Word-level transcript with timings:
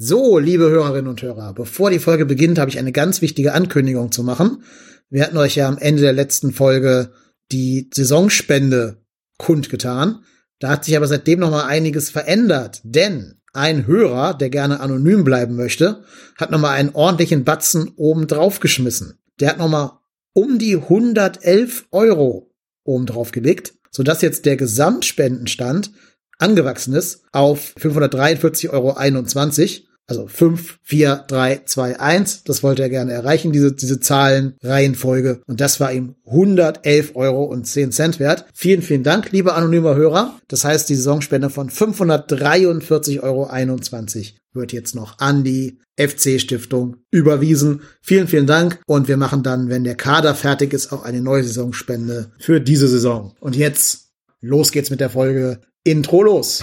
So, 0.00 0.38
liebe 0.38 0.70
Hörerinnen 0.70 1.08
und 1.08 1.22
Hörer, 1.22 1.54
bevor 1.54 1.90
die 1.90 1.98
Folge 1.98 2.24
beginnt, 2.24 2.60
habe 2.60 2.70
ich 2.70 2.78
eine 2.78 2.92
ganz 2.92 3.20
wichtige 3.20 3.52
Ankündigung 3.52 4.12
zu 4.12 4.22
machen. 4.22 4.62
Wir 5.10 5.24
hatten 5.24 5.36
euch 5.36 5.56
ja 5.56 5.66
am 5.66 5.76
Ende 5.76 6.02
der 6.02 6.12
letzten 6.12 6.52
Folge 6.52 7.10
die 7.50 7.90
Saisonspende 7.92 9.02
kundgetan. 9.38 10.20
Da 10.60 10.68
hat 10.68 10.84
sich 10.84 10.96
aber 10.96 11.08
seitdem 11.08 11.40
noch 11.40 11.50
mal 11.50 11.64
einiges 11.64 12.10
verändert, 12.10 12.80
denn 12.84 13.40
ein 13.52 13.88
Hörer, 13.88 14.34
der 14.34 14.50
gerne 14.50 14.78
anonym 14.78 15.24
bleiben 15.24 15.56
möchte, 15.56 16.04
hat 16.36 16.52
noch 16.52 16.60
mal 16.60 16.74
einen 16.74 16.94
ordentlichen 16.94 17.42
Batzen 17.42 17.90
oben 17.96 18.28
drauf 18.28 18.60
geschmissen. 18.60 19.18
Der 19.40 19.48
hat 19.48 19.58
noch 19.58 19.68
mal 19.68 19.98
um 20.32 20.60
die 20.60 20.76
111 20.76 21.86
Euro 21.90 22.54
oben 22.84 23.06
drauf 23.06 23.32
gelegt, 23.32 23.74
sodass 23.90 24.22
jetzt 24.22 24.46
der 24.46 24.56
Gesamtspendenstand 24.56 25.90
angewachsen 26.38 26.94
ist 26.94 27.24
auf 27.32 27.74
543,21 27.76 28.70
Euro. 28.70 29.87
Also 30.08 30.26
5, 30.26 30.78
4, 30.82 31.24
3, 31.28 31.62
2, 31.66 32.00
1. 32.00 32.44
Das 32.44 32.62
wollte 32.62 32.80
er 32.82 32.88
gerne 32.88 33.12
erreichen, 33.12 33.52
diese, 33.52 33.72
diese 33.72 34.00
Zahlenreihenfolge. 34.00 35.42
Und 35.46 35.60
das 35.60 35.80
war 35.80 35.92
ihm 35.92 36.14
111 36.26 37.14
Euro 37.14 37.44
und 37.44 37.66
10 37.66 37.92
Cent 37.92 38.18
wert. 38.18 38.46
Vielen, 38.54 38.80
vielen 38.80 39.02
Dank, 39.02 39.30
lieber 39.32 39.54
anonymer 39.54 39.94
Hörer. 39.96 40.40
Das 40.48 40.64
heißt, 40.64 40.88
die 40.88 40.94
Saisonspende 40.94 41.50
von 41.50 41.68
543,21 41.68 43.22
Euro 43.22 43.50
wird 44.54 44.72
jetzt 44.72 44.94
noch 44.94 45.18
an 45.18 45.44
die 45.44 45.78
FC-Stiftung 45.98 46.96
überwiesen. 47.10 47.82
Vielen, 48.00 48.28
vielen 48.28 48.46
Dank. 48.46 48.80
Und 48.86 49.08
wir 49.08 49.18
machen 49.18 49.42
dann, 49.42 49.68
wenn 49.68 49.84
der 49.84 49.94
Kader 49.94 50.34
fertig 50.34 50.72
ist, 50.72 50.90
auch 50.90 51.04
eine 51.04 51.20
neue 51.20 51.44
Saisonspende 51.44 52.32
für 52.38 52.62
diese 52.62 52.88
Saison. 52.88 53.34
Und 53.40 53.56
jetzt, 53.56 54.12
los 54.40 54.72
geht's 54.72 54.88
mit 54.90 55.00
der 55.00 55.10
Folge. 55.10 55.60
Intro 55.84 56.22
los. 56.22 56.62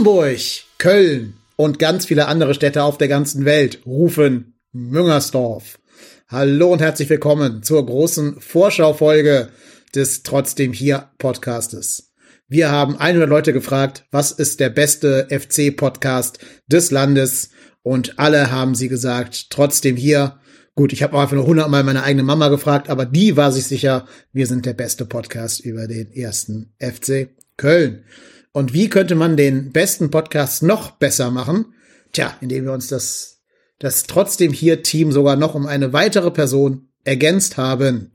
Hamburg, 0.00 0.40
Köln 0.78 1.34
und 1.56 1.78
ganz 1.78 2.06
viele 2.06 2.26
andere 2.26 2.54
Städte 2.54 2.84
auf 2.84 2.96
der 2.96 3.06
ganzen 3.06 3.44
Welt 3.44 3.82
rufen 3.84 4.54
Müngersdorf. 4.72 5.78
Hallo 6.26 6.72
und 6.72 6.80
herzlich 6.80 7.10
willkommen 7.10 7.62
zur 7.62 7.84
großen 7.84 8.40
Vorschaufolge 8.40 9.50
des 9.94 10.22
Trotzdem 10.22 10.72
hier 10.72 11.10
Podcastes. 11.18 12.14
Wir 12.48 12.70
haben 12.70 12.96
100 12.96 13.28
Leute 13.28 13.52
gefragt, 13.52 14.06
was 14.10 14.32
ist 14.32 14.58
der 14.58 14.70
beste 14.70 15.28
FC-Podcast 15.28 16.38
des 16.66 16.90
Landes? 16.90 17.50
Und 17.82 18.18
alle 18.18 18.50
haben 18.50 18.74
sie 18.74 18.88
gesagt, 18.88 19.50
trotzdem 19.50 19.96
hier. 19.96 20.40
Gut, 20.74 20.94
ich 20.94 21.02
habe 21.02 21.14
auch 21.14 21.20
einfach 21.20 21.36
nur 21.36 21.44
100 21.44 21.68
Mal 21.68 21.84
meine 21.84 22.04
eigene 22.04 22.22
Mama 22.22 22.48
gefragt, 22.48 22.88
aber 22.88 23.04
die 23.04 23.36
war 23.36 23.52
sich 23.52 23.66
sicher, 23.66 24.06
wir 24.32 24.46
sind 24.46 24.64
der 24.64 24.72
beste 24.72 25.04
Podcast 25.04 25.60
über 25.60 25.86
den 25.86 26.10
ersten 26.10 26.72
FC 26.78 27.28
Köln. 27.58 28.06
Und 28.52 28.74
wie 28.74 28.88
könnte 28.88 29.14
man 29.14 29.36
den 29.36 29.70
besten 29.72 30.10
Podcast 30.10 30.62
noch 30.62 30.92
besser 30.92 31.30
machen? 31.30 31.74
Tja, 32.12 32.36
indem 32.40 32.64
wir 32.64 32.72
uns 32.72 32.88
das, 32.88 33.40
das 33.78 34.04
trotzdem 34.04 34.52
hier 34.52 34.82
Team 34.82 35.12
sogar 35.12 35.36
noch 35.36 35.54
um 35.54 35.66
eine 35.66 35.92
weitere 35.92 36.30
Person 36.30 36.88
ergänzt 37.04 37.56
haben. 37.56 38.12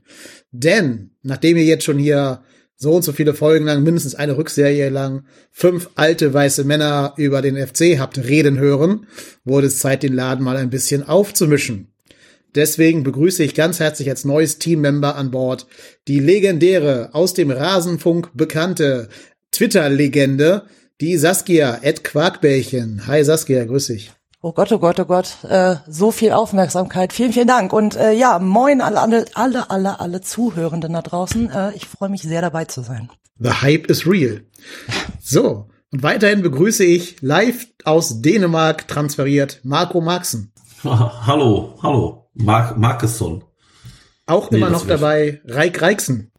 Denn, 0.50 1.12
nachdem 1.22 1.56
ihr 1.56 1.64
jetzt 1.64 1.84
schon 1.84 1.98
hier 1.98 2.42
so 2.76 2.96
und 2.96 3.02
so 3.02 3.12
viele 3.12 3.32
Folgen 3.32 3.64
lang, 3.64 3.82
mindestens 3.82 4.14
eine 4.14 4.36
Rückserie 4.36 4.90
lang, 4.90 5.24
fünf 5.50 5.88
alte 5.94 6.32
weiße 6.34 6.64
Männer 6.64 7.14
über 7.16 7.40
den 7.40 7.56
FC 7.56 7.98
habt 7.98 8.18
reden 8.18 8.58
hören, 8.58 9.06
wurde 9.44 9.68
es 9.68 9.78
Zeit, 9.78 10.02
den 10.02 10.12
Laden 10.12 10.44
mal 10.44 10.58
ein 10.58 10.70
bisschen 10.70 11.02
aufzumischen. 11.02 11.88
Deswegen 12.54 13.02
begrüße 13.02 13.42
ich 13.42 13.54
ganz 13.54 13.80
herzlich 13.80 14.08
als 14.08 14.24
neues 14.24 14.58
Teammember 14.58 15.16
an 15.16 15.30
Bord 15.30 15.66
die 16.08 16.20
legendäre, 16.20 17.10
aus 17.12 17.34
dem 17.34 17.50
Rasenfunk 17.50 18.30
bekannte 18.34 19.08
Twitter-Legende, 19.56 20.66
die 21.00 21.16
Saskia, 21.16 21.78
Ed 21.80 22.04
Quarkbällchen. 22.04 23.06
Hi 23.06 23.24
Saskia, 23.24 23.64
grüß 23.64 23.86
dich. 23.86 24.12
Oh 24.42 24.52
Gott, 24.52 24.70
oh 24.70 24.78
Gott, 24.78 25.00
oh 25.00 25.06
Gott, 25.06 25.38
äh, 25.48 25.76
so 25.88 26.10
viel 26.10 26.32
Aufmerksamkeit. 26.32 27.14
Vielen, 27.14 27.32
vielen 27.32 27.46
Dank. 27.48 27.72
Und 27.72 27.96
äh, 27.96 28.12
ja, 28.12 28.38
moin 28.38 28.82
alle, 28.82 29.00
alle, 29.00 29.24
alle, 29.34 29.70
alle, 29.70 29.98
alle 29.98 30.20
Zuhörenden 30.20 30.92
da 30.92 31.00
draußen. 31.00 31.50
Äh, 31.50 31.72
ich 31.74 31.86
freue 31.86 32.10
mich 32.10 32.22
sehr 32.22 32.42
dabei 32.42 32.66
zu 32.66 32.82
sein. 32.82 33.08
The 33.38 33.50
Hype 33.62 33.86
is 33.90 34.06
real. 34.06 34.42
So, 35.20 35.68
und 35.90 36.02
weiterhin 36.04 36.42
begrüße 36.42 36.84
ich 36.84 37.20
live 37.20 37.66
aus 37.82 38.20
Dänemark 38.22 38.86
transferiert 38.86 39.60
Marco 39.64 40.00
Marxen. 40.00 40.52
hallo, 40.84 41.76
hallo, 41.82 42.28
Mark 42.34 42.76
Markesson. 42.76 43.42
Auch 44.26 44.50
Nee, 44.50 44.58
immer 44.58 44.70
noch 44.70 44.86
dabei 44.86 45.40
Reik 45.46 45.80
Reixen. 45.82 46.30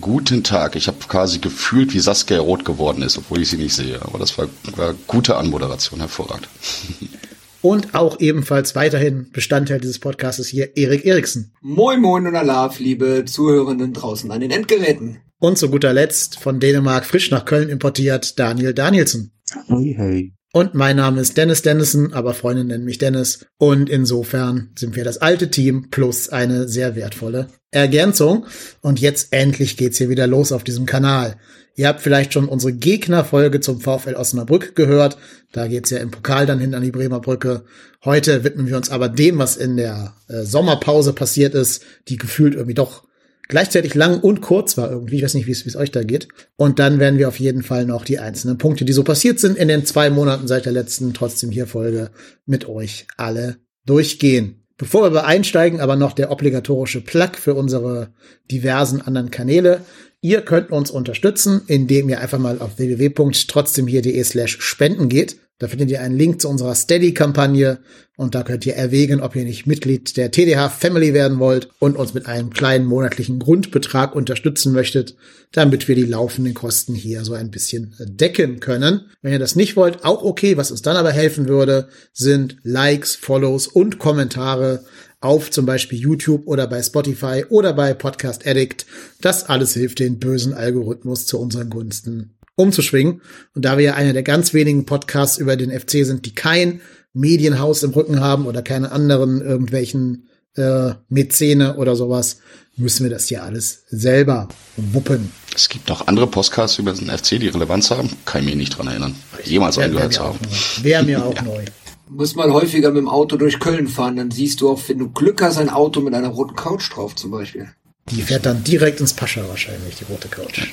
Guten 0.00 0.42
Tag. 0.42 0.76
Ich 0.76 0.86
habe 0.86 0.98
quasi 1.08 1.38
gefühlt, 1.38 1.94
wie 1.94 2.00
Saskia 2.00 2.40
rot 2.40 2.64
geworden 2.64 3.02
ist, 3.02 3.18
obwohl 3.18 3.42
ich 3.42 3.48
sie 3.48 3.56
nicht 3.56 3.74
sehe. 3.74 4.00
Aber 4.02 4.18
das 4.18 4.36
war, 4.38 4.48
war 4.76 4.94
gute 5.06 5.36
Anmoderation, 5.36 6.00
hervorragend. 6.00 6.48
Und 7.62 7.94
auch 7.94 8.20
ebenfalls 8.20 8.74
weiterhin 8.74 9.30
Bestandteil 9.32 9.80
dieses 9.80 9.98
Podcastes 9.98 10.48
hier 10.48 10.76
Erik 10.76 11.06
Eriksen. 11.06 11.54
Moin 11.62 11.98
Moin 11.98 12.26
und 12.26 12.36
Alaf, 12.36 12.78
liebe 12.78 13.24
Zuhörenden 13.24 13.94
draußen 13.94 14.30
an 14.30 14.40
den 14.42 14.50
Endgeräten. 14.50 15.22
Und 15.38 15.56
zu 15.56 15.70
guter 15.70 15.94
Letzt 15.94 16.38
von 16.38 16.60
Dänemark 16.60 17.06
frisch 17.06 17.30
nach 17.30 17.46
Köln 17.46 17.70
importiert 17.70 18.38
Daniel 18.38 18.74
Danielsen. 18.74 19.32
Hey, 19.66 19.94
hey. 19.96 20.34
Und 20.54 20.72
mein 20.72 20.94
Name 20.94 21.20
ist 21.20 21.36
Dennis 21.36 21.62
Dennison, 21.62 22.12
aber 22.12 22.32
Freunde 22.32 22.62
nennen 22.62 22.84
mich 22.84 22.98
Dennis. 22.98 23.44
Und 23.58 23.90
insofern 23.90 24.70
sind 24.76 24.94
wir 24.94 25.02
das 25.02 25.18
alte 25.18 25.50
Team 25.50 25.90
plus 25.90 26.28
eine 26.28 26.68
sehr 26.68 26.94
wertvolle 26.94 27.48
Ergänzung. 27.72 28.46
Und 28.80 29.00
jetzt 29.00 29.32
endlich 29.32 29.76
geht's 29.76 29.98
hier 29.98 30.10
wieder 30.10 30.28
los 30.28 30.52
auf 30.52 30.62
diesem 30.62 30.86
Kanal. 30.86 31.34
Ihr 31.74 31.88
habt 31.88 32.02
vielleicht 32.02 32.32
schon 32.32 32.46
unsere 32.46 32.72
Gegnerfolge 32.72 33.58
zum 33.58 33.80
VfL 33.80 34.14
Osnabrück 34.14 34.76
gehört. 34.76 35.18
Da 35.50 35.66
geht's 35.66 35.90
ja 35.90 35.98
im 35.98 36.12
Pokal 36.12 36.46
dann 36.46 36.60
hin 36.60 36.76
an 36.76 36.84
die 36.84 36.92
Bremer 36.92 37.18
Brücke. 37.18 37.64
Heute 38.04 38.44
widmen 38.44 38.68
wir 38.68 38.76
uns 38.76 38.90
aber 38.90 39.08
dem, 39.08 39.38
was 39.38 39.56
in 39.56 39.76
der 39.76 40.14
äh, 40.28 40.44
Sommerpause 40.44 41.14
passiert 41.14 41.56
ist, 41.56 41.82
die 42.06 42.16
gefühlt 42.16 42.54
irgendwie 42.54 42.74
doch 42.74 43.02
gleichzeitig 43.48 43.94
lang 43.94 44.20
und 44.20 44.40
kurz 44.40 44.76
war 44.76 44.90
irgendwie. 44.90 45.16
Ich 45.16 45.22
weiß 45.22 45.34
nicht, 45.34 45.46
wie 45.46 45.52
es 45.52 45.76
euch 45.76 45.90
da 45.90 46.02
geht. 46.02 46.28
Und 46.56 46.78
dann 46.78 46.98
werden 46.98 47.18
wir 47.18 47.28
auf 47.28 47.40
jeden 47.40 47.62
Fall 47.62 47.86
noch 47.86 48.04
die 48.04 48.18
einzelnen 48.18 48.58
Punkte, 48.58 48.84
die 48.84 48.92
so 48.92 49.04
passiert 49.04 49.38
sind 49.38 49.56
in 49.56 49.68
den 49.68 49.84
zwei 49.84 50.10
Monaten 50.10 50.48
seit 50.48 50.66
der 50.66 50.72
letzten 50.72 51.14
trotzdem 51.14 51.50
hier 51.50 51.66
Folge 51.66 52.10
mit 52.46 52.68
euch 52.68 53.06
alle 53.16 53.56
durchgehen. 53.86 54.64
Bevor 54.76 55.12
wir 55.12 55.24
einsteigen, 55.24 55.80
aber 55.80 55.94
noch 55.94 56.12
der 56.12 56.32
obligatorische 56.32 57.00
Plug 57.00 57.36
für 57.36 57.54
unsere 57.54 58.12
diversen 58.50 59.00
anderen 59.00 59.30
Kanäle. 59.30 59.82
Ihr 60.24 60.40
könnt 60.40 60.70
uns 60.70 60.90
unterstützen, 60.90 61.60
indem 61.66 62.08
ihr 62.08 62.18
einfach 62.18 62.38
mal 62.38 62.58
auf 62.58 62.78
www.trotzdemhier.de 62.78 64.24
slash 64.24 64.56
spenden 64.58 65.10
geht. 65.10 65.36
Da 65.58 65.68
findet 65.68 65.90
ihr 65.90 66.00
einen 66.00 66.16
Link 66.16 66.40
zu 66.40 66.48
unserer 66.48 66.74
Steady-Kampagne 66.74 67.80
und 68.16 68.34
da 68.34 68.42
könnt 68.42 68.64
ihr 68.64 68.74
erwägen, 68.74 69.20
ob 69.20 69.36
ihr 69.36 69.44
nicht 69.44 69.66
Mitglied 69.66 70.16
der 70.16 70.30
TDH 70.30 70.70
Family 70.70 71.12
werden 71.12 71.40
wollt 71.40 71.68
und 71.78 71.96
uns 71.96 72.14
mit 72.14 72.24
einem 72.24 72.48
kleinen 72.48 72.86
monatlichen 72.86 73.38
Grundbetrag 73.38 74.14
unterstützen 74.16 74.72
möchtet, 74.72 75.14
damit 75.52 75.88
wir 75.88 75.94
die 75.94 76.06
laufenden 76.06 76.54
Kosten 76.54 76.94
hier 76.94 77.22
so 77.22 77.34
ein 77.34 77.50
bisschen 77.50 77.94
decken 77.98 78.60
können. 78.60 79.10
Wenn 79.20 79.32
ihr 79.32 79.38
das 79.38 79.56
nicht 79.56 79.76
wollt, 79.76 80.06
auch 80.06 80.22
okay. 80.22 80.56
Was 80.56 80.70
uns 80.70 80.80
dann 80.80 80.96
aber 80.96 81.12
helfen 81.12 81.48
würde, 81.48 81.88
sind 82.14 82.56
Likes, 82.62 83.14
Follows 83.14 83.66
und 83.66 83.98
Kommentare 83.98 84.86
auf 85.24 85.50
zum 85.50 85.66
Beispiel 85.66 85.98
YouTube 85.98 86.46
oder 86.46 86.66
bei 86.66 86.82
Spotify 86.82 87.44
oder 87.48 87.72
bei 87.72 87.94
Podcast 87.94 88.46
Addict. 88.46 88.86
Das 89.20 89.48
alles 89.48 89.72
hilft 89.74 89.98
den 89.98 90.18
bösen 90.18 90.52
Algorithmus 90.52 91.26
zu 91.26 91.40
unseren 91.40 91.70
Gunsten 91.70 92.36
umzuschwingen. 92.56 93.22
Und 93.54 93.64
da 93.64 93.78
wir 93.78 93.84
ja 93.84 93.94
einer 93.94 94.12
der 94.12 94.22
ganz 94.22 94.54
wenigen 94.54 94.86
Podcasts 94.86 95.38
über 95.38 95.56
den 95.56 95.70
FC 95.70 96.04
sind, 96.04 96.26
die 96.26 96.34
kein 96.34 96.80
Medienhaus 97.14 97.82
im 97.82 97.90
Rücken 97.90 98.20
haben 98.20 98.46
oder 98.46 98.62
keine 98.62 98.92
anderen 98.92 99.40
irgendwelchen 99.40 100.28
äh, 100.56 100.92
Mäzene 101.08 101.76
oder 101.76 101.96
sowas, 101.96 102.38
müssen 102.76 103.04
wir 103.04 103.10
das 103.10 103.26
hier 103.26 103.42
alles 103.42 103.84
selber 103.88 104.48
wuppen. 104.76 105.32
Es 105.54 105.68
gibt 105.68 105.88
noch 105.88 106.06
andere 106.06 106.26
Podcasts 106.26 106.78
über 106.78 106.92
den 106.92 107.08
FC, 107.08 107.40
die 107.40 107.48
Relevanz 107.48 107.90
haben. 107.90 108.10
Kann 108.24 108.42
ich 108.42 108.46
mich 108.48 108.56
nicht 108.56 108.78
dran 108.78 108.88
erinnern. 108.88 109.14
Jemals 109.44 109.76
Wäre 109.76 109.86
angehört 109.86 110.10
mir 110.10 110.14
zu 110.14 110.22
auch 110.22 110.34
haben. 110.34 110.38
Wäre 110.82 111.02
mir 111.02 111.24
auch 111.24 111.42
neu. 111.44 111.64
Muss 112.08 112.34
mal 112.34 112.52
häufiger 112.52 112.90
mit 112.90 112.98
dem 112.98 113.08
Auto 113.08 113.36
durch 113.36 113.58
Köln 113.58 113.88
fahren, 113.88 114.16
dann 114.16 114.30
siehst 114.30 114.60
du 114.60 114.70
auch, 114.70 114.80
wenn 114.88 114.98
du 114.98 115.10
Glück 115.10 115.40
hast, 115.42 115.56
ein 115.58 115.70
Auto 115.70 116.00
mit 116.00 116.14
einer 116.14 116.28
roten 116.28 116.54
Couch 116.54 116.92
drauf 116.94 117.14
zum 117.16 117.30
Beispiel. 117.30 117.68
Die 118.10 118.20
fährt 118.22 118.44
dann 118.44 118.62
direkt 118.62 119.00
ins 119.00 119.14
Pascha 119.14 119.42
wahrscheinlich, 119.48 119.96
die 119.96 120.04
rote 120.04 120.28
Couch. 120.28 120.68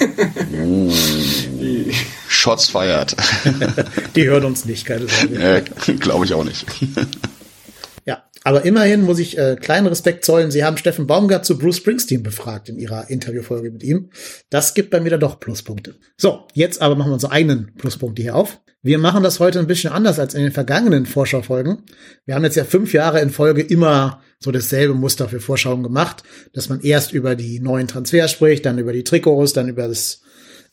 Shots 2.28 2.68
feiert. 2.68 3.16
Die 4.16 4.24
hört 4.28 4.44
uns 4.44 4.64
nicht, 4.64 4.84
keine 4.84 5.06
Sorge. 5.08 5.62
äh, 5.86 5.92
Glaube 5.94 6.24
ich 6.24 6.34
auch 6.34 6.44
nicht. 6.44 6.66
Aber 8.44 8.64
immerhin 8.64 9.02
muss 9.02 9.18
ich 9.18 9.38
äh, 9.38 9.56
kleinen 9.60 9.86
Respekt 9.86 10.24
zollen. 10.24 10.50
Sie 10.50 10.64
haben 10.64 10.76
Steffen 10.76 11.06
Baumgart 11.06 11.44
zu 11.44 11.58
Bruce 11.58 11.76
Springsteen 11.76 12.22
befragt 12.22 12.68
in 12.68 12.78
ihrer 12.78 13.08
Interviewfolge 13.10 13.70
mit 13.70 13.82
ihm. 13.82 14.10
Das 14.50 14.74
gibt 14.74 14.90
bei 14.90 15.00
mir 15.00 15.10
dann 15.10 15.20
doch 15.20 15.38
Pluspunkte. 15.38 15.94
So, 16.16 16.46
jetzt 16.54 16.82
aber 16.82 16.96
machen 16.96 17.10
wir 17.10 17.14
unsere 17.14 17.32
eigenen 17.32 17.74
Pluspunkte 17.76 18.22
hier 18.22 18.36
auf. 18.36 18.60
Wir 18.84 18.98
machen 18.98 19.22
das 19.22 19.38
heute 19.38 19.60
ein 19.60 19.68
bisschen 19.68 19.92
anders 19.92 20.18
als 20.18 20.34
in 20.34 20.42
den 20.42 20.50
vergangenen 20.50 21.06
Vorschaufolgen. 21.06 21.84
Wir 22.24 22.34
haben 22.34 22.42
jetzt 22.42 22.56
ja 22.56 22.64
fünf 22.64 22.92
Jahre 22.92 23.20
in 23.20 23.30
Folge 23.30 23.62
immer 23.62 24.20
so 24.40 24.50
dasselbe 24.50 24.94
Muster 24.94 25.28
für 25.28 25.38
Vorschauen 25.38 25.84
gemacht, 25.84 26.24
dass 26.52 26.68
man 26.68 26.80
erst 26.80 27.12
über 27.12 27.36
die 27.36 27.60
neuen 27.60 27.86
Transfers 27.86 28.32
spricht, 28.32 28.66
dann 28.66 28.78
über 28.78 28.92
die 28.92 29.04
Trikots, 29.04 29.52
dann 29.52 29.68
über 29.68 29.86
das 29.86 30.22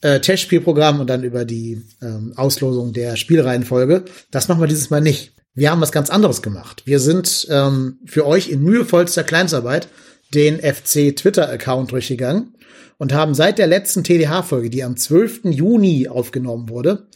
äh, 0.01 0.19
Testspielprogramm 0.19 1.01
und 1.01 1.07
dann 1.07 1.24
über 1.24 1.45
die 1.45 1.83
ähm, 2.01 2.33
Auslosung 2.36 2.94
der 2.94 3.16
Spielreihenfolge. 3.16 4.06
Das 4.31 4.48
machen 4.48 4.62
wir 4.62 4.68
dieses 4.68 4.89
Mal 4.89 5.01
nicht. 5.01 5.33
Wir 5.54 5.72
haben 5.72 5.81
was 5.81 5.92
ganz 5.92 6.10
anderes 6.10 6.42
gemacht. 6.42 6.84
Wir 6.86 7.00
sind 7.00 7.48
ähm, 7.50 8.00
für 8.06 8.25
euch 8.25 8.50
in 8.50 8.63
mühevollster 8.63 9.24
Kleinstarbeit 9.24 9.88
den 10.34 10.60
FC 10.60 11.16
Twitter-Account 11.16 11.92
durchgegangen 11.92 12.56
und 12.98 13.13
haben 13.13 13.34
seit 13.34 13.57
der 13.57 13.68
letzten 13.68 14.04
TDH-Folge, 14.04 14.69
die 14.69 14.84
am 14.84 14.96
12. 14.96 15.46
Juni 15.46 16.07
aufgenommen 16.07 16.69
wurde, 16.69 17.07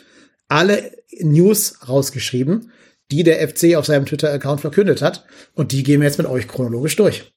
alle 0.47 0.91
News 1.19 1.75
rausgeschrieben, 1.88 2.71
die 3.12 3.24
der 3.24 3.47
FC 3.47 3.75
auf 3.75 3.85
seinem 3.85 4.06
Twitter-Account 4.06 4.62
verkündet 4.62 5.01
hat. 5.01 5.25
Und 5.53 5.71
die 5.71 5.83
gehen 5.83 6.01
wir 6.01 6.07
jetzt 6.07 6.18
mit 6.18 6.27
euch 6.27 6.47
chronologisch 6.47 6.95
durch. 6.95 7.31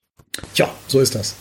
Tja, 0.55 0.73
so 0.89 1.01
ist 1.01 1.15
das. 1.15 1.35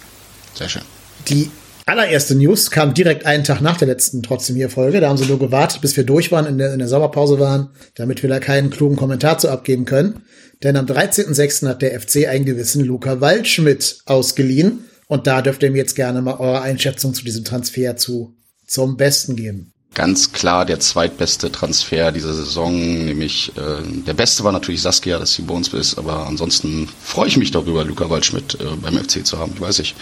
Sehr 0.53 0.69
schön. 0.69 0.81
Die 1.29 1.49
allererste 1.85 2.35
News 2.35 2.71
kam 2.71 2.93
direkt 2.93 3.25
einen 3.25 3.43
Tag 3.43 3.61
nach 3.61 3.77
der 3.77 3.87
letzten 3.87 4.23
trotzdem 4.23 4.55
hier 4.55 4.69
Folge. 4.69 4.99
Da 4.99 5.09
haben 5.09 5.17
sie 5.17 5.25
nur 5.25 5.39
gewartet, 5.39 5.81
bis 5.81 5.95
wir 5.95 6.03
durch 6.03 6.31
waren, 6.31 6.45
in 6.45 6.57
der, 6.57 6.73
in 6.73 6.79
der 6.79 6.87
Sommerpause 6.87 7.39
waren, 7.39 7.69
damit 7.95 8.23
wir 8.23 8.29
da 8.29 8.39
keinen 8.39 8.69
klugen 8.69 8.95
Kommentar 8.95 9.37
zu 9.37 9.49
abgeben 9.49 9.85
können. 9.85 10.23
Denn 10.63 10.77
am 10.77 10.85
13.06. 10.85 11.67
hat 11.67 11.81
der 11.81 11.99
FC 11.99 12.27
einen 12.27 12.45
gewissen 12.45 12.83
Luca 12.83 13.21
Waldschmidt 13.21 13.99
ausgeliehen. 14.05 14.85
Und 15.07 15.27
da 15.27 15.41
dürft 15.41 15.61
ihr 15.61 15.71
mir 15.71 15.77
jetzt 15.77 15.95
gerne 15.95 16.21
mal 16.21 16.39
eure 16.39 16.61
Einschätzung 16.61 17.13
zu 17.13 17.23
diesem 17.23 17.43
Transfer 17.43 17.95
zu 17.95 18.35
zum 18.65 18.97
Besten 18.97 19.35
geben. 19.35 19.74
Ganz 19.95 20.33
klar 20.33 20.65
der 20.65 20.81
zweitbeste 20.81 21.53
Transfer 21.53 22.11
dieser 22.11 22.33
Saison, 22.33 23.05
nämlich 23.05 23.53
äh, 23.55 23.81
der 24.05 24.13
beste 24.13 24.43
war 24.43 24.51
natürlich 24.51 24.81
Saskia, 24.81 25.17
dass 25.19 25.33
sie 25.33 25.43
bei 25.43 25.53
uns 25.53 25.69
ist, 25.69 25.97
aber 25.97 26.27
ansonsten 26.27 26.89
freue 27.01 27.29
ich 27.29 27.37
mich 27.37 27.51
darüber, 27.51 27.85
Luca 27.85 28.09
Waldschmidt 28.09 28.55
äh, 28.59 28.75
beim 28.75 28.97
FC 28.97 29.25
zu 29.25 29.39
haben, 29.39 29.53
ich 29.55 29.61
weiß 29.61 29.79
ich. 29.79 29.95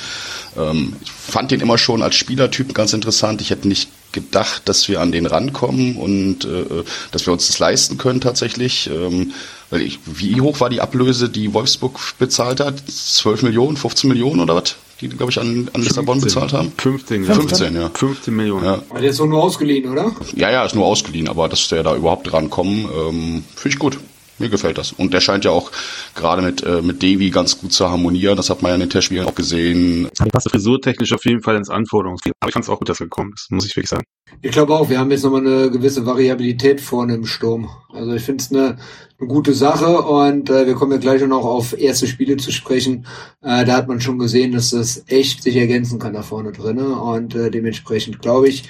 Ähm, 0.57 0.95
ich 1.04 1.12
fand 1.12 1.51
den 1.51 1.62
immer 1.62 1.78
schon 1.78 2.01
als 2.01 2.16
Spielertyp 2.16 2.74
ganz 2.74 2.94
interessant. 2.94 3.40
Ich 3.42 3.51
hätte 3.51 3.68
nicht 3.68 3.90
gedacht, 4.13 4.63
dass 4.66 4.90
wir 4.90 5.00
an 5.00 5.12
den 5.12 5.28
rankommen 5.28 5.96
und 5.98 6.44
äh, 6.46 6.84
dass 7.12 7.28
wir 7.28 7.34
uns 7.34 7.46
das 7.46 7.60
leisten 7.60 8.00
können 8.00 8.19
tatsächlich. 8.19 8.89
Ähm, 8.89 9.34
weil 9.69 9.81
ich, 9.81 10.00
wie 10.07 10.42
hoch 10.42 10.60
war 10.60 10.72
die 10.72 10.81
Ablöse, 10.81 11.30
die 11.30 11.54
Wolfsburg 11.54 12.00
bezahlt 12.18 12.60
hat? 12.62 12.84
12 12.89 13.44
Millionen, 13.44 13.78
15 13.78 14.07
Millionen 14.07 14.39
oder 14.39 14.56
was? 14.56 14.75
Die, 15.01 15.10
glaube 15.10 15.31
ich, 15.31 15.40
an, 15.40 15.69
an 15.74 15.81
Lissabon 15.81 16.22
bezahlt 16.22 16.54
haben? 16.54 16.72
15, 16.78 17.25
15, 17.25 17.75
ja. 17.75 17.90
15 17.90 18.36
Millionen. 18.36 18.66
Ja. 18.66 18.81
Aber 18.90 19.00
der 19.00 19.10
ist 19.10 19.19
doch 19.19 19.25
nur 19.25 19.44
ausgeliehen, 19.44 19.92
oder? 19.92 20.12
Ja, 20.36 20.51
ja, 20.51 20.63
ist 20.63 20.75
nur 20.75 20.86
ausgeliehen, 20.86 21.28
aber 21.28 21.50
dass 21.50 21.68
der 21.69 21.84
da 21.84 21.95
überhaupt 21.95 22.31
rankommen, 22.31 22.86
ähm, 22.86 23.44
finde 23.56 23.74
ich 23.74 23.80
gut. 23.80 23.98
Mir 24.44 24.50
gefällt 24.50 24.78
das. 24.78 24.92
Und 24.92 25.13
der 25.13 25.22
scheint 25.22 25.45
ja 25.45 25.51
auch 25.51 25.72
gerade 26.16 26.42
mit, 26.42 26.63
äh, 26.63 26.81
mit 26.81 27.01
Davy 27.01 27.30
ganz 27.30 27.57
gut 27.62 27.72
zu 27.72 27.90
harmonieren. 27.90 28.36
Das 28.36 28.50
hat 28.50 28.62
man 28.62 28.72
ja 28.72 28.75
in 28.75 28.81
den 28.81 28.90
Testspielen 28.90 29.25
auch 29.25 29.36
gesehen. 29.36 30.10
Passt 30.34 30.50
frisurtechnisch 30.50 31.13
auf 31.13 31.24
jeden 31.24 31.42
Fall 31.42 31.56
ins 31.56 31.69
Anforderungsgebiet. 31.69 32.36
Aber 32.42 32.50
ich 32.50 32.54
fand 32.54 32.66
es 32.66 32.69
auch 32.69 32.80
gut, 32.80 32.90
dass 32.90 33.00
er 33.00 33.06
gekommen 33.06 33.31
ist, 33.34 33.50
muss 33.51 33.66
ich 33.66 33.74
wirklich 33.74 33.90
sagen. 33.90 34.04
Ich 34.42 34.51
glaube 34.51 34.74
auch, 34.74 34.90
wir 34.90 35.00
haben 35.00 35.12
jetzt 35.12 35.24
nochmal 35.24 35.48
eine 35.48 35.72
gewisse 35.72 36.06
Variabilität 36.06 36.81
vorne 36.81 37.16
im 37.16 37.25
Sturm. 37.25 37.69
Also 37.94 38.12
ich 38.12 38.22
finde 38.22 38.44
es 38.44 38.51
eine, 38.51 38.78
eine 39.18 39.30
gute 39.30 39.54
Sache 39.54 40.01
und 40.01 40.50
äh, 40.50 40.68
wir 40.68 40.74
kommen 40.74 40.92
ja 40.92 40.98
gleich 40.98 41.25
noch 41.25 41.46
auf 41.46 41.80
erste 41.80 42.06
Spiele 42.06 42.36
zu 42.36 42.51
sprechen. 42.51 43.06
Äh, 43.42 43.63
da 43.63 43.78
hat 43.78 43.88
man 43.88 44.01
schon 44.01 44.19
gesehen, 44.19 44.51
dass 44.51 44.72
das 44.72 45.06
echt 45.07 45.42
sich 45.42 45.56
ergänzen 45.56 46.00
kann 46.00 46.13
da 46.13 46.22
vorne 46.22 46.51
drinne 46.51 46.98
und 47.01 47.34
äh, 47.34 47.50
dementsprechend 47.50 48.22
glaube 48.22 48.50
ich, 48.50 48.66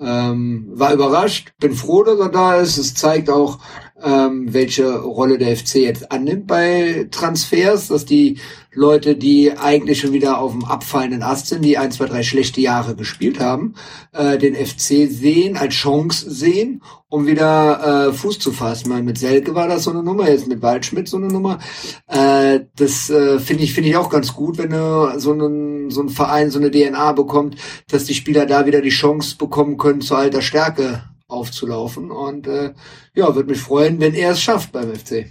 ähm, 0.00 0.66
war 0.72 0.94
überrascht, 0.94 1.52
bin 1.58 1.74
froh, 1.74 2.02
dass 2.04 2.18
er 2.18 2.30
da 2.30 2.56
ist. 2.56 2.78
Es 2.78 2.94
zeigt 2.94 3.28
auch, 3.28 3.58
ähm, 4.02 4.52
welche 4.52 5.00
Rolle 5.00 5.38
der 5.38 5.56
FC 5.56 5.76
jetzt 5.76 6.10
annimmt 6.12 6.46
bei 6.46 7.06
Transfers, 7.10 7.88
dass 7.88 8.04
die 8.04 8.38
Leute, 8.72 9.16
die 9.16 9.52
eigentlich 9.52 10.00
schon 10.00 10.12
wieder 10.12 10.38
auf 10.38 10.52
dem 10.52 10.64
abfallenden 10.64 11.22
Ast 11.22 11.48
sind, 11.48 11.64
die 11.64 11.76
ein, 11.76 11.90
zwei, 11.90 12.06
drei 12.06 12.22
schlechte 12.22 12.60
Jahre 12.60 12.94
gespielt 12.94 13.40
haben, 13.40 13.74
äh, 14.12 14.38
den 14.38 14.54
FC 14.54 15.10
sehen, 15.10 15.56
als 15.56 15.74
Chance 15.74 16.30
sehen, 16.30 16.80
um 17.08 17.26
wieder 17.26 18.08
äh, 18.08 18.12
Fuß 18.12 18.38
zu 18.38 18.52
fassen. 18.52 18.88
Mal 18.88 19.02
mit 19.02 19.18
Selke 19.18 19.56
war 19.56 19.66
das 19.66 19.84
so 19.84 19.90
eine 19.90 20.04
Nummer, 20.04 20.28
jetzt 20.30 20.46
mit 20.46 20.62
Waldschmidt 20.62 21.08
so 21.08 21.16
eine 21.16 21.26
Nummer. 21.26 21.58
Äh, 22.06 22.60
das 22.76 23.10
äh, 23.10 23.40
finde 23.40 23.64
ich 23.64 23.74
finde 23.74 23.90
ich 23.90 23.96
auch 23.96 24.08
ganz 24.08 24.34
gut, 24.34 24.56
wenn 24.58 24.70
du 24.70 25.18
so 25.18 25.32
einen 25.32 25.90
so 25.90 26.02
ein 26.02 26.08
Verein 26.08 26.50
so 26.50 26.60
eine 26.60 26.70
DNA 26.70 27.12
bekommt, 27.12 27.56
dass 27.90 28.04
die 28.04 28.14
Spieler 28.14 28.46
da 28.46 28.66
wieder 28.66 28.80
die 28.80 28.90
Chance 28.90 29.36
bekommen 29.36 29.78
können, 29.78 30.00
zu 30.00 30.14
alter 30.14 30.42
Stärke 30.42 31.02
aufzulaufen. 31.30 32.10
Und 32.10 32.46
äh, 32.46 32.72
ja, 33.14 33.34
würde 33.34 33.50
mich 33.50 33.60
freuen, 33.60 34.00
wenn 34.00 34.14
er 34.14 34.32
es 34.32 34.40
schafft 34.40 34.72
beim 34.72 34.94
FC. 34.94 35.26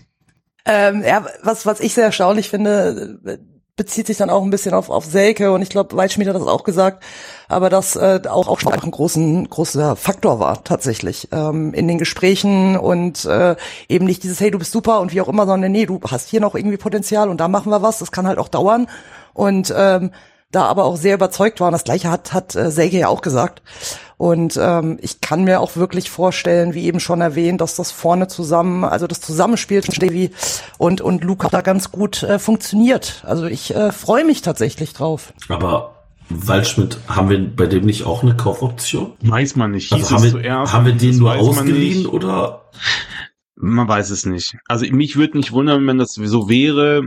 Ähm, 0.66 1.04
ja, 1.04 1.26
was, 1.44 1.66
was 1.66 1.80
ich 1.80 1.94
sehr 1.94 2.06
erstaunlich 2.06 2.50
finde, 2.50 3.20
äh, 3.26 3.38
bezieht 3.80 4.08
sich 4.08 4.18
dann 4.18 4.30
auch 4.30 4.44
ein 4.44 4.50
bisschen 4.50 4.74
auf, 4.74 4.90
auf 4.90 5.06
Selke. 5.06 5.54
Und 5.54 5.62
ich 5.62 5.70
glaube, 5.70 5.96
Waldschmidt 5.96 6.28
hat 6.28 6.36
das 6.36 6.48
auch 6.48 6.66
gesagt, 6.66 7.02
aber 7.48 7.70
das 7.70 7.96
äh, 7.96 8.20
auch, 8.28 8.50
auch 8.50 8.60
schon 8.60 8.74
ein 8.74 8.92
großen, 8.92 9.50
großer 9.50 9.96
Faktor 9.96 10.42
war 10.42 10.66
tatsächlich. 10.66 11.30
Ähm, 11.32 11.74
in 11.74 11.88
den 11.88 11.98
Gesprächen 11.98 12.78
und 12.78 13.24
äh, 13.24 13.56
eben 13.88 14.06
nicht 14.06 14.22
dieses, 14.24 14.42
hey, 14.42 14.52
du 14.52 14.60
bist 14.60 14.74
super 14.74 15.00
und 15.00 15.14
wie 15.14 15.22
auch 15.22 15.30
immer, 15.30 15.46
sondern 15.46 15.72
nee, 15.72 15.86
du 15.86 16.02
hast 16.06 16.30
hier 16.30 16.42
noch 16.42 16.56
irgendwie 16.56 16.76
Potenzial 16.76 17.30
und 17.30 17.40
da 17.40 17.48
machen 17.48 17.72
wir 17.72 17.82
was, 17.82 18.00
das 18.00 18.12
kann 18.12 18.28
halt 18.28 18.38
auch 18.38 18.50
dauern. 18.50 18.88
Und 19.34 19.74
ähm, 19.76 20.12
da 20.52 20.66
aber 20.66 20.86
auch 20.86 20.98
sehr 20.98 21.16
überzeugt 21.16 21.60
waren. 21.60 21.72
Das 21.72 21.84
gleiche 21.84 22.10
hat, 22.10 22.34
hat 22.34 22.56
äh, 22.56 22.72
Selke 22.72 22.98
ja 22.98 23.08
auch 23.08 23.22
gesagt. 23.22 23.62
Und 24.18 24.60
ähm, 24.62 24.98
ich 25.02 25.22
kann 25.22 25.44
mir 25.44 25.62
auch 25.62 25.76
wirklich 25.76 26.10
vorstellen, 26.10 26.74
wie 26.74 26.86
eben 26.86 27.00
schon 27.00 27.22
erwähnt, 27.22 27.62
dass 27.62 27.76
das 27.76 27.92
vorne 27.92 28.28
zusammen, 28.28 28.84
also 28.84 29.08
das 29.08 29.22
Zusammenspiel 29.22 29.84
zwischen 29.84 30.06
Davy 30.06 30.32
und, 30.78 31.02
und 31.02 31.24
Luca 31.24 31.50
da 31.50 31.62
ganz 31.62 31.92
gut 31.92 32.24
äh, 32.24 32.40
funktioniert. 32.40 33.24
Also 33.26 33.46
ich 33.46 33.74
äh, 33.74 33.92
freue 33.92 34.26
mich 34.26 34.42
tatsächlich 34.42 34.94
drauf. 34.94 35.34
Aber 35.48 35.96
Waldschmidt, 36.30 36.98
haben 37.08 37.30
wir 37.30 37.56
bei 37.56 37.66
dem 37.66 37.86
nicht 37.86 38.06
auch 38.06 38.24
eine 38.24 38.36
Kaufoption? 38.36 39.14
Weiß 39.22 39.56
man 39.56 39.72
nicht. 39.72 39.94
Hieß 39.94 40.04
Also 40.04 40.16
haben 40.16 40.24
wir, 40.24 40.32
zuerst, 40.32 40.74
haben 40.74 40.86
wir 40.86 40.94
den 40.94 41.18
nur 41.18 41.36
ausgeliehen 41.36 42.06
oder? 42.06 42.70
Man 43.56 43.88
weiß 43.88 44.10
es 44.10 44.26
nicht. 44.26 44.56
Also 44.68 44.86
mich 44.92 45.16
würde 45.16 45.38
nicht 45.38 45.52
wundern, 45.52 45.86
wenn 45.88 45.98
das 45.98 46.14
so 46.14 46.50
wäre. 46.50 47.04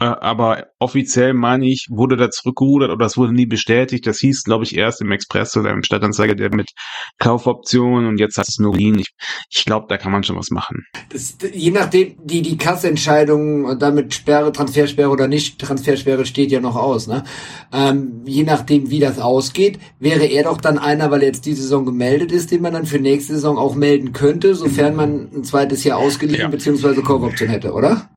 Äh, 0.00 0.04
aber 0.04 0.68
offiziell 0.78 1.34
meine 1.34 1.66
ich, 1.66 1.86
wurde 1.90 2.16
da 2.16 2.30
zurückgerudert 2.30 2.90
oder 2.90 3.04
es 3.06 3.16
wurde 3.16 3.34
nie 3.34 3.46
bestätigt. 3.46 4.06
Das 4.06 4.18
hieß, 4.18 4.44
glaube 4.44 4.64
ich, 4.64 4.76
erst 4.76 5.00
im 5.02 5.12
Express 5.12 5.56
oder 5.56 5.70
im 5.70 5.82
Stadtanzeiger, 5.82 6.34
der 6.34 6.54
mit 6.54 6.70
Kaufoptionen 7.18 8.08
und 8.08 8.18
jetzt 8.18 8.38
hat 8.38 8.48
es 8.48 8.58
nur 8.58 8.72
geliehen. 8.72 8.98
Ich, 8.98 9.08
ich 9.50 9.64
glaube, 9.64 9.86
da 9.88 9.98
kann 9.98 10.10
man 10.10 10.24
schon 10.24 10.36
was 10.36 10.50
machen. 10.50 10.86
Das, 11.10 11.36
je 11.52 11.70
nachdem, 11.70 12.14
die, 12.24 12.40
die 12.42 12.56
Kassentscheidung 12.56 13.66
und 13.66 13.82
damit 13.82 14.14
Sperre, 14.14 14.52
Transfersperre 14.52 15.10
oder 15.10 15.28
nicht, 15.28 15.58
Transfersperre 15.58 16.24
steht 16.24 16.50
ja 16.50 16.60
noch 16.60 16.76
aus, 16.76 17.06
ne? 17.06 17.24
Ähm, 17.72 18.22
je 18.24 18.44
nachdem, 18.44 18.90
wie 18.90 19.00
das 19.00 19.18
ausgeht, 19.18 19.78
wäre 19.98 20.24
er 20.24 20.44
doch 20.44 20.60
dann 20.60 20.78
einer, 20.78 21.10
weil 21.10 21.20
er 21.20 21.28
jetzt 21.28 21.44
diese 21.44 21.62
Saison 21.62 21.84
gemeldet 21.84 22.32
ist, 22.32 22.50
den 22.50 22.62
man 22.62 22.72
dann 22.72 22.86
für 22.86 22.98
nächste 22.98 23.34
Saison 23.34 23.58
auch 23.58 23.74
melden 23.74 24.12
könnte, 24.12 24.54
sofern 24.54 24.96
man 24.96 25.28
ein 25.34 25.44
zweites 25.44 25.84
Jahr 25.84 25.98
ausgeliehen 25.98 26.40
Ja. 26.40 26.48
bzw. 26.48 27.02
Kaufoption 27.02 27.48
hätte, 27.50 27.72
oder? 27.72 28.08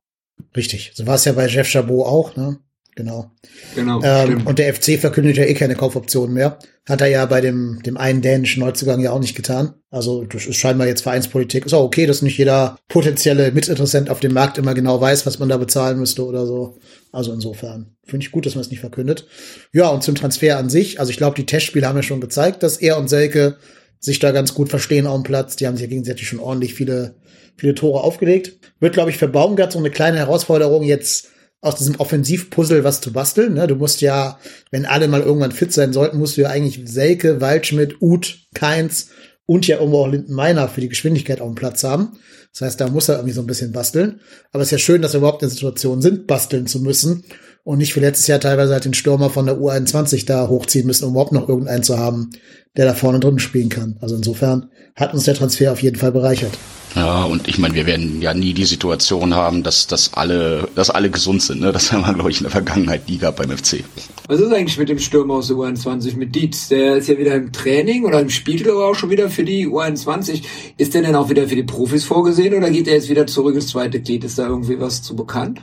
Richtig. 0.56 0.92
So 0.94 1.06
war 1.06 1.16
es 1.16 1.24
ja 1.24 1.32
bei 1.32 1.46
Jeff 1.46 1.68
Chabot 1.68 2.06
auch, 2.06 2.36
ne? 2.36 2.58
Genau. 2.96 3.32
Genau, 3.74 4.00
Ähm, 4.04 4.46
und 4.46 4.60
der 4.60 4.72
FC 4.72 5.00
verkündet 5.00 5.36
ja 5.36 5.44
eh 5.44 5.54
keine 5.54 5.74
Kaufoptionen 5.74 6.32
mehr. 6.32 6.58
Hat 6.88 7.00
er 7.00 7.08
ja 7.08 7.26
bei 7.26 7.40
dem, 7.40 7.82
dem 7.84 7.96
einen 7.96 8.22
dänischen 8.22 8.60
Neuzugang 8.60 9.00
ja 9.00 9.10
auch 9.10 9.18
nicht 9.18 9.34
getan. 9.34 9.74
Also 9.90 10.24
das 10.24 10.46
ist 10.46 10.56
scheinbar 10.56 10.86
jetzt 10.86 11.02
Vereinspolitik. 11.02 11.66
Ist 11.66 11.72
auch 11.72 11.82
okay, 11.82 12.06
dass 12.06 12.22
nicht 12.22 12.38
jeder 12.38 12.78
potenzielle 12.88 13.50
Mitinteressent 13.50 14.10
auf 14.10 14.20
dem 14.20 14.32
Markt 14.32 14.58
immer 14.58 14.74
genau 14.74 15.00
weiß, 15.00 15.26
was 15.26 15.40
man 15.40 15.48
da 15.48 15.56
bezahlen 15.56 15.98
müsste 15.98 16.24
oder 16.24 16.46
so. 16.46 16.78
Also 17.10 17.32
insofern 17.32 17.96
finde 18.04 18.26
ich 18.26 18.32
gut, 18.32 18.46
dass 18.46 18.54
man 18.54 18.62
es 18.62 18.70
nicht 18.70 18.80
verkündet. 18.80 19.26
Ja, 19.72 19.88
und 19.88 20.04
zum 20.04 20.14
Transfer 20.14 20.56
an 20.58 20.68
sich. 20.68 21.00
Also 21.00 21.10
ich 21.10 21.16
glaube, 21.16 21.36
die 21.36 21.46
Testspiele 21.46 21.88
haben 21.88 21.96
ja 21.96 22.02
schon 22.02 22.20
gezeigt, 22.20 22.62
dass 22.62 22.76
er 22.76 22.98
und 22.98 23.08
Selke 23.08 23.56
sich 24.04 24.18
da 24.18 24.32
ganz 24.32 24.54
gut 24.54 24.68
verstehen 24.68 25.06
auf 25.06 25.20
dem 25.20 25.22
Platz. 25.22 25.56
Die 25.56 25.66
haben 25.66 25.76
sich 25.76 25.84
ja 25.84 25.88
gegenseitig 25.88 26.28
schon 26.28 26.38
ordentlich 26.38 26.74
viele, 26.74 27.14
viele 27.56 27.74
Tore 27.74 28.02
aufgelegt. 28.02 28.58
Wird, 28.78 28.92
glaube 28.92 29.10
ich, 29.10 29.16
für 29.16 29.28
Baumgart 29.28 29.72
so 29.72 29.78
eine 29.78 29.90
kleine 29.90 30.18
Herausforderung 30.18 30.82
jetzt 30.82 31.28
aus 31.62 31.76
diesem 31.76 31.96
Offensivpuzzle 31.96 32.84
was 32.84 33.00
zu 33.00 33.12
basteln. 33.12 33.54
Ne? 33.54 33.66
Du 33.66 33.76
musst 33.76 34.02
ja, 34.02 34.38
wenn 34.70 34.84
alle 34.84 35.08
mal 35.08 35.22
irgendwann 35.22 35.52
fit 35.52 35.72
sein 35.72 35.94
sollten, 35.94 36.18
musst 36.18 36.36
du 36.36 36.42
ja 36.42 36.50
eigentlich 36.50 36.82
Selke, 36.84 37.40
Waldschmidt, 37.40 38.02
Uth, 38.02 38.40
Keins 38.54 39.08
und 39.46 39.66
ja 39.66 39.78
irgendwo 39.78 40.00
auch 40.00 40.08
Lindenmeiner 40.08 40.68
für 40.68 40.82
die 40.82 40.90
Geschwindigkeit 40.90 41.40
auf 41.40 41.48
dem 41.48 41.54
Platz 41.54 41.82
haben. 41.82 42.18
Das 42.52 42.60
heißt, 42.60 42.80
da 42.80 42.88
muss 42.88 43.08
er 43.08 43.16
irgendwie 43.16 43.32
so 43.32 43.40
ein 43.40 43.46
bisschen 43.46 43.72
basteln. 43.72 44.20
Aber 44.52 44.62
es 44.62 44.68
ist 44.68 44.72
ja 44.72 44.78
schön, 44.78 45.00
dass 45.00 45.14
wir 45.14 45.18
überhaupt 45.18 45.42
in 45.42 45.48
der 45.48 45.54
Situation 45.54 46.02
sind, 46.02 46.26
basteln 46.26 46.66
zu 46.66 46.80
müssen 46.80 47.24
und 47.64 47.78
nicht 47.78 47.96
wie 47.96 48.00
letztes 48.00 48.26
Jahr 48.26 48.40
teilweise 48.40 48.74
halt 48.74 48.84
den 48.84 48.94
Stürmer 48.94 49.30
von 49.30 49.46
der 49.46 49.56
U21 49.56 50.26
da 50.26 50.48
hochziehen 50.48 50.86
müssen, 50.86 51.06
um 51.06 51.12
überhaupt 51.12 51.32
noch 51.32 51.48
irgendeinen 51.48 51.82
zu 51.82 51.98
haben, 51.98 52.30
der 52.76 52.84
da 52.84 52.94
vorne 52.94 53.20
drin 53.20 53.38
spielen 53.38 53.70
kann. 53.70 53.96
Also 54.00 54.14
insofern 54.14 54.70
hat 54.94 55.14
uns 55.14 55.24
der 55.24 55.34
Transfer 55.34 55.72
auf 55.72 55.82
jeden 55.82 55.96
Fall 55.96 56.12
bereichert. 56.12 56.52
Ja, 56.94 57.24
und 57.24 57.48
ich 57.48 57.58
meine, 57.58 57.74
wir 57.74 57.86
werden 57.86 58.22
ja 58.22 58.34
nie 58.34 58.52
die 58.52 58.66
Situation 58.66 59.34
haben, 59.34 59.64
dass, 59.64 59.88
dass 59.88 60.14
alle, 60.14 60.68
dass 60.76 60.90
alle 60.90 61.10
gesund 61.10 61.42
sind. 61.42 61.60
Ne? 61.60 61.72
Das 61.72 61.90
haben 61.90 62.02
wir, 62.02 62.14
glaube 62.14 62.30
ich, 62.30 62.36
in 62.36 62.44
der 62.44 62.52
Vergangenheit 62.52 63.08
nie 63.08 63.18
gehabt 63.18 63.38
beim 63.38 63.50
FC. 63.50 63.82
Was 64.28 64.38
ist 64.38 64.52
eigentlich 64.52 64.78
mit 64.78 64.88
dem 64.88 65.00
Stürmer 65.00 65.34
aus 65.34 65.48
der 65.48 65.56
U21, 65.56 66.16
mit 66.16 66.34
Dietz? 66.36 66.68
Der 66.68 66.98
ist 66.98 67.08
ja 67.08 67.18
wieder 67.18 67.34
im 67.34 67.50
Training 67.50 68.04
oder 68.04 68.20
im 68.20 68.30
Spiel 68.30 68.68
aber 68.70 68.88
auch 68.88 68.94
schon 68.94 69.10
wieder 69.10 69.28
für 69.28 69.42
die 69.42 69.66
U21. 69.66 70.42
Ist 70.76 70.94
der 70.94 71.02
denn 71.02 71.16
auch 71.16 71.30
wieder 71.30 71.48
für 71.48 71.56
die 71.56 71.64
Profis 71.64 72.04
vorgesehen 72.04 72.54
oder 72.54 72.70
geht 72.70 72.86
er 72.86 72.94
jetzt 72.94 73.08
wieder 73.08 73.26
zurück 73.26 73.56
ins 73.56 73.68
zweite 73.68 74.00
Glied? 74.00 74.22
Ist 74.22 74.38
da 74.38 74.46
irgendwie 74.46 74.78
was 74.78 75.02
zu 75.02 75.16
bekannt? 75.16 75.62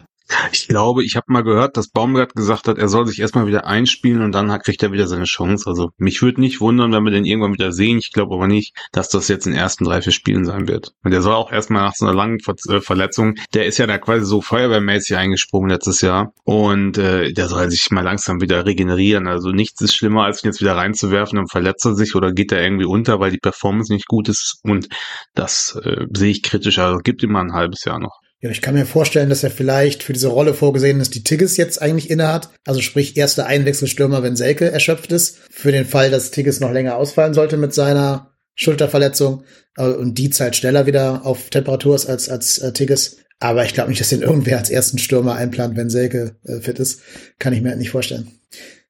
Ich 0.52 0.68
glaube, 0.68 1.04
ich 1.04 1.16
habe 1.16 1.26
mal 1.30 1.44
gehört, 1.44 1.78
dass 1.78 1.90
Baumgart 1.90 2.36
gesagt 2.36 2.68
hat, 2.68 2.78
er 2.78 2.88
soll 2.88 3.06
sich 3.08 3.20
erstmal 3.20 3.48
wieder 3.48 3.66
einspielen 3.66 4.22
und 4.22 4.32
dann 4.34 4.50
kriegt 4.60 4.84
er 4.84 4.92
wieder 4.92 5.08
seine 5.08 5.26
Chance. 5.26 5.66
Also 5.68 5.92
mich 5.98 6.22
würde 6.22 6.42
nicht 6.42 6.62
wundern, 6.62 6.92
wenn 6.92 7.04
wir 7.04 7.12
den 7.12 7.26
irgendwann 7.26 7.54
wieder 7.54 7.72
sehen. 7.72 7.98
Ich 7.98 8.12
glaube 8.12 8.36
aber 8.36 8.48
nicht, 8.48 8.76
dass 8.92 9.10
das 9.10 9.28
jetzt 9.28 9.46
in 9.46 9.54
den 9.54 9.60
ersten 9.60 9.86
drei, 9.86 10.02
vier 10.02 10.14
Spielen 10.14 10.46
sein 10.46 10.68
wird. 10.68 10.94
Und 11.04 11.12
der 11.12 11.22
soll 11.22 11.34
auch 11.34 11.52
erstmal 11.52 11.84
nach 11.84 11.96
so 11.96 12.06
einer 12.06 12.16
langen 12.16 12.40
Ver 12.40 12.56
äh, 12.70 12.82
Verletzung, 12.82 13.36
der 13.54 13.66
ist 13.66 13.78
ja 13.78 13.88
da 13.88 13.98
quasi 13.98 14.26
so 14.26 14.42
feuerwehrmäßig 14.42 15.18
eingesprungen 15.18 15.70
letztes 15.70 16.02
Jahr 16.02 16.34
und 16.44 16.98
äh, 16.98 17.32
der 17.34 17.48
soll 17.48 17.70
sich 17.70 17.90
mal 17.92 18.04
langsam 18.04 18.42
wieder 18.42 18.66
regenerieren. 18.66 19.28
Also 19.28 19.50
nichts 19.52 19.82
ist 19.82 19.96
schlimmer, 19.96 20.24
als 20.24 20.44
ihn 20.44 20.48
jetzt 20.48 20.62
wieder 20.62 20.76
reinzuwerfen, 20.76 21.38
dann 21.38 21.48
verletzt 21.48 21.86
er 21.86 21.96
sich 21.96 22.16
oder 22.16 22.32
geht 22.34 22.52
er 22.52 22.62
irgendwie 22.62 22.86
unter, 22.86 23.20
weil 23.20 23.32
die 23.32 23.38
Performance 23.38 23.94
nicht 23.94 24.08
gut 24.08 24.30
ist 24.30 24.60
und 24.64 24.88
das 25.34 25.80
äh, 25.84 26.06
sehe 26.12 26.32
ich 26.32 26.44
kritisch. 26.44 26.80
Also 26.80 26.98
gibt 27.00 27.24
ihm 27.24 27.32
mal 27.32 27.42
ein 27.42 27.54
halbes 27.54 27.84
Jahr 27.86 28.00
noch. 28.00 28.20
Ja, 28.42 28.50
ich 28.50 28.62
kann 28.62 28.74
mir 28.74 28.88
vorstellen, 28.88 29.30
dass 29.30 29.44
er 29.44 29.52
vielleicht 29.52 30.02
für 30.02 30.14
diese 30.14 30.30
Rolle 30.30 30.56
vorgesehen 30.56 31.00
ist, 31.00 31.14
die 31.14 31.24
Tigges 31.24 31.58
jetzt 31.58 31.80
eigentlich 31.80 32.10
innehat. 32.10 32.50
Also 32.66 32.82
sprich, 32.82 33.16
erster 33.16 33.46
Einwechselstürmer, 33.46 34.24
wenn 34.24 34.36
Selke 34.36 34.72
erschöpft 34.72 35.12
ist. 35.12 35.38
Für 35.52 35.72
den 35.72 35.86
Fall, 35.86 36.10
dass 36.10 36.32
Tigges 36.32 36.60
noch 36.60 36.72
länger 36.72 36.96
ausfallen 36.96 37.36
sollte 37.36 37.58
mit 37.58 37.72
seiner 37.74 38.32
Schulterverletzung. 38.56 39.44
Und 39.78 40.16
die 40.16 40.32
Zeit 40.32 40.56
schneller 40.56 40.88
wieder 40.88 41.24
auf 41.24 41.52
Temperatur 41.52 41.96
ist 41.96 42.08
als, 42.08 42.30
als 42.30 42.58
äh, 42.58 42.74
Tigges. 42.74 43.18
Aber 43.40 43.64
ich 43.64 43.74
glaube 43.74 43.90
nicht, 43.90 44.02
dass 44.02 44.10
den 44.10 44.24
irgendwer 44.24 44.58
als 44.58 44.72
ersten 44.72 44.98
Stürmer 44.98 45.36
einplant, 45.36 45.78
wenn 45.78 45.92
Selke 45.92 46.36
äh, 46.44 46.60
fit 46.62 46.80
ist. 46.80 47.02
Kann 47.38 47.54
ich 47.54 47.62
mir 47.62 47.70
halt 47.70 47.80
nicht 47.80 47.92
vorstellen. 47.92 48.32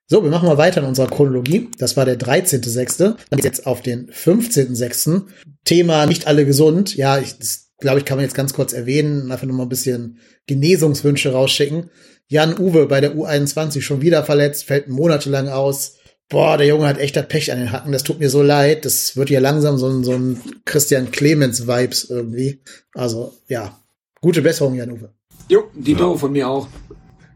So, 0.08 0.24
wir 0.24 0.32
machen 0.32 0.48
mal 0.48 0.58
weiter 0.58 0.82
in 0.82 0.88
unserer 0.88 1.08
Chronologie. 1.08 1.70
Das 1.78 1.96
war 1.98 2.06
der 2.06 2.20
13.6. 2.20 2.98
Dann 2.98 3.16
geht's 3.32 3.44
jetzt 3.44 3.66
auf 3.66 3.82
den 3.82 4.10
15.6. 4.10 5.24
Thema 5.66 6.06
nicht 6.06 6.28
alle 6.28 6.46
gesund. 6.46 6.96
Ja, 6.96 7.20
ich, 7.20 7.38
das 7.38 7.71
glaube 7.82 8.00
ich, 8.00 8.06
kann 8.06 8.18
man 8.18 8.24
jetzt 8.24 8.36
ganz 8.36 8.54
kurz 8.54 8.72
erwähnen, 8.74 9.32
einfach 9.32 9.46
nur 9.46 9.56
mal 9.56 9.64
ein 9.64 9.70
bisschen 9.70 10.20
Genesungswünsche 10.48 11.34
rausschicken. 11.34 11.90
Jan 12.28 12.58
Uwe 12.58 12.88
bei 12.88 13.02
der 13.02 13.16
U21 13.16 13.82
schon 13.82 14.02
wieder 14.02 14.24
verletzt, 14.24 14.64
fällt 14.64 14.88
monatelang 14.88 15.50
aus. 15.50 15.98
Boah, 16.30 16.58
der 16.58 16.68
Junge 16.68 16.88
hat 16.88 16.98
echt 16.98 17.18
das 17.18 17.28
Pech 17.28 17.52
an 17.52 17.60
den 17.60 17.74
Hacken, 17.74 17.92
das 17.92 18.04
tut 18.04 18.20
mir 18.20 18.30
so 18.30 18.42
leid. 18.42 18.86
Das 18.86 19.18
wird 19.18 19.30
ja 19.30 19.42
langsam 19.42 19.78
so 19.78 19.90
ein, 19.90 20.06
so 20.06 20.14
ein 20.14 20.40
Christian 20.64 21.12
Clemens-Vibes 21.12 22.10
irgendwie. 22.10 22.62
Also, 22.94 23.34
ja, 23.50 23.78
gute 24.22 24.42
Besserung, 24.42 24.76
Jan 24.76 24.92
Uwe. 24.92 25.10
Jo, 25.50 25.66
die 25.74 25.92
ja. 25.92 26.16
von 26.16 26.32
mir 26.32 26.48
auch. 26.48 26.70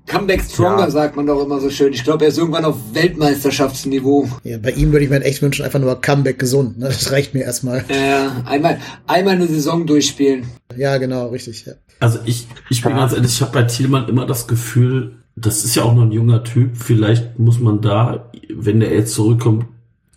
Comeback 0.05 0.43
Stronger, 0.43 0.81
ja. 0.81 0.91
sagt 0.91 1.15
man 1.15 1.25
doch 1.25 1.43
immer 1.43 1.59
so 1.59 1.69
schön. 1.69 1.91
Ich 1.93 2.03
glaube, 2.03 2.25
er 2.25 2.29
ist 2.29 2.37
irgendwann 2.37 2.65
auf 2.65 2.77
Weltmeisterschaftsniveau. 2.93 4.29
Ja, 4.43 4.57
bei 4.59 4.71
ihm 4.71 4.91
würde 4.91 5.05
ich 5.05 5.09
mir 5.09 5.21
echt 5.21 5.41
wünschen, 5.41 5.65
einfach 5.65 5.79
nur 5.79 5.99
Comeback 5.99 6.37
gesund. 6.37 6.77
Ne? 6.77 6.85
Das 6.85 7.11
reicht 7.11 7.33
mir 7.33 7.43
erstmal. 7.43 7.83
Ja, 7.89 8.43
einmal, 8.45 8.79
einmal 9.07 9.35
eine 9.35 9.47
Saison 9.47 9.87
durchspielen. 9.87 10.45
Ja, 10.75 10.97
genau, 10.97 11.29
richtig. 11.29 11.65
Ja. 11.65 11.73
Also 11.99 12.19
ich, 12.25 12.47
ich 12.69 12.81
bin 12.81 12.95
ganz 12.95 13.13
ehrlich, 13.13 13.31
ich 13.31 13.41
habe 13.41 13.51
bei 13.51 13.63
Thielmann 13.63 14.07
immer 14.07 14.25
das 14.25 14.47
Gefühl, 14.47 15.17
das 15.35 15.65
ist 15.65 15.75
ja 15.75 15.83
auch 15.83 15.95
noch 15.95 16.03
ein 16.03 16.11
junger 16.11 16.43
Typ. 16.43 16.77
Vielleicht 16.77 17.39
muss 17.39 17.59
man 17.59 17.81
da, 17.81 18.31
wenn 18.53 18.79
der 18.79 18.93
jetzt 18.93 19.13
zurückkommt, 19.13 19.65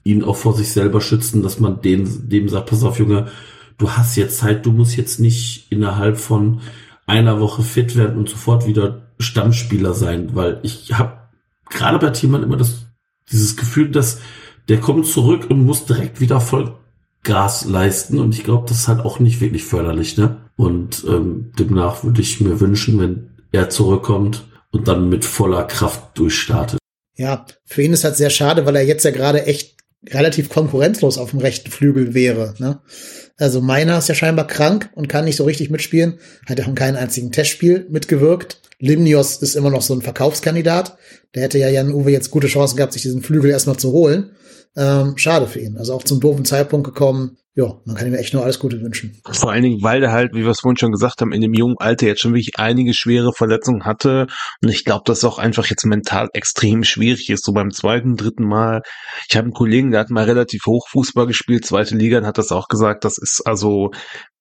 ihn 0.04 0.22
auch 0.22 0.36
vor 0.36 0.54
sich 0.54 0.70
selber 0.70 1.00
schützen, 1.00 1.42
dass 1.42 1.60
man 1.60 1.80
den, 1.80 2.28
dem 2.28 2.48
sagt, 2.48 2.70
pass 2.70 2.84
auf, 2.84 2.98
Junge, 2.98 3.28
du 3.78 3.90
hast 3.90 4.16
jetzt 4.16 4.38
Zeit, 4.38 4.66
du 4.66 4.72
musst 4.72 4.96
jetzt 4.96 5.20
nicht 5.20 5.66
innerhalb 5.70 6.18
von 6.18 6.60
einer 7.06 7.40
Woche 7.40 7.62
fit 7.62 7.96
werden 7.96 8.18
und 8.18 8.28
sofort 8.28 8.66
wieder 8.66 9.07
Stammspieler 9.18 9.94
sein, 9.94 10.34
weil 10.34 10.60
ich 10.62 10.92
habe 10.94 11.18
gerade 11.68 11.98
bei 11.98 12.10
Thielmann 12.10 12.42
immer 12.42 12.56
das, 12.56 12.86
dieses 13.30 13.56
Gefühl, 13.56 13.90
dass 13.90 14.20
der 14.68 14.80
kommt 14.80 15.06
zurück 15.06 15.46
und 15.48 15.64
muss 15.64 15.86
direkt 15.86 16.20
wieder 16.20 16.40
voll 16.40 16.74
Gas 17.24 17.64
leisten 17.64 18.18
und 18.20 18.34
ich 18.34 18.44
glaube, 18.44 18.66
das 18.68 18.80
ist 18.80 18.88
halt 18.88 19.00
auch 19.00 19.18
nicht 19.18 19.40
wirklich 19.40 19.64
förderlich, 19.64 20.16
ne? 20.16 20.36
Und 20.56 21.04
ähm, 21.06 21.52
demnach 21.58 22.04
würde 22.04 22.20
ich 22.20 22.40
mir 22.40 22.60
wünschen, 22.60 22.98
wenn 23.00 23.30
er 23.52 23.70
zurückkommt 23.70 24.44
und 24.70 24.88
dann 24.88 25.08
mit 25.08 25.24
voller 25.24 25.64
Kraft 25.64 26.16
durchstartet. 26.18 26.78
Ja, 27.16 27.44
für 27.64 27.82
ihn 27.82 27.92
ist 27.92 28.04
halt 28.04 28.16
sehr 28.16 28.30
schade, 28.30 28.66
weil 28.66 28.76
er 28.76 28.84
jetzt 28.84 29.04
ja 29.04 29.10
gerade 29.10 29.46
echt 29.46 29.77
relativ 30.06 30.48
konkurrenzlos 30.48 31.18
auf 31.18 31.30
dem 31.30 31.40
rechten 31.40 31.70
Flügel 31.70 32.14
wäre. 32.14 32.54
Ne? 32.58 32.80
Also 33.36 33.60
meiner 33.60 33.98
ist 33.98 34.08
ja 34.08 34.14
scheinbar 34.14 34.46
krank 34.46 34.90
und 34.94 35.08
kann 35.08 35.24
nicht 35.24 35.36
so 35.36 35.44
richtig 35.44 35.70
mitspielen, 35.70 36.18
hat 36.46 36.58
ja 36.58 36.66
in 36.66 36.74
keinem 36.74 36.96
einzigen 36.96 37.32
Testspiel 37.32 37.86
mitgewirkt. 37.90 38.60
Limnios 38.78 39.36
ist 39.42 39.56
immer 39.56 39.70
noch 39.70 39.82
so 39.82 39.94
ein 39.94 40.02
Verkaufskandidat. 40.02 40.96
Der 41.34 41.42
hätte 41.42 41.58
ja 41.58 41.68
Jan 41.68 41.92
Uwe 41.92 42.10
jetzt 42.10 42.30
gute 42.30 42.46
Chancen 42.46 42.76
gehabt, 42.76 42.92
sich 42.92 43.02
diesen 43.02 43.22
Flügel 43.22 43.50
erstmal 43.50 43.76
zu 43.76 43.90
holen. 43.90 44.30
Ähm, 44.78 45.18
schade 45.18 45.48
für 45.48 45.58
ihn. 45.58 45.76
Also 45.76 45.92
auch 45.92 46.04
zum 46.04 46.20
doofen 46.20 46.44
Zeitpunkt 46.44 46.86
gekommen. 46.86 47.36
Ja, 47.56 47.74
man 47.84 47.96
kann 47.96 48.06
ihm 48.06 48.14
echt 48.14 48.32
nur 48.32 48.44
alles 48.44 48.60
Gute 48.60 48.80
wünschen. 48.80 49.20
Vor 49.28 49.50
allen 49.50 49.64
Dingen, 49.64 49.82
weil 49.82 50.00
er 50.04 50.12
halt, 50.12 50.32
wie 50.32 50.44
wir 50.44 50.50
es 50.50 50.60
vorhin 50.60 50.76
schon 50.76 50.92
gesagt 50.92 51.20
haben, 51.20 51.32
in 51.32 51.40
dem 51.40 51.52
jungen 51.52 51.74
Alter 51.80 52.06
jetzt 52.06 52.20
schon 52.20 52.32
wirklich 52.32 52.52
einige 52.58 52.94
schwere 52.94 53.32
Verletzungen 53.32 53.84
hatte. 53.84 54.28
Und 54.62 54.68
ich 54.68 54.84
glaube, 54.84 55.02
dass 55.06 55.18
es 55.18 55.24
auch 55.24 55.38
einfach 55.38 55.66
jetzt 55.66 55.84
mental 55.84 56.28
extrem 56.32 56.84
schwierig 56.84 57.28
ist. 57.28 57.44
So 57.44 57.52
beim 57.52 57.72
zweiten, 57.72 58.14
dritten 58.14 58.44
Mal. 58.44 58.82
Ich 59.28 59.36
habe 59.36 59.46
einen 59.46 59.54
Kollegen, 59.54 59.90
der 59.90 59.98
hat 59.98 60.10
mal 60.10 60.22
relativ 60.22 60.66
hoch 60.66 60.86
Fußball 60.88 61.26
gespielt, 61.26 61.66
zweite 61.66 61.96
Liga, 61.96 62.18
und 62.18 62.26
hat 62.26 62.38
das 62.38 62.52
auch 62.52 62.68
gesagt. 62.68 63.04
Das 63.04 63.18
ist 63.18 63.42
also 63.44 63.90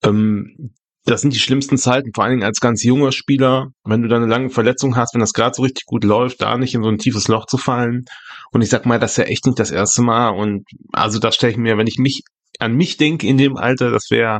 ähm, 0.03 0.75
das 1.07 1.21
sind 1.21 1.33
die 1.33 1.39
schlimmsten 1.39 1.77
Zeiten, 1.77 2.11
vor 2.13 2.25
allen 2.25 2.33
Dingen 2.33 2.43
als 2.43 2.59
ganz 2.59 2.83
junger 2.83 3.13
Spieler, 3.13 3.69
wenn 3.85 4.01
du 4.01 4.09
da 4.09 4.17
eine 4.17 4.25
lange 4.25 4.49
Verletzung 4.49 4.97
hast, 4.97 5.13
wenn 5.13 5.21
das 5.21 5.31
gerade 5.31 5.55
so 5.55 5.63
richtig 5.63 5.85
gut 5.85 6.03
läuft, 6.03 6.41
da 6.41 6.57
nicht 6.57 6.75
in 6.75 6.83
so 6.83 6.89
ein 6.89 6.97
tiefes 6.97 7.29
Loch 7.29 7.45
zu 7.45 7.57
fallen. 7.57 8.03
Und 8.51 8.61
ich 8.61 8.69
sag 8.69 8.85
mal, 8.85 8.99
das 8.99 9.11
ist 9.11 9.17
ja 9.17 9.23
echt 9.25 9.45
nicht 9.45 9.59
das 9.59 9.71
erste 9.71 10.01
Mal. 10.01 10.29
Und 10.29 10.63
also 10.93 11.19
da 11.19 11.31
stelle 11.31 11.51
ich 11.51 11.57
mir, 11.57 11.77
wenn 11.77 11.87
ich 11.87 11.97
mich 11.97 12.21
an 12.59 12.73
mich 12.73 12.97
denke 12.97 13.27
in 13.27 13.37
dem 13.37 13.55
Alter, 13.55 13.91
das 13.91 14.09
wäre 14.09 14.39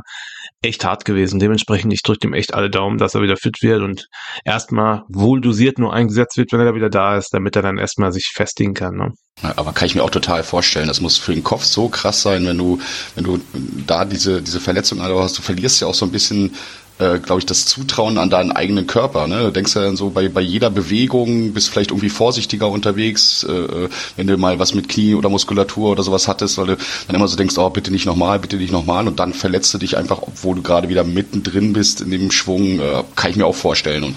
echt 0.60 0.84
hart 0.84 1.04
gewesen. 1.04 1.38
Dementsprechend, 1.38 1.92
ich 1.92 2.02
drücke 2.02 2.26
ihm 2.26 2.34
echt 2.34 2.54
alle 2.54 2.70
Daumen, 2.70 2.98
dass 2.98 3.14
er 3.14 3.22
wieder 3.22 3.36
fit 3.36 3.62
wird 3.62 3.82
und 3.82 4.06
erstmal 4.44 5.02
wohl 5.08 5.40
dosiert 5.40 5.78
nur 5.78 5.92
eingesetzt 5.92 6.36
wird, 6.36 6.52
wenn 6.52 6.60
er 6.60 6.74
wieder 6.74 6.90
da 6.90 7.16
ist, 7.16 7.32
damit 7.32 7.54
er 7.54 7.62
dann 7.62 7.78
erstmal 7.78 8.12
sich 8.12 8.32
festigen 8.34 8.74
kann. 8.74 8.96
Ne? 8.96 9.12
Aber 9.42 9.72
kann 9.72 9.86
ich 9.86 9.94
mir 9.94 10.02
auch 10.02 10.10
total 10.10 10.42
vorstellen. 10.42 10.88
Das 10.88 11.00
muss 11.00 11.16
für 11.16 11.32
den 11.32 11.44
Kopf 11.44 11.62
so 11.62 11.88
krass 11.88 12.22
sein, 12.22 12.44
wenn 12.46 12.58
du, 12.58 12.80
wenn 13.14 13.24
du 13.24 13.40
da 13.86 14.04
diese, 14.04 14.42
diese 14.42 14.60
Verletzung 14.60 15.00
hast. 15.00 15.38
Du 15.38 15.42
verlierst 15.42 15.80
ja 15.80 15.86
auch 15.86 15.94
so 15.94 16.04
ein 16.04 16.12
bisschen 16.12 16.54
äh, 16.98 17.18
glaube 17.18 17.40
ich, 17.40 17.46
das 17.46 17.64
Zutrauen 17.64 18.18
an 18.18 18.30
deinen 18.30 18.52
eigenen 18.52 18.86
Körper. 18.86 19.26
Ne? 19.26 19.44
Du 19.44 19.50
denkst 19.52 19.74
ja 19.74 19.82
dann 19.82 19.96
so 19.96 20.10
bei, 20.10 20.28
bei 20.28 20.40
jeder 20.40 20.70
Bewegung, 20.70 21.52
bist 21.52 21.70
vielleicht 21.70 21.90
irgendwie 21.90 22.08
vorsichtiger 22.08 22.68
unterwegs, 22.68 23.44
äh, 23.48 23.52
äh, 23.52 23.88
wenn 24.16 24.26
du 24.26 24.36
mal 24.36 24.58
was 24.58 24.74
mit 24.74 24.88
Knie 24.88 25.14
oder 25.14 25.28
Muskulatur 25.28 25.90
oder 25.90 26.02
sowas 26.02 26.28
hattest, 26.28 26.58
weil 26.58 26.66
du 26.66 26.76
dann 27.06 27.16
immer 27.16 27.28
so 27.28 27.36
denkst, 27.36 27.56
oh, 27.58 27.70
bitte 27.70 27.90
nicht 27.90 28.06
nochmal, 28.06 28.38
bitte 28.38 28.56
nicht 28.56 28.72
nochmal 28.72 29.06
und 29.06 29.20
dann 29.20 29.32
verletzt 29.32 29.72
du 29.74 29.78
dich 29.78 29.96
einfach, 29.96 30.22
obwohl 30.22 30.56
du 30.56 30.62
gerade 30.62 30.88
wieder 30.88 31.04
mittendrin 31.04 31.72
bist 31.72 32.00
in 32.00 32.10
dem 32.10 32.30
Schwung, 32.30 32.80
äh, 32.80 33.04
kann 33.16 33.30
ich 33.30 33.36
mir 33.36 33.46
auch 33.46 33.54
vorstellen. 33.54 34.04
Und 34.04 34.14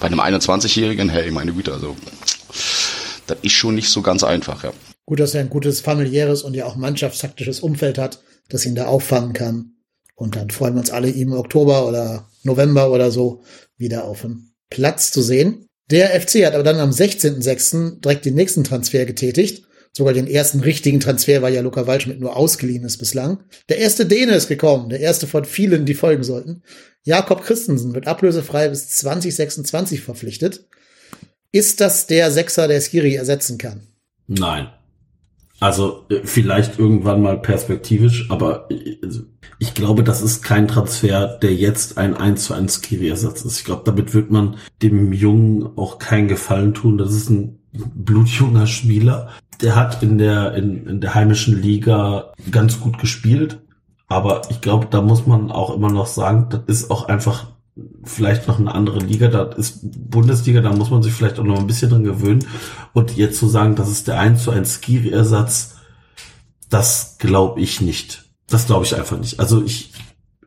bei 0.00 0.06
einem 0.06 0.20
21-Jährigen, 0.20 1.08
hey, 1.08 1.30
meine 1.30 1.52
Güte, 1.52 1.72
also 1.72 1.96
das 3.26 3.38
ist 3.42 3.52
schon 3.52 3.74
nicht 3.74 3.88
so 3.88 4.02
ganz 4.02 4.24
einfach, 4.24 4.64
ja. 4.64 4.72
Gut, 5.04 5.20
dass 5.20 5.34
er 5.34 5.40
ein 5.40 5.50
gutes 5.50 5.80
familiäres 5.80 6.42
und 6.42 6.54
ja 6.54 6.64
auch 6.64 6.76
mannschaftstaktisches 6.76 7.60
Umfeld 7.60 7.98
hat, 7.98 8.20
das 8.48 8.64
ihn 8.64 8.74
da 8.74 8.86
auffangen 8.86 9.32
kann. 9.32 9.72
Und 10.14 10.36
dann 10.36 10.50
freuen 10.50 10.74
wir 10.74 10.80
uns 10.80 10.90
alle, 10.90 11.08
ihm 11.08 11.32
im 11.32 11.38
Oktober 11.38 11.86
oder 11.88 12.28
November 12.42 12.90
oder 12.90 13.10
so 13.10 13.42
wieder 13.76 14.04
auf 14.04 14.22
dem 14.22 14.52
Platz 14.70 15.10
zu 15.10 15.22
sehen. 15.22 15.66
Der 15.90 16.08
FC 16.20 16.46
hat 16.46 16.54
aber 16.54 16.62
dann 16.62 16.78
am 16.78 16.90
16.06. 16.90 18.00
direkt 18.00 18.24
den 18.24 18.34
nächsten 18.34 18.64
Transfer 18.64 19.04
getätigt. 19.04 19.66
Sogar 19.94 20.14
den 20.14 20.26
ersten 20.26 20.60
richtigen 20.60 21.00
Transfer, 21.00 21.42
weil 21.42 21.52
ja 21.52 21.60
Luca 21.60 21.86
Waldschmidt 21.86 22.18
nur 22.18 22.34
ausgeliehen 22.34 22.84
ist 22.84 22.96
bislang. 22.96 23.44
Der 23.68 23.76
erste 23.76 24.06
Däne 24.06 24.32
ist 24.34 24.48
gekommen, 24.48 24.88
der 24.88 25.00
erste 25.00 25.26
von 25.26 25.44
vielen, 25.44 25.84
die 25.84 25.92
folgen 25.92 26.22
sollten. 26.22 26.62
Jakob 27.02 27.42
Christensen 27.42 27.94
wird 27.94 28.06
ablösefrei 28.06 28.68
bis 28.70 28.88
2026 28.88 30.00
verpflichtet. 30.00 30.66
Ist 31.50 31.82
das 31.82 32.06
der 32.06 32.30
Sechser, 32.30 32.68
der 32.68 32.80
Skiri 32.80 33.14
ersetzen 33.14 33.58
kann? 33.58 33.86
Nein. 34.26 34.68
Also 35.62 36.06
äh, 36.08 36.22
vielleicht 36.24 36.80
irgendwann 36.80 37.22
mal 37.22 37.38
perspektivisch, 37.38 38.28
aber 38.32 38.68
äh, 38.68 38.98
also, 39.00 39.20
ich 39.60 39.74
glaube, 39.74 40.02
das 40.02 40.20
ist 40.20 40.42
kein 40.42 40.66
Transfer, 40.66 41.38
der 41.40 41.54
jetzt 41.54 41.98
ein 41.98 42.16
1 42.16 42.46
zu 42.46 42.54
1 42.54 42.82
Skiri-Ersatz 42.82 43.44
ist. 43.44 43.60
Ich 43.60 43.64
glaube, 43.64 43.82
damit 43.84 44.12
wird 44.12 44.32
man 44.32 44.56
dem 44.82 45.12
Jungen 45.12 45.78
auch 45.78 46.00
keinen 46.00 46.26
Gefallen 46.26 46.74
tun. 46.74 46.98
Das 46.98 47.14
ist 47.14 47.30
ein 47.30 47.60
blutjunger 47.72 48.66
Spieler. 48.66 49.28
Der 49.60 49.76
hat 49.76 50.02
in 50.02 50.18
der, 50.18 50.54
in, 50.54 50.88
in 50.88 51.00
der 51.00 51.14
heimischen 51.14 51.62
Liga 51.62 52.32
ganz 52.50 52.80
gut 52.80 52.98
gespielt. 52.98 53.60
Aber 54.08 54.42
ich 54.50 54.62
glaube, 54.62 54.88
da 54.90 55.00
muss 55.00 55.28
man 55.28 55.52
auch 55.52 55.76
immer 55.76 55.92
noch 55.92 56.08
sagen, 56.08 56.48
das 56.50 56.62
ist 56.66 56.90
auch 56.90 57.06
einfach 57.06 57.51
vielleicht 58.04 58.48
noch 58.48 58.58
eine 58.58 58.74
andere 58.74 58.98
Liga, 58.98 59.28
da 59.28 59.44
ist 59.44 59.80
Bundesliga, 60.10 60.60
da 60.60 60.72
muss 60.72 60.90
man 60.90 61.02
sich 61.02 61.12
vielleicht 61.12 61.38
auch 61.38 61.44
noch 61.44 61.58
ein 61.58 61.66
bisschen 61.66 61.90
dran 61.90 62.04
gewöhnen. 62.04 62.44
Und 62.92 63.16
jetzt 63.16 63.38
zu 63.38 63.48
sagen, 63.48 63.76
das 63.76 63.90
ist 63.90 64.08
der 64.08 64.18
1 64.18 64.42
zu 64.42 64.50
1 64.50 64.80
Skiri-Ersatz, 64.80 65.76
das 66.68 67.16
glaube 67.18 67.60
ich 67.60 67.80
nicht. 67.80 68.24
Das 68.48 68.66
glaube 68.66 68.84
ich 68.84 68.96
einfach 68.96 69.18
nicht. 69.18 69.40
Also 69.40 69.62
ich 69.62 69.92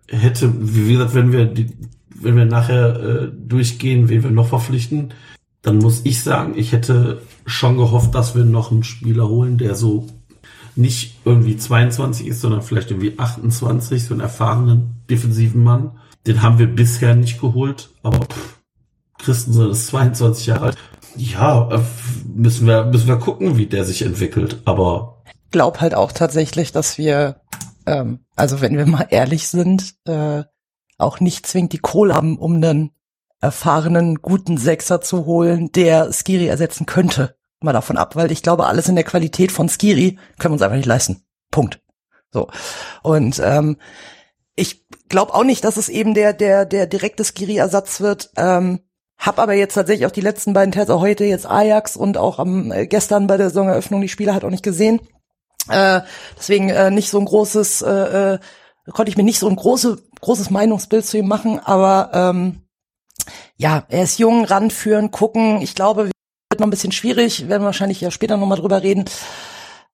hätte, 0.07 0.51
wie 0.57 0.93
gesagt, 0.93 1.13
wenn 1.13 1.31
wir 1.31 1.45
die, 1.45 1.69
wenn 2.13 2.35
wir 2.35 2.45
nachher 2.45 2.99
äh, 2.99 3.31
durchgehen, 3.31 4.09
wen 4.09 4.23
wir 4.23 4.31
noch 4.31 4.47
verpflichten, 4.47 5.13
dann 5.61 5.77
muss 5.77 6.01
ich 6.03 6.21
sagen, 6.21 6.53
ich 6.55 6.71
hätte 6.71 7.21
schon 7.45 7.77
gehofft, 7.77 8.13
dass 8.13 8.35
wir 8.35 8.45
noch 8.45 8.71
einen 8.71 8.83
Spieler 8.83 9.27
holen, 9.27 9.57
der 9.57 9.75
so 9.75 10.07
nicht 10.75 11.15
irgendwie 11.25 11.57
22 11.57 12.27
ist, 12.27 12.41
sondern 12.41 12.61
vielleicht 12.61 12.91
irgendwie 12.91 13.17
28, 13.17 14.03
so 14.03 14.13
einen 14.13 14.21
erfahrenen 14.21 14.97
defensiven 15.09 15.63
Mann 15.63 15.91
den 16.27 16.41
haben 16.41 16.59
wir 16.59 16.67
bisher 16.67 17.15
nicht 17.15 17.39
geholt, 17.39 17.89
aber 18.03 18.25
pff, 18.25 18.59
Christensen 19.17 19.71
ist 19.71 19.87
22 19.87 20.47
Jahre 20.47 20.65
alt. 20.65 20.77
Ja, 21.15 21.69
äh, 21.71 21.81
müssen 22.27 22.67
wir, 22.67 22.85
müssen 22.85 23.07
wir 23.07 23.17
gucken, 23.17 23.57
wie 23.57 23.67
der 23.67 23.85
sich 23.85 24.01
entwickelt, 24.01 24.61
aber. 24.65 25.23
Glaub 25.51 25.79
halt 25.79 25.95
auch 25.95 26.11
tatsächlich, 26.11 26.71
dass 26.71 26.97
wir, 26.97 27.41
ähm, 27.85 28.19
also 28.35 28.61
wenn 28.61 28.77
wir 28.77 28.85
mal 28.85 29.07
ehrlich 29.09 29.47
sind, 29.47 29.95
äh, 30.05 30.43
auch 30.97 31.19
nicht 31.19 31.47
zwingend 31.47 31.73
die 31.73 31.79
Kohle 31.79 32.13
haben, 32.13 32.37
um 32.37 32.55
einen 32.55 32.91
erfahrenen, 33.41 34.21
guten 34.21 34.57
Sechser 34.57 35.01
zu 35.01 35.25
holen, 35.25 35.71
der 35.71 36.11
Skiri 36.11 36.47
ersetzen 36.47 36.85
könnte. 36.85 37.35
Mal 37.61 37.73
davon 37.73 37.97
ab, 37.97 38.15
weil 38.15 38.31
ich 38.31 38.43
glaube, 38.43 38.65
alles 38.65 38.89
in 38.89 38.95
der 38.95 39.03
Qualität 39.03 39.51
von 39.51 39.69
Skiri 39.69 40.17
können 40.37 40.51
wir 40.51 40.55
uns 40.55 40.61
einfach 40.61 40.77
nicht 40.77 40.85
leisten. 40.85 41.23
Punkt. 41.51 41.81
So. 42.31 42.49
Und 43.01 43.41
ähm, 43.43 43.77
ich 44.55 44.85
glaube 45.09 45.33
auch 45.33 45.43
nicht, 45.43 45.63
dass 45.63 45.77
es 45.77 45.89
eben 45.89 46.13
der 46.13 46.33
der 46.33 46.65
der 46.65 46.87
direkte 46.87 47.23
Skiri-Ersatz 47.23 48.01
wird. 48.01 48.31
Ähm, 48.37 48.79
hab 49.17 49.39
aber 49.39 49.53
jetzt 49.53 49.75
tatsächlich 49.75 50.05
auch 50.05 50.11
die 50.11 50.21
letzten 50.21 50.53
beiden 50.53 50.71
Tests, 50.71 50.89
auch 50.89 51.01
heute 51.01 51.23
jetzt 51.23 51.49
Ajax 51.49 51.95
und 51.95 52.17
auch 52.17 52.39
am 52.39 52.71
äh, 52.71 52.85
gestern 52.87 53.27
bei 53.27 53.37
der 53.37 53.49
Saisoneröffnung 53.49 54.01
die 54.01 54.09
Spiele 54.09 54.33
halt 54.33 54.43
auch 54.43 54.49
nicht 54.49 54.63
gesehen. 54.63 54.99
Äh, 55.69 56.01
deswegen 56.37 56.69
äh, 56.69 56.91
nicht 56.91 57.09
so 57.09 57.19
ein 57.19 57.25
großes, 57.25 57.81
äh, 57.81 58.33
äh, 58.33 58.39
konnte 58.91 59.09
ich 59.09 59.17
mir 59.17 59.23
nicht 59.23 59.39
so 59.39 59.47
ein 59.47 59.55
große, 59.55 59.97
großes 60.21 60.49
Meinungsbild 60.51 61.05
zu 61.05 61.17
ihm 61.17 61.27
machen, 61.27 61.59
aber 61.59 62.11
ähm, 62.13 62.61
ja, 63.57 63.85
er 63.89 64.03
ist 64.03 64.19
jung, 64.19 64.45
ranführen, 64.45 65.11
gucken. 65.11 65.61
Ich 65.61 65.75
glaube, 65.75 66.05
wird 66.05 66.59
noch 66.59 66.67
ein 66.67 66.71
bisschen 66.71 66.91
schwierig, 66.91 67.47
werden 67.47 67.63
wir 67.63 67.67
wahrscheinlich 67.67 68.01
ja 68.01 68.11
später 68.11 68.37
nochmal 68.37 68.59
drüber 68.59 68.83
reden. 68.83 69.05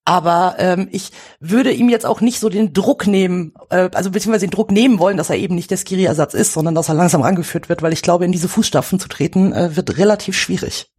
Aber 0.03 0.55
ähm, 0.58 0.88
ich 0.91 1.12
würde 1.39 1.72
ihm 1.72 1.88
jetzt 1.88 2.08
auch 2.08 2.22
nicht 2.22 2.39
so 2.39 2.50
den 2.50 2.74
Druck 2.74 3.05
nehmen, 3.05 3.53
äh, 3.70 3.89
also 3.93 4.10
beziehungsweise 4.10 4.48
den 4.48 4.51
Druck 4.51 4.72
nehmen 4.72 4.98
wollen, 4.98 5.17
dass 5.17 5.29
er 5.29 5.38
eben 5.38 5.53
nicht 5.53 5.70
der 5.70 5.77
Skiri-Ersatz 5.77 6.34
ist, 6.34 6.53
sondern 6.53 6.74
dass 6.74 6.89
er 6.89 6.96
langsam 6.96 7.22
rangeführt 7.22 7.70
wird, 7.70 7.84
weil 7.84 7.93
ich 7.93 8.01
glaube, 8.01 8.25
in 8.25 8.31
diese 8.31 8.50
Fußstapfen 8.50 9.00
zu 9.00 9.08
treten, 9.08 9.53
äh, 9.53 9.75
wird 9.75 9.98
relativ 9.98 10.36
schwierig. 10.36 10.91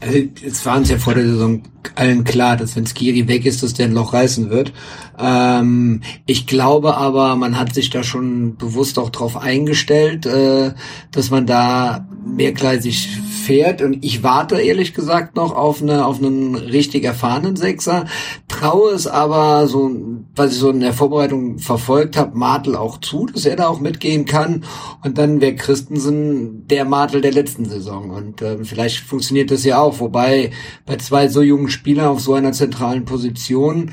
Also, 0.00 0.18
es 0.44 0.66
war 0.66 0.78
uns 0.78 0.90
ja 0.90 0.98
vor 0.98 1.14
der 1.14 1.26
Saison 1.26 1.62
allen 1.94 2.24
klar, 2.24 2.56
dass 2.56 2.76
wenn 2.76 2.86
Skiri 2.86 3.28
weg 3.28 3.44
ist, 3.44 3.62
dass 3.62 3.74
der 3.74 3.86
ein 3.86 3.92
Loch 3.92 4.12
reißen 4.12 4.50
wird. 4.50 4.72
Ähm, 5.18 6.02
ich 6.26 6.46
glaube 6.46 6.96
aber, 6.96 7.36
man 7.36 7.58
hat 7.58 7.74
sich 7.74 7.90
da 7.90 8.02
schon 8.02 8.56
bewusst 8.56 8.98
auch 8.98 9.10
drauf 9.10 9.36
eingestellt, 9.36 10.26
äh, 10.26 10.72
dass 11.10 11.30
man 11.30 11.46
da 11.46 12.06
mehrgleisig 12.24 13.08
fährt. 13.42 13.82
Und 13.82 14.04
ich 14.04 14.22
warte 14.22 14.60
ehrlich 14.60 14.94
gesagt 14.94 15.36
noch 15.36 15.54
auf 15.54 15.82
eine 15.82 16.06
auf 16.06 16.18
einen 16.18 16.54
richtig 16.54 17.04
erfahrenen 17.04 17.56
Sechser, 17.56 18.06
traue 18.48 18.92
es 18.92 19.06
aber 19.06 19.66
so, 19.66 19.90
was 20.34 20.52
ich 20.52 20.58
so 20.58 20.70
in 20.70 20.80
der 20.80 20.92
Vorbereitung 20.92 21.58
verfolgt 21.58 22.16
habe, 22.16 22.38
Martel 22.38 22.76
auch 22.76 22.98
zu, 22.98 23.26
dass 23.26 23.44
er 23.44 23.56
da 23.56 23.68
auch 23.68 23.80
mitgehen 23.80 24.24
kann. 24.24 24.64
Und 25.04 25.18
dann 25.18 25.40
wäre 25.40 25.56
Christensen 25.56 26.66
der 26.68 26.84
Martel 26.84 27.20
der 27.20 27.32
letzten 27.32 27.64
Saison. 27.64 28.10
Und 28.10 28.40
äh, 28.40 28.64
vielleicht 28.64 28.98
funktioniert 28.98 29.21
das 29.50 29.64
ja 29.64 29.80
auch, 29.80 30.00
wobei 30.00 30.50
bei 30.86 30.96
zwei 30.96 31.28
so 31.28 31.42
jungen 31.42 31.68
Spielern 31.68 32.06
auf 32.06 32.20
so 32.20 32.34
einer 32.34 32.52
zentralen 32.52 33.04
Position 33.04 33.92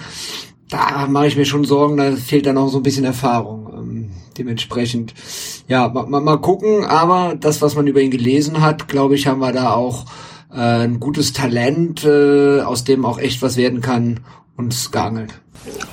da 0.70 1.08
mache 1.08 1.28
ich 1.28 1.36
mir 1.36 1.46
schon 1.46 1.66
Sorgen, 1.66 1.98
da 1.98 2.12
fehlt 2.16 2.46
dann 2.46 2.58
auch 2.58 2.70
so 2.70 2.78
ein 2.78 2.84
bisschen 2.84 3.06
Erfahrung. 3.06 3.74
Ähm, 3.74 4.12
dementsprechend, 4.38 5.14
ja, 5.68 5.90
mal, 5.90 6.06
mal, 6.06 6.22
mal 6.22 6.38
gucken, 6.38 6.86
aber 6.86 7.36
das, 7.36 7.62
was 7.62 7.76
man 7.76 7.88
über 7.88 8.02
ihn 8.02 8.12
gelesen 8.12 8.62
hat, 8.62 8.88
glaube 8.88 9.16
ich, 9.16 9.28
haben 9.28 9.42
wir 9.42 9.52
da 9.52 9.74
auch 9.74 10.06
äh, 10.54 10.84
ein 10.84 11.00
gutes 11.00 11.34
Talent, 11.34 12.06
äh, 12.06 12.62
aus 12.62 12.84
dem 12.84 13.06
auch 13.06 13.20
echt 13.20 13.42
was 13.42 13.58
werden 13.58 13.82
kann, 13.82 14.20
uns 14.60 14.92
geangelt. 14.92 15.42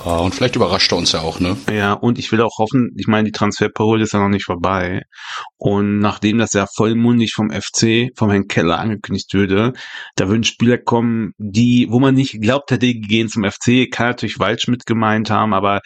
Ja, 0.04 0.18
und 0.18 0.34
vielleicht 0.34 0.56
überrascht 0.56 0.92
er 0.92 0.98
uns 0.98 1.12
ja 1.12 1.20
auch, 1.20 1.40
ne? 1.40 1.56
Ja, 1.72 1.92
und 1.92 2.18
ich 2.18 2.30
will 2.32 2.40
auch 2.40 2.58
hoffen, 2.58 2.90
ich 2.96 3.06
meine, 3.06 3.24
die 3.24 3.32
Transferparole 3.32 4.02
ist 4.02 4.12
ja 4.12 4.20
noch 4.20 4.28
nicht 4.28 4.44
vorbei. 4.44 5.02
Und 5.56 6.00
nachdem 6.00 6.38
das 6.38 6.52
ja 6.52 6.66
vollmundig 6.76 7.32
vom 7.32 7.50
FC, 7.50 8.10
vom 8.16 8.30
Herrn 8.30 8.48
Keller 8.48 8.78
angekündigt 8.78 9.32
würde, 9.34 9.72
da 10.16 10.28
würden 10.28 10.44
Spieler 10.44 10.78
kommen, 10.78 11.32
die, 11.38 11.86
wo 11.90 12.00
man 12.00 12.14
nicht 12.14 12.40
glaubt 12.40 12.70
hätte, 12.70 12.86
die 12.86 13.00
gehen 13.00 13.28
zum 13.28 13.44
FC, 13.44 13.90
kann 13.90 14.08
natürlich 14.08 14.38
Waldschmidt 14.38 14.84
gemeint 14.84 15.30
haben, 15.30 15.54
aber 15.54 15.80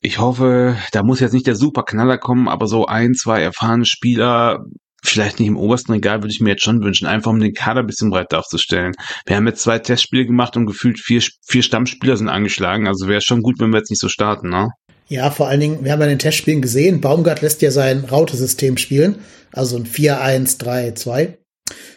ich 0.00 0.18
hoffe, 0.18 0.76
da 0.92 1.02
muss 1.02 1.20
jetzt 1.20 1.32
nicht 1.32 1.46
der 1.46 1.56
Superknaller 1.56 2.18
kommen, 2.18 2.48
aber 2.48 2.66
so 2.66 2.86
ein, 2.86 3.14
zwei 3.14 3.40
erfahrene 3.40 3.86
Spieler, 3.86 4.64
vielleicht 5.08 5.38
nicht 5.38 5.48
im 5.48 5.56
obersten 5.56 5.92
Regal, 5.92 6.22
würde 6.22 6.32
ich 6.32 6.40
mir 6.40 6.50
jetzt 6.50 6.62
schon 6.62 6.82
wünschen, 6.82 7.06
einfach 7.06 7.30
um 7.30 7.40
den 7.40 7.54
Kader 7.54 7.80
ein 7.80 7.86
bisschen 7.86 8.10
breiter 8.10 8.38
aufzustellen. 8.38 8.92
Wir 9.26 9.36
haben 9.36 9.46
jetzt 9.46 9.62
zwei 9.62 9.78
Testspiele 9.78 10.26
gemacht 10.26 10.56
und 10.56 10.66
gefühlt 10.66 10.98
vier, 10.98 11.22
vier 11.46 11.62
Stammspieler 11.62 12.16
sind 12.16 12.28
angeschlagen, 12.28 12.86
also 12.86 13.08
wäre 13.08 13.20
schon 13.20 13.42
gut, 13.42 13.56
wenn 13.58 13.70
wir 13.70 13.78
jetzt 13.78 13.90
nicht 13.90 14.00
so 14.00 14.08
starten, 14.08 14.48
ne? 14.48 14.68
Ja, 15.08 15.30
vor 15.30 15.46
allen 15.46 15.60
Dingen, 15.60 15.84
wir 15.84 15.92
haben 15.92 16.00
ja 16.00 16.06
in 16.06 16.14
den 16.14 16.18
Testspielen 16.18 16.62
gesehen, 16.62 17.00
Baumgart 17.00 17.40
lässt 17.40 17.62
ja 17.62 17.70
sein 17.70 18.04
Rautesystem 18.04 18.76
spielen, 18.76 19.16
also 19.52 19.76
ein 19.76 19.86
4-1-3-2. 19.86 21.34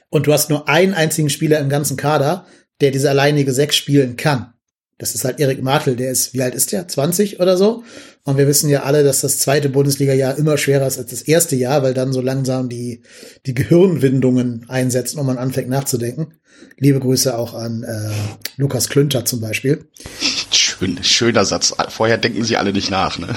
Und 0.10 0.28
du 0.28 0.34
hast 0.34 0.50
nur 0.50 0.67
einen 0.67 0.93
einzigen 0.93 1.30
Spieler 1.30 1.60
im 1.60 1.69
ganzen 1.69 1.98
Kader, 1.98 2.45
der 2.82 2.91
diese 2.91 3.10
alleinige 3.10 3.52
Sechs 3.52 3.76
spielen 3.76 4.15
kann. 4.15 4.54
Das 5.00 5.16
ist 5.16 5.24
halt 5.24 5.40
Erik 5.40 5.64
Martel, 5.64 5.96
der 5.96 6.12
ist, 6.12 6.34
wie 6.34 6.42
alt 6.42 6.54
ist 6.54 6.74
der? 6.74 6.86
20 6.86 7.40
oder 7.40 7.56
so? 7.56 7.84
Und 8.26 8.38
wir 8.38 8.48
wissen 8.48 8.70
ja 8.70 8.84
alle, 8.84 9.02
dass 9.02 9.22
das 9.22 9.40
zweite 9.40 9.70
Bundesliga-Jahr 9.70 10.38
immer 10.38 10.58
schwerer 10.58 10.86
ist 10.86 10.98
als 10.98 11.10
das 11.10 11.22
erste 11.22 11.56
Jahr, 11.56 11.82
weil 11.84 11.94
dann 11.94 12.12
so 12.12 12.20
langsam 12.20 12.68
die, 12.68 13.02
die 13.46 13.54
Gehirnwindungen 13.54 14.66
einsetzen 14.68 15.18
und 15.18 15.26
man 15.26 15.38
anfängt 15.38 15.70
nachzudenken. 15.70 16.34
Liebe 16.78 17.00
Grüße 17.00 17.38
auch 17.38 17.54
an 17.54 17.84
äh, 17.84 18.12
Lukas 18.58 18.90
Klünter 18.90 19.24
zum 19.24 19.40
Beispiel. 19.40 19.86
Schön, 20.52 21.02
schöner 21.02 21.46
Satz. 21.46 21.74
Vorher 21.88 22.18
denken 22.18 22.44
sie 22.44 22.58
alle 22.58 22.74
nicht 22.74 22.92
nach, 22.92 23.18
ne? 23.20 23.28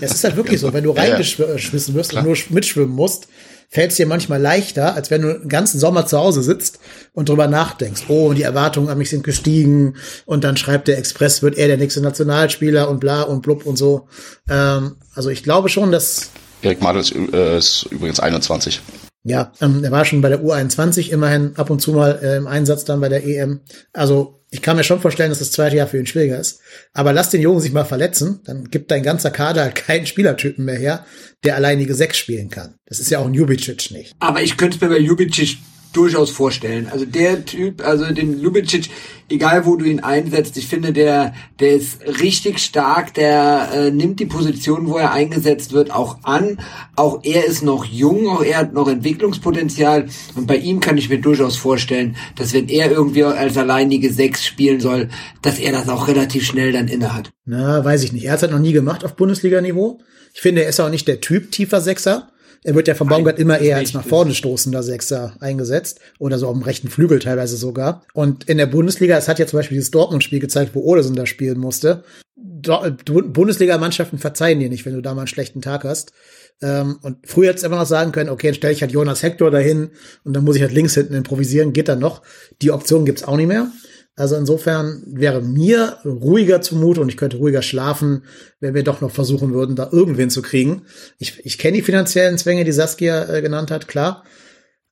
Es 0.00 0.12
ist 0.12 0.24
halt 0.24 0.36
wirklich 0.36 0.58
so, 0.58 0.72
wenn 0.72 0.84
du 0.84 0.90
reingeschmissen 0.96 1.94
wirst 1.94 2.10
Klar. 2.10 2.24
und 2.24 2.30
nur 2.30 2.38
mitschwimmen 2.48 2.94
musst, 2.94 3.28
fällt 3.70 3.92
es 3.92 3.96
dir 3.96 4.06
manchmal 4.06 4.40
leichter, 4.40 4.94
als 4.94 5.10
wenn 5.10 5.22
du 5.22 5.38
den 5.38 5.48
ganzen 5.48 5.78
Sommer 5.78 6.04
zu 6.04 6.18
Hause 6.18 6.42
sitzt 6.42 6.80
und 7.12 7.28
drüber 7.28 7.46
nachdenkst. 7.46 8.02
Oh, 8.08 8.32
die 8.32 8.42
Erwartungen 8.42 8.88
an 8.88 8.98
mich 8.98 9.10
sind 9.10 9.22
gestiegen 9.22 9.94
und 10.26 10.42
dann 10.42 10.56
schreibt 10.56 10.88
der 10.88 10.98
Express, 10.98 11.42
wird 11.42 11.56
er 11.56 11.68
der 11.68 11.76
nächste 11.76 12.00
Nationalspieler 12.00 12.88
und 12.88 12.98
bla 12.98 13.22
und 13.22 13.42
blub 13.42 13.64
und 13.64 13.76
so. 13.76 14.08
Ähm, 14.48 14.96
also 15.14 15.30
ich 15.30 15.44
glaube 15.44 15.68
schon, 15.68 15.92
dass 15.92 16.30
Erik 16.62 16.82
Madel 16.82 17.00
ist, 17.00 17.14
äh, 17.14 17.58
ist 17.58 17.86
übrigens 17.90 18.20
21. 18.20 18.82
Ja, 19.22 19.52
ähm, 19.60 19.84
er 19.84 19.90
war 19.90 20.04
schon 20.04 20.22
bei 20.22 20.30
der 20.30 20.42
U21 20.42 21.10
immerhin 21.10 21.52
ab 21.56 21.68
und 21.70 21.80
zu 21.80 21.92
mal 21.92 22.18
äh, 22.22 22.36
im 22.36 22.46
Einsatz 22.46 22.84
dann 22.84 23.00
bei 23.00 23.08
der 23.08 23.24
EM. 23.24 23.60
Also 23.92 24.40
ich 24.50 24.62
kann 24.62 24.76
mir 24.76 24.84
schon 24.84 25.00
vorstellen, 25.00 25.30
dass 25.30 25.38
das 25.38 25.52
zweite 25.52 25.76
Jahr 25.76 25.86
für 25.86 25.98
ihn 25.98 26.06
schwieriger 26.06 26.40
ist. 26.40 26.60
Aber 26.92 27.12
lass 27.12 27.30
den 27.30 27.42
Jungen 27.42 27.60
sich 27.60 27.72
mal 27.72 27.84
verletzen, 27.84 28.40
dann 28.44 28.64
gibt 28.64 28.90
dein 28.90 29.02
ganzer 29.02 29.30
Kader 29.30 29.62
halt 29.62 29.74
keinen 29.86 30.06
Spielertypen 30.06 30.64
mehr 30.64 30.78
her, 30.78 31.04
der 31.44 31.56
alleinige 31.56 31.94
Sechs 31.94 32.18
spielen 32.18 32.50
kann. 32.50 32.74
Das 32.86 32.98
ist 32.98 33.10
ja 33.10 33.18
auch 33.18 33.26
ein 33.26 33.34
Jubicic 33.34 33.90
nicht. 33.90 34.14
Aber 34.18 34.42
ich 34.42 34.56
könnte 34.56 34.84
mir 34.84 34.90
bei 34.90 34.98
Jubicic 34.98 35.58
durchaus 35.92 36.30
vorstellen. 36.30 36.88
Also 36.90 37.04
der 37.04 37.44
Typ, 37.44 37.84
also 37.84 38.12
den 38.12 38.40
Lubicic, 38.40 38.90
egal 39.28 39.66
wo 39.66 39.76
du 39.76 39.84
ihn 39.84 40.00
einsetzt, 40.00 40.56
ich 40.56 40.66
finde, 40.66 40.92
der, 40.92 41.34
der 41.58 41.74
ist 41.74 42.00
richtig 42.20 42.58
stark, 42.58 43.14
der 43.14 43.68
äh, 43.72 43.90
nimmt 43.90 44.20
die 44.20 44.26
Position, 44.26 44.88
wo 44.88 44.98
er 44.98 45.12
eingesetzt 45.12 45.72
wird, 45.72 45.90
auch 45.90 46.18
an. 46.22 46.58
Auch 46.96 47.20
er 47.24 47.44
ist 47.44 47.62
noch 47.62 47.84
jung, 47.84 48.28
auch 48.28 48.42
er 48.42 48.58
hat 48.58 48.72
noch 48.72 48.88
Entwicklungspotenzial 48.88 50.06
und 50.36 50.46
bei 50.46 50.56
ihm 50.56 50.80
kann 50.80 50.98
ich 50.98 51.08
mir 51.08 51.20
durchaus 51.20 51.56
vorstellen, 51.56 52.16
dass 52.36 52.52
wenn 52.52 52.68
er 52.68 52.90
irgendwie 52.90 53.24
als 53.24 53.56
alleinige 53.56 54.12
Sechs 54.12 54.44
spielen 54.44 54.80
soll, 54.80 55.08
dass 55.42 55.58
er 55.58 55.72
das 55.72 55.88
auch 55.88 56.08
relativ 56.08 56.44
schnell 56.44 56.72
dann 56.72 56.88
inne 56.88 57.14
hat. 57.14 57.30
Na, 57.44 57.84
weiß 57.84 58.04
ich 58.04 58.12
nicht. 58.12 58.24
Er 58.24 58.32
hat 58.32 58.38
es 58.38 58.42
halt 58.42 58.52
noch 58.52 58.60
nie 58.60 58.72
gemacht 58.72 59.04
auf 59.04 59.16
Bundesliga-Niveau. 59.16 60.00
Ich 60.34 60.40
finde, 60.40 60.62
er 60.62 60.68
ist 60.68 60.80
auch 60.80 60.90
nicht 60.90 61.08
der 61.08 61.20
Typ 61.20 61.50
tiefer 61.50 61.80
Sechser 61.80 62.29
Er 62.62 62.74
wird 62.74 62.88
ja 62.88 62.94
von 62.94 63.08
Baumgart 63.08 63.38
immer 63.38 63.58
eher 63.58 63.78
als 63.78 63.94
nach 63.94 64.04
vorne 64.04 64.34
stoßender 64.34 64.82
Sechser 64.82 65.34
eingesetzt 65.40 66.00
oder 66.18 66.38
so 66.38 66.46
auf 66.46 66.52
dem 66.54 66.62
rechten 66.62 66.88
Flügel 66.88 67.18
teilweise 67.18 67.56
sogar. 67.56 68.04
Und 68.12 68.44
in 68.44 68.58
der 68.58 68.66
Bundesliga, 68.66 69.16
es 69.16 69.28
hat 69.28 69.38
ja 69.38 69.46
zum 69.46 69.58
Beispiel 69.58 69.76
dieses 69.76 69.90
Dortmund-Spiel 69.90 70.40
gezeigt, 70.40 70.74
wo 70.74 70.82
Olesen 70.82 71.16
da 71.16 71.24
spielen 71.24 71.58
musste. 71.58 72.04
Bundesliga-Mannschaften 72.36 74.18
verzeihen 74.18 74.60
dir 74.60 74.68
nicht, 74.68 74.84
wenn 74.84 74.94
du 74.94 75.00
da 75.00 75.14
mal 75.14 75.22
einen 75.22 75.28
schlechten 75.28 75.62
Tag 75.62 75.84
hast. 75.84 76.12
Ähm, 76.60 76.98
und 77.00 77.26
früher 77.26 77.48
hätte 77.48 77.58
es 77.58 77.64
immer 77.64 77.76
noch 77.76 77.86
sagen 77.86 78.12
können, 78.12 78.28
okay, 78.28 78.48
dann 78.48 78.54
stelle 78.54 78.74
ich 78.74 78.82
halt 78.82 78.92
Jonas 78.92 79.22
Hector 79.22 79.50
dahin 79.50 79.90
und 80.24 80.34
dann 80.34 80.44
muss 80.44 80.56
ich 80.56 80.62
halt 80.62 80.72
links 80.72 80.94
hinten 80.94 81.14
improvisieren, 81.14 81.72
geht 81.72 81.88
dann 81.88 81.98
noch. 81.98 82.20
Die 82.60 82.70
Option 82.70 83.06
gibt's 83.06 83.24
auch 83.24 83.36
nicht 83.36 83.46
mehr. 83.46 83.70
Also 84.16 84.36
insofern 84.36 85.02
wäre 85.06 85.40
mir 85.40 85.98
ruhiger 86.04 86.60
zumute 86.60 87.00
und 87.00 87.08
ich 87.08 87.16
könnte 87.16 87.38
ruhiger 87.38 87.62
schlafen, 87.62 88.24
wenn 88.58 88.74
wir 88.74 88.82
doch 88.82 89.00
noch 89.00 89.10
versuchen 89.10 89.52
würden, 89.54 89.76
da 89.76 89.88
irgendwen 89.92 90.30
zu 90.30 90.42
kriegen. 90.42 90.82
Ich, 91.18 91.44
ich 91.44 91.58
kenne 91.58 91.78
die 91.78 91.82
finanziellen 91.82 92.36
Zwänge, 92.36 92.64
die 92.64 92.72
Saskia 92.72 93.32
äh, 93.32 93.40
genannt 93.40 93.70
hat, 93.70 93.88
klar. 93.88 94.24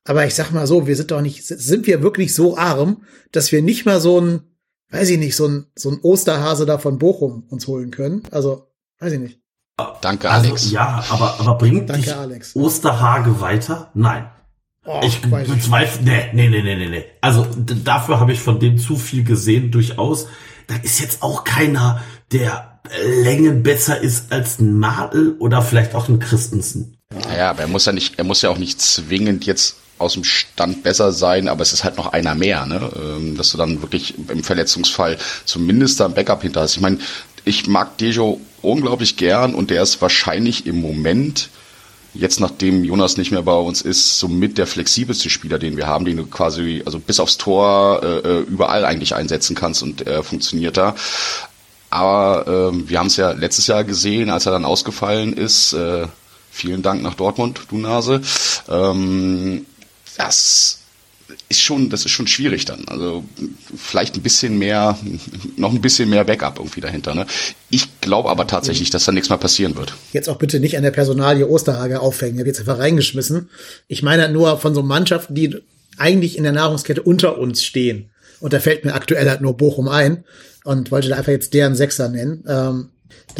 Aber 0.03 0.25
ich 0.25 0.33
sag 0.33 0.51
mal 0.51 0.65
so, 0.65 0.87
wir 0.87 0.95
sind 0.95 1.11
doch 1.11 1.21
nicht, 1.21 1.45
sind 1.45 1.85
wir 1.85 2.01
wirklich 2.01 2.33
so 2.33 2.57
arm, 2.57 3.03
dass 3.31 3.51
wir 3.51 3.61
nicht 3.61 3.85
mal 3.85 3.99
so 3.99 4.19
ein, 4.19 4.41
weiß 4.89 5.09
ich 5.09 5.19
nicht, 5.19 5.35
so 5.35 5.47
ein, 5.47 5.67
so 5.75 5.91
ein 5.91 5.99
Osterhase 6.01 6.65
da 6.65 6.79
von 6.79 6.97
Bochum 6.97 7.43
uns 7.49 7.67
holen 7.67 7.91
können? 7.91 8.23
Also, 8.31 8.71
weiß 8.99 9.13
ich 9.13 9.19
nicht. 9.19 9.39
Danke, 10.01 10.29
Alex. 10.29 10.63
Also, 10.63 10.73
ja, 10.73 11.03
aber, 11.09 11.39
aber 11.39 11.57
bringt 11.57 11.89
Danke, 11.89 12.03
dich 12.03 12.15
Alex. 12.15 12.55
Osterhage 12.55 13.39
weiter? 13.39 13.91
Nein. 13.93 14.29
Oh, 14.85 15.01
ich 15.03 15.21
bezweifle, 15.21 16.03
nee, 16.03 16.29
nee, 16.33 16.49
nee, 16.49 16.61
nee, 16.61 16.75
nee, 16.75 16.89
nee. 16.89 17.05
Also 17.21 17.45
dafür 17.83 18.19
habe 18.19 18.31
ich 18.31 18.39
von 18.39 18.59
dem 18.59 18.77
zu 18.77 18.95
viel 18.95 19.23
gesehen, 19.23 19.71
durchaus. 19.71 20.27
Da 20.67 20.75
ist 20.77 20.99
jetzt 20.99 21.21
auch 21.21 21.43
keiner, 21.43 22.01
der 22.31 22.79
Längen 23.23 23.61
besser 23.61 23.99
ist 23.99 24.31
als 24.31 24.59
ein 24.59 24.79
Martel 24.79 25.35
oder 25.39 25.61
vielleicht 25.61 25.95
auch 25.95 26.07
ein 26.07 26.19
Christensen. 26.19 26.97
Naja, 27.13 27.49
aber 27.51 27.61
er 27.61 27.67
muss 27.67 27.85
ja 27.85 27.91
nicht, 27.91 28.17
er 28.17 28.23
muss 28.23 28.41
ja 28.41 28.49
auch 28.49 28.57
nicht 28.57 28.81
zwingend 28.81 29.45
jetzt 29.45 29.77
aus 29.97 30.13
dem 30.13 30.23
Stand 30.23 30.81
besser 30.83 31.11
sein, 31.11 31.47
aber 31.47 31.61
es 31.61 31.73
ist 31.73 31.83
halt 31.83 31.97
noch 31.97 32.13
einer 32.13 32.33
mehr, 32.35 32.65
ne? 32.65 32.89
Ähm, 32.95 33.35
dass 33.35 33.51
du 33.51 33.57
dann 33.57 33.81
wirklich 33.81 34.15
im 34.29 34.43
Verletzungsfall 34.43 35.17
zumindest 35.45 35.99
da 35.99 36.05
ein 36.05 36.13
Backup 36.13 36.41
hinter 36.41 36.61
hast. 36.61 36.75
Ich 36.75 36.81
meine, 36.81 36.99
ich 37.45 37.67
mag 37.67 37.97
Dejo 37.97 38.39
unglaublich 38.61 39.17
gern 39.17 39.53
und 39.55 39.69
der 39.69 39.81
ist 39.81 40.01
wahrscheinlich 40.01 40.65
im 40.65 40.79
Moment, 40.79 41.49
jetzt 42.13 42.39
nachdem 42.39 42.83
Jonas 42.83 43.17
nicht 43.17 43.31
mehr 43.31 43.41
bei 43.41 43.55
uns 43.55 43.81
ist, 43.81 44.19
somit 44.19 44.57
der 44.57 44.67
flexibelste 44.67 45.29
Spieler, 45.29 45.59
den 45.59 45.77
wir 45.77 45.87
haben, 45.87 46.05
den 46.05 46.17
du 46.17 46.25
quasi, 46.25 46.81
also 46.85 46.99
bis 46.99 47.19
aufs 47.19 47.37
Tor 47.37 48.01
äh, 48.03 48.17
äh, 48.17 48.39
überall 48.41 48.85
eigentlich 48.85 49.15
einsetzen 49.15 49.55
kannst 49.55 49.83
und 49.83 50.07
er 50.07 50.23
funktioniert 50.23 50.77
da. 50.77 50.95
Aber 51.89 52.71
ähm, 52.71 52.87
wir 52.87 52.99
haben 52.99 53.07
es 53.07 53.17
ja 53.17 53.31
letztes 53.31 53.67
Jahr 53.67 53.83
gesehen, 53.83 54.29
als 54.29 54.45
er 54.45 54.51
dann 54.51 54.65
ausgefallen 54.65 55.33
ist. 55.33 55.73
Äh, 55.73 56.07
vielen 56.51 56.81
Dank 56.81 57.01
nach 57.01 57.15
Dortmund, 57.15 57.61
du 57.69 57.77
Nase. 57.77 58.21
Ähm, 58.67 59.65
das 60.17 60.79
ist 61.49 61.61
schon, 61.61 61.89
das 61.89 62.05
ist 62.05 62.11
schon 62.11 62.27
schwierig 62.27 62.65
dann. 62.65 62.85
Also 62.87 63.23
vielleicht 63.75 64.15
ein 64.15 64.21
bisschen 64.21 64.57
mehr, 64.57 64.97
noch 65.57 65.73
ein 65.73 65.81
bisschen 65.81 66.09
mehr 66.09 66.23
Backup 66.23 66.59
irgendwie 66.59 66.81
dahinter. 66.81 67.15
Ne? 67.15 67.25
Ich 67.69 68.01
glaube 68.01 68.29
aber 68.29 68.47
tatsächlich, 68.47 68.89
dass 68.89 69.05
da 69.05 69.11
nichts 69.11 69.29
mehr 69.29 69.37
passieren 69.37 69.75
wird. 69.75 69.93
Jetzt 70.13 70.29
auch 70.29 70.37
bitte 70.37 70.59
nicht 70.59 70.77
an 70.77 70.83
der 70.83 70.91
Personalie 70.91 71.47
Osterhage 71.47 71.99
aufhängen. 71.99 72.35
Ich 72.35 72.39
habe 72.39 72.49
jetzt 72.49 72.59
einfach 72.59 72.79
reingeschmissen. 72.79 73.49
Ich 73.87 74.03
meine 74.03 74.29
nur 74.29 74.57
von 74.57 74.73
so 74.73 74.83
Mannschaften, 74.83 75.35
die 75.35 75.57
eigentlich 75.97 76.37
in 76.37 76.43
der 76.43 76.53
Nahrungskette 76.53 77.01
unter 77.01 77.37
uns 77.37 77.63
stehen. 77.63 78.09
Und 78.39 78.53
da 78.53 78.59
fällt 78.59 78.85
mir 78.85 78.93
aktuell 78.93 79.29
halt 79.29 79.41
nur 79.41 79.57
Bochum 79.57 79.89
ein 79.89 80.23
und 80.63 80.91
wollte 80.91 81.09
da 81.09 81.17
einfach 81.17 81.31
jetzt 81.31 81.53
deren 81.53 81.75
Sechser 81.75 82.09
nennen. 82.09 82.43
Ähm, 82.47 82.89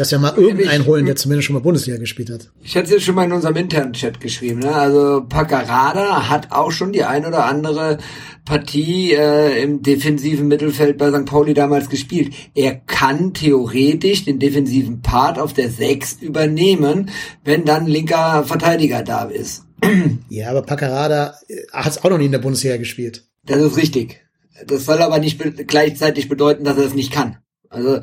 dass 0.00 0.10
wir 0.12 0.18
mal 0.18 0.34
irgendeinen 0.34 0.86
holen, 0.86 1.04
der 1.04 1.16
zumindest 1.16 1.46
schon 1.46 1.54
mal 1.54 1.60
Bundesliga 1.60 1.98
gespielt 1.98 2.30
hat. 2.30 2.50
Ich 2.62 2.74
hatte 2.74 2.86
es 2.86 2.92
ja 2.92 3.00
schon 3.00 3.14
mal 3.14 3.24
in 3.24 3.32
unserem 3.32 3.56
internen 3.56 3.92
Chat 3.92 4.18
geschrieben. 4.18 4.60
Ne? 4.60 4.74
Also 4.74 5.26
Paccarada 5.28 6.30
hat 6.30 6.52
auch 6.52 6.72
schon 6.72 6.92
die 6.92 7.04
ein 7.04 7.26
oder 7.26 7.44
andere 7.44 7.98
Partie 8.46 9.12
äh, 9.12 9.62
im 9.62 9.82
defensiven 9.82 10.48
Mittelfeld 10.48 10.96
bei 10.96 11.10
St. 11.10 11.26
Pauli 11.26 11.52
damals 11.52 11.90
gespielt. 11.90 12.32
Er 12.54 12.76
kann 12.76 13.34
theoretisch 13.34 14.24
den 14.24 14.38
defensiven 14.38 15.02
Part 15.02 15.38
auf 15.38 15.52
der 15.52 15.68
6 15.68 16.22
übernehmen, 16.22 17.10
wenn 17.44 17.66
dann 17.66 17.86
linker 17.86 18.44
Verteidiger 18.44 19.02
da 19.02 19.24
ist. 19.24 19.64
Ja, 20.28 20.50
aber 20.50 20.62
Paccarada 20.62 21.34
hat 21.72 21.92
es 21.92 22.04
auch 22.04 22.10
noch 22.10 22.18
nie 22.18 22.26
in 22.26 22.32
der 22.32 22.38
Bundesliga 22.38 22.76
gespielt. 22.76 23.24
Das 23.44 23.58
ist 23.58 23.76
richtig. 23.76 24.20
Das 24.66 24.84
soll 24.84 25.02
aber 25.02 25.18
nicht 25.18 25.38
be 25.38 25.50
gleichzeitig 25.52 26.28
bedeuten, 26.28 26.64
dass 26.64 26.76
er 26.76 26.84
es 26.84 26.94
nicht 26.94 27.12
kann. 27.12 27.38
Also 27.70 28.00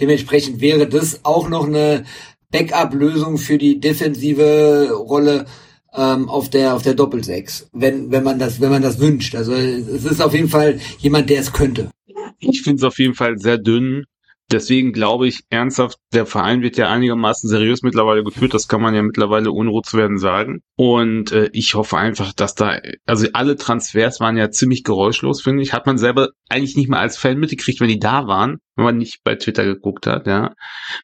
dementsprechend 0.00 0.60
wäre 0.60 0.88
das 0.88 1.24
auch 1.24 1.48
noch 1.48 1.66
eine 1.66 2.04
Backup-Lösung 2.50 3.38
für 3.38 3.58
die 3.58 3.78
defensive 3.78 4.90
Rolle 4.92 5.46
ähm, 5.94 6.28
auf 6.28 6.50
der 6.50 6.74
auf 6.74 6.82
der 6.82 6.94
Doppelsechs, 6.94 7.68
wenn 7.72 8.10
wenn 8.10 8.24
man 8.24 8.38
das 8.38 8.60
wenn 8.60 8.70
man 8.70 8.82
das 8.82 8.98
wünscht. 8.98 9.34
Also 9.34 9.52
es 9.52 10.04
ist 10.04 10.22
auf 10.22 10.34
jeden 10.34 10.48
Fall 10.48 10.80
jemand, 10.98 11.30
der 11.30 11.40
es 11.40 11.52
könnte. 11.52 11.90
Ich 12.38 12.62
finde 12.62 12.78
es 12.78 12.84
auf 12.84 12.98
jeden 12.98 13.14
Fall 13.14 13.38
sehr 13.38 13.58
dünn. 13.58 14.04
Deswegen 14.50 14.92
glaube 14.92 15.28
ich 15.28 15.44
ernsthaft, 15.48 15.98
der 16.12 16.26
Verein 16.26 16.62
wird 16.62 16.76
ja 16.76 16.90
einigermaßen 16.90 17.48
seriös 17.48 17.82
mittlerweile 17.82 18.24
geführt. 18.24 18.52
Das 18.52 18.66
kann 18.66 18.82
man 18.82 18.94
ja 18.94 19.02
mittlerweile 19.02 19.52
ohne 19.52 19.70
rot 19.70 19.86
zu 19.86 19.96
werden 19.96 20.18
sagen. 20.18 20.62
Und 20.76 21.30
äh, 21.30 21.50
ich 21.52 21.74
hoffe 21.74 21.96
einfach, 21.98 22.32
dass 22.32 22.56
da, 22.56 22.80
also 23.06 23.28
alle 23.32 23.54
Transfers 23.54 24.18
waren 24.18 24.36
ja 24.36 24.50
ziemlich 24.50 24.82
geräuschlos, 24.82 25.40
finde 25.40 25.62
ich. 25.62 25.72
Hat 25.72 25.86
man 25.86 25.98
selber 25.98 26.30
eigentlich 26.48 26.76
nicht 26.76 26.88
mal 26.88 26.98
als 26.98 27.16
Fan 27.16 27.38
mitgekriegt, 27.38 27.80
wenn 27.80 27.88
die 27.88 28.00
da 28.00 28.26
waren, 28.26 28.58
wenn 28.80 28.86
man 28.86 28.98
nicht 28.98 29.18
bei 29.24 29.34
Twitter 29.34 29.64
geguckt 29.64 30.06
hat, 30.06 30.26
ja. 30.26 30.54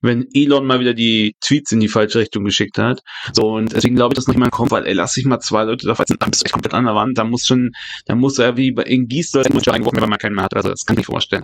Wenn 0.01 0.27
Elon 0.33 0.67
mal 0.67 0.81
wieder 0.81 0.95
die 0.95 1.37
Tweets 1.41 1.73
in 1.73 1.81
die 1.81 1.89
falsche 1.89 2.19
Richtung 2.19 2.45
geschickt 2.45 2.79
hat. 2.79 3.01
So, 3.33 3.51
und 3.51 3.73
deswegen 3.73 3.95
glaube 3.95 4.13
ich, 4.13 4.17
dass 4.17 4.27
noch 4.27 4.35
jemand 4.35 4.53
kommt, 4.53 4.71
weil, 4.71 4.87
ey, 4.87 4.95
lass 4.95 5.15
dich 5.15 5.27
mal 5.27 5.41
zwei 5.41 5.65
Leute 5.65 5.87
da 5.87 5.95
verletzen, 5.95 6.17
dann 6.19 6.31
bist 6.31 6.47
du 6.47 6.51
komplett 6.51 6.75
an 6.75 6.85
der 6.85 6.95
Wand. 6.95 7.19
Da 7.19 7.25
muss 7.25 7.45
schon, 7.45 7.73
da 8.07 8.15
muss 8.15 8.39
er 8.39 8.57
wie 8.57 8.73
bei 8.73 8.85
in 8.85 9.09
Gießler 9.09 9.45
eingeworfen, 9.47 10.01
wenn 10.01 10.09
man 10.09 10.19
keinen 10.19 10.35
mehr 10.35 10.45
hat. 10.45 10.55
Also 10.55 10.71
das 10.71 10.85
kann 10.85 10.95
ich 10.95 10.99
nicht 10.99 11.07
vorstellen. 11.07 11.43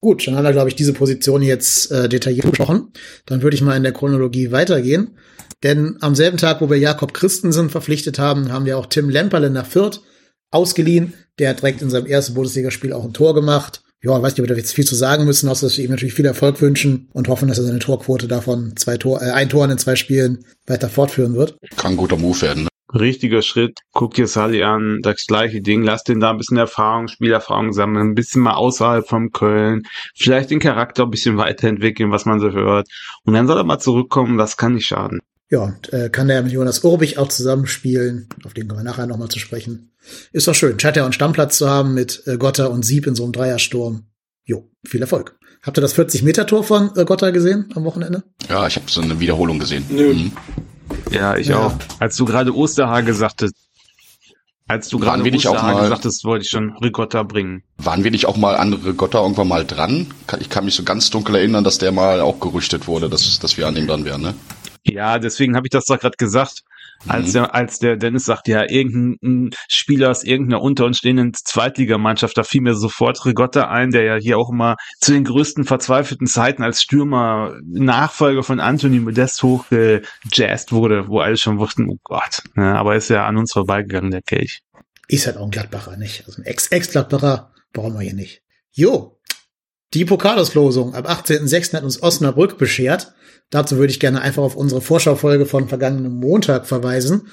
Gut, 0.00 0.26
dann 0.26 0.36
haben 0.36 0.44
wir, 0.44 0.52
glaube 0.52 0.70
ich, 0.70 0.74
diese 0.74 0.94
Position 0.94 1.42
jetzt 1.42 1.90
äh, 1.92 2.08
detailliert 2.08 2.50
besprochen. 2.50 2.92
Dann 3.26 3.42
würde 3.42 3.54
ich 3.54 3.62
mal 3.62 3.76
in 3.76 3.82
der 3.82 3.92
Chronologie 3.92 4.52
weitergehen. 4.52 5.18
Denn 5.62 5.96
am 6.00 6.14
selben 6.14 6.36
Tag, 6.36 6.60
wo 6.60 6.70
wir 6.70 6.78
Jakob 6.78 7.14
Christensen 7.14 7.70
verpflichtet 7.70 8.18
haben, 8.18 8.52
haben 8.52 8.66
wir 8.66 8.78
auch 8.78 8.86
Tim 8.86 9.08
Lemperle 9.08 9.50
nach 9.50 9.66
Fürth 9.66 10.00
ausgeliehen. 10.50 11.14
Der 11.38 11.50
hat 11.50 11.60
direkt 11.60 11.82
in 11.82 11.90
seinem 11.90 12.06
ersten 12.06 12.34
Bundesligaspiel 12.34 12.92
auch 12.92 13.04
ein 13.04 13.12
Tor 13.12 13.34
gemacht. 13.34 13.83
Ja, 14.04 14.18
ich 14.18 14.22
weiß 14.22 14.32
nicht, 14.32 14.40
ob 14.40 14.48
wir 14.48 14.54
da 14.54 14.60
jetzt 14.60 14.74
viel 14.74 14.84
zu 14.84 14.94
sagen 14.94 15.24
müssen, 15.24 15.48
außer 15.48 15.66
dass 15.66 15.78
wir 15.78 15.84
ihm 15.84 15.90
natürlich 15.90 16.12
viel 16.12 16.26
Erfolg 16.26 16.60
wünschen 16.60 17.08
und 17.14 17.28
hoffen, 17.28 17.48
dass 17.48 17.56
er 17.56 17.64
seine 17.64 17.78
Torquote 17.78 18.28
davon 18.28 18.76
zwei 18.76 18.98
Tor, 18.98 19.22
äh, 19.22 19.30
ein 19.30 19.48
Tor 19.48 19.64
in 19.64 19.78
zwei 19.78 19.96
Spielen 19.96 20.44
weiter 20.66 20.90
fortführen 20.90 21.34
wird. 21.34 21.56
Kann 21.76 21.92
ein 21.92 21.96
guter 21.96 22.18
Move 22.18 22.42
werden. 22.42 22.64
Ne? 22.64 22.68
Richtiger 22.92 23.40
Schritt. 23.40 23.78
Guck 23.92 24.12
dir 24.12 24.26
Sally 24.26 24.62
an, 24.62 24.98
das 25.02 25.24
gleiche 25.26 25.62
Ding. 25.62 25.82
Lass 25.82 26.04
den 26.04 26.20
da 26.20 26.30
ein 26.30 26.36
bisschen 26.36 26.58
Erfahrung, 26.58 27.08
Spielerfahrung 27.08 27.72
sammeln, 27.72 28.10
ein 28.10 28.14
bisschen 28.14 28.42
mal 28.42 28.54
außerhalb 28.54 29.08
vom 29.08 29.32
Köln. 29.32 29.84
Vielleicht 30.14 30.50
den 30.50 30.60
Charakter 30.60 31.04
ein 31.04 31.10
bisschen 31.10 31.38
weiterentwickeln, 31.38 32.10
was 32.10 32.26
man 32.26 32.40
so 32.40 32.52
hört. 32.52 32.86
Und 33.24 33.32
dann 33.32 33.46
soll 33.46 33.56
er 33.56 33.64
mal 33.64 33.78
zurückkommen, 33.78 34.36
das 34.36 34.58
kann 34.58 34.74
nicht 34.74 34.86
schaden. 34.86 35.20
Ja, 35.50 35.60
und 35.60 35.92
äh, 35.92 36.08
kann 36.10 36.28
der 36.28 36.42
mit 36.42 36.52
Jonas 36.52 36.82
Urbich 36.84 37.18
auch 37.18 37.28
zusammenspielen. 37.28 38.28
Auf 38.44 38.54
den 38.54 38.66
kommen 38.66 38.80
wir 38.80 38.84
nachher 38.90 39.06
nochmal 39.06 39.28
zu 39.28 39.38
sprechen. 39.38 39.92
Ist 40.32 40.48
doch 40.48 40.54
schön, 40.54 40.78
scheint 40.80 40.96
ja 40.96 41.02
auch 41.02 41.06
einen 41.06 41.12
Stammplatz 41.12 41.58
zu 41.58 41.68
haben 41.68 41.94
mit 41.94 42.22
äh, 42.26 42.36
Gotta 42.38 42.66
und 42.66 42.84
Sieb 42.84 43.06
in 43.06 43.14
so 43.14 43.24
einem 43.24 43.32
Dreiersturm. 43.32 44.04
Jo, 44.44 44.70
viel 44.86 45.00
Erfolg. 45.00 45.36
Habt 45.62 45.78
ihr 45.78 45.80
das 45.82 45.96
40-Meter-Tor 45.96 46.64
von 46.64 46.90
äh, 46.96 47.04
Gotta 47.04 47.30
gesehen 47.30 47.70
am 47.74 47.84
Wochenende? 47.84 48.22
Ja, 48.48 48.66
ich 48.66 48.76
habe 48.76 48.90
so 48.90 49.00
eine 49.00 49.20
Wiederholung 49.20 49.58
gesehen. 49.58 49.84
Nö. 49.90 50.12
Mhm. 50.14 50.32
Ja, 51.10 51.36
ich 51.36 51.46
Ja. 51.48 51.58
auch. 51.66 51.74
Als 52.00 52.16
du 52.16 52.24
gerade 52.24 52.54
Osterhage 52.54 53.14
sagtest, 53.14 53.54
als 54.66 54.88
du 54.88 54.98
gerade 54.98 55.22
mal- 55.22 55.88
sagtest, 55.88 56.24
wollte 56.24 56.44
ich 56.44 56.50
schon 56.50 56.74
Ricotta 56.82 57.22
bringen. 57.22 57.62
Waren 57.76 58.02
wir 58.02 58.10
nicht 58.10 58.26
auch 58.26 58.36
mal 58.38 58.56
an 58.56 58.72
Rigotta 58.72 59.20
irgendwann 59.22 59.48
mal 59.48 59.64
dran? 59.66 60.06
Ich 60.40 60.48
kann 60.48 60.64
mich 60.64 60.74
so 60.74 60.84
ganz 60.84 61.10
dunkel 61.10 61.34
erinnern, 61.36 61.64
dass 61.64 61.78
der 61.78 61.92
mal 61.92 62.20
auch 62.20 62.40
gerüchtet 62.40 62.86
wurde, 62.86 63.08
dass, 63.10 63.38
dass 63.38 63.58
wir 63.58 63.66
an 63.66 63.76
ihm 63.76 63.86
dran 63.86 64.04
wären. 64.06 64.22
Ne? 64.22 64.34
Ja, 64.86 65.18
deswegen 65.18 65.56
habe 65.56 65.66
ich 65.66 65.70
das 65.70 65.86
doch 65.86 65.98
gerade 65.98 66.16
gesagt. 66.16 66.62
Als 67.08 67.28
Mhm. 67.28 67.32
der, 67.32 67.54
als 67.54 67.78
der 67.80 67.96
Dennis 67.96 68.24
sagt, 68.24 68.48
ja, 68.48 68.68
irgendein 68.70 69.50
Spieler 69.68 70.10
aus 70.10 70.22
irgendeiner 70.24 70.62
unter 70.62 70.84
uns 70.84 70.98
stehenden 70.98 71.32
Zweitligamannschaft, 71.34 72.36
da 72.38 72.44
fiel 72.44 72.60
mir 72.60 72.74
sofort 72.74 73.24
Rigotta 73.26 73.68
ein, 73.68 73.90
der 73.90 74.02
ja 74.04 74.14
hier 74.16 74.38
auch 74.38 74.50
immer 74.50 74.76
zu 75.00 75.12
den 75.12 75.24
größten 75.24 75.64
verzweifelten 75.64 76.26
Zeiten 76.26 76.62
als 76.62 76.82
Stürmer 76.82 77.56
Nachfolger 77.64 78.42
von 78.42 78.60
Anthony 78.60 79.00
Modest 79.00 79.42
hochgejazzt 79.42 80.72
wurde, 80.72 81.08
wo 81.08 81.20
alle 81.20 81.36
schon 81.36 81.58
wussten, 81.58 81.88
oh 81.88 81.98
Gott. 82.04 82.42
Ja, 82.56 82.76
aber 82.76 82.94
ist 82.96 83.10
ja 83.10 83.26
an 83.26 83.36
uns 83.36 83.52
vorbeigegangen, 83.52 84.10
der 84.10 84.22
Kelch. 84.22 84.60
Ist 85.08 85.26
halt 85.26 85.36
auch 85.36 85.44
ein 85.44 85.50
Gladbacher, 85.50 85.96
nicht? 85.96 86.24
Also 86.26 86.40
ein 86.42 86.46
Ex- 86.46 86.68
Ex-Gladbacher 86.68 87.50
brauchen 87.72 87.94
wir 87.94 88.00
hier 88.00 88.14
nicht. 88.14 88.42
Jo, 88.72 89.18
die 89.92 90.04
Pokalauslosung 90.04 90.94
am 90.94 91.04
18.06. 91.04 91.74
hat 91.74 91.82
uns 91.84 92.02
Osnabrück 92.02 92.56
beschert. 92.58 93.12
Dazu 93.54 93.76
würde 93.76 93.92
ich 93.92 94.00
gerne 94.00 94.20
einfach 94.20 94.42
auf 94.42 94.56
unsere 94.56 94.80
Vorschaufolge 94.80 95.46
von 95.46 95.68
vergangenem 95.68 96.16
Montag 96.16 96.66
verweisen. 96.66 97.28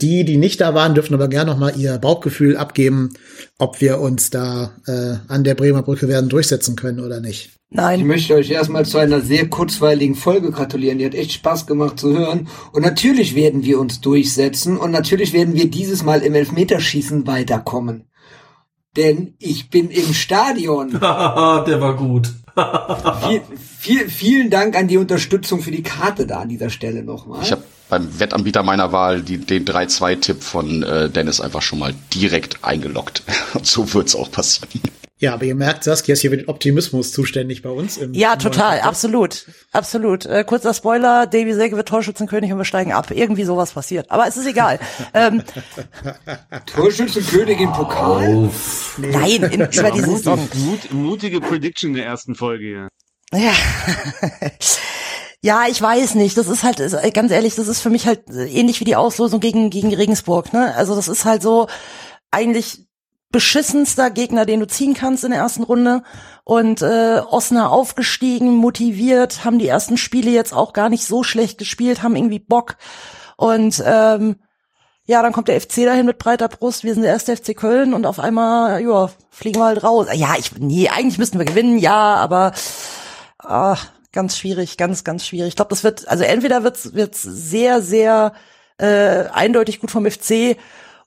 Die, 0.00 0.24
die 0.24 0.38
nicht 0.38 0.62
da 0.62 0.72
waren, 0.72 0.94
dürfen 0.94 1.12
aber 1.12 1.28
gerne 1.28 1.50
noch 1.50 1.58
mal 1.58 1.76
ihr 1.76 1.98
Bauchgefühl 1.98 2.56
abgeben, 2.56 3.10
ob 3.58 3.82
wir 3.82 4.00
uns 4.00 4.30
da 4.30 4.70
äh, 4.86 5.16
an 5.30 5.44
der 5.44 5.54
Bremer 5.54 5.82
Brücke 5.82 6.08
werden 6.08 6.30
durchsetzen 6.30 6.74
können 6.74 7.00
oder 7.00 7.20
nicht. 7.20 7.50
Ich 7.68 7.76
Nein. 7.76 8.06
möchte 8.06 8.34
euch 8.34 8.50
erstmal 8.50 8.86
zu 8.86 8.96
einer 8.96 9.20
sehr 9.20 9.50
kurzweiligen 9.50 10.14
Folge 10.14 10.52
gratulieren. 10.52 11.00
Die 11.00 11.04
hat 11.04 11.14
echt 11.14 11.32
Spaß 11.32 11.66
gemacht 11.66 12.00
zu 12.00 12.16
hören. 12.16 12.48
Und 12.72 12.80
natürlich 12.80 13.34
werden 13.34 13.62
wir 13.62 13.78
uns 13.78 14.00
durchsetzen 14.00 14.78
und 14.78 14.90
natürlich 14.90 15.34
werden 15.34 15.52
wir 15.52 15.68
dieses 15.68 16.02
Mal 16.02 16.22
im 16.22 16.34
Elfmeterschießen 16.34 17.26
weiterkommen. 17.26 18.04
Denn 18.96 19.34
ich 19.38 19.68
bin 19.68 19.90
im 19.90 20.14
Stadion. 20.14 20.92
der 20.92 21.00
war 21.02 21.94
gut. 21.94 22.32
Viel, 23.22 23.42
viel, 23.78 24.10
vielen 24.10 24.50
Dank 24.50 24.76
an 24.76 24.88
die 24.88 24.96
Unterstützung 24.96 25.60
für 25.60 25.70
die 25.70 25.82
Karte 25.82 26.26
da 26.26 26.40
an 26.40 26.48
dieser 26.48 26.70
Stelle 26.70 27.02
nochmal. 27.02 27.42
Ich 27.42 27.52
habe 27.52 27.62
beim 27.88 28.20
Wettanbieter 28.20 28.62
meiner 28.62 28.92
Wahl 28.92 29.22
die, 29.22 29.38
den 29.38 29.64
3-2-Tipp 29.64 30.42
von 30.42 30.82
äh, 30.82 31.08
Dennis 31.08 31.40
einfach 31.40 31.62
schon 31.62 31.78
mal 31.78 31.94
direkt 32.14 32.64
eingeloggt. 32.64 33.22
So 33.62 33.92
wird's 33.94 34.14
auch 34.14 34.30
passieren. 34.30 34.80
Ja, 35.20 35.34
aber 35.34 35.44
ihr 35.44 35.56
merkt, 35.56 35.82
Saskia 35.82 36.12
ist 36.12 36.20
hier 36.20 36.30
für 36.30 36.36
den 36.36 36.48
Optimismus 36.48 37.10
zuständig 37.10 37.62
bei 37.62 37.70
uns. 37.70 37.96
Im 37.96 38.14
Ja, 38.14 38.36
total, 38.36 38.80
absolut, 38.80 39.46
absolut. 39.72 40.26
Äh, 40.26 40.44
kurzer 40.44 40.72
Spoiler, 40.72 41.26
Davy 41.26 41.54
Selke 41.54 41.76
wird 41.76 41.88
Torschützenkönig 41.88 42.52
und 42.52 42.58
wir 42.58 42.64
steigen 42.64 42.92
ab. 42.92 43.10
Irgendwie 43.10 43.42
sowas 43.42 43.72
passiert. 43.72 44.10
Aber 44.12 44.28
es 44.28 44.36
ist 44.36 44.46
egal. 44.46 44.78
ähm, 45.14 45.42
Torschützenkönig 46.66 47.60
im 47.60 47.72
Pokal. 47.72 48.34
Uff. 48.34 48.96
nein, 48.98 49.42
in, 49.42 49.60
über 49.72 49.90
die 49.90 50.00
Saison. 50.00 50.48
Mut, 50.54 50.92
mutige 50.92 51.40
Prediction 51.40 51.94
der 51.94 52.06
ersten 52.06 52.36
Folge 52.36 52.64
hier. 52.64 52.88
Ja. 53.32 53.52
Ja, 55.40 55.66
ich 55.70 55.80
weiß 55.80 56.16
nicht. 56.16 56.36
Das 56.36 56.48
ist 56.48 56.64
halt, 56.64 56.80
äh, 56.80 57.10
ganz 57.12 57.30
ehrlich, 57.30 57.54
das 57.54 57.68
ist 57.68 57.80
für 57.80 57.90
mich 57.90 58.08
halt 58.08 58.28
äh, 58.28 58.46
ähnlich 58.46 58.80
wie 58.80 58.84
die 58.84 58.96
Auslosung 58.96 59.38
gegen, 59.38 59.70
gegen 59.70 59.94
Regensburg, 59.94 60.52
ne? 60.52 60.74
Also 60.74 60.96
das 60.96 61.06
ist 61.06 61.24
halt 61.24 61.42
so 61.42 61.68
eigentlich 62.32 62.87
beschissenster 63.30 64.10
Gegner, 64.10 64.46
den 64.46 64.60
du 64.60 64.66
ziehen 64.66 64.94
kannst 64.94 65.24
in 65.24 65.30
der 65.30 65.40
ersten 65.40 65.62
Runde. 65.62 66.02
Und 66.44 66.82
äh, 66.82 67.20
Osnabrück 67.28 67.72
aufgestiegen, 67.72 68.56
motiviert, 68.56 69.44
haben 69.44 69.58
die 69.58 69.68
ersten 69.68 69.96
Spiele 69.96 70.30
jetzt 70.30 70.54
auch 70.54 70.72
gar 70.72 70.88
nicht 70.88 71.04
so 71.04 71.22
schlecht 71.22 71.58
gespielt, 71.58 72.02
haben 72.02 72.16
irgendwie 72.16 72.38
Bock. 72.38 72.76
Und 73.36 73.82
ähm, 73.84 74.36
ja, 75.04 75.22
dann 75.22 75.32
kommt 75.32 75.48
der 75.48 75.60
FC 75.60 75.84
dahin 75.84 76.06
mit 76.06 76.18
breiter 76.18 76.48
Brust, 76.48 76.84
wir 76.84 76.92
sind 76.92 77.02
der 77.02 77.12
erste 77.12 77.34
FC 77.36 77.56
Köln 77.56 77.94
und 77.94 78.04
auf 78.04 78.18
einmal, 78.18 78.82
ja, 78.82 79.10
fliegen 79.30 79.58
wir 79.58 79.64
halt 79.66 79.82
raus. 79.82 80.06
Ja, 80.12 80.34
ich, 80.38 80.52
nee, 80.58 80.88
eigentlich 80.88 81.18
müssten 81.18 81.38
wir 81.38 81.46
gewinnen, 81.46 81.78
ja, 81.78 82.14
aber 82.14 82.52
ah, 83.38 83.78
ganz 84.12 84.36
schwierig, 84.36 84.76
ganz, 84.76 85.04
ganz 85.04 85.26
schwierig. 85.26 85.48
Ich 85.48 85.56
glaube, 85.56 85.70
das 85.70 85.82
wird, 85.82 86.08
also 86.08 86.24
entweder 86.24 86.62
wird's 86.62 86.94
wird's 86.94 87.22
sehr, 87.22 87.80
sehr 87.80 88.32
äh, 88.78 89.24
eindeutig 89.32 89.80
gut 89.80 89.90
vom 89.90 90.04
FC 90.04 90.56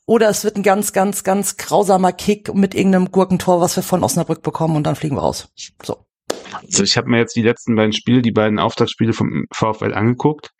oder 0.05 0.29
es 0.29 0.43
wird 0.43 0.55
ein 0.57 0.63
ganz, 0.63 0.93
ganz, 0.93 1.23
ganz 1.23 1.57
grausamer 1.57 2.11
Kick 2.11 2.53
mit 2.53 2.75
irgendeinem 2.75 3.11
Gurkentor, 3.11 3.61
was 3.61 3.75
wir 3.75 3.83
von 3.83 4.03
Osnabrück 4.03 4.41
bekommen 4.41 4.75
und 4.75 4.83
dann 4.83 4.95
fliegen 4.95 5.15
wir 5.15 5.21
raus. 5.21 5.49
So. 5.83 6.05
Also 6.53 6.83
ich 6.83 6.97
habe 6.97 7.09
mir 7.09 7.17
jetzt 7.17 7.35
die 7.35 7.41
letzten 7.41 7.75
beiden 7.75 7.93
Spiele, 7.93 8.21
die 8.21 8.31
beiden 8.31 8.59
Auftaktspiele 8.59 9.13
vom 9.13 9.45
VfL 9.53 9.93
angeguckt 9.93 10.51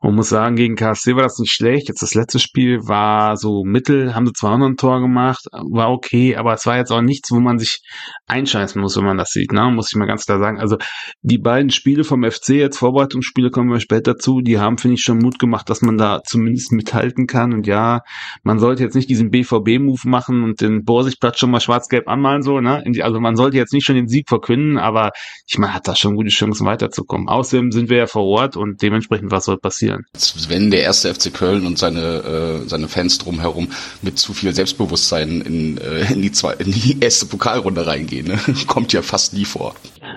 und 0.00 0.14
muss 0.14 0.28
sagen, 0.28 0.56
gegen 0.56 0.76
KSC 0.76 1.14
war 1.14 1.22
das 1.22 1.38
nicht 1.38 1.52
schlecht. 1.52 1.88
Jetzt 1.88 2.02
das 2.02 2.14
letzte 2.14 2.38
Spiel 2.38 2.80
war 2.86 3.36
so 3.36 3.64
mittel, 3.64 4.14
haben 4.14 4.26
sie 4.26 4.32
zwar 4.32 4.58
noch 4.58 4.66
ein 4.66 4.76
Tor 4.76 5.00
gemacht, 5.00 5.44
war 5.52 5.90
okay, 5.90 6.36
aber 6.36 6.54
es 6.54 6.66
war 6.66 6.76
jetzt 6.76 6.90
auch 6.90 7.02
nichts, 7.02 7.30
wo 7.30 7.40
man 7.40 7.58
sich 7.58 7.80
einscheißen 8.26 8.80
muss, 8.80 8.96
wenn 8.96 9.04
man 9.04 9.18
das 9.18 9.30
sieht, 9.30 9.52
ne? 9.52 9.70
muss 9.70 9.88
ich 9.90 9.96
mal 9.96 10.06
ganz 10.06 10.24
klar 10.24 10.38
sagen. 10.38 10.58
Also 10.58 10.76
die 11.22 11.38
beiden 11.38 11.70
Spiele 11.70 12.04
vom 12.04 12.22
FC, 12.24 12.50
jetzt 12.50 12.78
Vorbereitungsspiele 12.78 13.50
kommen 13.50 13.70
wir 13.70 13.80
später 13.80 14.14
dazu, 14.14 14.40
die 14.40 14.58
haben, 14.58 14.78
finde 14.78 14.94
ich, 14.94 15.02
schon 15.02 15.18
Mut 15.18 15.38
gemacht, 15.38 15.68
dass 15.70 15.82
man 15.82 15.98
da 15.98 16.22
zumindest 16.24 16.72
mithalten 16.72 17.26
kann 17.26 17.52
und 17.52 17.66
ja, 17.66 18.00
man 18.42 18.58
sollte 18.58 18.82
jetzt 18.82 18.94
nicht 18.94 19.10
diesen 19.10 19.30
BVB-Move 19.30 20.08
machen 20.08 20.44
und 20.44 20.60
den 20.60 20.84
Borsigplatz 20.84 21.38
schon 21.38 21.50
mal 21.50 21.60
schwarz-gelb 21.60 22.08
anmalen, 22.08 22.42
so, 22.42 22.60
ne? 22.60 22.84
Also 23.02 23.20
man 23.20 23.36
sollte 23.36 23.56
jetzt 23.56 23.72
nicht 23.72 23.84
schon 23.84 23.96
den 23.96 24.08
Sieg 24.08 24.28
verkünden, 24.28 24.78
aber 24.78 25.10
ich 25.46 25.58
meine, 25.58 25.74
hat 25.74 25.86
da 25.86 25.94
schon 25.94 26.16
gute 26.16 26.30
Chancen 26.30 26.66
weiterzukommen. 26.66 27.28
Außerdem 27.28 27.72
sind 27.72 27.88
wir 27.88 27.98
ja 27.98 28.06
vor 28.06 28.24
Ort 28.24 28.56
und 28.56 28.82
dementsprechend, 28.82 29.30
was 29.30 29.44
soll 29.44 29.58
passieren? 29.58 30.04
Wenn 30.48 30.70
der 30.70 30.82
erste 30.82 31.14
FC 31.14 31.32
Köln 31.32 31.66
und 31.66 31.78
seine, 31.78 32.62
äh, 32.64 32.68
seine 32.68 32.88
Fans 32.88 33.18
drumherum 33.18 33.68
mit 34.02 34.18
zu 34.18 34.32
viel 34.32 34.54
Selbstbewusstsein 34.54 35.40
in, 35.40 35.78
äh, 35.78 36.12
in, 36.12 36.22
die, 36.22 36.32
zwei, 36.32 36.54
in 36.54 36.72
die 36.72 36.98
erste 37.00 37.26
Pokalrunde 37.26 37.86
reingehen. 37.86 38.28
Ne? 38.28 38.38
Kommt 38.66 38.92
ja 38.92 39.02
fast 39.02 39.34
nie 39.34 39.44
vor. 39.44 39.74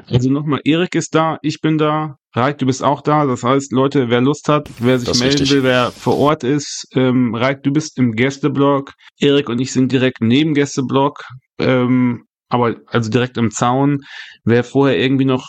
Also 0.07 0.29
nochmal, 0.29 0.61
Erik 0.63 0.95
ist 0.95 1.13
da, 1.15 1.37
ich 1.41 1.61
bin 1.61 1.77
da, 1.77 2.17
Raik, 2.35 2.59
du 2.59 2.65
bist 2.67 2.83
auch 2.83 3.01
da. 3.01 3.25
Das 3.25 3.43
heißt, 3.43 3.71
Leute, 3.71 4.09
wer 4.09 4.21
Lust 4.21 4.49
hat, 4.49 4.69
wer 4.79 4.99
sich 4.99 5.19
melden 5.19 5.39
richtig. 5.39 5.51
will, 5.51 5.63
wer 5.63 5.91
vor 5.91 6.17
Ort 6.17 6.43
ist, 6.43 6.87
ähm, 6.93 7.33
Raik, 7.33 7.63
du 7.63 7.71
bist 7.71 7.97
im 7.97 8.13
Gästeblock. 8.13 8.93
Erik 9.19 9.49
und 9.49 9.59
ich 9.59 9.71
sind 9.71 9.91
direkt 9.91 10.21
neben 10.21 10.53
Gästeblock, 10.53 11.23
ähm, 11.57 12.25
aber 12.49 12.75
also 12.87 13.09
direkt 13.09 13.37
im 13.37 13.51
Zaun. 13.51 14.01
Wer 14.43 14.63
vorher 14.63 14.99
irgendwie 14.99 15.25
noch 15.25 15.47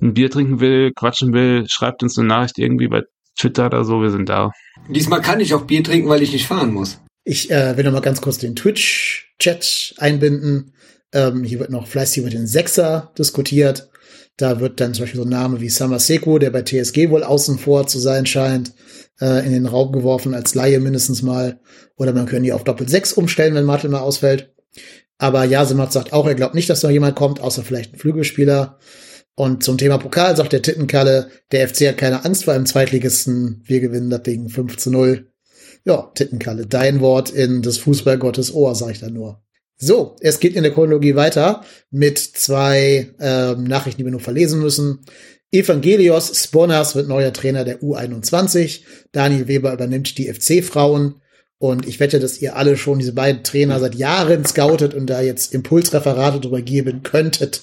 ein 0.00 0.14
Bier 0.14 0.30
trinken 0.30 0.60
will, 0.60 0.92
quatschen 0.94 1.32
will, 1.32 1.66
schreibt 1.68 2.02
uns 2.02 2.18
eine 2.18 2.28
Nachricht 2.28 2.58
irgendwie 2.58 2.88
bei 2.88 3.02
Twitter 3.38 3.66
oder 3.66 3.84
so, 3.84 4.02
wir 4.02 4.10
sind 4.10 4.28
da. 4.28 4.50
Diesmal 4.88 5.20
kann 5.20 5.40
ich 5.40 5.54
auch 5.54 5.62
Bier 5.62 5.84
trinken, 5.84 6.08
weil 6.08 6.22
ich 6.22 6.32
nicht 6.32 6.46
fahren 6.46 6.72
muss. 6.72 7.00
Ich 7.24 7.50
äh, 7.50 7.76
will 7.76 7.84
noch 7.84 7.92
mal 7.92 8.00
ganz 8.00 8.20
kurz 8.20 8.38
den 8.38 8.56
Twitch-Chat 8.56 9.94
einbinden. 9.98 10.74
Ähm, 11.12 11.44
hier 11.44 11.58
wird 11.58 11.70
noch 11.70 11.86
fleißig 11.86 12.22
über 12.22 12.30
den 12.30 12.46
Sechser 12.46 13.12
diskutiert. 13.18 13.90
Da 14.36 14.58
wird 14.60 14.80
dann 14.80 14.94
zum 14.94 15.02
Beispiel 15.02 15.20
so 15.20 15.26
ein 15.26 15.30
Name 15.30 15.60
wie 15.60 15.68
Samaseko, 15.68 16.38
der 16.38 16.50
bei 16.50 16.62
TSG 16.62 17.10
wohl 17.10 17.24
außen 17.24 17.58
vor 17.58 17.86
zu 17.86 17.98
sein 17.98 18.24
scheint, 18.24 18.72
äh, 19.20 19.44
in 19.44 19.52
den 19.52 19.66
Raum 19.66 19.92
geworfen, 19.92 20.34
als 20.34 20.54
Laie 20.54 20.80
mindestens 20.80 21.22
mal. 21.22 21.60
Oder 21.96 22.12
man 22.12 22.26
könnte 22.26 22.44
die 22.44 22.52
auf 22.52 22.64
Doppel 22.64 22.88
6 22.88 23.12
umstellen, 23.12 23.54
wenn 23.54 23.64
Martel 23.64 23.90
mal 23.90 24.00
ausfällt. 24.00 24.54
Aber 25.20 25.44
Jasemat 25.44 25.92
sagt 25.92 26.14
auch, 26.14 26.26
er 26.26 26.34
glaubt 26.34 26.54
nicht, 26.54 26.70
dass 26.70 26.82
noch 26.82 26.88
jemand 26.88 27.14
kommt, 27.14 27.40
außer 27.40 27.62
vielleicht 27.62 27.92
ein 27.92 27.98
Flügelspieler. 27.98 28.78
Und 29.34 29.62
zum 29.62 29.76
Thema 29.76 29.98
Pokal 29.98 30.34
sagt 30.34 30.54
der 30.54 30.62
Tittenkalle, 30.62 31.28
der 31.52 31.68
FC 31.68 31.88
hat 31.88 31.98
keine 31.98 32.24
Angst 32.24 32.44
vor 32.44 32.54
einem 32.54 32.64
Zweitligisten. 32.64 33.62
Wir 33.66 33.80
gewinnen 33.80 34.08
das 34.08 34.22
Ding 34.22 34.48
5 34.48 34.78
zu 34.78 34.90
0. 34.90 35.30
Ja, 35.84 36.10
Tittenkalle, 36.14 36.66
dein 36.66 37.00
Wort 37.00 37.28
in 37.28 37.60
des 37.60 37.76
Fußballgottes 37.78 38.54
Ohr, 38.54 38.74
sag 38.74 38.92
ich 38.92 39.00
da 39.00 39.10
nur. 39.10 39.42
So, 39.76 40.16
es 40.20 40.40
geht 40.40 40.56
in 40.56 40.62
der 40.62 40.72
Chronologie 40.72 41.16
weiter 41.16 41.64
mit 41.90 42.18
zwei 42.18 43.10
ähm, 43.20 43.64
Nachrichten, 43.64 43.98
die 43.98 44.04
wir 44.06 44.12
nur 44.12 44.20
verlesen 44.20 44.60
müssen. 44.60 45.00
Evangelios 45.52 46.32
Sponas 46.34 46.94
wird 46.94 47.08
neuer 47.08 47.34
Trainer 47.34 47.64
der 47.64 47.82
U21. 47.82 48.80
Daniel 49.12 49.48
Weber 49.48 49.74
übernimmt 49.74 50.16
die 50.16 50.32
FC-Frauen. 50.32 51.20
Und 51.62 51.86
ich 51.86 52.00
wette, 52.00 52.20
dass 52.20 52.40
ihr 52.40 52.56
alle 52.56 52.78
schon 52.78 53.00
diese 53.00 53.12
beiden 53.12 53.44
Trainer 53.44 53.78
seit 53.80 53.94
Jahren 53.94 54.46
scoutet 54.46 54.94
und 54.94 55.08
da 55.08 55.20
jetzt 55.20 55.52
Impulsreferate 55.52 56.40
drüber 56.40 56.62
geben 56.62 57.02
könntet. 57.02 57.62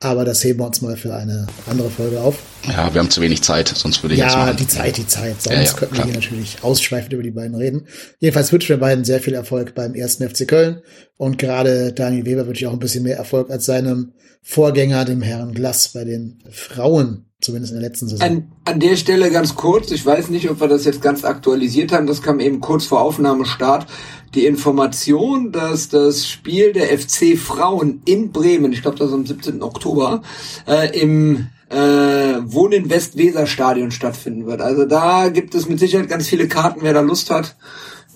Aber 0.00 0.24
das 0.24 0.44
heben 0.44 0.58
wir 0.58 0.66
uns 0.66 0.82
mal 0.82 0.96
für 0.96 1.14
eine 1.14 1.46
andere 1.66 1.88
Folge 1.88 2.20
auf. 2.20 2.38
Ja, 2.68 2.92
wir 2.92 3.00
haben 3.00 3.10
zu 3.10 3.22
wenig 3.22 3.42
Zeit, 3.42 3.68
sonst 3.68 4.02
würde 4.02 4.14
ich 4.14 4.20
jetzt 4.20 4.34
Ja, 4.34 4.52
die 4.52 4.66
Zeit, 4.66 4.96
die 4.98 5.06
Zeit. 5.06 5.40
Sonst 5.40 5.54
Ja, 5.54 5.62
ja, 5.62 5.72
könnten 5.72 5.94
klar. 5.94 6.06
wir 6.06 6.12
hier 6.12 6.20
natürlich 6.20 6.58
ausschweifend 6.62 7.12
über 7.14 7.22
die 7.22 7.30
beiden 7.30 7.54
reden. 7.54 7.86
Jedenfalls 8.18 8.52
wünsche 8.52 8.64
ich 8.64 8.76
den 8.76 8.80
beiden 8.80 9.04
sehr 9.04 9.20
viel 9.20 9.34
Erfolg 9.34 9.74
beim 9.74 9.94
ersten 9.94 10.28
FC 10.28 10.46
Köln. 10.46 10.82
Und 11.16 11.38
gerade 11.38 11.92
Daniel 11.92 12.26
Weber 12.26 12.46
wünsche 12.46 12.64
ich 12.64 12.66
auch 12.66 12.72
ein 12.72 12.78
bisschen 12.80 13.04
mehr 13.04 13.16
Erfolg 13.16 13.50
als 13.50 13.64
seinem 13.64 14.12
Vorgänger, 14.42 15.06
dem 15.06 15.22
Herrn 15.22 15.54
Glass, 15.54 15.88
bei 15.94 16.04
den 16.04 16.42
Frauen, 16.50 17.26
zumindest 17.40 17.72
in 17.72 17.80
der 17.80 17.88
letzten 17.88 18.08
Saison. 18.08 18.26
An, 18.28 18.52
an 18.66 18.80
der 18.80 18.96
Stelle 18.96 19.30
ganz 19.30 19.54
kurz, 19.54 19.90
ich 19.90 20.04
weiß 20.04 20.28
nicht, 20.28 20.50
ob 20.50 20.60
wir 20.60 20.68
das 20.68 20.84
jetzt 20.84 21.00
ganz 21.00 21.24
aktualisiert 21.24 21.92
haben, 21.92 22.06
das 22.06 22.20
kam 22.20 22.40
eben 22.40 22.60
kurz 22.60 22.84
vor 22.84 23.00
Aufnahmestart, 23.00 23.86
die 24.34 24.46
Information, 24.46 25.52
dass 25.52 25.88
das 25.88 26.28
Spiel 26.28 26.72
der 26.72 26.98
FC 26.98 27.38
Frauen 27.38 28.02
in 28.04 28.32
Bremen, 28.32 28.72
ich 28.72 28.82
glaube 28.82 28.98
das 28.98 29.08
ist 29.08 29.14
am 29.14 29.26
17. 29.26 29.62
Oktober, 29.62 30.22
äh, 30.66 30.98
im 30.98 31.46
äh, 31.70 31.76
Wohnen 31.76 32.90
Westweser 32.90 33.46
Stadion 33.46 33.90
stattfinden 33.90 34.46
wird. 34.46 34.60
Also 34.60 34.84
da 34.84 35.28
gibt 35.28 35.54
es 35.54 35.68
mit 35.68 35.78
Sicherheit 35.78 36.08
ganz 36.08 36.28
viele 36.28 36.48
Karten, 36.48 36.80
wer 36.82 36.92
da 36.92 37.00
Lust 37.00 37.30
hat, 37.30 37.56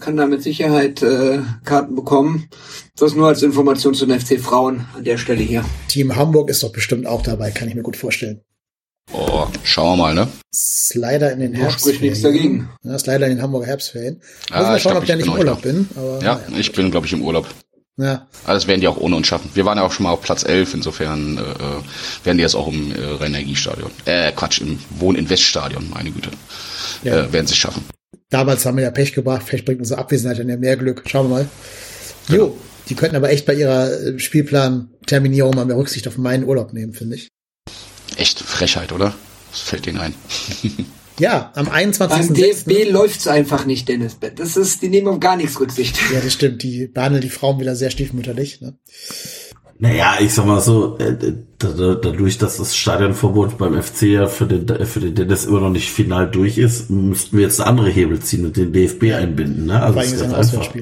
kann 0.01 0.17
da 0.17 0.27
mit 0.27 0.43
Sicherheit 0.43 1.03
äh, 1.03 1.41
Karten 1.65 1.95
bekommen. 1.95 2.49
Das 2.97 3.15
nur 3.15 3.29
als 3.29 3.43
Information 3.43 3.95
zu 3.95 4.07
den 4.07 4.19
FC 4.19 4.41
Frauen 4.41 4.87
an 4.97 5.05
der 5.05 5.19
Stelle 5.19 5.43
hier. 5.43 5.65
Team 5.89 6.17
Hamburg 6.17 6.51
ist 6.51 6.63
doch 6.63 6.73
bestimmt 6.73 7.07
auch 7.07 7.23
dabei, 7.23 7.51
kann 7.51 7.69
ich 7.69 7.75
mir 7.75 7.83
gut 7.83 7.97
vorstellen. 7.97 8.41
Oh, 9.12 9.47
schauen 9.64 9.99
wir 9.99 10.05
mal, 10.05 10.14
ne? 10.14 10.29
Ist 10.53 10.94
leider 10.94 11.33
in 11.33 11.40
den 11.40 11.53
Da 11.55 11.71
spricht 11.71 12.03
nichts 12.03 12.23
Herbstferien. 12.23 12.68
dagegen. 12.68 12.68
Ja, 12.85 12.94
ist 12.97 13.07
leider 13.07 13.27
in 13.27 13.37
den 13.37 13.42
Hamburger 13.42 13.66
Herbstferien. 13.66 14.16
Muss 14.16 14.25
Ah, 14.51 14.62
mal 14.62 14.77
ich 14.77 14.83
schauen, 14.83 14.92
glaub, 14.92 15.03
ob 15.03 15.07
der 15.07 15.16
ich 15.18 15.25
nicht 15.25 15.33
bin 15.35 15.40
im 15.42 15.47
Urlaub 15.49 15.62
bin. 15.62 15.88
Aber, 15.97 16.23
Ja, 16.23 16.35
naja. 16.49 16.59
ich 16.61 16.73
bin, 16.73 16.90
glaube 16.90 17.07
ich, 17.07 17.12
im 17.14 17.23
Urlaub. 17.23 17.47
ja. 17.97 18.27
Alles 18.44 18.66
werden 18.66 18.81
die 18.83 18.88
auch 18.88 18.99
ohne 18.99 19.16
uns 19.16 19.27
schaffen. 19.27 19.51
Wir 19.55 19.64
waren 19.64 19.79
ja 19.79 19.85
auch 19.85 19.92
schon 19.92 20.05
mal 20.05 20.11
auf 20.12 20.21
Platz 20.23 20.44
11, 20.44 20.75
insofern 20.75 21.38
äh, 21.38 21.40
äh, 21.40 22.25
werden 22.25 22.37
die 22.37 22.42
jetzt 22.42 22.55
auch 22.55 22.68
im 22.68 22.92
äh, 22.92 22.99
Rhein-Energiestadion. 23.03 23.90
Äh, 24.05 24.33
Quatsch, 24.33 24.61
im 24.61 24.79
Wohn-Invest-Stadion, 24.99 25.88
meine 25.90 26.11
Güte. 26.11 26.31
Ja. 27.03 27.25
Äh, 27.25 27.33
werden 27.33 27.47
sie 27.47 27.55
schaffen. 27.57 27.85
Damals 28.31 28.66
haben 28.66 28.77
wir 28.77 28.85
ja 28.85 28.90
Pech 28.90 29.14
gebracht, 29.14 29.42
vielleicht 29.47 29.64
bringt 29.64 29.81
unsere 29.81 29.99
Abwesenheit 30.01 30.38
dann 30.38 30.51
ja 30.51 30.59
mehr 30.59 30.77
Glück. 30.77 31.03
Schauen 31.07 31.31
wir 31.31 31.37
mal. 31.37 31.49
Jo, 32.29 32.57
die 32.90 32.94
könnten 32.94 33.16
aber 33.16 33.31
echt 33.31 33.47
bei 33.47 33.55
ihrer 33.55 33.90
äh, 33.90 34.18
Spielplan-Terminierung 34.18 35.55
mal 35.55 35.64
mehr 35.64 35.79
Rücksicht 35.79 36.07
auf 36.09 36.18
meinen 36.18 36.44
Urlaub 36.44 36.75
nehmen, 36.75 36.92
finde 36.92 37.16
ich. 37.16 37.29
Echt 38.19 38.41
Frechheit, 38.41 38.93
oder? 38.93 39.15
Was 39.51 39.61
fällt 39.61 39.87
denen 39.87 39.99
ein? 39.99 40.15
Ja, 41.21 41.51
am 41.57 41.67
Beim 41.67 41.91
21.06. 41.93 42.33
DFB 42.33 42.93
läuft's 42.93 43.27
einfach 43.27 43.67
nicht, 43.67 43.89
Dennis. 43.89 44.19
Das 44.37 44.57
ist, 44.57 44.83
die 44.83 44.89
nehmen 44.89 45.09
auf 45.09 45.19
gar 45.19 45.35
nichts 45.37 45.59
Rücksicht. 45.59 45.99
Ja, 46.15 46.21
das 46.21 46.33
stimmt. 46.35 46.63
Die 46.63 46.87
behandeln 46.87 47.23
die 47.23 47.29
Frauen 47.29 47.59
wieder 47.59 47.75
sehr 47.75 47.91
stiefmütterlich. 47.91 48.61
Ne? 48.61 48.79
Naja, 49.81 50.19
ich 50.21 50.33
sag 50.33 50.47
mal 50.47 50.61
so, 50.61 50.97
äh, 50.99 51.17
da- 51.59 51.73
da- 51.73 51.95
dadurch, 51.97 52.39
dass 52.39 52.59
das 52.59 52.77
Stadionverbot 52.77 53.59
beim 53.59 53.83
FC 53.83 54.03
ja 54.03 54.29
für 54.29 54.47
den, 54.47 54.87
für 54.87 55.01
den 55.01 55.17
Dennis 55.17 55.45
immer 55.45 55.59
noch 55.59 55.71
nicht 55.71 55.91
final 55.91 56.31
durch 56.31 56.57
ist, 56.57 56.89
müssten 56.89 57.37
wir 57.37 57.43
jetzt 57.47 57.61
andere 57.61 57.91
Hebel 57.91 58.21
ziehen 58.21 58.47
und 58.47 58.57
den 58.57 58.73
DFB 58.73 59.13
einbinden. 59.15 59.67
Ne? 59.67 59.83
Also 59.83 59.99
das 59.99 60.13
ist 60.13 60.23
ein 60.23 60.31
ganz 60.31 60.55
einfach. 60.55 60.73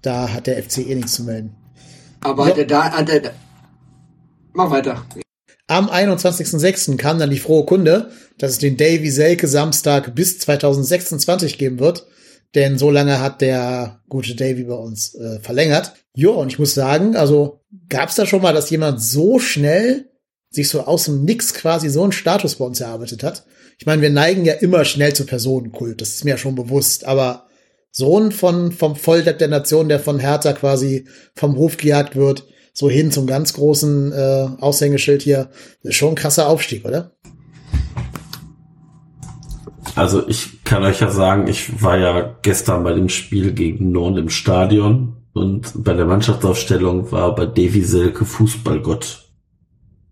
Da 0.00 0.30
hat 0.32 0.46
der 0.46 0.62
FC 0.62 0.78
eh 0.78 0.94
nichts 0.94 1.12
zu 1.12 1.24
melden. 1.24 1.54
Aber 2.22 2.46
hat 2.46 2.56
er 2.56 2.64
da, 2.66 2.90
hat 2.90 3.10
er 3.10 3.20
da, 3.20 3.30
mach 4.54 4.70
weiter. 4.70 5.04
Am 5.74 5.90
21.06. 5.90 6.98
kam 6.98 7.18
dann 7.18 7.30
die 7.30 7.40
frohe 7.40 7.66
Kunde, 7.66 8.10
dass 8.38 8.52
es 8.52 8.58
den 8.58 8.76
Davy 8.76 9.10
Selke 9.10 9.48
Samstag 9.48 10.14
bis 10.14 10.38
2026 10.38 11.58
geben 11.58 11.80
wird. 11.80 12.06
Denn 12.54 12.78
so 12.78 12.92
lange 12.92 13.20
hat 13.20 13.40
der 13.40 14.00
gute 14.08 14.36
Davy 14.36 14.62
bei 14.62 14.74
uns 14.74 15.16
äh, 15.16 15.40
verlängert. 15.40 15.94
Jo, 16.14 16.34
und 16.34 16.52
ich 16.52 16.60
muss 16.60 16.74
sagen, 16.74 17.16
also 17.16 17.58
gab 17.88 18.08
es 18.08 18.14
da 18.14 18.24
schon 18.24 18.40
mal, 18.40 18.54
dass 18.54 18.70
jemand 18.70 19.02
so 19.02 19.40
schnell 19.40 20.12
sich 20.48 20.68
so 20.68 20.82
aus 20.82 21.06
dem 21.06 21.24
Nix 21.24 21.52
quasi 21.54 21.88
so 21.90 22.04
einen 22.04 22.12
Status 22.12 22.54
bei 22.54 22.64
uns 22.64 22.80
erarbeitet 22.80 23.24
hat? 23.24 23.44
Ich 23.76 23.86
meine, 23.86 24.00
wir 24.00 24.10
neigen 24.10 24.44
ja 24.44 24.52
immer 24.52 24.84
schnell 24.84 25.12
zu 25.12 25.26
Personenkult, 25.26 26.00
das 26.00 26.10
ist 26.10 26.24
mir 26.24 26.30
ja 26.30 26.38
schon 26.38 26.54
bewusst, 26.54 27.04
aber 27.04 27.48
Sohn 27.90 28.30
von, 28.30 28.70
vom 28.70 28.94
Volldepp 28.94 29.40
der 29.40 29.48
Nation, 29.48 29.88
der 29.88 29.98
von 29.98 30.20
Hertha 30.20 30.52
quasi 30.52 31.08
vom 31.34 31.56
Hof 31.56 31.78
gejagt 31.78 32.14
wird, 32.14 32.46
so 32.74 32.90
hin 32.90 33.12
zum 33.12 33.26
ganz 33.26 33.54
großen 33.54 34.12
äh, 34.12 34.48
Aushängeschild 34.58 35.22
hier, 35.22 35.48
das 35.82 35.90
ist 35.90 35.94
schon 35.94 36.10
ein 36.10 36.16
krasser 36.16 36.48
Aufstieg, 36.48 36.84
oder? 36.84 37.12
Also 39.94 40.26
ich 40.28 40.64
kann 40.64 40.82
euch 40.82 41.00
ja 41.00 41.10
sagen, 41.10 41.46
ich 41.46 41.80
war 41.80 41.96
ja 41.96 42.36
gestern 42.42 42.82
bei 42.82 42.92
dem 42.92 43.08
Spiel 43.08 43.52
gegen 43.52 43.92
Norn 43.92 44.16
im 44.16 44.28
Stadion 44.28 45.16
und 45.32 45.84
bei 45.84 45.94
der 45.94 46.04
Mannschaftsaufstellung 46.04 47.12
war 47.12 47.32
bei 47.36 47.46
Davy 47.46 47.84
Selke 47.84 48.24
Fußballgott 48.24 49.28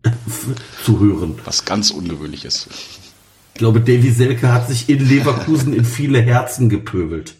zu 0.84 1.00
hören. 1.00 1.34
Was 1.44 1.64
ganz 1.64 1.90
ungewöhnlich 1.90 2.44
ist. 2.44 2.68
Ich 3.54 3.58
glaube, 3.58 3.80
Davy 3.80 4.10
Selke 4.10 4.52
hat 4.52 4.68
sich 4.68 4.88
in 4.88 5.06
Leverkusen 5.06 5.72
in 5.74 5.84
viele 5.84 6.20
Herzen 6.20 6.68
gepöbelt. 6.68 7.34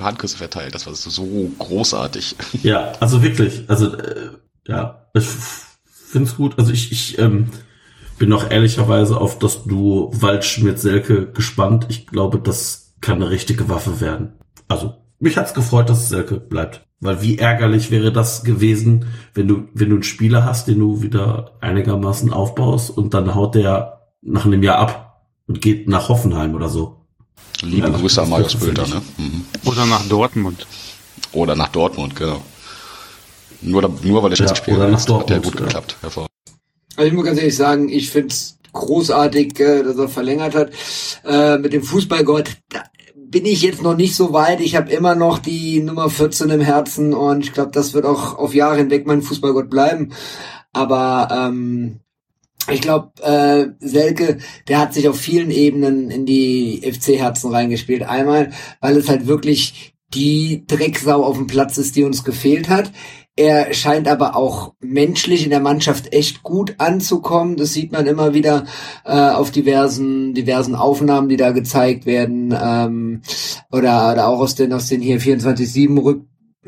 Handküsse 0.00 0.36
verteilt, 0.36 0.74
das 0.74 0.86
war 0.86 0.94
so 0.94 1.50
großartig. 1.58 2.36
Ja, 2.62 2.92
also 3.00 3.22
wirklich. 3.22 3.64
Also 3.68 3.94
äh, 3.96 4.30
ja, 4.68 5.06
ich 5.14 5.26
finde 5.26 6.28
es 6.28 6.36
gut. 6.36 6.58
Also 6.58 6.72
ich, 6.72 6.92
ich 6.92 7.18
ähm, 7.18 7.48
bin 8.18 8.28
noch 8.28 8.50
ehrlicherweise 8.50 9.20
auf 9.20 9.38
das 9.38 9.64
Duo 9.64 10.12
Waldschmidt-Selke 10.14 11.32
gespannt. 11.32 11.86
Ich 11.88 12.06
glaube, 12.06 12.38
das 12.38 12.94
kann 13.00 13.16
eine 13.16 13.30
richtige 13.30 13.68
Waffe 13.68 14.00
werden. 14.00 14.34
Also 14.68 14.94
mich 15.18 15.36
hat's 15.36 15.54
gefreut, 15.54 15.88
dass 15.88 16.08
Selke 16.08 16.38
bleibt. 16.38 16.84
Weil 17.00 17.22
wie 17.22 17.38
ärgerlich 17.38 17.90
wäre 17.90 18.12
das 18.12 18.42
gewesen, 18.42 19.06
wenn 19.32 19.48
du, 19.48 19.68
wenn 19.72 19.88
du 19.88 19.96
einen 19.96 20.02
Spieler 20.02 20.44
hast, 20.44 20.68
den 20.68 20.80
du 20.80 21.00
wieder 21.00 21.52
einigermaßen 21.60 22.32
aufbaust 22.32 22.90
und 22.90 23.14
dann 23.14 23.34
haut 23.34 23.54
der 23.54 24.08
nach 24.20 24.44
einem 24.44 24.62
Jahr 24.62 24.78
ab 24.78 25.22
und 25.46 25.60
geht 25.60 25.88
nach 25.88 26.08
Hoffenheim 26.08 26.54
oder 26.54 26.68
so. 26.68 26.96
Liebe 27.62 27.88
Ja, 27.88 27.96
Grüße 27.96 28.22
an 28.22 28.30
Marius 28.30 28.56
Bülter, 28.56 28.86
ne? 28.86 29.00
Mhm. 29.16 29.44
Oder 29.64 29.86
nach 29.86 30.06
Dortmund. 30.08 30.66
Oder 31.32 31.54
nach 31.54 31.68
Dortmund, 31.68 32.16
genau. 32.16 32.42
Nur, 33.60 33.82
nur 34.02 34.22
weil 34.22 34.32
er 34.32 34.38
Ja, 34.38 34.44
jetzt 34.44 34.54
gespielt 34.54 34.76
oder 34.76 34.92
hat, 34.92 35.00
hat 35.00 35.08
der 35.08 35.16
Dortmund, 35.16 35.44
gut 35.44 35.54
ja. 35.54 35.66
geklappt. 35.66 35.96
Also 36.02 37.08
ich 37.08 37.12
muss 37.12 37.24
ganz 37.24 37.38
ehrlich 37.38 37.56
sagen, 37.56 37.88
ich 37.88 38.10
find's 38.10 38.58
großartig, 38.72 39.58
äh, 39.60 39.82
dass 39.82 39.96
er 39.96 40.08
verlängert 40.08 40.54
hat. 40.54 40.70
Äh, 41.24 41.58
mit 41.58 41.72
dem 41.72 41.82
Fußballgott, 41.82 42.50
da 42.70 42.82
bin 43.14 43.44
ich 43.44 43.62
jetzt 43.62 43.82
noch 43.82 43.96
nicht 43.96 44.14
so 44.14 44.32
weit. 44.32 44.60
Ich 44.60 44.74
habe 44.74 44.90
immer 44.90 45.14
noch 45.14 45.38
die 45.38 45.80
Nummer 45.80 46.08
14 46.08 46.50
im 46.50 46.60
Herzen 46.60 47.12
und 47.14 47.44
ich 47.44 47.52
glaube, 47.52 47.70
das 47.72 47.92
wird 47.94 48.06
auch 48.06 48.38
auf 48.38 48.54
Jahre 48.54 48.78
hinweg 48.78 49.06
mein 49.06 49.22
Fußballgott 49.22 49.68
bleiben. 49.68 50.12
Aber 50.72 51.28
ähm, 51.30 52.00
ich 52.70 52.80
glaube, 52.80 53.10
äh, 53.22 53.86
Selke, 53.86 54.38
der 54.66 54.78
hat 54.78 54.94
sich 54.94 55.08
auf 55.08 55.18
vielen 55.18 55.50
Ebenen 55.50 56.10
in 56.10 56.26
die 56.26 56.80
FC-Herzen 56.90 57.50
reingespielt. 57.52 58.02
Einmal, 58.02 58.50
weil 58.80 58.96
es 58.96 59.08
halt 59.08 59.26
wirklich 59.26 59.94
die 60.14 60.64
Drecksau 60.66 61.22
auf 61.24 61.36
dem 61.36 61.46
Platz 61.46 61.76
ist, 61.78 61.96
die 61.96 62.04
uns 62.04 62.24
gefehlt 62.24 62.68
hat. 62.68 62.92
Er 63.38 63.72
scheint 63.72 64.08
aber 64.08 64.34
auch 64.34 64.74
menschlich 64.80 65.44
in 65.44 65.50
der 65.50 65.60
Mannschaft 65.60 66.12
echt 66.12 66.42
gut 66.42 66.74
anzukommen. 66.78 67.56
Das 67.56 67.72
sieht 67.72 67.92
man 67.92 68.08
immer 68.08 68.34
wieder 68.34 68.64
äh, 69.04 69.12
auf 69.12 69.52
diversen 69.52 70.34
diversen 70.34 70.74
Aufnahmen, 70.74 71.28
die 71.28 71.36
da 71.36 71.52
gezeigt 71.52 72.04
werden 72.04 72.52
ähm, 72.60 73.22
oder, 73.70 74.10
oder 74.10 74.26
auch 74.26 74.40
aus 74.40 74.56
den 74.56 74.72
aus 74.72 74.88
den 74.88 75.00
hier 75.00 75.20
24/7 75.20 75.88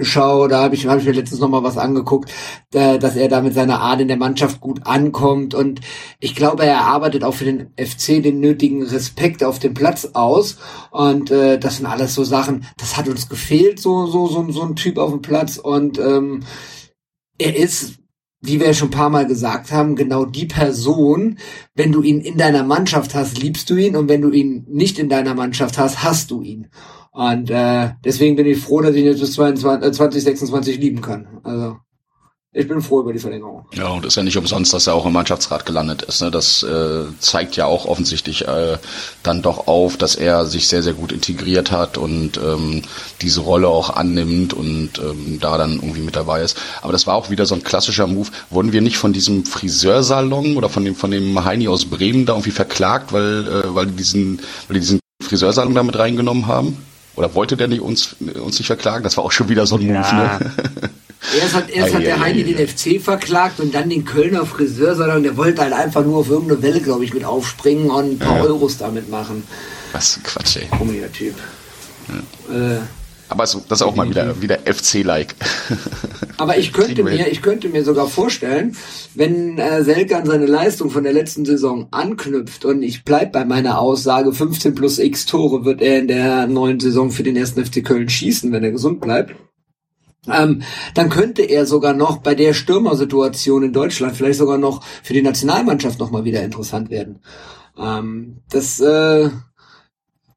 Rückschau. 0.01 0.49
Da 0.49 0.63
habe 0.63 0.75
ich 0.75 0.87
habe 0.87 1.01
ich 1.01 1.07
mir 1.07 1.13
letztens 1.13 1.41
noch 1.41 1.49
mal 1.49 1.63
was 1.63 1.79
angeguckt, 1.79 2.33
äh, 2.75 2.99
dass 2.99 3.17
er 3.17 3.29
da 3.29 3.41
mit 3.41 3.55
seiner 3.55 3.81
Art 3.81 4.01
in 4.01 4.09
der 4.09 4.17
Mannschaft 4.17 4.61
gut 4.61 4.87
ankommt 4.87 5.55
und 5.55 5.81
ich 6.19 6.35
glaube, 6.35 6.65
er 6.65 6.83
arbeitet 6.83 7.25
auch 7.25 7.35
für 7.35 7.45
den 7.45 7.73
FC 7.77 8.23
den 8.23 8.41
nötigen 8.41 8.83
Respekt 8.83 9.45
auf 9.45 9.59
dem 9.59 9.75
Platz 9.75 10.11
aus 10.15 10.57
und 10.91 11.31
äh, 11.31 11.59
das 11.59 11.77
sind 11.77 11.87
alles 11.87 12.15
so 12.15 12.25
Sachen. 12.25 12.67
Das 12.79 12.97
hat 12.97 13.09
uns 13.09 13.29
gefehlt, 13.29 13.81
so 13.81 14.07
so 14.07 14.27
so 14.27 14.51
so 14.51 14.63
ein 14.63 14.77
Typ 14.77 14.99
auf 14.99 15.11
dem 15.11 15.23
Platz 15.23 15.59
und 15.59 15.99
ähm, 15.99 16.43
er 17.39 17.57
ist, 17.57 17.95
wie 18.43 18.61
wir 18.61 18.75
schon 18.75 18.89
ein 18.89 18.93
paar 18.93 19.11
Mal 19.11 19.27
gesagt 19.27 19.73
haben, 19.73 19.97
genau 19.97 20.25
die 20.25 20.47
Person, 20.47 21.39
wenn 21.75 21.93
du 21.93 22.03
ihn 22.03 22.21
in 22.21 22.37
deiner 22.39 22.65
Mannschaft 22.65 23.15
hast, 23.15 23.39
liebst 23.39 23.69
du 23.71 23.77
ihn 23.77 23.97
und 23.97 24.09
wenn 24.09 24.23
du 24.23 24.31
ihn 24.31 24.67
nicht 24.69 24.99
in 24.99 25.09
deiner 25.09 25.35
Mannschaft 25.35 25.79
hast, 25.79 26.03
hast 26.03 26.31
du 26.31 26.43
ihn. 26.43 26.69
Und 27.13 27.51
äh, 27.51 27.91
deswegen 28.05 28.37
bin 28.37 28.47
ich 28.47 28.59
froh, 28.59 28.81
dass 28.81 28.95
ich 28.95 29.05
jetzt 29.05 29.21
bis 29.21 29.33
22, 29.33 29.89
äh, 29.89 29.93
2026 29.93 30.79
lieben 30.79 31.01
kann. 31.01 31.41
Also 31.43 31.77
ich 32.53 32.67
bin 32.67 32.83
froh 32.83 33.03
über 33.03 33.13
die 33.13 33.21
Verlängerung. 33.21 33.65
Ja, 33.75 33.91
und 33.91 34.05
ist 34.05 34.17
ja 34.17 34.25
nicht 34.25 34.37
umsonst, 34.37 34.73
dass 34.73 34.89
er 34.89 34.95
auch 34.95 35.07
im 35.07 35.13
Mannschaftsrat 35.13 35.67
gelandet 35.67 36.03
ist. 36.03 36.21
Ne? 36.21 36.33
Das 36.33 36.65
äh, 36.65 37.05
zeigt 37.21 37.55
ja 37.55 37.67
auch 37.67 37.85
offensichtlich 37.85 38.49
äh, 38.49 38.77
dann 39.23 39.41
doch 39.41 39.69
auf, 39.69 39.97
dass 39.97 40.17
er 40.17 40.47
sich 40.47 40.67
sehr, 40.67 40.83
sehr 40.83 40.95
gut 40.95 41.13
integriert 41.13 41.71
hat 41.71 41.97
und 41.97 42.39
ähm, 42.39 42.83
diese 43.23 43.43
Rolle 43.43 43.69
auch 43.69 43.91
annimmt 43.91 44.53
und 44.53 44.99
ähm, 44.99 45.39
da 45.41 45.59
dann 45.59 45.75
irgendwie 45.75 46.01
mit 46.01 46.17
dabei 46.17 46.43
ist. 46.43 46.59
Aber 46.83 46.91
das 46.93 47.07
war 47.07 47.15
auch 47.15 47.31
wieder 47.31 47.47
so 47.47 47.55
ein 47.55 47.63
klassischer 47.63 48.09
Move. 48.09 48.31
Wurden 48.51 48.73
wir 48.73 48.81
nicht 48.81 48.99
von 48.99 49.13
diesem 49.13 49.47
Friseursalon 49.47 50.57
oder 50.57 50.69
von 50.69 50.85
dem 50.85 50.97
von 50.97 51.13
dem 51.13 51.45
Heini 51.45 51.69
aus 51.69 51.85
Bremen 51.85 52.27
da 52.27 52.33
irgendwie 52.33 52.51
verklagt, 52.51 53.13
weil 53.13 53.47
äh, 53.47 53.75
weil 53.77 53.87
die 53.87 53.97
diesen 53.97 54.41
weil 54.67 54.75
die 54.75 54.81
diesen 54.81 55.01
Friseursalon 55.23 55.75
da 55.75 55.85
mit 55.85 55.97
reingenommen 55.97 56.49
haben? 56.49 56.77
Oder 57.21 57.35
wollte 57.35 57.55
der 57.59 57.69
nicht 57.69 57.83
uns 57.83 58.17
uns 58.43 58.59
nicht 58.59 58.69
verklagen? 58.69 59.05
Das 59.05 59.19
war 59.19 59.25
auch 59.25 59.31
schon 59.31 59.51
wieder 59.51 59.67
so 59.67 59.77
ein 59.77 59.83
Move. 59.83 59.93
Ja. 59.93 60.39
Ne? 60.39 60.53
Erst 61.39 61.55
hat, 61.55 61.69
erst 61.69 61.95
hat 61.95 62.03
der 62.03 62.19
Heini 62.19 62.45
den 62.45 62.67
FC 62.67 62.99
verklagt 62.99 63.61
und 63.61 63.75
dann 63.75 63.91
den 63.91 64.07
Kölner 64.07 64.47
Friseursalon. 64.47 65.23
Der 65.23 65.37
wollte 65.37 65.61
halt 65.61 65.75
einfach 65.75 66.03
nur 66.03 66.17
auf 66.21 66.31
irgendeine 66.31 66.63
Welle, 66.63 66.81
glaube 66.81 67.05
ich, 67.05 67.13
mit 67.13 67.27
aufspringen 67.27 67.91
und 67.91 68.13
ein 68.13 68.19
paar 68.19 68.39
Ja. 68.39 68.45
Euros 68.45 68.79
damit 68.79 69.11
machen. 69.11 69.43
Was 69.93 70.17
ein 70.17 70.23
Quatsch, 70.23 70.57
ey. 70.57 70.69
Komischer 70.79 71.13
Typ. 71.13 71.35
Äh, 72.51 72.79
Aber 73.31 73.47
so, 73.47 73.63
das 73.69 73.81
ist 73.81 73.87
auch 73.87 73.95
mal 73.95 74.11
wieder, 74.11 74.43
wieder 74.43 74.59
FC-like. 74.59 75.37
Aber 76.37 76.59
ich 76.59 76.73
könnte 76.73 77.05
mir, 77.05 77.29
ich 77.29 77.43
könnte 77.43 77.69
mir 77.69 77.85
sogar 77.85 78.09
vorstellen, 78.09 78.77
wenn 79.15 79.57
äh, 79.57 79.85
Selke 79.85 80.17
an 80.17 80.27
seine 80.27 80.47
Leistung 80.47 80.91
von 80.91 81.05
der 81.05 81.13
letzten 81.13 81.45
Saison 81.45 81.87
anknüpft 81.93 82.65
und 82.65 82.83
ich 82.83 83.05
bleib 83.05 83.31
bei 83.31 83.45
meiner 83.45 83.79
Aussage, 83.79 84.33
15 84.33 84.75
plus 84.75 84.99
X 84.99 85.27
Tore 85.27 85.65
wird 85.65 85.81
er 85.81 86.01
in 86.01 86.09
der 86.09 86.49
neuen 86.49 86.81
Saison 86.81 87.13
für 87.13 87.23
den 87.23 87.37
ersten 87.37 87.65
FC 87.65 87.85
Köln 87.85 88.09
schießen, 88.09 88.51
wenn 88.51 88.65
er 88.65 88.73
gesund 88.73 89.01
bleibt. 89.01 89.37
Ähm, 90.29 90.63
dann 90.95 91.09
könnte 91.09 91.43
er 91.43 91.67
sogar 91.67 91.93
noch 91.93 92.19
bei 92.19 92.35
der 92.35 92.53
Stürmersituation 92.53 93.63
in 93.63 93.73
Deutschland 93.73 94.17
vielleicht 94.17 94.41
sogar 94.41 94.59
noch 94.59 94.83
für 95.05 95.15
die 95.15 95.23
Nationalmannschaft 95.23 96.01
noch 96.01 96.11
mal 96.11 96.25
wieder 96.25 96.43
interessant 96.43 96.91
werden. 96.91 97.21
Ähm, 97.79 98.39
das 98.51 98.81
äh, 98.81 99.31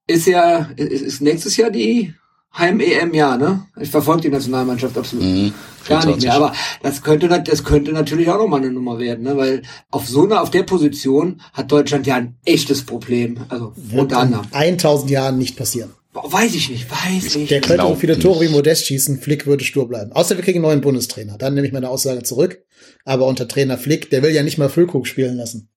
ist 0.06 0.28
ja 0.28 0.70
ist 0.76 1.22
nächstes 1.22 1.58
Jahr 1.58 1.72
die 1.72 2.14
Heim-EM, 2.58 3.14
ja, 3.14 3.36
ne? 3.38 3.66
Ich 3.80 3.90
verfolge 3.90 4.22
die 4.24 4.30
Nationalmannschaft 4.30 4.98
absolut 4.98 5.26
Mhm, 5.26 5.54
gar 5.88 6.06
nicht 6.06 6.22
24. 6.22 6.24
mehr. 6.24 6.34
Aber 6.36 6.54
das 6.84 7.02
könnte, 7.02 7.28
das 7.28 7.64
könnte 7.64 7.92
natürlich 7.92 8.30
auch 8.30 8.38
nochmal 8.38 8.62
eine 8.62 8.72
Nummer 8.72 9.00
werden, 9.00 9.24
ne? 9.24 9.36
Weil 9.38 9.62
auf 9.90 10.08
so 10.08 10.24
einer, 10.24 10.42
auf 10.42 10.52
der 10.52 10.64
Position 10.64 11.42
hat 11.54 11.72
Deutschland 11.72 12.06
ja 12.06 12.16
ein 12.16 12.36
echtes 12.46 12.84
Problem. 12.84 13.38
Also 13.50 13.74
Wird 13.76 14.02
unter 14.04 14.18
anderem. 14.20 14.46
in 14.52 14.58
1000 14.58 15.10
Jahren 15.12 15.38
nicht 15.38 15.58
passieren. 15.58 15.92
Weiß 16.14 16.54
ich 16.54 16.70
nicht, 16.70 16.86
weiß 16.92 17.36
ich 17.38 17.48
Der 17.50 17.58
nicht. 17.58 17.68
könnte 17.68 17.82
so 17.82 17.88
glaub 17.90 18.00
viele. 18.00 18.20
Tore 18.20 18.42
wie 18.46 18.50
Modest 18.50 18.86
schießen, 18.86 19.20
Flick 19.20 19.48
würde 19.48 19.64
stur 19.64 19.88
bleiben. 19.90 20.12
Außer 20.12 20.38
wir 20.38 20.44
kriegen 20.44 20.60
einen 20.60 20.66
neuen 20.66 20.82
Bundestrainer. 20.82 21.40
Dann 21.40 21.56
nehme 21.56 21.66
ich 21.66 21.74
meine 21.74 21.90
Aussage 21.90 22.22
zurück. 22.22 22.60
Aber 23.04 23.26
unter 23.26 23.48
Trainer 23.48 23.80
Flick, 23.80 24.12
der 24.12 24.22
will 24.22 24.30
ja 24.32 24.44
nicht 24.44 24.60
mal 24.60 24.70
Füllkrug 24.70 25.08
spielen 25.08 25.38
lassen. 25.38 25.70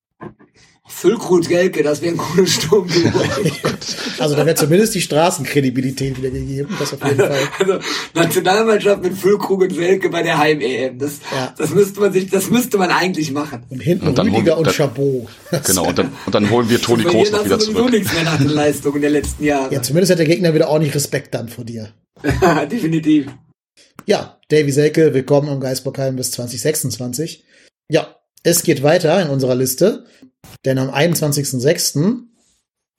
Füllkrug 0.89 1.49
Gelke, 1.49 1.83
das 1.83 2.01
wäre 2.01 2.15
ein 2.15 2.17
cooles 2.17 2.55
Sturm. 2.55 2.89
also 4.19 4.37
da 4.37 4.47
wäre 4.47 4.55
zumindest 4.55 4.95
die 4.95 5.01
Straßenkredibilität 5.01 6.17
wieder 6.17 6.31
gegeben, 6.31 6.75
das 6.79 6.95
auf 6.95 7.05
jeden 7.05 7.19
Fall. 7.19 7.49
Also 7.59 7.79
Nationalmannschaft 8.15 9.03
mit 9.03 9.19
Füllkrug 9.19 9.63
und 9.63 9.77
Welke 9.77 10.09
bei 10.11 10.23
der 10.23 10.39
Heim-EM, 10.39 10.99
das, 10.99 11.19
ja. 11.33 11.53
das 11.59 11.71
müsste 11.71 12.01
man 12.01 12.13
sich, 12.13 12.31
das 12.31 12.51
müsste 12.51 12.79
man 12.79 12.91
eigentlich 12.91 13.33
machen. 13.33 13.65
Und 13.69 13.81
hinten 13.81 14.09
und 14.09 14.19
Rüdiger 14.19 14.59
und 14.59 14.69
Chabot. 14.71 15.27
Genau, 15.67 15.89
und 15.89 15.99
dann, 15.99 16.13
und 16.25 16.35
dann 16.35 16.51
holen 16.51 16.71
wir 16.71 16.81
Toni 16.81 17.05
Kroos 17.05 17.31
noch 17.31 17.45
wieder 17.45 17.59
zurück. 17.59 17.91
nichts 17.91 18.13
mehr 18.15 18.25
nach 18.25 18.39
den 18.39 18.49
Leistungen 18.49 19.01
der 19.01 19.11
letzten 19.11 19.45
Jahre. 19.45 19.75
Ja, 19.75 19.83
zumindest 19.83 20.13
hat 20.13 20.19
der 20.19 20.27
Gegner 20.27 20.55
wieder 20.55 20.69
ordentlich 20.69 20.95
Respekt 20.95 21.35
dann 21.35 21.49
vor 21.49 21.65
dir. 21.65 21.93
Definitiv. 22.71 23.27
Ja, 24.07 24.39
Davy 24.49 24.71
Selke, 24.71 25.13
willkommen 25.15 25.49
im 25.49 25.61
Geisbockheim 25.61 26.17
bis 26.17 26.31
2026. 26.31 27.45
Ja, 27.89 28.16
es 28.47 28.63
geht 28.63 28.85
weiter 28.85 29.21
in 29.21 29.29
unserer 29.29 29.57
Liste. 29.57 30.05
Denn 30.65 30.79
am 30.79 30.89
21.06. 30.89 32.21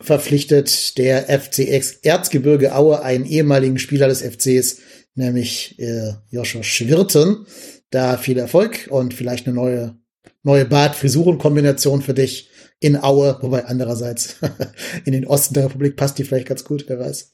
verpflichtet 0.02 0.98
der 0.98 1.24
FC 1.40 1.60
Erzgebirge 2.04 2.76
Aue 2.76 3.02
einen 3.02 3.26
ehemaligen 3.26 3.80
Spieler 3.80 4.10
des 4.10 4.22
FCs, 4.22 4.80
nämlich 5.16 5.80
äh, 5.80 6.16
Joshua 6.30 6.64
Schwirten. 6.64 7.48
Da 7.92 8.18
viel 8.18 8.38
Erfolg 8.38 8.88
und 8.90 9.14
vielleicht 9.14 9.48
eine 9.48 9.56
neue, 9.56 9.98
neue 10.44 10.66
Bart-Frisuren-Kombination 10.66 12.02
für 12.02 12.14
dich 12.14 12.50
in 12.80 13.02
Aue, 13.02 13.38
wobei 13.42 13.66
andererseits 13.66 14.36
in 15.06 15.14
den 15.14 15.26
Osten 15.26 15.56
der 15.56 15.66
Republik 15.66 15.96
passt 15.96 16.18
die 16.20 16.24
vielleicht 16.24 16.48
ganz 16.48 16.64
gut, 16.64 16.86
wer 16.88 17.00
weiß. 17.00 17.32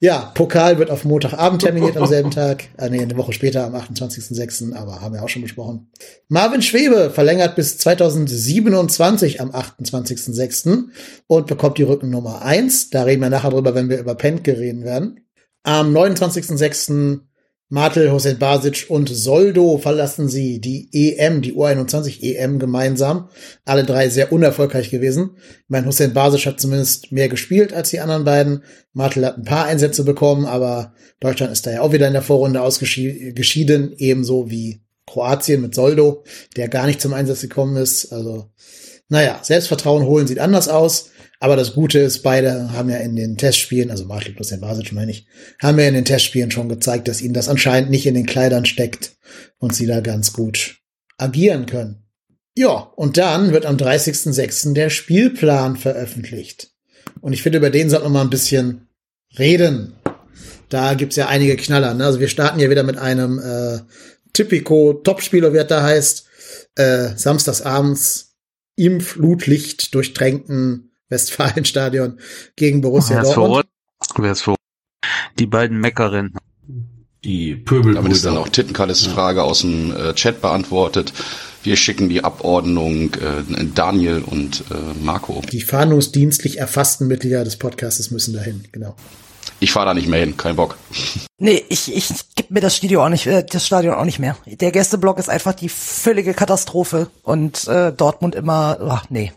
Ja, 0.00 0.32
Pokal 0.34 0.78
wird 0.78 0.90
auf 0.90 1.04
Montagabend 1.04 1.62
terminiert 1.62 1.96
am 1.96 2.06
selben 2.06 2.30
Tag. 2.30 2.64
Äh, 2.76 2.90
nee, 2.90 3.00
eine 3.00 3.16
Woche 3.16 3.32
später 3.32 3.64
am 3.64 3.76
28.06., 3.76 4.74
aber 4.74 5.00
haben 5.00 5.14
wir 5.14 5.22
auch 5.22 5.28
schon 5.28 5.42
besprochen. 5.42 5.90
Marvin 6.28 6.60
Schwebe 6.60 7.10
verlängert 7.10 7.54
bis 7.54 7.78
2027 7.78 9.40
am 9.40 9.52
28.06. 9.52 10.86
und 11.28 11.46
bekommt 11.46 11.78
die 11.78 11.84
Rückennummer 11.84 12.42
1. 12.42 12.90
Da 12.90 13.04
reden 13.04 13.22
wir 13.22 13.30
nachher 13.30 13.50
drüber, 13.50 13.76
wenn 13.76 13.88
wir 13.88 14.00
über 14.00 14.16
Pentke 14.16 14.58
reden 14.58 14.82
werden. 14.82 15.20
Am 15.62 15.96
29.06. 15.96 17.20
Martel, 17.74 18.12
Hossein 18.12 18.38
Basic 18.38 18.86
und 18.88 19.08
Soldo 19.08 19.78
verlassen 19.78 20.28
sie 20.28 20.60
die 20.60 20.88
EM, 20.92 21.42
die 21.42 21.54
U21 21.54 22.22
EM 22.22 22.60
gemeinsam. 22.60 23.30
Alle 23.64 23.82
drei 23.82 24.10
sehr 24.10 24.30
unerfolgreich 24.30 24.90
gewesen. 24.90 25.30
Ich 25.36 25.64
meine, 25.66 25.88
Hussein 25.88 26.14
Basic 26.14 26.46
hat 26.46 26.60
zumindest 26.60 27.10
mehr 27.10 27.28
gespielt 27.28 27.72
als 27.72 27.90
die 27.90 27.98
anderen 27.98 28.22
beiden. 28.22 28.62
Martel 28.92 29.26
hat 29.26 29.38
ein 29.38 29.44
paar 29.44 29.64
Einsätze 29.64 30.04
bekommen, 30.04 30.46
aber 30.46 30.94
Deutschland 31.18 31.52
ist 31.52 31.66
da 31.66 31.72
ja 31.72 31.80
auch 31.80 31.92
wieder 31.92 32.06
in 32.06 32.12
der 32.12 32.22
Vorrunde 32.22 32.62
ausgeschieden, 32.62 33.92
ebenso 33.98 34.48
wie 34.50 34.80
Kroatien 35.04 35.60
mit 35.60 35.74
Soldo, 35.74 36.22
der 36.54 36.68
gar 36.68 36.86
nicht 36.86 37.00
zum 37.00 37.12
Einsatz 37.12 37.40
gekommen 37.40 37.76
ist. 37.76 38.12
Also, 38.12 38.52
naja, 39.08 39.40
Selbstvertrauen 39.42 40.06
holen 40.06 40.28
sieht 40.28 40.38
anders 40.38 40.68
aus. 40.68 41.10
Aber 41.40 41.56
das 41.56 41.74
Gute 41.74 41.98
ist, 41.98 42.22
beide 42.22 42.72
haben 42.72 42.90
ja 42.90 42.98
in 42.98 43.16
den 43.16 43.36
Testspielen, 43.36 43.90
also 43.90 44.04
Martel 44.04 44.34
plus 44.34 44.48
den 44.48 44.60
Basic 44.60 44.92
meine 44.92 45.10
ich, 45.10 45.26
haben 45.60 45.78
ja 45.78 45.88
in 45.88 45.94
den 45.94 46.04
Testspielen 46.04 46.50
schon 46.50 46.68
gezeigt, 46.68 47.08
dass 47.08 47.20
ihnen 47.20 47.34
das 47.34 47.48
anscheinend 47.48 47.90
nicht 47.90 48.06
in 48.06 48.14
den 48.14 48.26
Kleidern 48.26 48.64
steckt 48.64 49.16
und 49.58 49.74
sie 49.74 49.86
da 49.86 50.00
ganz 50.00 50.32
gut 50.32 50.78
agieren 51.18 51.66
können. 51.66 52.04
Ja, 52.56 52.92
und 52.96 53.16
dann 53.16 53.52
wird 53.52 53.66
am 53.66 53.76
30.06. 53.76 54.74
der 54.74 54.88
Spielplan 54.88 55.76
veröffentlicht. 55.76 56.70
Und 57.20 57.32
ich 57.32 57.42
finde, 57.42 57.58
über 57.58 57.70
den 57.70 57.90
sollten 57.90 58.06
wir 58.06 58.10
mal 58.10 58.22
ein 58.22 58.30
bisschen 58.30 58.88
reden. 59.38 59.94
Da 60.68 60.94
gibt's 60.94 61.16
ja 61.16 61.28
einige 61.28 61.56
Knaller. 61.56 61.94
Ne? 61.94 62.04
Also 62.04 62.20
wir 62.20 62.28
starten 62.28 62.60
ja 62.60 62.70
wieder 62.70 62.84
mit 62.84 62.96
einem 62.96 63.38
äh, 63.38 63.80
Typico 64.32 64.94
Topspieler, 64.94 65.52
wie 65.52 65.58
er 65.58 65.64
da 65.64 65.82
heißt, 65.82 66.26
äh, 66.76 67.08
samstagsabends 67.16 68.36
im 68.76 69.00
Flutlicht 69.00 69.94
durchtränkten 69.94 70.93
Westfalenstadion 71.08 72.18
gegen 72.56 72.80
Borussia 72.80 73.22
Wer 73.22 73.34
Dortmund. 73.34 73.66
Wer 74.16 74.32
ist 74.32 74.42
vor? 74.42 74.56
Die 75.38 75.46
beiden 75.46 75.80
Meckerinnen. 75.80 76.34
Die 77.24 77.56
Pöbel. 77.56 77.94
Damit 77.94 78.12
ist 78.12 78.24
dann 78.24 78.36
auch 78.36 78.48
Tittenkalles 78.48 79.06
Frage 79.06 79.42
aus 79.42 79.62
dem 79.62 79.96
äh, 79.96 80.14
Chat 80.14 80.42
beantwortet. 80.42 81.12
Wir 81.62 81.76
schicken 81.76 82.10
die 82.10 82.22
Abordnung 82.22 83.14
äh, 83.14 83.64
Daniel 83.74 84.22
und 84.24 84.64
äh, 84.70 84.74
Marco. 85.02 85.40
Die 85.50 85.62
fahndungsdienstlich 85.62 86.58
erfassten 86.58 87.06
Mitglieder 87.08 87.42
des 87.42 87.56
Podcasts 87.56 88.10
müssen 88.10 88.34
dahin, 88.34 88.64
genau. 88.70 88.94
Ich 89.60 89.72
fahre 89.72 89.86
da 89.86 89.94
nicht 89.94 90.08
mehr 90.08 90.20
hin, 90.20 90.36
kein 90.36 90.56
Bock. 90.56 90.76
Nee, 91.38 91.64
ich, 91.70 91.94
ich 91.94 92.08
gebe 92.34 92.52
mir 92.52 92.60
das 92.60 92.76
Studio 92.76 93.02
auch 93.04 93.08
nicht, 93.08 93.26
äh, 93.26 93.44
das 93.44 93.66
Stadion 93.66 93.94
auch 93.94 94.04
nicht 94.04 94.18
mehr. 94.18 94.36
Der 94.46 94.72
Gästeblock 94.72 95.18
ist 95.18 95.30
einfach 95.30 95.54
die 95.54 95.70
völlige 95.70 96.34
Katastrophe 96.34 97.08
und 97.22 97.66
äh, 97.68 97.92
Dortmund 97.92 98.34
immer, 98.34 98.78
ach 98.82 99.06
nee, 99.08 99.32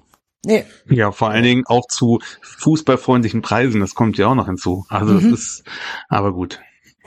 Nee. 0.45 0.65
Ja, 0.89 1.11
vor 1.11 1.29
allen 1.29 1.43
Dingen 1.43 1.63
auch 1.65 1.87
zu 1.87 2.19
fußballfreundlichen 2.41 3.41
Preisen, 3.41 3.81
das 3.81 3.95
kommt 3.95 4.17
ja 4.17 4.27
auch 4.27 4.35
noch 4.35 4.47
hinzu. 4.47 4.85
Also 4.89 5.13
mhm. 5.13 5.31
das 5.31 5.39
ist, 5.39 5.63
aber 6.09 6.33
gut, 6.33 6.59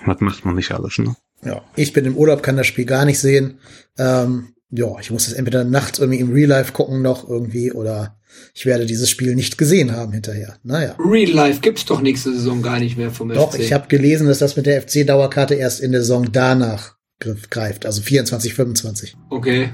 das 0.07 0.20
macht 0.20 0.45
man 0.45 0.57
nicht 0.57 0.72
alles, 0.72 0.99
ne? 0.99 1.16
Ja, 1.43 1.62
ich 1.74 1.93
bin 1.93 2.05
im 2.05 2.16
Urlaub, 2.16 2.43
kann 2.43 2.57
das 2.57 2.66
Spiel 2.66 2.85
gar 2.85 3.05
nicht 3.05 3.18
sehen. 3.18 3.61
Ähm, 3.99 4.55
ja, 4.70 4.99
ich 5.01 5.11
muss 5.11 5.24
das 5.24 5.35
entweder 5.35 5.64
nachts 5.64 5.99
irgendwie 5.99 6.20
im 6.20 6.33
Real 6.33 6.49
Life 6.49 6.72
gucken 6.72 7.03
noch 7.03 7.28
irgendwie 7.28 7.72
oder 7.72 8.16
ich 8.55 8.66
werde 8.66 8.87
dieses 8.87 9.11
Spiel 9.11 9.35
nicht 9.35 9.59
gesehen 9.59 9.93
haben 9.93 10.12
hinterher. 10.12 10.57
Naja. 10.62 10.97
Real 10.99 11.31
Life 11.31 11.61
gibt's 11.61 11.85
doch 11.85 12.01
nächste 12.01 12.33
Saison 12.33 12.62
gar 12.62 12.78
nicht 12.78 12.97
mehr 12.97 13.11
vom 13.11 13.28
Doch, 13.31 13.53
FC. 13.53 13.61
ich 13.61 13.72
habe 13.72 13.89
gelesen, 13.89 14.28
dass 14.28 14.39
das 14.39 14.57
mit 14.57 14.66
der 14.66 14.83
FC-Dauerkarte 14.83 15.55
erst 15.55 15.81
in 15.81 15.93
der 15.93 16.03
Saison 16.03 16.31
danach 16.31 16.97
greift, 17.51 17.85
also 17.87 18.01
24, 18.01 18.55
25. 18.55 19.16
Okay. 19.28 19.70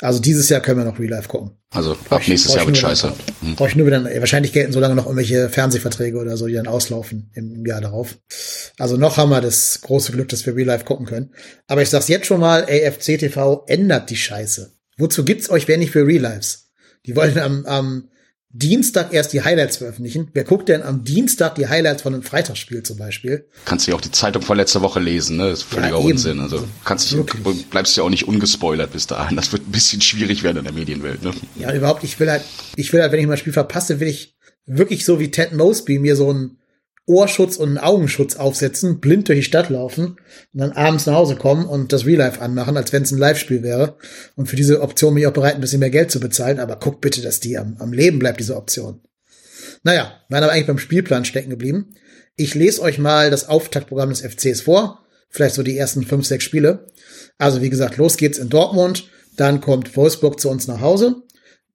Also 0.00 0.18
dieses 0.18 0.48
Jahr 0.48 0.60
können 0.60 0.78
wir 0.78 0.84
noch 0.84 0.98
Real 0.98 1.10
Life 1.10 1.28
gucken. 1.28 1.52
Also 1.70 1.96
ab 2.10 2.22
nächstes 2.26 2.54
Jahr 2.54 2.66
wird 2.66 2.76
scheiße. 2.76 3.12
Hm. 3.40 3.56
Brauche 3.56 3.68
ich 3.68 3.76
nur 3.76 3.86
wieder, 3.86 4.04
wahrscheinlich 4.04 4.52
gelten 4.52 4.72
so 4.72 4.80
lange 4.80 4.94
noch 4.94 5.06
irgendwelche 5.06 5.48
Fernsehverträge 5.48 6.18
oder 6.18 6.36
so, 6.36 6.46
die 6.46 6.54
dann 6.54 6.66
auslaufen 6.66 7.30
im 7.34 7.64
Jahr 7.66 7.80
darauf. 7.80 8.16
Also 8.78 8.96
noch 8.96 9.16
haben 9.16 9.30
wir 9.30 9.40
das 9.40 9.80
große 9.82 10.12
Glück, 10.12 10.28
dass 10.28 10.46
wir 10.46 10.54
Real 10.56 10.68
Life 10.68 10.84
gucken 10.84 11.06
können. 11.06 11.34
Aber 11.66 11.82
ich 11.82 11.90
sag's 11.90 12.08
jetzt 12.08 12.26
schon 12.26 12.40
mal, 12.40 12.64
AFC 12.64 13.18
TV 13.18 13.64
ändert 13.66 14.10
die 14.10 14.16
Scheiße. 14.16 14.72
Wozu 14.96 15.24
gibt's 15.24 15.50
euch, 15.50 15.68
wenn 15.68 15.80
nicht 15.80 15.92
für 15.92 16.06
Real 16.06 16.22
Lives? 16.22 16.70
Die 17.06 17.16
wollen 17.16 17.38
am, 17.38 17.66
am 17.66 18.08
Dienstag 18.56 19.12
erst 19.12 19.32
die 19.32 19.42
Highlights 19.42 19.78
veröffentlichen. 19.78 20.30
Wer 20.32 20.44
guckt 20.44 20.68
denn 20.68 20.82
am 20.82 21.02
Dienstag 21.02 21.56
die 21.56 21.66
Highlights 21.66 22.02
von 22.02 22.14
einem 22.14 22.22
Freitagsspiel 22.22 22.84
zum 22.84 22.96
Beispiel? 22.96 23.48
Kannst 23.64 23.86
du 23.86 23.90
ja 23.90 23.96
auch 23.96 24.00
die 24.00 24.12
Zeitung 24.12 24.42
von 24.42 24.56
letzter 24.56 24.80
Woche 24.80 25.00
lesen, 25.00 25.38
ne? 25.38 25.50
Das 25.50 25.58
ist 25.58 25.64
völliger 25.64 25.98
ja, 25.98 26.04
Unsinn. 26.04 26.38
Also, 26.38 26.58
also 26.58 26.68
kannst 26.84 27.10
du, 27.10 27.26
bleibst 27.70 27.96
ja 27.96 28.04
auch 28.04 28.10
nicht 28.10 28.28
ungespoilert 28.28 28.92
bis 28.92 29.08
dahin. 29.08 29.34
Das 29.34 29.50
wird 29.50 29.66
ein 29.66 29.72
bisschen 29.72 30.00
schwierig 30.00 30.44
werden 30.44 30.58
in 30.58 30.64
der 30.64 30.72
Medienwelt, 30.72 31.24
ne? 31.24 31.32
Ja, 31.56 31.74
überhaupt, 31.74 32.04
ich 32.04 32.20
will 32.20 32.30
halt, 32.30 32.44
ich 32.76 32.92
will 32.92 33.02
halt, 33.02 33.10
wenn 33.10 33.18
ich 33.18 33.26
mal 33.26 33.32
ein 33.32 33.38
Spiel 33.38 33.52
verpasse, 33.52 33.98
will 33.98 34.06
ich 34.06 34.36
wirklich 34.66 35.04
so 35.04 35.18
wie 35.18 35.32
Ted 35.32 35.52
Mosby 35.52 35.98
mir 35.98 36.14
so 36.14 36.32
ein 36.32 36.58
Ohrschutz 37.06 37.56
und 37.56 37.68
einen 37.68 37.78
Augenschutz 37.78 38.36
aufsetzen, 38.36 39.00
blind 39.00 39.28
durch 39.28 39.40
die 39.40 39.44
Stadt 39.44 39.68
laufen 39.68 40.16
und 40.52 40.60
dann 40.60 40.72
abends 40.72 41.04
nach 41.06 41.14
Hause 41.14 41.36
kommen 41.36 41.66
und 41.66 41.92
das 41.92 42.06
Real 42.06 42.18
Life 42.18 42.40
anmachen, 42.40 42.76
als 42.76 42.92
wenn 42.92 43.02
es 43.02 43.12
ein 43.12 43.18
Live-Spiel 43.18 43.62
wäre. 43.62 43.96
Und 44.36 44.46
für 44.46 44.56
diese 44.56 44.80
Option 44.80 45.14
bin 45.14 45.22
ich 45.22 45.26
auch 45.26 45.32
bereit, 45.32 45.54
ein 45.54 45.60
bisschen 45.60 45.80
mehr 45.80 45.90
Geld 45.90 46.10
zu 46.10 46.20
bezahlen, 46.20 46.60
aber 46.60 46.76
guck 46.76 47.00
bitte, 47.00 47.20
dass 47.20 47.40
die 47.40 47.58
am, 47.58 47.76
am 47.78 47.92
Leben 47.92 48.18
bleibt, 48.18 48.40
diese 48.40 48.56
Option. 48.56 49.02
Naja, 49.82 50.14
waren 50.30 50.42
aber 50.42 50.52
eigentlich 50.52 50.66
beim 50.66 50.78
Spielplan 50.78 51.26
stecken 51.26 51.50
geblieben. 51.50 51.94
Ich 52.36 52.54
lese 52.54 52.80
euch 52.80 52.98
mal 52.98 53.30
das 53.30 53.48
Auftaktprogramm 53.48 54.08
des 54.08 54.22
FCs 54.22 54.62
vor. 54.62 55.04
Vielleicht 55.28 55.54
so 55.54 55.62
die 55.62 55.76
ersten 55.76 56.04
fünf, 56.04 56.26
sechs 56.26 56.44
Spiele. 56.44 56.86
Also 57.38 57.60
wie 57.60 57.70
gesagt, 57.70 57.96
los 57.98 58.16
geht's 58.16 58.38
in 58.38 58.48
Dortmund. 58.48 59.10
Dann 59.36 59.60
kommt 59.60 59.96
Wolfsburg 59.96 60.40
zu 60.40 60.48
uns 60.48 60.66
nach 60.68 60.80
Hause. 60.80 61.16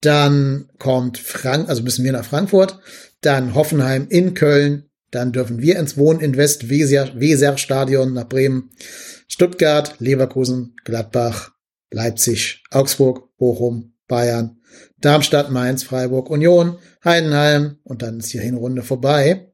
Dann 0.02 0.70
kommt 0.80 1.18
Frank, 1.18 1.70
also 1.70 1.84
müssen 1.84 2.04
wir 2.04 2.14
nach 2.14 2.26
Frankfurt. 2.26 2.80
Dann 3.22 3.54
Hoffenheim 3.54 4.08
in 4.10 4.34
Köln, 4.34 4.89
dann 5.12 5.32
dürfen 5.32 5.60
wir 5.60 5.78
ins 5.80 5.98
Wohninvest 5.98 6.70
Weser 6.70 7.58
Stadion 7.58 8.14
nach 8.14 8.28
Bremen, 8.28 8.72
Stuttgart, 9.28 9.96
Leverkusen, 10.00 10.76
Gladbach, 10.84 11.52
Leipzig, 11.92 12.64
Augsburg, 12.72 13.36
Bochum, 13.38 13.94
Bayern, 14.08 14.58
Darmstadt, 15.00 15.52
Mainz, 15.52 15.84
Freiburg, 15.84 16.30
Union, 16.30 16.78
Heidenheim 17.04 17.78
und 17.84 18.02
dann 18.02 18.20
ist 18.20 18.34
die 18.34 18.40
Hinrunde 18.40 18.84
vorbei. 18.84 19.52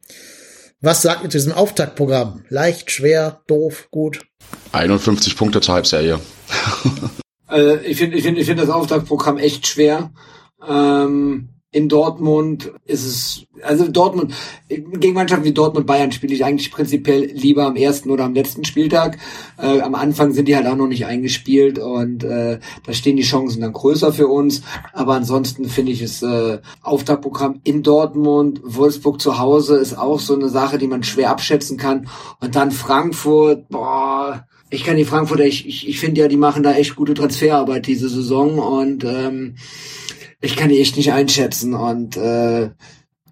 Was 0.82 1.02
sagt 1.02 1.24
ihr 1.24 1.30
zu 1.30 1.38
diesem 1.38 1.54
Auftaktprogramm? 1.54 2.44
Leicht, 2.50 2.92
schwer, 2.92 3.42
doof, 3.48 3.88
gut? 3.92 4.26
51 4.72 5.36
Punkte 5.36 5.62
zur 5.62 5.76
Halbserie. 5.76 6.20
also 7.48 7.76
ich 7.84 7.98
finde 7.98 8.18
ich 8.18 8.24
finde, 8.24 8.42
ich 8.42 8.48
finde 8.48 8.66
das 8.66 8.74
Auftaktprogramm 8.74 9.38
echt 9.38 9.68
schwer. 9.68 10.12
Ähm, 10.68 11.55
in 11.76 11.90
Dortmund 11.90 12.72
ist 12.86 13.06
es, 13.06 13.46
also 13.62 13.90
Dortmund, 13.90 14.34
gegen 14.70 15.14
Mannschaften 15.14 15.44
wie 15.44 15.52
Dortmund 15.52 15.86
Bayern 15.86 16.14
spiele 16.14 16.34
ich 16.34 16.46
eigentlich 16.46 16.72
prinzipiell 16.72 17.26
lieber 17.26 17.66
am 17.66 17.76
ersten 17.76 18.12
oder 18.12 18.24
am 18.24 18.34
letzten 18.34 18.64
Spieltag. 18.64 19.18
Äh, 19.58 19.82
am 19.82 19.94
Anfang 19.94 20.32
sind 20.32 20.48
die 20.48 20.56
halt 20.56 20.68
auch 20.68 20.78
noch 20.78 20.88
nicht 20.88 21.06
eingespielt 21.06 21.78
und 21.78 22.24
äh, 22.24 22.60
da 22.86 22.94
stehen 22.94 23.18
die 23.18 23.24
Chancen 23.24 23.60
dann 23.60 23.74
größer 23.74 24.14
für 24.14 24.30
uns. 24.30 24.62
Aber 24.94 25.16
ansonsten 25.16 25.66
finde 25.66 25.92
ich 25.92 26.02
es 26.02 26.24
äh, 26.24 26.60
Auftaktprogramm 26.82 27.60
in 27.66 27.84
Dortmund, 27.84 28.62
Wolfsburg 28.64 29.20
zu 29.20 29.38
Hause 29.38 29.76
ist 29.76 29.98
auch 29.98 30.22
so 30.22 30.34
eine 30.34 30.48
Sache, 30.48 30.78
die 30.78 30.88
man 30.88 31.04
schwer 31.04 31.30
abschätzen 31.30 31.76
kann. 31.78 32.08
Und 32.40 32.56
dann 32.56 32.72
Frankfurt, 32.72 33.68
boah, 33.68 34.46
ich 34.70 34.86
kann 34.86 34.96
die 34.96 35.04
Frankfurter, 35.04 35.44
ich, 35.44 35.68
ich, 35.68 35.90
ich 35.90 36.00
finde 36.00 36.22
ja, 36.22 36.30
die 36.30 36.38
machen 36.38 36.64
da 36.64 36.74
echt 36.74 36.96
gute 36.96 37.16
Transferarbeit 37.16 37.86
diese 37.86 38.08
Saison 38.08 38.60
und 38.60 39.04
ähm, 39.04 39.56
ich 40.42 40.56
kann 40.56 40.70
die 40.70 40.80
echt 40.80 40.98
nicht 40.98 41.12
einschätzen 41.12 41.74
und 41.74 42.18
äh, 42.18 42.70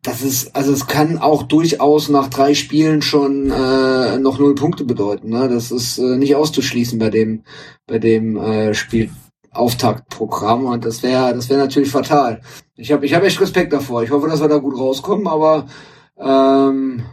das 0.03 0.21
ist, 0.21 0.55
also 0.55 0.73
es 0.73 0.85
kann 0.87 1.17
auch 1.17 1.43
durchaus 1.43 2.09
nach 2.09 2.27
drei 2.27 2.53
Spielen 2.53 3.01
schon 3.01 3.49
äh, 3.49 4.17
noch 4.17 4.37
null 4.37 4.53
Punkte 4.53 4.83
bedeuten. 4.83 5.29
Ne? 5.29 5.47
Das 5.47 5.71
ist 5.71 5.97
äh, 5.97 6.17
nicht 6.17 6.35
auszuschließen 6.35 6.99
bei 6.99 7.09
dem, 7.09 7.43
bei 7.87 7.99
dem 7.99 8.35
äh, 8.35 8.73
Spielauftaktprogramm 8.73 10.65
und 10.65 10.83
das 10.83 11.03
wäre, 11.03 11.33
das 11.33 11.49
wäre 11.49 11.61
natürlich 11.61 11.89
fatal. 11.89 12.41
Ich 12.75 12.91
habe, 12.91 13.05
ich 13.05 13.13
habe 13.13 13.25
echt 13.25 13.39
Respekt 13.39 13.71
davor. 13.71 14.03
Ich 14.03 14.11
hoffe, 14.11 14.27
dass 14.27 14.41
wir 14.41 14.49
da 14.49 14.57
gut 14.57 14.77
rauskommen, 14.77 15.25
aber 15.25 15.67
ähm, 16.17 17.03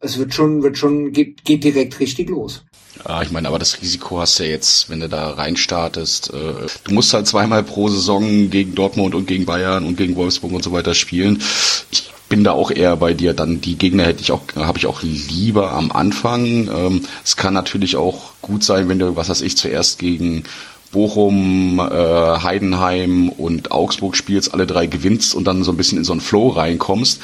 es 0.00 0.18
wird 0.18 0.34
schon, 0.34 0.62
wird 0.62 0.78
schon, 0.78 1.12
geht, 1.12 1.44
geht 1.44 1.64
direkt 1.64 2.00
richtig 2.00 2.28
los. 2.28 2.64
Ja, 3.06 3.22
ich 3.22 3.30
meine, 3.30 3.48
aber 3.48 3.58
das 3.58 3.80
Risiko 3.80 4.20
hast 4.20 4.38
du 4.38 4.44
ja 4.44 4.50
jetzt, 4.50 4.88
wenn 4.88 5.00
du 5.00 5.08
da 5.08 5.30
reinstartest. 5.30 6.32
Äh, 6.32 6.66
du 6.84 6.94
musst 6.94 7.12
halt 7.12 7.26
zweimal 7.26 7.62
pro 7.62 7.88
Saison 7.88 8.50
gegen 8.50 8.74
Dortmund 8.74 9.14
und 9.14 9.26
gegen 9.26 9.44
Bayern 9.44 9.84
und 9.84 9.96
gegen 9.96 10.16
Wolfsburg 10.16 10.52
und 10.52 10.64
so 10.64 10.72
weiter 10.72 10.94
spielen. 10.94 11.42
Ich 11.90 12.10
bin 12.28 12.42
da 12.42 12.52
auch 12.52 12.70
eher 12.70 12.96
bei 12.96 13.12
dir. 13.12 13.34
Dann 13.34 13.60
die 13.60 13.76
Gegner 13.76 14.04
hätte 14.04 14.22
ich 14.22 14.32
auch, 14.32 14.42
habe 14.56 14.78
ich 14.78 14.86
auch 14.86 15.02
lieber 15.02 15.72
am 15.72 15.92
Anfang. 15.92 16.68
Ähm, 16.68 17.02
es 17.22 17.36
kann 17.36 17.54
natürlich 17.54 17.96
auch 17.96 18.32
gut 18.40 18.64
sein, 18.64 18.88
wenn 18.88 18.98
du, 18.98 19.14
was 19.14 19.28
weiß 19.28 19.42
ich, 19.42 19.56
zuerst 19.56 19.98
gegen 19.98 20.44
Bochum, 20.90 21.78
äh, 21.78 22.40
Heidenheim 22.40 23.28
und 23.28 23.70
Augsburg 23.72 24.16
spielst, 24.16 24.54
alle 24.54 24.66
drei 24.66 24.86
gewinnst 24.86 25.34
und 25.34 25.44
dann 25.44 25.62
so 25.64 25.72
ein 25.72 25.76
bisschen 25.76 25.98
in 25.98 26.04
so 26.04 26.12
einen 26.12 26.22
Flow 26.22 26.48
reinkommst. 26.48 27.20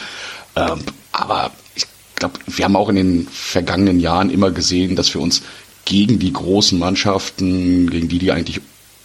Ähm, 0.54 0.80
aber 1.12 1.52
glaube, 2.22 2.38
wir 2.46 2.64
haben 2.64 2.76
auch 2.76 2.88
in 2.88 2.96
den 2.96 3.28
vergangenen 3.30 4.00
Jahren 4.00 4.30
immer 4.30 4.50
gesehen, 4.50 4.96
dass 4.96 5.12
wir 5.14 5.20
uns 5.20 5.42
gegen 5.84 6.18
die 6.18 6.32
großen 6.32 6.78
Mannschaften, 6.78 7.90
gegen 7.90 8.08
die, 8.08 8.18
die 8.18 8.32
eigentlich 8.32 8.60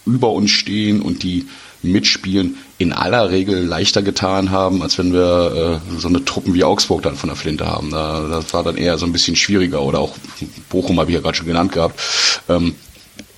über 0.06 0.30
uns 0.32 0.50
stehen 0.50 1.02
und 1.02 1.22
die 1.22 1.46
mitspielen, 1.82 2.56
in 2.78 2.92
aller 2.92 3.30
Regel 3.30 3.64
leichter 3.64 4.02
getan 4.02 4.50
haben, 4.50 4.82
als 4.82 4.98
wenn 4.98 5.12
wir 5.12 5.80
äh, 5.86 6.00
so 6.00 6.08
eine 6.08 6.24
Truppen 6.24 6.54
wie 6.54 6.64
Augsburg 6.64 7.02
dann 7.02 7.16
von 7.16 7.28
der 7.28 7.36
Flinte 7.36 7.66
haben. 7.66 7.90
Da, 7.90 8.28
das 8.28 8.52
war 8.52 8.64
dann 8.64 8.76
eher 8.76 8.98
so 8.98 9.06
ein 9.06 9.12
bisschen 9.12 9.36
schwieriger 9.36 9.82
oder 9.82 10.00
auch 10.00 10.16
Bochum 10.70 10.98
habe 10.98 11.10
ich 11.10 11.14
ja 11.14 11.20
gerade 11.20 11.36
schon 11.36 11.46
genannt 11.46 11.72
gehabt. 11.72 12.00
Ähm, 12.48 12.74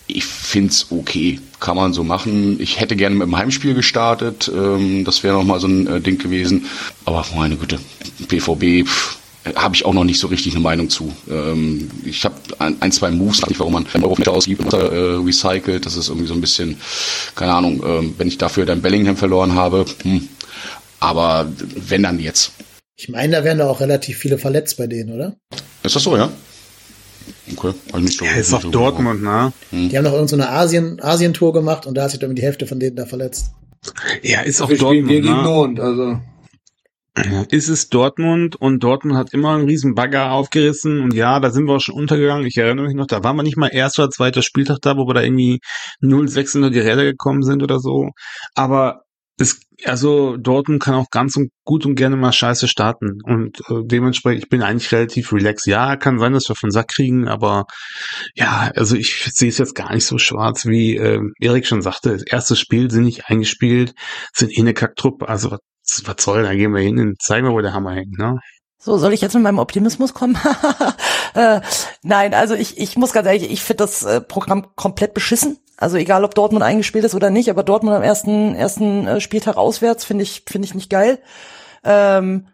ich 0.07 0.25
find's 0.25 0.89
okay, 0.91 1.39
kann 1.61 1.77
man 1.77 1.93
so 1.93 2.03
machen. 2.03 2.61
Ich 2.61 2.81
hätte 2.81 2.97
gerne 2.97 3.15
mit 3.15 3.27
dem 3.27 3.37
Heimspiel 3.37 3.75
gestartet, 3.75 4.51
ähm, 4.55 5.05
das 5.05 5.23
wäre 5.23 5.37
nochmal 5.37 5.61
so 5.61 5.69
ein 5.69 5.87
äh, 5.87 6.01
Ding 6.01 6.19
gewesen. 6.19 6.67
Aber 7.05 7.25
meine 7.37 7.57
Güte, 7.57 7.79
BVB, 8.29 8.89
pff, 8.89 9.20
habe 9.57 9.75
ich 9.75 9.85
auch 9.85 9.95
noch 9.95 10.05
nicht 10.05 10.21
so 10.21 10.27
richtig 10.27 10.53
eine 10.55 10.63
Meinung 10.63 10.91
zu. 10.91 11.13
Ähm, 11.31 11.91
ich 12.05 12.25
habe 12.25 12.35
ein, 12.59 12.77
ein, 12.81 12.93
zwei 12.93 13.11
Moves, 13.11 13.47
nicht 13.47 13.59
warum 13.59 13.73
man 13.73 13.87
einen 13.93 14.05
Euro 14.05 14.17
ausgibt 14.31 14.61
und 14.61 14.73
äh, 14.73 14.77
recycelt. 14.77 15.87
Das 15.87 15.97
ist 15.97 16.09
irgendwie 16.09 16.27
so 16.27 16.35
ein 16.35 16.41
bisschen, 16.41 16.77
keine 17.35 17.55
Ahnung, 17.55 17.83
ähm, 17.85 18.15
wenn 18.19 18.29
ich 18.29 18.39
dafür 18.39 18.67
dann 18.67 18.83
Bellingham 18.83 19.17
verloren 19.17 19.55
habe. 19.55 19.87
Hm. 20.03 20.29
Aber 21.01 21.51
wenn 21.89 22.03
dann 22.03 22.19
jetzt. 22.21 22.53
Ich 22.97 23.09
meine, 23.09 23.37
da 23.37 23.45
wären 23.45 23.59
da 23.59 23.69
auch 23.69 23.81
relativ 23.81 24.19
viele 24.19 24.37
verletzt 24.37 24.77
bei 24.77 24.87
denen, 24.87 25.15
oder? 25.15 25.37
Ist 25.83 25.97
das 25.97 26.03
so, 26.03 26.17
ja? 26.17 26.31
Okay, 27.57 27.73
also 27.93 28.05
nicht 28.05 28.19
so. 28.19 28.27
Ja, 28.27 28.33
ist 28.33 28.53
auch 28.53 28.61
so 28.61 28.71
Dortmund, 28.71 29.23
ne? 29.23 29.55
Hm. 29.71 29.89
Die 29.89 29.97
haben 29.97 30.05
noch 30.05 30.13
irgendeine 30.13 30.43
so 30.43 30.49
Asien, 30.49 31.01
Asien-Tour 31.01 31.55
gemacht 31.55 31.87
und 31.87 31.95
da 31.95 32.03
hat 32.03 32.11
sich 32.11 32.21
dann 32.21 32.35
die 32.35 32.43
Hälfte 32.43 32.67
von 32.67 32.79
denen 32.79 32.97
da 32.97 33.07
verletzt. 33.07 33.53
Ja, 34.23 34.43
ist 34.43 34.61
auch 34.61 34.69
Dortmund. 34.69 35.09
Wir 35.09 35.23
gegen 35.23 35.43
Nord, 35.43 35.81
also. 35.81 36.21
Ist 37.51 37.69
es 37.69 37.89
Dortmund 37.89 38.57
und 38.57 38.85
Dortmund 38.85 39.17
hat 39.17 39.33
immer 39.33 39.55
einen 39.55 39.67
riesen 39.67 39.95
Bagger 39.95 40.31
aufgerissen 40.31 41.01
und 41.01 41.13
ja, 41.13 41.41
da 41.41 41.51
sind 41.51 41.67
wir 41.67 41.75
auch 41.75 41.81
schon 41.81 41.97
untergegangen. 41.97 42.47
Ich 42.47 42.57
erinnere 42.57 42.87
mich 42.87 42.95
noch, 42.95 43.07
da 43.07 43.25
waren 43.25 43.37
wir 43.37 43.43
nicht 43.43 43.57
mal 43.57 43.69
erster 43.69 44.05
oder 44.05 44.11
zweiter 44.11 44.43
Spieltag 44.43 44.79
da, 44.83 44.97
wo 44.97 45.07
wir 45.09 45.15
da 45.15 45.23
irgendwie 45.23 45.59
0-6 46.03 46.57
unter 46.57 46.71
die 46.71 46.79
Räder 46.79 47.05
gekommen 47.05 47.43
sind 47.43 47.63
oder 47.65 47.81
so. 47.81 48.11
Aber 48.55 49.03
es, 49.41 49.61
also 49.85 50.37
Dortmund 50.37 50.83
kann 50.83 50.95
auch 50.95 51.09
ganz 51.11 51.37
und 51.37 51.51
gut 51.65 51.87
und 51.87 51.95
gerne 51.95 52.17
mal 52.17 52.33
scheiße 52.33 52.69
starten 52.69 53.19
und 53.25 53.61
äh, 53.69 53.83
dementsprechend, 53.85 54.45
ich 54.45 54.49
bin 54.49 54.63
eigentlich 54.63 54.93
relativ 54.93 55.33
relaxed. 55.33 55.67
Ja, 55.67 55.97
kann 55.97 56.19
sein, 56.19 56.33
dass 56.33 56.49
wir 56.49 56.57
von 56.57 56.71
Sack 56.71 56.89
kriegen, 56.89 57.27
aber 57.27 57.65
ja, 58.35 58.71
also 58.77 58.97
ich 58.97 59.31
sehe 59.33 59.49
es 59.49 59.59
jetzt 59.59 59.75
gar 59.75 59.93
nicht 59.93 60.05
so 60.05 60.19
schwarz, 60.19 60.67
wie 60.67 60.97
äh, 60.97 61.21
Erik 61.41 61.67
schon 61.67 61.83
sagte. 61.83 62.11
Das 62.13 62.23
erste 62.23 62.55
Spiel 62.55 62.91
sind 62.91 63.05
nicht 63.05 63.27
eingespielt, 63.27 63.95
sind 64.35 64.53
eh 64.57 64.61
eine 64.61 64.75
Kacktruppe, 64.75 65.29
also 65.29 65.51
was 65.51 65.61
soll, 66.21 66.43
da 66.43 66.55
gehen 66.55 66.75
wir 66.75 66.81
hin 66.81 66.99
und 66.99 67.21
zeigen 67.21 67.47
wir, 67.47 67.53
wo 67.53 67.61
der 67.61 67.73
Hammer 67.73 67.95
hängt, 67.95 68.19
ne? 68.19 68.39
So, 68.83 68.97
soll 68.97 69.13
ich 69.13 69.21
jetzt 69.21 69.35
mit 69.35 69.43
meinem 69.43 69.59
Optimismus 69.59 70.15
kommen? 70.15 70.39
äh, 71.35 71.61
nein, 72.03 72.33
also 72.33 72.55
ich, 72.55 72.79
ich 72.79 72.97
muss 72.97 73.13
ganz 73.13 73.27
ehrlich, 73.27 73.51
ich 73.51 73.63
finde 73.63 73.85
das 73.85 74.03
äh, 74.05 74.23
Programm 74.23 74.75
komplett 74.75 75.13
beschissen. 75.13 75.59
Also 75.77 75.99
egal, 75.99 76.25
ob 76.25 76.35
Dortmund 76.35 76.63
eingespielt 76.63 77.05
ist 77.05 77.15
oder 77.15 77.29
nicht, 77.29 77.51
aber 77.51 77.63
Dortmund 77.63 77.95
am 77.95 78.03
ersten, 78.03 78.55
ersten 78.55 79.07
äh, 79.07 79.21
Spieltag 79.21 79.59
auswärts 79.59 80.05
finde 80.07 80.23
ich, 80.23 80.45
finde 80.49 80.67
ich 80.67 80.75
nicht 80.75 80.89
geil. 80.89 81.19
Ähm, 81.85 82.49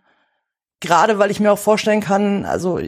Gerade 0.81 1.19
weil 1.19 1.31
ich 1.31 1.41
mir 1.41 1.53
auch 1.53 1.59
vorstellen 1.59 2.01
kann, 2.01 2.45
also 2.45 2.81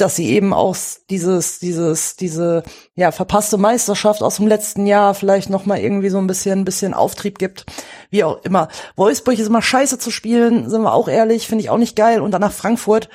dass 0.00 0.16
sie 0.16 0.30
eben 0.30 0.52
auch 0.52 0.76
dieses, 1.10 1.58
dieses, 1.58 2.16
diese, 2.16 2.62
ja, 2.94 3.12
verpasste 3.12 3.58
Meisterschaft 3.58 4.22
aus 4.22 4.36
dem 4.36 4.46
letzten 4.46 4.86
Jahr 4.86 5.14
vielleicht 5.14 5.50
noch 5.50 5.66
mal 5.66 5.78
irgendwie 5.78 6.08
so 6.08 6.18
ein 6.18 6.26
bisschen, 6.26 6.60
ein 6.60 6.64
bisschen 6.64 6.94
Auftrieb 6.94 7.38
gibt. 7.38 7.66
Wie 8.10 8.24
auch 8.24 8.42
immer. 8.44 8.68
Wolfsburg 8.96 9.38
ist 9.38 9.46
immer 9.46 9.62
scheiße 9.62 9.98
zu 9.98 10.10
spielen, 10.10 10.70
sind 10.70 10.82
wir 10.82 10.92
auch 10.92 11.08
ehrlich, 11.08 11.46
finde 11.46 11.64
ich 11.64 11.70
auch 11.70 11.78
nicht 11.78 11.96
geil. 11.96 12.20
Und 12.20 12.30
dann 12.30 12.40
nach 12.40 12.52
Frankfurt, 12.52 13.08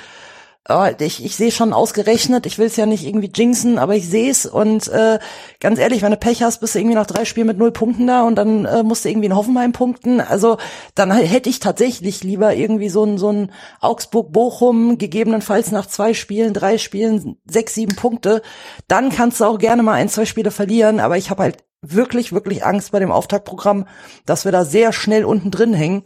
ich, 0.99 1.26
ich 1.26 1.36
sehe 1.36 1.51
schon 1.51 1.74
ausgerechnet, 1.74 2.45
ich 2.45 2.57
will 2.57 2.68
es 2.68 2.78
ja 2.78 2.86
nicht 2.86 3.05
irgendwie 3.05 3.32
jinxen, 3.34 3.78
aber 3.78 3.95
ich 3.95 4.07
sehe 4.07 4.32
es 4.32 4.45
und 4.45 4.88
äh, 4.88 5.20
ganz 5.59 5.78
ehrlich, 5.78 6.01
wenn 6.01 6.11
du 6.11 6.18
Pech 6.18 6.41
hast, 6.41 6.59
bist 6.59 6.74
du 6.74 6.80
irgendwie 6.80 6.95
nach 6.95 7.05
drei 7.05 7.26
Spielen 7.26 7.47
mit 7.47 7.57
null 7.57 7.72
Punkten 7.72 8.07
da 8.07 8.24
und 8.24 8.36
dann 8.36 8.64
äh, 8.64 8.82
musst 8.82 9.03
du 9.03 9.09
irgendwie 9.09 9.26
in 9.26 9.36
Hoffenheim 9.36 9.74
punkten. 9.74 10.22
Also 10.22 10.57
dann 10.95 11.11
hätte 11.11 11.49
ich 11.49 11.59
tatsächlich 11.59 12.24
lieber 12.24 12.55
irgendwie 12.55 12.88
so 12.88 13.03
ein 13.03 13.18
so 13.18 13.30
ein 13.30 13.51
Augsburg-Bochum, 13.82 14.97
gegebenenfalls 14.97 15.72
nach 15.72 15.86
zwei 15.86 16.14
Spielen, 16.14 16.53
drei 16.53 16.78
Spielen, 16.78 17.36
sechs, 17.45 17.74
sieben 17.74 17.97
Punkte. 17.97 18.41
Dann 18.88 19.09
kannst 19.09 19.41
du 19.41 19.45
auch 19.45 19.57
gerne 19.57 19.84
mal 19.84 19.93
ein, 19.93 20.07
zwei 20.07 20.24
Spiele 20.26 20.51
verlieren, 20.51 21.01
aber 21.01 21.18
ich 21.18 21.30
habe 21.30 21.43
halt 21.43 21.57
wirklich, 21.82 22.32
wirklich 22.32 22.64
Angst 22.66 22.93
bei 22.93 22.99
dem 22.99 23.11
Auftaktprogramm, 23.11 23.86
dass 24.26 24.45
wir 24.45 24.53
da 24.53 24.64
sehr 24.64 24.93
schnell 24.93 25.26
unten 25.26 25.51
drin 25.51 25.74
hängen. 25.74 26.03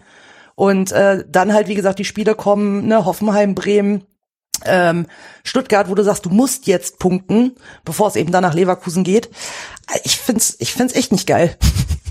Und 0.56 0.92
äh, 0.92 1.24
dann 1.30 1.54
halt, 1.54 1.68
wie 1.68 1.76
gesagt, 1.76 2.00
die 2.00 2.06
Spiele 2.06 2.34
kommen, 2.34 2.88
ne, 2.88 3.06
Hoffenheim, 3.06 3.54
Bremen, 3.54 4.04
ähm, 4.66 5.08
Stuttgart, 5.44 5.90
wo 5.90 5.96
du 5.96 6.04
sagst, 6.04 6.26
du 6.26 6.30
musst 6.30 6.68
jetzt 6.68 7.00
punkten, 7.00 7.56
bevor 7.86 8.08
es 8.08 8.16
eben 8.16 8.32
dann 8.32 8.44
nach 8.44 8.54
Leverkusen 8.54 9.04
geht. 9.04 9.30
Ich 10.04 10.18
find's, 10.18 10.56
ich 10.60 10.74
find's 10.74 10.96
echt 10.96 11.12
nicht 11.12 11.28
geil. 11.28 11.56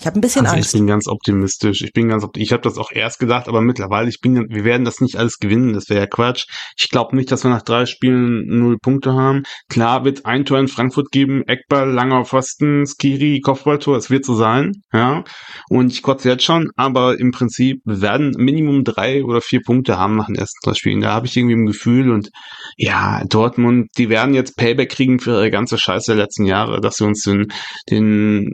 Ich 0.00 0.06
habe 0.06 0.16
ein 0.16 0.20
bisschen 0.20 0.46
also 0.46 0.56
Angst. 0.56 0.74
Ich 0.74 0.78
bin 0.78 0.86
ganz 0.86 1.08
optimistisch. 1.08 1.82
Ich 1.82 1.92
bin 1.92 2.08
ganz 2.08 2.24
ich 2.36 2.52
habe 2.52 2.62
das 2.62 2.78
auch 2.78 2.92
erst 2.92 3.18
gedacht, 3.18 3.48
aber 3.48 3.60
mittlerweile 3.60 4.08
ich 4.08 4.20
bin 4.20 4.46
wir 4.48 4.64
werden 4.64 4.84
das 4.84 5.00
nicht 5.00 5.16
alles 5.16 5.38
gewinnen, 5.38 5.72
das 5.72 5.88
wäre 5.88 6.00
ja 6.00 6.06
Quatsch. 6.06 6.46
Ich 6.78 6.88
glaube 6.88 7.16
nicht, 7.16 7.32
dass 7.32 7.42
wir 7.42 7.50
nach 7.50 7.62
drei 7.62 7.84
Spielen 7.84 8.44
null 8.46 8.78
Punkte 8.78 9.14
haben. 9.14 9.42
Klar 9.68 10.04
wird 10.04 10.24
ein 10.24 10.44
Tor 10.44 10.60
in 10.60 10.68
Frankfurt 10.68 11.10
geben, 11.10 11.42
Eckball, 11.48 11.90
langer 11.90 12.24
Pfosten, 12.24 12.86
Skiri, 12.86 13.40
Kopfballtor, 13.40 13.96
es 13.96 14.08
wird 14.08 14.24
so 14.24 14.36
sein, 14.36 14.82
ja. 14.92 15.24
Und 15.68 15.92
ich 15.92 16.02
kotze 16.02 16.28
jetzt 16.28 16.44
schon, 16.44 16.70
aber 16.76 17.18
im 17.18 17.32
Prinzip 17.32 17.80
wir 17.84 18.00
werden 18.00 18.34
Minimum 18.38 18.84
drei 18.84 19.24
oder 19.24 19.40
vier 19.40 19.62
Punkte 19.66 19.98
haben 19.98 20.14
nach 20.14 20.26
den 20.26 20.36
ersten 20.36 20.58
drei 20.62 20.74
Spielen. 20.74 21.00
Da 21.00 21.12
habe 21.12 21.26
ich 21.26 21.36
irgendwie 21.36 21.56
ein 21.56 21.66
Gefühl 21.66 22.12
und 22.12 22.30
ja, 22.76 23.24
Dortmund, 23.28 23.88
die 23.98 24.08
werden 24.08 24.32
jetzt 24.32 24.56
Payback 24.56 24.90
kriegen 24.90 25.18
für 25.18 25.32
ihre 25.32 25.50
ganze 25.50 25.76
Scheiße 25.76 26.14
der 26.14 26.24
letzten 26.24 26.44
Jahre, 26.44 26.80
dass 26.80 26.98
sie 26.98 27.04
uns 27.04 27.22
den, 27.22 27.48
den 27.90 28.48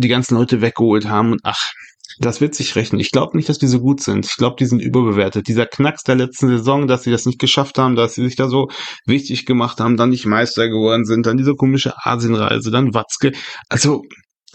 die 0.00 0.08
ganzen 0.08 0.34
Leute 0.34 0.60
wegholen 0.60 0.87
geholt 0.88 1.08
haben 1.08 1.32
und 1.32 1.40
ach, 1.44 1.72
das 2.20 2.40
wird 2.40 2.54
sich 2.54 2.74
rechnen. 2.74 3.00
Ich 3.00 3.12
glaube 3.12 3.36
nicht, 3.36 3.48
dass 3.48 3.58
die 3.58 3.68
so 3.68 3.80
gut 3.80 4.02
sind. 4.02 4.26
Ich 4.26 4.36
glaube, 4.36 4.56
die 4.58 4.66
sind 4.66 4.80
überbewertet. 4.80 5.46
Dieser 5.46 5.66
Knacks 5.66 6.02
der 6.02 6.16
letzten 6.16 6.48
Saison, 6.48 6.88
dass 6.88 7.04
sie 7.04 7.10
das 7.10 7.26
nicht 7.26 7.38
geschafft 7.38 7.78
haben, 7.78 7.94
dass 7.94 8.14
sie 8.14 8.24
sich 8.24 8.34
da 8.34 8.48
so 8.48 8.68
wichtig 9.06 9.46
gemacht 9.46 9.78
haben, 9.78 9.96
dann 9.96 10.10
nicht 10.10 10.26
Meister 10.26 10.68
geworden 10.68 11.04
sind, 11.04 11.26
dann 11.26 11.36
diese 11.36 11.54
komische 11.54 11.94
Asienreise, 11.96 12.70
dann 12.70 12.94
Watzke. 12.94 13.32
Also, 13.68 14.02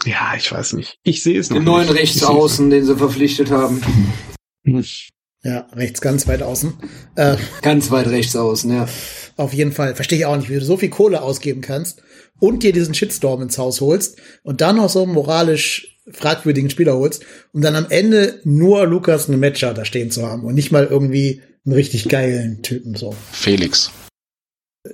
ja, 0.04 0.34
ich 0.36 0.52
weiß 0.52 0.74
nicht. 0.74 0.98
Ich 1.04 1.22
sehe 1.22 1.38
es 1.38 1.48
noch. 1.48 1.56
Den 1.56 1.64
neuen 1.64 1.88
Rechtsaußen, 1.88 2.68
den 2.68 2.84
sie 2.84 2.96
verpflichtet 2.96 3.50
haben. 3.50 3.80
Ja, 5.42 5.66
rechts 5.72 6.00
ganz 6.00 6.26
weit 6.26 6.42
außen. 6.42 6.72
Äh, 7.16 7.36
ganz 7.62 7.90
weit 7.90 8.08
rechts 8.08 8.34
außen, 8.34 8.72
ja. 8.72 8.88
Auf 9.36 9.52
jeden 9.52 9.72
Fall. 9.72 9.94
Verstehe 9.94 10.18
ich 10.18 10.26
auch 10.26 10.36
nicht, 10.36 10.48
wie 10.48 10.54
du 10.54 10.64
so 10.64 10.76
viel 10.76 10.88
Kohle 10.90 11.22
ausgeben 11.22 11.60
kannst 11.60 12.02
und 12.40 12.62
dir 12.62 12.72
diesen 12.72 12.94
Shitstorm 12.94 13.42
ins 13.42 13.58
Haus 13.58 13.80
holst 13.80 14.18
und 14.42 14.60
dann 14.60 14.76
noch 14.76 14.88
so 14.88 15.06
moralisch 15.06 15.93
fragwürdigen 16.10 16.70
Spieler 16.70 16.96
holst, 16.96 17.24
um 17.52 17.62
dann 17.62 17.76
am 17.76 17.86
Ende 17.88 18.40
nur 18.44 18.86
Lukas 18.86 19.28
eine 19.28 19.36
Matcher 19.36 19.74
da 19.74 19.84
stehen 19.84 20.10
zu 20.10 20.26
haben 20.26 20.44
und 20.44 20.54
nicht 20.54 20.70
mal 20.70 20.86
irgendwie 20.86 21.42
einen 21.64 21.74
richtig 21.74 22.08
geilen 22.08 22.62
Typen 22.62 22.94
so. 22.94 23.14
Felix. 23.32 23.90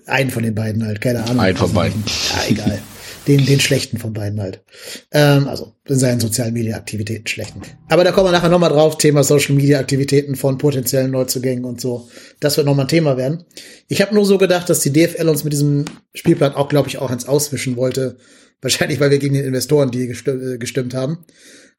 Einen 0.06 0.30
von 0.30 0.44
den 0.44 0.54
beiden 0.54 0.86
halt, 0.86 1.00
keine 1.00 1.24
Ahnung. 1.24 1.40
Einen 1.40 1.56
von 1.56 1.72
beiden. 1.72 2.04
Ja, 2.06 2.48
egal. 2.48 2.80
Den, 3.26 3.44
den 3.44 3.60
schlechten 3.60 3.98
von 3.98 4.12
beiden 4.12 4.40
halt. 4.40 4.62
Ähm, 5.10 5.48
also 5.48 5.74
in 5.86 5.98
seinen 5.98 6.20
sozialen 6.20 6.54
Media-Aktivitäten 6.54 7.26
schlechten. 7.26 7.60
Aber 7.88 8.04
da 8.04 8.12
kommen 8.12 8.28
wir 8.28 8.32
nachher 8.32 8.48
nochmal 8.48 8.70
drauf, 8.70 8.98
Thema 8.98 9.24
Social 9.24 9.56
Media-Aktivitäten 9.56 10.36
von 10.36 10.58
potenziellen 10.58 11.10
Neuzugängen 11.10 11.64
und 11.64 11.80
so. 11.80 12.08
Das 12.38 12.56
wird 12.56 12.66
nochmal 12.66 12.86
ein 12.86 12.88
Thema 12.88 13.16
werden. 13.16 13.44
Ich 13.88 14.00
habe 14.00 14.14
nur 14.14 14.24
so 14.24 14.38
gedacht, 14.38 14.70
dass 14.70 14.80
die 14.80 14.92
DFL 14.92 15.28
uns 15.28 15.44
mit 15.44 15.52
diesem 15.52 15.84
Spielplan 16.14 16.54
auch, 16.54 16.68
glaube 16.68 16.88
ich, 16.88 16.98
auch 16.98 17.10
ins 17.10 17.26
Auswischen 17.26 17.76
wollte, 17.76 18.16
Wahrscheinlich, 18.62 19.00
weil 19.00 19.10
wir 19.10 19.18
gegen 19.18 19.34
den 19.34 19.44
Investoren 19.44 19.90
die 19.90 20.06
gestimmt, 20.06 20.42
äh, 20.42 20.58
gestimmt 20.58 20.94
haben. 20.94 21.24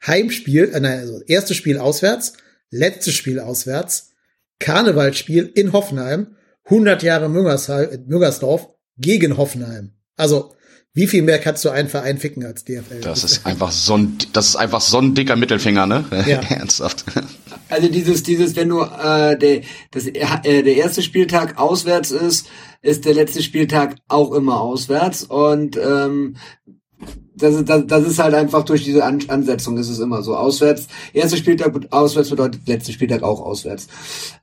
Heimspiel, 0.06 0.72
äh, 0.74 0.80
nein, 0.80 1.00
also 1.00 1.22
erstes 1.28 1.58
Spiel 1.58 1.78
auswärts, 1.78 2.34
letztes 2.70 3.14
Spiel 3.14 3.40
auswärts, 3.40 4.12
Karnevalspiel 4.60 5.52
in 5.54 5.74
Hoffenheim, 5.74 6.36
100 6.66 7.04
Jahre 7.04 7.30
Müngersheim, 7.30 8.06
Müngersdorf 8.08 8.70
gegen 8.98 9.38
Hoffenheim. 9.38 9.94
Also, 10.16 10.56
wie 10.94 11.08
viel 11.08 11.22
mehr 11.22 11.40
kannst 11.40 11.64
du 11.64 11.70
einen 11.70 11.88
Verein 11.88 12.18
ficken 12.18 12.46
als 12.46 12.66
DFL? 12.66 13.00
Das 13.02 13.24
ist 13.24 13.46
einfach 13.46 13.72
so 13.72 13.98
ein, 13.98 14.18
das 14.34 14.50
ist 14.50 14.56
einfach 14.58 14.82
so 14.82 14.98
ein 14.98 15.16
dicker 15.16 15.38
Mittelfinger, 15.38 15.86
ne? 15.86 16.04
Ja. 16.28 16.40
Ernsthaft. 16.50 17.06
Also 17.70 17.88
dieses, 17.88 18.24
dieses, 18.24 18.58
wenn 18.58 18.68
du 18.68 18.82
äh, 18.82 19.38
der, 19.38 19.62
das, 19.92 20.08
äh, 20.08 20.64
der 20.64 20.76
erste 20.76 21.02
Spieltag 21.02 21.58
auswärts 21.58 22.12
ist, 22.12 22.48
ist 22.82 23.06
der 23.06 23.14
letzte 23.14 23.42
Spieltag 23.42 23.96
auch 24.10 24.34
immer 24.34 24.60
auswärts. 24.60 25.24
Und 25.24 25.78
ähm, 25.78 26.36
das, 27.36 27.56
ist- 27.56 27.70
das, 27.70 27.88
das 27.88 28.04
ist 28.06 28.20
halt 28.20 28.36
einfach 28.36 28.64
durch 28.64 28.84
diese 28.84 29.04
An 29.04 29.20
Ansetzung 29.28 29.78
ist 29.78 29.90
es 29.90 30.00
immer 30.00 30.22
so. 30.22 30.36
Auswärts, 30.36 30.88
erster 31.14 31.38
Spieltag 31.38 31.74
auswärts 31.92 32.30
bedeutet 32.30 32.68
letzter 32.68 32.92
Spieltag 32.94 33.24
auch 33.24 33.40
auswärts. 33.42 33.88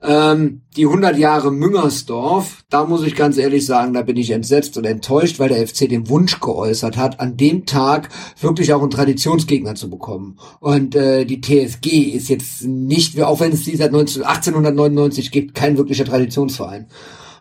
Ähm, 0.02 0.62
die 0.76 0.84
100 0.86 1.16
Jahre 1.16 1.52
Müngersdorf, 1.52 2.64
da 2.70 2.84
muss 2.84 3.04
ich 3.04 3.14
ganz 3.14 3.36
ehrlich 3.38 3.66
sagen, 3.66 3.92
da 3.94 4.02
bin 4.02 4.16
ich 4.16 4.30
entsetzt 4.30 4.76
und 4.76 4.84
enttäuscht, 4.84 5.38
weil 5.38 5.48
der 5.50 5.66
FC 5.66 5.88
den 5.88 6.08
Wunsch 6.08 6.40
geäußert 6.40 6.96
hat, 6.96 7.20
an 7.20 7.36
dem 7.36 7.66
Tag 7.66 8.08
wirklich 8.40 8.72
auch 8.72 8.80
einen 8.82 8.90
Traditionsgegner 8.90 9.74
zu 9.74 9.90
bekommen. 9.90 10.38
Und 10.60 10.94
äh, 10.96 11.24
die 11.24 11.40
TSG 11.40 11.86
ist 12.14 12.28
jetzt 12.28 12.64
nicht, 12.64 13.20
auch 13.22 13.40
wenn 13.40 13.52
es 13.52 13.64
die 13.64 13.76
seit 13.76 13.92
19, 13.92 14.22
1899 14.24 15.30
gibt, 15.30 15.54
kein 15.54 15.76
wirklicher 15.78 16.04
Traditionsverein. 16.04 16.86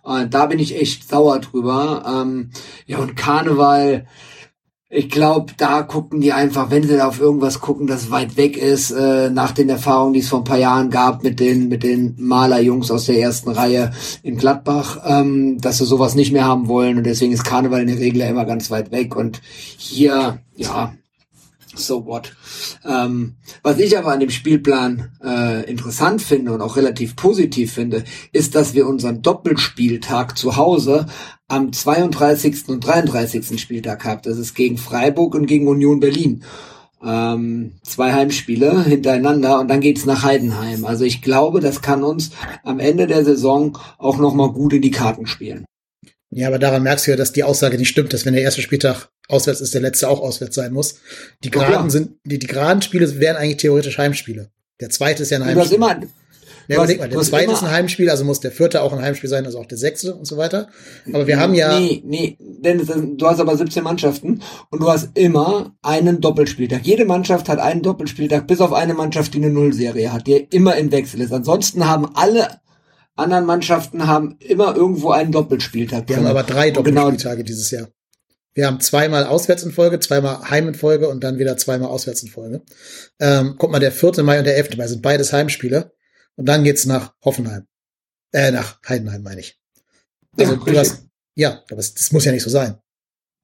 Und 0.03 0.33
da 0.33 0.45
bin 0.45 0.59
ich 0.59 0.79
echt 0.79 1.09
sauer 1.09 1.39
drüber. 1.39 2.03
Ähm, 2.07 2.51
ja, 2.85 2.97
und 2.99 3.17
Karneval, 3.17 4.05
ich 4.89 5.09
glaube, 5.09 5.53
da 5.57 5.83
gucken 5.83 6.21
die 6.21 6.31
einfach, 6.31 6.71
wenn 6.71 6.83
sie 6.83 6.95
da 6.95 7.09
auf 7.09 7.19
irgendwas 7.19 7.59
gucken, 7.59 7.87
das 7.87 8.09
weit 8.09 8.37
weg 8.37 8.55
ist, 8.55 8.91
äh, 8.91 9.29
nach 9.29 9.51
den 9.51 9.67
Erfahrungen, 9.67 10.13
die 10.13 10.21
es 10.21 10.29
vor 10.29 10.39
ein 10.39 10.45
paar 10.45 10.57
Jahren 10.57 10.89
gab 10.89 11.23
mit 11.23 11.41
den, 11.41 11.67
mit 11.67 11.83
den 11.83 12.15
Malerjungs 12.17 12.89
aus 12.89 13.05
der 13.05 13.19
ersten 13.19 13.49
Reihe 13.49 13.91
in 14.23 14.37
Gladbach, 14.37 14.99
ähm, 15.05 15.57
dass 15.59 15.79
sie 15.79 15.85
sowas 15.85 16.15
nicht 16.15 16.31
mehr 16.31 16.45
haben 16.45 16.69
wollen. 16.69 16.97
Und 16.97 17.03
deswegen 17.05 17.33
ist 17.33 17.43
Karneval 17.43 17.81
in 17.81 17.87
der 17.87 17.99
Regel 17.99 18.21
ja 18.21 18.29
immer 18.29 18.45
ganz 18.45 18.71
weit 18.71 18.91
weg. 18.91 19.17
Und 19.17 19.41
hier, 19.77 20.39
ja, 20.55 20.93
so 21.77 22.05
what. 22.05 22.35
Ähm, 22.85 23.35
was 23.63 23.79
ich 23.79 23.97
aber 23.97 24.11
an 24.11 24.19
dem 24.19 24.29
Spielplan 24.29 25.11
äh, 25.23 25.69
interessant 25.69 26.21
finde 26.21 26.51
und 26.53 26.61
auch 26.61 26.75
relativ 26.75 27.15
positiv 27.15 27.73
finde, 27.73 28.03
ist, 28.31 28.55
dass 28.55 28.73
wir 28.73 28.87
unseren 28.87 29.21
Doppelspieltag 29.21 30.37
zu 30.37 30.57
Hause 30.57 31.05
am 31.47 31.71
32. 31.71 32.67
und 32.67 32.85
33. 32.85 33.59
Spieltag 33.59 34.05
haben. 34.05 34.21
Das 34.23 34.37
ist 34.37 34.53
gegen 34.53 34.77
Freiburg 34.77 35.35
und 35.35 35.45
gegen 35.45 35.67
Union 35.67 35.99
Berlin. 35.99 36.43
Ähm, 37.03 37.73
zwei 37.83 38.11
Heimspiele 38.11 38.83
hintereinander 38.83 39.59
und 39.59 39.67
dann 39.67 39.81
geht's 39.81 40.05
nach 40.05 40.23
Heidenheim. 40.23 40.83
Also 40.83 41.05
ich 41.05 41.21
glaube, 41.21 41.59
das 41.59 41.81
kann 41.81 42.03
uns 42.03 42.31
am 42.63 42.79
Ende 42.79 43.05
der 43.05 43.23
Saison 43.23 43.77
auch 43.99 44.17
nochmal 44.17 44.51
gut 44.51 44.73
in 44.73 44.81
die 44.81 44.91
Karten 44.91 45.27
spielen. 45.27 45.65
Ja, 46.29 46.47
aber 46.47 46.59
daran 46.59 46.83
merkst 46.83 47.07
du 47.07 47.11
ja, 47.11 47.17
dass 47.17 47.31
die 47.31 47.43
Aussage 47.43 47.77
nicht 47.77 47.89
stimmt, 47.89 48.13
dass 48.13 48.25
wenn 48.25 48.33
der 48.33 48.43
erste 48.43 48.61
Spieltag 48.61 49.09
auswärts 49.27 49.61
ist, 49.61 49.73
der 49.73 49.81
letzte 49.81 50.09
auch 50.09 50.19
auswärts 50.21 50.55
sein 50.55 50.73
muss. 50.73 50.95
Die 51.43 51.49
Ja, 51.49 51.59
geraden 51.67 51.89
sind, 51.89 52.11
die, 52.23 52.39
die 52.39 52.47
geraden 52.47 52.81
Spiele 52.81 53.19
wären 53.19 53.35
eigentlich 53.37 53.57
theoretisch 53.57 53.97
Heimspiele. 53.97 54.49
Der 54.79 54.89
zweite 54.89 55.23
ist 55.23 55.31
ja 55.31 55.37
ein 55.37 55.43
Du 55.43 55.49
hast 55.49 55.71
Heimspiel. 55.71 55.75
immer, 55.77 55.99
ja, 56.69 56.75
überleg 56.75 56.99
mal, 56.99 57.07
der 57.09 57.19
zweite 57.21 57.51
ist 57.53 57.63
ein 57.63 57.71
Heimspiel, 57.71 58.09
also 58.09 58.25
muss 58.25 58.41
der 58.41 58.51
vierte 58.51 58.81
auch 58.81 58.91
ein 58.91 59.01
Heimspiel 59.01 59.29
sein, 59.29 59.45
also 59.45 59.57
auch 59.57 59.65
der 59.65 59.77
sechste 59.77 60.13
und 60.15 60.25
so 60.25 60.35
weiter. 60.37 60.67
Aber 61.13 61.25
wir 61.25 61.39
haben 61.39 61.53
ja, 61.53 61.79
Nee, 61.79 62.01
nee, 62.05 62.37
denn 62.39 62.79
es 62.81 62.89
ist- 62.89 63.03
du 63.15 63.25
hast 63.25 63.39
aber 63.39 63.55
17 63.55 63.83
Mannschaften 63.83 64.41
und 64.69 64.81
du 64.81 64.89
hast 64.89 65.09
immer 65.17 65.75
einen 65.81 66.19
Doppelspieltag. 66.19 66.81
Jede 66.85 67.05
Mannschaft 67.05 67.47
hat 67.47 67.59
einen 67.59 67.81
Doppelspieltag, 67.81 68.47
bis 68.47 68.59
auf 68.59 68.73
eine 68.73 68.93
Mannschaft, 68.93 69.33
die 69.33 69.37
eine 69.37 69.49
Nullserie 69.49 70.11
hat, 70.11 70.27
die 70.27 70.45
immer 70.51 70.75
im 70.75 70.91
Wechsel 70.91 71.21
ist. 71.21 71.31
Ansonsten 71.31 71.87
haben 71.87 72.05
alle 72.15 72.47
anderen 73.15 73.45
Mannschaften 73.45 74.05
haben 74.07 74.35
immer 74.39 74.75
irgendwo 74.75 75.11
einen 75.11 75.31
Doppelspieltag. 75.31 76.07
wir 76.09 76.17
haben 76.17 76.27
aber 76.27 76.43
drei 76.43 76.69
genau, 76.71 77.05
Doppelspieltage 77.05 77.43
dieses 77.45 77.71
Jahr. 77.71 77.87
Wir 78.57 78.65
haben 78.65 78.79
zweimal 78.79 79.25
auswärts 79.25 79.61
in 79.61 79.71
Folge, 79.71 79.99
zweimal 79.99 80.49
Heim 80.49 80.69
in 80.69 80.73
Folge 80.73 81.09
und 81.09 81.23
dann 81.23 81.37
wieder 81.37 81.57
zweimal 81.57 81.89
auswärts 81.89 82.23
in 82.23 82.29
Folge. 82.29 82.63
Ähm, 83.19 83.53
guck 83.55 83.69
mal, 83.69 83.77
der 83.77 83.91
4. 83.91 84.23
Mai 84.23 84.39
und 84.39 84.45
der 84.45 84.57
11. 84.57 84.77
Mai 84.77 84.87
sind 84.87 85.03
beides 85.03 85.31
Heimspiele. 85.31 85.93
Und 86.37 86.47
dann 86.47 86.63
geht's 86.63 86.87
nach 86.87 87.13
Hoffenheim. 87.23 87.67
Äh, 88.33 88.49
nach 88.49 88.79
Heidenheim, 88.89 89.21
meine 89.21 89.41
ich. 89.41 89.59
Also 90.39 90.53
Ja, 90.53 90.59
du 90.65 90.75
hast, 90.79 91.03
ja, 91.35 91.61
aber 91.69 91.75
das 91.75 92.11
muss 92.11 92.25
ja 92.25 92.31
nicht 92.31 92.41
so 92.41 92.49
sein. 92.49 92.79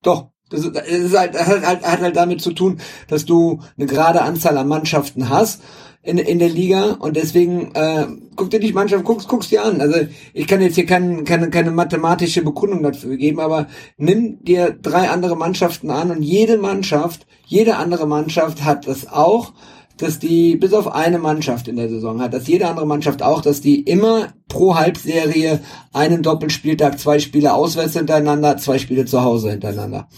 Doch. 0.01 0.32
Das 0.49 0.66
ist 0.66 1.16
halt, 1.16 1.36
das 1.36 1.45
hat, 1.47 1.64
halt, 1.64 1.84
hat 1.84 2.01
halt 2.01 2.16
damit 2.16 2.41
zu 2.41 2.51
tun, 2.51 2.80
dass 3.07 3.26
du 3.26 3.61
eine 3.78 3.86
gerade 3.86 4.24
Anzahl 4.24 4.57
an 4.57 4.68
Mannschaften 4.68 5.30
hast 5.30 5.61
in, 6.04 6.18
in 6.18 6.39
der 6.39 6.49
Liga 6.49 6.97
und 6.99 7.16
deswegen 7.16 7.74
äh, 7.74 8.06
guck 8.36 8.49
dir 8.49 8.60
die 8.60 8.74
Mannschaft, 8.74 9.06
guckst, 9.06 9.28
guckst 9.30 9.51
dir 9.51 9.64
an. 9.64 9.80
Also 9.80 9.95
ich 10.34 10.47
kann 10.47 10.62
jetzt 10.62 10.76
hier 10.76 10.86
kein, 10.86 11.24
keine, 11.24 11.49
keine 11.49 11.72
mathematische 11.72 12.43
Begründung 12.43 12.84
dafür 12.84 13.16
geben, 13.16 13.39
aber 13.39 13.68
nimm 13.97 14.43
dir 14.43 14.72
drei 14.80 15.10
andere 15.10 15.38
Mannschaften 15.38 15.89
an 15.89 16.12
und 16.12 16.22
jede 16.22 16.58
Mannschaft, 16.58 17.26
jede 17.45 17.78
andere 17.78 18.06
Mannschaft 18.06 18.64
hat 18.66 18.86
das 18.86 19.08
auch, 19.08 19.54
dass 19.97 20.20
die, 20.20 20.58
bis 20.58 20.74
auf 20.74 20.93
eine 20.93 21.20
Mannschaft 21.20 21.70
in 21.70 21.78
der 21.78 21.88
Saison 21.88 22.22
hat, 22.22 22.34
dass 22.34 22.47
jede 22.47 22.68
andere 22.68 22.88
Mannschaft 22.88 23.24
auch, 23.24 23.41
dass 23.41 23.62
die 23.62 23.82
immer 23.82 24.34
pro 24.49 24.76
Halbserie 24.76 25.62
einen 25.93 26.22
Doppelspieltag, 26.22 26.99
zwei 26.99 27.20
Spiele 27.20 27.54
auswärts 27.54 27.93
hintereinander, 27.93 28.58
zwei 28.58 28.78
Spiele 28.78 29.06
zu 29.06 29.22
Hause 29.22 29.51
hintereinander 29.51 30.10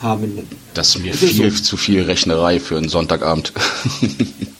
haben. 0.00 0.46
Das 0.74 0.94
ist 0.94 1.02
mir 1.02 1.12
Das 1.12 1.22
ist 1.22 1.32
viel 1.32 1.50
so. 1.50 1.62
zu 1.62 1.76
viel 1.76 2.02
Rechnerei 2.02 2.60
für 2.60 2.78
einen 2.78 2.88
Sonntagabend. 2.88 3.52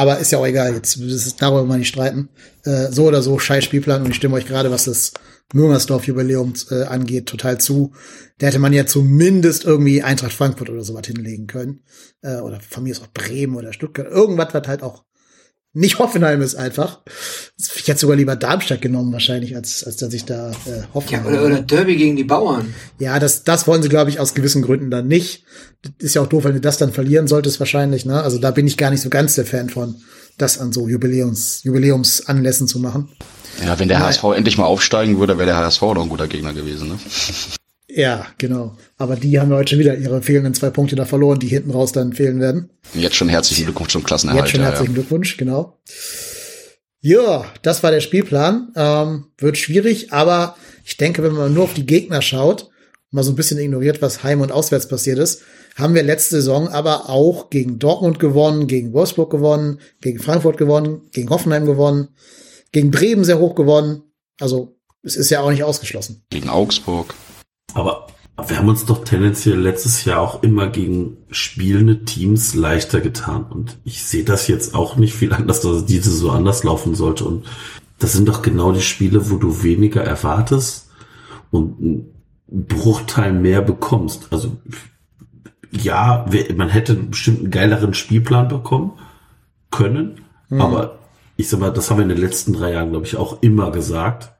Aber 0.00 0.16
ist 0.16 0.32
ja 0.32 0.38
auch 0.38 0.46
egal, 0.46 0.72
jetzt 0.72 0.96
das 0.96 1.26
ist 1.26 1.42
darüber 1.42 1.62
mal 1.62 1.76
nicht 1.76 1.88
streiten. 1.88 2.30
Äh, 2.64 2.90
so 2.90 3.08
oder 3.08 3.20
so, 3.20 3.38
scheiß 3.38 3.64
Spielplan 3.64 4.02
und 4.02 4.12
ich 4.12 4.16
stimme 4.16 4.36
euch 4.36 4.46
gerade, 4.46 4.70
was 4.70 4.86
das 4.86 5.12
Müngersdorf-Jubiläum 5.52 6.54
äh, 6.70 6.84
angeht, 6.84 7.26
total 7.26 7.60
zu. 7.60 7.92
Da 8.38 8.46
hätte 8.46 8.60
man 8.60 8.72
ja 8.72 8.86
zumindest 8.86 9.66
irgendwie 9.66 10.02
Eintracht 10.02 10.32
Frankfurt 10.32 10.70
oder 10.70 10.84
sowas 10.84 11.06
hinlegen 11.06 11.46
können. 11.46 11.82
Äh, 12.22 12.36
oder 12.36 12.60
von 12.60 12.84
mir 12.84 12.92
ist 12.92 13.02
auch 13.02 13.12
Bremen 13.12 13.56
oder 13.56 13.74
Stuttgart. 13.74 14.10
Irgendwas, 14.10 14.54
was 14.54 14.68
halt 14.68 14.82
auch 14.82 15.04
nicht 15.72 15.98
Hoffenheim 15.98 16.42
ist 16.42 16.56
einfach. 16.56 17.00
Ich 17.76 17.86
hätte 17.86 18.00
sogar 18.00 18.16
lieber 18.16 18.34
Darmstadt 18.34 18.80
genommen 18.80 19.12
wahrscheinlich, 19.12 19.54
als, 19.54 19.84
als 19.84 19.96
dass 19.96 20.12
ich 20.12 20.24
da 20.24 20.50
äh, 20.66 20.80
Ja, 20.80 20.88
Hoffenheim 20.94 21.26
oder, 21.26 21.44
oder 21.44 21.62
Derby 21.62 21.96
gegen 21.96 22.16
die 22.16 22.24
Bauern. 22.24 22.74
ja, 22.98 23.18
das, 23.18 23.44
das 23.44 23.66
wollen 23.66 23.82
sie, 23.82 23.88
glaube 23.88 24.10
ich, 24.10 24.18
aus 24.18 24.34
gewissen 24.34 24.62
Gründen 24.62 24.90
dann 24.90 25.06
nicht. 25.06 25.44
Das 25.82 25.92
ist 25.98 26.14
ja 26.14 26.22
auch 26.22 26.26
doof, 26.26 26.44
wenn 26.44 26.54
du 26.54 26.60
das 26.60 26.78
dann 26.78 26.92
verlieren 26.92 27.28
solltest, 27.28 27.60
wahrscheinlich, 27.60 28.04
ne? 28.04 28.22
Also 28.22 28.38
da 28.38 28.50
bin 28.50 28.66
ich 28.66 28.76
gar 28.76 28.90
nicht 28.90 29.00
so 29.00 29.10
ganz 29.10 29.36
der 29.36 29.46
Fan 29.46 29.70
von, 29.70 29.96
das 30.38 30.58
an 30.58 30.72
so 30.72 30.88
Jubiläums, 30.88 31.62
Jubiläumsanlässen 31.62 32.66
zu 32.66 32.80
machen. 32.80 33.08
Ja, 33.64 33.78
wenn 33.78 33.88
der. 33.88 34.00
HSV 34.00 34.24
endlich 34.36 34.58
mal 34.58 34.64
aufsteigen 34.64 35.18
würde, 35.18 35.38
wäre 35.38 35.46
der 35.46 35.56
HSV 35.56 35.80
doch 35.80 36.02
ein 36.02 36.08
guter 36.08 36.28
Gegner 36.28 36.52
gewesen. 36.52 36.88
Ne? 36.88 36.98
Ja, 37.94 38.26
genau. 38.38 38.76
Aber 38.96 39.16
die 39.16 39.40
haben 39.40 39.50
heute 39.52 39.70
schon 39.70 39.78
wieder 39.78 39.96
ihre 39.96 40.22
fehlenden 40.22 40.54
zwei 40.54 40.70
Punkte 40.70 40.96
da 40.96 41.04
verloren, 41.04 41.38
die 41.38 41.48
hinten 41.48 41.70
raus 41.70 41.92
dann 41.92 42.12
fehlen 42.12 42.40
werden. 42.40 42.70
Jetzt 42.94 43.16
schon 43.16 43.28
herzlichen 43.28 43.64
Glückwunsch 43.64 43.92
zum 43.92 44.04
Klassenerhalt. 44.04 44.44
Jetzt 44.44 44.50
schon 44.52 44.60
ja, 44.60 44.66
ja. 44.66 44.70
herzlichen 44.72 44.94
Glückwunsch, 44.94 45.36
genau. 45.36 45.78
Ja, 47.00 47.44
das 47.62 47.82
war 47.82 47.90
der 47.90 48.00
Spielplan. 48.00 48.72
Ähm, 48.76 49.26
wird 49.38 49.56
schwierig, 49.58 50.12
aber 50.12 50.56
ich 50.84 50.96
denke, 50.96 51.22
wenn 51.22 51.32
man 51.32 51.52
nur 51.52 51.64
auf 51.64 51.74
die 51.74 51.86
Gegner 51.86 52.22
schaut, 52.22 52.70
mal 53.10 53.24
so 53.24 53.32
ein 53.32 53.36
bisschen 53.36 53.58
ignoriert, 53.58 54.02
was 54.02 54.22
heim 54.22 54.40
und 54.40 54.52
auswärts 54.52 54.88
passiert 54.88 55.18
ist, 55.18 55.42
haben 55.76 55.94
wir 55.94 56.02
letzte 56.02 56.36
Saison 56.36 56.68
aber 56.68 57.08
auch 57.08 57.50
gegen 57.50 57.78
Dortmund 57.78 58.18
gewonnen, 58.18 58.66
gegen 58.66 58.92
Wolfsburg 58.92 59.30
gewonnen, 59.30 59.80
gegen 60.00 60.18
Frankfurt 60.18 60.58
gewonnen, 60.58 61.02
gegen 61.12 61.30
Hoffenheim 61.30 61.64
gewonnen, 61.64 62.08
gegen 62.72 62.90
Bremen 62.90 63.24
sehr 63.24 63.38
hoch 63.38 63.54
gewonnen. 63.54 64.02
Also 64.38 64.76
es 65.02 65.16
ist 65.16 65.30
ja 65.30 65.40
auch 65.40 65.50
nicht 65.50 65.64
ausgeschlossen. 65.64 66.22
Gegen 66.30 66.48
Augsburg. 66.48 67.14
Aber 67.74 68.06
wir 68.46 68.58
haben 68.58 68.68
uns 68.68 68.86
doch 68.86 69.04
tendenziell 69.04 69.58
letztes 69.58 70.04
Jahr 70.04 70.20
auch 70.20 70.42
immer 70.42 70.68
gegen 70.68 71.16
spielende 71.30 72.04
Teams 72.04 72.54
leichter 72.54 73.00
getan. 73.00 73.44
Und 73.44 73.78
ich 73.84 74.04
sehe 74.04 74.24
das 74.24 74.48
jetzt 74.48 74.74
auch 74.74 74.96
nicht 74.96 75.14
viel 75.14 75.32
anders, 75.32 75.60
dass 75.60 75.84
diese 75.84 76.10
so 76.10 76.30
anders 76.30 76.64
laufen 76.64 76.94
sollte. 76.94 77.24
Und 77.24 77.46
das 77.98 78.12
sind 78.12 78.28
doch 78.28 78.42
genau 78.42 78.72
die 78.72 78.80
Spiele, 78.80 79.30
wo 79.30 79.36
du 79.36 79.62
weniger 79.62 80.02
erwartest 80.02 80.88
und 81.50 81.78
einen 81.80 82.14
Bruchteil 82.46 83.32
mehr 83.32 83.62
bekommst. 83.62 84.28
Also 84.30 84.56
ja, 85.70 86.26
man 86.56 86.68
hätte 86.68 86.94
bestimmt 86.94 87.40
einen 87.40 87.50
geileren 87.50 87.94
Spielplan 87.94 88.48
bekommen 88.48 88.92
können. 89.70 90.22
Aber 90.50 90.98
ich 91.36 91.48
sag 91.48 91.60
mal, 91.60 91.70
das 91.70 91.90
haben 91.90 91.98
wir 91.98 92.02
in 92.02 92.08
den 92.08 92.18
letzten 92.18 92.52
drei 92.52 92.72
Jahren, 92.72 92.90
glaube 92.90 93.06
ich, 93.06 93.16
auch 93.16 93.42
immer 93.42 93.70
gesagt. 93.70 94.32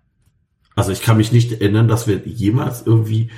Also 0.81 0.93
ich 0.93 1.03
kann 1.03 1.19
mich 1.19 1.31
nicht 1.31 1.53
erinnern, 1.53 1.89
dass 1.89 2.07
wir 2.07 2.23
jemals 2.25 2.85
irgendwie, 2.87 3.29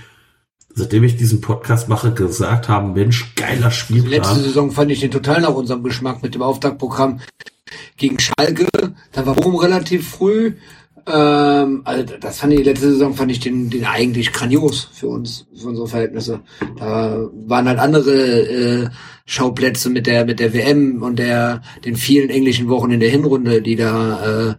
seitdem 0.73 1.03
ich 1.03 1.17
diesen 1.17 1.41
Podcast 1.41 1.89
mache, 1.89 2.13
gesagt 2.13 2.69
haben, 2.69 2.93
Mensch, 2.93 3.35
geiler 3.35 3.67
Letzte 3.67 3.73
Spielplan. 3.73 4.37
Saison 4.37 4.71
fand 4.71 4.93
ich 4.93 5.01
den 5.01 5.11
total 5.11 5.41
nach 5.41 5.53
unserem 5.53 5.83
Geschmack 5.83 6.23
mit 6.23 6.37
dem 6.37 6.43
Auftaktprogramm 6.43 7.19
gegen 7.97 8.21
Schalke. 8.21 8.69
Da 9.11 9.27
war 9.27 9.35
Bochum 9.35 9.57
relativ 9.57 10.09
früh. 10.09 10.53
Ähm, 11.05 11.83
also 11.83 12.15
das 12.21 12.39
fand 12.39 12.53
ich 12.53 12.65
letzte 12.65 12.91
Saison 12.91 13.13
fand 13.15 13.33
ich 13.33 13.41
den, 13.41 13.71
den 13.71 13.87
eigentlich 13.87 14.33
grandios 14.33 14.89
für 14.93 15.09
uns, 15.09 15.47
für 15.53 15.67
unsere 15.67 15.89
Verhältnisse. 15.89 16.43
Da 16.79 17.29
waren 17.45 17.67
halt 17.67 17.81
andere 17.81 18.13
äh, 18.13 18.89
Schauplätze 19.25 19.91
mit 19.91 20.07
der 20.07 20.27
mit 20.27 20.39
der 20.39 20.55
WM 20.55 21.03
und 21.03 21.19
der 21.19 21.63
den 21.85 21.97
vielen 21.97 22.31
englischen 22.31 22.69
Wochen 22.69 22.93
in 22.93 23.01
der 23.01 23.11
Hinrunde, 23.11 23.63
die 23.63 23.75
da 23.75 24.51
äh, 24.51 24.55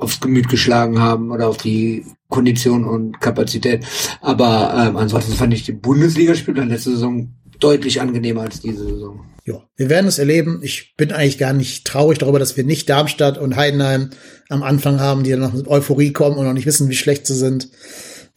aufs 0.00 0.20
Gemüt 0.20 0.48
geschlagen 0.48 0.98
haben 0.98 1.30
oder 1.30 1.48
auf 1.48 1.56
die 1.58 2.04
Kondition 2.28 2.84
und 2.84 3.20
Kapazität. 3.20 3.84
Aber 4.20 4.74
ähm, 4.88 4.96
ansonsten 4.96 5.32
fand 5.32 5.52
ich 5.52 5.64
die 5.64 5.72
Bundesligaspiele 5.72 6.64
letzte 6.64 6.90
Saison 6.90 7.34
deutlich 7.58 8.00
angenehmer 8.00 8.42
als 8.42 8.60
diese 8.60 8.84
Saison. 8.84 9.20
Ja, 9.44 9.62
wir 9.76 9.88
werden 9.88 10.06
es 10.06 10.18
erleben. 10.18 10.60
Ich 10.62 10.94
bin 10.96 11.12
eigentlich 11.12 11.38
gar 11.38 11.52
nicht 11.52 11.86
traurig 11.86 12.18
darüber, 12.18 12.38
dass 12.38 12.56
wir 12.56 12.64
nicht 12.64 12.88
Darmstadt 12.88 13.38
und 13.38 13.56
Heidenheim 13.56 14.10
am 14.48 14.62
Anfang 14.62 15.00
haben, 15.00 15.22
die 15.24 15.30
dann 15.30 15.40
noch 15.40 15.52
mit 15.52 15.68
Euphorie 15.68 16.12
kommen 16.12 16.36
und 16.36 16.44
noch 16.44 16.52
nicht 16.52 16.66
wissen, 16.66 16.88
wie 16.88 16.94
schlecht 16.96 17.26
sie 17.26 17.34
sind. 17.36 17.68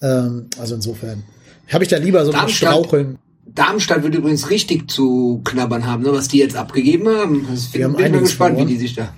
Ähm, 0.02 0.48
also 0.58 0.76
insofern 0.76 1.24
habe 1.72 1.84
ich 1.84 1.90
da 1.90 1.98
lieber 1.98 2.26
so 2.26 2.32
ein 2.34 2.50
Straucheln. 2.50 3.20
Darmstadt 3.46 4.04
wird 4.04 4.16
übrigens 4.16 4.50
richtig 4.50 4.90
zu 4.90 5.42
knabbern 5.44 5.86
haben, 5.86 6.04
ne, 6.04 6.12
was 6.12 6.28
die 6.28 6.38
jetzt 6.38 6.56
abgegeben 6.56 7.08
haben. 7.08 7.46
Das 7.50 7.72
Die 7.72 7.84
haben 7.84 7.96
bin 7.96 8.12
mal 8.12 8.22
gespannt, 8.22 8.56
verloren. 8.56 8.68
wie 8.70 8.74
die 8.74 8.80
sich 8.80 8.96
da. 8.96 9.14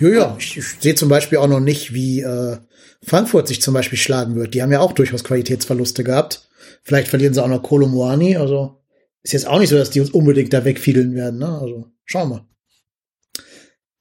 Ja, 0.00 0.08
ja, 0.08 0.36
ich, 0.38 0.56
ich 0.56 0.64
sehe 0.80 0.94
zum 0.94 1.08
Beispiel 1.08 1.38
auch 1.38 1.46
noch 1.46 1.60
nicht, 1.60 1.92
wie 1.92 2.20
äh, 2.20 2.56
Frankfurt 3.02 3.48
sich 3.48 3.60
zum 3.60 3.74
Beispiel 3.74 3.98
schlagen 3.98 4.34
wird. 4.34 4.54
Die 4.54 4.62
haben 4.62 4.72
ja 4.72 4.80
auch 4.80 4.92
durchaus 4.92 5.24
Qualitätsverluste 5.24 6.04
gehabt. 6.04 6.48
Vielleicht 6.82 7.08
verlieren 7.08 7.34
sie 7.34 7.42
auch 7.42 7.48
noch 7.48 7.62
Kolomoani. 7.62 8.36
Also 8.36 8.82
ist 9.22 9.32
jetzt 9.32 9.46
auch 9.46 9.58
nicht 9.58 9.68
so, 9.68 9.76
dass 9.76 9.90
die 9.90 10.00
uns 10.00 10.10
unbedingt 10.10 10.52
da 10.52 10.64
wegfiedeln 10.64 11.14
werden. 11.14 11.38
Ne? 11.38 11.58
Also 11.58 11.86
schauen 12.04 12.30
wir. 12.30 12.48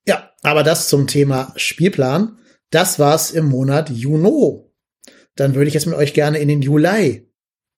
Ja, 0.07 0.31
aber 0.41 0.63
das 0.63 0.87
zum 0.87 1.07
Thema 1.07 1.53
Spielplan. 1.57 2.37
Das 2.71 2.99
war's 2.99 3.31
im 3.31 3.45
Monat 3.45 3.89
Juni. 3.89 4.63
Dann 5.35 5.55
würde 5.55 5.67
ich 5.67 5.73
jetzt 5.73 5.85
mit 5.85 5.95
euch 5.95 6.13
gerne 6.13 6.39
in 6.39 6.47
den 6.47 6.61
Juli 6.61 7.29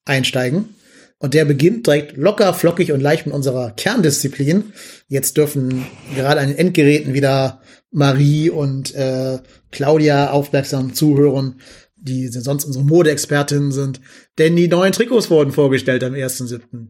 einsteigen. 0.06 0.76
Und 1.22 1.36
der 1.36 1.46
beginnt 1.46 1.86
direkt 1.86 2.18
locker, 2.18 2.52
flockig 2.52 2.92
und 2.92 3.00
leicht 3.00 3.28
mit 3.28 3.36
unserer 3.36 3.70
Kerndisziplin. 3.72 4.74
Jetzt 5.08 5.38
dürfen 5.38 5.86
gerade 6.16 6.42
an 6.42 6.48
den 6.48 6.58
Endgeräten 6.58 7.14
wieder 7.14 7.62
Marie 7.92 8.50
und 8.50 8.96
äh, 8.96 9.38
Claudia 9.70 10.32
aufmerksam 10.32 10.96
zuhören, 10.96 11.62
die 11.96 12.28
sonst 12.30 12.66
unsere 12.66 12.84
Modeexpertinnen 12.84 13.72
sind. 13.72 14.02
Denn 14.40 14.56
die 14.56 14.68
neuen 14.68 14.94
Trikots 14.94 15.30
wurden 15.30 15.52
vorgestellt 15.52 16.04
am 16.04 16.14
1.7. 16.14 16.88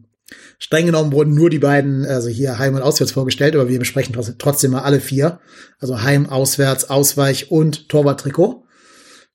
Streng 0.58 0.86
genommen 0.86 1.12
wurden 1.12 1.34
nur 1.34 1.50
die 1.50 1.58
beiden, 1.58 2.06
also 2.06 2.30
hier 2.30 2.58
Heim 2.58 2.74
und 2.74 2.80
Auswärts 2.80 3.12
vorgestellt, 3.12 3.54
aber 3.54 3.68
wir 3.68 3.78
besprechen 3.78 4.16
trotzdem, 4.38 4.70
mal 4.70 4.80
alle 4.80 5.00
vier. 5.00 5.40
Also 5.78 6.00
Heim, 6.00 6.26
Auswärts, 6.26 6.88
Ausweich 6.88 7.50
und 7.50 7.90
Torwarttrikot. 7.90 8.64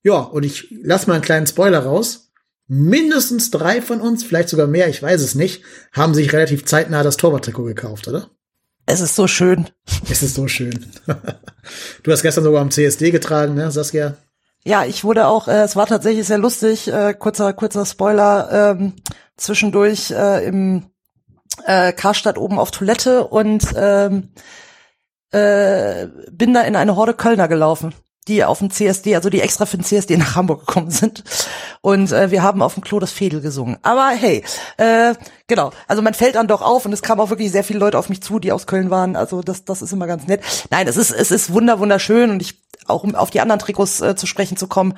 Ja, 0.02 0.22
und 0.22 0.44
ich 0.44 0.74
lass 0.82 1.06
mal 1.06 1.14
einen 1.14 1.22
kleinen 1.22 1.46
Spoiler 1.46 1.80
raus. 1.80 2.27
Mindestens 2.68 3.50
drei 3.50 3.82
von 3.82 4.02
uns, 4.02 4.24
vielleicht 4.24 4.50
sogar 4.50 4.68
mehr, 4.68 4.90
ich 4.90 5.02
weiß 5.02 5.22
es 5.22 5.36
nicht, 5.36 5.64
haben 5.94 6.14
sich 6.14 6.34
relativ 6.34 6.66
zeitnah 6.66 7.02
das 7.02 7.18
Torwarttrikot 7.18 7.64
gekauft, 7.64 8.08
oder? 8.08 8.30
Es 8.86 9.02
ist 9.02 9.16
so 9.16 9.28
schön. 9.28 9.68
Es 10.10 10.24
ist 10.24 10.36
so 10.36 10.48
schön. 10.48 10.86
du 12.04 12.12
hast 12.12 12.22
gestern 12.22 12.44
sogar 12.44 12.62
am 12.62 12.72
CSD 12.72 13.12
getragen, 13.12 13.54
ne, 13.56 13.72
Saskia? 13.72 14.16
Ja, 14.64 14.84
ich 14.84 15.04
wurde 15.04 15.28
auch, 15.28 15.48
äh, 15.48 15.64
es 15.64 15.76
war 15.78 15.88
tatsächlich 15.88 16.28
sehr 16.28 16.38
lustig, 16.38 16.92
äh, 16.92 17.14
kurzer, 17.14 17.54
kurzer 17.54 17.86
Spoiler, 17.86 18.76
ähm, 18.78 18.94
zwischendurch 19.38 20.12
äh, 20.12 20.46
im 20.46 20.88
äh, 21.66 21.94
Karstadt 21.94 22.38
oben 22.38 22.60
auf 22.60 22.72
Toilette 22.72 23.26
und 23.28 23.66
ähm, 23.78 24.30
äh, 25.32 26.08
bin 26.32 26.54
da 26.54 26.62
in 26.62 26.76
eine 26.76 26.96
Horde 26.96 27.14
Kölner 27.14 27.48
gelaufen, 27.48 27.94
die 28.28 28.44
auf 28.44 28.60
dem 28.60 28.70
CSD, 28.70 29.16
also 29.16 29.30
die 29.30 29.42
extra 29.42 29.66
für 29.66 29.78
den 29.78 29.84
CSD 29.84 30.18
nach 30.18 30.36
Hamburg 30.36 30.66
gekommen 30.66 30.92
sind. 30.92 31.24
Und 31.82 32.12
äh, 32.12 32.32
wir 32.32 32.44
haben 32.44 32.62
auf 32.62 32.74
dem 32.74 32.84
Klo 32.84 33.00
das 33.00 33.12
Fädel 33.12 33.42
gesungen. 33.42 33.78
Aber 33.84 34.10
hey, 34.10 34.44
äh, 34.78 35.14
genau, 35.48 35.72
also 35.88 36.02
man 36.02 36.14
fällt 36.14 36.36
dann 36.36 36.48
doch 36.48 36.62
auf 36.62 36.86
und 36.86 36.94
es 36.94 37.02
kamen 37.02 37.22
auch 37.22 37.30
wirklich 37.30 37.52
sehr 37.52 37.64
viele 37.64 37.80
Leute 37.80 37.98
auf 37.98 38.10
mich 38.10 38.22
zu, 38.22 38.40
die 38.40 38.52
aus 38.52 38.68
Köln 38.68 38.90
waren. 38.90 39.16
Also 39.16 39.42
das, 39.42 39.66
das 39.66 39.82
ist 39.82 39.94
immer 39.94 40.08
ganz 40.08 40.28
nett. 40.28 40.42
Nein, 40.70 40.88
es 40.88 40.98
ist, 40.98 41.12
es 41.12 41.32
ist 41.32 41.54
wunder, 41.54 41.80
wunderschön 41.80 42.30
und 42.30 42.42
ich 42.42 42.62
auch 42.88 43.04
um 43.04 43.16
auf 43.16 43.30
die 43.30 43.42
anderen 43.42 43.60
Trikots 43.60 44.02
äh, 44.02 44.16
zu 44.16 44.28
sprechen 44.28 44.58
zu 44.58 44.68
kommen. 44.68 44.94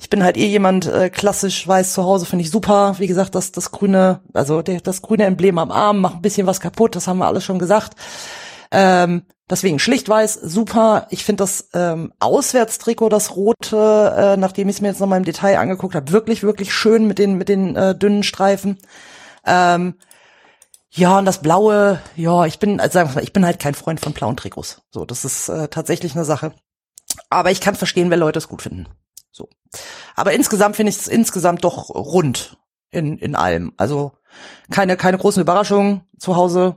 Ich 0.00 0.10
bin 0.10 0.24
halt 0.24 0.36
eh 0.36 0.46
jemand 0.46 0.86
äh, 0.86 1.10
klassisch 1.10 1.66
weiß 1.66 1.92
zu 1.92 2.04
Hause, 2.04 2.26
finde 2.26 2.44
ich 2.44 2.50
super. 2.50 2.96
Wie 2.98 3.06
gesagt, 3.06 3.34
das 3.34 3.52
das 3.52 3.70
grüne, 3.72 4.20
also 4.32 4.62
der, 4.62 4.80
das 4.80 5.02
grüne 5.02 5.24
Emblem 5.24 5.58
am 5.58 5.70
Arm 5.70 6.00
macht 6.00 6.16
ein 6.16 6.22
bisschen 6.22 6.46
was 6.46 6.60
kaputt, 6.60 6.96
das 6.96 7.06
haben 7.06 7.18
wir 7.18 7.26
alles 7.26 7.44
schon 7.44 7.58
gesagt. 7.58 7.94
Ähm, 8.70 9.22
deswegen 9.48 9.78
schlicht 9.78 10.08
weiß, 10.08 10.34
super. 10.34 11.06
Ich 11.10 11.24
finde 11.24 11.42
das 11.42 11.68
ähm, 11.74 12.12
Auswärtstrikot, 12.20 13.08
das 13.08 13.36
rote, 13.36 14.14
äh, 14.16 14.36
nachdem 14.36 14.68
ich 14.68 14.76
es 14.76 14.82
mir 14.82 14.88
jetzt 14.88 15.00
noch 15.00 15.06
mal 15.06 15.16
im 15.16 15.24
Detail 15.24 15.58
angeguckt 15.58 15.94
habe, 15.94 16.12
wirklich, 16.12 16.42
wirklich 16.42 16.72
schön 16.72 17.06
mit 17.06 17.18
den, 17.18 17.36
mit 17.38 17.48
den 17.48 17.76
äh, 17.76 17.96
dünnen 17.96 18.22
Streifen. 18.22 18.78
Ähm, 19.44 19.94
ja, 20.90 21.18
und 21.18 21.26
das 21.26 21.42
Blaue, 21.42 22.00
ja, 22.16 22.46
ich 22.46 22.58
bin, 22.58 22.80
also 22.80 22.94
sagen 22.94 23.10
wir 23.10 23.16
mal, 23.16 23.24
ich 23.24 23.32
bin 23.32 23.44
halt 23.44 23.58
kein 23.58 23.74
Freund 23.74 24.00
von 24.00 24.14
blauen 24.14 24.36
Trikots. 24.36 24.82
So, 24.90 25.04
das 25.04 25.24
ist 25.24 25.48
äh, 25.48 25.68
tatsächlich 25.68 26.14
eine 26.14 26.24
Sache. 26.24 26.54
Aber 27.28 27.50
ich 27.50 27.60
kann 27.60 27.74
verstehen, 27.74 28.10
wenn 28.10 28.18
Leute 28.18 28.38
es 28.38 28.48
gut 28.48 28.62
finden. 28.62 28.88
So. 29.30 29.48
Aber 30.14 30.32
insgesamt 30.32 30.76
finde 30.76 30.90
ich 30.90 30.96
es 30.96 31.08
insgesamt 31.08 31.64
doch 31.64 31.90
rund 31.90 32.56
in, 32.90 33.18
in 33.18 33.34
allem. 33.34 33.74
Also 33.76 34.12
keine, 34.70 34.96
keine 34.96 35.18
großen 35.18 35.42
Überraschungen 35.42 36.02
zu 36.18 36.36
Hause. 36.36 36.76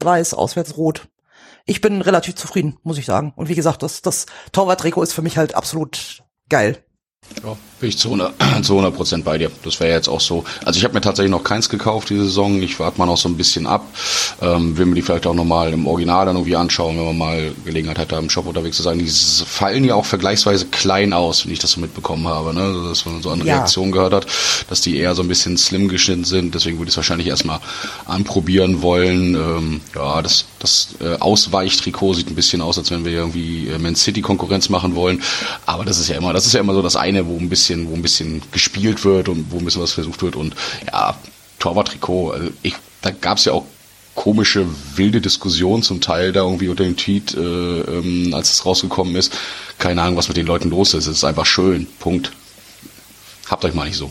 Weiß, 0.00 0.34
auswärts 0.34 0.76
rot. 0.76 1.08
Ich 1.64 1.80
bin 1.80 2.00
relativ 2.00 2.34
zufrieden, 2.34 2.78
muss 2.82 2.98
ich 2.98 3.06
sagen. 3.06 3.32
Und 3.36 3.48
wie 3.48 3.54
gesagt, 3.54 3.82
das, 3.82 4.02
das 4.02 4.26
Torwart-Trikot 4.52 5.02
ist 5.02 5.12
für 5.12 5.22
mich 5.22 5.38
halt 5.38 5.54
absolut 5.54 6.22
geil. 6.48 6.84
Ja, 7.42 7.56
bin 7.82 7.88
ich 7.90 7.98
zu 7.98 8.08
100, 8.08 8.34
zu 8.64 8.74
100 8.74 8.94
Prozent 8.94 9.24
bei 9.24 9.36
dir. 9.38 9.50
Das 9.64 9.80
wäre 9.80 9.92
jetzt 9.92 10.08
auch 10.08 10.20
so. 10.20 10.44
Also 10.64 10.78
ich 10.78 10.84
habe 10.84 10.94
mir 10.94 11.00
tatsächlich 11.00 11.32
noch 11.32 11.42
keins 11.44 11.68
gekauft 11.68 12.10
diese 12.10 12.24
Saison. 12.24 12.62
Ich 12.62 12.78
warte 12.78 12.98
mal 12.98 13.06
noch 13.06 13.16
so 13.18 13.28
ein 13.28 13.36
bisschen 13.36 13.66
ab. 13.66 13.84
Ähm, 14.40 14.78
will 14.78 14.86
mir 14.86 14.94
die 14.94 15.02
vielleicht 15.02 15.26
auch 15.26 15.34
nochmal 15.34 15.72
im 15.72 15.86
Original 15.86 16.26
dann 16.26 16.36
irgendwie 16.36 16.56
anschauen, 16.56 16.96
wenn 16.96 17.06
man 17.06 17.18
mal 17.18 17.52
Gelegenheit 17.64 17.98
hat, 17.98 18.12
da 18.12 18.18
im 18.18 18.30
Shop 18.30 18.46
unterwegs 18.46 18.76
zu 18.76 18.84
sein. 18.84 19.00
Die 19.00 19.08
fallen 19.08 19.84
ja 19.84 19.96
auch 19.96 20.06
vergleichsweise 20.06 20.66
klein 20.66 21.12
aus, 21.12 21.44
wenn 21.44 21.52
ich 21.52 21.58
das 21.58 21.72
so 21.72 21.80
mitbekommen 21.80 22.28
habe. 22.28 22.54
Ne? 22.54 22.62
Also, 22.62 22.88
Dass 22.88 23.04
man 23.04 23.20
so 23.20 23.30
an 23.30 23.44
Ja. 23.44 23.56
Reaktionen 23.56 23.90
gehört 23.90 24.14
hat, 24.14 24.26
dass 24.68 24.80
die 24.80 24.96
eher 24.96 25.14
so 25.16 25.22
ein 25.22 25.28
bisschen 25.28 25.58
slim 25.58 25.88
geschnitten 25.88 26.24
sind. 26.24 26.54
Deswegen 26.54 26.78
würde 26.78 26.88
ich 26.88 26.92
es 26.92 26.96
wahrscheinlich 26.96 27.26
erstmal 27.26 27.58
anprobieren 28.06 28.80
wollen. 28.82 29.34
Ähm, 29.34 29.80
ja, 29.96 30.22
das, 30.22 30.44
das 30.60 30.94
äh, 31.00 31.16
Ausweichtrikot 31.18 32.14
sieht 32.14 32.30
ein 32.30 32.36
bisschen 32.36 32.60
aus, 32.60 32.78
als 32.78 32.92
wenn 32.92 33.04
wir 33.04 33.12
irgendwie 33.12 33.66
äh, 33.66 33.78
Man 33.78 33.96
City 33.96 34.22
Konkurrenz 34.22 34.68
machen 34.68 34.94
wollen. 34.94 35.20
Aber 35.66 35.84
das 35.84 35.98
ist 35.98 36.08
ja 36.08 36.16
immer, 36.16 36.32
das 36.32 36.46
ist 36.46 36.52
ja 36.52 36.60
immer 36.60 36.74
so 36.74 36.82
das 36.82 36.94
eine, 36.94 37.26
wo 37.26 37.36
ein 37.36 37.48
bisschen, 37.48 37.71
wo 37.88 37.94
ein 37.94 38.02
bisschen 38.02 38.42
gespielt 38.52 39.04
wird 39.04 39.28
und 39.28 39.50
wo 39.50 39.58
ein 39.58 39.64
bisschen 39.64 39.82
was 39.82 39.92
versucht 39.92 40.22
wird. 40.22 40.36
Und 40.36 40.54
ja, 40.86 41.16
Torwarttrikot, 41.58 42.32
also 42.32 42.50
ich, 42.62 42.74
da 43.00 43.10
gab 43.10 43.38
es 43.38 43.44
ja 43.44 43.52
auch 43.52 43.64
komische, 44.14 44.66
wilde 44.96 45.20
Diskussionen 45.20 45.82
zum 45.82 46.00
Teil 46.00 46.32
da 46.32 46.42
irgendwie 46.42 46.68
unter 46.68 46.84
dem 46.84 46.96
Tweet, 46.96 47.34
äh, 47.34 47.40
ähm, 47.40 48.34
als 48.34 48.52
es 48.52 48.66
rausgekommen 48.66 49.16
ist. 49.16 49.36
Keine 49.78 50.02
Ahnung, 50.02 50.16
was 50.16 50.28
mit 50.28 50.36
den 50.36 50.46
Leuten 50.46 50.70
los 50.70 50.94
ist. 50.94 51.06
Es 51.06 51.18
ist 51.18 51.24
einfach 51.24 51.46
schön. 51.46 51.86
Punkt. 51.98 52.32
Habt 53.48 53.64
euch 53.64 53.74
mal 53.74 53.86
nicht 53.86 53.96
so. 53.96 54.10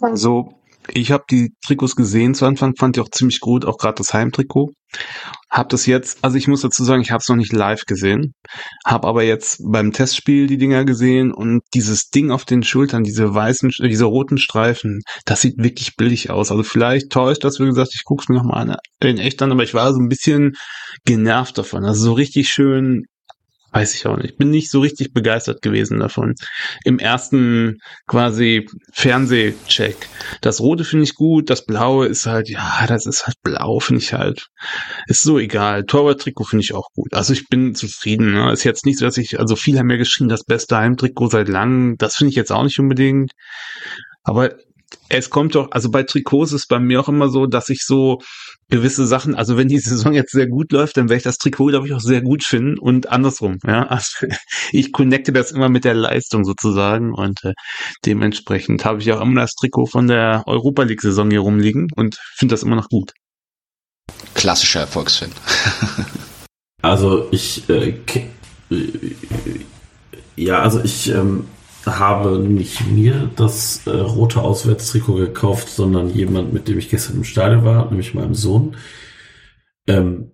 Also, 0.00 0.54
ich 0.92 1.10
habe 1.10 1.24
die 1.30 1.54
Trikots 1.64 1.96
gesehen 1.96 2.34
zu 2.34 2.44
Anfang, 2.46 2.74
fand 2.76 2.96
die 2.96 3.00
auch 3.00 3.10
ziemlich 3.10 3.40
gut, 3.40 3.64
auch 3.64 3.78
gerade 3.78 3.96
das 3.96 4.12
Heimtrikot. 4.12 4.72
Hab 5.50 5.68
das 5.68 5.86
jetzt, 5.86 6.24
also 6.24 6.36
ich 6.36 6.48
muss 6.48 6.62
dazu 6.62 6.84
sagen, 6.84 7.02
ich 7.02 7.12
habe 7.12 7.20
es 7.20 7.28
noch 7.28 7.36
nicht 7.36 7.52
live 7.52 7.84
gesehen, 7.84 8.34
habe 8.84 9.06
aber 9.06 9.22
jetzt 9.22 9.60
beim 9.64 9.92
Testspiel 9.92 10.48
die 10.48 10.58
Dinger 10.58 10.84
gesehen 10.84 11.32
und 11.32 11.62
dieses 11.72 12.08
Ding 12.08 12.30
auf 12.30 12.44
den 12.44 12.62
Schultern, 12.62 13.04
diese 13.04 13.32
weißen, 13.32 13.70
äh, 13.80 13.88
diese 13.88 14.06
roten 14.06 14.38
Streifen, 14.38 15.02
das 15.24 15.40
sieht 15.40 15.54
wirklich 15.58 15.96
billig 15.96 16.30
aus. 16.30 16.50
Also 16.50 16.62
vielleicht 16.64 17.10
täuscht 17.10 17.44
das, 17.44 17.60
wie 17.60 17.66
gesagt, 17.66 17.92
ich 17.94 18.02
guck's 18.04 18.28
mir 18.28 18.36
nochmal 18.36 18.70
an, 18.70 18.76
in 19.00 19.18
echt 19.18 19.40
an, 19.40 19.52
aber 19.52 19.62
ich 19.62 19.74
war 19.74 19.92
so 19.92 20.00
ein 20.00 20.08
bisschen 20.08 20.54
genervt 21.04 21.58
davon. 21.58 21.84
Also 21.84 22.02
so 22.02 22.12
richtig 22.12 22.48
schön 22.48 23.04
Weiß 23.76 23.94
ich 23.94 24.06
auch 24.06 24.16
nicht. 24.16 24.38
Bin 24.38 24.50
nicht 24.50 24.70
so 24.70 24.80
richtig 24.80 25.12
begeistert 25.12 25.60
gewesen 25.60 26.00
davon. 26.00 26.34
Im 26.84 26.98
ersten 26.98 27.76
quasi 28.06 28.66
Fernsehcheck. 28.92 30.08
Das 30.40 30.60
Rote 30.60 30.84
finde 30.84 31.04
ich 31.04 31.14
gut, 31.14 31.50
das 31.50 31.66
Blaue 31.66 32.06
ist 32.06 32.24
halt, 32.24 32.48
ja, 32.48 32.86
das 32.86 33.04
ist 33.04 33.26
halt 33.26 33.36
blau, 33.42 33.78
finde 33.80 34.02
ich 34.02 34.14
halt. 34.14 34.46
Ist 35.08 35.22
so 35.22 35.38
egal. 35.38 35.84
Torwart-Trikot 35.84 36.44
finde 36.44 36.64
ich 36.64 36.72
auch 36.72 36.88
gut. 36.94 37.12
Also 37.12 37.34
ich 37.34 37.48
bin 37.48 37.74
zufrieden. 37.74 38.32
Ne? 38.32 38.50
Ist 38.50 38.64
jetzt 38.64 38.86
nicht 38.86 38.98
so, 38.98 39.04
dass 39.04 39.18
ich, 39.18 39.38
also 39.38 39.56
viele 39.56 39.80
haben 39.80 39.90
ja 39.90 39.98
geschrieben, 39.98 40.30
das 40.30 40.44
beste 40.44 40.78
Heimtrikot 40.78 41.28
seit 41.28 41.48
langem. 41.48 41.96
Das 41.98 42.16
finde 42.16 42.30
ich 42.30 42.36
jetzt 42.36 42.52
auch 42.52 42.64
nicht 42.64 42.78
unbedingt. 42.78 43.32
Aber 44.24 44.54
es 45.08 45.30
kommt 45.30 45.54
doch, 45.54 45.70
also 45.72 45.90
bei 45.90 46.02
Trikots 46.02 46.52
ist 46.52 46.68
bei 46.68 46.78
mir 46.78 47.00
auch 47.00 47.08
immer 47.08 47.28
so, 47.28 47.46
dass 47.46 47.68
ich 47.68 47.84
so 47.84 48.20
gewisse 48.68 49.06
Sachen, 49.06 49.34
also 49.34 49.56
wenn 49.56 49.68
die 49.68 49.78
Saison 49.80 50.12
jetzt 50.12 50.32
sehr 50.32 50.48
gut 50.48 50.72
läuft, 50.72 50.96
dann 50.96 51.08
werde 51.08 51.18
ich 51.18 51.22
das 51.22 51.38
Trikot, 51.38 51.68
glaube 51.68 51.86
ich, 51.86 51.94
auch 51.94 52.00
sehr 52.00 52.22
gut 52.22 52.44
finden 52.44 52.78
und 52.78 53.08
andersrum, 53.08 53.58
ja. 53.66 53.86
Also 53.96 54.26
ich 54.72 54.92
connecte 54.92 55.32
das 55.32 55.52
immer 55.52 55.68
mit 55.68 55.84
der 55.84 55.94
Leistung 55.94 56.44
sozusagen 56.44 57.14
und 57.14 57.44
äh, 57.44 57.52
dementsprechend 58.04 58.84
habe 58.84 59.00
ich 59.00 59.12
auch 59.12 59.20
immer 59.20 59.40
das 59.40 59.54
Trikot 59.54 59.86
von 59.86 60.06
der 60.08 60.42
Europa 60.46 60.82
League 60.82 61.00
Saison 61.00 61.30
hier 61.30 61.40
rumliegen 61.40 61.88
und 61.94 62.18
finde 62.36 62.52
das 62.52 62.62
immer 62.62 62.76
noch 62.76 62.88
gut. 62.88 63.12
Klassischer 64.34 64.80
Erfolgsfan. 64.80 65.30
Also 66.82 67.26
ich, 67.32 67.68
äh, 67.68 67.94
äh, 68.70 68.76
Ja, 70.36 70.60
also 70.60 70.80
ich 70.84 71.08
ähm, 71.08 71.48
habe 71.86 72.38
nicht 72.38 72.86
mir 72.88 73.30
das 73.36 73.86
äh, 73.86 73.90
rote 73.90 74.42
Auswärtstrikot 74.42 75.14
gekauft, 75.14 75.68
sondern 75.68 76.10
jemand, 76.10 76.52
mit 76.52 76.68
dem 76.68 76.78
ich 76.78 76.90
gestern 76.90 77.16
im 77.16 77.24
Stadion 77.24 77.64
war, 77.64 77.88
nämlich 77.88 78.14
meinem 78.14 78.34
Sohn. 78.34 78.76
Ähm, 79.86 80.32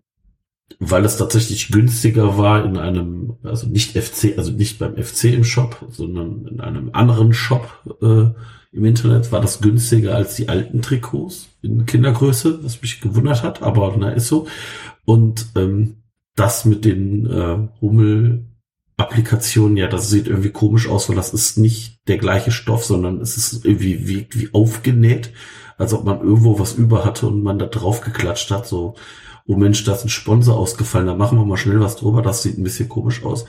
weil 0.79 1.05
es 1.05 1.19
tatsächlich 1.19 1.71
günstiger 1.71 2.39
war 2.39 2.65
in 2.65 2.77
einem, 2.77 3.35
also 3.43 3.67
nicht 3.69 3.97
FC, 3.97 4.37
also 4.39 4.51
nicht 4.53 4.79
beim 4.79 4.97
FC 4.97 5.25
im 5.25 5.45
Shop, 5.45 5.87
sondern 5.91 6.47
in 6.47 6.61
einem 6.61 6.91
anderen 6.93 7.35
Shop 7.35 7.69
äh, 8.01 8.31
im 8.75 8.85
Internet 8.87 9.31
war 9.31 9.41
das 9.41 9.61
günstiger 9.61 10.15
als 10.15 10.35
die 10.35 10.49
alten 10.49 10.81
Trikots 10.81 11.51
in 11.61 11.85
Kindergröße, 11.85 12.65
was 12.65 12.81
mich 12.81 13.01
gewundert 13.01 13.43
hat, 13.43 13.63
aber 13.63 13.95
na 13.99 14.11
ist 14.11 14.29
so. 14.29 14.47
Und 15.05 15.47
ähm, 15.57 16.03
das 16.37 16.65
mit 16.65 16.85
den 16.85 17.27
äh, 17.27 17.69
Hummel-Applikationen, 18.99 19.77
ja, 19.77 19.89
das 19.89 20.11
sieht 20.11 20.29
irgendwie 20.29 20.51
komisch 20.51 20.89
aus, 20.89 21.09
weil 21.09 21.17
das 21.17 21.33
ist 21.33 21.59
nicht 21.59 22.01
der 22.09 22.19
gleiche 22.19 22.51
Stoff, 22.51 22.85
sondern 22.85 23.21
es 23.21 23.37
ist 23.37 23.65
irgendwie 23.65 24.07
wie, 24.07 24.27
wie 24.31 24.51
aufgenäht, 24.53 25.33
als 25.79 25.93
ob 25.93 26.05
man 26.05 26.21
irgendwo 26.21 26.59
was 26.59 26.75
über 26.75 27.05
hatte 27.05 27.27
und 27.27 27.43
man 27.43 27.59
da 27.59 27.67
drauf 27.67 28.01
geklatscht 28.01 28.51
hat, 28.51 28.67
so 28.67 28.95
oh 29.47 29.57
Mensch, 29.57 29.83
da 29.85 29.95
ist 29.95 30.05
ein 30.05 30.09
Sponsor 30.09 30.57
ausgefallen, 30.57 31.07
da 31.07 31.15
machen 31.15 31.39
wir 31.39 31.45
mal 31.45 31.57
schnell 31.57 31.81
was 31.81 31.97
drüber, 31.97 32.23
das 32.23 32.43
sieht 32.43 32.59
ein 32.59 32.63
bisschen 32.65 32.89
komisch 32.89 33.25
aus. 33.25 33.45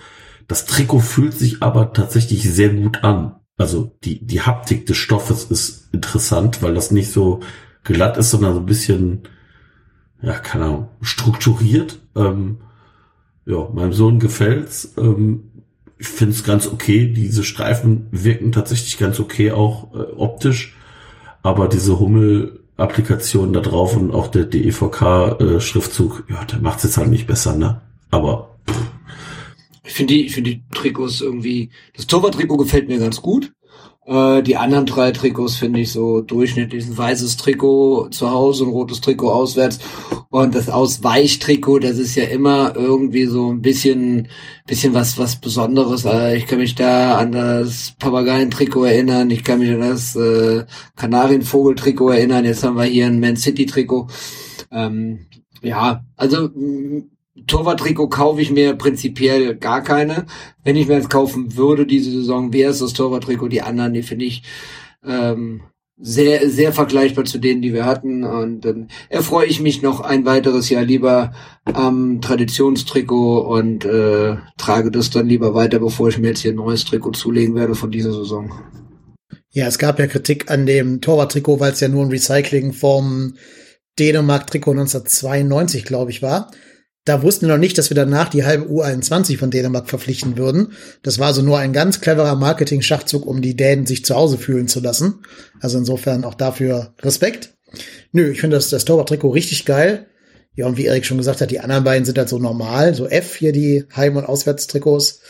Das 0.47 0.65
Trikot 0.65 0.99
fühlt 0.99 1.33
sich 1.33 1.61
aber 1.61 1.93
tatsächlich 1.93 2.43
sehr 2.51 2.69
gut 2.69 3.03
an. 3.03 3.35
Also 3.57 3.95
die, 4.03 4.25
die 4.25 4.41
Haptik 4.41 4.87
des 4.87 4.97
Stoffes 4.97 5.45
ist 5.45 5.93
interessant, 5.93 6.63
weil 6.63 6.73
das 6.73 6.91
nicht 6.91 7.11
so 7.11 7.41
glatt 7.83 8.17
ist, 8.17 8.31
sondern 8.31 8.55
so 8.55 8.59
ein 8.59 8.65
bisschen, 8.65 9.23
ja, 10.21 10.33
keine 10.33 10.65
Ahnung, 10.65 10.89
strukturiert. 11.01 11.99
Ähm, 12.15 12.57
ja, 13.45 13.69
meinem 13.73 13.93
Sohn 13.93 14.19
gefällt's. 14.19 14.93
Ähm, 14.97 15.51
ich 15.97 16.07
finde 16.07 16.33
es 16.33 16.43
ganz 16.43 16.67
okay. 16.67 17.07
Diese 17.07 17.43
Streifen 17.43 18.07
wirken 18.11 18.51
tatsächlich 18.51 18.97
ganz 18.97 19.19
okay, 19.19 19.51
auch 19.51 19.93
äh, 19.93 20.13
optisch. 20.15 20.75
Aber 21.41 21.67
diese 21.67 21.99
Hummel-Applikation 21.99 23.53
da 23.53 23.59
drauf 23.59 23.97
und 23.97 24.13
auch 24.13 24.27
der 24.27 24.45
DEVK-Schriftzug, 24.45 26.25
äh, 26.29 26.33
ja, 26.33 26.45
der 26.45 26.59
macht's 26.59 26.83
jetzt 26.83 26.97
halt 26.97 27.09
nicht 27.09 27.27
besser, 27.27 27.55
ne? 27.55 27.81
Aber 28.11 28.55
pff. 28.69 28.81
Ich 29.85 29.93
finde 29.93 30.13
die, 30.13 30.25
ich 30.25 30.33
finde 30.33 30.51
die 30.51 30.63
Trikots 30.73 31.21
irgendwie, 31.21 31.69
das 31.95 32.07
Torwart-Trikot 32.07 32.57
gefällt 32.57 32.87
mir 32.87 32.99
ganz 32.99 33.21
gut. 33.21 33.51
Äh, 34.05 34.43
die 34.43 34.57
anderen 34.57 34.85
drei 34.85 35.11
Trikots 35.11 35.55
finde 35.55 35.79
ich 35.79 35.91
so 35.91 36.21
durchschnittlich. 36.21 36.85
Ein 36.85 36.97
weißes 36.97 37.37
Trikot 37.37 38.09
zu 38.09 38.29
Hause, 38.29 38.65
ein 38.65 38.71
rotes 38.71 39.01
Trikot 39.01 39.31
auswärts. 39.31 39.79
Und 40.29 40.55
das 40.55 40.69
Ausweichtrikot, 40.69 41.79
das 41.79 41.97
ist 41.97 42.15
ja 42.15 42.25
immer 42.25 42.75
irgendwie 42.75 43.25
so 43.25 43.51
ein 43.51 43.61
bisschen, 43.61 44.27
bisschen 44.67 44.93
was, 44.93 45.17
was 45.17 45.37
Besonderes. 45.37 46.05
Äh, 46.05 46.37
ich 46.37 46.47
kann 46.47 46.59
mich 46.59 46.75
da 46.75 47.17
an 47.17 47.31
das 47.31 47.93
Papageientrikot 47.99 48.85
erinnern. 48.85 49.29
Ich 49.29 49.43
kann 49.43 49.59
mich 49.59 49.71
an 49.71 49.81
das 49.81 50.15
äh, 50.15 50.65
Kanarienvogel-Trikot 50.95 52.09
erinnern. 52.09 52.45
Jetzt 52.45 52.63
haben 52.63 52.77
wir 52.77 52.83
hier 52.83 53.07
ein 53.07 53.19
Man 53.19 53.37
City-Trikot. 53.37 54.07
Ähm, 54.71 55.27
ja, 55.61 56.03
also 56.17 56.49
Torwarttrikot 57.47 58.09
kaufe 58.09 58.41
ich 58.41 58.51
mir 58.51 58.75
prinzipiell 58.75 59.55
gar 59.55 59.81
keine. 59.81 60.25
Wenn 60.63 60.75
ich 60.75 60.87
mir 60.87 60.95
jetzt 60.95 61.09
kaufen 61.09 61.57
würde 61.57 61.85
diese 61.85 62.11
Saison, 62.11 62.53
wäre 62.53 62.71
es 62.71 62.79
das 62.79 62.93
Torwarttrikot. 62.93 63.47
Die 63.47 63.61
anderen, 63.61 63.93
die 63.93 64.03
finde 64.03 64.25
ich 64.25 64.43
ähm, 65.03 65.61
sehr, 65.97 66.49
sehr 66.49 66.73
vergleichbar 66.73 67.25
zu 67.25 67.39
denen, 67.39 67.61
die 67.61 67.73
wir 67.73 67.85
hatten. 67.85 68.23
Und 68.23 68.61
dann 68.61 68.89
erfreue 69.09 69.47
ich 69.47 69.61
mich 69.61 69.81
noch 69.81 70.01
ein 70.01 70.25
weiteres 70.25 70.69
Jahr 70.69 70.83
lieber 70.83 71.33
am 71.65 72.21
Traditionstrikot 72.21 73.39
und 73.39 73.85
äh, 73.85 74.37
trage 74.57 74.91
das 74.91 75.09
dann 75.09 75.27
lieber 75.27 75.55
weiter, 75.55 75.79
bevor 75.79 76.09
ich 76.09 76.19
mir 76.19 76.29
jetzt 76.29 76.41
hier 76.41 76.51
ein 76.51 76.57
neues 76.57 76.85
Trikot 76.85 77.11
zulegen 77.11 77.55
werde 77.55 77.73
von 77.73 77.89
dieser 77.89 78.13
Saison. 78.13 78.51
Ja, 79.51 79.67
es 79.67 79.77
gab 79.77 79.99
ja 79.99 80.07
Kritik 80.07 80.51
an 80.51 80.65
dem 80.65 81.01
Torwarttrikot, 81.01 81.59
weil 81.59 81.73
es 81.73 81.79
ja 81.79 81.87
nur 81.87 82.03
ein 82.03 82.11
Recycling 82.11 82.73
vom 82.73 83.35
Dänemark-Trikot 83.99 84.71
1992, 84.71 85.85
glaube 85.85 86.11
ich, 86.11 86.21
war. 86.21 86.51
Da 87.05 87.21
wussten 87.21 87.47
wir 87.47 87.53
noch 87.53 87.59
nicht, 87.59 87.77
dass 87.77 87.89
wir 87.89 87.95
danach 87.95 88.29
die 88.29 88.45
halbe 88.45 88.65
U21 88.65 89.37
von 89.37 89.51
Dänemark 89.51 89.89
verpflichten 89.89 90.37
würden. 90.37 90.73
Das 91.01 91.19
war 91.19 91.27
also 91.27 91.41
nur 91.41 91.59
ein 91.59 91.73
ganz 91.73 91.99
cleverer 91.99 92.35
Marketing-Schachzug, 92.35 93.25
um 93.25 93.41
die 93.41 93.57
Dänen 93.57 93.85
sich 93.85 94.05
zu 94.05 94.15
Hause 94.15 94.37
fühlen 94.37 94.69
zu 94.69 94.79
lassen. 94.79 95.23
Also 95.59 95.77
insofern 95.77 96.23
auch 96.23 96.35
dafür 96.35 96.93
Respekt. 97.01 97.55
Nö, 98.13 98.31
ich 98.31 98.39
finde 98.39 98.55
das, 98.55 98.69
das 98.69 98.85
Torwart-Trikot 98.85 99.29
richtig 99.31 99.65
geil. 99.65 100.07
Ja, 100.55 100.67
und 100.67 100.77
wie 100.77 100.85
Erik 100.85 101.05
schon 101.05 101.17
gesagt 101.17 101.41
hat, 101.41 101.51
die 101.51 101.59
anderen 101.59 101.83
beiden 101.83 102.05
sind 102.05 102.17
halt 102.17 102.29
so 102.29 102.39
normal. 102.39 102.93
So 102.93 103.07
F 103.07 103.35
hier 103.35 103.51
die 103.51 103.85
Heim- 103.95 104.15
und 104.15 104.25
Auswärtstrikots. 104.25 105.21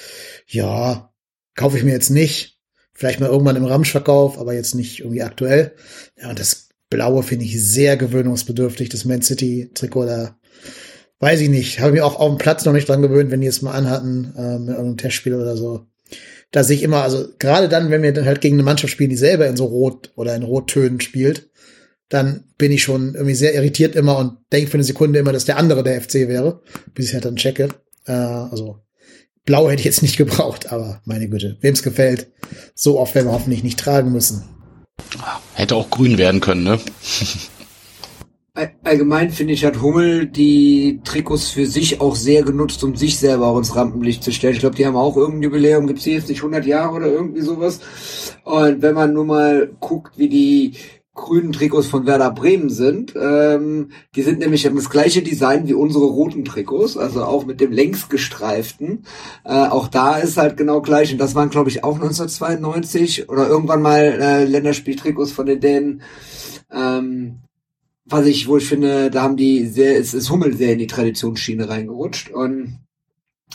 Ja, 0.48 1.12
kaufe 1.56 1.78
ich 1.78 1.84
mir 1.84 1.94
jetzt 1.94 2.10
nicht. 2.10 2.60
Vielleicht 2.94 3.20
mal 3.20 3.30
irgendwann 3.30 3.56
im 3.56 3.66
Ramschverkauf, 3.66 4.38
aber 4.38 4.54
jetzt 4.54 4.76
nicht 4.76 5.00
irgendwie 5.00 5.24
aktuell. 5.24 5.74
Ja, 6.22 6.30
und 6.30 6.40
das 6.40 6.70
Blaue 6.90 7.24
finde 7.24 7.46
ich 7.46 7.64
sehr 7.64 7.98
gewöhnungsbedürftig. 7.98 8.90
Das 8.90 9.06
Man 9.06 9.24
City-Trikot 9.24 10.06
da 10.06 10.38
weiß 11.20 11.42
ich 11.42 11.50
nicht, 11.50 11.80
habe 11.80 11.94
mir 11.94 12.06
auch 12.06 12.20
auf 12.20 12.30
dem 12.30 12.38
Platz 12.38 12.66
noch 12.66 12.74
nicht 12.74 12.90
dran 12.90 13.02
gewöhnt, 13.02 13.32
wenn 13.32 13.42
die 13.42 13.48
es 13.48 13.62
mal 13.62 13.74
anhatten, 13.74 14.34
äh, 14.38 14.60
mit 14.60 14.70
irgendeinem 14.70 14.98
Testspiel 14.98 15.36
oder 15.36 15.56
so. 15.56 15.86
Da 16.52 16.64
sehe 16.64 16.76
ich 16.76 16.84
immer, 16.84 17.02
also 17.02 17.28
gerade 17.40 17.70
dann, 17.70 17.90
wenn 17.90 18.04
wir 18.04 18.14
dann 18.14 18.26
halt 18.26 18.42
gegen 18.42 18.56
eine 18.56 18.64
Mannschaft 18.64 18.94
spielen, 18.94 19.10
die 19.10 19.16
selber 19.16 19.48
in 19.48 19.58
so 19.58 19.66
Rot 19.66 20.12
oder 20.16 20.36
in 20.36 20.44
Rottönen 20.44 21.02
spielt, 21.02 21.50
dann 22.10 22.44
bin 22.58 22.72
ich 22.72 22.84
schon 22.84 23.16
irgendwie 23.16 23.34
sehr 23.34 23.56
irritiert 23.56 23.96
immer 23.96 24.18
und 24.18 24.38
denke 24.52 24.70
für 24.70 24.76
eine 24.76 24.84
Sekunde 24.84 25.18
immer, 25.18 25.34
dass 25.34 25.46
der 25.46 25.58
andere 25.58 25.84
der 25.84 26.00
FC 26.00 26.28
wäre, 26.28 26.62
bis 26.94 27.08
ich 27.08 27.14
halt 27.14 27.26
dann 27.26 27.38
checke. 27.38 27.70
Äh, 28.06 28.12
also 28.12 28.84
Blau 29.46 29.70
hätte 29.70 29.80
ich 29.80 29.86
jetzt 29.86 30.04
nicht 30.04 30.18
gebraucht, 30.18 30.72
aber 30.72 31.02
meine 31.06 31.28
Güte, 31.28 31.58
wem 31.62 31.74
es 31.74 31.84
gefällt, 31.84 32.28
so 32.76 33.00
oft 33.00 33.16
werden 33.16 33.28
wir 33.28 33.34
hoffentlich 33.34 33.64
nicht 33.64 33.80
tragen 33.80 34.12
müssen. 34.12 34.44
Hätte 35.56 35.76
auch 35.76 35.90
grün 35.90 36.18
werden 36.18 36.40
können, 36.40 36.64
ne? 36.64 36.80
Allgemein 38.84 39.32
finde 39.32 39.54
ich, 39.54 39.66
hat 39.66 39.82
Hummel 39.82 40.28
die 40.28 41.02
Trikots 41.04 41.50
für 41.50 41.66
sich 41.66 42.02
auch 42.02 42.16
sehr 42.16 42.44
genutzt, 42.44 42.84
um 42.84 42.96
sich 42.96 43.18
selber 43.18 43.48
auch 43.48 43.58
ins 43.58 43.76
Rampenlicht 43.76 44.24
zu 44.24 44.32
stellen. 44.32 44.54
Ich 44.54 44.60
glaube, 44.60 44.76
die 44.76 44.86
haben 44.86 44.96
auch 44.96 45.18
irgendein 45.18 45.42
Jubiläum, 45.42 45.88
gibt's 45.88 46.04
hier 46.04 46.14
jetzt 46.14 46.30
nicht 46.30 46.42
100 46.42 46.64
Jahre 46.68 46.94
oder 46.94 47.08
irgendwie 47.08 47.42
sowas. 47.42 47.80
Und 48.44 48.84
wenn 48.84 48.94
man 48.94 49.12
nur 49.12 49.26
mal 49.26 49.72
guckt, 49.80 50.20
wie 50.20 50.30
die 50.30 50.74
grünen 51.16 51.52
Trikots 51.52 51.88
von 51.88 52.06
Werder 52.06 52.30
Bremen 52.30 52.70
sind, 52.70 53.16
ähm, 53.20 53.90
die 54.16 54.22
sind 54.22 54.38
nämlich 54.38 54.68
haben 54.68 54.76
das 54.76 54.92
gleiche 54.92 55.24
Design 55.24 55.68
wie 55.68 55.74
unsere 55.74 56.06
roten 56.06 56.46
Trikots, 56.46 56.96
also 56.96 57.24
auch 57.24 57.48
mit 57.48 57.60
dem 57.60 57.72
längsgestreiften. 57.72 59.06
Äh, 59.46 59.68
auch 59.68 59.88
da 59.88 60.18
ist 60.18 60.38
halt 60.38 60.58
genau 60.58 60.82
gleich. 60.82 61.12
Und 61.12 61.18
das 61.18 61.34
waren, 61.34 61.50
glaube 61.50 61.72
ich, 61.72 61.84
auch 61.84 61.96
1992 61.96 63.30
oder 63.30 63.48
irgendwann 63.48 63.82
mal 63.82 64.20
äh, 64.22 64.46
Länderspieltrikots 64.46 65.32
von 65.32 65.48
den 65.48 65.60
Dänen. 65.60 66.04
Ähm, 66.72 67.40
was 68.06 68.26
ich, 68.26 68.48
wo 68.48 68.58
ich 68.58 68.68
finde, 68.68 69.10
da 69.10 69.22
haben 69.24 69.38
die 69.38 69.66
sehr, 69.66 69.98
es 69.98 70.14
ist 70.14 70.30
Hummel 70.30 70.56
sehr 70.56 70.74
in 70.74 70.80
die 70.80 70.88
Traditionsschiene 70.88 71.70
reingerutscht 71.70 72.30
und 72.30 72.80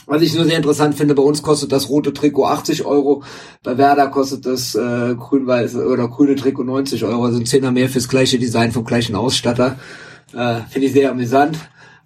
was 0.05 0.21
ich 0.21 0.33
nur 0.33 0.45
sehr 0.45 0.57
interessant 0.57 0.95
finde, 0.95 1.13
bei 1.13 1.21
uns 1.21 1.41
kostet 1.41 1.71
das 1.71 1.89
rote 1.89 2.13
Trikot 2.13 2.45
80 2.45 2.85
Euro, 2.85 3.23
bei 3.63 3.77
Werder 3.77 4.07
kostet 4.07 4.45
das 4.45 4.73
äh, 4.73 5.15
grün-weiße 5.15 5.85
oder 5.85 6.07
grüne 6.07 6.35
Trikot 6.35 6.63
90 6.63 7.03
Euro, 7.03 7.25
also 7.25 7.37
ein 7.39 7.45
Zehner 7.45 7.71
mehr 7.71 7.89
fürs 7.89 8.07
gleiche 8.07 8.39
Design 8.39 8.71
vom 8.71 8.85
gleichen 8.85 9.15
Ausstatter. 9.15 9.77
Äh, 10.33 10.61
finde 10.69 10.87
ich 10.87 10.93
sehr 10.93 11.11
amüsant. 11.11 11.57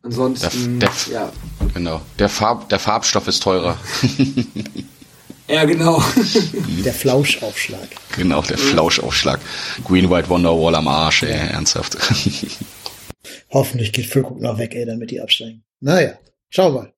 Ansonsten, 0.01 0.79
der, 0.79 0.89
der, 0.89 1.13
ja. 1.13 1.31
Genau. 1.73 2.01
Der 2.19 2.27
Farb, 2.27 2.67
der 2.67 2.79
Farbstoff 2.79 3.27
ist 3.29 3.41
teurer. 3.41 3.77
Ja, 5.47 5.65
genau. 5.65 6.01
Der 6.85 6.93
Flauschaufschlag. 6.93 7.87
Genau, 8.15 8.41
der 8.41 8.57
Flauschaufschlag. 8.57 9.39
Green 9.85 10.09
White 10.09 10.29
Wonderwall 10.29 10.75
am 10.75 10.87
Arsch, 10.87 11.23
ey, 11.23 11.31
ernsthaft. 11.31 11.97
Hoffentlich 13.49 13.91
geht 13.91 14.05
Füllkrug 14.05 14.41
noch 14.41 14.57
weg, 14.57 14.73
ey, 14.75 14.85
damit 14.85 15.11
die 15.11 15.21
absteigen. 15.21 15.63
Naja, 15.79 16.17
schauen 16.49 16.73
wir 16.73 16.81
mal. 16.81 16.93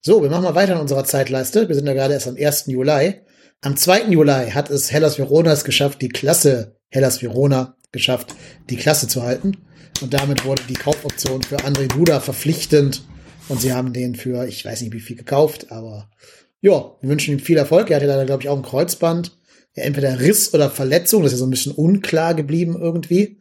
So, 0.00 0.22
wir 0.22 0.30
machen 0.30 0.44
mal 0.44 0.54
weiter 0.54 0.72
in 0.72 0.80
unserer 0.80 1.04
Zeitleiste. 1.04 1.68
Wir 1.68 1.74
sind 1.74 1.86
ja 1.86 1.92
gerade 1.92 2.14
erst 2.14 2.26
am 2.26 2.36
1. 2.36 2.66
Juli. 2.66 3.20
Am 3.60 3.76
2. 3.76 4.06
Juli 4.08 4.50
hat 4.50 4.70
es 4.70 4.90
Hellas 4.90 5.18
Verona 5.18 5.52
es 5.52 5.64
geschafft, 5.64 6.02
die 6.02 6.08
Klasse 6.08 6.76
Hellas 6.90 7.22
Verona 7.22 7.76
geschafft, 7.92 8.34
die 8.68 8.76
Klasse 8.76 9.06
zu 9.06 9.22
halten. 9.22 9.58
Und 10.00 10.14
damit 10.14 10.44
wurde 10.44 10.62
die 10.68 10.74
Kaufoption 10.74 11.42
für 11.42 11.58
André 11.58 11.86
Duda 11.86 12.18
verpflichtend. 12.20 13.02
Und 13.48 13.60
sie 13.60 13.72
haben 13.72 13.92
den 13.92 14.14
für, 14.14 14.46
ich 14.46 14.64
weiß 14.64 14.80
nicht 14.80 14.92
wie 14.92 15.00
viel 15.00 15.16
gekauft, 15.16 15.70
aber 15.70 16.10
ja, 16.62 16.96
wir 17.00 17.10
wünschen 17.10 17.34
ihm 17.34 17.40
viel 17.40 17.58
Erfolg. 17.58 17.90
Er 17.90 17.96
hatte 17.96 18.06
da, 18.06 18.24
glaube 18.24 18.42
ich, 18.42 18.48
auch 18.48 18.56
ein 18.56 18.62
Kreuzband. 18.62 19.36
Ja, 19.74 19.82
entweder 19.82 20.20
Riss 20.20 20.54
oder 20.54 20.70
Verletzung. 20.70 21.22
Das 21.22 21.32
ist 21.32 21.38
ja 21.38 21.40
so 21.40 21.46
ein 21.46 21.50
bisschen 21.50 21.72
unklar 21.72 22.34
geblieben 22.34 22.76
irgendwie. 22.80 23.40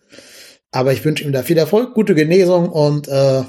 Aber 0.72 0.92
ich 0.92 1.06
wünsche 1.06 1.24
ihm 1.24 1.32
da 1.32 1.44
viel 1.44 1.58
Erfolg, 1.58 1.94
gute 1.94 2.16
Genesung 2.16 2.70
und 2.70 3.08
äh, 3.08 3.44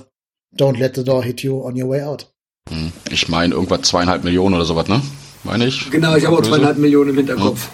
don't 0.54 0.78
let 0.78 0.94
the 0.94 1.04
door 1.04 1.24
hit 1.24 1.42
you 1.42 1.62
on 1.62 1.80
your 1.80 1.88
way 1.88 2.02
out. 2.02 2.30
Hm, 2.68 2.92
ich 3.10 3.28
meine, 3.28 3.54
irgendwas 3.54 3.82
zweieinhalb 3.82 4.24
Millionen 4.24 4.54
oder 4.54 4.64
sowas, 4.64 4.88
ne? 4.88 5.00
Meine 5.44 5.66
ich? 5.66 5.90
Genau, 5.90 6.16
ich 6.16 6.26
habe 6.26 6.36
auch 6.36 6.42
zweieinhalb 6.42 6.78
Millionen 6.78 7.10
im 7.10 7.16
Hinterkopf. 7.16 7.68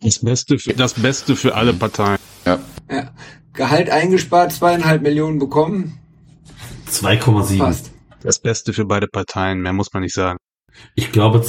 Das 0.00 0.18
Beste, 0.18 0.58
für, 0.58 0.74
das 0.74 0.94
Beste 0.94 1.36
für 1.36 1.54
alle 1.54 1.72
Parteien. 1.72 2.18
Ja. 2.44 2.58
ja. 2.90 3.12
Gehalt 3.54 3.90
eingespart, 3.90 4.52
zweieinhalb 4.52 5.02
Millionen 5.02 5.38
bekommen. 5.38 5.98
2,7. 6.90 7.76
Das 8.22 8.38
Beste 8.40 8.72
für 8.72 8.84
beide 8.84 9.06
Parteien, 9.08 9.60
mehr 9.60 9.72
muss 9.72 9.92
man 9.92 10.02
nicht 10.02 10.14
sagen. 10.14 10.38
Ich 10.94 11.12
glaube, 11.12 11.42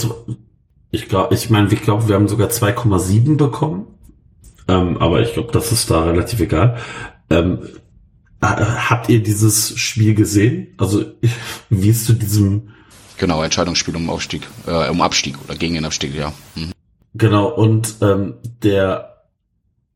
Ich 0.91 1.07
glaube, 1.07 1.35
ich 1.35 1.49
meine, 1.49 1.71
ich 1.71 1.81
glaube, 1.81 2.07
wir 2.07 2.15
haben 2.15 2.27
sogar 2.27 2.49
2,7 2.49 3.37
bekommen. 3.37 3.87
Ähm, 4.67 4.97
aber 4.97 5.21
ich 5.21 5.33
glaube, 5.33 5.51
das 5.51 5.71
ist 5.71 5.89
da 5.89 6.03
relativ 6.03 6.39
egal. 6.39 6.77
Ähm, 7.29 7.59
habt 8.41 9.09
ihr 9.09 9.21
dieses 9.21 9.77
Spiel 9.77 10.15
gesehen? 10.15 10.73
Also, 10.77 11.03
wie 11.69 11.89
ist 11.89 12.05
zu 12.05 12.13
diesem 12.13 12.69
Genau, 13.17 13.43
Entscheidungsspiel 13.43 13.95
um 13.97 14.09
Aufstieg, 14.09 14.47
äh, 14.65 14.89
um 14.89 15.01
Abstieg 15.01 15.35
oder 15.43 15.55
gegen 15.55 15.73
den 15.73 15.83
Abstieg, 15.85 16.15
ja. 16.15 16.31
Mhm. 16.55 16.71
Genau, 17.15 17.49
und 17.49 17.95
ähm, 18.01 18.35
der 18.63 19.08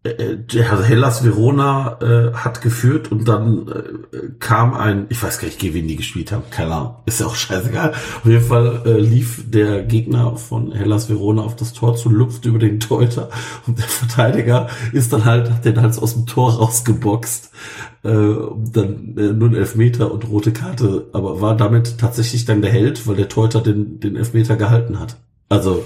äh, 0.03 0.37
also 0.69 0.83
Hellas 0.83 1.23
Verona 1.23 1.97
äh, 2.01 2.33
hat 2.33 2.61
geführt 2.61 3.11
und 3.11 3.27
dann 3.27 3.67
äh, 3.67 4.29
kam 4.39 4.73
ein, 4.73 5.05
ich 5.09 5.21
weiß 5.21 5.39
gar 5.39 5.45
nicht, 5.47 5.59
gegen 5.59 5.73
wen 5.73 5.87
die 5.87 5.95
gespielt 5.95 6.31
haben, 6.31 6.43
keine 6.49 6.73
Ahnung, 6.73 6.95
ist 7.05 7.19
ja 7.19 7.25
auch 7.25 7.35
scheißegal. 7.35 7.91
Auf 7.91 8.25
jeden 8.25 8.45
Fall 8.45 8.81
äh, 8.85 8.99
lief 8.99 9.43
der 9.49 9.83
Gegner 9.83 10.35
von 10.37 10.71
Hellas 10.71 11.09
Verona 11.09 11.41
auf 11.41 11.55
das 11.55 11.73
Tor 11.73 11.95
zu, 11.95 12.09
lupft 12.09 12.45
über 12.45 12.59
den 12.59 12.79
Torhüter 12.79 13.29
und 13.67 13.79
der 13.79 13.87
Verteidiger 13.87 14.67
ist 14.91 15.13
dann 15.13 15.25
halt, 15.25 15.49
hat 15.49 15.65
den 15.65 15.81
halt 15.81 15.97
aus 15.97 16.13
dem 16.13 16.25
Tor 16.25 16.53
rausgeboxt. 16.53 17.51
Äh, 18.03 18.09
dann 18.09 19.15
äh, 19.17 19.31
nur 19.31 19.49
ein 19.49 19.55
Elfmeter 19.55 20.11
und 20.11 20.27
rote 20.27 20.51
Karte, 20.51 21.07
aber 21.13 21.39
war 21.39 21.55
damit 21.55 21.97
tatsächlich 21.99 22.43
dann 22.43 22.61
der 22.61 22.71
Held, 22.71 23.07
weil 23.07 23.15
der 23.15 23.29
Torhüter 23.29 23.61
den, 23.61 24.01
den 24.01 24.17
Elfmeter 24.17 24.57
gehalten 24.57 24.99
hat. 24.99 25.15
Also 25.47 25.85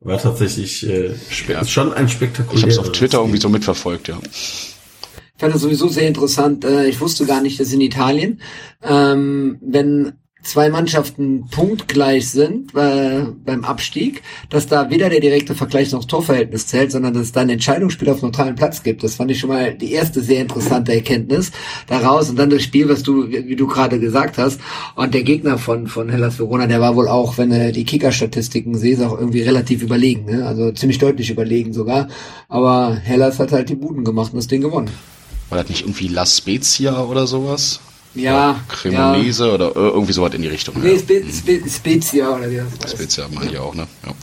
war 0.00 0.18
tatsächlich 0.18 0.88
äh, 0.88 1.14
ja. 1.48 1.64
schon 1.64 1.92
ein 1.92 2.08
spektakuläres. 2.08 2.58
Ich 2.58 2.62
habe 2.62 2.72
es 2.72 2.78
auf 2.78 2.92
Twitter 2.92 3.18
irgendwie 3.18 3.40
so 3.40 3.48
mitverfolgt, 3.48 4.08
ja. 4.08 4.18
Ich 4.32 5.42
fand 5.42 5.54
das 5.54 5.62
sowieso 5.62 5.88
sehr 5.88 6.08
interessant. 6.08 6.64
Äh, 6.64 6.88
ich 6.88 7.00
wusste 7.00 7.26
gar 7.26 7.40
nicht, 7.42 7.60
dass 7.60 7.72
in 7.72 7.80
Italien, 7.80 8.40
ähm, 8.82 9.58
wenn 9.62 10.12
zwei 10.42 10.70
Mannschaften 10.70 11.46
punktgleich 11.50 12.28
sind 12.30 12.74
äh, 12.74 13.24
beim 13.44 13.64
Abstieg, 13.64 14.22
dass 14.48 14.66
da 14.66 14.90
weder 14.90 15.08
der 15.08 15.20
direkte 15.20 15.54
Vergleich 15.54 15.92
noch 15.92 16.04
Torverhältnis 16.04 16.66
zählt, 16.66 16.92
sondern 16.92 17.14
dass 17.14 17.24
es 17.24 17.32
da 17.32 17.40
ein 17.40 17.50
Entscheidungsspiel 17.50 18.08
auf 18.08 18.22
neutralen 18.22 18.54
Platz 18.54 18.82
gibt. 18.82 19.04
Das 19.04 19.16
fand 19.16 19.30
ich 19.30 19.38
schon 19.38 19.50
mal 19.50 19.74
die 19.74 19.92
erste 19.92 20.22
sehr 20.22 20.40
interessante 20.40 20.94
Erkenntnis 20.94 21.52
daraus. 21.86 22.30
Und 22.30 22.38
dann 22.38 22.50
das 22.50 22.62
Spiel, 22.62 22.88
was 22.88 23.02
du, 23.02 23.28
wie 23.28 23.56
du 23.56 23.66
gerade 23.66 24.00
gesagt 24.00 24.38
hast. 24.38 24.60
Und 24.96 25.14
der 25.14 25.22
Gegner 25.22 25.58
von, 25.58 25.86
von 25.86 26.08
Hellas 26.08 26.38
Verona, 26.38 26.66
der 26.66 26.80
war 26.80 26.96
wohl 26.96 27.08
auch, 27.08 27.38
wenn 27.38 27.50
du 27.50 27.72
die 27.72 27.84
Kicker-Statistiken 27.84 28.74
siehst, 28.76 29.02
auch 29.02 29.18
irgendwie 29.18 29.42
relativ 29.42 29.82
überlegen. 29.82 30.24
Ne? 30.24 30.46
Also 30.46 30.72
ziemlich 30.72 30.98
deutlich 30.98 31.30
überlegen 31.30 31.72
sogar. 31.72 32.08
Aber 32.48 32.96
Hellas 32.96 33.38
hat 33.38 33.52
halt 33.52 33.68
die 33.68 33.74
Buden 33.74 34.04
gemacht 34.04 34.32
und 34.32 34.38
das 34.38 34.48
Ding 34.48 34.62
gewonnen. 34.62 34.90
War 35.50 35.58
das 35.58 35.68
nicht 35.68 35.82
irgendwie 35.82 36.08
La 36.08 36.24
Spezia 36.24 37.02
oder 37.02 37.26
sowas? 37.26 37.80
Ja. 38.14 38.64
Cremonese 38.68 39.46
ja. 39.46 39.54
oder 39.54 39.76
irgendwie 39.76 40.12
sowas 40.12 40.34
in 40.34 40.42
die 40.42 40.48
Richtung. 40.48 40.74
Nee, 40.82 40.92
ja. 40.92 40.98
Spe 40.98 41.22
Spe 41.32 41.60
Spezia 41.68 42.36
oder 42.36 42.50
wie 42.50 42.56
das 42.56 42.66
heißt. 42.82 42.94
Spezia 42.94 43.28
meine 43.28 43.50
ich 43.50 43.58
auch, 43.58 43.74
ne? 43.74 43.86
Ja. 44.04 44.14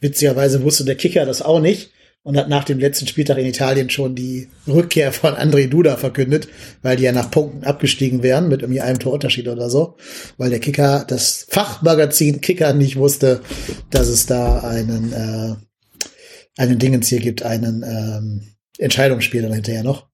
Witzigerweise 0.00 0.62
wusste 0.62 0.84
der 0.84 0.96
Kicker 0.96 1.26
das 1.26 1.42
auch 1.42 1.60
nicht 1.60 1.90
und 2.22 2.36
hat 2.36 2.48
nach 2.48 2.64
dem 2.64 2.78
letzten 2.78 3.06
Spieltag 3.06 3.38
in 3.38 3.46
Italien 3.46 3.90
schon 3.90 4.14
die 4.14 4.48
Rückkehr 4.66 5.12
von 5.12 5.34
André 5.34 5.68
Duda 5.68 5.96
verkündet, 5.96 6.48
weil 6.82 6.96
die 6.96 7.04
ja 7.04 7.12
nach 7.12 7.30
Punkten 7.30 7.64
abgestiegen 7.64 8.22
wären 8.22 8.48
mit 8.48 8.62
irgendwie 8.62 8.80
einem 8.80 8.98
Torunterschied 8.98 9.48
oder 9.48 9.70
so, 9.70 9.96
weil 10.36 10.50
der 10.50 10.60
Kicker, 10.60 11.04
das 11.06 11.46
Fachmagazin 11.48 12.40
Kicker 12.40 12.72
nicht 12.74 12.96
wusste, 12.96 13.40
dass 13.90 14.08
es 14.08 14.26
da 14.26 14.60
einen 14.60 15.12
äh, 15.12 15.56
einen 16.60 16.78
Dingens 16.78 17.08
hier 17.08 17.20
gibt, 17.20 17.42
einen 17.42 17.82
ähm, 17.82 18.56
Entscheidungsspiel 18.78 19.42
dann 19.42 19.52
hinterher 19.52 19.82
noch. 19.82 20.09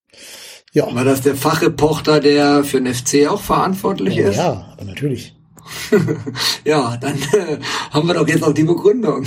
Ja. 0.77 0.95
War 0.95 1.07
das 1.07 1.23
der 1.23 1.37
Fachreporter, 1.37 2.21
der 2.21 2.63
für 2.63 2.79
den 2.79 2.93
FC 2.95 3.29
auch 3.29 3.41
verantwortlich 3.41 4.19
oh, 4.19 4.29
ist? 4.29 4.37
Ja, 4.37 4.69
aber 4.73 4.85
natürlich. 4.85 5.35
ja, 6.67 6.99
dann 6.99 7.15
äh, 7.33 7.57
haben 7.91 8.07
wir 8.07 8.13
doch 8.13 8.29
jetzt 8.29 8.45
auch 8.45 8.53
die 8.53 8.65
Begründung. 8.65 9.25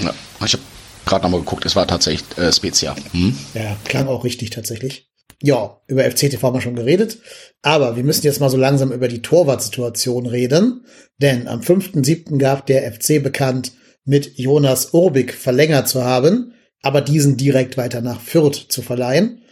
Ja, 0.00 0.12
ich 0.44 0.52
habe 0.52 0.64
gerade 1.06 1.22
nochmal 1.22 1.38
geguckt, 1.38 1.64
es 1.64 1.76
war 1.76 1.86
tatsächlich 1.86 2.24
äh, 2.38 2.52
Spezia. 2.52 2.96
Hm? 3.12 3.38
Ja, 3.54 3.76
klang 3.84 4.08
auch 4.08 4.24
richtig 4.24 4.50
tatsächlich. 4.50 5.08
Ja, 5.40 5.80
über 5.86 6.10
FCTV 6.10 6.42
haben 6.42 6.54
wir 6.54 6.60
schon 6.60 6.74
geredet. 6.74 7.18
Aber 7.62 7.94
wir 7.94 8.02
müssen 8.02 8.26
jetzt 8.26 8.40
mal 8.40 8.50
so 8.50 8.56
langsam 8.56 8.90
über 8.90 9.06
die 9.06 9.22
Torwartsituation 9.22 10.26
reden. 10.26 10.86
Denn 11.22 11.46
am 11.46 11.60
5.7. 11.60 12.36
gab 12.38 12.66
der 12.66 12.92
FC 12.92 13.22
bekannt, 13.22 13.70
mit 14.04 14.38
Jonas 14.38 14.92
Urbik 14.92 15.34
verlängert 15.34 15.86
zu 15.86 16.02
haben, 16.02 16.52
aber 16.82 17.00
diesen 17.00 17.36
direkt 17.36 17.76
weiter 17.76 18.00
nach 18.00 18.20
Fürth 18.20 18.66
zu 18.68 18.82
verleihen. 18.82 19.42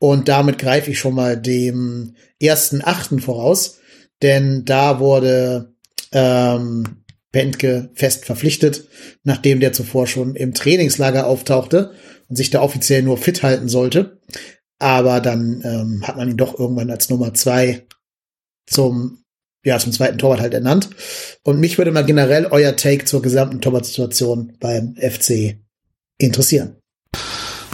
Und 0.00 0.28
damit 0.28 0.58
greife 0.58 0.90
ich 0.90 0.98
schon 0.98 1.14
mal 1.14 1.36
dem 1.36 2.16
ersten 2.40 2.80
Achten 2.82 3.20
voraus, 3.20 3.78
denn 4.22 4.64
da 4.64 4.98
wurde 4.98 5.74
ähm, 6.10 7.04
Pentke 7.32 7.90
fest 7.94 8.24
verpflichtet, 8.24 8.88
nachdem 9.24 9.60
der 9.60 9.74
zuvor 9.74 10.06
schon 10.06 10.34
im 10.34 10.54
Trainingslager 10.54 11.26
auftauchte 11.26 11.92
und 12.28 12.36
sich 12.36 12.48
da 12.48 12.62
offiziell 12.62 13.02
nur 13.02 13.18
fit 13.18 13.42
halten 13.42 13.68
sollte. 13.68 14.20
Aber 14.78 15.20
dann 15.20 15.62
ähm, 15.64 16.08
hat 16.08 16.16
man 16.16 16.30
ihn 16.30 16.38
doch 16.38 16.58
irgendwann 16.58 16.90
als 16.90 17.10
Nummer 17.10 17.34
zwei 17.34 17.86
zum 18.66 19.18
ja, 19.62 19.78
zum 19.78 19.92
zweiten 19.92 20.16
Torwart 20.16 20.40
halt 20.40 20.54
ernannt. 20.54 20.88
Und 21.42 21.60
mich 21.60 21.76
würde 21.76 21.92
mal 21.92 22.06
generell 22.06 22.46
euer 22.46 22.76
Take 22.76 23.04
zur 23.04 23.20
gesamten 23.20 23.60
Torwartsituation 23.60 24.56
beim 24.58 24.96
FC 24.96 25.58
interessieren. 26.16 26.79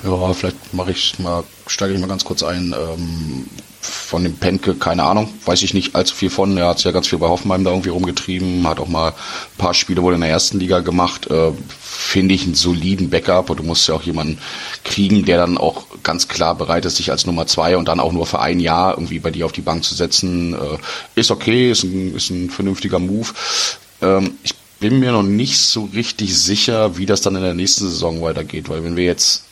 Ja, 0.05 0.33
vielleicht 0.33 0.75
mache 0.75 0.93
ich 0.93 1.19
mal, 1.19 1.45
steige 1.67 1.95
ich 1.95 2.01
mal 2.01 2.07
ganz 2.07 2.25
kurz 2.25 2.43
ein. 2.43 2.75
Ähm, 2.75 3.47
von 3.87 4.25
dem 4.25 4.37
Penke, 4.37 4.75
keine 4.75 5.05
Ahnung, 5.05 5.29
weiß 5.45 5.63
ich 5.63 5.75
nicht 5.75 5.95
allzu 5.95 6.15
viel 6.15 6.31
von. 6.31 6.57
Er 6.57 6.69
hat 6.69 6.83
ja 6.83 6.91
ganz 6.91 7.07
viel 7.07 7.19
bei 7.19 7.29
Hoffenheim 7.29 7.65
da 7.65 7.71
irgendwie 7.71 7.91
rumgetrieben, 7.91 8.67
hat 8.67 8.81
auch 8.81 8.89
mal 8.89 9.11
ein 9.11 9.59
paar 9.59 9.75
Spiele 9.75 10.03
wohl 10.03 10.15
in 10.15 10.21
der 10.21 10.31
ersten 10.31 10.59
Liga 10.59 10.81
gemacht. 10.81 11.29
Äh, 11.31 11.53
Finde 11.81 12.35
ich 12.35 12.45
einen 12.45 12.55
soliden 12.55 13.11
Backup 13.11 13.51
und 13.51 13.61
du 13.61 13.63
musst 13.63 13.89
ja 13.89 13.95
auch 13.95 14.03
jemanden 14.03 14.39
kriegen, 14.85 15.25
der 15.25 15.39
dann 15.39 15.59
auch 15.59 15.87
ganz 16.03 16.29
klar 16.29 16.55
bereit 16.55 16.85
ist, 16.85 16.97
sich 16.97 17.11
als 17.11 17.27
Nummer 17.27 17.47
zwei 17.47 17.77
und 17.77 17.89
dann 17.89 18.01
auch 18.01 18.13
nur 18.13 18.27
für 18.27 18.41
ein 18.41 18.61
Jahr 18.61 18.95
irgendwie 18.95 19.19
bei 19.19 19.31
dir 19.31 19.47
auf 19.47 19.53
die 19.53 19.61
Bank 19.61 19.85
zu 19.85 19.95
setzen. 19.95 20.55
Äh, 20.55 20.79
ist 21.15 21.31
okay, 21.31 21.71
ist 21.71 21.85
ein, 21.85 22.15
ist 22.15 22.31
ein 22.31 22.51
vernünftiger 22.51 22.99
Move. 22.99 23.29
Ähm, 24.03 24.35
ich 24.43 24.55
bin 24.79 24.99
mir 24.99 25.13
noch 25.13 25.23
nicht 25.23 25.59
so 25.59 25.89
richtig 25.95 26.37
sicher, 26.37 26.99
wie 26.99 27.07
das 27.07 27.23
dann 27.23 27.37
in 27.37 27.43
der 27.43 27.55
nächsten 27.55 27.89
Saison 27.89 28.21
weitergeht, 28.21 28.69
weil 28.69 28.85
wenn 28.85 28.97
wir 28.97 29.05
jetzt 29.05 29.46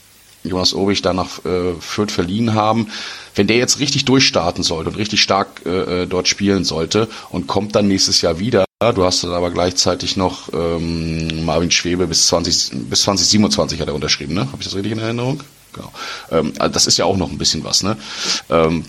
Jonas 0.44 0.74
Obig 0.74 1.02
da 1.02 1.12
nach 1.12 1.44
äh, 1.44 1.74
Fürth 1.80 2.12
verliehen 2.12 2.54
haben. 2.54 2.88
Wenn 3.34 3.46
der 3.46 3.56
jetzt 3.56 3.80
richtig 3.80 4.04
durchstarten 4.04 4.62
sollte 4.62 4.90
und 4.90 4.96
richtig 4.96 5.22
stark 5.22 5.62
äh, 5.66 6.02
äh 6.02 6.06
dort 6.06 6.28
spielen 6.28 6.64
sollte 6.64 7.08
und 7.30 7.46
kommt 7.46 7.74
dann 7.74 7.88
nächstes 7.88 8.20
Jahr 8.20 8.38
wieder, 8.38 8.64
du 8.80 9.04
hast 9.04 9.24
dann 9.24 9.32
aber 9.32 9.50
gleichzeitig 9.50 10.16
noch 10.16 10.52
ähm, 10.52 11.44
Marvin 11.44 11.70
Schwebe 11.70 12.06
bis 12.06 12.26
20 12.26 12.88
bis 12.88 13.02
2027 13.02 13.80
hat 13.80 13.88
er 13.88 13.94
unterschrieben, 13.94 14.34
ne? 14.34 14.42
Habe 14.42 14.58
ich 14.60 14.64
das 14.64 14.74
richtig 14.74 14.92
in 14.92 14.98
Erinnerung? 14.98 15.42
Genau. 15.74 15.92
Ähm, 16.30 16.52
also 16.58 16.72
das 16.72 16.86
ist 16.86 16.96
ja 16.96 17.04
auch 17.04 17.16
noch 17.16 17.30
ein 17.30 17.38
bisschen 17.38 17.64
was, 17.64 17.82
ne? 17.82 17.96
Ähm, 18.48 18.84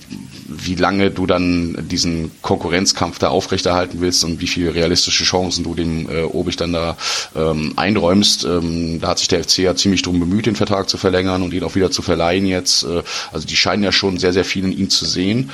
wie 0.47 0.75
lange 0.75 1.09
du 1.11 1.25
dann 1.25 1.87
diesen 1.89 2.31
Konkurrenzkampf 2.41 3.17
da 3.19 3.29
aufrechterhalten 3.29 3.99
willst 3.99 4.23
und 4.23 4.39
wie 4.41 4.47
viele 4.47 4.75
realistische 4.75 5.23
Chancen 5.23 5.63
du 5.63 5.73
dem 5.73 6.09
äh, 6.09 6.23
Obig 6.23 6.55
dann 6.55 6.73
da 6.73 6.97
ähm, 7.35 7.73
einräumst. 7.75 8.45
Ähm, 8.45 9.01
da 9.01 9.09
hat 9.09 9.19
sich 9.19 9.27
der 9.27 9.43
FC 9.43 9.59
ja 9.59 9.75
ziemlich 9.75 10.03
drum 10.03 10.19
bemüht, 10.19 10.45
den 10.45 10.55
Vertrag 10.55 10.87
zu 10.87 10.97
verlängern 10.97 11.41
und 11.41 11.53
ihn 11.53 11.63
auch 11.63 11.75
wieder 11.75 11.91
zu 11.91 12.01
verleihen 12.01 12.45
jetzt. 12.45 12.83
Äh, 12.83 13.01
also 13.31 13.47
die 13.47 13.55
scheinen 13.55 13.83
ja 13.83 13.91
schon 13.91 14.17
sehr, 14.17 14.33
sehr 14.33 14.45
viel 14.45 14.65
in 14.65 14.77
ihm 14.77 14.89
zu 14.89 15.05
sehen. 15.05 15.49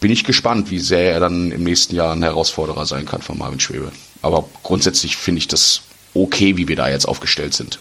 Bin 0.00 0.10
ich 0.10 0.24
gespannt, 0.24 0.70
wie 0.70 0.80
sehr 0.80 1.12
er 1.12 1.20
dann 1.20 1.52
im 1.52 1.64
nächsten 1.64 1.94
Jahr 1.94 2.12
ein 2.12 2.22
Herausforderer 2.22 2.86
sein 2.86 3.06
kann 3.06 3.22
von 3.22 3.38
Marvin 3.38 3.60
Schwebe. 3.60 3.92
Aber 4.20 4.48
grundsätzlich 4.62 5.16
finde 5.16 5.38
ich 5.38 5.48
das 5.48 5.82
okay, 6.14 6.56
wie 6.56 6.68
wir 6.68 6.76
da 6.76 6.88
jetzt 6.88 7.06
aufgestellt 7.06 7.54
sind. 7.54 7.78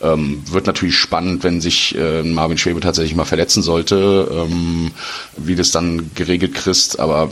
Ähm, 0.00 0.42
wird 0.50 0.66
natürlich 0.66 0.96
spannend, 0.96 1.44
wenn 1.44 1.60
sich 1.60 1.96
äh, 1.96 2.22
Marvin 2.22 2.58
Schwebe 2.58 2.80
tatsächlich 2.80 3.16
mal 3.16 3.24
verletzen 3.24 3.62
sollte, 3.62 4.28
ähm, 4.30 4.92
wie 5.36 5.54
das 5.54 5.70
dann 5.70 6.10
geregelt 6.14 6.54
kriegst, 6.54 7.00
aber 7.00 7.30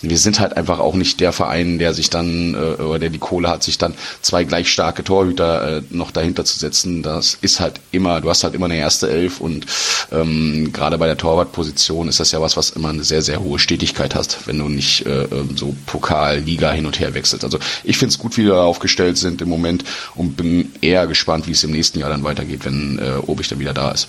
wir 0.00 0.18
sind 0.18 0.40
halt 0.40 0.56
einfach 0.56 0.78
auch 0.78 0.94
nicht 0.94 1.20
der 1.20 1.32
Verein, 1.32 1.78
der 1.78 1.94
sich 1.94 2.10
dann, 2.10 2.54
äh, 2.54 2.82
oder 2.82 2.98
der 2.98 3.10
die 3.10 3.18
Kohle 3.18 3.48
hat, 3.48 3.62
sich 3.62 3.78
dann 3.78 3.94
zwei 4.22 4.44
gleich 4.44 4.70
starke 4.70 5.04
Torhüter 5.04 5.78
äh, 5.78 5.82
noch 5.90 6.10
dahinter 6.10 6.44
zu 6.44 6.58
setzen. 6.58 7.02
Das 7.02 7.38
ist 7.40 7.60
halt 7.60 7.80
immer, 7.92 8.20
du 8.20 8.30
hast 8.30 8.44
halt 8.44 8.54
immer 8.54 8.66
eine 8.66 8.76
erste 8.76 9.10
Elf 9.10 9.40
und 9.40 9.66
ähm, 10.12 10.70
gerade 10.72 10.98
bei 10.98 11.06
der 11.06 11.16
Torwartposition 11.16 12.08
ist 12.08 12.20
das 12.20 12.32
ja 12.32 12.40
was, 12.40 12.56
was 12.56 12.70
immer 12.70 12.90
eine 12.90 13.04
sehr, 13.04 13.22
sehr 13.22 13.40
hohe 13.40 13.58
Stetigkeit 13.58 14.14
hast, 14.14 14.46
wenn 14.46 14.58
du 14.58 14.68
nicht 14.68 15.06
äh, 15.06 15.24
ähm, 15.24 15.56
so 15.56 15.74
Pokal, 15.86 16.40
Liga 16.40 16.72
hin 16.72 16.86
und 16.86 17.00
her 17.00 17.14
wechselst. 17.14 17.44
Also 17.44 17.58
ich 17.82 17.98
finde 17.98 18.12
es 18.12 18.18
gut, 18.18 18.36
wie 18.36 18.44
wir 18.44 18.54
da 18.54 18.62
aufgestellt 18.62 19.18
sind 19.18 19.42
im 19.42 19.48
Moment 19.48 19.84
und 20.14 20.36
bin 20.36 20.72
eher 20.80 21.06
gespannt, 21.06 21.46
wie 21.46 21.52
es 21.52 21.64
im 21.64 21.72
nächsten 21.72 21.98
Jahr 21.98 22.10
dann 22.10 22.24
weitergeht, 22.24 22.64
wenn 22.64 22.98
äh, 22.98 23.16
Obig 23.26 23.48
dann 23.48 23.58
wieder 23.58 23.74
da 23.74 23.90
ist. 23.90 24.08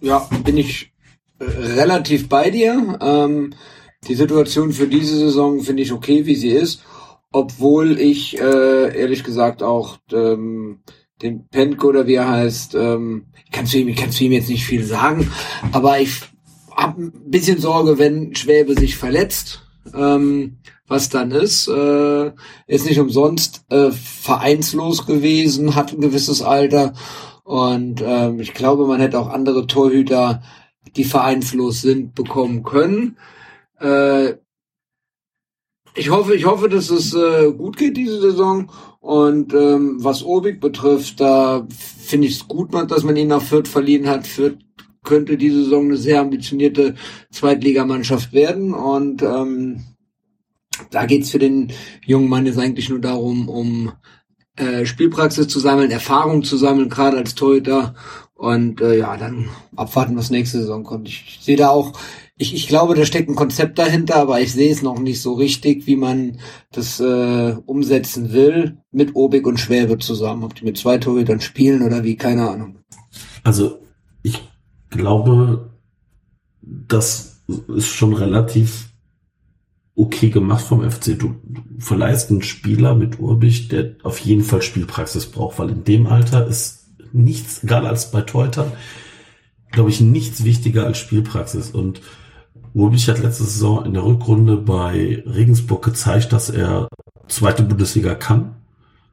Ja, 0.00 0.28
bin 0.44 0.56
ich 0.56 0.92
äh, 1.38 1.44
relativ 1.44 2.28
bei 2.28 2.50
dir. 2.50 2.98
Ähm, 3.00 3.54
die 4.04 4.14
Situation 4.14 4.72
für 4.72 4.86
diese 4.86 5.16
Saison 5.16 5.60
finde 5.60 5.82
ich 5.82 5.92
okay, 5.92 6.26
wie 6.26 6.36
sie 6.36 6.50
ist, 6.50 6.82
obwohl 7.32 7.98
ich 8.00 8.38
äh, 8.40 8.98
ehrlich 8.98 9.24
gesagt 9.24 9.62
auch 9.62 9.98
ähm, 10.12 10.80
den 11.22 11.48
Penko 11.48 11.88
oder 11.88 12.06
wie 12.06 12.14
er 12.14 12.28
heißt, 12.28 12.74
ähm, 12.74 13.26
ich 13.44 13.50
kann 13.50 13.66
zu 13.66 13.78
ihm, 13.78 13.88
ich 13.88 13.96
kann 13.96 14.10
zu 14.10 14.24
ihm 14.24 14.32
jetzt 14.32 14.48
nicht 14.48 14.64
viel 14.64 14.84
sagen, 14.84 15.30
aber 15.72 16.00
ich 16.00 16.20
habe 16.74 17.02
ein 17.02 17.30
bisschen 17.30 17.58
Sorge, 17.58 17.98
wenn 17.98 18.34
Schwäbe 18.34 18.74
sich 18.74 18.96
verletzt, 18.96 19.62
ähm, 19.94 20.58
was 20.86 21.08
dann 21.08 21.30
ist. 21.30 21.68
Äh, 21.68 22.32
ist 22.66 22.86
nicht 22.86 23.00
umsonst 23.00 23.64
äh, 23.70 23.90
vereinslos 23.90 25.06
gewesen, 25.06 25.74
hat 25.74 25.92
ein 25.92 26.00
gewisses 26.00 26.42
Alter 26.42 26.92
und 27.44 28.02
ähm, 28.04 28.40
ich 28.40 28.54
glaube, 28.54 28.86
man 28.86 29.00
hätte 29.00 29.18
auch 29.18 29.28
andere 29.28 29.66
Torhüter, 29.66 30.42
die 30.96 31.04
vereinslos 31.04 31.80
sind, 31.80 32.14
bekommen 32.14 32.62
können. 32.62 33.16
Äh, 33.80 34.34
ich 35.94 36.10
hoffe, 36.10 36.34
ich 36.34 36.44
hoffe, 36.44 36.68
dass 36.68 36.90
es 36.90 37.14
äh, 37.14 37.52
gut 37.52 37.76
geht 37.76 37.96
diese 37.96 38.20
Saison. 38.20 38.70
Und 39.00 39.54
ähm, 39.54 39.96
was 40.04 40.24
Obig 40.24 40.60
betrifft, 40.60 41.20
da 41.20 41.66
finde 41.70 42.26
ich 42.26 42.34
es 42.34 42.48
gut, 42.48 42.74
dass 42.74 43.02
man 43.02 43.16
ihn 43.16 43.28
nach 43.28 43.42
Fürth 43.42 43.68
verliehen 43.68 44.08
hat. 44.08 44.26
Fürth 44.26 44.58
könnte 45.04 45.38
diese 45.38 45.64
Saison 45.64 45.86
eine 45.86 45.96
sehr 45.96 46.20
ambitionierte 46.20 46.96
Zweitligamannschaft 47.30 48.32
werden. 48.34 48.74
Und 48.74 49.22
ähm, 49.22 49.84
da 50.90 51.06
geht's 51.06 51.30
für 51.30 51.38
den 51.38 51.72
jungen 52.04 52.28
Mann 52.28 52.44
jetzt 52.44 52.58
eigentlich 52.58 52.90
nur 52.90 53.00
darum, 53.00 53.48
um 53.48 53.92
äh, 54.56 54.84
Spielpraxis 54.84 55.48
zu 55.48 55.60
sammeln, 55.60 55.90
Erfahrung 55.90 56.42
zu 56.42 56.56
sammeln, 56.58 56.90
gerade 56.90 57.16
als 57.16 57.34
Torhüter. 57.34 57.94
Und 58.34 58.82
äh, 58.82 58.98
ja, 58.98 59.16
dann 59.16 59.48
abwarten, 59.76 60.16
was 60.16 60.28
nächste 60.28 60.58
Saison 60.58 60.84
kommt. 60.84 61.08
Ich 61.08 61.38
sehe 61.40 61.56
da 61.56 61.70
auch 61.70 61.92
ich, 62.38 62.54
ich 62.54 62.68
glaube, 62.68 62.94
da 62.94 63.06
steckt 63.06 63.30
ein 63.30 63.34
Konzept 63.34 63.78
dahinter, 63.78 64.16
aber 64.16 64.40
ich 64.40 64.52
sehe 64.52 64.70
es 64.70 64.82
noch 64.82 64.98
nicht 64.98 65.22
so 65.22 65.34
richtig, 65.34 65.86
wie 65.86 65.96
man 65.96 66.38
das 66.70 67.00
äh, 67.00 67.56
umsetzen 67.64 68.32
will 68.32 68.78
mit 68.92 69.14
Obig 69.14 69.46
und 69.46 69.58
Schwäbe 69.58 69.98
zusammen. 69.98 70.44
Ob 70.44 70.54
die 70.54 70.64
mit 70.64 70.76
zwei 70.76 70.98
Torhütern 70.98 71.40
spielen 71.40 71.82
oder 71.82 72.04
wie, 72.04 72.16
keine 72.16 72.50
Ahnung. 72.50 72.78
Also 73.42 73.80
ich 74.22 74.46
glaube, 74.90 75.70
das 76.60 77.42
ist 77.68 77.86
schon 77.86 78.12
relativ 78.12 78.90
okay 79.94 80.28
gemacht 80.28 80.66
vom 80.66 80.88
FC. 80.88 81.18
Du, 81.18 81.36
verleihst 81.78 82.30
einen 82.30 82.42
Spieler 82.42 82.94
mit 82.94 83.18
Urbich, 83.18 83.68
der 83.68 83.94
auf 84.02 84.18
jeden 84.18 84.42
Fall 84.42 84.60
Spielpraxis 84.60 85.26
braucht, 85.26 85.58
weil 85.58 85.70
in 85.70 85.84
dem 85.84 86.06
Alter 86.06 86.46
ist 86.46 86.86
nichts, 87.12 87.62
gerade 87.62 87.88
als 87.88 88.10
bei 88.10 88.20
Torhütern, 88.20 88.72
glaube 89.72 89.88
ich, 89.88 90.02
nichts 90.02 90.44
wichtiger 90.44 90.84
als 90.84 90.98
Spielpraxis. 90.98 91.70
Und 91.70 92.02
Ulbich 92.74 93.08
hat 93.08 93.22
letzte 93.22 93.44
Saison 93.44 93.84
in 93.84 93.94
der 93.94 94.04
Rückrunde 94.04 94.56
bei 94.56 95.22
Regensburg 95.26 95.84
gezeigt, 95.84 96.32
dass 96.32 96.50
er 96.50 96.88
zweite 97.28 97.62
Bundesliga 97.62 98.14
kann. 98.14 98.56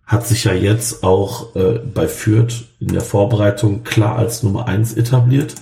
Hat 0.06 0.28
sich 0.28 0.44
ja 0.44 0.54
jetzt 0.54 1.04
auch 1.04 1.56
äh, 1.56 1.80
bei 1.80 2.08
Fürth 2.08 2.66
in 2.80 2.90
der 2.90 3.02
Vorbereitung 3.02 3.84
klar 3.84 4.18
als 4.18 4.44
Nummer 4.44 4.68
eins 4.68 4.94
etabliert. 4.94 5.56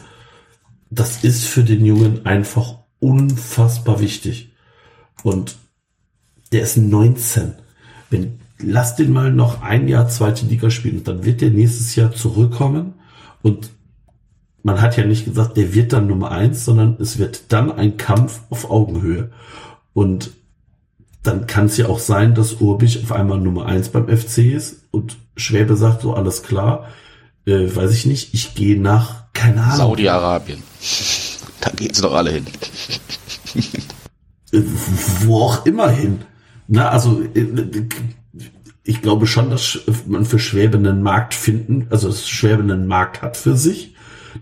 Das 0.90 1.24
ist 1.24 1.46
für 1.46 1.64
den 1.64 1.86
Jungen 1.86 2.26
einfach 2.26 2.76
unfassbar 3.00 4.00
wichtig. 4.00 4.52
Und 5.24 5.58
der 6.52 6.64
ist 6.64 6.78
19. 6.78 7.54
Wenn, 8.10 8.40
lass 8.60 8.96
den 8.96 9.14
mal 9.14 9.32
noch 9.32 9.62
ein 9.62 9.88
Jahr 9.88 10.10
zweite 10.10 10.46
Liga 10.46 10.70
spielen, 10.70 11.04
dann 11.04 11.24
wird 11.24 11.42
der 11.42 11.52
nächstes 11.52 11.96
Jahr 11.96 12.12
zurückkommen 12.12 12.96
und 13.42 13.72
man 14.64 14.82
hat 14.82 14.98
ja 14.98 15.06
nicht 15.06 15.26
gesagt, 15.26 15.58
der 15.58 15.74
wird 15.74 15.94
dann 15.94 16.08
Nummer 16.08 16.32
eins, 16.32 16.66
sondern 16.66 16.98
es 17.00 17.18
wird 17.18 17.52
dann 17.52 17.72
ein 17.72 17.98
Kampf 17.98 18.42
auf 18.50 18.70
Augenhöhe. 18.70 19.32
Und 19.94 20.32
dann 21.24 21.48
kann 21.48 21.66
es 21.66 21.78
ja 21.78 21.88
auch 21.88 22.00
sein, 22.00 22.36
dass 22.36 22.56
Urbich 22.56 23.04
auf 23.04 23.12
einmal 23.12 23.40
Nummer 23.40 23.66
eins 23.66 23.90
beim 23.90 24.08
FC 24.08 24.40
ist 24.40 24.84
und 24.92 25.18
Schwäbe 25.36 25.76
sagt 25.76 26.02
so, 26.02 26.14
alles 26.14 26.44
klar, 26.44 26.88
äh, 27.46 27.68
weiß 27.74 27.92
ich 27.94 28.06
nicht, 28.06 28.34
ich 28.34 28.56
gehe 28.56 28.80
nach, 28.80 29.32
keine 29.34 29.62
Ahnung. 29.62 29.78
Saudi-Arabien. 29.78 30.62
Da 31.62 31.70
geht's 31.76 32.02
doch 32.02 32.14
alle 32.14 32.32
hin. 32.32 32.46
Äh, 34.54 34.64
wo 35.22 35.44
auch 35.44 35.66
immer 35.66 35.90
hin. 35.90 36.24
Na, 36.68 36.90
also 36.90 37.22
äh, 37.22 37.88
ich 38.84 39.02
glaube 39.02 39.28
schon, 39.28 39.50
dass 39.50 39.80
man 40.08 40.26
für 40.26 40.40
Schwäbe 40.40 40.78
einen 40.78 41.02
Markt 41.02 41.34
finden, 41.34 41.88
also 41.90 42.10
dass 42.10 42.28
Schwäbe 42.28 42.62
einen 42.62 42.88
Markt 42.88 43.22
hat 43.22 43.38
für 43.38 43.56
sich 43.56 43.91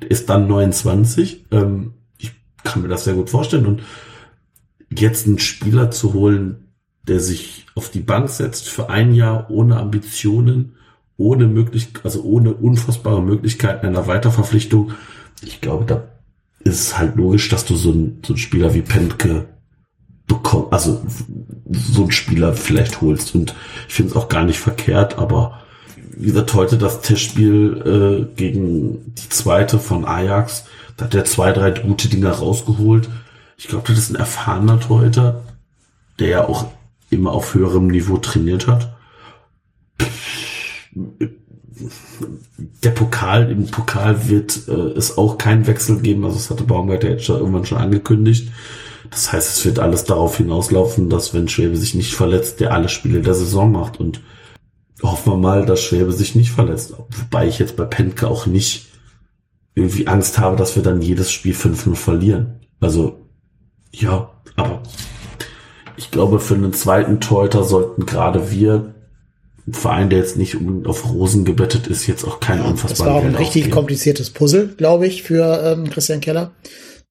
ist 0.07 0.29
dann 0.29 0.47
29. 0.47 1.45
Ähm, 1.51 1.93
ich 2.17 2.31
kann 2.63 2.81
mir 2.81 2.87
das 2.87 3.03
sehr 3.03 3.13
gut 3.13 3.29
vorstellen. 3.29 3.65
Und 3.65 3.81
jetzt 4.89 5.27
einen 5.27 5.39
Spieler 5.39 5.91
zu 5.91 6.13
holen, 6.13 6.69
der 7.07 7.19
sich 7.19 7.65
auf 7.75 7.89
die 7.89 8.01
Bank 8.01 8.29
setzt 8.29 8.69
für 8.69 8.89
ein 8.89 9.13
Jahr 9.13 9.49
ohne 9.49 9.77
Ambitionen, 9.77 10.75
ohne 11.17 11.47
möglich, 11.47 11.89
also 12.03 12.23
ohne 12.23 12.53
unfassbare 12.53 13.21
Möglichkeiten 13.21 13.85
einer 13.85 14.07
Weiterverpflichtung. 14.07 14.93
Ich 15.41 15.61
glaube, 15.61 15.85
da 15.85 16.03
ist 16.59 16.79
es 16.79 16.97
halt 16.97 17.15
logisch, 17.15 17.49
dass 17.49 17.65
du 17.65 17.75
so 17.75 17.91
einen, 17.91 18.21
so 18.25 18.33
einen 18.33 18.37
Spieler 18.37 18.73
wie 18.73 18.81
Pentke 18.81 19.45
bekommst, 20.27 20.73
also 20.73 21.01
so 21.69 22.03
einen 22.03 22.11
Spieler 22.11 22.53
vielleicht 22.53 23.01
holst. 23.01 23.35
Und 23.35 23.55
ich 23.87 23.93
finde 23.93 24.11
es 24.11 24.17
auch 24.17 24.29
gar 24.29 24.45
nicht 24.45 24.59
verkehrt, 24.59 25.17
aber 25.17 25.61
wie 26.19 26.27
gesagt, 26.27 26.53
heute 26.53 26.77
das 26.77 26.99
Testspiel 26.99 28.27
äh, 28.27 28.35
gegen 28.35 29.15
die 29.15 29.29
zweite 29.29 29.79
von 29.79 30.05
Ajax. 30.05 30.65
Da 30.97 31.05
hat 31.05 31.15
er 31.15 31.23
zwei, 31.23 31.53
drei 31.53 31.71
gute 31.71 32.09
Dinger 32.09 32.31
rausgeholt. 32.31 33.09
Ich 33.55 33.69
glaube, 33.69 33.87
das 33.87 33.97
ist 33.97 34.09
ein 34.11 34.17
erfahrener 34.17 34.81
Torhüter, 34.81 35.43
der 36.19 36.27
ja 36.27 36.47
auch 36.47 36.65
immer 37.09 37.31
auf 37.31 37.53
höherem 37.53 37.87
Niveau 37.87 38.17
trainiert 38.17 38.67
hat. 38.67 38.93
Der 42.83 42.91
Pokal, 42.91 43.49
im 43.49 43.67
Pokal 43.67 44.27
wird 44.27 44.67
äh, 44.67 44.71
es 44.71 45.17
auch 45.17 45.37
keinen 45.37 45.67
Wechsel 45.67 46.01
geben. 46.01 46.25
Also 46.25 46.35
es 46.35 46.49
hatte 46.49 46.65
Baumgart 46.65 47.05
ja 47.05 47.11
jetzt 47.11 47.29
irgendwann 47.29 47.65
schon 47.65 47.77
angekündigt. 47.77 48.51
Das 49.09 49.31
heißt, 49.31 49.57
es 49.57 49.63
wird 49.63 49.79
alles 49.79 50.03
darauf 50.03 50.35
hinauslaufen, 50.35 51.09
dass 51.09 51.33
wenn 51.33 51.47
Schwäbe 51.47 51.77
sich 51.77 51.95
nicht 51.95 52.13
verletzt, 52.13 52.59
der 52.59 52.73
alle 52.73 52.89
Spiele 52.89 53.21
der 53.21 53.35
Saison 53.35 53.71
macht. 53.71 54.01
Und 54.01 54.19
hoffen 55.01 55.33
wir 55.33 55.37
mal, 55.37 55.65
dass 55.65 55.81
Schwäbe 55.81 56.11
sich 56.11 56.35
nicht 56.35 56.51
verletzt. 56.51 56.93
Wobei 56.97 57.47
ich 57.47 57.59
jetzt 57.59 57.75
bei 57.75 57.85
Penke 57.85 58.27
auch 58.27 58.45
nicht 58.45 58.87
irgendwie 59.75 60.07
Angst 60.07 60.39
habe, 60.39 60.55
dass 60.55 60.75
wir 60.75 60.83
dann 60.83 61.01
jedes 61.01 61.31
Spiel 61.31 61.53
5-0 61.53 61.95
verlieren. 61.95 62.59
Also, 62.79 63.19
ja, 63.91 64.31
aber 64.55 64.83
ich 65.97 66.11
glaube, 66.11 66.39
für 66.39 66.55
einen 66.55 66.73
zweiten 66.73 67.19
Torhüter 67.19 67.63
sollten 67.63 68.05
gerade 68.05 68.51
wir, 68.51 68.95
ein 69.67 69.73
Verein, 69.73 70.09
der 70.09 70.19
jetzt 70.19 70.37
nicht 70.37 70.55
unbedingt 70.55 70.87
auf 70.87 71.09
Rosen 71.09 71.45
gebettet 71.45 71.87
ist, 71.87 72.07
jetzt 72.07 72.25
auch 72.25 72.39
kein 72.39 72.59
ja. 72.59 72.73
Das 72.87 72.99
war 72.99 73.15
auch 73.15 73.23
ein 73.23 73.35
richtig 73.35 73.63
aufgeben. 73.63 73.71
kompliziertes 73.71 74.31
Puzzle, 74.31 74.73
glaube 74.77 75.07
ich, 75.07 75.23
für 75.23 75.61
ähm, 75.63 75.89
Christian 75.89 76.21
Keller. 76.21 76.53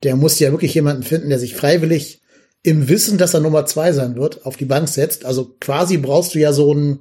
Der 0.03 0.16
musste 0.16 0.45
ja 0.45 0.51
wirklich 0.51 0.74
jemanden 0.74 1.03
finden, 1.03 1.28
der 1.28 1.39
sich 1.39 1.55
freiwillig 1.55 2.20
im 2.62 2.89
Wissen, 2.89 3.18
dass 3.18 3.34
er 3.34 3.41
Nummer 3.41 3.66
zwei 3.66 3.93
sein 3.93 4.16
wird, 4.16 4.45
auf 4.45 4.57
die 4.57 4.64
Bank 4.64 4.89
setzt. 4.89 5.24
Also 5.24 5.55
quasi 5.61 5.97
brauchst 5.97 6.34
du 6.34 6.41
ja 6.41 6.53
so 6.53 6.72
einen 6.72 7.01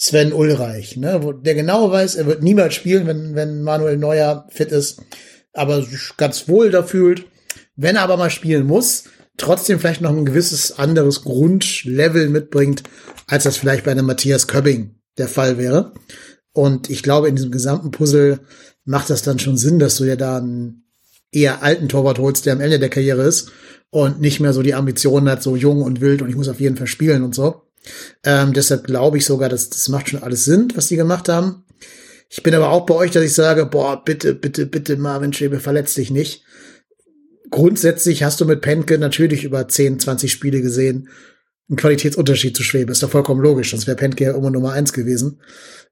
Sven 0.00 0.32
Ulreich, 0.32 0.96
ne, 0.96 1.18
wo 1.22 1.32
der 1.32 1.56
genau 1.56 1.90
weiß, 1.90 2.14
er 2.14 2.26
wird 2.26 2.42
niemals 2.42 2.74
spielen, 2.74 3.08
wenn, 3.08 3.34
wenn 3.34 3.62
Manuel 3.62 3.96
Neuer 3.96 4.46
fit 4.48 4.70
ist, 4.70 5.02
aber 5.52 5.82
sich 5.82 6.16
ganz 6.16 6.48
wohl 6.48 6.70
da 6.70 6.84
fühlt. 6.84 7.26
Wenn 7.74 7.96
er 7.96 8.02
aber 8.02 8.16
mal 8.16 8.30
spielen 8.30 8.66
muss, 8.66 9.04
trotzdem 9.36 9.80
vielleicht 9.80 10.00
noch 10.00 10.16
ein 10.16 10.24
gewisses 10.24 10.78
anderes 10.78 11.22
Grundlevel 11.22 12.28
mitbringt, 12.28 12.84
als 13.26 13.42
das 13.42 13.56
vielleicht 13.56 13.84
bei 13.84 13.90
einem 13.90 14.06
Matthias 14.06 14.46
Köbbing 14.46 14.94
der 15.18 15.28
Fall 15.28 15.58
wäre. 15.58 15.92
Und 16.52 16.90
ich 16.90 17.02
glaube, 17.02 17.28
in 17.28 17.34
diesem 17.34 17.50
gesamten 17.50 17.90
Puzzle 17.90 18.40
macht 18.84 19.10
das 19.10 19.22
dann 19.22 19.40
schon 19.40 19.56
Sinn, 19.56 19.80
dass 19.80 19.96
du 19.96 20.04
ja 20.04 20.14
da 20.16 20.38
einen 20.38 20.84
eher 21.32 21.62
alten 21.64 21.88
Torwart 21.88 22.20
holst, 22.20 22.46
der 22.46 22.52
am 22.52 22.60
Ende 22.60 22.78
der 22.78 22.88
Karriere 22.88 23.22
ist 23.22 23.50
und 23.90 24.20
nicht 24.20 24.38
mehr 24.38 24.52
so 24.52 24.62
die 24.62 24.74
Ambitionen 24.74 25.28
hat, 25.28 25.42
so 25.42 25.56
jung 25.56 25.82
und 25.82 26.00
wild 26.00 26.22
und 26.22 26.28
ich 26.28 26.36
muss 26.36 26.48
auf 26.48 26.60
jeden 26.60 26.76
Fall 26.76 26.86
spielen 26.86 27.24
und 27.24 27.34
so. 27.34 27.67
Ähm, 28.24 28.52
deshalb 28.52 28.84
glaube 28.84 29.18
ich 29.18 29.24
sogar, 29.24 29.48
dass 29.48 29.70
das 29.70 29.88
macht 29.88 30.08
schon 30.08 30.22
alles 30.22 30.44
Sinn, 30.44 30.68
was 30.74 30.88
die 30.88 30.96
gemacht 30.96 31.28
haben. 31.28 31.64
Ich 32.28 32.42
bin 32.42 32.54
aber 32.54 32.70
auch 32.70 32.84
bei 32.84 32.94
euch, 32.94 33.10
dass 33.10 33.24
ich 33.24 33.32
sage, 33.32 33.66
boah, 33.66 34.04
bitte, 34.04 34.34
bitte, 34.34 34.66
bitte, 34.66 34.96
Marvin 34.96 35.32
Schäbe, 35.32 35.60
verletz 35.60 35.94
dich 35.94 36.10
nicht. 36.10 36.44
Grundsätzlich 37.50 38.22
hast 38.22 38.40
du 38.40 38.44
mit 38.44 38.60
Penke 38.60 38.98
natürlich 38.98 39.44
über 39.44 39.66
10, 39.66 40.00
20 40.00 40.30
Spiele 40.30 40.60
gesehen, 40.60 41.08
einen 41.68 41.78
Qualitätsunterschied 41.78 42.54
zu 42.54 42.62
Schwebe. 42.62 42.92
Ist 42.92 43.02
doch 43.02 43.10
vollkommen 43.10 43.40
logisch, 43.40 43.70
sonst 43.70 43.86
wäre 43.86 43.96
Penke 43.96 44.24
ja 44.24 44.36
immer 44.36 44.50
Nummer 44.50 44.72
eins 44.72 44.92
gewesen. 44.92 45.40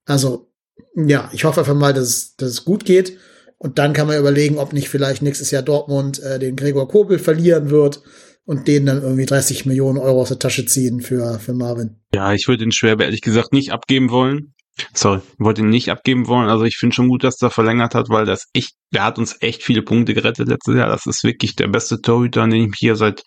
Also, 0.05 0.53
ja, 0.95 1.31
ich 1.33 1.45
hoffe 1.45 1.61
einfach 1.61 1.75
mal, 1.75 1.95
dass 1.95 2.09
es, 2.09 2.37
dass 2.37 2.51
es 2.51 2.65
gut 2.65 2.85
geht. 2.85 3.17
Und 3.59 3.79
dann 3.79 3.95
kann 3.95 4.07
man 4.07 4.19
überlegen, 4.19 4.59
ob 4.59 4.75
nicht 4.75 4.91
vielleicht 4.91 5.23
nächstes 5.23 5.51
Jahr 5.51 5.63
Dortmund 5.63 6.23
äh, 6.23 6.39
den 6.39 6.57
Gregor 6.57 6.89
Kobel 6.89 7.19
verlieren 7.19 7.71
wird 7.71 8.03
und 8.47 8.69
denen 8.69 8.87
dann 8.87 9.03
irgendwie 9.03 9.27
30 9.27 9.67
Millionen 9.67 9.99
Euro 9.99 10.23
aus 10.23 10.29
der 10.29 10.39
Tasche 10.39 10.65
ziehen 10.65 11.01
für, 11.01 11.39
für 11.39 11.53
Marvin. 11.53 11.97
Ja, 12.15 12.33
ich 12.33 12.49
würde 12.49 12.65
den 12.65 12.73
Schwerbe 12.73 13.05
ehrlich 13.05 13.21
gesagt 13.21 13.53
nicht 13.53 13.73
abgeben 13.73 14.11
wollen. 14.11 14.55
Sorry, 14.93 15.21
wollte 15.39 15.63
ihn 15.63 15.71
nicht 15.71 15.91
abgeben 15.91 16.27
wollen. 16.29 16.51
Also 16.51 16.65
ich 16.65 16.77
finde 16.77 16.95
schon 16.95 17.09
gut, 17.09 17.25
dass 17.25 17.41
er 17.41 17.51
verlängert 17.51 17.95
hat, 17.95 18.11
weil 18.11 18.27
das 18.27 18.47
echt, 18.53 18.75
der 18.93 19.05
hat 19.05 19.19
uns 19.19 19.37
echt 19.41 19.63
viele 19.63 19.83
Punkte 19.83 20.13
gerettet 20.13 20.49
letztes 20.49 20.77
Jahr. 20.77 20.89
Das 20.89 21.07
ist 21.07 21.25
wirklich 21.25 21.57
der 21.57 21.69
beste 21.69 22.01
Torhüter, 22.01 22.43
an 22.43 22.51
den 22.51 22.65
ich 22.65 22.69
mich 22.69 22.79
hier 22.79 22.95
seit 22.95 23.23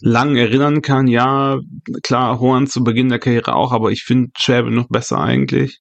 langem 0.00 0.36
erinnern 0.36 0.82
kann. 0.82 1.06
Ja, 1.06 1.58
klar, 2.02 2.38
Horn 2.38 2.66
zu 2.66 2.84
Beginn 2.84 3.08
der 3.08 3.18
Karriere 3.18 3.54
auch, 3.54 3.72
aber 3.72 3.92
ich 3.92 4.02
finde 4.04 4.30
Schwerbe 4.36 4.70
noch 4.70 4.88
besser 4.88 5.18
eigentlich. 5.18 5.80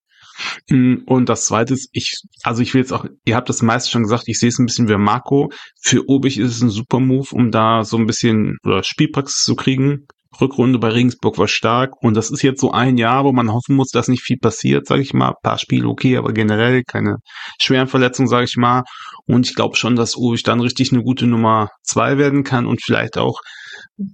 Mm, 0.70 1.03
und 1.06 1.30
das 1.30 1.45
zweite 1.45 1.74
ist, 1.74 1.90
ich, 1.94 2.22
also 2.44 2.61
ich 2.61 2.74
will 2.74 2.82
jetzt 2.82 2.94
auch, 2.94 3.06
ihr 3.26 3.36
habt 3.36 3.49
das 3.49 3.61
meiste 3.61 3.91
schon 3.91 4.03
gesagt, 4.03 4.24
ich 4.28 4.40
sehe 4.40 4.49
es 4.49 4.60
ein 4.60 4.65
bisschen 4.65 4.88
wie 4.90 4.98
Marco. 4.98 5.52
Für 5.82 6.07
Obig 6.07 6.40
ist 6.40 6.56
es 6.56 6.61
ein 6.61 6.70
super 6.70 6.99
Move, 6.99 7.28
um 7.32 7.52
da 7.52 7.84
so 7.84 7.98
ein 7.98 8.06
bisschen 8.06 8.57
oder 8.64 8.84
Spielpraxis 8.84 9.44
zu 9.44 9.56
kriegen. 9.56 10.07
Rückrunde 10.41 10.80
bei 10.80 10.90
Regensburg 10.90 11.38
war 11.38 11.48
stark 11.48 12.02
und 12.02 12.15
das 12.15 12.32
ist 12.32 12.41
jetzt 12.41 12.61
so 12.61 12.72
ein 12.72 12.98
Jahr, 12.98 13.24
wo 13.24 13.32
man 13.32 13.52
hoffen 13.53 13.76
muss, 13.76 13.90
dass 13.90 14.07
nicht 14.07 14.24
viel 14.24 14.38
passiert, 14.38 14.88
sage 14.88 15.02
ich 15.02 15.14
mal. 15.14 15.30
Ein 15.30 15.41
paar 15.44 15.60
Spiele 15.60 15.88
okay, 15.88 16.18
aber 16.18 16.34
generell 16.34 16.84
keine 16.84 17.18
schweren 17.61 17.88
Verletzungen, 17.88 18.28
sage 18.28 18.45
ich 18.45 18.57
mal. 18.57 18.84
Und 19.26 19.48
ich 19.48 19.56
glaube 19.56 19.76
schon, 19.76 19.95
dass 19.95 20.15
Ulrich 20.15 20.44
dann 20.44 20.60
richtig 20.60 20.91
eine 20.91 21.03
gute 21.03 21.28
Nummer 21.28 21.70
zwei 21.84 22.18
werden 22.18 22.44
kann 22.44 22.65
und 22.65 22.82
vielleicht 22.84 23.18
auch 23.18 23.40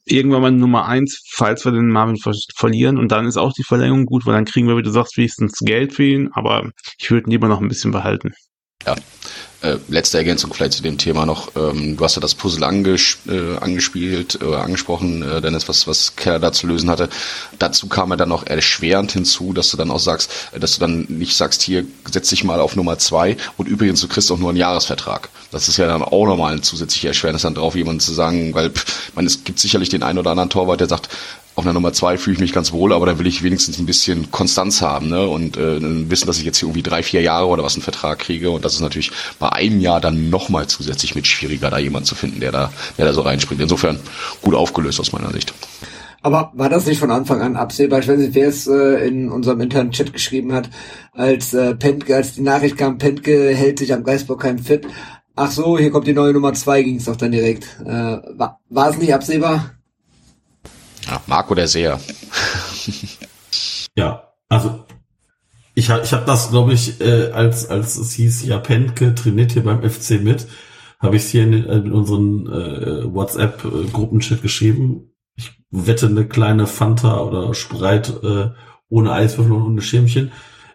irgendwann 0.05 0.41
mal 0.41 0.51
Nummer 0.51 0.85
eins, 0.85 1.21
falls 1.31 1.65
wir 1.65 1.71
den 1.71 1.89
Marvin 1.89 2.17
ver 2.17 2.33
verlieren. 2.55 2.97
Und 2.97 3.11
dann 3.11 3.25
ist 3.25 3.37
auch 3.37 3.53
die 3.53 3.63
Verlängerung 3.63 4.05
gut, 4.05 4.25
weil 4.25 4.33
dann 4.33 4.45
kriegen 4.45 4.67
wir, 4.67 4.77
wie 4.77 4.83
du 4.83 4.91
sagst, 4.91 5.17
wenigstens 5.17 5.59
Geld 5.59 5.93
für 5.93 6.03
ihn. 6.03 6.29
Aber 6.33 6.69
ich 6.99 7.11
würde 7.11 7.27
ihn 7.27 7.31
lieber 7.31 7.47
noch 7.47 7.61
ein 7.61 7.67
bisschen 7.67 7.91
behalten. 7.91 8.31
Ja, 8.85 8.95
äh, 9.61 9.77
letzte 9.89 10.17
Ergänzung 10.17 10.53
vielleicht 10.53 10.71
zu 10.71 10.81
dem 10.81 10.97
Thema 10.97 11.25
noch. 11.25 11.51
Ähm, 11.57 11.97
du 11.97 12.03
hast 12.05 12.15
ja 12.15 12.21
das 12.21 12.33
Puzzle 12.33 12.63
anges 12.63 13.17
äh, 13.27 13.57
angespielt, 13.57 14.39
äh, 14.41 14.55
angesprochen, 14.55 15.21
äh, 15.21 15.41
Dennis, 15.41 15.67
was, 15.67 15.85
was 15.85 16.15
Keller 16.15 16.39
da 16.39 16.53
zu 16.53 16.65
lösen 16.65 16.89
hatte. 16.89 17.09
Dazu 17.59 17.87
kam 17.87 18.11
er 18.11 18.15
dann 18.15 18.29
noch 18.29 18.47
erschwerend 18.47 19.11
hinzu, 19.11 19.51
dass 19.51 19.69
du 19.69 19.75
dann 19.75 19.91
auch 19.91 19.99
sagst, 19.99 20.31
äh, 20.53 20.61
dass 20.61 20.75
du 20.75 20.79
dann 20.79 21.07
nicht 21.09 21.35
sagst, 21.35 21.61
hier, 21.61 21.85
setz 22.09 22.29
dich 22.29 22.45
mal 22.45 22.61
auf 22.61 22.77
Nummer 22.77 22.97
zwei 22.99 23.35
und 23.57 23.67
übrigens, 23.67 23.99
du 23.99 24.07
kriegst 24.07 24.31
auch 24.31 24.37
nur 24.37 24.47
einen 24.47 24.57
Jahresvertrag. 24.57 25.27
Das 25.51 25.67
ist 25.67 25.75
ja 25.75 25.87
dann 25.87 26.01
auch 26.01 26.25
nochmal 26.25 26.53
ein 26.53 26.63
zusätzlicher 26.63 27.09
Erschwernis 27.09 27.41
dann 27.41 27.55
drauf, 27.55 27.75
jemanden 27.75 27.99
zu 27.99 28.13
sagen, 28.13 28.53
weil, 28.53 28.69
pff, 28.69 29.11
man, 29.13 29.25
es 29.25 29.43
gibt 29.43 29.59
sicherlich 29.59 29.89
den 29.89 30.03
einen 30.03 30.19
oder 30.19 30.31
anderen 30.31 30.49
Torwart, 30.49 30.79
der 30.79 30.87
sagt, 30.87 31.09
auf 31.59 31.65
einer 31.65 31.73
Nummer 31.73 31.91
zwei 31.91 32.17
fühle 32.17 32.35
ich 32.35 32.39
mich 32.39 32.53
ganz 32.53 32.71
wohl, 32.71 32.93
aber 32.93 33.05
da 33.05 33.19
will 33.19 33.27
ich 33.27 33.43
wenigstens 33.43 33.79
ein 33.79 33.85
bisschen 33.85 34.31
Konstanz 34.31 34.81
haben 34.81 35.09
ne? 35.09 35.27
und 35.27 35.57
äh, 35.57 36.09
wissen, 36.09 36.25
dass 36.25 36.37
ich 36.39 36.45
jetzt 36.45 36.57
hier 36.57 36.67
irgendwie 36.67 36.83
drei, 36.83 37.03
vier 37.03 37.21
Jahre 37.21 37.47
oder 37.47 37.63
was 37.63 37.75
einen 37.75 37.83
Vertrag 37.83 38.19
kriege. 38.19 38.49
Und 38.49 38.63
das 38.63 38.75
ist 38.75 38.79
natürlich 38.79 39.11
bei 39.39 39.49
einem 39.49 39.81
Jahr 39.81 39.99
dann 39.99 40.29
nochmal 40.29 40.67
zusätzlich 40.67 41.15
mit 41.15 41.27
schwieriger, 41.27 41.69
da 41.69 41.77
jemanden 41.77 42.05
zu 42.05 42.15
finden, 42.15 42.39
der 42.39 42.53
da, 42.53 42.71
der 42.97 43.05
da 43.05 43.13
so 43.13 43.21
reinspringt. 43.21 43.61
Insofern 43.61 43.99
gut 44.41 44.55
aufgelöst 44.55 45.01
aus 45.01 45.11
meiner 45.11 45.31
Sicht. 45.31 45.53
Aber 46.21 46.51
war 46.55 46.69
das 46.69 46.85
nicht 46.85 46.99
von 46.99 47.11
Anfang 47.11 47.41
an 47.41 47.57
absehbar? 47.57 47.99
Ich 47.99 48.07
weiß 48.07 48.17
nicht, 48.17 48.35
wer 48.35 48.47
es 48.47 48.65
äh, 48.65 49.05
in 49.05 49.29
unserem 49.29 49.59
internen 49.59 49.91
Chat 49.91 50.13
geschrieben 50.13 50.53
hat, 50.53 50.69
als 51.11 51.53
äh, 51.53 51.75
Pentke, 51.75 52.15
als 52.15 52.35
die 52.35 52.41
Nachricht 52.41 52.77
kam, 52.77 52.97
Pentke 52.97 53.53
hält 53.53 53.79
sich 53.79 53.93
am 53.93 54.05
Geisbockheim 54.05 54.59
fit. 54.59 54.87
Ach 55.35 55.51
so, 55.51 55.77
hier 55.77 55.91
kommt 55.91 56.07
die 56.07 56.13
neue 56.13 56.31
Nummer 56.31 56.53
zwei, 56.53 56.83
ging 56.83 56.95
es 56.95 57.05
doch 57.05 57.17
dann 57.17 57.31
direkt. 57.31 57.65
Äh, 57.85 58.17
war 58.37 58.89
es 58.89 58.97
nicht 58.97 59.13
absehbar? 59.13 59.78
Ja, 61.09 61.21
Marco 61.25 61.55
der 61.55 61.67
Seher. 61.67 61.99
ja, 63.95 64.31
also 64.47 64.85
ich, 65.73 65.89
ich 65.89 66.13
habe 66.13 66.25
das, 66.25 66.49
glaube 66.49 66.73
ich, 66.73 67.01
äh, 67.01 67.31
als 67.31 67.69
als 67.69 67.97
es 67.97 68.13
hieß, 68.13 68.45
ja, 68.45 68.59
Pentke 68.59 69.15
trainiert 69.15 69.53
hier 69.53 69.63
beim 69.63 69.81
FC 69.89 70.21
mit, 70.21 70.47
habe 70.99 71.15
ich 71.15 71.23
hier 71.25 71.43
in, 71.43 71.53
in 71.53 71.91
unseren 71.91 72.47
äh, 72.47 73.13
WhatsApp-Gruppenchat 73.13 74.41
geschrieben. 74.41 75.13
Ich 75.35 75.51
wette 75.71 76.07
eine 76.07 76.27
kleine 76.27 76.67
Fanta 76.67 77.21
oder 77.21 77.53
Sprite 77.53 78.53
äh, 78.55 78.61
ohne 78.89 79.13
Eiswürfel 79.13 79.53
und 79.53 79.63
ohne 79.63 79.81
Schirmchen. 79.81 80.31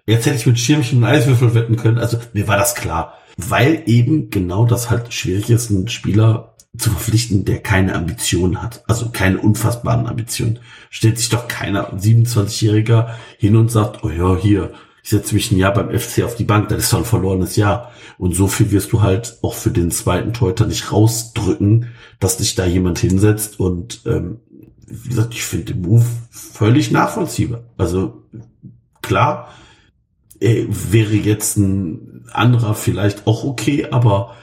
Jetzt 0.06 0.26
hätte 0.26 0.36
ich 0.36 0.46
mit 0.46 0.58
Schirmchen 0.58 0.98
und 0.98 1.04
Eiswürfel 1.04 1.54
wetten 1.54 1.76
können. 1.76 1.98
Also 1.98 2.18
mir 2.32 2.48
war 2.48 2.56
das 2.56 2.74
klar. 2.74 3.18
Weil 3.36 3.82
eben 3.86 4.30
genau 4.30 4.64
das 4.64 4.90
halt 4.90 5.12
schwierig 5.12 5.50
ist, 5.50 5.70
ein 5.70 5.88
Spieler 5.88 6.53
zu 6.76 6.90
verpflichten, 6.90 7.44
der 7.44 7.62
keine 7.62 7.94
Ambitionen 7.94 8.62
hat, 8.62 8.82
also 8.88 9.10
keine 9.10 9.38
unfassbaren 9.38 10.06
Ambitionen. 10.06 10.58
Stellt 10.90 11.18
sich 11.18 11.28
doch 11.28 11.46
keiner 11.46 11.92
27-Jähriger 11.92 13.10
hin 13.38 13.56
und 13.56 13.70
sagt, 13.70 14.02
oh 14.02 14.10
ja, 14.10 14.36
hier, 14.36 14.72
ich 15.02 15.10
setze 15.10 15.34
mich 15.34 15.52
ein 15.52 15.58
Jahr 15.58 15.72
beim 15.72 15.96
FC 15.96 16.22
auf 16.24 16.34
die 16.34 16.44
Bank, 16.44 16.68
das 16.68 16.84
ist 16.84 16.92
doch 16.92 16.98
ein 16.98 17.04
verlorenes 17.04 17.56
Jahr. 17.56 17.92
Und 18.18 18.34
so 18.34 18.48
viel 18.48 18.70
wirst 18.70 18.92
du 18.92 19.02
halt 19.02 19.38
auch 19.42 19.54
für 19.54 19.70
den 19.70 19.90
zweiten 19.90 20.32
Teuter 20.32 20.66
nicht 20.66 20.90
rausdrücken, 20.90 21.88
dass 22.20 22.38
dich 22.38 22.54
da 22.54 22.64
jemand 22.64 22.98
hinsetzt. 22.98 23.60
Und 23.60 24.00
ähm, 24.06 24.40
wie 24.86 25.10
gesagt, 25.10 25.34
ich 25.34 25.44
finde 25.44 25.74
den 25.74 25.82
Move 25.82 26.06
völlig 26.30 26.90
nachvollziehbar. 26.90 27.64
Also 27.76 28.22
klar, 29.02 29.50
äh, 30.40 30.64
wäre 30.68 31.14
jetzt 31.14 31.58
ein 31.58 32.24
anderer 32.32 32.74
vielleicht 32.74 33.26
auch 33.26 33.44
okay, 33.44 33.88
aber 33.90 34.34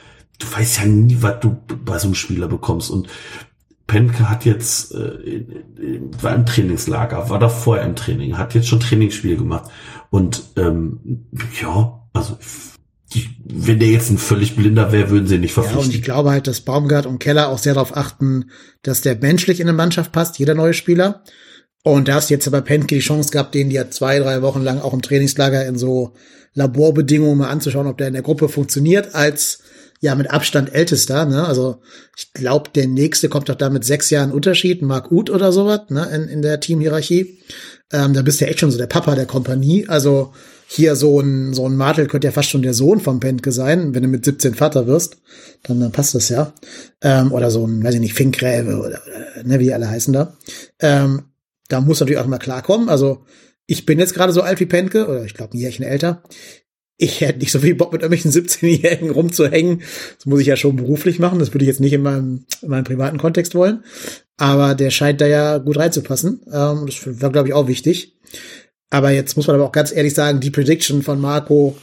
du 0.42 0.52
weißt 0.52 0.78
ja 0.78 0.84
nie, 0.86 1.18
was 1.20 1.40
du 1.40 1.56
bei 1.84 1.98
so 1.98 2.06
einem 2.06 2.14
Spieler 2.14 2.48
bekommst. 2.48 2.90
Und 2.90 3.08
Penke 3.86 4.30
hat 4.30 4.44
jetzt, 4.44 4.94
äh, 4.94 5.44
war 6.20 6.34
im 6.34 6.46
Trainingslager, 6.46 7.28
war 7.28 7.38
da 7.38 7.48
vorher 7.48 7.84
im 7.84 7.96
Training, 7.96 8.38
hat 8.38 8.54
jetzt 8.54 8.68
schon 8.68 8.80
Trainingsspiel 8.80 9.36
gemacht. 9.36 9.70
Und 10.10 10.42
ähm, 10.56 11.26
ja, 11.60 12.00
also 12.12 12.38
die, 13.14 13.28
wenn 13.44 13.78
der 13.78 13.88
jetzt 13.88 14.10
ein 14.10 14.18
völlig 14.18 14.56
blinder 14.56 14.92
wäre, 14.92 15.10
würden 15.10 15.26
sie 15.26 15.38
nicht 15.38 15.52
verpflichten. 15.52 15.82
Ja, 15.82 15.86
und 15.86 15.94
ich 15.94 16.02
glaube 16.02 16.30
halt, 16.30 16.46
dass 16.46 16.62
Baumgart 16.62 17.06
und 17.06 17.18
Keller 17.18 17.48
auch 17.48 17.58
sehr 17.58 17.74
darauf 17.74 17.96
achten, 17.96 18.50
dass 18.82 19.02
der 19.02 19.16
menschlich 19.16 19.60
in 19.60 19.68
eine 19.68 19.76
Mannschaft 19.76 20.12
passt, 20.12 20.38
jeder 20.38 20.54
neue 20.54 20.74
Spieler. 20.74 21.22
Und 21.84 22.08
da 22.08 22.14
hast 22.14 22.30
du 22.30 22.34
jetzt 22.34 22.46
aber 22.46 22.60
Penke 22.60 22.94
die 22.94 23.00
Chance 23.00 23.30
gehabt, 23.30 23.54
den 23.54 23.70
ja 23.70 23.90
zwei, 23.90 24.18
drei 24.20 24.40
Wochen 24.40 24.62
lang 24.62 24.80
auch 24.80 24.94
im 24.94 25.02
Trainingslager 25.02 25.66
in 25.66 25.76
so 25.76 26.14
Laborbedingungen 26.54 27.38
mal 27.38 27.50
anzuschauen, 27.50 27.86
ob 27.86 27.98
der 27.98 28.08
in 28.08 28.14
der 28.14 28.22
Gruppe 28.22 28.48
funktioniert 28.48 29.14
als 29.14 29.62
ja 30.02 30.16
mit 30.16 30.30
Abstand 30.30 30.74
ältester. 30.74 31.24
Ne? 31.24 31.46
Also 31.46 31.80
ich 32.16 32.32
glaube, 32.34 32.70
der 32.74 32.88
nächste 32.88 33.28
kommt 33.28 33.48
doch 33.48 33.54
da 33.54 33.70
mit 33.70 33.84
sechs 33.84 34.10
Jahren 34.10 34.32
Unterschied, 34.32 34.82
Mark 34.82 35.12
Uth 35.12 35.30
oder 35.30 35.52
sowas 35.52 35.82
ne? 35.88 36.06
in, 36.12 36.28
in 36.28 36.42
der 36.42 36.58
Teamhierarchie. 36.58 37.38
Ähm, 37.92 38.12
da 38.12 38.22
bist 38.22 38.40
du 38.40 38.44
ja 38.44 38.50
echt 38.50 38.58
schon 38.58 38.72
so 38.72 38.78
der 38.78 38.88
Papa 38.88 39.14
der 39.14 39.26
Kompanie. 39.26 39.86
Also 39.88 40.32
hier 40.66 40.96
so 40.96 41.20
ein, 41.20 41.54
so 41.54 41.68
ein 41.68 41.76
Martel 41.76 42.08
könnte 42.08 42.26
ja 42.26 42.32
fast 42.32 42.50
schon 42.50 42.62
der 42.62 42.74
Sohn 42.74 42.98
vom 42.98 43.20
Pentke 43.20 43.52
sein, 43.52 43.94
wenn 43.94 44.02
du 44.02 44.08
mit 44.08 44.24
17 44.24 44.54
Vater 44.54 44.88
wirst, 44.88 45.18
dann, 45.62 45.78
dann 45.78 45.92
passt 45.92 46.16
das 46.16 46.28
ja. 46.28 46.52
Ähm, 47.00 47.30
oder 47.30 47.52
so 47.52 47.64
ein, 47.64 47.84
weiß 47.84 47.94
ich 47.94 48.00
nicht, 48.00 48.14
Finkgräbe 48.14 48.78
oder, 48.78 49.00
oder 49.06 49.44
ne, 49.44 49.60
wie 49.60 49.64
die 49.64 49.74
alle 49.74 49.88
heißen 49.88 50.12
da. 50.12 50.36
Ähm, 50.80 51.22
da 51.68 51.80
muss 51.80 52.00
natürlich 52.00 52.20
auch 52.20 52.26
mal 52.26 52.38
klarkommen. 52.38 52.88
Also 52.88 53.24
ich 53.66 53.86
bin 53.86 54.00
jetzt 54.00 54.14
gerade 54.14 54.32
so 54.32 54.42
alt 54.42 54.58
wie 54.58 54.66
Pentke, 54.66 55.06
oder 55.06 55.24
ich 55.24 55.34
glaube 55.34 55.56
ein 55.56 55.60
Jährchen 55.60 55.84
älter 55.84 56.24
ich 56.96 57.20
hätte 57.20 57.40
nicht 57.40 57.52
so 57.52 57.58
viel 57.58 57.74
Bock, 57.74 57.92
mit 57.92 58.02
irgendwelchen 58.02 58.30
17-Jährigen 58.30 59.10
rumzuhängen. 59.10 59.82
Das 60.16 60.26
muss 60.26 60.40
ich 60.40 60.46
ja 60.46 60.56
schon 60.56 60.76
beruflich 60.76 61.18
machen. 61.18 61.38
Das 61.38 61.52
würde 61.52 61.64
ich 61.64 61.68
jetzt 61.68 61.80
nicht 61.80 61.92
in 61.92 62.02
meinem, 62.02 62.44
in 62.60 62.68
meinem 62.68 62.84
privaten 62.84 63.18
Kontext 63.18 63.54
wollen. 63.54 63.82
Aber 64.36 64.74
der 64.74 64.90
scheint 64.90 65.20
da 65.20 65.26
ja 65.26 65.58
gut 65.58 65.78
reinzupassen. 65.78 66.42
Ähm, 66.52 66.86
das 66.86 67.20
war, 67.20 67.32
glaube 67.32 67.48
ich, 67.48 67.54
auch 67.54 67.66
wichtig. 67.66 68.16
Aber 68.90 69.10
jetzt 69.10 69.36
muss 69.36 69.46
man 69.46 69.56
aber 69.56 69.64
auch 69.64 69.72
ganz 69.72 69.92
ehrlich 69.92 70.14
sagen, 70.14 70.40
die 70.40 70.50
Prediction 70.50 71.02
von 71.02 71.20
Marco 71.20 71.76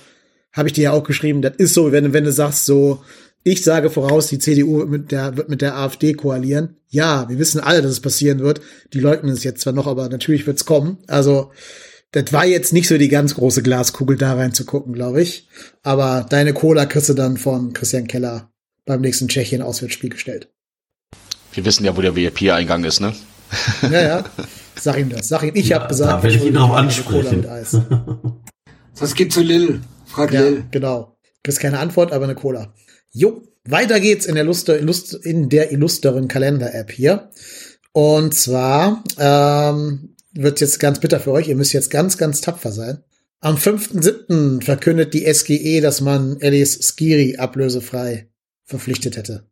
habe 0.54 0.70
ich 0.70 0.74
dir 0.74 0.84
ja 0.84 0.92
auch 0.92 1.04
geschrieben. 1.04 1.42
Das 1.42 1.56
ist 1.58 1.74
so, 1.74 1.92
wenn, 1.92 2.14
wenn 2.14 2.24
du 2.24 2.32
sagst 2.32 2.66
so, 2.66 3.02
ich 3.44 3.64
sage 3.64 3.90
voraus, 3.90 4.28
die 4.28 4.40
CDU 4.40 4.80
wird 4.80 4.90
mit 4.90 5.12
der, 5.12 5.38
wird 5.38 5.50
mit 5.50 5.62
der 5.62 5.78
AfD 5.78 6.14
koalieren. 6.14 6.78
Ja, 6.90 7.30
wir 7.30 7.40
wissen 7.40 7.60
alle, 7.60 7.82
dass 7.82 7.92
es 7.92 8.00
passieren 8.00 8.40
wird. 8.40 8.62
Die 8.94 9.00
leugnen 9.00 9.32
es 9.32 9.44
jetzt 9.44 9.62
zwar 9.62 9.74
noch, 9.74 9.88
aber 9.88 10.10
natürlich 10.10 10.46
wird 10.46 10.58
es 10.58 10.66
kommen. 10.66 10.98
Also, 11.08 11.52
das 12.12 12.34
war 12.34 12.46
jetzt 12.46 12.74
nicht 12.74 12.88
so 12.88 12.98
die 12.98 13.10
ganz 13.10 13.36
große 13.36 13.62
Glaskugel 13.62 14.18
da 14.18 14.34
rein 14.34 14.54
zu 14.54 14.66
gucken, 14.66 14.94
glaube 14.94 15.22
ich. 15.22 15.48
Aber 15.84 16.26
deine 16.28 16.54
Cola 16.54 16.86
kriegst 16.86 17.10
du 17.10 17.14
dann 17.14 17.38
von 17.38 17.74
Christian 17.74 18.08
Keller 18.08 18.52
beim 18.86 19.02
nächsten 19.02 19.28
Tschechien-Auswärtsspiel 19.28 20.10
gestellt. 20.10 20.50
Wir 21.54 21.66
wissen 21.66 21.86
ja, 21.86 21.96
wo 21.96 22.02
der 22.02 22.16
VIP-Eingang 22.16 22.84
ist, 22.84 23.00
ne? 23.00 23.14
Ja, 23.84 24.02
ja. 24.02 24.24
Sag 24.80 24.98
ihm 24.98 25.10
das. 25.10 25.28
Sag 25.28 25.44
ihm, 25.44 25.56
ich 25.56 25.70
ja, 25.70 25.80
habe 25.80 25.90
gesagt, 25.90 26.12
da 26.12 26.24
will 26.24 26.36
ich 26.36 26.46
ihn 26.46 26.54
darauf 26.54 26.76
ansprechen. 26.76 27.46
Was 28.98 29.16
geht 29.16 29.34
zu 29.34 29.42
Lil? 29.42 29.82
Frag 30.06 30.32
ja, 30.32 30.42
Lil. 30.42 30.64
Genau. 30.72 31.18
Kriegst 31.44 31.60
keine 31.60 31.80
Antwort, 31.80 32.12
aber 32.12 32.26
eine 32.26 32.36
Cola. 32.36 32.74
Jo, 33.12 33.44
weiter 33.66 34.00
geht's 34.00 34.26
in 34.26 34.36
der, 34.36 34.44
Lust, 34.44 34.70
in 34.70 35.50
der 35.50 35.72
illustren 35.72 36.28
Kalender-App 36.28 36.92
hier. 36.92 37.30
Und 37.92 38.34
zwar 38.34 39.04
ähm, 39.18 40.09
wird 40.34 40.62
jetzt 40.62 40.80
ganz 40.80 41.00
bitter 41.00 41.20
für 41.20 41.32
euch. 41.32 41.48
Ihr 41.48 41.56
müsst 41.56 41.74
jetzt 41.74 41.90
ganz, 41.90 42.18
ganz 42.18 42.42
tapfer 42.42 42.72
sein. 42.72 43.04
Am 43.42 43.56
5.7. 43.56 44.64
verkündet 44.64 45.14
die 45.14 45.32
SGE, 45.34 45.82
dass 45.82 46.02
man 46.02 46.38
Alice 46.42 46.80
Skiri 46.82 47.38
ablösefrei 47.38 48.30
verpflichtet 48.66 49.16
hätte. 49.16 49.50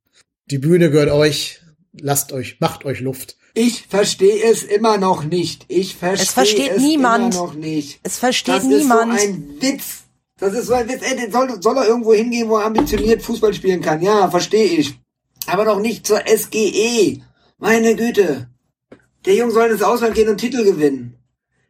Die 0.52 0.58
Bühne 0.58 0.92
gehört 0.92 1.12
euch. 1.12 1.62
Lasst 2.00 2.32
euch, 2.32 2.60
macht 2.60 2.86
euch 2.86 3.00
Luft. 3.00 3.38
Ich 3.54 3.88
verstehe 3.88 4.44
es 4.44 4.64
immer 4.64 4.98
noch 4.98 5.24
nicht. 5.24 5.66
Ich 5.68 5.96
verstehe 5.96 6.26
es, 6.26 6.32
versteht 6.32 6.72
es 6.74 6.82
niemand. 6.82 7.34
immer 7.34 7.44
noch 7.44 7.54
nicht. 7.56 8.00
Es 8.04 8.20
versteht 8.20 8.58
das 8.58 8.64
niemand. 8.66 9.14
Das 9.14 9.24
ist 9.24 9.30
so 9.30 9.34
ein 9.34 9.62
Witz. 9.62 10.04
Das 10.38 10.54
ist 10.54 10.68
so 10.68 10.74
ein 10.74 10.90
Witz. 10.90 11.02
Ey, 11.02 11.32
soll, 11.32 11.62
soll 11.62 11.78
er 11.78 11.88
irgendwo 11.88 12.14
hingehen, 12.14 12.50
wo 12.50 12.58
er 12.58 12.66
ambitioniert 12.66 13.24
Fußball 13.24 13.54
spielen 13.54 13.82
kann? 13.82 14.02
Ja, 14.02 14.30
verstehe 14.30 14.66
ich. 14.66 15.00
Aber 15.48 15.66
doch 15.66 15.80
nicht 15.80 16.06
zur 16.06 16.22
SGE. 16.28 17.22
Meine 17.58 17.96
Güte. 17.96 18.48
Der 19.28 19.36
Junge 19.36 19.52
soll 19.52 19.70
ins 19.70 19.84
Ausland 19.84 20.16
gehen 20.16 20.30
und 20.30 20.38
Titel 20.38 20.64
gewinnen. 20.64 21.18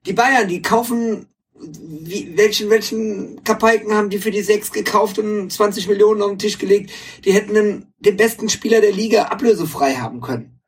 Die 0.06 0.14
Bayern, 0.14 0.48
die 0.48 0.62
kaufen, 0.62 1.26
wie, 1.60 2.38
welchen, 2.38 2.70
welchen 2.70 3.44
Kapaiken 3.44 3.96
haben 3.96 4.12
die 4.12 4.20
für 4.20 4.30
die 4.30 4.44
sechs 4.44 4.72
gekauft 4.72 5.18
und 5.18 5.52
20 5.52 5.88
Millionen 5.88 6.22
auf 6.22 6.30
den 6.30 6.38
Tisch 6.38 6.60
gelegt? 6.60 6.92
Die 7.26 7.34
hätten 7.34 7.56
den, 7.56 7.88
den 7.98 8.16
besten 8.16 8.48
Spieler 8.48 8.80
der 8.80 8.92
Liga 8.92 9.24
ablösefrei 9.24 9.96
haben 9.96 10.22
können. 10.22 10.60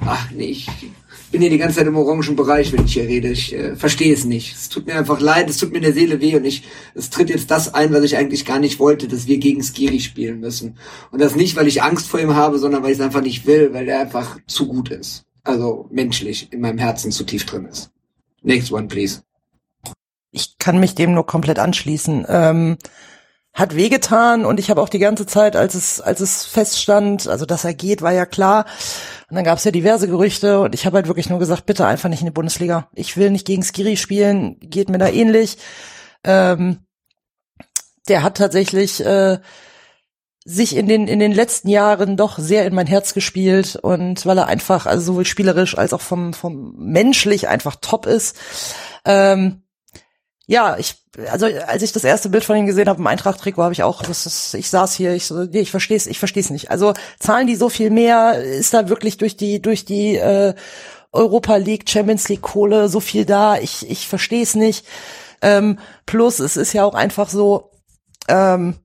Ach 0.00 0.30
nee, 0.30 0.46
ich 0.46 0.68
bin 1.30 1.42
hier 1.42 1.50
die 1.50 1.58
ganze 1.58 1.76
Zeit 1.76 1.86
im 1.86 1.96
orangen 1.96 2.34
Bereich, 2.34 2.72
wenn 2.72 2.86
ich 2.86 2.94
hier 2.94 3.06
rede. 3.06 3.28
Ich 3.28 3.54
äh, 3.54 3.76
verstehe 3.76 4.14
es 4.14 4.24
nicht. 4.24 4.54
Es 4.54 4.70
tut 4.70 4.86
mir 4.86 4.94
einfach 4.94 5.20
leid, 5.20 5.50
es 5.50 5.58
tut 5.58 5.72
mir 5.72 5.78
in 5.78 5.82
der 5.82 5.92
Seele 5.92 6.22
weh 6.22 6.34
und 6.34 6.46
ich, 6.46 6.62
es 6.94 7.10
tritt 7.10 7.28
jetzt 7.28 7.50
das 7.50 7.74
ein, 7.74 7.92
was 7.92 8.04
ich 8.04 8.16
eigentlich 8.16 8.46
gar 8.46 8.58
nicht 8.58 8.78
wollte, 8.78 9.06
dass 9.06 9.26
wir 9.26 9.36
gegen 9.36 9.62
Skiri 9.62 10.00
spielen 10.00 10.40
müssen. 10.40 10.78
Und 11.10 11.20
das 11.20 11.36
nicht, 11.36 11.56
weil 11.56 11.68
ich 11.68 11.82
Angst 11.82 12.06
vor 12.06 12.20
ihm 12.20 12.34
habe, 12.34 12.58
sondern 12.58 12.82
weil 12.82 12.92
ich 12.92 12.98
es 12.98 13.04
einfach 13.04 13.20
nicht 13.20 13.46
will, 13.46 13.74
weil 13.74 13.86
er 13.86 14.00
einfach 14.00 14.38
zu 14.46 14.66
gut 14.66 14.88
ist. 14.90 15.27
Also 15.44 15.86
menschlich, 15.90 16.52
in 16.52 16.60
meinem 16.60 16.78
Herzen 16.78 17.10
zu 17.10 17.24
tief 17.24 17.46
drin 17.46 17.66
ist. 17.66 17.90
Next 18.42 18.72
one, 18.72 18.88
please. 18.88 19.22
Ich 20.30 20.58
kann 20.58 20.78
mich 20.78 20.94
dem 20.94 21.14
nur 21.14 21.26
komplett 21.26 21.58
anschließen. 21.58 22.26
Ähm, 22.28 22.78
hat 23.54 23.74
wehgetan 23.74 24.44
und 24.44 24.60
ich 24.60 24.70
habe 24.70 24.80
auch 24.80 24.88
die 24.88 25.00
ganze 25.00 25.26
Zeit, 25.26 25.56
als 25.56 25.74
es, 25.74 26.00
als 26.00 26.20
es 26.20 26.44
feststand, 26.44 27.26
also 27.26 27.44
dass 27.44 27.64
er 27.64 27.74
geht, 27.74 28.02
war 28.02 28.12
ja 28.12 28.24
klar. 28.24 28.66
Und 29.28 29.34
dann 29.34 29.44
gab 29.44 29.58
es 29.58 29.64
ja 29.64 29.72
diverse 29.72 30.06
Gerüchte 30.06 30.60
und 30.60 30.74
ich 30.74 30.86
habe 30.86 30.96
halt 30.96 31.08
wirklich 31.08 31.28
nur 31.28 31.40
gesagt, 31.40 31.66
bitte 31.66 31.86
einfach 31.86 32.08
nicht 32.08 32.20
in 32.20 32.26
die 32.26 32.32
Bundesliga. 32.32 32.88
Ich 32.94 33.16
will 33.16 33.30
nicht 33.30 33.46
gegen 33.46 33.64
Skiri 33.64 33.96
spielen, 33.96 34.58
geht 34.60 34.90
mir 34.90 34.98
da 34.98 35.08
ähnlich. 35.08 35.58
Ähm, 36.22 36.86
der 38.08 38.22
hat 38.22 38.36
tatsächlich 38.36 39.04
äh, 39.04 39.38
sich 40.50 40.76
in 40.76 40.88
den 40.88 41.08
in 41.08 41.18
den 41.20 41.32
letzten 41.32 41.68
Jahren 41.68 42.16
doch 42.16 42.38
sehr 42.38 42.64
in 42.64 42.74
mein 42.74 42.86
Herz 42.86 43.12
gespielt 43.12 43.76
und 43.76 44.24
weil 44.24 44.38
er 44.38 44.46
einfach 44.46 44.86
also 44.86 45.12
sowohl 45.12 45.26
spielerisch 45.26 45.76
als 45.76 45.92
auch 45.92 46.00
vom 46.00 46.32
vom 46.32 46.74
menschlich 46.78 47.48
einfach 47.48 47.76
top 47.76 48.06
ist. 48.06 48.34
Ähm, 49.04 49.62
ja, 50.46 50.78
ich 50.78 51.04
also 51.30 51.44
als 51.66 51.82
ich 51.82 51.92
das 51.92 52.04
erste 52.04 52.30
Bild 52.30 52.44
von 52.44 52.56
ihm 52.56 52.64
gesehen 52.64 52.88
habe 52.88 52.98
im 52.98 53.06
Eintracht-Trikot, 53.06 53.62
habe 53.62 53.74
ich 53.74 53.82
auch, 53.82 54.02
das 54.02 54.24
ist, 54.24 54.54
ich 54.54 54.70
saß 54.70 54.94
hier, 54.94 55.12
ich 55.12 55.26
so, 55.26 55.44
nee, 55.44 55.60
ich 55.60 55.70
verstehe 55.70 55.98
es, 55.98 56.06
ich 56.06 56.18
verstehe 56.18 56.42
es 56.42 56.48
nicht. 56.48 56.70
Also 56.70 56.94
zahlen 57.18 57.46
die 57.46 57.56
so 57.56 57.68
viel 57.68 57.90
mehr? 57.90 58.42
Ist 58.42 58.72
da 58.72 58.88
wirklich 58.88 59.18
durch 59.18 59.36
die 59.36 59.60
durch 59.60 59.84
die 59.84 60.16
äh, 60.16 60.54
Europa 61.12 61.56
League, 61.56 61.90
Champions 61.90 62.26
League 62.30 62.40
Kohle 62.42 62.88
so 62.88 63.00
viel 63.00 63.26
da? 63.26 63.58
Ich 63.58 63.88
ich 63.90 64.08
verstehe 64.08 64.42
es 64.44 64.54
nicht. 64.54 64.86
Ähm, 65.42 65.78
plus 66.06 66.38
es 66.38 66.56
ist 66.56 66.72
ja 66.72 66.84
auch 66.84 66.94
einfach 66.94 67.28
so. 67.28 67.70
Ähm, 68.28 68.76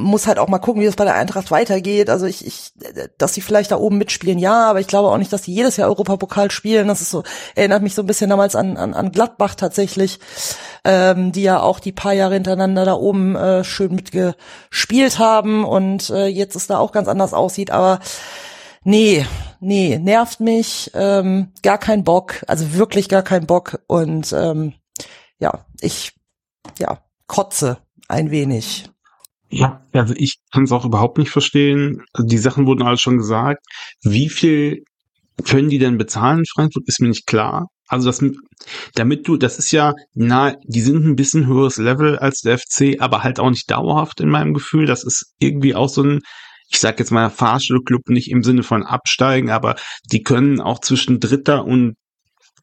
muss 0.00 0.28
halt 0.28 0.38
auch 0.38 0.46
mal 0.46 0.60
gucken, 0.60 0.80
wie 0.80 0.86
es 0.86 0.94
bei 0.94 1.04
der 1.04 1.16
Eintracht 1.16 1.50
weitergeht. 1.50 2.08
Also 2.08 2.24
ich, 2.24 2.46
ich, 2.46 2.72
dass 3.18 3.34
sie 3.34 3.40
vielleicht 3.40 3.72
da 3.72 3.76
oben 3.76 3.98
mitspielen, 3.98 4.38
ja, 4.38 4.70
aber 4.70 4.78
ich 4.78 4.86
glaube 4.86 5.08
auch 5.08 5.18
nicht, 5.18 5.32
dass 5.32 5.42
sie 5.42 5.52
jedes 5.52 5.76
Jahr 5.76 5.88
Europapokal 5.88 6.52
spielen. 6.52 6.86
Das 6.86 7.00
ist 7.00 7.10
so, 7.10 7.24
erinnert 7.56 7.82
mich 7.82 7.96
so 7.96 8.02
ein 8.02 8.06
bisschen 8.06 8.30
damals 8.30 8.54
an, 8.54 8.76
an, 8.76 8.94
an 8.94 9.10
Gladbach 9.10 9.56
tatsächlich, 9.56 10.20
ähm, 10.84 11.32
die 11.32 11.42
ja 11.42 11.60
auch 11.60 11.80
die 11.80 11.90
paar 11.90 12.12
Jahre 12.12 12.34
hintereinander 12.34 12.84
da 12.84 12.94
oben 12.94 13.34
äh, 13.34 13.64
schön 13.64 13.92
mitgespielt 13.92 15.18
haben 15.18 15.64
und 15.64 16.10
äh, 16.10 16.26
jetzt 16.26 16.54
es 16.54 16.68
da 16.68 16.78
auch 16.78 16.92
ganz 16.92 17.08
anders 17.08 17.34
aussieht. 17.34 17.72
Aber 17.72 17.98
nee, 18.84 19.26
nee, 19.58 19.98
nervt 19.98 20.38
mich, 20.38 20.92
ähm, 20.94 21.52
gar 21.64 21.78
kein 21.78 22.04
Bock, 22.04 22.44
also 22.46 22.74
wirklich 22.74 23.08
gar 23.08 23.22
kein 23.22 23.46
Bock. 23.46 23.80
Und 23.88 24.32
ähm, 24.32 24.74
ja, 25.40 25.66
ich, 25.80 26.12
ja, 26.78 26.98
kotze 27.26 27.78
ein 28.06 28.30
wenig. 28.30 28.88
Ja, 29.50 29.80
also 29.92 30.14
ich 30.16 30.38
kann 30.52 30.64
es 30.64 30.72
auch 30.72 30.84
überhaupt 30.84 31.18
nicht 31.18 31.30
verstehen. 31.30 32.02
Also 32.12 32.28
die 32.28 32.38
Sachen 32.38 32.66
wurden 32.66 32.82
alles 32.82 33.00
schon 33.00 33.16
gesagt. 33.16 33.64
Wie 34.02 34.28
viel 34.28 34.84
können 35.44 35.70
die 35.70 35.78
denn 35.78 35.98
bezahlen 35.98 36.40
in 36.40 36.46
Frankfurt, 36.46 36.84
ist 36.86 37.00
mir 37.00 37.08
nicht 37.08 37.26
klar. 37.26 37.68
Also 37.86 38.08
das, 38.08 38.22
damit 38.94 39.26
du, 39.26 39.36
das 39.36 39.58
ist 39.58 39.72
ja, 39.72 39.94
na, 40.14 40.54
die 40.64 40.82
sind 40.82 41.06
ein 41.06 41.16
bisschen 41.16 41.46
höheres 41.46 41.78
Level 41.78 42.18
als 42.18 42.40
der 42.40 42.58
FC, 42.58 43.00
aber 43.00 43.22
halt 43.22 43.40
auch 43.40 43.48
nicht 43.48 43.70
dauerhaft 43.70 44.20
in 44.20 44.28
meinem 44.28 44.52
Gefühl. 44.52 44.84
Das 44.84 45.04
ist 45.04 45.32
irgendwie 45.38 45.74
auch 45.74 45.88
so 45.88 46.02
ein, 46.02 46.20
ich 46.70 46.80
sag 46.80 46.98
jetzt 46.98 47.12
mal 47.12 47.30
Fahrstuhlclub 47.30 48.08
nicht 48.10 48.30
im 48.30 48.42
Sinne 48.42 48.62
von 48.62 48.82
absteigen, 48.82 49.48
aber 49.50 49.76
die 50.12 50.22
können 50.22 50.60
auch 50.60 50.80
zwischen 50.80 51.18
Dritter 51.18 51.64
und 51.64 51.94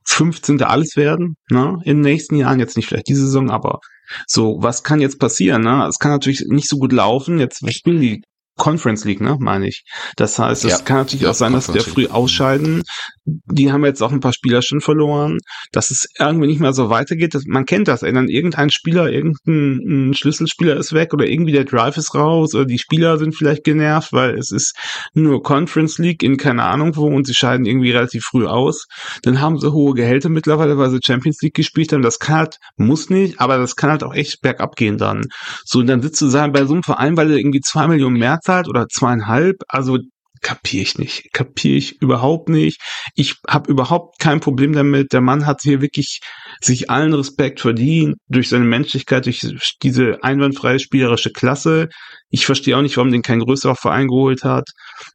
15. 0.06 0.62
alles 0.64 0.96
werden, 0.96 1.36
ne, 1.50 1.80
in 1.84 1.98
den 1.98 2.02
nächsten 2.02 2.36
Jahren, 2.36 2.60
jetzt 2.60 2.78
nicht 2.78 2.88
vielleicht 2.88 3.08
diese 3.08 3.26
Saison, 3.26 3.50
aber 3.50 3.80
so, 4.28 4.58
was 4.60 4.84
kann 4.84 5.02
jetzt 5.02 5.20
passieren? 5.20 5.64
Ne? 5.64 5.86
Es 5.88 6.00
kann 6.00 6.12
natürlich 6.12 6.46
nicht 6.48 6.70
so 6.70 6.78
gut 6.78 6.92
laufen. 6.92 7.40
Jetzt 7.40 7.68
spielen 7.74 8.02
die 8.02 8.24
Conference 8.58 9.04
League, 9.04 9.22
ne, 9.22 9.38
meine 9.40 9.68
ich. 9.68 9.84
Das 10.16 10.40
heißt, 10.40 10.66
es 10.66 10.72
Ja, 10.72 10.78
kann 10.80 10.98
natürlich 10.98 11.22
ja, 11.24 11.32
auch 11.32 11.36
sein, 11.36 11.54
dass 11.54 11.68
Conference 11.68 11.94
früh 11.94 12.08
ausscheiden. 12.08 12.84
Die 13.26 13.72
haben 13.72 13.84
jetzt 13.84 14.02
auch 14.02 14.12
ein 14.12 14.20
paar 14.22 14.34
Spieler 14.34 14.62
schon 14.62 14.82
verloren. 14.82 15.40
Dass 15.72 15.92
es 15.92 16.08
irgendwie 16.20 16.48
nicht 16.48 16.62
mehr 16.62 16.74
so 16.74 16.90
weitergeht. 16.90 17.36
Man 17.48 17.66
kennt 17.66 17.88
das, 17.88 18.04
ey, 18.04 18.14
dann 18.14 18.30
irgendein 18.30 18.70
Spieler, 18.70 19.12
irgendein 19.12 20.10
ein 20.10 20.14
Schlüsselspieler 20.14 20.78
ist 20.78 20.94
weg 20.94 21.14
oder 21.14 21.26
irgendwie 21.26 21.52
der 21.52 21.66
Drive 21.66 21.98
ist 21.98 22.16
raus 22.16 22.54
oder 22.56 22.66
die 22.66 22.80
Spieler 22.80 23.18
sind 23.18 23.36
vielleicht 23.36 23.64
genervt, 23.64 24.14
weil 24.14 24.38
es 24.38 24.52
ist 24.52 24.76
nur 25.14 25.44
Conference 25.44 25.98
League 25.98 26.24
in 26.24 26.38
keine 26.38 26.64
Ahnung 26.64 26.96
wo 26.96 27.08
und 27.08 27.26
sie 27.26 27.34
scheiden 27.34 27.66
irgendwie 27.66 27.92
relativ 27.92 28.24
früh 28.24 28.46
aus. 28.46 28.86
Dann 29.24 29.42
haben 29.42 29.60
sie 29.60 29.72
hohe 29.72 29.94
Gehälter 29.94 30.30
mittlerweile, 30.30 30.78
weil 30.78 30.92
sie 30.92 31.00
Champions 31.04 31.42
League 31.42 31.56
gespielt 31.56 31.92
haben. 31.92 32.02
Das 32.02 32.20
kann 32.20 32.36
halt, 32.36 32.58
muss 32.78 33.10
nicht, 33.10 33.40
aber 33.40 33.58
das 33.58 33.76
kann 33.76 33.90
halt 33.90 34.04
auch 34.04 34.14
echt 34.14 34.42
bergab 34.42 34.76
gehen 34.76 34.98
dann. 34.98 35.26
So, 35.66 35.80
und 35.80 35.88
dann 35.88 36.02
sitzt 36.02 36.22
du 36.22 36.32
bei 36.32 36.66
so 36.66 36.74
einem 36.74 36.84
Verein, 36.84 37.18
weil 37.18 37.32
er 37.32 37.38
irgendwie 37.38 37.62
zwei 37.62 37.88
Millionen 37.88 38.18
mehr 38.18 38.40
zahlt 38.46 38.68
oder 38.68 38.88
zweieinhalb, 38.88 39.58
also 39.68 39.98
kapiere 40.42 40.84
ich 40.84 40.98
nicht, 41.00 41.34
kapiere 41.34 41.78
ich 41.78 42.02
überhaupt 42.02 42.50
nicht. 42.50 42.80
Ich 43.16 43.38
habe 43.50 43.72
überhaupt 43.72 44.20
kein 44.20 44.42
Problem 44.42 44.74
damit. 44.74 45.12
Der 45.12 45.22
Mann 45.22 45.48
hat 45.48 45.62
hier 45.64 45.82
wirklich 45.82 46.20
sich 46.62 46.90
allen 46.92 47.14
Respekt 47.14 47.62
verdient 47.62 48.18
durch 48.28 48.50
seine 48.50 48.66
Menschlichkeit, 48.66 49.26
durch 49.26 49.42
diese 49.82 50.24
einwandfreie 50.24 50.78
spielerische 50.78 51.32
Klasse. 51.32 51.90
Ich 52.30 52.46
verstehe 52.46 52.78
auch 52.78 52.84
nicht, 52.84 52.96
warum 52.98 53.12
den 53.12 53.24
kein 53.24 53.40
größerer 53.40 53.76
Verein 53.76 54.08
geholt 54.08 54.44
hat. 54.44 54.70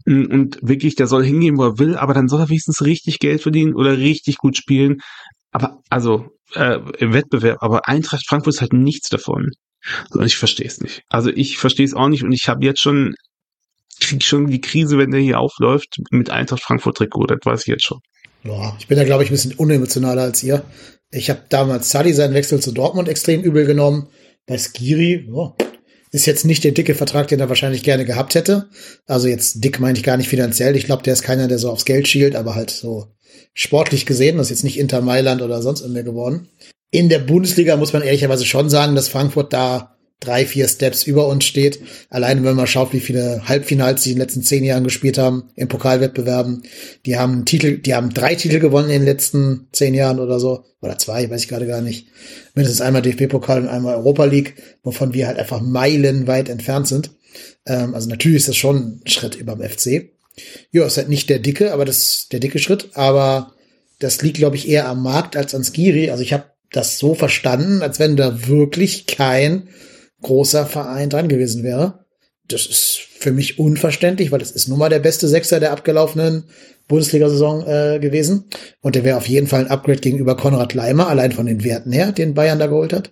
Und 0.04 0.58
wirklich, 0.62 0.96
der 0.96 1.06
soll 1.06 1.24
hingehen, 1.24 1.58
wo 1.58 1.64
er 1.64 1.78
will, 1.78 1.96
aber 1.96 2.12
dann 2.12 2.28
soll 2.28 2.40
er 2.40 2.48
wenigstens 2.48 2.82
richtig 2.82 3.20
Geld 3.20 3.40
verdienen 3.40 3.74
oder 3.74 3.98
richtig 3.98 4.36
gut 4.36 4.56
spielen. 4.56 4.96
Aber 5.52 5.78
also 5.90 6.30
äh, 6.54 6.80
im 6.98 7.12
Wettbewerb, 7.12 7.58
aber 7.60 7.86
Eintracht 7.86 8.26
Frankfurt 8.26 8.60
halt 8.60 8.72
nichts 8.72 9.08
davon. 9.08 9.50
Und 10.10 10.26
ich 10.26 10.36
verstehe 10.36 10.66
es 10.66 10.80
nicht. 10.80 11.02
Also 11.08 11.30
ich 11.30 11.58
verstehe 11.58 11.86
es 11.86 11.94
auch 11.94 12.08
nicht 12.08 12.22
und 12.22 12.32
ich 12.32 12.48
habe 12.48 12.64
jetzt 12.64 12.80
schon 12.80 13.14
krieg 14.00 14.22
schon 14.22 14.46
die 14.46 14.60
Krise, 14.60 14.98
wenn 14.98 15.10
der 15.10 15.20
hier 15.20 15.38
aufläuft 15.38 16.00
mit 16.10 16.30
Eintracht 16.30 16.62
Frankfurt 16.62 16.96
Trikot, 16.96 17.26
das 17.26 17.38
weiß 17.44 17.60
ich 17.62 17.66
jetzt 17.66 17.84
schon. 17.84 18.00
Ja, 18.42 18.74
ich 18.78 18.88
bin 18.88 18.96
da, 18.96 19.04
glaube 19.04 19.22
ich, 19.22 19.30
ein 19.30 19.34
bisschen 19.34 19.54
unemotionaler 19.54 20.22
als 20.22 20.42
ihr. 20.42 20.64
Ich 21.10 21.28
habe 21.28 21.42
damals 21.48 21.90
Sadi 21.90 22.12
seinen 22.12 22.34
Wechsel 22.34 22.60
zu 22.60 22.72
Dortmund 22.72 23.08
extrem 23.08 23.42
übel 23.42 23.66
genommen. 23.66 24.08
Bei 24.46 24.56
Skiri, 24.56 25.28
ja, 25.30 25.54
ist 26.12 26.26
jetzt 26.26 26.44
nicht 26.44 26.64
der 26.64 26.72
dicke 26.72 26.94
Vertrag, 26.94 27.28
den 27.28 27.40
er 27.40 27.48
wahrscheinlich 27.48 27.82
gerne 27.82 28.04
gehabt 28.04 28.34
hätte. 28.34 28.68
Also 29.06 29.28
jetzt 29.28 29.62
dick 29.62 29.78
meine 29.78 29.98
ich 29.98 30.04
gar 30.04 30.16
nicht 30.16 30.28
finanziell. 30.28 30.74
Ich 30.76 30.86
glaube, 30.86 31.02
der 31.02 31.12
ist 31.12 31.22
keiner, 31.22 31.46
der 31.46 31.58
so 31.58 31.70
aufs 31.70 31.84
Geld 31.84 32.08
schielt, 32.08 32.34
aber 32.34 32.54
halt 32.54 32.70
so 32.70 33.08
sportlich 33.52 34.06
gesehen. 34.06 34.38
Das 34.38 34.46
ist 34.46 34.50
jetzt 34.50 34.64
nicht 34.64 34.78
Inter 34.78 35.02
Mailand 35.02 35.42
oder 35.42 35.62
sonst 35.62 35.82
irgendwer 35.82 36.02
geworden. 36.02 36.48
In 36.90 37.08
der 37.08 37.20
Bundesliga 37.20 37.76
muss 37.76 37.92
man 37.92 38.02
ehrlicherweise 38.02 38.44
schon 38.44 38.68
sagen, 38.68 38.94
dass 38.94 39.08
Frankfurt 39.08 39.52
da 39.52 39.96
drei, 40.20 40.44
vier 40.44 40.68
Steps 40.68 41.02
über 41.04 41.26
uns 41.26 41.44
steht. 41.44 41.80
Allein 42.10 42.44
wenn 42.44 42.54
man 42.54 42.66
schaut, 42.66 42.92
wie 42.92 43.00
viele 43.00 43.48
Halbfinals 43.48 44.02
die 44.02 44.10
in 44.10 44.16
den 44.16 44.22
letzten 44.22 44.42
zehn 44.42 44.64
Jahren 44.64 44.84
gespielt 44.84 45.16
haben 45.16 45.44
in 45.56 45.68
Pokalwettbewerben. 45.68 46.62
Die 47.06 47.16
haben 47.16 47.46
Titel, 47.46 47.78
die 47.78 47.94
haben 47.94 48.12
drei 48.12 48.34
Titel 48.34 48.58
gewonnen 48.58 48.90
in 48.90 49.00
den 49.00 49.06
letzten 49.06 49.68
zehn 49.72 49.94
Jahren 49.94 50.20
oder 50.20 50.38
so. 50.38 50.64
Oder 50.82 50.98
zwei, 50.98 51.28
weiß 51.28 51.42
ich 51.42 51.48
gerade 51.48 51.66
gar 51.66 51.80
nicht. 51.80 52.08
Mindestens 52.54 52.82
einmal 52.82 53.02
DFB-Pokal 53.02 53.62
und 53.62 53.68
einmal 53.68 53.96
Europa 53.96 54.24
League, 54.24 54.54
wovon 54.82 55.14
wir 55.14 55.26
halt 55.26 55.38
einfach 55.38 55.60
meilenweit 55.60 56.48
entfernt 56.48 56.86
sind. 56.86 57.10
Ähm, 57.66 57.94
also 57.94 58.08
natürlich 58.08 58.38
ist 58.38 58.48
das 58.48 58.56
schon 58.56 59.00
ein 59.04 59.08
Schritt 59.08 59.36
über 59.36 59.56
dem 59.56 59.68
FC. 59.68 60.10
Ja, 60.70 60.86
ist 60.86 60.96
halt 60.96 61.08
nicht 61.08 61.28
der 61.30 61.38
dicke, 61.38 61.72
aber 61.72 61.84
das 61.84 62.28
der 62.30 62.40
dicke 62.40 62.58
Schritt. 62.58 62.90
Aber 62.94 63.52
das 63.98 64.20
liegt, 64.22 64.36
glaube 64.38 64.56
ich, 64.56 64.68
eher 64.68 64.88
am 64.88 65.02
Markt 65.02 65.36
als 65.36 65.54
an 65.54 65.64
Skiri. 65.64 66.10
Also 66.10 66.22
ich 66.22 66.32
habe 66.32 66.44
das 66.72 66.98
so 66.98 67.14
verstanden, 67.14 67.82
als 67.82 67.98
wenn 67.98 68.16
da 68.16 68.46
wirklich 68.46 69.06
kein 69.06 69.68
großer 70.22 70.66
Verein 70.66 71.10
dran 71.10 71.28
gewesen 71.28 71.64
wäre. 71.64 72.04
Das 72.48 72.66
ist 72.66 72.98
für 73.18 73.32
mich 73.32 73.58
unverständlich, 73.58 74.32
weil 74.32 74.38
das 74.38 74.50
ist 74.50 74.68
nun 74.68 74.78
mal 74.78 74.88
der 74.88 74.98
beste 74.98 75.28
Sechser 75.28 75.60
der 75.60 75.72
abgelaufenen 75.72 76.44
Bundesliga-Saison 76.88 77.66
äh, 77.66 77.98
gewesen. 78.00 78.44
Und 78.80 78.94
der 78.94 79.04
wäre 79.04 79.16
auf 79.16 79.28
jeden 79.28 79.46
Fall 79.46 79.60
ein 79.60 79.70
Upgrade 79.70 80.00
gegenüber 80.00 80.36
Konrad 80.36 80.74
Leimer, 80.74 81.08
allein 81.08 81.32
von 81.32 81.46
den 81.46 81.64
Werten 81.64 81.92
her, 81.92 82.12
den 82.12 82.34
Bayern 82.34 82.58
da 82.58 82.66
geholt 82.66 82.92
hat. 82.92 83.10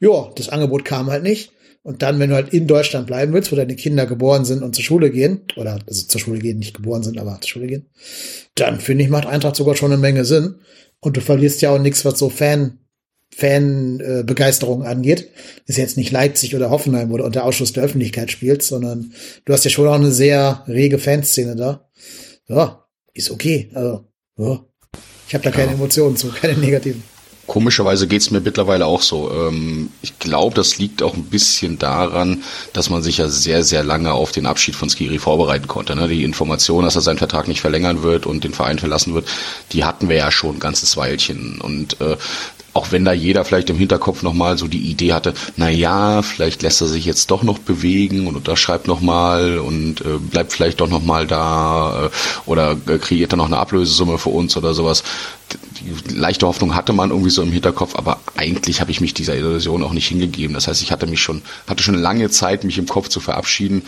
Ja, 0.00 0.30
das 0.34 0.48
Angebot 0.48 0.84
kam 0.84 1.10
halt 1.10 1.22
nicht. 1.22 1.52
Und 1.82 2.02
dann, 2.02 2.18
wenn 2.18 2.30
du 2.30 2.36
halt 2.36 2.52
in 2.52 2.66
Deutschland 2.66 3.06
bleiben 3.06 3.32
willst, 3.32 3.52
wo 3.52 3.56
deine 3.56 3.76
Kinder 3.76 4.04
geboren 4.04 4.44
sind 4.44 4.62
und 4.62 4.74
zur 4.74 4.84
Schule 4.84 5.10
gehen, 5.10 5.42
oder 5.56 5.78
also 5.86 6.06
zur 6.06 6.20
Schule 6.20 6.38
gehen, 6.38 6.58
nicht 6.58 6.74
geboren 6.74 7.02
sind, 7.02 7.18
aber 7.18 7.38
zur 7.40 7.48
Schule 7.48 7.66
gehen, 7.66 7.86
dann 8.56 8.80
finde 8.80 9.04
ich, 9.04 9.10
macht 9.10 9.26
Eintracht 9.26 9.56
sogar 9.56 9.76
schon 9.76 9.92
eine 9.92 10.00
Menge 10.00 10.24
Sinn. 10.24 10.56
Und 11.00 11.16
du 11.16 11.20
verlierst 11.20 11.62
ja 11.62 11.70
auch 11.70 11.78
nichts, 11.78 12.04
was 12.04 12.18
so 12.18 12.28
Fan, 12.28 12.78
Fan-Begeisterung 13.34 14.20
äh, 14.20 14.24
Begeisterung 14.24 14.82
angeht. 14.84 15.30
Ist 15.66 15.78
jetzt 15.78 15.96
nicht 15.96 16.10
Leipzig 16.10 16.56
oder 16.56 16.70
Hoffenheim, 16.70 17.10
wo 17.10 17.18
du 17.18 17.24
unter 17.24 17.44
Ausschuss 17.44 17.72
der 17.72 17.84
Öffentlichkeit 17.84 18.30
spielst, 18.30 18.68
sondern 18.68 19.12
du 19.44 19.52
hast 19.52 19.64
ja 19.64 19.70
schon 19.70 19.86
auch 19.86 19.94
eine 19.94 20.12
sehr 20.12 20.64
rege 20.66 20.98
Fanszene 20.98 21.54
da. 21.54 21.88
Ja, 22.48 22.84
ist 23.14 23.30
okay. 23.30 23.70
Also, 23.74 24.04
ja. 24.38 24.64
Ich 25.28 25.34
habe 25.34 25.44
da 25.44 25.50
keine 25.50 25.72
Emotionen 25.72 26.16
zu, 26.16 26.28
keine 26.32 26.58
negativen. 26.58 27.02
Komischerweise 27.48 28.06
geht's 28.06 28.30
mir 28.30 28.40
mittlerweile 28.40 28.84
auch 28.84 29.00
so. 29.00 29.32
Ähm, 29.32 29.88
ich 30.02 30.18
glaube, 30.18 30.54
das 30.54 30.76
liegt 30.76 31.02
auch 31.02 31.14
ein 31.14 31.24
bisschen 31.24 31.78
daran, 31.78 32.44
dass 32.74 32.90
man 32.90 33.02
sich 33.02 33.16
ja 33.16 33.28
sehr, 33.28 33.64
sehr 33.64 33.82
lange 33.82 34.12
auf 34.12 34.32
den 34.32 34.44
Abschied 34.44 34.76
von 34.76 34.90
Skiri 34.90 35.18
vorbereiten 35.18 35.66
konnte. 35.66 35.96
Ne? 35.96 36.08
Die 36.08 36.24
Information, 36.24 36.84
dass 36.84 36.94
er 36.94 37.00
seinen 37.00 37.16
Vertrag 37.16 37.48
nicht 37.48 37.62
verlängern 37.62 38.02
wird 38.02 38.26
und 38.26 38.44
den 38.44 38.52
Verein 38.52 38.78
verlassen 38.78 39.14
wird, 39.14 39.26
die 39.72 39.84
hatten 39.84 40.10
wir 40.10 40.16
ja 40.16 40.30
schon 40.30 40.56
ein 40.56 40.60
ganzes 40.60 40.98
Weilchen. 40.98 41.58
Und 41.62 41.98
äh, 42.02 42.18
auch 42.78 42.92
wenn 42.92 43.04
da 43.04 43.12
jeder 43.12 43.44
vielleicht 43.44 43.70
im 43.70 43.76
Hinterkopf 43.76 44.22
nochmal 44.22 44.56
so 44.56 44.68
die 44.68 44.88
Idee 44.88 45.12
hatte, 45.12 45.34
na 45.56 45.68
ja, 45.68 46.22
vielleicht 46.22 46.62
lässt 46.62 46.80
er 46.80 46.86
sich 46.86 47.04
jetzt 47.04 47.28
doch 47.32 47.42
noch 47.42 47.58
bewegen 47.58 48.28
und 48.28 48.36
unterschreibt 48.36 48.86
nochmal 48.86 49.58
und 49.58 50.00
äh, 50.02 50.18
bleibt 50.20 50.52
vielleicht 50.52 50.80
doch 50.80 50.88
nochmal 50.88 51.26
da 51.26 52.04
äh, 52.04 52.10
oder 52.46 52.76
äh, 52.86 52.98
kreiert 52.98 53.32
er 53.32 53.36
noch 53.36 53.46
eine 53.46 53.56
Ablösesumme 53.56 54.16
für 54.16 54.28
uns 54.28 54.56
oder 54.56 54.74
sowas. 54.74 55.02
Die 55.80 56.14
leichte 56.14 56.46
Hoffnung 56.46 56.76
hatte 56.76 56.92
man 56.92 57.10
irgendwie 57.10 57.30
so 57.30 57.42
im 57.42 57.50
Hinterkopf, 57.50 57.96
aber 57.96 58.20
eigentlich 58.36 58.80
habe 58.80 58.92
ich 58.92 59.00
mich 59.00 59.12
dieser 59.12 59.34
Illusion 59.34 59.82
auch 59.82 59.92
nicht 59.92 60.06
hingegeben. 60.06 60.54
Das 60.54 60.68
heißt, 60.68 60.80
ich 60.80 60.92
hatte 60.92 61.08
mich 61.08 61.20
schon, 61.20 61.42
hatte 61.66 61.82
schon 61.82 61.96
lange 61.96 62.30
Zeit, 62.30 62.62
mich 62.62 62.78
im 62.78 62.86
Kopf 62.86 63.08
zu 63.08 63.18
verabschieden. 63.18 63.82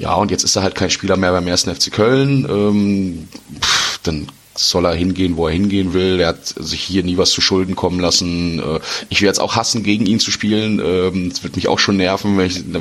Ja, 0.00 0.14
und 0.14 0.32
jetzt 0.32 0.42
ist 0.42 0.56
er 0.56 0.64
halt 0.64 0.74
kein 0.74 0.90
Spieler 0.90 1.16
mehr 1.16 1.30
beim 1.30 1.46
ersten 1.46 1.72
FC 1.72 1.92
Köln. 1.92 2.44
Ähm, 2.50 3.28
pff, 3.62 4.00
dann 4.02 4.26
soll 4.58 4.84
er 4.86 4.94
hingehen, 4.94 5.36
wo 5.36 5.46
er 5.46 5.52
hingehen 5.52 5.92
will. 5.92 6.20
Er 6.20 6.28
hat 6.28 6.46
sich 6.46 6.80
hier 6.82 7.02
nie 7.02 7.16
was 7.18 7.30
zu 7.30 7.40
Schulden 7.40 7.76
kommen 7.76 8.00
lassen. 8.00 8.58
Äh, 8.58 8.80
Ich 9.08 9.22
werde 9.22 9.32
es 9.32 9.38
auch 9.38 9.56
hassen, 9.56 9.82
gegen 9.82 10.06
ihn 10.06 10.20
zu 10.20 10.30
spielen. 10.30 10.80
Ähm, 10.84 11.30
Das 11.30 11.42
wird 11.42 11.56
mich 11.56 11.68
auch 11.68 11.78
schon 11.78 11.96
nerven. 11.96 12.36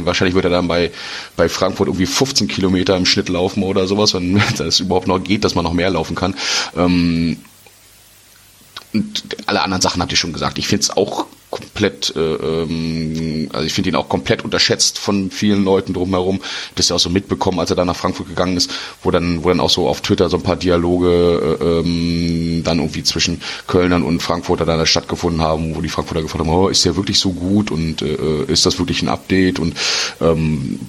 Wahrscheinlich 0.06 0.36
wird 0.36 0.46
er 0.46 0.52
dann 0.52 0.68
bei, 0.68 0.92
bei 1.36 1.50
Frankfurt 1.50 1.88
irgendwie 1.88 2.06
15 2.06 2.48
Kilometer 2.48 2.96
im 2.98 3.06
Schnitt 3.06 3.30
laufen 3.30 3.64
oder 3.64 3.88
sowas, 3.88 4.14
wenn 4.14 4.42
das 4.58 4.80
überhaupt 4.80 5.08
noch 5.08 5.24
geht, 5.24 5.44
dass 5.44 5.56
man 5.56 5.64
noch 5.64 5.74
mehr 5.74 5.90
laufen 5.90 6.16
kann. 6.16 6.36
Und 8.96 9.26
alle 9.46 9.62
anderen 9.62 9.82
Sachen 9.82 10.02
hatte 10.02 10.14
ich 10.14 10.20
schon 10.20 10.32
gesagt. 10.32 10.58
Ich 10.58 10.70
finde 10.70 10.84
es 10.84 10.90
auch 10.96 11.26
komplett, 11.50 12.16
äh, 12.16 12.20
ähm, 12.20 13.50
also 13.52 13.66
ich 13.66 13.74
finde 13.74 13.90
ihn 13.90 13.96
auch 13.96 14.08
komplett 14.08 14.46
unterschätzt 14.46 15.00
von 15.00 15.32
vielen 15.32 15.66
Leuten 15.66 15.94
drumherum. 15.94 16.40
Das 16.76 16.88
ja 16.88 16.96
auch 16.96 17.00
so 17.00 17.10
mitbekommen, 17.10 17.60
als 17.60 17.70
er 17.70 17.76
dann 17.76 17.88
nach 17.88 17.96
Frankfurt 17.98 18.30
gegangen 18.30 18.56
ist, 18.56 18.72
wo 19.04 19.12
dann, 19.12 19.44
wo 19.44 19.50
dann 19.50 19.60
auch 19.60 19.70
so 19.70 19.90
auf 19.90 20.00
Twitter 20.00 20.30
so 20.30 20.38
ein 20.38 20.44
paar 20.44 20.56
Dialoge 20.56 21.58
äh, 21.60 21.66
ähm, 21.66 22.64
dann 22.64 22.80
irgendwie 22.80 23.04
zwischen 23.04 23.42
Kölnern 23.68 24.04
und 24.04 24.22
Frankfurter 24.22 24.66
dann 24.66 24.86
stattgefunden 24.88 25.42
haben, 25.42 25.76
wo 25.76 25.82
die 25.82 25.90
Frankfurter 25.90 26.22
gefragt 26.22 26.46
haben, 26.46 26.54
oh, 26.54 26.70
ist 26.70 26.86
der 26.86 26.96
wirklich 26.96 27.20
so 27.20 27.32
gut 27.32 27.70
und 27.70 28.02
äh, 28.02 28.46
ist 28.46 28.66
das 28.66 28.80
wirklich 28.80 29.02
ein 29.02 29.10
Update 29.10 29.60
und 29.60 29.76
ähm, 30.22 30.80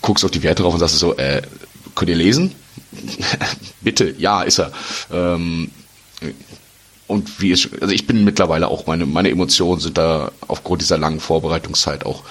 guckst 0.00 0.24
auf 0.24 0.30
die 0.30 0.44
Werte 0.44 0.62
drauf 0.62 0.74
und 0.74 0.80
sagst 0.80 0.96
so, 0.96 1.16
äh, 1.16 1.42
könnt 1.96 2.08
ihr 2.08 2.16
lesen? 2.16 2.54
Bitte, 3.80 4.14
ja, 4.16 4.42
ist 4.42 4.60
er. 4.60 4.70
Ähm, 5.12 5.72
und 7.08 7.40
wie 7.40 7.50
es, 7.50 7.68
also 7.80 7.92
ich 7.92 8.06
bin 8.06 8.22
mittlerweile 8.24 8.68
auch, 8.68 8.86
meine, 8.86 9.06
meine 9.06 9.30
Emotionen 9.30 9.80
sind 9.80 9.98
da 9.98 10.30
aufgrund 10.46 10.82
dieser 10.82 10.98
langen 10.98 11.20
Vorbereitungszeit 11.20 12.06
auch 12.06 12.22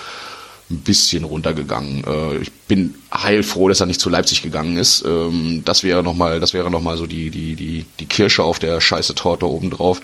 ein 0.70 0.82
bisschen 0.82 1.24
runtergegangen. 1.24 2.04
Äh, 2.04 2.38
ich 2.38 2.52
bin 2.52 2.96
heilfroh, 3.14 3.70
dass 3.70 3.80
er 3.80 3.86
nicht 3.86 4.02
zu 4.02 4.10
Leipzig 4.10 4.42
gegangen 4.44 4.78
ist. 4.78 5.04
Ähm, 5.06 5.64
das 5.66 5.84
wäre 5.84 6.04
noch 6.04 6.14
mal, 6.14 6.40
das 6.40 6.54
wäre 6.54 6.70
noch 6.70 6.82
mal 6.82 6.98
so 6.98 7.08
die 7.08 7.30
die 7.30 7.56
die 7.56 7.86
die 8.00 8.06
Kirsche 8.06 8.44
auf 8.44 8.60
der 8.60 8.82
scheiße 8.82 9.16
Torte 9.16 9.48
obendrauf. 9.50 10.02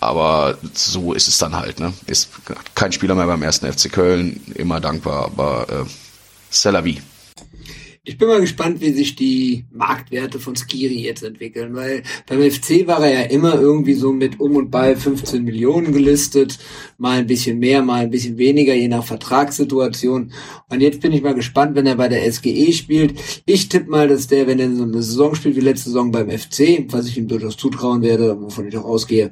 Aber 0.00 0.56
so 0.72 1.12
ist 1.12 1.28
es 1.28 1.38
dann 1.38 1.56
halt. 1.56 1.80
Ne, 1.80 1.92
ist 2.06 2.30
kein 2.74 2.92
Spieler 2.92 3.14
mehr 3.16 3.26
beim 3.26 3.42
ersten 3.42 3.70
FC 3.70 3.92
Köln, 3.92 4.40
immer 4.54 4.80
dankbar, 4.80 5.24
aber 5.24 5.66
äh, 5.68 5.84
c'est 6.50 6.70
la 6.70 6.84
vie. 6.84 7.00
Ich 8.06 8.18
bin 8.18 8.28
mal 8.28 8.42
gespannt, 8.42 8.82
wie 8.82 8.92
sich 8.92 9.16
die 9.16 9.64
Marktwerte 9.72 10.38
von 10.38 10.56
Skiri 10.56 11.00
jetzt 11.00 11.22
entwickeln, 11.22 11.74
weil 11.74 12.02
beim 12.26 12.42
FC 12.42 12.86
war 12.86 13.02
er 13.02 13.22
ja 13.22 13.30
immer 13.30 13.54
irgendwie 13.54 13.94
so 13.94 14.12
mit 14.12 14.40
um 14.40 14.56
und 14.56 14.70
bei 14.70 14.94
15 14.94 15.42
Millionen 15.42 15.90
gelistet, 15.94 16.58
mal 17.04 17.18
ein 17.18 17.26
bisschen 17.26 17.58
mehr, 17.58 17.82
mal 17.82 18.00
ein 18.00 18.10
bisschen 18.10 18.38
weniger, 18.38 18.72
je 18.72 18.88
nach 18.88 19.04
Vertragssituation. 19.04 20.32
Und 20.70 20.80
jetzt 20.80 21.02
bin 21.02 21.12
ich 21.12 21.22
mal 21.22 21.34
gespannt, 21.34 21.76
wenn 21.76 21.86
er 21.86 21.96
bei 21.96 22.08
der 22.08 22.32
SGE 22.32 22.72
spielt. 22.72 23.20
Ich 23.44 23.68
tippe 23.68 23.90
mal, 23.90 24.08
dass 24.08 24.26
der, 24.26 24.46
wenn 24.46 24.58
er 24.58 24.74
so 24.74 24.84
eine 24.84 25.02
Saison 25.02 25.34
spielt 25.34 25.54
wie 25.54 25.60
letzte 25.60 25.90
Saison 25.90 26.10
beim 26.10 26.30
FC, 26.30 26.86
was 26.88 27.06
ich 27.06 27.18
ihm 27.18 27.28
durchaus 27.28 27.58
zutrauen 27.58 28.00
werde, 28.00 28.40
wovon 28.40 28.68
ich 28.68 28.78
auch 28.78 28.86
ausgehe, 28.86 29.30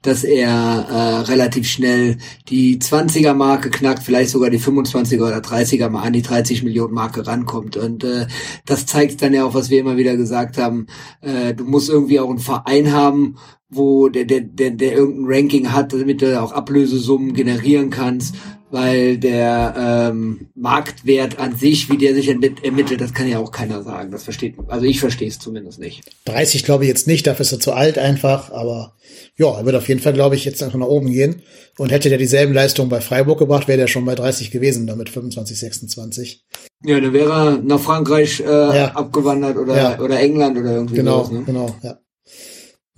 dass 0.00 0.24
er 0.24 0.48
äh, 0.48 1.30
relativ 1.30 1.68
schnell 1.68 2.16
die 2.48 2.78
20er 2.78 3.34
Marke 3.34 3.68
knackt, 3.68 4.02
vielleicht 4.02 4.30
sogar 4.30 4.48
die 4.48 4.58
25er 4.58 5.26
oder 5.26 5.40
30er 5.40 5.90
mal 5.90 6.04
an 6.04 6.14
die 6.14 6.22
30 6.22 6.62
Millionen 6.62 6.94
Marke 6.94 7.26
rankommt. 7.26 7.76
Und 7.76 8.02
äh, 8.02 8.28
das 8.64 8.86
zeigt 8.86 9.20
dann 9.20 9.34
ja 9.34 9.44
auch, 9.44 9.52
was 9.52 9.68
wir 9.68 9.78
immer 9.78 9.98
wieder 9.98 10.16
gesagt 10.16 10.56
haben. 10.56 10.86
Äh, 11.20 11.52
du 11.52 11.64
musst 11.64 11.90
irgendwie 11.90 12.18
auch 12.18 12.30
einen 12.30 12.38
Verein 12.38 12.92
haben, 12.92 13.36
wo 13.70 14.08
der, 14.08 14.24
der, 14.24 14.40
der, 14.40 14.70
der 14.70 14.92
irgendein 14.92 15.24
Ranking 15.32 15.72
hat, 15.72 15.92
damit 15.92 16.22
du 16.22 16.40
auch 16.40 16.52
Ablösesummen 16.52 17.34
generieren 17.34 17.90
kannst, 17.90 18.34
weil 18.72 19.18
der 19.18 19.74
ähm, 20.10 20.48
Marktwert 20.54 21.38
an 21.40 21.56
sich, 21.56 21.90
wie 21.90 21.96
der 21.98 22.14
sich 22.14 22.28
ermitt- 22.28 22.62
ermittelt, 22.64 23.00
das 23.00 23.12
kann 23.14 23.28
ja 23.28 23.38
auch 23.38 23.50
keiner 23.50 23.82
sagen. 23.82 24.10
Das 24.12 24.22
versteht, 24.24 24.54
also 24.68 24.86
ich 24.86 25.00
verstehe 25.00 25.26
es 25.28 25.38
zumindest 25.40 25.78
nicht. 25.80 26.02
30 26.26 26.64
glaube 26.64 26.84
ich 26.84 26.88
jetzt 26.88 27.06
nicht, 27.08 27.26
dafür 27.26 27.42
ist 27.44 27.52
er 27.52 27.60
zu 27.60 27.72
alt 27.72 27.98
einfach, 27.98 28.52
aber 28.52 28.94
ja, 29.36 29.56
er 29.58 29.64
wird 29.66 29.74
auf 29.74 29.88
jeden 29.88 30.00
Fall, 30.00 30.12
glaube 30.12 30.36
ich, 30.36 30.44
jetzt 30.44 30.62
einfach 30.62 30.78
nach 30.78 30.86
oben 30.86 31.10
gehen. 31.10 31.42
Und 31.78 31.90
hätte 31.90 32.10
der 32.10 32.18
dieselben 32.18 32.52
Leistungen 32.52 32.90
bei 32.90 33.00
Freiburg 33.00 33.38
gebracht, 33.38 33.66
wäre 33.66 33.78
der 33.78 33.86
schon 33.88 34.04
bei 34.04 34.14
30 34.14 34.50
gewesen, 34.50 34.86
damit 34.86 35.08
25, 35.08 35.58
26. 35.58 36.44
Ja, 36.84 37.00
dann 37.00 37.12
wäre 37.12 37.32
er 37.32 37.58
nach 37.62 37.80
Frankreich 37.80 38.40
äh, 38.40 38.44
Ja. 38.44 38.92
abgewandert 38.94 39.56
oder, 39.56 39.76
Ja. 39.76 39.98
oder 40.00 40.20
England 40.20 40.58
oder 40.58 40.74
irgendwie 40.74 40.96
Genau, 40.96 41.18
sowas, 41.24 41.30
ne? 41.32 41.42
genau, 41.44 41.74
ja. 41.82 41.98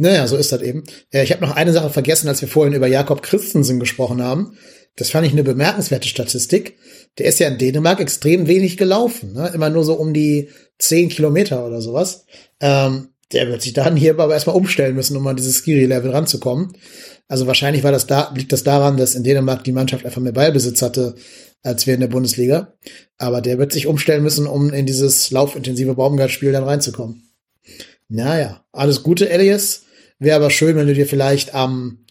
Naja, 0.02 0.26
so 0.26 0.36
ist 0.36 0.50
das 0.50 0.62
eben. 0.62 0.82
Äh, 1.12 1.22
Ich 1.22 1.30
habe 1.30 1.46
noch 1.46 1.54
eine 1.54 1.72
Sache 1.72 1.90
vergessen, 1.90 2.26
als 2.26 2.40
wir 2.40 2.48
vorhin 2.48 2.74
über 2.74 2.88
Jakob 2.88 3.22
Christensen 3.22 3.78
gesprochen 3.78 4.20
haben. 4.20 4.58
Das 4.96 5.10
fand 5.10 5.24
ich 5.26 5.32
eine 5.32 5.44
bemerkenswerte 5.44 6.08
Statistik. 6.08 6.76
Der 7.18 7.26
ist 7.26 7.38
ja 7.38 7.46
in 7.46 7.56
Dänemark 7.56 8.00
extrem 8.00 8.48
wenig 8.48 8.76
gelaufen, 8.76 9.32
ne? 9.32 9.50
immer 9.54 9.70
nur 9.70 9.84
so 9.84 9.94
um 9.94 10.12
die 10.12 10.48
10 10.78 11.08
Kilometer 11.08 11.64
oder 11.64 11.80
sowas. 11.80 12.26
Ähm, 12.60 13.10
der 13.32 13.48
wird 13.48 13.62
sich 13.62 13.74
dann 13.74 13.96
hier 13.96 14.10
aber 14.18 14.34
erstmal 14.34 14.56
umstellen 14.56 14.96
müssen, 14.96 15.16
um 15.16 15.26
an 15.26 15.36
dieses 15.36 15.58
Skiri-Level 15.58 16.10
ranzukommen. 16.10 16.76
Also 17.28 17.46
wahrscheinlich 17.46 17.84
war 17.84 17.92
das 17.92 18.08
da, 18.08 18.32
liegt 18.34 18.52
das 18.52 18.64
daran, 18.64 18.96
dass 18.96 19.14
in 19.14 19.22
Dänemark 19.22 19.62
die 19.62 19.72
Mannschaft 19.72 20.04
einfach 20.04 20.20
mehr 20.20 20.32
Ballbesitz 20.32 20.82
hatte 20.82 21.14
als 21.62 21.86
wir 21.86 21.94
in 21.94 22.00
der 22.00 22.08
Bundesliga. 22.08 22.74
Aber 23.18 23.40
der 23.40 23.56
wird 23.58 23.72
sich 23.72 23.86
umstellen 23.86 24.24
müssen, 24.24 24.48
um 24.48 24.72
in 24.72 24.84
dieses 24.84 25.30
laufintensive 25.30 25.94
Baumgart-Spiel 25.94 26.50
dann 26.50 26.64
reinzukommen. 26.64 27.22
Naja, 28.08 28.64
alles 28.72 29.04
Gute, 29.04 29.30
Elias. 29.30 29.81
Wäre 30.22 30.36
aber 30.36 30.50
schön, 30.50 30.76
wenn 30.76 30.86
du 30.86 30.94
dir 30.94 31.06
vielleicht 31.06 31.52
am 31.52 32.04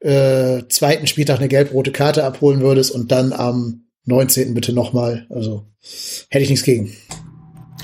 äh, 0.00 0.62
zweiten 0.68 1.06
Spieltag 1.06 1.38
eine 1.38 1.46
gelb-rote 1.46 1.92
Karte 1.92 2.24
abholen 2.24 2.60
würdest 2.60 2.90
und 2.90 3.12
dann 3.12 3.32
am 3.32 3.84
19. 4.06 4.54
bitte 4.54 4.72
nochmal. 4.72 5.26
Also 5.30 5.64
hätte 6.30 6.42
ich 6.42 6.50
nichts 6.50 6.64
gegen. 6.64 6.92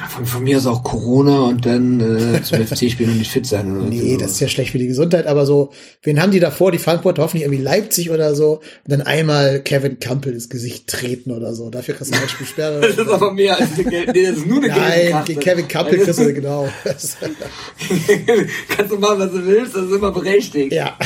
Von, 0.09 0.27
von 0.27 0.43
mir 0.45 0.57
aus 0.57 0.67
auch 0.67 0.83
Corona 0.83 1.41
und 1.43 1.67
dann 1.67 2.01
äh, 2.01 2.43
zum 2.43 2.59
FC-Spiel 2.67 3.09
und 3.09 3.19
nicht 3.19 3.31
fit 3.31 3.47
sein 3.47 3.77
oder 3.77 3.87
Nee, 3.87 4.15
so. 4.15 4.19
das 4.21 4.33
ist 4.33 4.41
ja 4.41 4.49
schlecht 4.49 4.73
für 4.73 4.79
die 4.79 4.87
Gesundheit, 4.87 5.27
aber 5.27 5.47
so, 5.47 5.71
wen 6.03 6.21
haben 6.21 6.31
die 6.33 6.41
davor? 6.41 6.73
Die 6.73 6.79
Frankfurter 6.79 7.23
hoffentlich 7.23 7.45
irgendwie 7.45 7.63
Leipzig 7.63 8.11
oder 8.11 8.35
so. 8.35 8.55
Und 8.55 8.63
dann 8.87 9.03
einmal 9.03 9.61
Kevin 9.61 9.99
Campbell 10.01 10.33
ins 10.33 10.49
Gesicht 10.49 10.87
treten 10.87 11.31
oder 11.33 11.55
so. 11.55 11.71
Dafür 11.71 11.95
kriegst 11.95 12.15
du 12.15 12.19
ein 12.21 12.29
Spiel 12.29 12.47
Sperre. 12.47 12.81
Das 12.91 13.07
ist 13.07 13.09
aber 13.09 13.33
mehr 13.33 13.57
als 13.59 13.73
eine 13.75 13.85
gelbe, 13.85 14.13
nee, 14.13 14.27
das 14.27 14.37
ist 14.39 14.47
nur 14.47 14.59
eine 14.59 14.69
Nein, 14.69 15.25
gegen 15.25 15.41
Kevin 15.41 15.69
Campbell 15.69 15.99
kriegst 16.01 16.19
du 16.21 16.33
genau. 16.35 16.69
Kannst 18.77 18.93
du 18.93 18.97
machen, 18.99 19.19
was 19.19 19.31
du 19.33 19.47
willst, 19.47 19.75
das 19.75 19.85
ist 19.85 19.93
immer 19.93 20.11
berechtigt. 20.13 20.73
ja. 20.73 20.97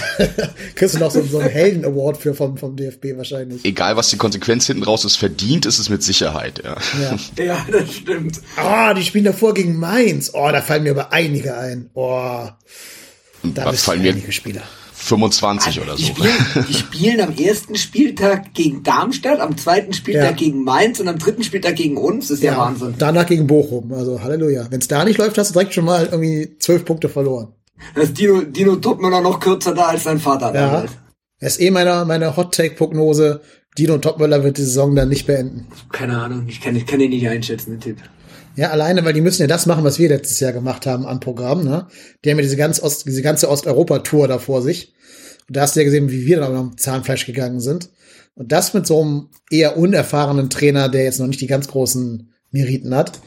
kriegst 0.74 0.94
du 0.94 0.98
noch 0.98 1.10
so, 1.10 1.22
so 1.22 1.38
einen 1.38 1.50
Helden-Award 1.50 2.16
für 2.16 2.34
vom, 2.34 2.56
vom 2.56 2.76
DFB 2.76 3.16
wahrscheinlich. 3.16 3.64
Egal, 3.64 3.96
was 3.96 4.08
die 4.10 4.16
Konsequenz 4.16 4.66
hinten 4.66 4.82
raus 4.82 5.04
ist, 5.04 5.16
verdient 5.16 5.66
ist 5.66 5.78
es 5.78 5.88
mit 5.88 6.02
Sicherheit. 6.02 6.62
Ja. 6.64 6.76
Ja. 7.38 7.44
Ja, 7.44 7.66
das 7.70 7.92
stimmt. 7.94 8.40
Ah, 8.56 8.83
die 8.92 9.02
spielen 9.02 9.24
davor 9.24 9.54
gegen 9.54 9.78
Mainz. 9.78 10.32
Oh, 10.34 10.50
da 10.52 10.60
fallen 10.60 10.82
mir 10.82 10.90
aber 10.90 11.12
einige 11.12 11.56
ein. 11.56 11.88
Oh, 11.94 12.46
da 13.42 13.72
fallen 13.72 14.02
mir 14.02 14.12
einige 14.12 14.32
Spieler. 14.32 14.62
25 14.96 15.80
oder 15.80 15.96
Die 15.96 16.02
so. 16.04 16.14
spielen, 16.14 16.66
die 16.68 16.74
spielen 16.74 17.20
am 17.20 17.36
ersten 17.36 17.74
Spieltag 17.76 18.54
gegen 18.54 18.82
Darmstadt, 18.82 19.38
am 19.40 19.56
zweiten 19.58 19.92
Spieltag 19.92 20.24
Ja. 20.24 20.32
gegen 20.32 20.64
Mainz 20.64 20.98
und 20.98 21.08
am 21.08 21.18
dritten 21.18 21.44
Spieltag 21.44 21.76
gegen 21.76 21.96
uns. 21.98 22.28
Das 22.28 22.38
ist 22.38 22.42
ja, 22.42 22.56
Wahnsinn. 22.56 22.94
Danach 22.98 23.26
gegen 23.26 23.46
Bochum. 23.46 23.92
Also 23.92 24.22
Halleluja. 24.22 24.66
Wenn 24.70 24.80
es 24.80 24.88
da 24.88 25.04
nicht 25.04 25.18
läuft, 25.18 25.36
hast 25.36 25.50
du 25.50 25.52
direkt 25.54 25.74
schon 25.74 25.84
mal 25.84 26.06
irgendwie 26.10 26.56
zwölf 26.58 26.84
Punkte 26.86 27.08
verloren. 27.10 27.48
Das 27.94 28.04
ist 28.04 28.18
Dino, 28.18 28.40
Dino 28.42 28.76
Topmüller 28.76 29.20
noch 29.20 29.40
kürzer 29.40 29.74
da 29.74 29.86
als 29.86 30.04
sein 30.04 30.18
Vater 30.20 30.54
Ja. 30.54 30.66
damals. 30.66 30.92
Das 31.40 31.56
ist 31.56 31.60
eh 31.60 31.70
meine, 31.70 32.04
meine 32.06 32.34
Hot-Take-Prognose. 32.36 33.42
Dino 33.76 33.98
Topmöller 33.98 34.42
wird 34.42 34.56
die 34.56 34.62
Saison 34.62 34.94
dann 34.94 35.08
nicht 35.10 35.26
beenden. 35.26 35.66
Keine 35.92 36.16
Ahnung, 36.18 36.44
ich 36.48 36.60
kann, 36.62 36.76
ich 36.76 36.86
kann 36.86 37.00
den 37.00 37.10
nicht 37.10 37.28
einschätzen, 37.28 37.72
den 37.72 37.80
Tipp. 37.80 37.96
Ja, 38.56 38.70
alleine, 38.70 39.04
weil 39.04 39.12
die 39.12 39.20
müssen 39.20 39.42
ja 39.42 39.48
das 39.48 39.66
machen, 39.66 39.84
was 39.84 39.98
wir 39.98 40.08
letztes 40.08 40.38
Jahr 40.40 40.52
gemacht 40.52 40.86
haben 40.86 41.06
an 41.06 41.20
Programm. 41.20 41.64
Ne? 41.64 41.88
Die 42.24 42.30
haben 42.30 42.38
ja 42.38 42.42
diese, 42.42 42.56
ganz 42.56 42.80
Ost, 42.80 43.06
diese 43.06 43.22
ganze 43.22 43.48
Osteuropa-Tour 43.50 44.28
da 44.28 44.38
vor 44.38 44.62
sich. 44.62 44.94
Und 45.48 45.56
da 45.56 45.62
hast 45.62 45.74
du 45.74 45.80
ja 45.80 45.84
gesehen, 45.84 46.10
wie 46.10 46.24
wir 46.24 46.38
dann 46.38 46.54
am 46.54 46.78
Zahnfleisch 46.78 47.26
gegangen 47.26 47.60
sind. 47.60 47.90
Und 48.34 48.52
das 48.52 48.74
mit 48.74 48.86
so 48.86 49.02
einem 49.02 49.28
eher 49.50 49.76
unerfahrenen 49.76 50.50
Trainer, 50.50 50.88
der 50.88 51.04
jetzt 51.04 51.20
noch 51.20 51.26
nicht 51.26 51.40
die 51.40 51.46
ganz 51.46 51.68
großen 51.68 52.32
Meriten 52.50 52.94
hat, 52.94 53.20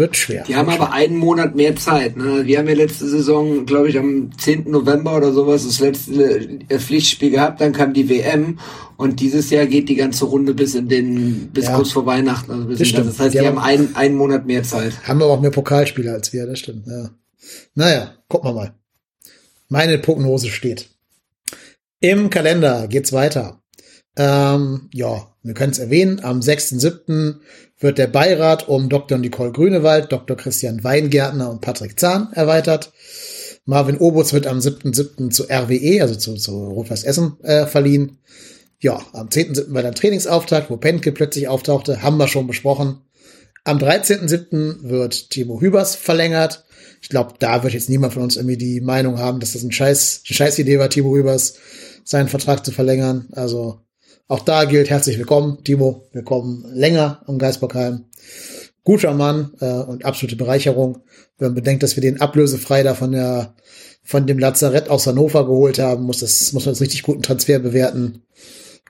wird 0.00 0.16
schwer. 0.16 0.42
Die 0.48 0.56
haben 0.56 0.68
aber 0.68 0.92
einen 0.92 1.16
Monat 1.16 1.54
mehr 1.54 1.76
Zeit. 1.76 2.16
Ne? 2.16 2.44
Wir 2.46 2.58
haben 2.58 2.66
ja 2.68 2.74
letzte 2.74 3.06
Saison, 3.08 3.64
glaube 3.66 3.88
ich, 3.88 3.96
am 3.96 4.36
10. 4.36 4.68
November 4.68 5.16
oder 5.16 5.32
sowas 5.32 5.64
das 5.64 5.78
letzte 5.78 6.40
äh, 6.68 6.78
Pflichtspiel 6.80 7.30
gehabt, 7.30 7.60
dann 7.60 7.72
kam 7.72 7.92
die 7.94 8.08
WM 8.08 8.58
und 8.96 9.20
dieses 9.20 9.50
Jahr 9.50 9.66
geht 9.66 9.88
die 9.88 9.94
ganze 9.94 10.24
Runde 10.24 10.52
bis 10.54 10.74
in 10.74 10.88
den, 10.88 11.50
bis 11.52 11.66
Ja. 11.66 11.76
kurz 11.76 11.92
vor 11.92 12.04
Weihnachten. 12.06 12.50
Also 12.50 12.64
bis 12.66 12.78
Das 12.80 12.88
stimmt. 12.88 13.08
Das 13.08 13.20
heißt, 13.20 13.34
Die 13.34 13.38
die, 13.38 13.46
haben- 13.46 13.58
haben 13.62 13.64
einen, 13.64 13.94
einen 13.94 14.16
Monat 14.16 14.44
mehr 14.46 14.64
Zeit. 14.64 15.06
Haben 15.06 15.22
aber 15.22 15.32
auch 15.32 15.40
mehr 15.40 15.50
Pokalspieler 15.52 16.14
als 16.14 16.32
wir, 16.32 16.46
das 16.46 16.58
stimmt. 16.58 16.86
Ja. 16.88 17.10
Naja, 17.76 18.14
gucken 18.28 18.50
wir 18.50 18.54
mal. 18.54 18.74
Meine 19.68 19.98
Prognose 19.98 20.48
steht. 20.48 20.90
Im 22.00 22.28
Kalender 22.30 22.88
geht's 22.88 23.12
weiter. 23.12 23.62
Ähm, 24.16 24.88
ja, 24.92 25.28
wir 25.42 25.54
können 25.54 25.72
es 25.72 25.78
erwähnen. 25.78 26.20
Am 26.24 26.40
6.7. 26.40 27.36
wird 27.80 27.98
der 27.98 28.06
Beirat 28.06 28.68
um 28.68 28.88
Dr. 28.88 29.18
Nicole 29.18 29.52
Grünewald, 29.52 30.12
Dr. 30.12 30.36
Christian 30.36 30.84
Weingärtner 30.84 31.50
und 31.50 31.62
Patrick 31.62 31.98
Zahn 31.98 32.28
erweitert. 32.32 32.92
Marvin 33.64 33.98
Obutz 33.98 34.32
wird 34.32 34.46
am 34.46 34.58
7.7. 34.58 35.30
zu 35.30 35.44
RWE, 35.44 36.02
also 36.02 36.14
zu, 36.14 36.34
zu 36.34 36.52
Rot-Weiß 36.52 37.04
Essen, 37.04 37.36
äh, 37.42 37.66
verliehen. 37.66 38.18
Ja, 38.78 39.00
am 39.12 39.28
10.7. 39.28 39.72
war 39.72 39.82
dann 39.82 39.94
Trainingsauftakt, 39.94 40.70
wo 40.70 40.76
Penke 40.76 41.12
plötzlich 41.12 41.48
auftauchte, 41.48 42.02
haben 42.02 42.16
wir 42.16 42.28
schon 42.28 42.46
besprochen. 42.46 43.02
Am 43.64 43.78
13.7. 43.78 44.88
wird 44.88 45.30
Timo 45.30 45.60
Hübers 45.60 45.94
verlängert. 45.94 46.64
Ich 47.02 47.08
glaube, 47.08 47.34
da 47.38 47.62
wird 47.62 47.72
jetzt 47.72 47.88
niemand 47.88 48.14
von 48.14 48.22
uns 48.22 48.36
irgendwie 48.36 48.56
die 48.56 48.80
Meinung 48.80 49.18
haben, 49.18 49.40
dass 49.40 49.52
das 49.52 49.62
ein 49.62 49.72
Scheiß, 49.72 50.22
eine 50.26 50.34
Scheiß 50.34 50.58
Idee 50.58 50.78
war, 50.78 50.90
Timo 50.90 51.14
Hübers 51.14 51.54
seinen 52.04 52.28
Vertrag 52.28 52.64
zu 52.64 52.72
verlängern. 52.72 53.28
Also 53.32 53.80
auch 54.30 54.40
da 54.40 54.64
gilt 54.64 54.88
herzlich 54.90 55.18
willkommen, 55.18 55.58
Timo. 55.64 56.08
Willkommen 56.12 56.64
länger 56.72 57.20
am 57.26 57.38
Geisbockheim. 57.38 58.04
Guter 58.84 59.12
Mann 59.12 59.50
äh, 59.60 59.66
und 59.66 60.04
absolute 60.04 60.36
Bereicherung. 60.36 60.98
Wenn 61.36 61.48
man 61.48 61.56
bedenkt, 61.56 61.82
dass 61.82 61.96
wir 61.96 62.00
den 62.00 62.20
ablösefrei 62.20 62.84
da 62.84 62.94
von 62.94 63.10
der 63.10 63.56
von 64.04 64.28
dem 64.28 64.38
Lazarett 64.38 64.88
aus 64.88 65.08
Hannover 65.08 65.46
geholt 65.46 65.80
haben, 65.80 66.04
muss 66.04 66.20
das 66.20 66.52
muss 66.52 66.64
man 66.64 66.74
als 66.74 66.80
richtig 66.80 67.02
guten 67.02 67.22
Transfer 67.22 67.58
bewerten. 67.58 68.22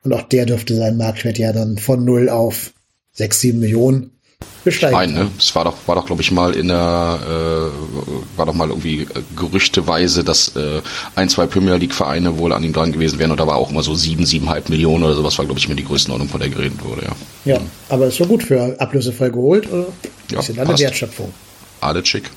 Und 0.03 0.13
auch 0.13 0.23
der 0.23 0.45
dürfte 0.45 0.77
seinen 0.77 0.99
Marktwert 0.99 1.39
ja 1.39 1.55
dann 1.55 1.79
von 1.79 2.05
null 2.05 2.29
auf 2.29 2.75
sechs, 3.11 3.41
sieben 3.41 3.61
Millionen 3.61 4.20
besteigen. 4.65 4.97
Nein, 4.97 5.13
ne? 5.13 5.31
Es 5.39 5.55
war 5.55 5.65
doch, 5.65 5.77
war 5.87 5.95
doch, 5.95 6.07
glaube 6.07 6.23
ich, 6.23 6.31
mal 6.31 6.55
in 6.55 6.69
der, 6.69 7.19
äh, 7.27 8.39
war 8.39 8.47
doch 8.47 8.55
mal 8.55 8.69
irgendwie 8.69 9.03
äh, 9.03 9.07
gerüchteweise, 9.37 10.25
dass 10.25 10.55
äh, 10.57 10.81
ein, 11.15 11.29
zwei 11.29 11.47
Premier 11.47 11.77
League-Vereine 11.77 12.39
wohl 12.39 12.53
an 12.53 12.63
ihm 12.63 12.73
dran 12.73 12.93
gewesen 12.93 13.19
wären 13.19 13.31
und 13.31 13.41
da 13.41 13.47
war 13.47 13.57
auch 13.57 13.71
immer 13.71 13.83
so 13.83 13.95
sieben, 13.95 14.27
siebeneinhalb 14.27 14.69
Millionen 14.69 15.05
oder 15.05 15.15
sowas, 15.15 15.39
war, 15.39 15.45
glaube 15.45 15.59
ich, 15.59 15.69
mir 15.69 15.77
die 15.77 15.85
Größenordnung, 15.85 16.29
von 16.29 16.41
der 16.41 16.51
geredet 16.51 16.85
wurde, 16.85 17.03
ja. 17.05 17.55
Ja, 17.55 17.61
aber 17.89 18.07
ist 18.07 18.17
schon 18.17 18.29
gut 18.29 18.43
für 18.43 18.79
ablösefrei 18.81 19.31
geholt, 19.31 19.71
oder? 19.71 19.87
Ja, 20.31 20.41
dann 20.55 20.69
eine. 20.69 20.79
Wertschöpfung. 20.79 21.33
Alle 21.81 22.05
schick. 22.05 22.31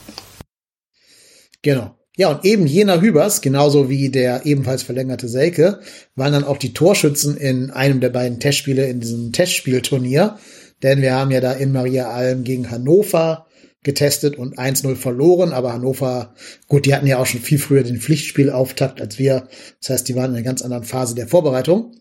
Genau. 1.62 1.96
Ja, 2.16 2.30
und 2.30 2.46
eben 2.46 2.68
jener 2.68 3.02
Hübers, 3.02 3.42
genauso 3.42 3.90
wie 3.90 4.10
der 4.10 4.46
ebenfalls 4.46 4.84
verlängerte 4.84 5.28
Selke, 5.28 5.80
waren 6.16 6.34
dann 6.34 6.44
auch 6.44 6.58
die 6.58 6.74
Torschützen 6.74 7.36
in 7.38 7.72
einem 7.72 8.02
der 8.02 8.10
beiden 8.10 8.40
Testspiele 8.40 8.86
in 8.86 9.00
diesem 9.00 9.32
Testspielturnier. 9.32 10.38
Denn 10.84 11.02
wir 11.02 11.16
haben 11.16 11.32
ja 11.32 11.42
da 11.42 11.54
in 11.54 11.72
Maria 11.72 12.12
Alm 12.12 12.44
gegen 12.44 12.70
Hannover 12.70 13.48
getestet 13.84 14.38
und 14.38 14.58
1-0 14.58 14.96
verloren. 14.96 15.54
Aber 15.54 15.74
Hannover, 15.74 16.34
gut, 16.68 16.86
die 16.86 16.94
hatten 16.94 17.08
ja 17.08 17.18
auch 17.18 17.26
schon 17.26 17.42
viel 17.42 17.60
früher 17.60 17.84
den 17.84 18.00
Pflichtspielauftakt 18.00 19.02
als 19.02 19.18
wir. 19.18 19.48
Das 19.82 19.90
heißt, 19.90 20.08
die 20.08 20.16
waren 20.16 20.32
in 20.32 20.38
einer 20.38 20.46
ganz 20.46 20.62
anderen 20.62 20.84
Phase 20.84 21.16
der 21.16 21.28
Vorbereitung. 21.28 21.96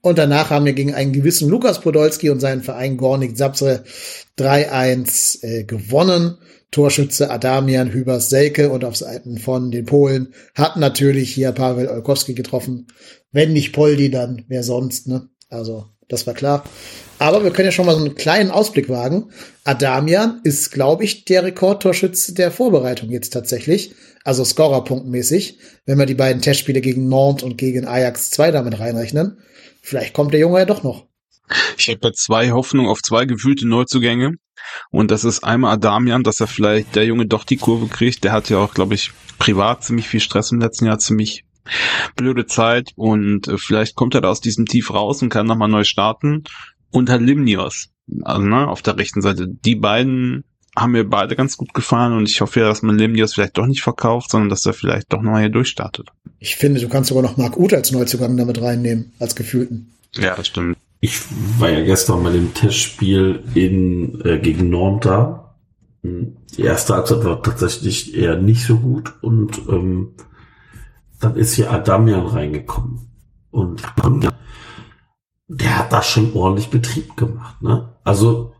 Und 0.00 0.18
danach 0.18 0.50
haben 0.50 0.66
wir 0.66 0.74
gegen 0.74 0.92
einen 0.92 1.14
gewissen 1.14 1.48
Lukas 1.48 1.80
Podolski 1.80 2.28
und 2.28 2.40
seinen 2.40 2.62
Verein 2.62 2.98
Gornik 2.98 3.38
Zapsre 3.38 3.84
3-1 4.38 5.42
äh, 5.42 5.64
gewonnen. 5.64 6.36
Torschütze 6.70 7.30
Adamian 7.30 7.92
Hübers 7.92 8.28
Selke 8.28 8.70
und 8.70 8.84
auf 8.84 8.96
Seiten 8.96 9.38
von 9.38 9.70
den 9.70 9.86
Polen 9.86 10.34
hat 10.54 10.76
natürlich 10.76 11.32
hier 11.32 11.52
Pavel 11.52 11.88
Olkowski 11.88 12.34
getroffen. 12.34 12.88
Wenn 13.32 13.52
nicht 13.52 13.72
Poldi, 13.72 14.10
dann 14.10 14.44
wer 14.48 14.62
sonst, 14.62 15.06
ne? 15.06 15.28
Also, 15.48 15.86
das 16.08 16.26
war 16.26 16.34
klar. 16.34 16.64
Aber 17.24 17.42
wir 17.42 17.52
können 17.52 17.64
ja 17.64 17.72
schon 17.72 17.86
mal 17.86 17.94
so 17.94 18.04
einen 18.04 18.16
kleinen 18.16 18.50
Ausblick 18.50 18.90
wagen. 18.90 19.30
Adamian 19.64 20.42
ist, 20.44 20.70
glaube 20.72 21.04
ich, 21.04 21.24
der 21.24 21.42
Rekordtorschütze 21.42 22.34
der 22.34 22.50
Vorbereitung 22.50 23.08
jetzt 23.08 23.32
tatsächlich. 23.32 23.94
Also 24.24 24.44
Scorerpunktmäßig, 24.44 25.58
wenn 25.86 25.98
wir 25.98 26.04
die 26.04 26.14
beiden 26.14 26.42
Testspiele 26.42 26.82
gegen 26.82 27.08
Nantes 27.08 27.42
und 27.42 27.56
gegen 27.56 27.86
Ajax 27.86 28.28
2 28.28 28.50
damit 28.50 28.78
reinrechnen. 28.78 29.38
Vielleicht 29.80 30.12
kommt 30.12 30.34
der 30.34 30.40
Junge 30.40 30.58
ja 30.58 30.64
doch 30.66 30.82
noch. 30.82 31.06
Ich 31.78 31.88
habe 31.88 32.12
zwei 32.12 32.50
Hoffnungen 32.50 32.90
auf 32.90 33.00
zwei 33.00 33.24
gefühlte 33.24 33.66
Neuzugänge. 33.66 34.32
Und 34.90 35.10
das 35.10 35.24
ist 35.24 35.42
einmal 35.44 35.72
Adamian, 35.72 36.24
dass 36.24 36.40
er 36.40 36.46
vielleicht 36.46 36.94
der 36.94 37.06
Junge 37.06 37.24
doch 37.24 37.44
die 37.44 37.56
Kurve 37.56 37.86
kriegt. 37.86 38.24
Der 38.24 38.32
hat 38.32 38.50
ja 38.50 38.58
auch, 38.58 38.74
glaube 38.74 38.96
ich, 38.96 39.12
privat 39.38 39.82
ziemlich 39.82 40.08
viel 40.08 40.20
Stress 40.20 40.52
im 40.52 40.60
letzten 40.60 40.84
Jahr, 40.84 40.98
ziemlich 40.98 41.46
blöde 42.16 42.44
Zeit. 42.44 42.90
Und 42.96 43.48
äh, 43.48 43.56
vielleicht 43.56 43.94
kommt 43.94 44.14
er 44.14 44.20
da 44.20 44.28
aus 44.28 44.42
diesem 44.42 44.66
Tief 44.66 44.92
raus 44.92 45.22
und 45.22 45.30
kann 45.30 45.46
nochmal 45.46 45.68
neu 45.68 45.84
starten. 45.84 46.44
Und 46.94 47.10
halt 47.10 47.22
Limnios, 47.22 47.88
also 48.22 48.46
ne, 48.46 48.68
auf 48.68 48.80
der 48.80 48.96
rechten 48.96 49.20
Seite. 49.20 49.48
Die 49.48 49.74
beiden 49.74 50.44
haben 50.76 50.92
mir 50.92 51.02
beide 51.02 51.34
ganz 51.34 51.56
gut 51.56 51.74
gefallen 51.74 52.12
und 52.12 52.28
ich 52.28 52.40
hoffe 52.40 52.60
ja, 52.60 52.68
dass 52.68 52.82
man 52.82 52.96
Limnios 52.96 53.34
vielleicht 53.34 53.58
doch 53.58 53.66
nicht 53.66 53.82
verkauft, 53.82 54.30
sondern 54.30 54.48
dass 54.48 54.64
er 54.64 54.74
vielleicht 54.74 55.12
doch 55.12 55.20
noch 55.20 55.36
hier 55.36 55.48
durchstartet. 55.48 56.12
Ich 56.38 56.54
finde, 56.54 56.80
du 56.80 56.88
kannst 56.88 57.08
sogar 57.08 57.24
noch 57.24 57.36
Marc 57.36 57.56
Uth 57.56 57.74
als 57.74 57.90
Neuzugang 57.90 58.36
damit 58.36 58.62
reinnehmen, 58.62 59.12
als 59.18 59.34
gefühlten. 59.34 59.92
Ja, 60.14 60.36
das 60.36 60.46
stimmt. 60.46 60.78
Ich 61.00 61.20
war 61.58 61.68
ja 61.68 61.84
gestern 61.84 62.22
bei 62.22 62.30
dem 62.30 62.54
Testspiel 62.54 63.42
in, 63.54 64.20
äh, 64.24 64.38
gegen 64.38 64.70
Nantes 64.70 65.10
da. 65.10 65.56
Die 66.04 66.62
erste 66.62 66.94
Halbzeit 66.94 67.24
war 67.24 67.42
tatsächlich 67.42 68.14
eher 68.14 68.36
nicht 68.36 68.64
so 68.64 68.78
gut 68.78 69.14
und 69.20 69.62
ähm, 69.68 70.12
dann 71.18 71.34
ist 71.34 71.54
hier 71.54 71.72
Adamian 71.72 72.26
reingekommen. 72.26 73.08
Und 73.50 73.82
der 75.48 75.78
hat 75.78 75.92
da 75.92 76.02
schon 76.02 76.34
ordentlich 76.34 76.70
Betrieb 76.70 77.16
gemacht. 77.16 77.60
Ne? 77.62 77.92
Also 78.02 78.52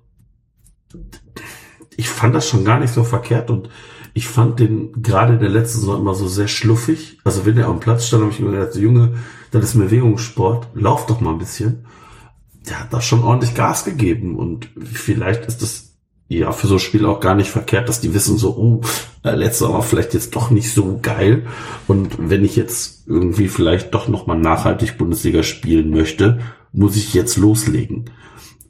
ich 1.97 2.09
fand 2.09 2.35
das 2.35 2.49
schon 2.49 2.65
gar 2.65 2.79
nicht 2.79 2.93
so 2.93 3.05
verkehrt 3.05 3.51
und 3.51 3.71
ich 4.13 4.29
fand 4.29 4.61
den 4.61 5.03
gerade 5.03 5.39
der 5.39 5.49
letzten 5.49 5.81
Saison 5.81 6.01
immer 6.01 6.15
so 6.15 6.29
sehr 6.29 6.49
schluffig. 6.49 7.19
Also 7.25 7.47
wenn 7.47 7.59
er 7.59 7.67
am 7.67 7.81
Platz 7.81 8.07
stand, 8.07 8.23
habe 8.23 8.33
ich 8.33 8.41
mir 8.41 8.53
gedacht, 8.53 8.77
Junge, 8.77 9.15
das 9.51 9.65
ist 9.65 9.79
Bewegungssport, 9.79 10.69
lauf 10.75 11.07
doch 11.07 11.21
mal 11.21 11.33
ein 11.33 11.39
bisschen. 11.39 11.87
Der 12.69 12.81
hat 12.81 12.93
da 12.93 13.01
schon 13.01 13.25
ordentlich 13.25 13.55
Gas 13.55 13.85
gegeben 13.85 14.37
und 14.37 14.69
vielleicht 14.81 15.47
ist 15.47 15.63
das 15.63 15.97
ja 16.29 16.53
für 16.53 16.67
so 16.67 16.75
ein 16.75 16.81
Spiel 16.81 17.05
auch 17.07 17.21
gar 17.21 17.35
nicht 17.35 17.51
verkehrt, 17.51 17.89
dass 17.89 18.01
die 18.01 18.15
wissen 18.15 18.39
so, 18.39 18.57
oh, 18.57 18.81
äh, 19.23 19.35
letzte 19.35 19.69
war 19.69 19.83
vielleicht 19.83 20.15
jetzt 20.15 20.35
doch 20.35 20.51
nicht 20.51 20.73
so 20.73 20.99
geil 21.03 21.47
und 21.87 22.17
wenn 22.19 22.45
ich 22.45 22.57
jetzt 22.57 23.07
irgendwie 23.07 23.49
vielleicht 23.49 23.93
doch 23.95 24.09
noch 24.09 24.27
mal 24.27 24.39
nachhaltig 24.39 24.97
Bundesliga 24.97 25.43
spielen 25.43 25.91
möchte, 25.91 26.41
muss 26.75 26.97
ich 26.97 27.15
jetzt 27.15 27.37
loslegen. 27.37 28.11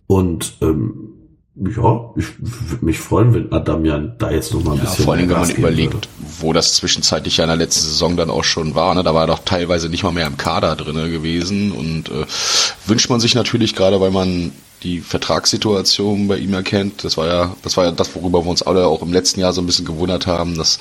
Und 0.06 0.54
ähm, 0.60 1.10
ja, 1.56 2.10
ich 2.16 2.26
würde 2.40 2.84
mich 2.84 2.98
freuen, 2.98 3.32
wenn 3.32 3.52
Adamian 3.52 4.14
da 4.18 4.30
jetzt 4.30 4.52
noch 4.52 4.62
mal 4.64 4.72
ein 4.72 4.78
Ja, 4.78 4.84
bisschen 4.84 5.04
vor 5.04 5.14
allem, 5.14 5.28
wenn 5.28 5.38
man 5.38 5.50
überlegt, 5.50 5.94
würde. 5.94 6.08
wo 6.40 6.52
das 6.52 6.74
zwischenzeitlich 6.74 7.36
ja 7.36 7.44
in 7.44 7.48
der 7.48 7.56
letzten 7.56 7.84
Saison 7.84 8.16
dann 8.16 8.28
auch 8.30 8.44
schon 8.44 8.74
war. 8.74 8.94
Ne? 8.94 9.02
Da 9.04 9.14
war 9.14 9.22
er 9.24 9.28
doch 9.28 9.44
teilweise 9.44 9.88
nicht 9.88 10.02
mal 10.02 10.12
mehr 10.12 10.26
im 10.26 10.36
Kader 10.36 10.76
drinne 10.76 11.10
gewesen. 11.10 11.72
Und 11.72 12.08
äh, 12.10 12.26
wünscht 12.86 13.08
man 13.08 13.20
sich 13.20 13.34
natürlich 13.34 13.74
gerade, 13.74 14.00
weil 14.00 14.10
man 14.10 14.52
die 14.82 15.00
Vertragssituation 15.00 16.28
bei 16.28 16.38
ihm 16.38 16.52
erkennt. 16.54 17.04
Das 17.04 17.16
war 17.16 17.26
ja, 17.26 17.56
das 17.62 17.76
war 17.76 17.84
ja 17.84 17.92
das, 17.92 18.14
worüber 18.14 18.44
wir 18.44 18.50
uns 18.50 18.62
alle 18.62 18.86
auch 18.86 19.00
im 19.02 19.12
letzten 19.12 19.40
Jahr 19.40 19.52
so 19.52 19.62
ein 19.62 19.66
bisschen 19.66 19.86
gewundert 19.86 20.26
haben, 20.26 20.56
dass 20.56 20.78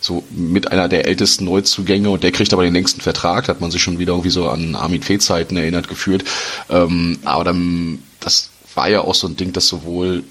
so 0.00 0.24
mit 0.30 0.70
einer 0.70 0.88
der 0.88 1.06
ältesten 1.06 1.44
Neuzugänge 1.44 2.10
und 2.10 2.22
der 2.22 2.32
kriegt 2.32 2.52
aber 2.52 2.64
den 2.64 2.74
längsten 2.74 3.00
Vertrag, 3.00 3.46
da 3.46 3.50
hat 3.50 3.60
man 3.60 3.70
sich 3.70 3.82
schon 3.82 3.98
wieder 3.98 4.12
irgendwie 4.12 4.30
so 4.30 4.48
an 4.48 4.74
Armin 4.74 5.02
Fee-Zeiten 5.02 5.56
erinnert 5.56 5.88
gefühlt. 5.88 6.24
Ähm, 6.68 7.18
aber 7.24 7.44
dann, 7.44 8.02
das 8.20 8.50
war 8.74 8.88
ja 8.88 9.00
auch 9.00 9.14
so 9.14 9.26
ein 9.26 9.36
Ding, 9.36 9.52
dass 9.52 9.68
sowohl 9.68 10.24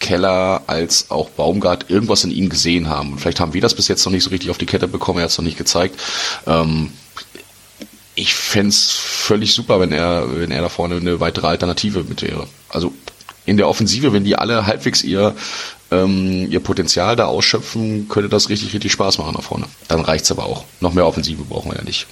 Keller 0.00 0.62
als 0.66 1.10
auch 1.10 1.30
Baumgart 1.30 1.88
irgendwas 1.88 2.24
in 2.24 2.30
ihm 2.30 2.48
gesehen 2.48 2.88
haben. 2.88 3.12
Und 3.12 3.20
vielleicht 3.20 3.40
haben 3.40 3.54
wir 3.54 3.60
das 3.60 3.74
bis 3.74 3.88
jetzt 3.88 4.04
noch 4.04 4.12
nicht 4.12 4.24
so 4.24 4.30
richtig 4.30 4.50
auf 4.50 4.58
die 4.58 4.66
Kette 4.66 4.88
bekommen, 4.88 5.18
er 5.18 5.24
hat 5.24 5.30
es 5.30 5.38
noch 5.38 5.44
nicht 5.44 5.58
gezeigt. 5.58 5.98
Ähm, 6.46 6.92
ich 8.14 8.34
fänd's 8.34 8.90
völlig 8.90 9.54
super, 9.54 9.80
wenn 9.80 9.92
er, 9.92 10.38
wenn 10.38 10.50
er 10.50 10.62
da 10.62 10.68
vorne 10.68 10.96
eine 10.96 11.20
weitere 11.20 11.46
Alternative 11.46 12.04
mit 12.04 12.22
wäre. 12.22 12.46
Also 12.68 12.92
in 13.46 13.56
der 13.56 13.68
Offensive, 13.68 14.12
wenn 14.12 14.24
die 14.24 14.36
alle 14.36 14.66
halbwegs 14.66 15.02
ihr, 15.02 15.34
ähm, 16.02 16.50
ihr 16.50 16.60
Potenzial 16.60 17.16
da 17.16 17.26
ausschöpfen, 17.26 18.08
könnte 18.08 18.28
das 18.28 18.48
richtig, 18.48 18.72
richtig 18.74 18.92
Spaß 18.92 19.18
machen 19.18 19.34
da 19.34 19.42
vorne. 19.42 19.66
Dann 19.88 20.00
reicht's 20.00 20.30
aber 20.30 20.46
auch. 20.46 20.64
Noch 20.80 20.94
mehr 20.94 21.06
Offensive 21.06 21.44
brauchen 21.44 21.70
wir 21.70 21.78
ja 21.78 21.84
nicht. 21.84 22.06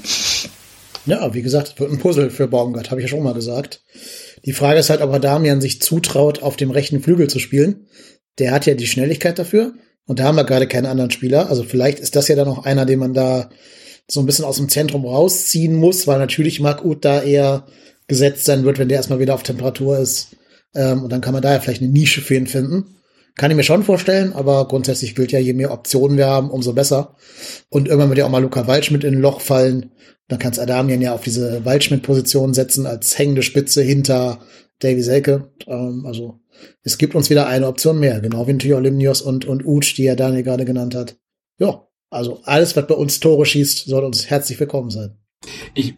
Ja, 1.07 1.35
wie 1.35 1.43
gesagt, 1.43 1.69
es 1.69 1.81
wird 1.81 1.91
ein 1.91 1.99
Puzzle 1.99 2.31
für 2.31 2.47
Baumgart, 2.47 2.91
habe 2.91 3.01
ich 3.01 3.07
ja 3.07 3.09
schon 3.09 3.25
mal 3.25 3.35
gesagt. 3.35 3.83
Die 4.45 4.53
Frage 4.53 4.79
ist 4.79 4.91
halt, 4.91 5.03
ob 5.03 5.13
Adamian 5.13 5.61
sich 5.61 5.83
zutraut, 5.83 6.43
auf 6.43 6.57
dem 6.57 6.71
rechten 6.71 7.03
Flügel 7.03 7.29
zu 7.29 7.39
spielen. 7.39 7.87
Der 8.39 8.53
hat 8.53 8.67
ja 8.67 8.75
die 8.75 8.87
Schnelligkeit 8.87 9.39
dafür 9.39 9.75
und 10.07 10.19
da 10.19 10.25
haben 10.25 10.37
wir 10.37 10.45
gerade 10.45 10.69
keinen 10.69 10.87
anderen 10.87 11.11
Spieler. 11.11 11.51
Also 11.51 11.65
vielleicht 11.65 11.99
ist 11.99 12.17
das 12.17 12.29
ja 12.29 12.37
dann 12.37 12.49
noch 12.49 12.65
einer, 12.65 12.87
den 12.87 12.99
man 12.99 13.15
da 13.15 13.51
so 14.09 14.21
ein 14.21 14.27
bisschen 14.27 14.45
aus 14.45 14.57
dem 14.57 14.69
Zentrum 14.69 15.05
rausziehen 15.05 15.75
muss, 15.75 16.07
weil 16.07 16.19
natürlich 16.19 16.61
Marc 16.61 16.85
Uth 16.85 17.05
da 17.05 17.23
eher 17.23 17.67
gesetzt 18.09 18.45
sein 18.45 18.65
wird, 18.65 18.79
wenn 18.79 18.89
der 18.89 18.99
erstmal 18.99 19.21
wieder 19.21 19.35
auf 19.35 19.43
Temperatur 19.43 19.99
ist. 19.99 20.37
Ähm, 20.75 21.03
und 21.03 21.11
dann 21.11 21.21
kann 21.21 21.33
man 21.33 21.43
da 21.43 21.53
ja 21.53 21.61
vielleicht 21.61 21.83
eine 21.83 21.91
Nische 21.91 22.21
für 22.21 22.35
ihn 22.35 22.47
finden. 22.47 22.97
Kann 23.37 23.51
ich 23.51 23.57
mir 23.57 23.65
schon 23.65 23.83
vorstellen, 23.83 24.33
aber 24.35 24.69
grundsätzlich 24.69 25.15
gilt 25.15 25.33
ja, 25.33 25.39
je 25.39 25.55
mehr 25.55 25.73
Optionen 25.73 26.19
wir 26.19 26.27
haben, 26.27 26.51
umso 26.51 26.75
besser. 26.75 27.17
Und 27.71 27.89
irgendwann 27.89 28.11
wird 28.11 28.19
ja 28.19 28.27
auch 28.27 28.31
mal 28.31 28.43
Luca 28.43 28.67
Waldschmidt 28.67 29.05
in 29.05 29.15
ein 29.15 29.21
Loch 29.21 29.41
fallen. 29.41 29.93
Dann 30.29 30.39
kannst 30.39 30.61
Adamian 30.61 31.01
ja 31.01 31.15
auf 31.15 31.23
diese 31.23 31.65
Waldschmidt-Position 31.65 32.55
setzen 32.55 32.87
als 32.87 33.19
hängende 33.19 33.43
Spitze 33.43 33.83
hinter 33.83 34.41
Davy 34.81 35.03
Selke. 35.03 35.51
Ähm, 35.67 36.05
also 36.07 36.41
es 36.83 36.99
gibt 36.99 37.15
uns 37.15 37.31
wieder 37.31 37.47
eine 37.47 37.67
Option 37.67 37.99
mehr, 37.99 38.21
genau 38.21 38.47
wie 38.47 38.53
natürlich 38.53 38.77
auch 38.77 38.81
Limnios 38.81 39.23
und, 39.23 39.47
und 39.47 39.65
Uch, 39.65 39.95
die 39.97 40.05
ja 40.05 40.15
Daniel 40.15 40.43
gerade 40.43 40.65
genannt 40.65 40.95
hat. 40.95 41.17
Ja, 41.59 41.87
also 42.11 42.41
alles, 42.45 42.77
was 42.77 42.87
bei 42.87 42.95
uns 42.95 43.21
Tore 43.21 43.47
schießt, 43.47 43.87
soll 43.87 44.05
uns 44.05 44.29
herzlich 44.29 44.61
willkommen 44.61 44.91
sein. 44.91 45.17
Ich 45.75 45.95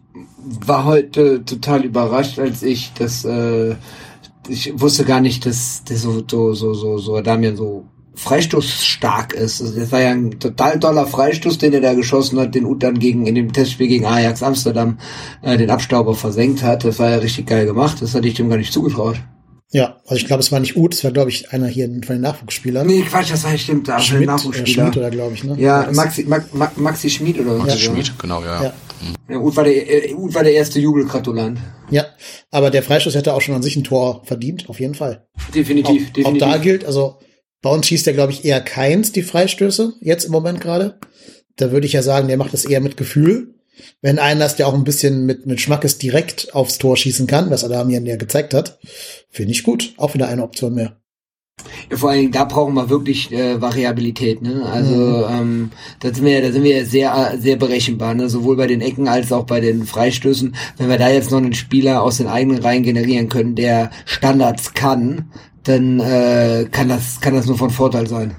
war 0.65 0.85
heute 0.85 1.43
total 1.43 1.83
überrascht, 1.83 2.39
als 2.39 2.63
ich 2.63 2.91
das, 2.97 3.25
äh, 3.25 3.75
ich 4.49 4.79
wusste 4.79 5.05
gar 5.05 5.21
nicht, 5.21 5.45
dass 5.45 5.83
der 5.83 5.97
so, 5.97 6.23
so, 6.29 6.53
so, 6.53 6.73
so, 6.73 6.97
so 6.97 7.21
Damian 7.21 7.55
so 7.55 7.85
freistoßstark 8.15 9.33
ist. 9.33 9.61
Also 9.61 9.79
das 9.79 9.91
war 9.91 10.01
ja 10.01 10.11
ein 10.11 10.39
total 10.39 10.79
toller 10.79 11.05
Freistoß, 11.05 11.57
den 11.57 11.73
er 11.73 11.81
da 11.81 11.93
geschossen 11.93 12.39
hat, 12.39 12.55
den 12.55 12.65
Ut 12.65 12.81
dann 12.81 12.99
gegen 12.99 13.27
in 13.27 13.35
dem 13.35 13.51
Testspiel 13.51 13.87
gegen 13.87 14.05
Ajax 14.05 14.41
Amsterdam 14.41 14.99
äh, 15.41 15.57
den 15.57 15.69
Abstauber 15.69 16.15
versenkt 16.15 16.63
hat. 16.63 16.85
Das 16.85 16.99
war 16.99 17.09
ja 17.09 17.17
richtig 17.17 17.47
geil 17.47 17.65
gemacht. 17.65 18.01
Das 18.01 18.15
hatte 18.15 18.27
ich 18.27 18.35
dem 18.35 18.49
gar 18.49 18.57
nicht 18.57 18.73
zugetraut. 18.73 19.17
Ja, 19.71 19.97
also 20.05 20.15
ich 20.15 20.25
glaube, 20.25 20.41
es 20.41 20.51
war 20.51 20.59
nicht 20.59 20.77
Uth, 20.77 20.93
es 20.93 21.03
war, 21.03 21.11
glaube 21.11 21.31
ich, 21.31 21.51
einer 21.51 21.67
hier 21.67 21.87
von 21.87 22.15
den 22.15 22.21
Nachwuchsspielern. 22.21 22.87
Nee, 22.87 23.01
Quatsch, 23.01 23.31
das 23.31 23.43
war 23.43 23.57
stimmt, 23.57 23.87
da 23.87 23.99
Schmidt, 23.99 24.27
Nachwuchsspieler. 24.27 24.83
äh, 24.83 24.85
Schmidt 24.85 24.97
oder 24.97 25.09
glaube 25.09 25.33
ich, 25.33 25.43
ne? 25.43 25.55
Ja, 25.59 25.89
Maxi, 25.91 26.23
Ma, 26.23 26.37
Ma, 26.53 26.71
Maxi 26.77 27.09
Schmid 27.09 27.39
oder 27.39 27.57
Maxi 27.57 27.71
so. 27.71 27.91
Schmid, 27.91 28.13
genau, 28.17 28.41
ja. 28.41 28.63
Ja. 28.65 28.73
Ja, 29.29 29.37
Uth 29.37 29.55
war 29.55 29.63
der, 29.63 30.09
äh, 30.09 30.13
Uth 30.13 30.33
war 30.33 30.43
der 30.43 30.53
erste 30.53 30.79
Jubelgratulant. 30.79 31.59
Ja, 31.89 32.05
aber 32.51 32.69
der 32.69 32.83
Freistoß 32.83 33.15
hätte 33.15 33.33
auch 33.33 33.41
schon 33.41 33.55
an 33.55 33.63
sich 33.63 33.75
ein 33.75 33.83
Tor 33.83 34.23
verdient, 34.25 34.69
auf 34.69 34.79
jeden 34.79 34.95
Fall. 34.95 35.27
Definitiv, 35.53 36.07
auch, 36.07 36.13
definitiv. 36.13 36.25
auch 36.25 36.37
da 36.37 36.57
gilt, 36.57 36.85
also 36.85 37.19
bei 37.61 37.69
uns 37.69 37.87
schießt 37.87 38.07
er, 38.07 38.13
glaube 38.13 38.31
ich, 38.31 38.45
eher 38.45 38.61
keins 38.61 39.11
die 39.11 39.23
Freistöße, 39.23 39.93
jetzt 40.01 40.25
im 40.25 40.31
Moment 40.31 40.61
gerade. 40.61 40.99
Da 41.55 41.71
würde 41.71 41.87
ich 41.87 41.93
ja 41.93 42.03
sagen, 42.03 42.27
der 42.27 42.37
macht 42.37 42.53
das 42.53 42.65
eher 42.65 42.81
mit 42.81 42.97
Gefühl. 42.97 43.55
Wenn 44.01 44.19
ein 44.19 44.39
das 44.39 44.57
ja 44.57 44.67
auch 44.67 44.73
ein 44.73 44.83
bisschen 44.83 45.25
mit, 45.25 45.45
mit 45.45 45.59
Schmackes 45.59 45.97
direkt 45.97 46.53
aufs 46.53 46.77
Tor 46.77 46.95
schießen 46.95 47.27
kann, 47.27 47.49
was 47.49 47.63
Adamian 47.63 48.05
ja 48.05 48.15
gezeigt 48.17 48.53
hat, 48.53 48.79
finde 49.29 49.51
ich 49.51 49.63
gut. 49.63 49.93
Auch 49.97 50.13
wieder 50.13 50.27
eine 50.27 50.43
Option 50.43 50.73
mehr. 50.73 51.01
Ja, 51.89 51.97
vor 51.97 52.09
allen 52.09 52.19
Dingen, 52.19 52.31
da 52.31 52.43
brauchen 52.45 52.73
wir 52.73 52.89
wirklich 52.89 53.31
äh, 53.31 53.61
Variabilität, 53.61 54.41
ne? 54.41 54.65
Also 54.65 54.95
Mhm. 54.95 55.25
ähm, 55.29 55.71
da 55.99 56.13
sind 56.13 56.25
wir, 56.25 56.41
da 56.41 56.51
sind 56.51 56.63
wir 56.63 56.85
sehr, 56.85 57.31
äh, 57.33 57.37
sehr 57.37 57.55
berechenbar, 57.55 58.13
ne? 58.13 58.29
Sowohl 58.29 58.57
bei 58.57 58.67
den 58.67 58.81
Ecken 58.81 59.07
als 59.07 59.31
auch 59.31 59.45
bei 59.45 59.61
den 59.61 59.85
Freistößen. 59.85 60.55
Wenn 60.77 60.89
wir 60.89 60.97
da 60.97 61.09
jetzt 61.09 61.31
noch 61.31 61.37
einen 61.37 61.53
Spieler 61.53 62.01
aus 62.03 62.17
den 62.17 62.27
eigenen 62.27 62.61
Reihen 62.61 62.83
generieren 62.83 63.29
können, 63.29 63.55
der 63.55 63.89
Standards 64.05 64.73
kann, 64.73 65.31
dann 65.63 65.99
äh, 65.99 66.67
kann 66.71 66.89
das, 66.89 67.21
kann 67.21 67.33
das 67.33 67.45
nur 67.45 67.57
von 67.57 67.69
Vorteil 67.69 68.07
sein. 68.07 68.35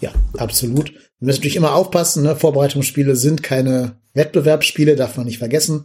Ja, 0.00 0.10
absolut. 0.36 0.92
Wir 0.92 1.26
müssen 1.26 1.38
natürlich 1.38 1.56
immer 1.56 1.74
aufpassen, 1.74 2.22
ne? 2.24 2.34
Vorbereitungsspiele 2.34 3.14
sind 3.14 3.42
keine 3.42 4.00
Wettbewerbsspiele, 4.14 4.96
darf 4.96 5.16
man 5.16 5.26
nicht 5.26 5.38
vergessen. 5.38 5.84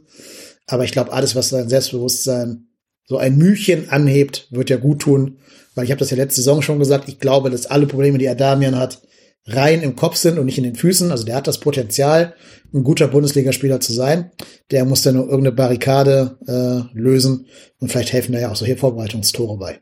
Aber 0.67 0.83
ich 0.83 0.91
glaube, 0.91 1.13
alles, 1.13 1.35
was 1.35 1.49
sein 1.49 1.69
Selbstbewusstsein 1.69 2.69
so 3.07 3.17
ein 3.17 3.37
Mühchen 3.37 3.89
anhebt, 3.89 4.47
wird 4.49 4.71
ja 4.71 4.77
gut 4.77 4.99
tun. 5.03 5.37
Weil 5.75 5.85
ich 5.85 5.91
habe 5.91 5.99
das 5.99 6.09
ja 6.09 6.17
letzte 6.17 6.41
Saison 6.41 6.61
schon 6.61 6.79
gesagt, 6.79 7.07
ich 7.09 7.19
glaube, 7.19 7.49
dass 7.49 7.65
alle 7.67 7.85
Probleme, 7.87 8.17
die 8.17 8.29
Adamian 8.29 8.77
hat, 8.77 9.01
rein 9.47 9.83
im 9.83 9.95
Kopf 9.95 10.15
sind 10.15 10.39
und 10.39 10.45
nicht 10.47 10.57
in 10.57 10.63
den 10.63 10.75
Füßen. 10.75 11.11
Also 11.11 11.23
der 11.25 11.35
hat 11.35 11.45
das 11.47 11.59
Potenzial, 11.59 12.33
ein 12.73 12.83
guter 12.83 13.07
Bundesligaspieler 13.07 13.79
zu 13.79 13.93
sein. 13.93 14.31
Der 14.71 14.85
muss 14.85 15.03
dann 15.03 15.15
nur 15.15 15.25
irgendeine 15.25 15.55
Barrikade 15.55 16.37
äh, 16.47 16.97
lösen 16.97 17.45
und 17.79 17.91
vielleicht 17.91 18.11
helfen 18.13 18.31
da 18.33 18.39
ja 18.39 18.51
auch 18.51 18.55
solche 18.55 18.77
Vorbereitungstore 18.77 19.57
bei. 19.57 19.81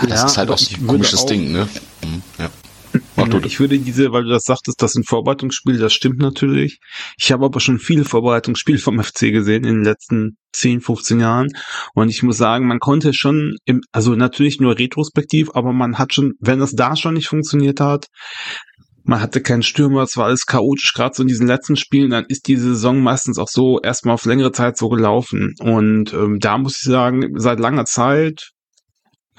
Ja, 0.00 0.06
das 0.08 0.20
Ja, 0.20 0.26
ist 0.26 0.38
halt 0.38 0.50
auch 0.50 0.58
so 0.58 0.74
ein 0.76 0.86
komisches 0.86 1.20
auch- 1.20 1.26
Ding, 1.26 1.52
ne? 1.52 1.68
Mhm, 2.04 2.22
ja. 2.38 2.50
Mach 3.16 3.28
du 3.28 3.38
Ich 3.44 3.60
würde 3.60 3.78
diese, 3.78 4.12
weil 4.12 4.24
du 4.24 4.30
das 4.30 4.44
sagtest, 4.44 4.80
das 4.80 4.92
sind 4.92 5.08
Vorbereitungsspiele, 5.08 5.78
das 5.78 5.92
stimmt 5.92 6.18
natürlich. 6.18 6.78
Ich 7.18 7.32
habe 7.32 7.44
aber 7.44 7.60
schon 7.60 7.78
viele 7.78 8.04
Vorbereitungsspiele 8.04 8.78
vom 8.78 8.98
FC 9.02 9.32
gesehen 9.32 9.64
in 9.64 9.76
den 9.76 9.84
letzten 9.84 10.36
10, 10.52 10.80
15 10.80 11.20
Jahren. 11.20 11.48
Und 11.94 12.08
ich 12.08 12.22
muss 12.22 12.36
sagen, 12.36 12.66
man 12.66 12.78
konnte 12.78 13.12
schon, 13.14 13.56
im, 13.64 13.80
also 13.92 14.14
natürlich 14.14 14.60
nur 14.60 14.78
retrospektiv, 14.78 15.50
aber 15.54 15.72
man 15.72 15.98
hat 15.98 16.14
schon, 16.14 16.34
wenn 16.40 16.60
es 16.60 16.72
da 16.72 16.96
schon 16.96 17.14
nicht 17.14 17.28
funktioniert 17.28 17.80
hat, 17.80 18.06
man 19.04 19.20
hatte 19.20 19.42
keinen 19.42 19.62
Stürmer, 19.62 20.02
es 20.02 20.16
war 20.16 20.26
alles 20.26 20.46
chaotisch, 20.46 20.94
gerade 20.94 21.14
so 21.14 21.22
in 21.22 21.28
diesen 21.28 21.46
letzten 21.46 21.76
Spielen, 21.76 22.10
dann 22.10 22.24
ist 22.26 22.48
die 22.48 22.56
Saison 22.56 23.00
meistens 23.00 23.38
auch 23.38 23.48
so 23.48 23.78
erstmal 23.82 24.14
auf 24.14 24.24
längere 24.24 24.52
Zeit 24.52 24.78
so 24.78 24.88
gelaufen. 24.88 25.54
Und 25.60 26.14
ähm, 26.14 26.38
da 26.40 26.56
muss 26.56 26.76
ich 26.76 26.84
sagen, 26.84 27.38
seit 27.38 27.60
langer 27.60 27.84
Zeit 27.84 28.53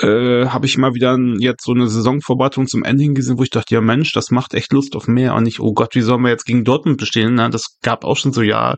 äh, 0.02 0.48
habe 0.48 0.66
ich 0.66 0.78
mal 0.78 0.94
wieder 0.94 1.18
jetzt 1.40 1.64
so 1.64 1.72
eine 1.72 1.88
Saisonvorbereitung 1.88 2.68
zum 2.68 2.84
Ende 2.84 3.14
gesehen, 3.14 3.38
wo 3.38 3.44
ich 3.44 3.50
dachte, 3.50 3.76
ja 3.76 3.82
Mensch, 3.82 4.12
das 4.14 4.30
macht 4.30 4.54
echt 4.54 4.74
Lust 4.74 4.96
auf 4.96 5.08
mehr 5.08 5.36
und 5.36 5.44
nicht, 5.44 5.60
oh 5.60 5.74
Gott, 5.74 5.96
wie 5.96 6.02
sollen 6.02 6.22
wir 6.22 6.30
jetzt 6.30 6.46
gegen 6.46 6.64
Dortmund 6.64 6.98
bestehen? 6.98 7.36
Na, 7.36 7.50
das 7.50 7.78
gab 7.82 8.04
auch 8.04 8.18
schon 8.18 8.34
so 8.34 8.42
Jahr, 8.42 8.76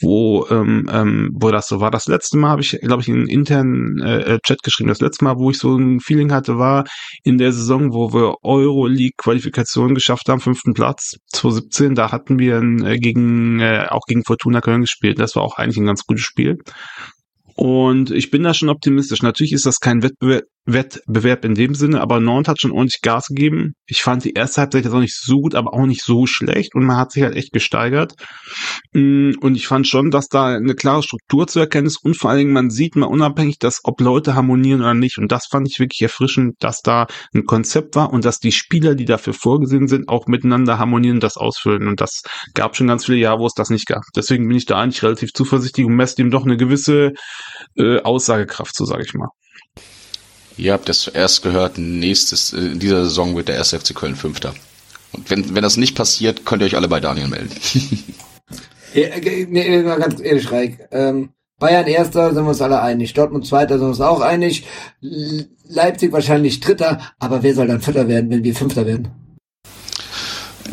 wo 0.00 0.46
ähm, 0.50 0.88
ähm, 0.92 1.30
wo 1.34 1.50
das 1.50 1.68
so 1.68 1.80
war. 1.80 1.90
Das 1.90 2.06
letzte 2.06 2.36
Mal 2.36 2.50
habe 2.50 2.62
ich, 2.62 2.78
glaube 2.80 3.02
ich, 3.02 3.08
in 3.08 3.14
einen 3.16 3.28
internen 3.28 4.00
äh, 4.00 4.34
äh, 4.34 4.38
Chat 4.44 4.62
geschrieben. 4.62 4.88
Das 4.88 5.00
letzte 5.00 5.24
Mal, 5.24 5.36
wo 5.38 5.50
ich 5.50 5.58
so 5.58 5.76
ein 5.76 6.00
Feeling 6.00 6.32
hatte, 6.32 6.58
war 6.58 6.84
in 7.22 7.38
der 7.38 7.52
Saison, 7.52 7.92
wo 7.92 8.12
wir 8.12 8.36
Euroleague-Qualifikation 8.42 9.94
geschafft 9.94 10.28
haben, 10.28 10.40
fünften 10.40 10.74
Platz, 10.74 11.16
2017. 11.32 11.94
Da 11.94 12.10
hatten 12.10 12.38
wir 12.38 12.60
äh, 12.84 12.98
gegen 12.98 13.60
äh, 13.60 13.86
auch 13.88 14.06
gegen 14.06 14.24
Fortuna 14.24 14.60
Köln 14.60 14.82
gespielt. 14.82 15.20
Das 15.20 15.36
war 15.36 15.42
auch 15.42 15.56
eigentlich 15.56 15.78
ein 15.78 15.86
ganz 15.86 16.04
gutes 16.04 16.24
Spiel. 16.24 16.58
Und 17.56 18.10
ich 18.10 18.30
bin 18.30 18.42
da 18.42 18.52
schon 18.52 18.68
optimistisch. 18.68 19.22
Natürlich 19.22 19.52
ist 19.52 19.64
das 19.64 19.80
kein 19.80 20.02
Wettbewerb, 20.02 20.44
Wettbewerb 20.66 21.44
in 21.44 21.54
dem 21.54 21.74
Sinne, 21.74 22.00
aber 22.00 22.20
Nantes 22.20 22.50
hat 22.50 22.60
schon 22.60 22.72
ordentlich 22.72 23.00
Gas 23.00 23.26
gegeben. 23.28 23.74
Ich 23.86 24.02
fand 24.02 24.24
die 24.24 24.32
erste 24.32 24.60
Halbzeit 24.62 24.84
jetzt 24.84 24.92
auch 24.92 25.00
nicht 25.00 25.16
so 25.16 25.40
gut, 25.40 25.54
aber 25.54 25.72
auch 25.72 25.86
nicht 25.86 26.02
so 26.02 26.26
schlecht 26.26 26.74
und 26.74 26.84
man 26.84 26.96
hat 26.96 27.12
sich 27.12 27.22
halt 27.22 27.36
echt 27.36 27.52
gesteigert. 27.52 28.14
Mm, 28.92 29.32
Und 29.40 29.54
ich 29.54 29.66
fand 29.66 29.86
schon, 29.86 30.10
dass 30.10 30.28
da 30.28 30.46
eine 30.56 30.74
klare 30.74 31.02
Struktur 31.02 31.46
zu 31.46 31.60
erkennen 31.60 31.86
ist 31.86 32.04
und 32.04 32.16
vor 32.16 32.30
allen 32.30 32.40
Dingen 32.40 32.52
man 32.52 32.70
sieht 32.70 32.96
mal 32.96 33.06
unabhängig, 33.06 33.58
dass 33.58 33.80
ob 33.84 34.00
Leute 34.00 34.34
harmonieren 34.34 34.80
oder 34.80 34.94
nicht. 34.94 35.18
Und 35.18 35.30
das 35.32 35.46
fand 35.50 35.68
ich 35.68 35.78
wirklich 35.78 36.02
erfrischend, 36.02 36.56
dass 36.60 36.80
da 36.80 37.06
ein 37.34 37.44
Konzept 37.44 37.94
war 37.96 38.12
und 38.12 38.24
dass 38.24 38.38
die 38.38 38.52
Spieler, 38.52 38.94
die 38.94 39.04
dafür 39.04 39.34
vorgesehen 39.34 39.88
sind, 39.88 40.08
auch 40.08 40.26
miteinander 40.26 40.78
harmonieren, 40.78 41.20
das 41.20 41.36
ausfüllen. 41.36 41.88
Und 41.88 42.00
das 42.00 42.22
gab 42.54 42.76
schon 42.76 42.88
ganz 42.88 43.04
viele 43.06 43.18
Jahre, 43.18 43.40
wo 43.40 43.46
es 43.46 43.54
das 43.54 43.70
nicht 43.70 43.86
gab. 43.86 44.02
Deswegen 44.14 44.48
bin 44.48 44.56
ich 44.56 44.66
da 44.66 44.78
eigentlich 44.80 45.02
relativ 45.02 45.32
zuversichtlich 45.32 45.86
und 45.86 45.94
messe 45.94 46.16
dem 46.16 46.30
doch 46.30 46.44
eine 46.44 46.56
gewisse 46.56 47.12
äh, 47.76 48.00
Aussagekraft, 48.00 48.74
so 48.74 48.84
sage 48.84 49.04
ich 49.04 49.14
mal. 49.14 49.28
Ihr 50.56 50.72
habt 50.72 50.88
es 50.88 51.00
zuerst 51.00 51.42
gehört, 51.42 51.78
nächstes, 51.78 52.52
äh, 52.52 52.58
in 52.58 52.78
dieser 52.78 53.04
Saison 53.04 53.36
wird 53.36 53.48
der 53.48 53.58
1. 53.58 53.74
FC 53.74 53.94
Köln 53.94 54.16
Fünfter. 54.16 54.54
Und 55.12 55.30
wenn, 55.30 55.54
wenn 55.54 55.62
das 55.62 55.76
nicht 55.76 55.94
passiert, 55.94 56.44
könnt 56.44 56.62
ihr 56.62 56.66
euch 56.66 56.76
alle 56.76 56.88
bei 56.88 57.00
Daniel 57.00 57.28
melden. 57.28 57.50
Äh, 58.94 59.46
nee, 59.50 59.82
mal 59.82 59.98
ganz 59.98 60.20
ehrlich, 60.22 60.50
Reik. 60.50 60.88
Ähm, 60.90 61.30
Bayern 61.58 61.86
Erster, 61.86 62.32
sind 62.32 62.44
wir 62.44 62.50
uns 62.50 62.62
alle 62.62 62.80
einig. 62.80 63.12
Dortmund 63.12 63.46
Zweiter, 63.46 63.74
sind 63.74 63.86
wir 63.86 63.90
uns 63.90 64.00
auch 64.00 64.20
einig. 64.22 64.64
Leipzig 65.00 66.12
wahrscheinlich 66.12 66.60
Dritter. 66.60 67.00
Aber 67.18 67.42
wer 67.42 67.54
soll 67.54 67.66
dann 67.66 67.82
Vierter 67.82 68.08
werden, 68.08 68.30
wenn 68.30 68.44
wir 68.44 68.54
Fünfter 68.54 68.86
werden? 68.86 69.25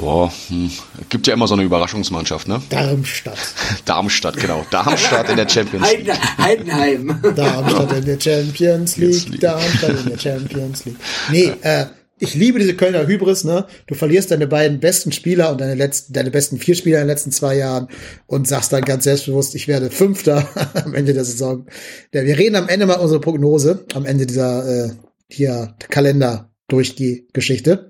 Boah, 0.03 0.33
hm. 0.49 0.69
gibt 1.07 1.27
ja 1.27 1.33
immer 1.33 1.47
so 1.47 1.53
eine 1.53 1.63
Überraschungsmannschaft, 1.63 2.49
ne? 2.49 2.61
Darmstadt. 2.69 3.37
Darmstadt, 3.85 4.35
genau. 4.35 4.65
Darmstadt 4.69 5.29
in 5.29 5.37
der 5.37 5.47
Champions 5.47 5.89
League. 5.89 6.11
Heiden, 6.37 6.77
Heidenheim. 6.77 7.21
Darmstadt 7.35 7.93
in 7.93 8.05
der 8.05 8.19
Champions 8.19 8.97
League, 8.97 9.29
League. 9.29 9.39
Darmstadt 9.39 9.97
in 10.03 10.09
der 10.09 10.19
Champions 10.19 10.83
League. 10.83 10.97
Nee, 11.31 11.53
äh, 11.61 11.85
ich 12.19 12.35
liebe 12.35 12.59
diese 12.59 12.75
Kölner 12.75 13.07
Hybris, 13.07 13.45
ne? 13.45 13.65
Du 13.87 13.95
verlierst 13.95 14.31
deine 14.31 14.45
beiden 14.45 14.81
besten 14.81 15.13
Spieler 15.13 15.53
und 15.53 15.61
deine 15.61 15.75
letzten, 15.75 16.11
deine 16.11 16.31
besten 16.31 16.57
vier 16.57 16.75
Spieler 16.75 16.97
in 16.97 17.03
den 17.03 17.09
letzten 17.09 17.31
zwei 17.31 17.55
Jahren 17.55 17.87
und 18.27 18.45
sagst 18.45 18.73
dann 18.73 18.83
ganz 18.83 19.05
selbstbewusst, 19.05 19.55
ich 19.55 19.69
werde 19.69 19.89
Fünfter 19.89 20.49
am 20.83 20.93
Ende 20.95 21.13
der 21.13 21.23
Saison. 21.23 21.65
Ja, 22.13 22.25
wir 22.25 22.37
reden 22.37 22.57
am 22.57 22.67
Ende 22.67 22.87
mal 22.87 22.95
unsere 22.95 23.21
Prognose, 23.21 23.85
am 23.93 24.05
Ende 24.05 24.25
dieser, 24.25 24.67
äh, 24.67 24.89
hier, 25.29 25.75
Kalender 25.89 26.51
durch 26.67 26.95
die 26.95 27.29
Geschichte. 27.31 27.89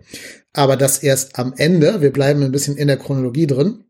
Aber 0.53 0.77
das 0.77 0.99
erst 0.99 1.37
am 1.37 1.53
Ende. 1.57 2.01
Wir 2.01 2.13
bleiben 2.13 2.43
ein 2.43 2.51
bisschen 2.51 2.77
in 2.77 2.87
der 2.87 2.97
Chronologie 2.97 3.47
drin. 3.47 3.83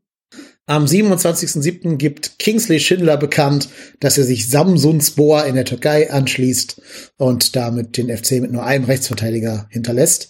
Am 0.66 0.86
27.07. 0.86 1.98
gibt 1.98 2.40
Kingsley 2.40 2.80
Schindler 2.80 3.18
bekannt, 3.18 3.68
dass 4.00 4.18
er 4.18 4.24
sich 4.24 4.50
Samsunspor 4.50 5.46
in 5.46 5.56
der 5.56 5.66
Türkei 5.66 6.10
anschließt 6.10 6.82
und 7.18 7.58
damit 7.58 7.98
den 7.98 8.16
FC 8.16 8.40
mit 8.40 8.54
nur 8.54 8.64
einem 8.64 8.86
Rechtsverteidiger 8.86 9.68
hinterlässt. 9.70 10.30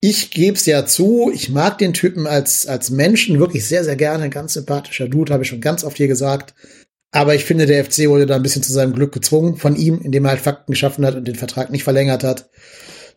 Ich 0.00 0.30
gebe 0.30 0.56
es 0.56 0.66
ja 0.66 0.84
zu, 0.84 1.30
ich 1.32 1.48
mag 1.48 1.78
den 1.78 1.94
Typen 1.94 2.26
als, 2.26 2.66
als 2.66 2.90
Menschen 2.90 3.38
wirklich 3.38 3.64
sehr, 3.64 3.84
sehr 3.84 3.96
gerne. 3.96 4.24
Ein 4.24 4.30
ganz 4.30 4.52
sympathischer 4.52 5.08
Dude, 5.08 5.32
habe 5.32 5.44
ich 5.44 5.48
schon 5.48 5.62
ganz 5.62 5.82
oft 5.82 5.96
hier 5.96 6.08
gesagt. 6.08 6.54
Aber 7.10 7.34
ich 7.34 7.44
finde, 7.44 7.66
der 7.66 7.84
FC 7.84 8.08
wurde 8.08 8.26
da 8.26 8.36
ein 8.36 8.42
bisschen 8.42 8.62
zu 8.62 8.72
seinem 8.72 8.94
Glück 8.94 9.12
gezwungen 9.12 9.56
von 9.56 9.76
ihm, 9.76 10.00
indem 10.02 10.24
er 10.24 10.32
halt 10.32 10.40
Fakten 10.40 10.72
geschaffen 10.72 11.06
hat 11.06 11.14
und 11.14 11.26
den 11.26 11.36
Vertrag 11.36 11.70
nicht 11.70 11.84
verlängert 11.84 12.24
hat. 12.24 12.50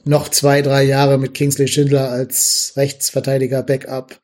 Noch 0.06 0.30
zwei, 0.30 0.62
drei 0.62 0.84
Jahre 0.84 1.18
mit 1.18 1.34
Kingsley 1.34 1.68
Schindler 1.68 2.10
als 2.10 2.74
Rechtsverteidiger 2.76 3.64
Backup, 3.64 4.20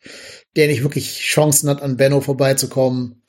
der 0.56 0.68
nicht 0.68 0.84
wirklich 0.84 1.20
Chancen 1.22 1.70
hat, 1.70 1.82
an 1.82 1.98
Benno 1.98 2.22
vorbeizukommen. 2.22 3.24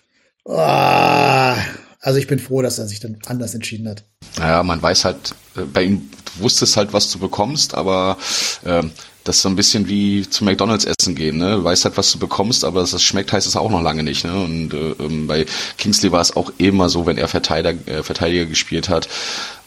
Ah, 0.47 1.57
also 2.01 2.19
ich 2.19 2.27
bin 2.27 2.39
froh, 2.39 2.61
dass 2.61 2.79
er 2.79 2.87
sich 2.87 3.01
dann 3.01 3.19
anders 3.27 3.55
entschieden 3.55 3.89
hat. 3.89 4.05
Naja, 4.39 4.63
man 4.63 4.83
weiß 4.83 5.07
halt, 5.07 5.35
äh, 5.57 5.63
bei 5.63 5.85
ihm, 5.85 6.11
wusstest 6.37 6.77
halt, 6.77 6.93
was 6.93 7.11
du 7.11 7.19
bekommst, 7.19 7.75
aber 7.75 8.19
ähm, 8.67 8.91
das 9.25 9.37
ist 9.37 9.43
so 9.43 9.49
ein 9.49 9.57
bisschen 9.57 9.89
wie 9.89 10.29
zu 10.29 10.45
McDonalds 10.45 10.85
essen 10.85 11.15
gehen, 11.15 11.39
ne? 11.39 11.57
Du 11.57 11.65
weißt 11.65 11.85
halt, 11.85 11.97
was 11.97 12.13
du 12.13 12.19
bekommst, 12.19 12.65
aber 12.65 12.81
dass 12.81 12.93
es 12.93 13.03
schmeckt, 13.03 13.33
heißt 13.33 13.47
es 13.47 13.57
auch 13.57 13.71
noch 13.71 13.83
lange 13.83 14.03
nicht, 14.03 14.25
ne? 14.25 14.35
Und 14.35 14.75
äh, 14.75 14.91
ähm, 15.03 15.27
bei 15.27 15.47
Kingsley 15.79 16.11
war 16.13 16.21
es 16.21 16.37
auch 16.37 16.53
immer 16.59 16.89
so, 16.89 17.07
wenn 17.07 17.19
er 17.19 17.29
Verteidiger, 17.29 17.87
äh, 17.87 18.03
Verteidiger 18.03 18.47
gespielt 18.47 18.89
hat. 18.89 19.09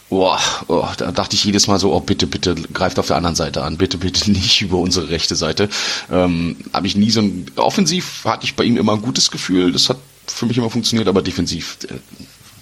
Boah, 0.10 0.40
oh, 0.68 0.88
da 0.98 1.12
dachte 1.12 1.36
ich 1.36 1.44
jedes 1.44 1.68
Mal 1.68 1.80
so, 1.80 1.94
oh 1.94 2.00
bitte, 2.00 2.28
bitte, 2.28 2.54
greift 2.74 3.00
auf 3.00 3.08
der 3.08 3.18
anderen 3.18 3.36
Seite 3.36 3.64
an, 3.64 3.78
bitte, 3.78 3.98
bitte 3.98 4.32
nicht 4.32 4.62
über 4.62 4.78
unsere 4.78 5.10
rechte 5.10 5.36
Seite. 5.36 5.70
Ähm, 6.12 6.58
Habe 6.74 6.88
ich 6.88 6.96
nie 6.96 7.10
so 7.10 7.22
ein, 7.22 7.48
offensiv 7.56 8.24
hatte 8.26 8.46
ich 8.46 8.56
bei 8.56 8.64
ihm 8.64 8.78
immer 8.78 8.94
ein 8.94 9.02
gutes 9.02 9.32
Gefühl, 9.32 9.72
das 9.72 9.90
hat 9.90 9.98
für 10.28 10.46
mich 10.46 10.58
immer 10.58 10.70
funktioniert, 10.70 11.08
aber 11.08 11.22
defensiv 11.22 11.78
äh, 11.90 11.96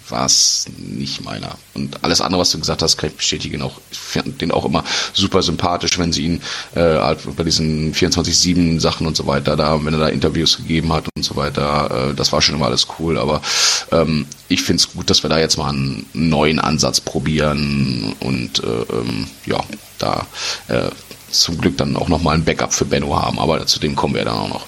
war 0.08 0.26
es 0.26 0.66
nicht 0.76 1.24
meiner. 1.24 1.56
Und 1.74 2.02
alles 2.04 2.20
andere, 2.20 2.40
was 2.40 2.50
du 2.50 2.58
gesagt 2.58 2.82
hast, 2.82 2.96
kann 2.96 3.10
ich 3.10 3.16
bestätigen 3.16 3.62
auch. 3.62 3.80
Ich 3.90 3.98
fand 3.98 4.40
den 4.40 4.50
auch 4.50 4.64
immer 4.64 4.84
super 5.12 5.42
sympathisch, 5.42 5.98
wenn 5.98 6.12
sie 6.12 6.24
ihn 6.24 6.42
äh, 6.74 6.80
halt 6.80 7.20
bei 7.36 7.44
diesen 7.44 7.94
24-7 7.94 8.80
Sachen 8.80 9.06
und 9.06 9.16
so 9.16 9.26
weiter, 9.26 9.56
da, 9.56 9.84
wenn 9.84 9.94
er 9.94 10.00
da 10.00 10.08
Interviews 10.08 10.56
gegeben 10.56 10.92
hat 10.92 11.08
und 11.16 11.22
so 11.24 11.36
weiter, 11.36 12.10
äh, 12.10 12.14
das 12.14 12.32
war 12.32 12.42
schon 12.42 12.54
immer 12.56 12.66
alles 12.66 12.86
cool. 12.98 13.18
Aber 13.18 13.40
ähm, 13.92 14.26
ich 14.48 14.62
finde 14.62 14.80
es 14.80 14.92
gut, 14.92 15.10
dass 15.10 15.22
wir 15.22 15.30
da 15.30 15.38
jetzt 15.38 15.58
mal 15.58 15.70
einen 15.70 16.06
neuen 16.12 16.58
Ansatz 16.58 17.00
probieren 17.00 18.14
und 18.20 18.62
äh, 18.62 18.66
ähm, 18.66 19.26
ja, 19.46 19.62
da 19.98 20.26
äh, 20.68 20.90
zum 21.30 21.58
Glück 21.58 21.76
dann 21.76 21.96
auch 21.96 22.08
nochmal 22.08 22.36
ein 22.36 22.44
Backup 22.44 22.72
für 22.72 22.84
Benno 22.84 23.20
haben. 23.20 23.38
Aber 23.38 23.66
zu 23.66 23.80
dem 23.80 23.96
kommen 23.96 24.14
wir 24.14 24.24
dann 24.24 24.36
auch 24.36 24.48
noch. 24.48 24.66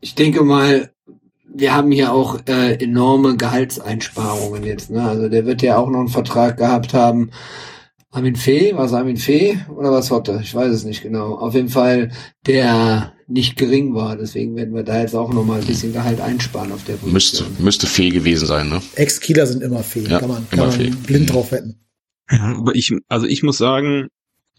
Ich 0.00 0.14
denke 0.14 0.42
mal, 0.44 0.92
wir 1.52 1.74
haben 1.74 1.90
hier 1.90 2.12
auch 2.12 2.38
äh, 2.46 2.74
enorme 2.82 3.36
Gehaltseinsparungen 3.36 4.64
jetzt. 4.64 4.90
Ne? 4.90 5.02
Also 5.02 5.28
der 5.28 5.46
wird 5.46 5.62
ja 5.62 5.78
auch 5.78 5.90
noch 5.90 6.00
einen 6.00 6.08
Vertrag 6.08 6.56
gehabt 6.56 6.94
haben. 6.94 7.30
Armin 8.10 8.36
Fee, 8.36 8.72
was 8.74 8.94
Armin 8.94 9.18
Fee 9.18 9.58
oder 9.76 9.92
was 9.92 10.10
Hotte? 10.10 10.40
Ich 10.42 10.54
weiß 10.54 10.72
es 10.72 10.84
nicht 10.84 11.02
genau. 11.02 11.34
Auf 11.34 11.54
jeden 11.54 11.68
Fall, 11.68 12.10
der 12.46 13.12
nicht 13.26 13.56
gering 13.56 13.94
war. 13.94 14.16
Deswegen 14.16 14.56
werden 14.56 14.74
wir 14.74 14.82
da 14.82 15.00
jetzt 15.00 15.14
auch 15.14 15.32
noch 15.32 15.44
mal 15.44 15.60
ein 15.60 15.66
bisschen 15.66 15.92
Gehalt 15.92 16.20
einsparen 16.20 16.72
auf 16.72 16.84
der 16.84 16.94
Position. 16.94 17.12
Müsste, 17.12 17.44
müsste 17.62 17.86
Fee 17.86 18.08
gewesen 18.08 18.46
sein, 18.46 18.70
ne? 18.70 18.80
Ex-Kieler 18.94 19.46
sind 19.46 19.62
immer 19.62 19.82
Fee. 19.82 20.04
Ja, 20.08 20.20
kann 20.20 20.30
man, 20.30 20.48
kann 20.48 20.68
man 20.68 20.96
blind 21.02 21.32
drauf 21.32 21.52
wetten. 21.52 21.76
Ja, 22.30 22.56
aber 22.58 22.74
ich, 22.74 22.92
also 23.08 23.26
ich 23.26 23.42
muss 23.42 23.58
sagen, 23.58 24.08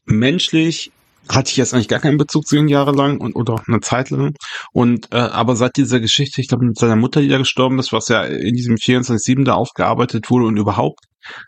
menschlich 0.05 0.91
hatte 1.27 1.51
ich 1.51 1.57
jetzt 1.57 1.73
eigentlich 1.73 1.87
gar 1.87 1.99
keinen 1.99 2.17
Bezug 2.17 2.47
zu 2.47 2.55
ihm 2.55 2.67
jahrelang 2.67 3.19
und 3.19 3.35
oder 3.35 3.61
eine 3.67 3.79
Zeit 3.81 4.09
lang. 4.09 4.33
Und 4.71 5.11
äh, 5.11 5.17
aber 5.17 5.55
seit 5.55 5.77
dieser 5.77 5.99
Geschichte, 5.99 6.41
ich 6.41 6.47
glaube 6.47 6.65
mit 6.65 6.77
seiner 6.77 6.95
Mutter, 6.95 7.21
die 7.21 7.27
da 7.27 7.37
gestorben 7.37 7.79
ist, 7.79 7.93
was 7.93 8.07
ja 8.07 8.23
in 8.23 8.55
diesem 8.55 8.75
24-7 8.75 9.43
da 9.45 9.53
aufgearbeitet 9.53 10.29
wurde 10.29 10.45
und 10.45 10.57
überhaupt, 10.57 10.99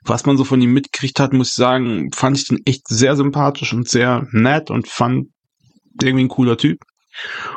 was 0.04 0.26
man 0.26 0.38
so 0.38 0.44
von 0.44 0.62
ihm 0.62 0.74
mitgekriegt 0.74 1.20
hat, 1.20 1.34
muss 1.34 1.50
ich 1.50 1.56
sagen, 1.56 2.12
fand 2.14 2.38
ich 2.38 2.48
den 2.48 2.60
echt 2.66 2.88
sehr 2.88 3.16
sympathisch 3.16 3.74
und 3.74 3.88
sehr 3.88 4.28
nett 4.32 4.70
und 4.70 4.88
fand 4.88 5.28
irgendwie 6.02 6.26
ein 6.26 6.30
cooler 6.30 6.58
Typ. 6.58 6.80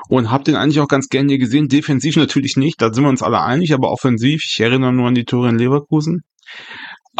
Und 0.08 0.30
hab 0.30 0.44
den 0.44 0.56
eigentlich 0.56 0.80
auch 0.80 0.88
ganz 0.88 1.08
gerne 1.08 1.28
hier 1.28 1.38
gesehen. 1.38 1.68
Defensiv 1.68 2.16
natürlich 2.16 2.56
nicht, 2.56 2.82
da 2.82 2.92
sind 2.92 3.04
wir 3.04 3.10
uns 3.10 3.22
alle 3.22 3.40
einig, 3.40 3.72
aber 3.72 3.90
offensiv, 3.90 4.42
ich 4.44 4.60
erinnere 4.60 4.92
nur 4.92 5.08
an 5.08 5.14
die 5.14 5.24
Tore 5.24 5.48
in 5.48 5.58
Leverkusen. 5.58 6.22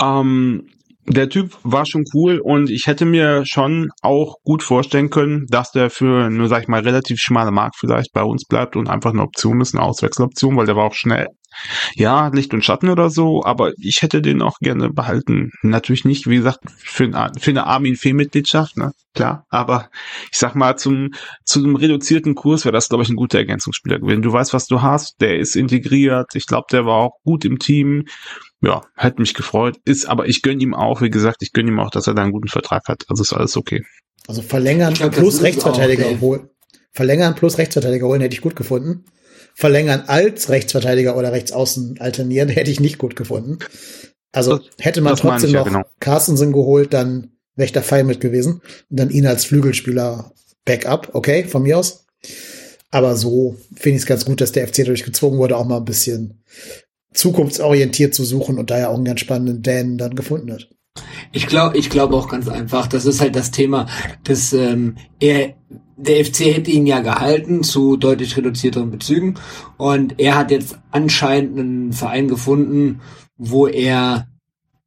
Ähm, 0.00 0.66
der 1.06 1.28
Typ 1.28 1.56
war 1.62 1.86
schon 1.86 2.04
cool 2.14 2.38
und 2.38 2.70
ich 2.70 2.86
hätte 2.86 3.04
mir 3.04 3.44
schon 3.46 3.90
auch 4.02 4.36
gut 4.42 4.62
vorstellen 4.62 5.10
können, 5.10 5.46
dass 5.48 5.70
der 5.70 5.90
für 5.90 6.30
nur, 6.30 6.48
sag 6.48 6.62
ich 6.62 6.68
mal, 6.68 6.82
relativ 6.82 7.20
schmale 7.20 7.50
Markt 7.50 7.76
vielleicht 7.78 8.12
bei 8.12 8.22
uns 8.22 8.44
bleibt 8.44 8.76
und 8.76 8.88
einfach 8.88 9.12
eine 9.12 9.22
Option 9.22 9.60
ist, 9.60 9.74
eine 9.74 9.84
Auswechseloption, 9.84 10.56
weil 10.56 10.66
der 10.66 10.76
war 10.76 10.84
auch 10.84 10.94
schnell. 10.94 11.26
Ja, 11.94 12.28
Licht 12.28 12.52
und 12.52 12.64
Schatten 12.64 12.88
oder 12.88 13.10
so, 13.10 13.44
aber 13.44 13.72
ich 13.78 14.02
hätte 14.02 14.22
den 14.22 14.42
auch 14.42 14.58
gerne 14.60 14.90
behalten. 14.90 15.50
Natürlich 15.62 16.04
nicht, 16.04 16.28
wie 16.28 16.36
gesagt, 16.36 16.58
für, 16.76 17.10
für 17.38 17.50
eine 17.50 17.66
Armin 17.66 17.96
Fee-Mitgliedschaft, 17.96 18.76
ne? 18.76 18.90
Klar, 19.14 19.44
aber 19.48 19.90
ich 20.32 20.38
sag 20.38 20.56
mal, 20.56 20.76
zum, 20.76 21.10
zu 21.44 21.60
einem 21.60 21.76
reduzierten 21.76 22.34
Kurs 22.34 22.64
wäre 22.64 22.72
das, 22.72 22.88
glaube 22.88 23.04
ich, 23.04 23.10
ein 23.10 23.16
guter 23.16 23.38
Ergänzungsspieler 23.38 24.00
gewesen. 24.00 24.22
Du 24.22 24.32
weißt, 24.32 24.52
was 24.52 24.66
du 24.66 24.82
hast, 24.82 25.20
der 25.20 25.38
ist 25.38 25.54
integriert, 25.54 26.34
ich 26.34 26.46
glaube, 26.46 26.66
der 26.72 26.84
war 26.84 26.96
auch 26.96 27.18
gut 27.22 27.44
im 27.44 27.60
Team 27.60 28.06
ja, 28.64 28.82
hätte 28.96 29.20
mich 29.20 29.34
gefreut. 29.34 29.78
Ist, 29.84 30.06
aber 30.06 30.26
ich 30.26 30.42
gönne 30.42 30.62
ihm 30.62 30.74
auch, 30.74 31.00
wie 31.00 31.10
gesagt, 31.10 31.42
ich 31.42 31.52
gönne 31.52 31.70
ihm 31.70 31.80
auch, 31.80 31.90
dass 31.90 32.06
er 32.06 32.14
da 32.14 32.22
einen 32.22 32.32
guten 32.32 32.48
Vertrag 32.48 32.88
hat. 32.88 33.04
Also 33.08 33.22
ist 33.22 33.32
alles 33.32 33.56
okay. 33.56 33.84
Also 34.26 34.42
verlängern 34.42 34.94
glaub, 34.94 35.12
plus 35.12 35.42
Rechtsverteidiger 35.42 36.06
auch, 36.06 36.20
holen. 36.20 36.48
Verlängern 36.92 37.34
plus 37.34 37.58
Rechtsverteidiger 37.58 38.06
holen 38.06 38.20
hätte 38.20 38.34
ich 38.34 38.40
gut 38.40 38.56
gefunden. 38.56 39.04
Verlängern 39.54 40.04
als 40.06 40.48
Rechtsverteidiger 40.48 41.16
oder 41.16 41.32
Rechtsaußen 41.32 42.00
alternieren 42.00 42.48
hätte 42.48 42.70
ich 42.70 42.80
nicht 42.80 42.98
gut 42.98 43.16
gefunden. 43.16 43.58
Also 44.32 44.58
das, 44.58 44.66
hätte 44.80 45.00
man 45.00 45.14
trotzdem 45.16 45.52
noch 45.52 45.66
ja, 45.66 45.72
genau. 45.72 45.84
Carstensen 46.00 46.52
geholt, 46.52 46.92
dann 46.92 47.30
wäre 47.54 47.66
ich 47.66 47.72
da 47.72 47.82
fein 47.82 48.06
mit 48.06 48.20
gewesen. 48.20 48.62
Und 48.90 48.98
dann 48.98 49.10
ihn 49.10 49.26
als 49.26 49.44
Flügelspieler 49.44 50.32
Backup, 50.64 51.10
okay, 51.12 51.44
von 51.44 51.62
mir 51.62 51.78
aus. 51.78 52.06
Aber 52.90 53.16
so 53.16 53.56
finde 53.74 53.96
ich 53.96 54.02
es 54.02 54.06
ganz 54.06 54.24
gut, 54.24 54.40
dass 54.40 54.52
der 54.52 54.66
FC 54.66 54.78
dadurch 54.78 55.04
gezwungen 55.04 55.38
wurde, 55.38 55.56
auch 55.56 55.66
mal 55.66 55.78
ein 55.78 55.84
bisschen 55.84 56.42
zukunftsorientiert 57.14 58.14
zu 58.14 58.24
suchen 58.24 58.58
und 58.58 58.70
da 58.70 58.78
ja 58.78 58.88
auch 58.88 58.96
einen 58.96 59.04
ganz 59.04 59.20
spannenden 59.20 59.62
Dan 59.62 59.98
dann 59.98 60.14
gefunden 60.14 60.52
hat. 60.52 60.68
Ich 61.32 61.46
glaube, 61.46 61.76
ich 61.76 61.90
glaube 61.90 62.14
auch 62.14 62.28
ganz 62.28 62.48
einfach, 62.48 62.86
das 62.86 63.06
ist 63.06 63.20
halt 63.20 63.34
das 63.34 63.50
Thema, 63.50 63.86
dass 64.22 64.52
ähm, 64.52 64.96
er 65.20 65.54
der 65.96 66.24
FC 66.24 66.40
hätte 66.40 66.70
ihn 66.70 66.86
ja 66.86 67.00
gehalten 67.00 67.62
zu 67.62 67.96
deutlich 67.96 68.36
reduzierteren 68.36 68.90
Bezügen 68.90 69.34
und 69.76 70.18
er 70.18 70.36
hat 70.36 70.50
jetzt 70.50 70.78
anscheinend 70.90 71.58
einen 71.58 71.92
Verein 71.92 72.28
gefunden, 72.28 73.00
wo 73.36 73.66
er 73.66 74.28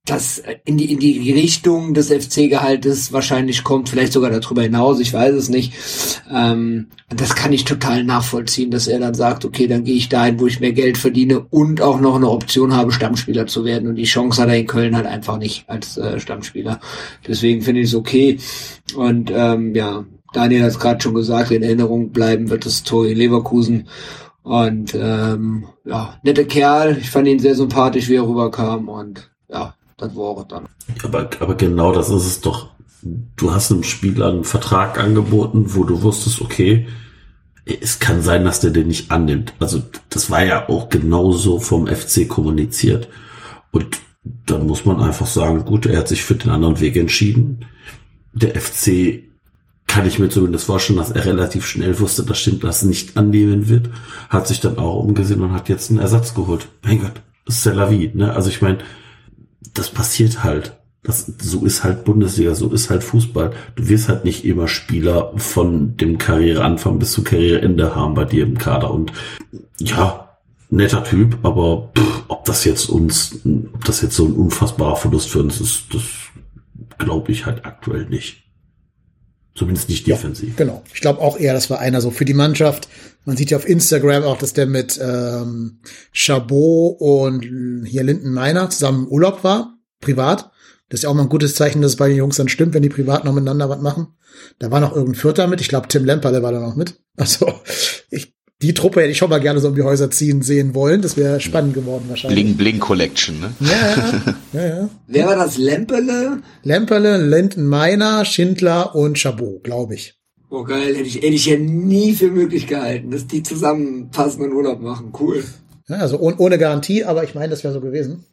das 0.09 0.41
in 0.65 0.77
die, 0.77 0.91
in 0.91 0.99
die 0.99 1.31
Richtung 1.33 1.93
des 1.93 2.09
FC-Gehaltes 2.09 3.11
wahrscheinlich 3.11 3.63
kommt, 3.63 3.89
vielleicht 3.89 4.13
sogar 4.13 4.31
darüber 4.31 4.63
hinaus, 4.63 4.99
ich 4.99 5.13
weiß 5.13 5.35
es 5.35 5.49
nicht. 5.49 5.73
Ähm, 6.31 6.87
das 7.09 7.35
kann 7.35 7.53
ich 7.53 7.65
total 7.65 8.03
nachvollziehen, 8.03 8.71
dass 8.71 8.87
er 8.87 8.99
dann 8.99 9.13
sagt, 9.13 9.45
okay, 9.45 9.67
dann 9.67 9.83
gehe 9.83 9.95
ich 9.95 10.09
dahin, 10.09 10.39
wo 10.39 10.47
ich 10.47 10.59
mehr 10.59 10.73
Geld 10.73 10.97
verdiene 10.97 11.41
und 11.49 11.81
auch 11.81 11.99
noch 11.99 12.15
eine 12.15 12.29
Option 12.29 12.73
habe, 12.73 12.91
Stammspieler 12.91 13.47
zu 13.47 13.65
werden. 13.65 13.87
Und 13.87 13.95
die 13.95 14.03
Chance 14.03 14.41
hat 14.41 14.49
er 14.49 14.57
in 14.57 14.67
Köln 14.67 14.95
halt 14.95 15.05
einfach 15.05 15.37
nicht 15.37 15.69
als 15.69 15.97
äh, 15.97 16.19
Stammspieler. 16.19 16.79
Deswegen 17.27 17.61
finde 17.61 17.81
ich 17.81 17.87
es 17.87 17.95
okay. 17.95 18.39
Und 18.95 19.31
ähm, 19.33 19.75
ja, 19.75 20.05
Daniel 20.33 20.63
hat 20.63 20.71
es 20.71 20.79
gerade 20.79 21.01
schon 21.01 21.13
gesagt, 21.13 21.51
in 21.51 21.63
Erinnerung 21.63 22.11
bleiben 22.11 22.49
wird 22.49 22.65
das 22.65 22.83
Tor 22.83 23.07
in 23.07 23.17
Leverkusen. 23.17 23.87
Und 24.43 24.95
ähm, 24.95 25.65
ja, 25.83 26.17
netter 26.23 26.45
Kerl. 26.45 26.97
Ich 26.97 27.09
fand 27.09 27.27
ihn 27.27 27.39
sehr 27.39 27.55
sympathisch, 27.55 28.07
wie 28.07 28.15
er 28.15 28.27
rüberkam. 28.27 28.87
Und 28.87 29.29
ja, 29.49 29.75
das 29.97 30.15
war 30.15 30.45
dann. 30.47 30.67
Aber, 31.03 31.29
aber 31.39 31.55
genau 31.55 31.91
das 31.91 32.09
ist 32.09 32.25
es 32.25 32.41
doch. 32.41 32.69
Du 33.35 33.51
hast 33.51 33.71
einem 33.71 33.83
Spieler 33.83 34.29
einen 34.29 34.43
Vertrag 34.43 34.99
angeboten, 34.99 35.75
wo 35.75 35.83
du 35.83 36.01
wusstest, 36.01 36.41
okay, 36.41 36.87
es 37.65 37.99
kann 37.99 38.21
sein, 38.21 38.45
dass 38.45 38.59
der 38.59 38.71
den 38.71 38.87
nicht 38.87 39.11
annimmt. 39.11 39.53
Also 39.59 39.81
das 40.09 40.29
war 40.31 40.43
ja 40.43 40.69
auch 40.69 40.89
genauso 40.89 41.59
vom 41.59 41.87
FC 41.87 42.27
kommuniziert. 42.27 43.09
Und 43.71 43.99
dann 44.45 44.65
muss 44.67 44.85
man 44.85 45.01
einfach 45.01 45.27
sagen, 45.27 45.65
gut, 45.65 45.85
er 45.85 45.99
hat 45.99 46.07
sich 46.07 46.23
für 46.23 46.35
den 46.35 46.51
anderen 46.51 46.79
Weg 46.79 46.95
entschieden. 46.95 47.65
Der 48.33 48.59
FC 48.59 49.23
kann 49.87 50.05
ich 50.05 50.19
mir 50.19 50.29
zumindest 50.29 50.65
vorstellen, 50.65 50.99
dass 50.99 51.11
er 51.11 51.25
relativ 51.25 51.65
schnell 51.65 51.99
wusste, 51.99 52.23
dass 52.23 52.49
das 52.61 52.83
nicht 52.83 53.17
annehmen 53.17 53.67
wird, 53.69 53.89
hat 54.29 54.47
sich 54.47 54.59
dann 54.59 54.77
auch 54.77 55.01
umgesehen 55.03 55.41
und 55.41 55.53
hat 55.53 55.69
jetzt 55.69 55.89
einen 55.89 55.99
Ersatz 55.99 56.33
geholt. 56.33 56.67
Mein 56.83 57.01
Gott, 57.01 57.21
c'est 57.47 57.73
la 57.73 57.89
vie, 57.89 58.11
ne? 58.13 58.33
Also 58.33 58.49
ich 58.49 58.61
meine, 58.61 58.79
das 59.77 59.89
passiert 59.89 60.43
halt. 60.43 60.73
Das, 61.03 61.31
so 61.39 61.65
ist 61.65 61.83
halt 61.83 62.03
Bundesliga, 62.03 62.53
so 62.53 62.69
ist 62.69 62.89
halt 62.89 63.03
Fußball. 63.03 63.53
Du 63.75 63.87
wirst 63.87 64.09
halt 64.09 64.25
nicht 64.25 64.43
immer 64.43 64.67
Spieler 64.67 65.31
von 65.37 65.95
dem 65.95 66.17
Karriereanfang 66.17 66.99
bis 66.99 67.13
zum 67.13 67.23
Karriereende 67.23 67.95
haben 67.95 68.13
bei 68.13 68.25
dir 68.25 68.43
im 68.43 68.57
Kader. 68.57 68.91
Und 68.91 69.13
ja, 69.79 70.37
netter 70.69 71.03
Typ, 71.03 71.37
aber 71.43 71.91
pff, 71.97 72.23
ob 72.27 72.45
das 72.45 72.65
jetzt 72.65 72.89
uns, 72.89 73.39
ob 73.73 73.85
das 73.85 74.01
jetzt 74.01 74.15
so 74.15 74.25
ein 74.25 74.33
unfassbarer 74.33 74.97
Verlust 74.97 75.29
für 75.29 75.39
uns 75.39 75.61
ist, 75.61 75.93
das 75.93 76.01
glaube 76.97 77.31
ich 77.31 77.45
halt 77.45 77.65
aktuell 77.65 78.05
nicht. 78.09 78.46
Zumindest 79.57 79.89
nicht 79.89 80.05
defensiv. 80.05 80.49
Ja, 80.49 80.55
genau. 80.55 80.83
Ich 80.93 81.01
glaube 81.01 81.19
auch 81.19 81.39
eher, 81.39 81.53
das 81.53 81.71
war 81.71 81.79
einer 81.79 81.99
so 81.99 82.11
für 82.11 82.25
die 82.25 82.35
Mannschaft. 82.35 82.87
Man 83.25 83.35
sieht 83.35 83.49
ja 83.49 83.57
auf 83.57 83.67
Instagram 83.67 84.23
auch, 84.23 84.37
dass 84.37 84.53
der 84.53 84.67
mit 84.67 84.99
ähm, 85.01 85.79
Chabot 86.13 86.97
und 86.99 87.41
hier 87.85 88.03
Linden 88.03 88.33
Meiner 88.33 88.69
zusammen 88.69 89.07
Urlaub 89.09 89.43
war, 89.43 89.79
privat. 89.99 90.51
Das 90.89 90.99
ist 90.99 91.03
ja 91.03 91.09
auch 91.09 91.15
mal 91.15 91.23
ein 91.23 91.29
gutes 91.29 91.55
Zeichen, 91.55 91.81
dass 91.81 91.93
es 91.93 91.97
bei 91.97 92.07
den 92.07 92.17
Jungs 92.17 92.37
dann 92.37 92.49
stimmt, 92.49 92.75
wenn 92.75 92.83
die 92.83 92.89
privat 92.89 93.25
noch 93.25 93.33
miteinander 93.33 93.67
was 93.67 93.81
machen. 93.81 94.15
Da 94.59 94.69
war 94.69 94.79
noch 94.79 94.95
irgendein 94.95 95.19
Vierter 95.19 95.47
mit. 95.47 95.59
Ich 95.59 95.69
glaube, 95.69 95.87
Tim 95.87 96.05
Lemperle 96.05 96.43
war 96.43 96.51
da 96.51 96.59
noch 96.59 96.75
mit. 96.75 97.01
Also 97.15 97.51
ich 98.11 98.36
die 98.63 98.73
Truppe 98.73 99.01
hätte 99.01 99.11
ich 99.11 99.17
schon 99.17 99.29
mal 99.29 99.39
gerne 99.39 99.59
so 99.59 99.67
um 99.67 99.75
die 99.75 99.83
Häuser 99.83 100.09
ziehen 100.09 100.41
sehen 100.41 100.73
wollen. 100.73 101.03
Das 101.03 101.15
wäre 101.15 101.39
spannend 101.39 101.75
geworden 101.75 102.05
wahrscheinlich. 102.07 102.43
Bling 102.43 102.57
Bling 102.57 102.79
Collection, 102.79 103.39
ne? 103.39 103.51
Ja, 103.59 104.59
ja, 104.59 104.67
ja. 104.67 104.89
Wer 105.07 105.27
war 105.27 105.35
das? 105.35 105.57
Lemperle? 105.57 106.41
Lemperle, 106.63 107.23
Linden 107.23 107.67
Meiner, 107.67 108.25
Schindler 108.25 108.95
und 108.95 109.19
Chabot, 109.19 109.63
glaube 109.63 109.93
ich. 109.93 110.15
Oh 110.49 110.63
geil, 110.63 110.95
hätte 110.95 111.07
ich, 111.07 111.17
hätte 111.17 111.27
ich 111.27 111.45
ja 111.45 111.57
nie 111.57 112.13
für 112.13 112.31
möglich 112.31 112.65
gehalten, 112.67 113.11
dass 113.11 113.27
die 113.27 113.43
zusammenpassen 113.43 114.43
und 114.43 114.53
Urlaub 114.53 114.81
machen. 114.81 115.11
Cool. 115.19 115.43
Ja, 115.87 115.97
also 115.97 116.17
ohne, 116.19 116.37
ohne 116.37 116.57
Garantie, 116.57 117.03
aber 117.03 117.23
ich 117.23 117.35
meine, 117.35 117.49
das 117.49 117.63
wäre 117.63 117.73
so 117.73 117.81
gewesen. 117.81 118.25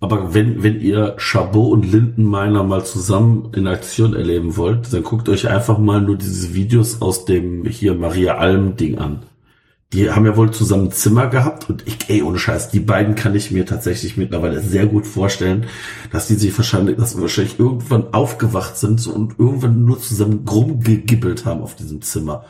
Aber 0.00 0.34
wenn, 0.34 0.62
wenn 0.62 0.80
ihr 0.80 1.14
Chabot 1.18 1.72
und 1.72 1.90
Lindenmeiner 1.90 2.64
mal 2.64 2.84
zusammen 2.84 3.52
in 3.54 3.66
Aktion 3.66 4.14
erleben 4.14 4.56
wollt, 4.56 4.92
dann 4.92 5.02
guckt 5.02 5.28
euch 5.28 5.48
einfach 5.48 5.78
mal 5.78 6.00
nur 6.00 6.16
diese 6.16 6.54
Videos 6.54 7.00
aus 7.02 7.24
dem 7.24 7.64
hier 7.64 7.94
Maria 7.94 8.38
Alm 8.38 8.76
Ding 8.76 8.98
an 8.98 9.24
die 9.92 10.10
haben 10.10 10.26
ja 10.26 10.36
wohl 10.36 10.50
zusammen 10.50 10.92
Zimmer 10.92 11.28
gehabt 11.28 11.70
und 11.70 11.86
ich, 11.86 11.96
ey, 12.08 12.22
ohne 12.22 12.38
Scheiß, 12.38 12.68
die 12.70 12.80
beiden 12.80 13.14
kann 13.14 13.34
ich 13.34 13.50
mir 13.50 13.64
tatsächlich 13.64 14.16
mittlerweile 14.18 14.60
sehr 14.60 14.86
gut 14.86 15.06
vorstellen, 15.06 15.66
dass 16.12 16.26
die 16.28 16.34
sich 16.34 16.56
wahrscheinlich, 16.58 16.96
dass 16.96 17.12
sie 17.12 17.22
wahrscheinlich 17.22 17.58
irgendwann 17.58 18.12
aufgewacht 18.12 18.76
sind 18.76 19.06
und 19.06 19.38
irgendwann 19.38 19.84
nur 19.86 19.98
zusammen 20.00 20.46
rumgegibbelt 20.46 21.46
haben 21.46 21.62
auf 21.62 21.74
diesem 21.74 22.02
Zimmer. 22.02 22.44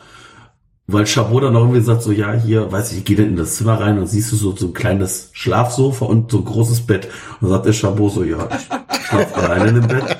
weil 0.91 1.05
Chabot 1.05 1.43
dann 1.43 1.55
auch 1.55 1.61
irgendwie 1.61 1.81
sagt, 1.81 2.01
so, 2.01 2.11
ja, 2.11 2.33
hier, 2.33 2.71
weiß 2.71 2.91
ich, 2.91 2.99
ich 2.99 3.05
gehe 3.05 3.15
dann 3.15 3.27
in 3.27 3.35
das 3.35 3.55
Zimmer 3.55 3.79
rein 3.79 3.99
und 3.99 4.07
siehst 4.07 4.31
du 4.31 4.35
so, 4.35 4.55
so 4.55 4.67
ein 4.67 4.73
kleines 4.73 5.29
Schlafsofa 5.33 6.05
und 6.05 6.31
so 6.31 6.39
ein 6.39 6.45
großes 6.45 6.81
Bett. 6.81 7.05
Und 7.39 7.43
dann 7.43 7.51
sagt 7.51 7.65
der 7.67 7.73
Chabot 7.73 8.11
so, 8.11 8.23
ja, 8.23 8.47
ich 8.91 9.05
schlaf 9.05 9.37
alleine 9.37 9.69
in 9.69 9.75
dem 9.75 9.87
Bett. 9.87 10.17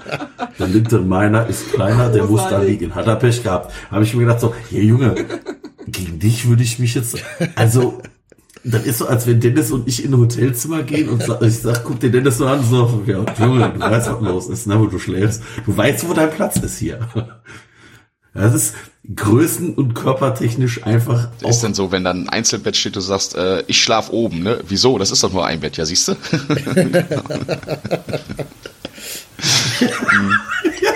Der 0.60 0.68
linke 0.68 1.00
meiner 1.00 1.48
ist 1.48 1.72
kleiner, 1.74 2.10
der 2.10 2.26
muss 2.26 2.48
da 2.50 2.62
liegen. 2.62 2.94
Hat 2.94 3.08
er 3.08 3.16
Pech 3.16 3.42
gehabt. 3.42 3.74
Habe 3.90 4.04
ich 4.04 4.14
mir 4.14 4.22
gedacht 4.26 4.42
so, 4.42 4.54
hier 4.70 4.84
Junge, 4.84 5.16
gegen 5.88 6.20
dich 6.20 6.48
würde 6.48 6.64
ich 6.64 6.80
mich 6.80 6.96
jetzt, 6.96 7.18
also, 7.56 8.02
das 8.64 8.84
ist 8.86 8.98
so, 9.00 9.08
als 9.08 9.26
wenn 9.26 9.40
Dennis 9.40 9.72
und 9.72 9.88
ich 9.88 10.04
in 10.04 10.14
ein 10.14 10.20
Hotelzimmer 10.20 10.84
gehen 10.84 11.10
und 11.10 11.24
sa- 11.24 11.42
ich 11.42 11.60
sag, 11.60 11.84
guck 11.86 12.00
dir 12.00 12.12
Dennis 12.12 12.38
so 12.38 12.46
an, 12.48 12.64
so, 12.64 13.02
ja, 13.06 13.24
Junge, 13.40 13.72
du 13.74 13.80
weißt, 13.80 14.12
was 14.12 14.22
los 14.22 14.48
ist, 14.50 14.68
ne, 14.68 14.80
wo 14.80 14.86
du 14.88 15.00
schläfst. 15.00 15.42
Du 15.66 15.76
weißt, 15.76 16.08
wo 16.10 16.14
dein 16.14 16.30
Platz 16.30 16.58
ist 16.58 16.78
hier. 16.78 17.08
Das 18.34 18.54
ist 18.54 18.76
größen- 19.16 19.74
und 19.76 19.96
körpertechnisch 19.96 20.84
einfach 20.84 21.30
Ist 21.42 21.62
denn 21.64 21.74
so, 21.74 21.92
wenn 21.92 22.04
dann 22.04 22.24
ein 22.26 22.30
Einzelbett 22.30 22.76
steht, 22.78 22.96
du 22.96 23.00
sagst, 23.02 23.36
äh, 23.36 23.64
ich 23.68 23.82
schlaf 23.82 24.10
oben, 24.12 24.44
ne? 24.44 24.60
Wieso? 24.68 24.98
Das 25.00 25.10
ist 25.10 25.24
doch 25.24 25.32
nur 25.34 25.46
ein 25.46 25.62
Bett, 25.62 25.78
ja, 25.78 25.86
siehst 25.86 26.10
du? 26.10 26.16
Ja, 29.82 30.92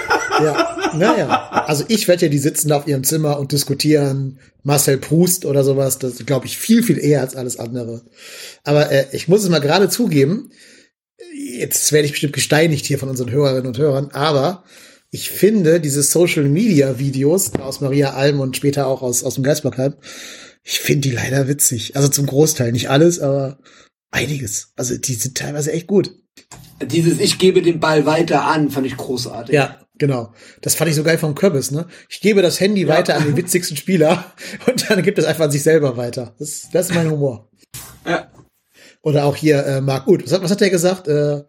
naja. 0.98 1.64
Also 1.68 1.84
ich 1.88 2.08
wette, 2.08 2.30
die 2.30 2.40
sitzen 2.40 2.70
da 2.70 2.78
auf 2.78 2.88
ihrem 2.88 3.04
Zimmer 3.04 3.40
und 3.40 3.52
diskutieren 3.52 4.40
Marcel 4.64 4.98
Proust 4.98 5.46
oder 5.46 5.64
sowas. 5.64 6.00
Das 6.00 6.18
glaube 6.26 6.46
ich 6.46 6.58
viel, 6.58 6.84
viel 6.84 6.98
eher 6.98 7.22
als 7.22 7.36
alles 7.36 7.58
andere. 7.58 8.04
Aber 8.64 8.92
äh, 8.92 9.06
ich 9.12 9.28
muss 9.28 9.44
es 9.44 9.50
mal 9.50 9.60
gerade 9.60 9.90
zugeben, 9.90 10.52
jetzt 11.34 11.92
werde 11.92 12.06
ich 12.06 12.12
bestimmt 12.12 12.34
gesteinigt 12.34 12.86
hier 12.86 13.00
von 13.00 13.10
unseren 13.10 13.32
Hörerinnen 13.32 13.68
und 13.68 13.78
Hörern, 13.78 14.10
aber 14.12 14.64
ich 15.12 15.30
finde 15.30 15.80
diese 15.80 16.02
Social 16.02 16.46
Media 16.46 16.98
Videos 16.98 17.54
aus 17.54 17.82
Maria 17.82 18.14
Alm 18.14 18.40
und 18.40 18.58
später 18.58 18.88
auch 18.88 19.02
aus, 19.02 19.24
aus 19.24 19.36
dem 19.36 19.44
Geistblockheim, 19.44 19.94
ich 20.64 20.80
finde 20.80 21.10
die 21.10 21.16
leider 21.16 21.48
witzig. 21.48 21.96
Also 21.96 22.08
zum 22.08 22.26
Großteil, 22.26 22.72
nicht 22.72 22.90
alles, 22.90 23.20
aber 23.20 23.60
einiges. 24.12 24.72
Also 24.76 24.98
die 24.98 25.14
sind 25.14 25.38
teilweise 25.38 25.72
echt 25.72 25.88
gut. 25.88 26.12
Dieses 26.82 27.20
Ich 27.20 27.38
gebe 27.38 27.62
den 27.62 27.80
Ball 27.80 28.06
weiter 28.06 28.46
an, 28.46 28.70
fand 28.70 28.88
ich 28.88 28.98
großartig. 28.98 29.54
Ja, 29.54 29.83
genau. 29.98 30.34
Das 30.62 30.76
fand 30.76 30.90
ich 30.90 30.96
so 30.96 31.04
geil 31.04 31.18
vom 31.18 31.36
Kürbis, 31.36 31.72
ne? 31.72 31.88
Ich 32.10 32.22
gebe 32.22 32.42
das 32.42 32.60
Handy 32.60 32.88
weiter 32.88 33.16
an 33.16 33.26
den 33.26 33.36
witzigsten 33.38 33.78
Spieler 33.78 34.34
und 34.68 34.90
dann 34.90 35.02
gibt 35.04 35.18
es 35.20 35.26
einfach 35.26 35.46
an 35.46 35.52
sich 35.52 35.64
selber 35.64 35.98
weiter. 35.98 36.36
Das, 36.40 36.70
das 36.72 36.90
ist 36.90 36.96
mein 36.96 37.10
Humor. 37.10 37.50
Ja. 38.08 38.28
Oder 39.02 39.26
auch 39.26 39.36
hier 39.36 39.66
äh, 39.66 39.82
Marc 39.82 40.08
Uth. 40.08 40.24
Was 40.26 40.32
hat, 40.34 40.44
was 40.44 40.52
hat 40.52 40.62
der 40.62 40.70
gesagt? 40.70 41.08
Äh, 41.08 41.44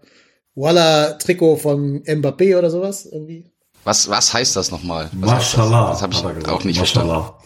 Walla 0.56 1.12
Trikot 1.14 1.56
von 1.56 2.02
Mbappé 2.04 2.56
oder 2.58 2.70
sowas 2.70 3.06
irgendwie? 3.06 3.50
Was, 3.84 4.08
was 4.08 4.32
heißt 4.32 4.56
das 4.56 4.70
nochmal? 4.70 5.10
Was 5.14 5.30
heißt 5.32 5.56
Mashallah. 5.58 5.88
Das, 5.88 5.96
das 5.98 6.02
habe 6.02 6.12
ich 6.14 6.24
hat 6.24 6.34
gesagt. 6.34 6.48
auch 6.52 6.64
nicht 6.64 6.76
verstanden. 6.78 7.08
Mashallah. 7.08 7.38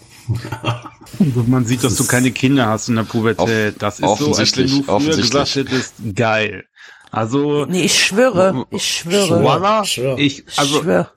Man 1.46 1.64
sieht, 1.64 1.82
dass 1.84 1.96
du 1.96 2.06
keine 2.06 2.30
Kinder 2.32 2.66
hast 2.66 2.88
in 2.88 2.96
der 2.96 3.04
Pubertät. 3.04 3.74
Off- 3.74 3.78
das 3.78 3.94
ist 3.94 4.00
so, 4.00 4.06
als 4.12 4.20
wenn 4.20 4.26
offensichtlich, 4.28 4.70
du 4.72 4.82
früher 4.82 4.94
offensichtlich. 4.94 5.30
gesagt 5.30 5.54
hättest, 5.56 5.94
geil. 6.14 6.64
Also, 7.10 7.64
Nee, 7.66 7.82
ich 7.84 8.04
schwöre, 8.04 8.66
ich 8.70 8.84
schwöre. 8.84 9.42
voila, 9.42 9.84
Schwör. 9.84 10.18
ich, 10.18 10.46
Ich 10.46 10.58
also, 10.58 10.82
schwöre. 10.82 11.10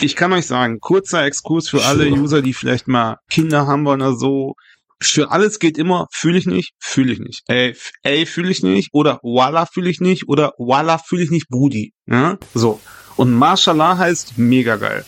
ich 0.00 0.16
kann 0.16 0.32
euch 0.32 0.46
sagen, 0.46 0.80
kurzer 0.80 1.24
Exkurs 1.24 1.68
für 1.68 1.84
alle. 1.84 2.08
User, 2.10 2.42
die 2.42 2.54
vielleicht 2.54 2.88
mal 2.88 3.18
Kinder 3.30 3.66
haben 3.66 3.84
wollen 3.84 4.02
oder 4.02 4.16
so. 4.16 4.54
Für 5.00 5.30
alles 5.30 5.60
geht 5.60 5.78
immer, 5.78 6.08
fühle 6.10 6.38
ich 6.38 6.46
nicht, 6.46 6.72
fühle 6.80 7.12
ich 7.12 7.20
nicht. 7.20 7.42
Ey, 7.46 7.76
ey 8.02 8.26
fühle 8.26 8.50
ich 8.50 8.64
nicht 8.64 8.88
oder 8.92 9.20
Walla 9.22 9.66
fühle 9.66 9.90
ich 9.90 10.00
nicht 10.00 10.28
oder 10.28 10.54
Walla 10.58 10.98
fühle 10.98 11.22
ich 11.22 11.30
nicht, 11.30 11.48
Brudi. 11.48 11.92
Ja? 12.06 12.36
So. 12.52 12.80
Und 13.16 13.32
Mashallah 13.32 13.96
heißt 13.96 14.38
mega 14.38 14.74
geil. 14.74 15.04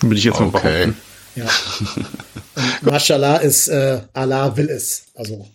Würde 0.00 0.16
ich 0.16 0.24
jetzt 0.24 0.40
mal 0.40 0.46
Okay. 0.46 0.86
behaupten. 0.86 0.96
Ja. 1.36 1.46
Mashallah 2.82 3.36
ist 3.36 3.68
äh, 3.68 4.02
Allah 4.12 4.56
will 4.56 4.68
es. 4.68 5.04
Also 5.14 5.46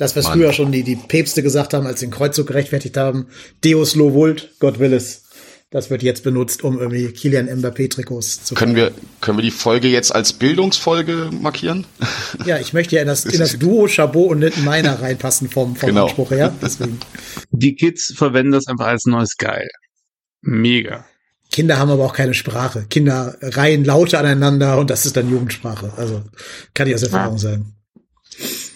das, 0.00 0.16
was 0.16 0.24
Mann. 0.24 0.38
früher 0.38 0.52
schon 0.52 0.72
die, 0.72 0.82
die 0.82 0.96
Päpste 0.96 1.42
gesagt 1.42 1.74
haben, 1.74 1.86
als 1.86 2.00
sie 2.00 2.06
den 2.06 2.12
Kreuzzug 2.12 2.46
gerechtfertigt 2.46 2.96
haben, 2.96 3.26
Deus 3.64 3.94
lo 3.94 4.12
vult, 4.14 4.54
Gott 4.58 4.78
will 4.78 4.92
es. 4.92 5.24
Das 5.72 5.88
wird 5.88 6.02
jetzt 6.02 6.24
benutzt, 6.24 6.64
um 6.64 6.80
irgendwie 6.80 7.12
Kilian 7.12 7.46
Mbappé-Trikots 7.48 8.42
zu 8.42 8.56
Können 8.56 8.74
wir, 8.74 8.90
können 9.20 9.38
wir 9.38 9.42
die 9.42 9.52
Folge 9.52 9.86
jetzt 9.86 10.12
als 10.12 10.32
Bildungsfolge 10.32 11.30
markieren? 11.40 11.86
Ja, 12.46 12.58
ich 12.58 12.72
möchte 12.72 12.96
ja 12.96 13.02
in 13.02 13.08
das, 13.08 13.24
in 13.24 13.38
das 13.38 13.56
Duo 13.58 13.86
Chabot 13.86 14.30
und 14.30 14.40
Nitten 14.40 14.64
Meiner 14.64 15.00
reinpassen 15.00 15.48
vom, 15.48 15.76
vom 15.76 15.88
Genau. 15.88 16.06
Anspruch 16.06 16.30
her. 16.32 16.52
Deswegen. 16.62 16.98
Die 17.50 17.74
Kids 17.76 18.12
verwenden 18.16 18.52
das 18.52 18.66
einfach 18.66 18.86
als 18.86 19.04
neues 19.04 19.36
Geil. 19.36 19.68
Mega. 20.40 21.04
Kinder 21.52 21.78
haben 21.78 21.90
aber 21.90 22.04
auch 22.04 22.14
keine 22.14 22.34
Sprache. 22.34 22.86
Kinder 22.88 23.36
reihen 23.42 23.84
Laute 23.84 24.18
aneinander 24.18 24.78
und 24.78 24.90
das 24.90 25.06
ist 25.06 25.16
dann 25.16 25.30
Jugendsprache. 25.30 25.92
Also 25.96 26.22
kann 26.74 26.88
ich 26.88 26.94
aus 26.94 27.02
Erfahrung 27.02 27.38
sagen. 27.38 27.74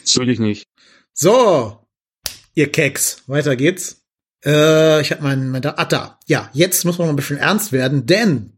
Natürlich 0.07 0.39
nicht. 0.39 0.65
So. 1.15 1.79
Ihr 2.55 2.71
Keks, 2.71 3.23
weiter 3.29 3.55
geht's. 3.55 4.03
Äh, 4.45 5.01
ich 5.01 5.13
habe 5.13 5.23
mein, 5.23 5.49
mein 5.49 5.65
ah, 5.65 5.85
da. 5.85 6.19
Ja, 6.27 6.51
jetzt 6.53 6.85
muss 6.85 6.99
man 6.99 7.07
mal 7.07 7.13
ein 7.13 7.17
bisschen 7.17 7.39
ernst 7.39 7.73
werden, 7.73 8.07
denn 8.07 8.53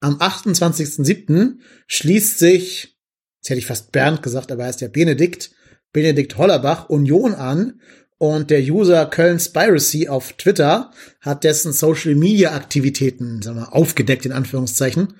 am 0.00 0.16
28.07. 0.18 1.58
schließt 1.86 2.38
sich, 2.40 2.98
jetzt 3.38 3.50
hätte 3.50 3.58
ich 3.60 3.66
fast 3.66 3.92
Bernd 3.92 4.22
gesagt, 4.22 4.50
aber 4.50 4.62
er 4.62 4.68
heißt 4.68 4.80
ja 4.80 4.88
Benedikt, 4.88 5.52
Benedikt 5.92 6.36
Hollerbach 6.36 6.88
Union 6.88 7.34
an 7.34 7.80
und 8.18 8.50
der 8.50 8.60
User 8.60 9.06
Köln 9.06 9.38
Spiracy 9.38 10.08
auf 10.08 10.32
Twitter 10.34 10.90
hat 11.20 11.44
dessen 11.44 11.72
Social 11.72 12.14
Media 12.14 12.52
Aktivitäten 12.52 13.42
sagen 13.42 13.58
wir, 13.58 13.74
aufgedeckt 13.74 14.26
in 14.26 14.32
Anführungszeichen 14.32 15.14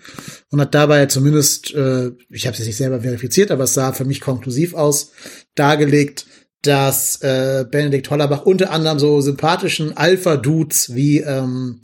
und 0.51 0.61
hat 0.61 0.75
dabei 0.75 1.07
zumindest, 1.07 1.75
äh, 1.75 2.13
ich 2.31 2.47
habe 2.47 2.55
es 2.55 2.59
jetzt 2.59 2.67
nicht 2.67 2.77
selber 2.77 3.01
verifiziert, 3.03 3.51
aber 3.51 3.65
es 3.65 3.75
sah 3.75 3.93
für 3.93 4.05
mich 4.05 4.21
konklusiv 4.21 4.75
aus, 4.75 5.13
dargelegt, 5.55 6.27
dass 6.62 7.20
äh, 7.22 7.64
Benedikt 7.68 8.09
Hollerbach 8.10 8.43
unter 8.43 8.70
anderem 8.70 8.98
so 8.98 9.20
sympathischen 9.20 9.97
Alpha-Dudes 9.97 10.94
wie 10.94 11.18
ähm, 11.18 11.80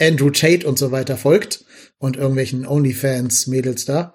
Andrew 0.00 0.30
Tate 0.30 0.66
und 0.66 0.78
so 0.78 0.92
weiter 0.92 1.16
folgt 1.16 1.64
und 1.98 2.16
irgendwelchen 2.16 2.66
OnlyFans-Mädels 2.66 3.86
da. 3.86 4.14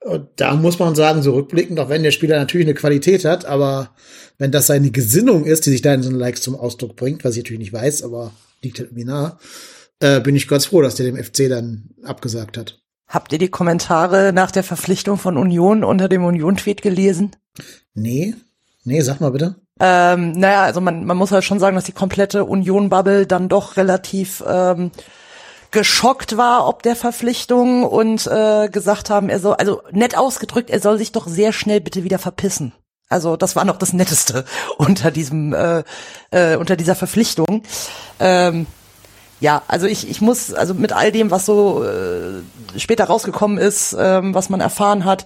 Und 0.00 0.28
da 0.36 0.54
muss 0.54 0.78
man 0.78 0.94
sagen, 0.94 1.22
so 1.22 1.32
rückblickend, 1.32 1.78
auch 1.80 1.88
wenn 1.88 2.02
der 2.02 2.10
Spieler 2.10 2.38
natürlich 2.38 2.66
eine 2.66 2.74
Qualität 2.74 3.24
hat, 3.24 3.44
aber 3.46 3.94
wenn 4.38 4.50
das 4.50 4.66
seine 4.66 4.90
Gesinnung 4.90 5.44
ist, 5.44 5.64
die 5.64 5.70
sich 5.70 5.82
da 5.82 5.94
in 5.94 6.02
so 6.02 6.10
einen 6.10 6.18
Likes 6.18 6.42
zum 6.42 6.56
Ausdruck 6.56 6.96
bringt, 6.96 7.24
was 7.24 7.36
ich 7.36 7.42
natürlich 7.42 7.60
nicht 7.60 7.72
weiß, 7.72 8.02
aber 8.02 8.32
liegt 8.62 8.78
halt 8.78 8.90
irgendwie 8.90 9.06
nah, 9.06 9.38
äh, 10.00 10.20
bin 10.20 10.36
ich 10.36 10.48
ganz 10.48 10.66
froh, 10.66 10.82
dass 10.82 10.96
der 10.96 11.06
dem 11.06 11.22
FC 11.22 11.48
dann 11.48 11.90
abgesagt 12.02 12.58
hat. 12.58 12.80
Habt 13.06 13.32
ihr 13.32 13.38
die 13.38 13.48
Kommentare 13.48 14.32
nach 14.32 14.50
der 14.50 14.62
Verpflichtung 14.62 15.18
von 15.18 15.36
Union 15.36 15.84
unter 15.84 16.08
dem 16.08 16.24
Union-Tweet 16.24 16.82
gelesen? 16.82 17.36
Nee, 17.94 18.34
nee, 18.84 19.00
sag 19.00 19.20
mal 19.20 19.30
bitte. 19.30 19.56
Ähm, 19.80 20.32
naja, 20.32 20.62
also 20.62 20.80
man, 20.80 21.04
man 21.04 21.16
muss 21.16 21.32
halt 21.32 21.44
schon 21.44 21.58
sagen, 21.58 21.74
dass 21.74 21.84
die 21.84 21.92
komplette 21.92 22.44
Union-Bubble 22.44 23.26
dann 23.26 23.48
doch 23.48 23.76
relativ 23.76 24.44
ähm, 24.46 24.92
geschockt 25.74 26.36
war 26.36 26.68
ob 26.68 26.84
der 26.84 26.94
Verpflichtung 26.94 27.82
und 27.82 28.28
äh, 28.28 28.68
gesagt 28.68 29.10
haben, 29.10 29.28
er 29.28 29.40
soll, 29.40 29.54
also 29.54 29.82
nett 29.90 30.16
ausgedrückt, 30.16 30.70
er 30.70 30.80
soll 30.80 30.98
sich 30.98 31.10
doch 31.10 31.26
sehr 31.26 31.52
schnell 31.52 31.80
bitte 31.80 32.04
wieder 32.04 32.20
verpissen. 32.20 32.72
Also 33.08 33.36
das 33.36 33.56
war 33.56 33.64
noch 33.64 33.76
das 33.76 33.92
Netteste 33.92 34.44
unter 34.78 35.10
diesem, 35.10 35.52
äh, 35.52 35.82
äh, 36.30 36.56
unter 36.56 36.76
dieser 36.76 36.94
Verpflichtung. 36.94 37.64
Ähm, 38.20 38.66
ja, 39.40 39.62
also 39.66 39.86
ich, 39.86 40.08
ich 40.08 40.20
muss, 40.20 40.54
also 40.54 40.74
mit 40.74 40.92
all 40.92 41.10
dem, 41.10 41.30
was 41.30 41.44
so 41.44 41.84
äh, 41.84 42.78
später 42.78 43.04
rausgekommen 43.04 43.58
ist, 43.58 43.96
ähm, 43.98 44.32
was 44.32 44.48
man 44.48 44.60
erfahren 44.60 45.04
hat, 45.04 45.24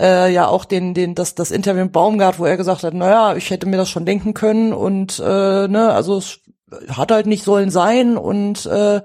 äh, 0.00 0.32
ja 0.32 0.46
auch 0.48 0.64
den, 0.64 0.94
den, 0.94 1.14
das, 1.14 1.34
das 1.34 1.50
Interview 1.50 1.84
mit 1.84 1.92
Baumgart, 1.92 2.38
wo 2.38 2.44
er 2.44 2.56
gesagt 2.56 2.82
hat, 2.82 2.94
naja, 2.94 3.36
ich 3.36 3.50
hätte 3.50 3.66
mir 3.66 3.76
das 3.76 3.90
schon 3.90 4.06
denken 4.06 4.34
können 4.34 4.72
und 4.72 5.18
äh, 5.18 5.68
ne, 5.68 5.92
also 5.92 6.18
es 6.18 6.40
hat 6.88 7.12
halt 7.12 7.26
nicht 7.26 7.44
sollen 7.44 7.70
sein 7.70 8.16
und 8.16 8.66
äh, 8.66 9.02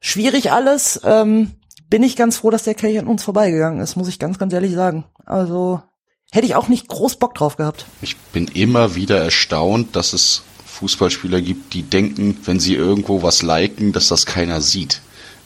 schwierig 0.00 0.52
alles. 0.52 1.00
Ähm, 1.04 1.52
bin 1.88 2.02
ich 2.02 2.16
ganz 2.16 2.38
froh, 2.38 2.50
dass 2.50 2.64
der 2.64 2.74
Kelch 2.74 2.98
an 2.98 3.06
uns 3.06 3.22
vorbeigegangen 3.22 3.80
ist, 3.80 3.96
muss 3.96 4.08
ich 4.08 4.18
ganz, 4.18 4.38
ganz 4.38 4.52
ehrlich 4.52 4.74
sagen. 4.74 5.04
Also 5.26 5.82
hätte 6.30 6.46
ich 6.46 6.54
auch 6.54 6.68
nicht 6.68 6.88
groß 6.88 7.16
Bock 7.16 7.34
drauf 7.34 7.56
gehabt. 7.56 7.86
Ich 8.02 8.16
bin 8.16 8.48
immer 8.48 8.94
wieder 8.94 9.18
erstaunt, 9.18 9.94
dass 9.96 10.12
es 10.12 10.42
Fußballspieler 10.66 11.40
gibt, 11.40 11.72
die 11.72 11.82
denken, 11.82 12.36
wenn 12.44 12.58
sie 12.58 12.74
irgendwo 12.74 13.22
was 13.22 13.42
liken, 13.42 13.92
dass 13.92 14.08
das 14.08 14.26
keiner 14.26 14.60
sieht. 14.60 15.00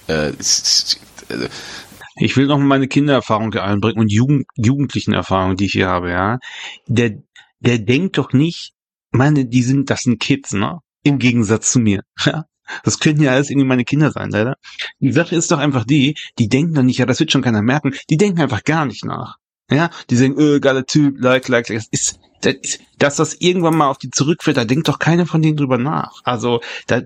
Äh, 0.07 0.32
Ich 2.20 2.36
will 2.36 2.47
noch 2.47 2.59
mal 2.59 2.65
meine 2.65 2.89
Kindererfahrung 2.89 3.53
hier 3.53 3.65
einbringen 3.65 3.99
und 3.99 4.12
Jugend, 4.12 4.47
jugendlichen 4.57 5.12
Erfahrungen, 5.12 5.57
die 5.57 5.66
ich 5.66 5.73
hier 5.73 5.89
habe, 5.89 6.11
ja. 6.11 6.39
Der, 6.86 7.23
der 7.61 7.78
denkt 7.78 8.19
doch 8.19 8.32
nicht, 8.32 8.73
meine, 9.11 9.47
die 9.47 9.62
sind, 9.62 9.90
das 9.90 10.03
sind 10.03 10.20
Kids, 10.20 10.53
ne? 10.53 10.81
Im 11.03 11.19
Gegensatz 11.19 11.73
zu 11.73 11.81
mir. 11.81 12.03
Ja? 12.24 12.45
Das 12.85 13.01
könnten 13.01 13.23
ja 13.23 13.32
alles 13.32 13.49
irgendwie 13.49 13.66
meine 13.66 13.86
Kinder 13.86 14.11
sein, 14.11 14.31
leider. 14.31 14.57
Die 15.01 15.12
Sache 15.12 15.35
ist 15.35 15.51
doch 15.51 15.59
einfach 15.59 15.85
die, 15.85 16.16
die 16.39 16.49
denken 16.51 16.74
doch 16.74 16.82
nicht, 16.82 16.99
ja, 16.99 17.07
das 17.07 17.19
wird 17.19 17.32
schon 17.32 17.40
keiner 17.40 17.62
merken, 17.62 17.95
die 18.11 18.19
denken 18.19 18.43
einfach 18.43 18.62
gar 18.62 18.85
nicht 18.85 19.07
nach. 19.07 19.36
Ja, 19.70 19.90
die 20.11 20.16
sagen, 20.16 20.39
öh, 20.39 20.61
geiler 20.61 20.85
Typ, 20.85 21.16
like, 21.19 21.49
like, 21.49 21.69
like. 21.69 21.78
Das 21.78 21.89
ist, 21.90 22.20
das 22.43 22.55
ist, 22.62 22.81
dass 22.99 23.16
das 23.16 23.35
irgendwann 23.35 23.77
mal 23.77 23.89
auf 23.89 23.99
die 23.99 24.11
zurückfällt, 24.11 24.59
da 24.59 24.66
denkt 24.66 24.89
doch 24.89 24.99
keiner 24.99 25.24
von 25.24 25.40
denen 25.40 25.57
drüber 25.57 25.78
nach. 25.78 26.20
Also, 26.24 26.61
das, 26.86 27.05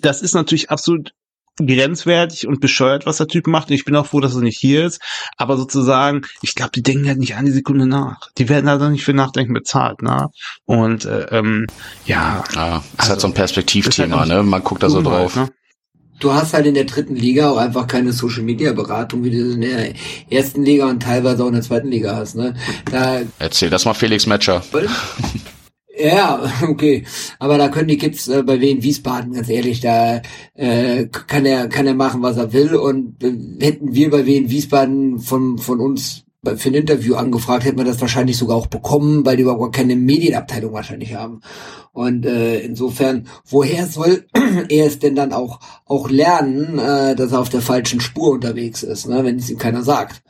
das 0.00 0.22
ist 0.22 0.34
natürlich 0.34 0.70
absolut 0.70 1.12
grenzwertig 1.58 2.46
und 2.46 2.60
bescheuert, 2.60 3.06
was 3.06 3.18
der 3.18 3.26
Typ 3.26 3.46
macht. 3.46 3.68
Und 3.68 3.74
ich 3.74 3.84
bin 3.84 3.96
auch 3.96 4.06
froh, 4.06 4.20
dass 4.20 4.34
er 4.34 4.42
nicht 4.42 4.58
hier 4.58 4.86
ist. 4.86 5.00
Aber 5.36 5.56
sozusagen, 5.56 6.22
ich 6.40 6.54
glaube, 6.54 6.72
die 6.72 6.82
denken 6.82 7.08
halt 7.08 7.18
nicht 7.18 7.36
eine 7.36 7.52
Sekunde 7.52 7.86
nach. 7.86 8.30
Die 8.38 8.48
werden 8.48 8.68
halt 8.68 8.80
auch 8.82 8.88
nicht 8.88 9.04
für 9.04 9.12
Nachdenken 9.12 9.52
bezahlt, 9.52 10.02
ne? 10.02 10.28
Und 10.64 11.04
äh, 11.04 11.26
ähm, 11.30 11.66
ja. 12.06 12.42
Ja, 12.54 12.78
ist 12.78 12.84
also, 12.98 13.10
halt 13.10 13.20
so 13.20 13.26
ein 13.28 13.34
Perspektivthema, 13.34 14.20
halt 14.20 14.28
ne? 14.28 14.42
Man 14.42 14.64
guckt 14.64 14.82
da 14.82 14.90
so 14.90 15.02
drauf. 15.02 15.36
Ne? 15.36 15.48
Du 16.20 16.32
hast 16.32 16.54
halt 16.54 16.66
in 16.66 16.74
der 16.74 16.84
dritten 16.84 17.16
Liga 17.16 17.50
auch 17.50 17.56
einfach 17.56 17.88
keine 17.88 18.12
Social 18.12 18.42
Media 18.42 18.72
Beratung, 18.72 19.24
wie 19.24 19.30
du 19.30 19.52
in 19.54 19.60
der 19.62 19.92
ersten 20.30 20.62
Liga 20.62 20.88
und 20.88 21.02
teilweise 21.02 21.42
auch 21.42 21.48
in 21.48 21.54
der 21.54 21.62
zweiten 21.62 21.88
Liga 21.88 22.14
hast, 22.14 22.36
ne? 22.36 22.54
Da 22.90 23.22
Erzähl 23.38 23.70
das 23.70 23.84
mal 23.84 23.94
Felix 23.94 24.26
Metscher. 24.26 24.62
Ja, 25.98 26.50
okay. 26.62 27.04
Aber 27.38 27.58
da 27.58 27.68
können 27.68 27.88
die 27.88 27.98
Kids 27.98 28.28
äh, 28.28 28.42
bei 28.42 28.60
Wien 28.60 28.82
Wiesbaden, 28.82 29.32
ganz 29.32 29.48
ehrlich, 29.48 29.80
da 29.80 30.22
äh, 30.54 31.06
kann 31.06 31.44
er 31.44 31.68
kann 31.68 31.86
er 31.86 31.94
machen, 31.94 32.22
was 32.22 32.36
er 32.36 32.52
will. 32.52 32.74
Und 32.74 33.22
äh, 33.22 33.32
hätten 33.64 33.94
wir 33.94 34.10
bei 34.10 34.26
Wien 34.26 34.50
Wiesbaden 34.50 35.18
von 35.18 35.58
von 35.58 35.80
uns 35.80 36.24
für 36.56 36.70
ein 36.70 36.74
Interview 36.74 37.14
angefragt, 37.14 37.64
hätten 37.64 37.78
wir 37.78 37.84
das 37.84 38.00
wahrscheinlich 38.00 38.36
sogar 38.36 38.56
auch 38.56 38.66
bekommen, 38.66 39.24
weil 39.24 39.36
die 39.36 39.44
überhaupt 39.44 39.76
keine 39.76 39.94
Medienabteilung 39.94 40.72
wahrscheinlich 40.72 41.14
haben. 41.14 41.40
Und 41.92 42.26
äh, 42.26 42.58
insofern, 42.60 43.28
woher 43.48 43.86
soll 43.86 44.26
er 44.68 44.86
es 44.86 44.98
denn 44.98 45.14
dann 45.14 45.32
auch 45.32 45.60
auch 45.86 46.10
lernen, 46.10 46.78
äh, 46.78 47.14
dass 47.14 47.32
er 47.32 47.40
auf 47.40 47.48
der 47.48 47.60
falschen 47.60 48.00
Spur 48.00 48.32
unterwegs 48.32 48.82
ist, 48.82 49.06
ne, 49.08 49.22
wenn 49.24 49.36
es 49.36 49.50
ihm 49.50 49.58
keiner 49.58 49.84
sagt? 49.84 50.22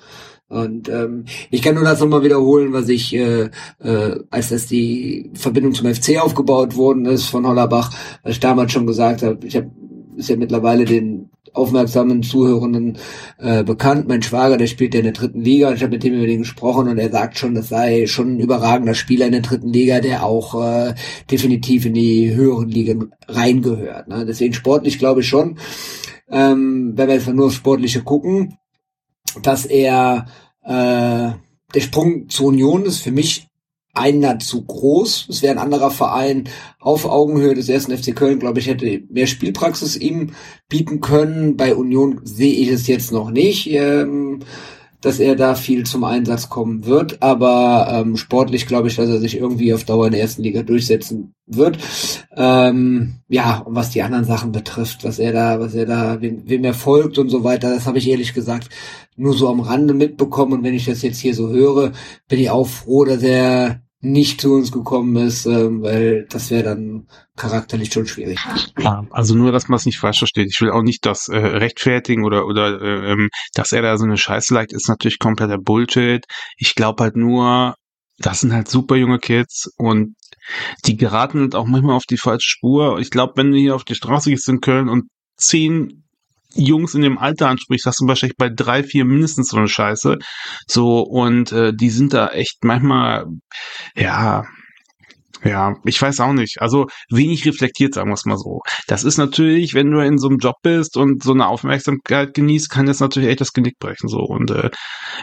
Und 0.53 0.91
ähm, 0.91 1.25
ich 1.51 1.63
kann 1.63 1.77
nur 1.77 1.85
das 1.85 2.01
nochmal 2.01 2.23
wiederholen, 2.23 2.75
was 2.75 2.91
ich, 2.91 3.15
äh, 3.15 3.49
äh, 3.83 4.21
als 4.31 4.51
das 4.51 4.67
die 4.67 5.31
Verbindung 5.33 5.73
zum 5.73 5.93
FC 5.93 6.21
aufgebaut 6.21 6.77
worden 6.77 7.07
ist 7.07 7.25
von 7.25 7.47
Hollerbach, 7.47 7.91
was 8.23 8.35
ich 8.35 8.41
damals 8.41 8.71
schon 8.71 8.87
gesagt 8.87 9.23
habe, 9.23 9.47
ich 9.47 9.57
habe 9.57 9.71
ist 10.15 10.29
ja 10.29 10.37
mittlerweile 10.37 10.85
den 10.85 11.31
aufmerksamen 11.55 12.23
Zuhörenden 12.23 12.99
äh, 13.39 13.65
bekannt. 13.65 14.09
Mein 14.09 14.23
Schwager, 14.23 14.59
der 14.59 14.67
spielt 14.67 14.93
ja 14.93 15.01
in 15.01 15.05
der 15.05 15.15
dritten 15.15 15.41
Liga 15.41 15.73
ich 15.73 15.83
habe 15.83 15.93
mit 15.93 16.03
dem 16.03 16.13
über 16.13 16.27
den 16.27 16.41
gesprochen 16.41 16.89
und 16.89 16.99
er 16.99 17.11
sagt 17.11 17.39
schon, 17.39 17.55
das 17.55 17.71
sei 17.71 18.07
schon 18.07 18.37
ein 18.37 18.41
überragender 18.41 18.95
Spieler 18.95 19.25
in 19.25 19.33
der 19.33 19.41
dritten 19.41 19.73
Liga, 19.73 20.01
der 20.01 20.25
auch 20.25 20.63
äh, 20.63 20.95
definitiv 21.31 21.87
in 21.87 21.95
die 21.95 22.35
höheren 22.35 22.69
Ligen 22.69 23.11
reingehört. 23.27 24.09
Ne? 24.09 24.27
Deswegen 24.27 24.53
sportlich 24.53 24.99
glaube 24.99 25.23
ich 25.23 25.29
schon, 25.29 25.57
ähm, 26.31 26.93
wenn 26.95 27.09
wir 27.09 27.15
jetzt 27.15 27.29
nur 27.29 27.47
auf 27.47 27.55
Sportliche 27.55 28.03
gucken, 28.03 28.59
dass 29.43 29.65
er 29.67 30.27
äh, 30.65 31.33
der 31.75 31.81
Sprung 31.81 32.29
zur 32.29 32.47
Union 32.47 32.85
ist 32.85 33.01
für 33.01 33.13
mich 33.13 33.49
einer 33.95 34.39
zu 34.39 34.65
groß. 34.65 35.27
Es 35.29 35.43
wäre 35.43 35.53
ein 35.53 35.59
anderer 35.59 35.91
Verein 35.91 36.49
auf 36.81 37.05
Augenhöhe 37.05 37.55
des 37.55 37.69
ersten 37.69 37.97
FC 37.97 38.17
Köln, 38.17 38.39
glaube 38.39 38.59
ich, 38.59 38.67
hätte 38.67 39.03
mehr 39.11 39.27
Spielpraxis 39.27 39.97
ihm 39.97 40.33
bieten 40.69 41.01
können. 41.01 41.57
Bei 41.57 41.75
Union 41.75 42.21
sehe 42.25 42.55
ich 42.55 42.69
es 42.69 42.87
jetzt 42.87 43.13
noch 43.13 43.31
nicht. 43.31 43.71
Ähm, 43.71 44.41
dass 45.03 45.19
er 45.19 45.37
da 45.37 45.55
viel 45.55 45.85
zum 45.85 46.05
Einsatz 46.05 46.49
kommen 46.49 46.87
wird, 46.87 47.23
aber 47.23 47.89
ähm, 47.91 48.17
sportlich 48.17 48.67
glaube 48.67 48.89
ich, 48.89 48.97
dass 48.97 49.11
er 49.11 49.19
sich 49.19 49.37
irgendwie 49.37 49.75
auf 49.75 49.85
Dauer 49.85 50.07
in 50.07 50.13
der 50.13 50.23
ersten 50.23 50.43
Liga 50.43 50.63
durchsetzen 50.63 51.35
wird. 51.47 51.79
Ähm, 52.37 53.15
ja, 53.29 53.59
und 53.59 53.75
was 53.75 53.91
die 53.91 54.03
anderen 54.03 54.25
Sachen 54.25 54.53
betrifft, 54.53 55.05
was 55.05 55.19
er 55.19 55.33
da, 55.33 55.61
was 55.61 55.75
er 55.75 55.87
da, 55.87 56.21
wem, 56.21 56.43
wem 56.47 56.65
er 56.65 56.75
folgt 56.75 57.19
und 57.19 57.29
so 57.29 57.45
weiter, 57.45 57.75
das 57.75 57.87
habe 57.87 57.99
ich 57.99 58.09
ehrlich 58.09 58.33
gesagt 58.33 58.69
nur 59.17 59.35
so 59.35 59.49
am 59.49 59.61
Rande 59.61 59.93
mitbekommen. 59.93 60.55
Und 60.55 60.63
wenn 60.65 60.75
ich 60.75 60.87
das 60.87 61.03
jetzt 61.03 61.19
hier 61.19 61.35
so 61.35 61.51
höre, 61.51 61.93
bin 62.29 62.39
ich 62.39 62.51
auch 62.51 62.67
froh, 62.67 63.05
dass 63.05 63.23
er 63.23 63.83
nicht 64.05 64.41
zu 64.41 64.53
uns 64.53 64.73
gekommen 64.73 65.15
ist, 65.17 65.47
ähm, 65.47 65.81
weil 65.83 66.27
das 66.29 66.51
wäre 66.51 66.65
dann 66.65 67.07
charakterlich 67.37 67.93
schon 67.93 68.07
schwierig. 68.07 68.41
Ja, 68.79 69.07
also 69.11 69.37
nur, 69.37 69.53
dass 69.53 69.69
man 69.69 69.77
es 69.77 69.87
nicht 69.87 69.99
falsch 69.99 70.19
versteht. 70.19 70.49
Ich 70.51 70.61
will 70.61 70.71
auch 70.71 70.83
nicht 70.83 71.07
das 71.07 71.29
äh, 71.29 71.37
rechtfertigen 71.37 72.25
oder 72.25 72.47
oder 72.47 72.83
äh, 72.83 73.13
ähm, 73.13 73.31
dass 73.55 73.71
er 73.71 73.83
da 73.83 73.97
so 73.97 74.05
eine 74.05 74.17
Scheiße 74.17 74.53
liked, 74.53 74.73
ist 74.73 74.89
natürlich 74.89 75.21
kompletter 75.21 75.57
Bullshit. 75.57 76.25
Ich 76.57 76.75
glaube 76.75 77.05
halt 77.05 77.17
nur, 77.17 77.77
das 78.19 78.41
sind 78.41 78.53
halt 78.53 78.69
super 78.69 78.97
junge 78.97 79.21
Kids 79.21 79.71
und 79.77 80.17
die 80.85 80.97
geraten 80.97 81.39
halt 81.41 81.55
auch 81.55 81.67
manchmal 81.67 81.95
auf 81.95 82.05
die 82.05 82.19
falsche 82.19 82.49
Spur. 82.49 82.99
Ich 82.99 83.11
glaube, 83.11 83.35
wenn 83.37 83.53
du 83.53 83.59
hier 83.59 83.77
auf 83.77 83.85
die 83.85 83.95
Straße 83.95 84.31
gehst 84.31 84.49
in 84.49 84.61
Köln 84.61 84.89
und 84.89 85.05
zehn 85.37 86.02
Jungs 86.55 86.95
in 86.95 87.03
dem 87.03 87.19
Alter 87.19 87.49
ansprichst, 87.49 87.87
hast 87.87 88.01
du 88.01 88.07
wahrscheinlich 88.07 88.37
bei 88.37 88.49
drei, 88.49 88.83
vier 88.83 89.05
mindestens 89.05 89.49
so 89.49 89.57
eine 89.57 89.69
Scheiße. 89.69 90.19
So, 90.67 91.01
und 91.01 91.53
äh, 91.53 91.73
die 91.75 91.91
sind 91.91 92.13
da 92.13 92.29
echt 92.29 92.65
manchmal, 92.65 93.27
ja, 93.97 94.45
ja, 95.45 95.75
ich 95.85 96.01
weiß 96.01 96.21
auch 96.21 96.33
nicht. 96.33 96.61
Also 96.61 96.87
wenig 97.11 97.45
reflektiert, 97.47 97.95
sagen 97.95 98.11
wir 98.11 98.15
es 98.15 98.25
mal 98.25 98.39
so. 98.39 98.61
Das 98.87 99.03
ist 99.03 99.19
natürlich, 99.19 99.75
wenn 99.75 99.91
du 99.91 99.99
in 99.99 100.19
so 100.19 100.29
einem 100.29 100.39
Job 100.39 100.57
bist 100.63 100.97
und 100.97 101.23
so 101.23 101.33
eine 101.33 101.49
Aufmerksamkeit 101.49 102.35
genießt, 102.35 102.71
kann 102.71 102.87
das 102.87 103.01
natürlich 103.01 103.29
echt 103.29 103.41
das 103.41 103.53
Genick 103.53 103.79
brechen. 103.79 104.09
So 104.09 104.19
und 104.19 104.51
äh, 104.51 104.71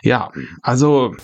ja, 0.03 0.30
also 0.61 1.15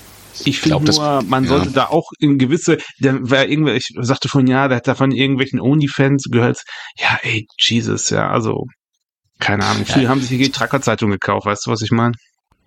ich 0.43 0.59
finde 0.59 0.91
nur, 0.91 1.23
man 1.23 1.45
sollte 1.45 1.71
da 1.71 1.85
auch 1.85 2.09
in 2.19 2.37
gewisse, 2.37 2.77
der 2.99 3.29
war 3.29 3.45
irgendwie, 3.45 3.71
ich 3.73 3.87
sagte 3.99 4.27
von 4.27 4.47
ja, 4.47 4.67
der 4.67 4.77
hat 4.77 4.87
da 4.87 4.95
von 4.95 5.11
irgendwelchen 5.11 5.61
Onlyfans 5.61 6.25
gehört. 6.31 6.61
Ja, 6.97 7.19
ey, 7.21 7.47
Jesus, 7.57 8.09
ja, 8.09 8.29
also 8.29 8.65
keine 9.39 9.65
Ahnung. 9.65 9.85
Viele 9.85 10.05
ja. 10.05 10.09
haben 10.09 10.21
sich 10.21 10.29
die 10.29 10.51
Tracker-Zeitung 10.51 11.11
gekauft, 11.11 11.45
weißt 11.45 11.65
du, 11.65 11.71
was 11.71 11.81
ich 11.81 11.91
meine? 11.91 12.13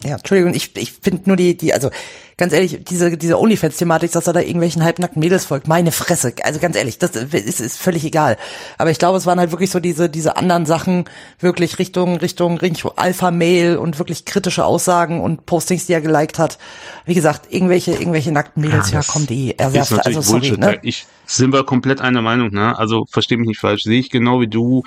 Ja, 0.05 0.15
Entschuldigung, 0.15 0.55
ich, 0.55 0.77
ich 0.77 0.93
finde 0.93 1.23
nur 1.27 1.37
die, 1.37 1.57
die, 1.57 1.75
also 1.75 1.91
ganz 2.37 2.53
ehrlich, 2.53 2.85
diese, 2.85 3.17
diese 3.17 3.37
OnlyFans-Thematik, 3.37 4.13
dass 4.13 4.29
er 4.29 4.33
da 4.33 4.39
irgendwelchen 4.39 4.85
halbnackten 4.85 5.19
Mädels 5.19 5.45
folgt, 5.45 5.67
meine 5.67 5.91
Fresse, 5.91 6.35
also 6.45 6.61
ganz 6.61 6.77
ehrlich, 6.77 6.99
das 6.99 7.17
ist, 7.17 7.61
ist 7.61 7.79
völlig 7.79 8.05
egal. 8.05 8.37
Aber 8.77 8.93
ich 8.93 9.01
glaube, 9.01 9.19
es 9.19 9.27
waren 9.27 9.41
halt 9.41 9.51
wirklich 9.51 9.71
so 9.71 9.81
diese, 9.81 10.09
diese 10.09 10.37
anderen 10.37 10.67
Sachen, 10.67 11.07
wirklich 11.41 11.81
Richtung, 11.81 12.19
Richtung, 12.19 12.59
Richtung 12.59 12.93
Alpha-Mail 12.95 13.77
und 13.77 13.99
wirklich 13.99 14.25
kritische 14.25 14.65
Aussagen 14.65 15.21
und 15.21 15.47
Postings, 15.47 15.87
die 15.87 15.95
er 15.95 16.01
geliked 16.01 16.39
hat. 16.39 16.59
Wie 17.05 17.15
gesagt, 17.15 17.53
irgendwelche, 17.53 17.91
irgendwelche 17.91 18.31
nackten 18.31 18.63
Mädels, 18.63 18.93
ja, 18.93 19.01
ja 19.01 19.05
komm, 19.05 19.27
die, 19.27 19.59
er 19.59 19.75
ist 19.75 19.93
also 19.93 20.21
sorry, 20.21 20.53
ne? 20.53 20.79
Ich, 20.83 21.07
sind 21.27 21.53
wir 21.53 21.65
komplett 21.65 22.01
einer 22.01 22.23
Meinung, 22.23 22.51
ne? 22.53 22.79
Also, 22.79 23.05
versteh 23.11 23.37
mich 23.37 23.49
nicht 23.49 23.61
falsch, 23.61 23.83
sehe 23.83 23.99
ich 23.99 24.11
genau 24.11 24.41
wie 24.41 24.49
du. 24.49 24.85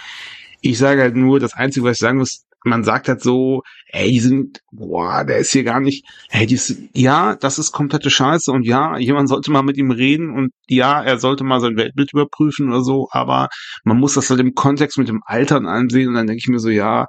Ich 0.62 0.78
sage 0.78 1.02
halt 1.02 1.16
nur, 1.16 1.40
das 1.40 1.54
Einzige, 1.54 1.86
was 1.86 1.98
ich 1.98 2.02
sagen 2.02 2.20
muss, 2.20 2.46
man 2.64 2.84
sagt 2.84 3.08
halt 3.08 3.22
so, 3.22 3.64
ey, 3.88 4.12
die 4.12 4.20
sind, 4.20 4.62
boah, 4.72 5.24
der 5.24 5.40
ist 5.40 5.52
hier 5.52 5.64
gar 5.64 5.80
nicht, 5.80 6.06
ey, 6.30 6.46
die 6.46 6.56
ist, 6.56 6.78
ja, 6.94 7.36
das 7.36 7.58
ist 7.58 7.72
komplette 7.72 8.10
Scheiße 8.10 8.52
und 8.52 8.64
ja, 8.64 8.98
jemand 8.98 9.30
sollte 9.30 9.52
mal 9.52 9.64
mit 9.64 9.78
ihm 9.78 9.92
reden 9.92 10.30
und 10.32 10.52
ja, 10.68 11.02
er 11.02 11.20
sollte 11.20 11.44
mal 11.44 11.60
sein 11.60 11.76
Weltbild 11.76 12.14
überprüfen 12.14 12.70
oder 12.70 12.84
so, 12.84 13.08
aber 13.12 13.50
man 13.84 13.98
muss 13.98 14.14
das 14.14 14.30
halt 14.30 14.40
im 14.40 14.54
Kontext 14.54 14.98
mit 14.98 15.08
dem 15.08 15.22
Altern 15.26 15.66
ansehen 15.66 16.10
und 16.10 16.14
dann 16.14 16.28
denke 16.28 16.40
ich 16.40 16.48
mir 16.48 16.60
so, 16.60 16.70
ja, 16.70 17.08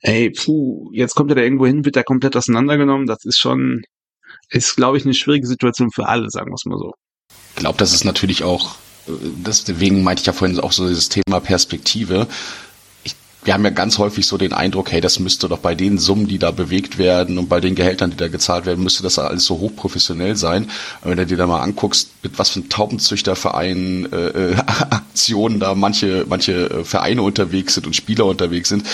ey, 0.00 0.30
puh, 0.30 0.90
jetzt 0.92 1.14
kommt 1.14 1.30
er 1.30 1.36
da 1.36 1.42
irgendwo 1.42 1.66
hin, 1.66 1.84
wird 1.84 1.96
er 1.96 2.04
komplett 2.04 2.36
auseinandergenommen, 2.36 3.06
das 3.06 3.24
ist 3.24 3.38
schon, 3.38 3.82
ist, 4.48 4.76
glaube 4.76 4.96
ich, 4.96 5.04
eine 5.04 5.14
schwierige 5.14 5.46
Situation 5.46 5.90
für 5.90 6.08
alle, 6.08 6.30
sagen 6.30 6.50
wir 6.50 6.54
es 6.54 6.64
mal 6.64 6.78
so. 6.78 6.92
Ich 7.50 7.56
glaube, 7.56 7.78
das 7.78 7.92
ist 7.92 8.04
natürlich 8.04 8.42
auch, 8.42 8.76
äh, 9.06 9.12
deswegen 9.46 10.02
meinte 10.02 10.20
ich 10.20 10.26
ja 10.26 10.32
vorhin 10.32 10.58
auch 10.60 10.72
so 10.72 10.88
dieses 10.88 11.10
Thema 11.10 11.40
Perspektive 11.40 12.26
wir 13.44 13.52
haben 13.52 13.64
ja 13.64 13.70
ganz 13.70 13.98
häufig 13.98 14.26
so 14.26 14.38
den 14.38 14.54
Eindruck, 14.54 14.90
hey, 14.90 15.02
das 15.02 15.18
müsste 15.18 15.48
doch 15.48 15.58
bei 15.58 15.74
den 15.74 15.98
Summen, 15.98 16.26
die 16.26 16.38
da 16.38 16.50
bewegt 16.50 16.96
werden 16.96 17.36
und 17.36 17.48
bei 17.48 17.60
den 17.60 17.74
Gehältern, 17.74 18.10
die 18.10 18.16
da 18.16 18.28
gezahlt 18.28 18.64
werden, 18.64 18.82
müsste 18.82 19.02
das 19.02 19.18
alles 19.18 19.44
so 19.44 19.58
hochprofessionell 19.58 20.34
sein. 20.34 20.70
Und 21.02 21.10
wenn 21.10 21.18
du 21.18 21.26
dir 21.26 21.36
da 21.36 21.46
mal 21.46 21.60
anguckst, 21.60 22.08
mit 22.22 22.38
was 22.38 22.50
für 22.50 22.60
ein 22.60 22.70
Taubenzüchterverein 22.70 24.10
äh, 24.10 24.16
äh, 24.16 24.56
Aktionen 24.90 25.60
da 25.60 25.74
manche 25.74 26.24
manche 26.26 26.70
äh, 26.70 26.84
Vereine 26.84 27.22
unterwegs 27.22 27.74
sind 27.74 27.86
und 27.86 27.94
Spieler 27.94 28.24
unterwegs 28.24 28.70
sind, 28.70 28.84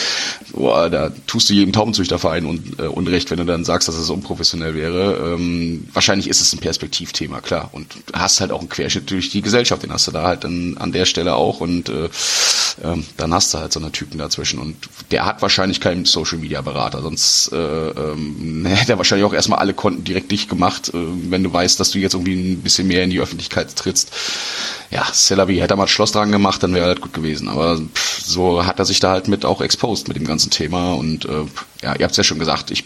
boah, 0.53 0.91
da 0.91 1.13
tust 1.29 1.49
du 1.49 1.55
jedem 1.55 1.73
Taubenzüchterverein 1.73 2.45
un, 2.45 2.75
äh, 2.79 2.83
Unrecht, 2.83 3.31
wenn 3.31 3.39
du 3.39 3.45
dann 3.45 3.65
sagst, 3.65 3.87
dass 3.87 3.95
es 3.95 4.11
unprofessionell 4.11 4.75
wäre. 4.75 5.35
Ähm, 5.35 5.89
wahrscheinlich 5.93 6.29
ist 6.29 6.41
es 6.41 6.53
ein 6.53 6.59
Perspektivthema, 6.59 7.41
klar. 7.41 7.71
Und 7.73 7.87
hast 8.13 8.41
halt 8.41 8.51
auch 8.51 8.61
einen 8.61 8.69
Querschnitt 8.69 9.11
durch 9.11 9.31
die 9.31 9.43
Gesellschaft, 9.43 9.85
den 9.85 9.93
hast 9.93 10.09
du 10.09 10.11
da 10.11 10.25
halt 10.25 10.43
dann 10.43 10.77
an 10.79 10.91
der 10.91 11.05
Stelle 11.05 11.37
auch 11.37 11.61
und 11.61 11.89
äh, 11.89 12.09
ähm, 12.83 13.05
dann 13.17 13.33
hast 13.33 13.55
du 13.55 13.59
halt 13.59 13.73
so 13.73 13.81
eine 13.81 13.93
Typen 13.93 14.19
dazu 14.19 14.40
inzwischen. 14.41 14.59
Und 14.59 14.77
der 15.11 15.27
hat 15.27 15.43
wahrscheinlich 15.43 15.81
keinen 15.81 16.05
Social 16.05 16.39
Media 16.39 16.61
Berater, 16.63 17.03
sonst 17.03 17.53
äh, 17.53 17.57
ähm, 17.57 18.65
hätte 18.69 18.93
er 18.93 18.99
wahrscheinlich 18.99 19.27
auch 19.27 19.35
erstmal 19.35 19.59
alle 19.59 19.75
Konten 19.75 20.05
direkt 20.05 20.31
dicht 20.31 20.49
gemacht, 20.49 20.89
äh, 20.89 20.99
wenn 21.31 21.43
du 21.43 21.53
weißt, 21.53 21.79
dass 21.79 21.91
du 21.91 21.99
jetzt 21.99 22.15
irgendwie 22.15 22.35
ein 22.35 22.63
bisschen 22.63 22.89
mehr 22.89 23.05
in 23.05 23.11
die 23.11 23.21
Öffentlichkeit 23.21 23.75
trittst. 23.77 24.13
Ja, 24.91 25.05
Celavi 25.13 25.57
hätte 25.59 25.75
er 25.75 25.77
mal 25.77 25.89
Schloss 25.89 26.13
dran 26.13 26.33
gemacht, 26.33 26.63
dann 26.63 26.75
wäre 26.75 26.87
halt 26.87 27.01
gut 27.01 27.13
gewesen. 27.13 27.49
Aber 27.49 27.79
pff, 27.79 28.25
so 28.25 28.67
hat 28.67 28.79
er 28.79 28.85
sich 28.85 29.01
da 29.01 29.13
halt 29.13 29.29
mit 29.29 29.45
auch 29.45 29.61
exposed 29.61 30.09
mit 30.09 30.17
dem 30.17 30.27
ganzen 30.27 30.51
Thema. 30.51 30.95
Und 30.95 31.27
äh, 31.27 31.45
ja, 31.83 31.95
ihr 31.97 32.05
habt 32.05 32.13
es 32.13 32.17
ja 32.17 32.25
schon 32.25 32.39
gesagt, 32.39 32.71
ich 32.71 32.85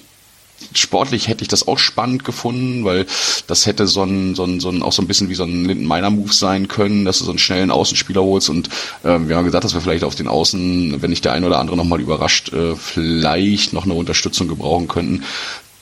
sportlich 0.78 1.28
hätte 1.28 1.42
ich 1.42 1.48
das 1.48 1.66
auch 1.68 1.78
spannend 1.78 2.24
gefunden, 2.24 2.84
weil 2.84 3.06
das 3.46 3.66
hätte 3.66 3.86
so 3.86 4.02
ein, 4.02 4.34
so 4.34 4.44
ein, 4.44 4.60
so 4.60 4.70
ein 4.70 4.82
auch 4.82 4.92
so 4.92 5.02
ein 5.02 5.06
bisschen 5.06 5.28
wie 5.28 5.34
so 5.34 5.44
ein 5.44 5.64
Linden 5.64 5.86
Miner 5.86 6.10
Move 6.10 6.32
sein 6.32 6.68
können, 6.68 7.04
dass 7.04 7.18
du 7.18 7.24
so 7.24 7.30
einen 7.30 7.38
schnellen 7.38 7.70
Außenspieler 7.70 8.22
holst 8.22 8.50
und 8.50 8.68
ähm, 9.04 9.28
wir 9.28 9.36
haben 9.36 9.44
gesagt, 9.44 9.64
dass 9.64 9.74
wir 9.74 9.80
vielleicht 9.80 10.04
auf 10.04 10.14
den 10.14 10.28
Außen, 10.28 11.00
wenn 11.02 11.10
nicht 11.10 11.24
der 11.24 11.32
eine 11.32 11.46
oder 11.46 11.58
andere 11.58 11.76
nochmal 11.76 12.00
überrascht, 12.00 12.52
äh, 12.52 12.76
vielleicht 12.76 13.72
noch 13.72 13.84
eine 13.84 13.94
Unterstützung 13.94 14.48
gebrauchen 14.48 14.88
könnten. 14.88 15.24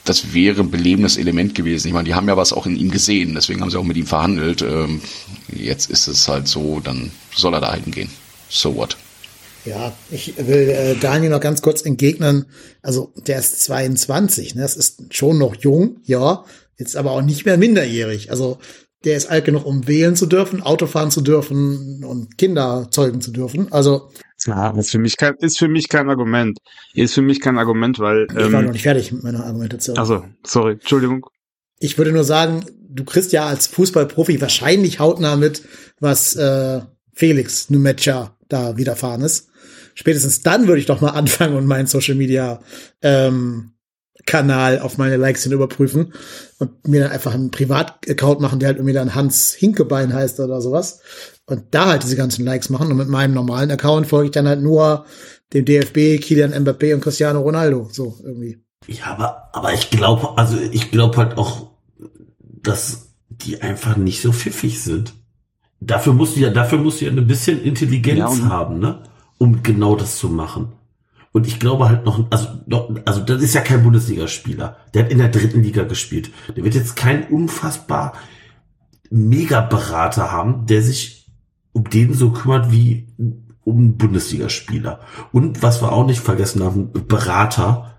Das 0.05 0.33
wäre 0.33 0.61
ein 0.61 0.71
belebendes 0.71 1.15
Element 1.15 1.55
gewesen. 1.55 1.87
Ich 1.87 1.93
meine, 1.93 2.05
die 2.05 2.13
haben 2.13 2.27
ja 2.27 2.35
was 2.35 2.51
auch 2.51 2.65
in 2.65 2.75
ihm 2.75 2.91
gesehen, 2.91 3.35
deswegen 3.35 3.61
haben 3.61 3.69
sie 3.69 3.77
auch 3.77 3.83
mit 3.83 3.95
ihm 3.95 4.05
verhandelt. 4.05 4.61
Ähm, 4.61 5.01
jetzt 5.47 5.89
ist 5.89 6.07
es 6.07 6.27
halt 6.27 6.47
so, 6.47 6.81
dann 6.83 7.11
soll 7.33 7.53
er 7.53 7.61
da 7.61 7.73
hingehen. 7.73 8.09
So 8.49 8.75
what? 8.75 8.97
Ja, 9.65 9.93
ich 10.11 10.35
will 10.37 10.69
äh, 10.69 10.95
Daniel 10.95 11.31
noch 11.31 11.39
ganz 11.39 11.61
kurz 11.61 11.81
entgegnen. 11.81 12.45
Also 12.81 13.13
der 13.27 13.39
ist 13.39 13.61
22, 13.63 14.55
ne? 14.55 14.61
Das 14.61 14.75
ist 14.75 15.13
schon 15.13 15.37
noch 15.37 15.55
jung, 15.55 15.97
ja, 16.03 16.43
jetzt 16.77 16.97
aber 16.97 17.11
auch 17.11 17.21
nicht 17.21 17.45
mehr 17.45 17.57
minderjährig. 17.57 18.29
Also 18.29 18.57
der 19.03 19.17
ist 19.17 19.29
alt 19.29 19.45
genug, 19.45 19.65
um 19.65 19.87
wählen 19.87 20.15
zu 20.15 20.25
dürfen, 20.25 20.61
Auto 20.61 20.87
fahren 20.87 21.11
zu 21.11 21.21
dürfen 21.21 22.03
und 22.03 22.37
Kinder 22.37 22.87
zeugen 22.91 23.21
zu 23.21 23.31
dürfen. 23.31 23.71
Also 23.71 24.09
Ja, 24.45 24.71
ist 24.71 24.91
für 24.91 24.99
mich 24.99 25.17
kein, 25.17 25.35
ist 25.39 25.57
für 25.57 25.67
mich 25.67 25.89
kein 25.89 26.09
Argument. 26.09 26.57
Ist 26.93 27.13
für 27.13 27.21
mich 27.21 27.39
kein 27.41 27.57
Argument, 27.57 27.99
weil, 27.99 28.27
ich 28.29 28.35
war 28.35 28.49
noch 28.49 28.59
ähm, 28.61 28.71
nicht 28.71 28.83
fertig 28.83 29.11
mit 29.11 29.23
meiner 29.23 29.45
Argumentation. 29.45 29.97
also, 29.97 30.25
sorry, 30.45 30.73
Entschuldigung. 30.73 31.25
Ich 31.79 31.97
würde 31.97 32.13
nur 32.13 32.23
sagen, 32.23 32.65
du 32.79 33.03
kriegst 33.03 33.33
ja 33.33 33.45
als 33.45 33.67
Fußballprofi 33.67 34.39
wahrscheinlich 34.39 34.99
hautnah 34.99 35.35
mit, 35.35 35.63
was 35.99 36.35
äh, 36.35 36.81
Felix 37.13 37.69
Numecha 37.69 38.37
da 38.47 38.77
widerfahren 38.77 39.21
ist. 39.21 39.49
Spätestens 39.95 40.41
dann 40.41 40.67
würde 40.67 40.79
ich 40.79 40.85
doch 40.85 41.01
mal 41.01 41.09
anfangen 41.11 41.55
und 41.55 41.65
meinen 41.65 41.87
Social 41.87 42.15
Media 42.15 42.59
ähm, 43.01 43.73
Kanal 44.25 44.79
auf 44.79 44.97
meine 44.97 45.17
Likes 45.17 45.43
hin 45.43 45.51
überprüfen 45.51 46.13
und 46.59 46.87
mir 46.87 47.01
dann 47.01 47.11
einfach 47.11 47.33
einen 47.33 47.51
Privataccount 47.51 48.39
machen, 48.39 48.59
der 48.59 48.67
halt 48.67 48.77
irgendwie 48.77 48.93
dann 48.93 49.15
Hans 49.15 49.53
Hinkebein 49.53 50.13
heißt 50.13 50.39
oder 50.39 50.61
sowas. 50.61 51.01
Und 51.45 51.63
da 51.71 51.87
halt 51.87 52.03
diese 52.03 52.15
ganzen 52.15 52.45
Likes 52.45 52.69
machen. 52.69 52.89
Und 52.89 52.97
mit 52.97 53.09
meinem 53.09 53.33
normalen 53.33 53.71
Account 53.71 54.07
folge 54.07 54.27
ich 54.27 54.31
dann 54.31 54.47
halt 54.47 54.61
nur 54.61 55.05
dem 55.51 55.65
DFB, 55.65 56.21
Kilian 56.21 56.53
Mbappé 56.53 56.93
und 56.93 57.01
Cristiano 57.01 57.41
Ronaldo. 57.41 57.89
So 57.91 58.17
irgendwie. 58.23 58.63
Ja, 58.87 59.07
aber, 59.07 59.49
aber 59.53 59.73
ich 59.73 59.89
glaube, 59.89 60.37
also 60.37 60.57
ich 60.57 60.91
glaube 60.91 61.17
halt 61.17 61.37
auch, 61.37 61.71
dass 62.39 63.09
die 63.29 63.61
einfach 63.61 63.97
nicht 63.97 64.21
so 64.21 64.31
pfiffig 64.31 64.81
sind. 64.81 65.13
Dafür 65.81 66.13
musst 66.13 66.37
du 66.37 66.39
ja, 66.39 66.49
dafür 66.49 66.77
musst 66.77 67.01
du 67.01 67.05
ja 67.05 67.11
ein 67.11 67.27
bisschen 67.27 67.61
Intelligenz 67.61 68.39
Ja, 68.39 68.49
haben, 68.49 68.79
ne? 68.79 69.03
Um 69.43 69.61
genau 69.61 69.97
das 69.97 70.19
zu 70.19 70.29
machen. 70.29 70.71
Und 71.33 71.47
ich 71.47 71.59
glaube 71.59 71.89
halt 71.89 72.05
noch, 72.05 72.27
also, 72.29 72.47
also 73.03 73.19
das 73.19 73.41
ist 73.41 73.53
ja 73.53 73.59
kein 73.59 73.83
Bundesligaspieler. 73.83 74.77
Der 74.93 75.03
hat 75.03 75.11
in 75.11 75.17
der 75.17 75.27
dritten 75.27 75.61
Liga 75.61 75.83
gespielt. 75.83 76.31
Der 76.55 76.63
wird 76.63 76.75
jetzt 76.75 76.95
kein 76.95 77.27
unfassbar 77.27 78.13
Mega-Berater 79.09 80.31
haben, 80.31 80.65
der 80.65 80.81
sich 80.81 81.29
um 81.73 81.89
den 81.89 82.13
so 82.13 82.31
kümmert 82.31 82.71
wie 82.71 83.09
um 83.65 83.77
einen 83.79 83.97
Bundesligaspieler. 83.97 85.01
Und 85.33 85.61
was 85.61 85.81
wir 85.81 85.91
auch 85.91 86.05
nicht 86.05 86.21
vergessen 86.21 86.63
haben, 86.63 86.93
Berater, 86.93 87.95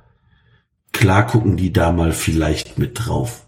klar 0.92 1.26
gucken 1.26 1.58
die 1.58 1.74
da 1.74 1.92
mal 1.92 2.12
vielleicht 2.12 2.78
mit 2.78 3.04
drauf. 3.04 3.44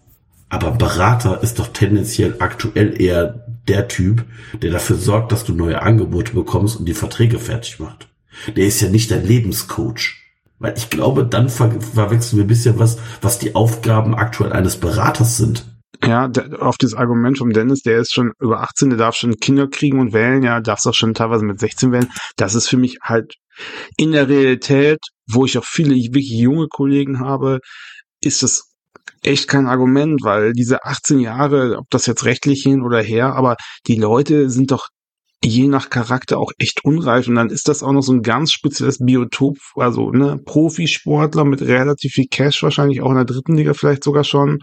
Aber 0.49 0.69
Berater 0.69 1.41
ist 1.41 1.57
doch 1.57 1.69
tendenziell 1.69 2.35
aktuell 2.41 3.01
eher 3.01 3.46
der 3.67 3.87
Typ, 3.87 4.25
der 4.61 4.71
dafür 4.71 4.95
sorgt, 4.95 5.31
dass 5.31 5.43
du 5.43 5.53
neue 5.53 5.81
Angebote 5.81 6.33
bekommst 6.33 6.77
und 6.77 6.85
die 6.85 6.93
Verträge 6.93 7.39
fertig 7.39 7.79
macht. 7.79 8.07
Der 8.55 8.65
ist 8.65 8.81
ja 8.81 8.89
nicht 8.89 9.11
dein 9.11 9.25
Lebenscoach. 9.25 10.23
Weil 10.59 10.73
ich 10.75 10.89
glaube, 10.89 11.25
dann 11.25 11.49
ver 11.49 11.69
verwechseln 11.79 12.37
wir 12.37 12.45
ein 12.45 12.47
bisschen 12.47 12.79
was, 12.79 12.97
was 13.21 13.37
die 13.37 13.53
Aufgaben 13.53 14.15
aktuell 14.15 14.53
eines 14.53 14.77
Beraters 14.77 15.37
sind. 15.37 15.65
Ja, 16.03 16.29
auf 16.59 16.77
das 16.77 16.93
Argument 16.93 17.37
vom 17.37 17.51
Dennis, 17.51 17.81
der 17.81 17.99
ist 17.99 18.13
schon 18.13 18.31
über 18.39 18.61
18, 18.61 18.89
der 18.89 18.97
darf 18.97 19.15
schon 19.15 19.37
Kinder 19.37 19.67
kriegen 19.67 19.99
und 19.99 20.13
wählen, 20.13 20.43
ja, 20.43 20.59
darfst 20.59 20.87
auch 20.87 20.93
schon 20.93 21.13
teilweise 21.13 21.45
mit 21.45 21.59
16 21.59 21.91
wählen. 21.91 22.09
Das 22.37 22.55
ist 22.55 22.67
für 22.67 22.77
mich 22.77 22.97
halt 23.01 23.35
in 23.97 24.11
der 24.11 24.27
Realität, 24.27 24.99
wo 25.27 25.45
ich 25.45 25.57
auch 25.57 25.65
viele 25.65 25.95
wirklich 25.95 26.29
junge 26.29 26.67
Kollegen 26.67 27.19
habe, 27.19 27.59
ist 28.21 28.43
das 28.43 28.73
echt 29.23 29.47
kein 29.47 29.67
Argument, 29.67 30.21
weil 30.23 30.53
diese 30.53 30.83
18 30.83 31.19
Jahre, 31.19 31.77
ob 31.77 31.89
das 31.89 32.05
jetzt 32.05 32.25
rechtlich 32.25 32.63
hin 32.63 32.81
oder 32.83 33.01
her, 33.01 33.33
aber 33.35 33.55
die 33.87 33.95
Leute 33.95 34.49
sind 34.49 34.71
doch 34.71 34.87
je 35.43 35.67
nach 35.67 35.89
Charakter 35.89 36.39
auch 36.39 36.51
echt 36.57 36.83
unreif 36.83 37.27
und 37.27 37.35
dann 37.35 37.49
ist 37.49 37.67
das 37.67 37.83
auch 37.83 37.91
noch 37.91 38.01
so 38.01 38.13
ein 38.13 38.21
ganz 38.21 38.51
spezielles 38.51 38.97
Biotop, 38.99 39.57
also 39.75 40.11
ne, 40.11 40.39
Profisportler 40.43 41.45
mit 41.45 41.61
relativ 41.61 42.13
viel 42.13 42.27
Cash 42.29 42.63
wahrscheinlich 42.63 43.01
auch 43.01 43.09
in 43.09 43.15
der 43.15 43.25
dritten 43.25 43.55
Liga 43.55 43.73
vielleicht 43.73 44.03
sogar 44.03 44.23
schon, 44.23 44.59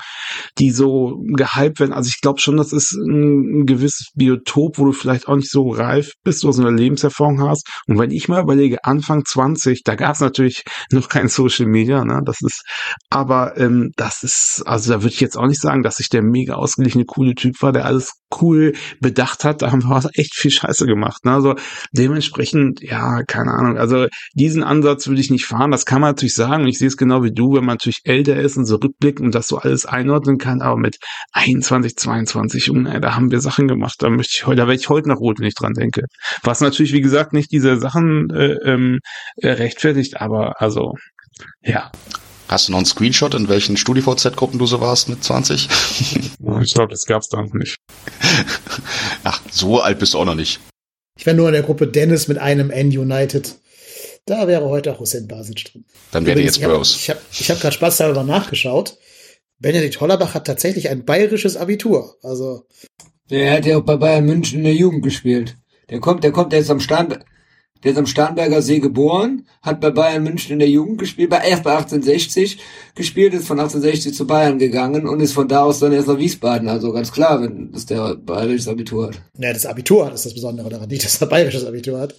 die 0.58 0.70
so 0.70 1.22
gehypt 1.26 1.80
werden. 1.80 1.92
Also 1.92 2.08
ich 2.08 2.20
glaube 2.20 2.40
schon, 2.40 2.56
das 2.56 2.72
ist 2.72 2.92
ein, 2.92 3.66
gewisses 3.66 4.10
Biotop, 4.14 4.78
wo 4.78 4.86
du 4.86 4.92
vielleicht 4.92 5.28
auch 5.28 5.36
nicht 5.36 5.50
so 5.50 5.70
reif 5.70 6.12
bist, 6.22 6.42
du 6.42 6.52
so 6.52 6.62
eine 6.66 6.76
Lebenserfahrung 6.76 7.42
hast. 7.42 7.68
Und 7.86 7.98
wenn 7.98 8.10
ich 8.10 8.28
mal 8.28 8.42
überlege, 8.42 8.84
Anfang 8.84 9.24
20, 9.24 9.82
da 9.84 9.94
gab 9.94 10.14
es 10.14 10.20
natürlich 10.20 10.64
noch 10.90 11.08
kein 11.08 11.28
Social 11.28 11.66
Media, 11.66 12.04
ne? 12.04 12.20
Das 12.24 12.40
ist, 12.40 12.62
aber 13.10 13.56
ähm, 13.56 13.92
das 13.96 14.22
ist, 14.22 14.62
also 14.66 14.92
da 14.92 15.02
würde 15.02 15.14
ich 15.14 15.20
jetzt 15.20 15.36
auch 15.36 15.46
nicht 15.46 15.60
sagen, 15.60 15.82
dass 15.82 16.00
ich 16.00 16.08
der 16.08 16.22
mega 16.22 16.54
ausgeglichene, 16.54 17.04
coole 17.04 17.34
Typ 17.34 17.62
war, 17.62 17.72
der 17.72 17.86
alles 17.86 18.12
cool 18.40 18.74
bedacht 19.00 19.44
hat. 19.44 19.62
Da 19.62 19.72
haben 19.72 19.84
wir 19.84 20.10
echt 20.14 20.34
viel 20.34 20.50
Scheiße 20.50 20.86
gemacht. 20.86 21.24
Ne? 21.24 21.32
Also 21.32 21.54
dementsprechend, 21.92 22.80
ja, 22.82 23.22
keine 23.22 23.52
Ahnung. 23.52 23.78
Also 23.78 24.06
diesen 24.34 24.62
Ansatz 24.62 25.06
würde 25.06 25.20
ich 25.20 25.30
nicht 25.30 25.46
fahren. 25.46 25.70
Das 25.70 25.86
kann 25.86 26.00
man 26.00 26.10
natürlich 26.10 26.34
sagen. 26.34 26.62
Und 26.62 26.68
ich 26.68 26.78
sehe 26.78 26.88
es 26.88 26.96
genau 26.96 27.22
wie 27.22 27.32
du, 27.32 27.54
wenn 27.54 27.64
man 27.64 27.74
natürlich 27.74 28.00
älter 28.04 28.36
ist 28.36 28.56
und 28.56 28.66
so 28.66 28.76
rückblickt 28.76 29.20
und 29.20 29.34
das 29.34 29.46
so 29.46 29.58
alles 29.58 29.86
einordnen 29.86 30.38
kann. 30.38 30.62
Aber 30.62 30.76
mit 30.76 30.96
21, 31.32 31.96
22, 31.96 32.66
Junge, 32.66 32.92
ey, 32.92 33.00
da 33.00 33.14
haben 33.14 33.30
wir 33.30 33.40
Sachen 33.40 33.68
gemacht. 33.68 33.96
Da 33.98 34.10
möchte 34.10 34.32
ich 34.34 34.46
heute, 34.46 34.56
da 34.56 34.66
werde 34.66 34.80
ich 34.80 34.88
heute 34.88 35.08
noch 35.08 35.20
rot, 35.20 35.38
wenn 35.38 35.46
ich 35.46 35.54
dran 35.54 35.74
denke. 35.74 36.02
Was 36.42 36.60
natürlich, 36.60 36.92
wie 36.92 37.00
gesagt, 37.00 37.32
nicht 37.32 37.52
diese 37.52 37.78
Sachen 37.78 38.30
äh, 38.30 38.54
ähm, 38.64 38.98
äh, 39.36 39.50
rechtfertigt, 39.50 40.20
aber 40.20 40.60
also, 40.60 40.94
ja. 41.62 41.90
Hast 42.54 42.68
du 42.68 42.70
noch 42.70 42.78
einen 42.78 42.86
Screenshot, 42.86 43.34
in 43.34 43.48
welchen 43.48 43.76
StudiVZ-Gruppen 43.76 44.60
du 44.60 44.66
so 44.66 44.80
warst 44.80 45.08
mit 45.08 45.24
20? 45.24 45.68
Ich 46.62 46.74
glaube, 46.74 46.92
das 46.92 47.04
gab's 47.04 47.28
da 47.28 47.42
noch 47.42 47.52
nicht. 47.52 47.74
Ach, 49.24 49.42
so 49.50 49.80
alt 49.80 49.98
bist 49.98 50.14
du 50.14 50.18
auch 50.18 50.24
noch 50.24 50.36
nicht. 50.36 50.60
Ich 51.18 51.26
wäre 51.26 51.34
nur 51.34 51.48
in 51.48 51.54
der 51.54 51.64
Gruppe 51.64 51.88
Dennis 51.88 52.28
mit 52.28 52.38
einem 52.38 52.70
N 52.70 52.96
United. 52.96 53.56
Da 54.24 54.46
wäre 54.46 54.66
heute 54.66 54.92
auch 54.92 55.00
Hussein 55.00 55.26
Basic 55.26 55.64
drin. 55.64 55.84
Dann 56.12 56.26
wäre 56.26 56.40
jetzt 56.40 56.62
Bros. 56.62 56.94
Ich 56.94 57.10
habe 57.10 57.18
ich 57.32 57.50
hab 57.50 57.60
gerade 57.60 57.74
Spaß 57.74 57.96
darüber 57.96 58.22
nachgeschaut. 58.22 58.98
Benedikt 59.58 60.00
Hollerbach 60.00 60.34
hat 60.34 60.46
tatsächlich 60.46 60.90
ein 60.90 61.04
bayerisches 61.04 61.56
Abitur. 61.56 62.18
Also, 62.22 62.68
Der 63.30 63.54
hat 63.54 63.66
ja 63.66 63.78
auch 63.78 63.84
bei 63.84 63.96
Bayern 63.96 64.26
München 64.26 64.58
in 64.58 64.64
der 64.64 64.74
Jugend 64.74 65.02
gespielt. 65.02 65.56
Der 65.90 65.98
kommt, 65.98 66.22
der 66.22 66.30
kommt, 66.30 66.52
der 66.52 66.60
ist 66.60 66.70
am 66.70 66.78
Starnberg, 66.78 67.24
der 67.84 67.92
ist 67.92 67.98
am 67.98 68.06
Starnberger 68.06 68.62
See 68.62 68.80
geboren, 68.80 69.46
hat 69.62 69.80
bei 69.80 69.90
Bayern 69.90 70.22
München 70.24 70.52
in 70.54 70.58
der 70.58 70.68
Jugend 70.68 70.98
gespielt, 70.98 71.30
bei 71.30 71.46
erst 71.46 71.62
bei 71.62 71.72
1860 71.76 72.58
gespielt, 72.94 73.34
ist 73.34 73.46
von 73.46 73.58
1860 73.60 74.14
zu 74.14 74.26
Bayern 74.26 74.58
gegangen 74.58 75.06
und 75.06 75.20
ist 75.20 75.32
von 75.32 75.46
da 75.48 75.62
aus 75.62 75.78
dann 75.80 75.92
erst 75.92 76.08
nach 76.08 76.18
Wiesbaden. 76.18 76.68
Also 76.68 76.92
ganz 76.92 77.12
klar, 77.12 77.42
wenn 77.42 77.70
das 77.72 77.86
der 77.86 78.14
bayerisches 78.16 78.68
Abitur 78.68 79.08
hat. 79.08 79.20
ja, 79.38 79.52
das 79.52 79.66
Abitur 79.66 80.06
hat 80.06 80.14
ist 80.14 80.24
das 80.26 80.34
Besondere 80.34 80.68
daran, 80.70 80.88
nicht, 80.88 81.04
dass 81.04 81.20
er 81.20 81.26
bayerisches 81.26 81.64
Abitur 81.64 82.00
hat. 82.00 82.14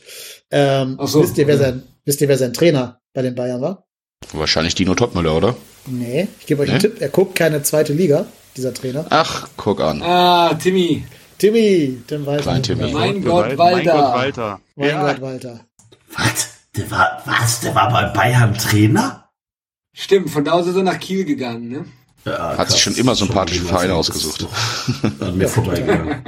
Ähm, 0.52 0.96
Ach 1.00 1.08
so. 1.08 1.22
wisst, 1.24 1.38
ihr, 1.38 1.48
wer 1.48 1.58
sein, 1.58 1.84
wisst 2.06 2.22
ihr, 2.22 2.28
wer 2.28 2.38
sein 2.38 2.54
Trainer 2.54 3.00
bei 3.14 3.22
den 3.24 3.36
Bayern 3.36 3.62
war? 3.62 3.86
Wahrscheinlich 4.34 4.76
Dino 4.76 4.96
Topmüller, 4.96 5.36
oder? 5.36 5.56
Nee, 5.88 6.28
ich 6.40 6.46
gebe 6.46 6.62
euch 6.64 6.70
einen 6.70 6.78
Nee? 6.78 6.88
Tipp. 6.90 7.02
Er 7.02 7.10
guckt 7.10 7.36
keine 7.36 7.62
zweite 7.64 7.94
Liga, 7.94 8.26
dieser 8.56 8.74
Trainer. 8.74 9.06
Ach, 9.10 9.48
guck 9.58 9.82
an. 9.82 10.02
Ah, 10.02 10.54
Timmy. 10.56 11.06
Timmy, 11.38 11.98
Tim 12.08 12.26
Walter. 12.26 12.44
Klein 12.44 12.64
Timmy. 12.64 12.84
Mein 12.84 12.94
Mein 12.94 13.24
Gott, 13.24 13.50
Gott, 13.50 13.58
Walter. 13.58 14.60
Walter. 14.76 14.96
Mein 14.98 15.06
Ja. 15.06 15.12
Gott, 15.14 15.22
Walter. 15.22 15.60
Was? 16.18 16.50
Der 16.76 16.92
war, 16.92 17.22
was? 17.26 17.60
Der 17.62 17.76
war 17.76 17.92
bei 17.92 18.06
Bayern 18.10 18.54
Trainer? 18.54 19.30
Stimmt, 19.94 20.30
von 20.30 20.44
da 20.44 20.52
aus 20.54 20.68
ist 20.68 20.76
er 20.76 20.84
nach 20.84 21.00
Kiel 21.00 21.24
gegangen, 21.24 21.70
ne? 21.70 21.86
Ja, 22.26 22.58
Hat 22.58 22.72
sich 22.72 22.82
schon 22.82 22.96
immer 22.96 23.16
sympathische 23.16 23.62
Vereine 23.62 23.94
ausgesucht. 23.94 24.48
An 25.20 25.38
mir 25.38 25.48
vorbeigegangen. 25.48 26.24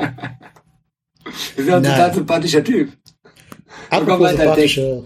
Ist 1.56 1.68
ja 1.68 1.78
ein 1.78 1.84
total 1.84 2.14
sympathischer 2.14 2.64
Typ. 2.64 2.94
Apropos 3.90 4.20
Walter 4.20 4.38
sympathische, 4.44 5.04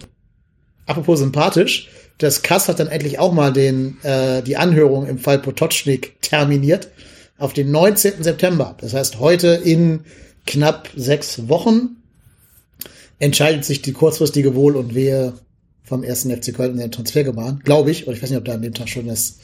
apropos 0.86 1.18
sympathisch, 1.18 1.88
das 2.18 2.42
Kass 2.42 2.68
hat 2.68 2.78
dann 2.78 2.86
endlich 2.88 3.18
auch 3.18 3.32
mal 3.32 3.52
den, 3.52 4.00
äh, 4.04 4.42
die 4.42 4.56
Anhörung 4.56 5.06
im 5.06 5.18
Fall 5.18 5.38
Potocznik 5.40 6.20
terminiert 6.20 6.88
auf 7.38 7.52
den 7.52 7.70
19. 7.72 8.22
September. 8.22 8.76
Das 8.80 8.94
heißt, 8.94 9.18
heute 9.18 9.48
in 9.48 10.04
knapp 10.46 10.88
sechs 10.94 11.48
Wochen 11.48 12.01
entscheidet 13.22 13.64
sich 13.64 13.82
die 13.82 13.92
kurzfristige 13.92 14.56
Wohl 14.56 14.74
und 14.74 14.96
Wehe 14.96 15.34
vom 15.84 16.02
ersten 16.02 16.30
FC 16.30 16.52
Köln 16.52 16.72
in 16.72 16.78
der 16.78 16.90
Transfergebaren, 16.90 17.60
glaube 17.64 17.92
ich. 17.92 18.08
Oder 18.08 18.16
ich 18.16 18.22
weiß 18.22 18.30
nicht, 18.30 18.38
ob 18.38 18.44
da 18.44 18.54
an 18.54 18.62
dem 18.62 18.74
Tag 18.74 18.88
schon 18.88 19.06
das, 19.06 19.38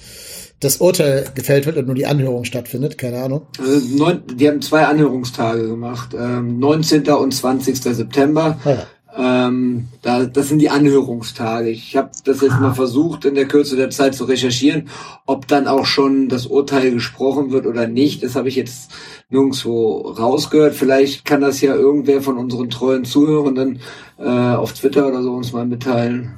das 0.59 0.79
Urteil 0.79 1.27
gefällt 1.37 1.65
wird 1.65 1.77
und 1.77 1.87
nur 1.87 1.95
die 1.95 2.07
Anhörung 2.07 2.45
stattfindet, 2.45 2.99
keine 2.99 3.23
Ahnung. 3.23 3.43
Also 3.57 3.97
neun, 3.97 4.23
die 4.35 4.49
haben 4.49 4.61
zwei 4.63 4.85
Anhörungstage 4.85 5.69
gemacht, 5.69 6.13
ähm, 6.19 6.59
19. 6.59 7.09
und 7.09 7.33
20. 7.33 7.77
September. 7.77 8.59
Ah 8.65 8.71
ja. 8.71 8.87
Ähm, 9.21 9.89
da, 10.03 10.27
das 10.27 10.49
sind 10.49 10.61
die 10.61 10.71
Anhörungstage. 10.71 11.71
Ich 11.71 11.97
habe 11.97 12.11
das 12.25 12.41
jetzt 12.41 12.61
mal 12.61 12.73
versucht, 12.73 13.25
in 13.25 13.35
der 13.35 13.49
Kürze 13.49 13.75
der 13.75 13.91
Zeit 13.91 14.15
zu 14.15 14.25
recherchieren, 14.25 14.89
ob 15.27 15.49
dann 15.49 15.67
auch 15.67 15.87
schon 15.87 16.29
das 16.29 16.47
Urteil 16.47 16.93
gesprochen 16.93 17.51
wird 17.51 17.67
oder 17.67 17.89
nicht. 17.89 18.23
Das 18.23 18.37
habe 18.37 18.49
ich 18.49 18.55
jetzt 18.55 18.93
nirgendwo 19.29 20.03
rausgehört. 20.03 20.75
Vielleicht 20.75 21.25
kann 21.25 21.41
das 21.41 21.61
ja 21.61 21.75
irgendwer 21.75 22.23
von 22.23 22.39
unseren 22.39 22.71
treuen 22.71 23.05
Zuhörenden 23.05 23.81
äh, 24.19 24.23
auf 24.23 24.73
Twitter 24.73 25.09
oder 25.09 25.21
so 25.23 25.33
uns 25.33 25.53
mal 25.53 25.67
mitteilen. 25.67 26.35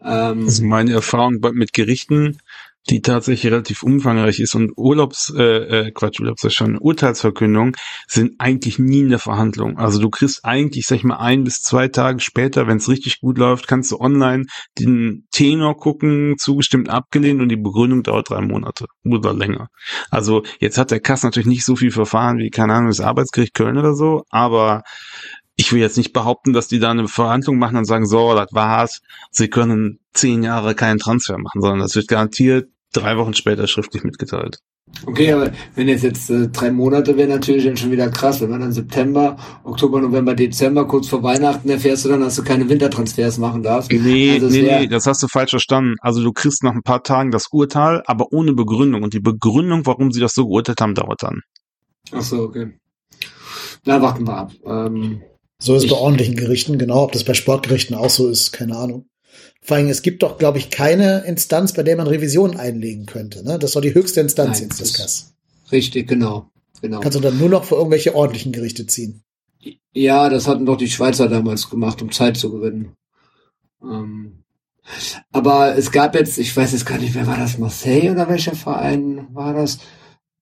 Ähm, 0.00 0.44
Also 0.44 0.64
meine 0.64 0.92
Erfahrung 0.92 1.40
mit 1.54 1.72
Gerichten 1.72 2.38
die 2.88 3.02
tatsächlich 3.02 3.52
relativ 3.52 3.82
umfangreich 3.82 4.40
ist 4.40 4.54
und 4.54 4.72
Urlaubs, 4.76 5.32
äh, 5.36 5.42
äh, 5.42 5.90
Quatsch, 5.92 6.18
Urlaubs 6.20 6.44
ist 6.44 6.54
schon 6.54 6.78
Urteilsverkündung 6.78 7.76
sind 8.06 8.34
eigentlich 8.38 8.78
nie 8.78 9.00
in 9.00 9.10
der 9.10 9.18
Verhandlung. 9.18 9.78
Also 9.78 10.00
du 10.00 10.08
kriegst 10.08 10.44
eigentlich, 10.44 10.86
sag 10.86 10.96
ich 10.96 11.04
mal, 11.04 11.18
ein 11.18 11.44
bis 11.44 11.62
zwei 11.62 11.88
Tage 11.88 12.20
später, 12.20 12.66
wenn 12.66 12.78
es 12.78 12.88
richtig 12.88 13.20
gut 13.20 13.38
läuft, 13.38 13.68
kannst 13.68 13.92
du 13.92 14.00
online 14.00 14.46
den 14.78 15.26
Tenor 15.30 15.76
gucken, 15.76 16.36
zugestimmt, 16.38 16.88
abgelehnt 16.88 17.40
und 17.40 17.50
die 17.50 17.56
Begründung 17.56 18.02
dauert 18.02 18.30
drei 18.30 18.40
Monate 18.40 18.86
oder 19.04 19.34
länger. 19.34 19.68
Also 20.10 20.42
jetzt 20.58 20.78
hat 20.78 20.90
der 20.90 21.00
Kass 21.00 21.22
natürlich 21.22 21.46
nicht 21.46 21.64
so 21.64 21.76
viel 21.76 21.90
Verfahren 21.90 22.38
wie, 22.38 22.50
keine 22.50 22.74
Ahnung, 22.74 22.88
das 22.88 23.00
Arbeitsgericht 23.00 23.54
Köln 23.54 23.78
oder 23.78 23.94
so, 23.94 24.24
aber 24.30 24.82
ich 25.60 25.72
will 25.72 25.80
jetzt 25.80 25.98
nicht 25.98 26.14
behaupten, 26.14 26.54
dass 26.54 26.68
die 26.68 26.78
da 26.78 26.90
eine 26.90 27.06
Verhandlung 27.06 27.58
machen 27.58 27.76
und 27.76 27.84
sagen, 27.84 28.06
so, 28.06 28.34
das 28.34 28.48
war's, 28.52 29.02
sie 29.30 29.48
können 29.48 29.98
zehn 30.14 30.42
Jahre 30.42 30.74
keinen 30.74 30.98
Transfer 30.98 31.36
machen, 31.36 31.60
sondern 31.60 31.80
das 31.80 31.94
wird 31.94 32.08
garantiert 32.08 32.70
drei 32.94 33.18
Wochen 33.18 33.34
später 33.34 33.66
schriftlich 33.66 34.02
mitgeteilt. 34.02 34.60
Okay, 35.06 35.32
aber 35.32 35.52
wenn 35.76 35.86
jetzt 35.86 36.02
jetzt 36.02 36.30
äh, 36.30 36.48
drei 36.48 36.72
Monate 36.72 37.16
wäre 37.16 37.28
natürlich 37.28 37.64
dann 37.64 37.76
schon 37.76 37.92
wieder 37.92 38.08
krass. 38.08 38.40
Wenn 38.40 38.50
man 38.50 38.60
dann 38.60 38.72
September, 38.72 39.36
Oktober, 39.62 40.00
November, 40.00 40.34
Dezember, 40.34 40.86
kurz 40.86 41.08
vor 41.08 41.22
Weihnachten 41.22 41.68
erfährst 41.68 42.06
du 42.06 42.08
dann, 42.08 42.22
dass 42.22 42.36
du 42.36 42.42
keine 42.42 42.68
Wintertransfers 42.68 43.36
machen 43.38 43.62
darfst. 43.62 43.92
Nee, 43.92 44.32
Also 44.32 44.48
nee, 44.48 44.62
nee, 44.62 44.86
das 44.88 45.06
hast 45.06 45.22
du 45.22 45.28
falsch 45.28 45.50
verstanden. 45.50 45.94
Also 46.00 46.24
du 46.24 46.32
kriegst 46.32 46.64
nach 46.64 46.72
ein 46.72 46.82
paar 46.82 47.02
Tagen 47.02 47.30
das 47.30 47.48
Urteil, 47.52 48.02
aber 48.06 48.32
ohne 48.32 48.54
Begründung. 48.54 49.02
Und 49.02 49.12
die 49.12 49.20
Begründung, 49.20 49.84
warum 49.86 50.10
sie 50.10 50.20
das 50.20 50.34
so 50.34 50.46
geurteilt 50.46 50.80
haben, 50.80 50.94
dauert 50.94 51.22
dann. 51.22 51.42
Ach 52.12 52.22
so, 52.22 52.42
okay. 52.44 52.72
Na, 53.84 54.02
warten 54.02 54.26
wir 54.26 54.36
ab. 54.36 54.52
Ähm, 54.64 55.20
So 55.60 55.74
ist 55.76 55.84
es 55.84 55.90
bei 55.90 55.96
Ich- 55.96 56.02
ordentlichen 56.02 56.34
Gerichten, 56.36 56.78
genau. 56.78 57.04
Ob 57.04 57.12
das 57.12 57.22
bei 57.24 57.34
Sportgerichten 57.34 57.94
auch 57.94 58.10
so 58.10 58.28
ist, 58.28 58.50
keine 58.52 58.76
Ahnung. 58.76 59.06
Vor 59.62 59.76
allem, 59.76 59.88
es 59.88 60.02
gibt 60.02 60.22
doch, 60.22 60.38
glaube 60.38 60.58
ich, 60.58 60.70
keine 60.70 61.20
Instanz, 61.20 61.74
bei 61.74 61.82
der 61.82 61.96
man 61.96 62.06
Revision 62.08 62.56
einlegen 62.56 63.06
könnte. 63.06 63.44
Ne? 63.44 63.58
Das 63.58 63.72
doch 63.72 63.82
die 63.82 63.94
höchste 63.94 64.20
Instanz 64.20 64.58
Nein, 64.58 64.68
jetzt, 64.70 64.80
das 64.80 64.94
Kass. 64.94 65.34
richtig, 65.70 66.08
genau. 66.08 66.50
Genau. 66.82 67.00
Kannst 67.00 67.16
du 67.18 67.22
dann 67.22 67.38
nur 67.38 67.50
noch 67.50 67.64
für 67.64 67.74
irgendwelche 67.76 68.14
ordentlichen 68.14 68.52
Gerichte 68.52 68.86
ziehen. 68.86 69.22
Ja, 69.92 70.30
das 70.30 70.48
hatten 70.48 70.64
doch 70.64 70.78
die 70.78 70.88
Schweizer 70.88 71.28
damals 71.28 71.68
gemacht, 71.68 72.00
um 72.00 72.10
Zeit 72.10 72.38
zu 72.38 72.50
gewinnen. 72.50 72.96
Ähm, 73.82 74.44
aber 75.30 75.76
es 75.76 75.92
gab 75.92 76.14
jetzt, 76.14 76.38
ich 76.38 76.56
weiß 76.56 76.72
jetzt 76.72 76.86
gar 76.86 76.98
nicht, 76.98 77.14
wer 77.14 77.26
war 77.26 77.36
das, 77.36 77.58
Marseille 77.58 78.10
oder 78.10 78.28
welcher 78.28 78.54
Verein 78.54 79.26
war 79.32 79.52
das, 79.52 79.78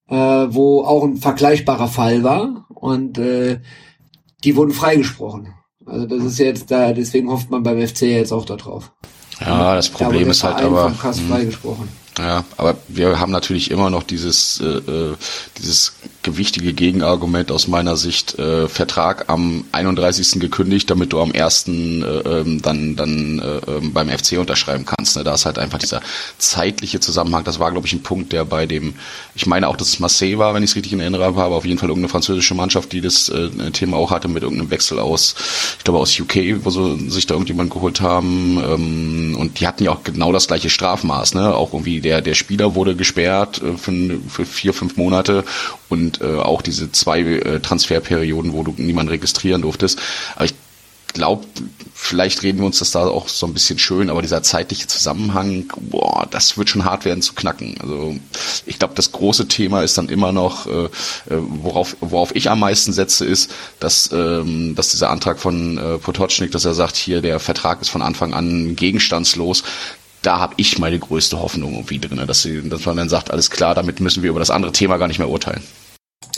äh, 0.09 0.15
wo 0.15 0.83
auch 0.85 1.03
ein 1.05 1.17
vergleichbarer 1.17 1.89
Fall 1.89 2.23
war 2.23 2.67
und 2.73 3.19
äh, 3.19 3.61
die 4.45 4.57
wurden 4.57 4.73
freigesprochen. 4.73 5.55
Also 5.87 6.07
das 6.07 6.25
ist 6.25 6.39
jetzt 6.39 6.71
da, 6.71 6.93
deswegen 6.93 7.31
hofft 7.31 7.51
man 7.51 7.63
beim 7.63 7.87
FC 7.87 8.03
jetzt 8.03 8.33
auch 8.33 8.45
da 8.45 8.57
drauf. 8.57 8.93
Ja, 9.41 9.75
das 9.75 9.91
Da 9.91 9.99
Problem 9.99 10.25
der 10.25 10.31
ist 10.33 10.45
halt 10.45 10.57
aber. 10.57 10.93
Kass 11.01 11.21
mh. 11.21 11.29
freigesprochen. 11.29 11.89
Ja, 12.19 12.45
aber 12.57 12.77
wir 12.89 13.21
haben 13.21 13.31
natürlich 13.31 13.71
immer 13.71 13.91
noch 13.91 14.03
dieses, 14.03 14.61
äh, 14.61 14.67
äh, 14.67 15.15
dieses 15.57 15.95
gewichtige 16.29 16.75
Gegenargument 16.75 17.51
aus 17.51 17.69
meiner 17.69 17.97
Sicht, 17.97 18.39
äh, 18.39 18.69
Vertrag 18.69 19.29
am 19.29 19.65
31. 19.73 20.41
gekündigt, 20.41 20.91
damit 20.91 21.13
du 21.13 21.21
am 21.21 21.33
1. 21.33 21.69
Äh, 21.69 21.71
ähm, 21.71 22.61
dann, 22.61 22.97
dann 22.97 23.39
äh, 23.39 23.71
ähm, 23.71 23.93
beim 23.93 24.09
FC 24.11 24.39
unterschreiben 24.39 24.85
kannst. 24.85 25.17
Ne? 25.17 25.25
Da 25.25 25.35
ist 25.35 25.47
halt 25.47 25.59
einfach 25.59 25.79
dieser 25.79 26.03
zeitliche 26.37 27.01
Zusammenhang. 27.01 27.45
Das 27.45 27.59
war, 27.59 27.71
glaube 27.73 27.87
ich, 27.87 27.95
ein 27.95 28.03
Punkt, 28.03 28.33
der 28.33 28.45
bei 28.45 28.67
dem, 28.67 28.95
ich 29.35 29.47
meine 29.47 29.69
auch, 29.69 29.77
dass 29.77 29.89
es 29.89 30.01
Marseille 30.01 30.39
war, 30.39 30.53
wenn 30.55 30.63
ich 30.63 30.71
es 30.71 30.77
richtig 30.77 30.93
in 30.93 31.01
Erinnerung 31.01 31.37
habe, 31.37 31.55
auf 31.55 31.65
jeden 31.65 31.79
Fall 31.79 31.89
irgendeine 31.89 32.11
französische 32.11 32.55
Mannschaft, 32.55 32.93
die 32.93 33.01
das 33.01 33.31
äh, 33.31 33.49
Thema 33.73 33.97
auch 33.97 34.11
hatte 34.11 34.29
mit 34.29 34.43
irgendeinem 34.43 34.71
Wechsel 34.71 34.99
aus, 34.99 35.35
ich 35.79 35.85
glaube 35.85 35.99
aus 36.01 36.19
UK, 36.19 36.65
wo 36.65 36.71
sie 36.71 37.11
sich 37.11 37.27
da 37.27 37.35
irgendjemand 37.35 37.71
geholt 37.71 38.01
haben. 38.03 38.63
Ähm, 38.63 39.37
und 39.39 39.61
die 39.61 39.67
hatten 39.67 39.85
ja 39.85 39.93
auch 39.93 40.05
genau 40.05 40.33
das 40.33 40.47
gleiche 40.47 40.69
Strafmaß. 40.69 41.35
Ne? 41.35 41.55
Auch 41.55 41.73
irgendwie 41.73 42.01
der, 42.01 42.21
der 42.21 42.35
Spieler 42.35 42.75
wurde 42.75 42.97
gesperrt 42.97 43.63
äh, 43.63 43.79
für, 43.79 44.19
für 44.29 44.45
vier, 44.45 44.75
fünf 44.75 44.97
Monate 44.97 45.45
und 45.89 46.18
äh, 46.21 46.37
auch 46.37 46.63
diese 46.63 46.93
zwei 46.93 47.21
äh, 47.21 47.61
Transferperioden, 47.61 48.53
wo 48.53 48.63
du 48.63 48.75
niemanden 48.77 49.11
registrieren 49.11 49.63
durftest. 49.63 49.99
Aber 50.37 50.45
ich 50.45 50.55
glaube, 51.15 51.47
vielleicht 51.95 52.43
reden 52.43 52.59
wir 52.59 52.67
uns 52.67 52.79
das 52.79 52.93
da 52.93 53.07
auch 53.07 53.29
so 53.29 53.47
ein 53.47 53.55
bisschen 53.55 53.79
schön, 53.79 54.11
aber 54.11 54.23
dieser 54.23 54.43
zeitliche 54.43 54.87
Zusammenhang, 54.87 55.65
boah, 55.81 56.27
das 56.31 56.57
wird 56.57 56.69
schon 56.69 56.85
hart 56.85 57.05
werden 57.05 57.23
zu 57.23 57.35
knacken. 57.35 57.77
Also 57.81 58.17
ich 58.67 58.79
glaube, 58.79 58.95
das 58.95 59.13
große 59.13 59.49
Thema 59.49 59.83
ist 59.83 59.99
dann 59.99 60.09
immer 60.09 60.33
noch, 60.33 60.67
äh, 60.67 60.85
äh, 60.85 60.89
worauf, 61.29 61.97
worauf 62.01 62.35
ich 62.37 62.51
am 62.51 62.61
meisten 62.61 62.93
setze, 62.93 63.25
ist, 63.25 63.51
dass, 63.81 64.11
ähm, 64.13 64.75
dass 64.75 64.91
dieser 64.91 65.11
Antrag 65.11 65.39
von 65.39 65.79
äh, 65.79 65.99
Potocznik, 65.99 66.53
dass 66.53 66.65
er 66.65 66.75
sagt, 66.75 66.97
hier 66.97 67.21
der 67.21 67.41
Vertrag 67.41 67.81
ist 67.81 67.89
von 67.89 68.03
Anfang 68.03 68.35
an 68.35 68.77
gegenstandslos. 68.77 69.65
Da 70.23 70.39
habe 70.39 70.55
ich 70.57 70.79
meine 70.79 70.99
größte 70.99 71.41
Hoffnung 71.41 71.75
irgendwie 71.75 71.99
drin, 71.99 72.21
dass, 72.27 72.43
sie, 72.43 72.69
dass 72.69 72.85
man 72.85 72.97
dann 72.97 73.09
sagt, 73.09 73.31
alles 73.31 73.51
klar, 73.51 73.75
damit 73.75 74.01
müssen 74.01 74.23
wir 74.23 74.31
über 74.31 74.41
das 74.41 74.51
andere 74.51 74.73
Thema 74.73 74.99
gar 74.99 75.09
nicht 75.09 75.19
mehr 75.19 75.29
urteilen. 75.29 75.63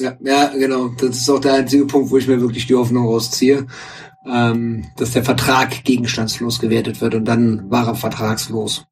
Ja, 0.01 0.17
ja, 0.21 0.49
genau. 0.49 0.89
Das 0.99 1.17
ist 1.17 1.31
auch 1.31 1.41
der 1.41 1.55
einzige 1.55 1.87
Punkt, 1.87 2.11
wo 2.11 2.19
ich 2.19 2.27
mir 2.27 2.41
wirklich 2.41 2.67
die 2.67 2.75
Hoffnung 2.75 3.07
rausziehe, 3.07 3.67
ähm, 4.27 4.87
dass 4.97 5.13
der 5.13 5.25
Vertrag 5.25 5.85
gegenstandslos 5.85 6.59
gewertet 6.59 7.01
wird 7.01 7.15
und 7.15 7.25
dann 7.25 7.71
war 7.71 7.87
er 7.87 7.95
vertragslos. 7.95 8.87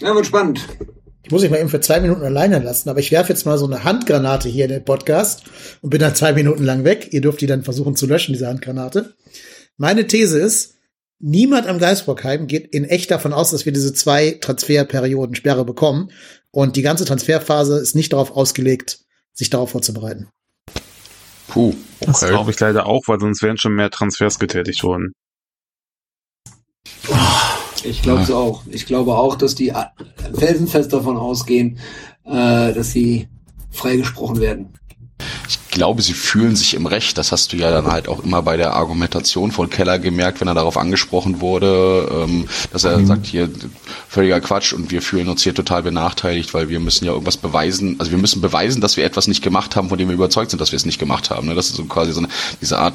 Ja, 0.00 0.14
wird 0.14 0.26
spannend. 0.26 0.66
Ich 1.24 1.30
muss 1.30 1.42
mich 1.42 1.50
mal 1.50 1.60
eben 1.60 1.68
für 1.68 1.80
zwei 1.80 2.00
Minuten 2.00 2.22
alleine 2.22 2.58
lassen, 2.58 2.88
aber 2.88 2.98
ich 2.98 3.12
werfe 3.12 3.32
jetzt 3.32 3.46
mal 3.46 3.56
so 3.56 3.66
eine 3.66 3.84
Handgranate 3.84 4.48
hier 4.48 4.64
in 4.64 4.72
den 4.72 4.84
Podcast 4.84 5.44
und 5.80 5.90
bin 5.90 6.00
dann 6.00 6.16
zwei 6.16 6.32
Minuten 6.32 6.64
lang 6.64 6.82
weg. 6.84 7.08
Ihr 7.12 7.20
dürft 7.20 7.40
die 7.40 7.46
dann 7.46 7.62
versuchen 7.62 7.94
zu 7.94 8.06
löschen, 8.06 8.32
diese 8.32 8.48
Handgranate. 8.48 9.14
Meine 9.76 10.06
These 10.06 10.38
ist, 10.38 10.78
niemand 11.22 11.66
am 11.66 11.78
Geisbockheim 11.78 12.46
geht 12.46 12.66
in 12.74 12.84
echt 12.84 13.10
davon 13.10 13.32
aus, 13.32 13.52
dass 13.52 13.64
wir 13.64 13.72
diese 13.72 13.94
zwei 13.94 14.32
Transferperioden 14.40 15.34
Sperre 15.34 15.64
bekommen. 15.64 16.10
Und 16.50 16.76
die 16.76 16.82
ganze 16.82 17.06
Transferphase 17.06 17.78
ist 17.78 17.94
nicht 17.94 18.12
darauf 18.12 18.32
ausgelegt, 18.32 19.00
sich 19.32 19.48
darauf 19.48 19.70
vorzubereiten. 19.70 20.28
Puh, 21.48 21.74
Das 22.00 22.22
okay. 22.22 22.32
glaube 22.32 22.50
ich 22.50 22.60
leider 22.60 22.86
auch, 22.86 23.02
weil 23.06 23.20
sonst 23.20 23.42
wären 23.42 23.56
schon 23.56 23.74
mehr 23.74 23.90
Transfers 23.90 24.38
getätigt 24.38 24.84
worden. 24.84 25.12
Ich 27.84 28.02
glaube 28.02 28.22
es 28.22 28.30
auch. 28.30 28.62
Ich 28.70 28.86
glaube 28.86 29.14
auch, 29.14 29.36
dass 29.36 29.54
die 29.54 29.72
felsenfest 30.38 30.92
davon 30.92 31.16
ausgehen, 31.16 31.78
äh, 32.24 32.72
dass 32.72 32.92
sie 32.92 33.28
freigesprochen 33.70 34.40
werden. 34.40 34.72
Ich 35.48 35.58
glaube, 35.70 36.02
sie 36.02 36.12
fühlen 36.12 36.54
sich 36.54 36.74
im 36.74 36.86
Recht. 36.86 37.16
Das 37.18 37.32
hast 37.32 37.52
du 37.52 37.56
ja 37.56 37.70
dann 37.70 37.86
halt 37.86 38.08
auch 38.08 38.22
immer 38.22 38.42
bei 38.42 38.56
der 38.56 38.74
Argumentation 38.74 39.52
von 39.52 39.70
Keller 39.70 39.98
gemerkt, 39.98 40.40
wenn 40.40 40.48
er 40.48 40.54
darauf 40.54 40.76
angesprochen 40.76 41.40
wurde, 41.40 42.08
ähm, 42.24 42.48
dass 42.72 42.84
er 42.84 43.04
sagt, 43.06 43.26
hier 43.26 43.48
völliger 44.08 44.40
Quatsch 44.40 44.72
und 44.72 44.90
wir 44.90 45.02
fühlen 45.02 45.28
uns 45.28 45.42
hier 45.42 45.54
total 45.54 45.82
benachteiligt, 45.82 46.52
weil 46.54 46.68
wir 46.68 46.80
müssen 46.80 47.06
ja 47.06 47.12
irgendwas 47.12 47.38
beweisen. 47.38 47.96
Also 47.98 48.10
wir 48.10 48.18
müssen 48.18 48.40
beweisen, 48.40 48.80
dass 48.80 48.96
wir 48.96 49.04
etwas 49.04 49.26
nicht 49.26 49.42
gemacht 49.42 49.74
haben, 49.74 49.88
von 49.88 49.98
dem 49.98 50.08
wir 50.08 50.14
überzeugt 50.14 50.50
sind, 50.50 50.60
dass 50.60 50.72
wir 50.72 50.76
es 50.76 50.86
nicht 50.86 50.98
gemacht 50.98 51.30
haben. 51.30 51.48
Ne? 51.48 51.54
Das 51.54 51.70
ist 51.70 51.76
so 51.76 51.84
quasi 51.84 52.12
so 52.12 52.20
eine, 52.20 52.28
diese 52.60 52.78
Art, 52.78 52.94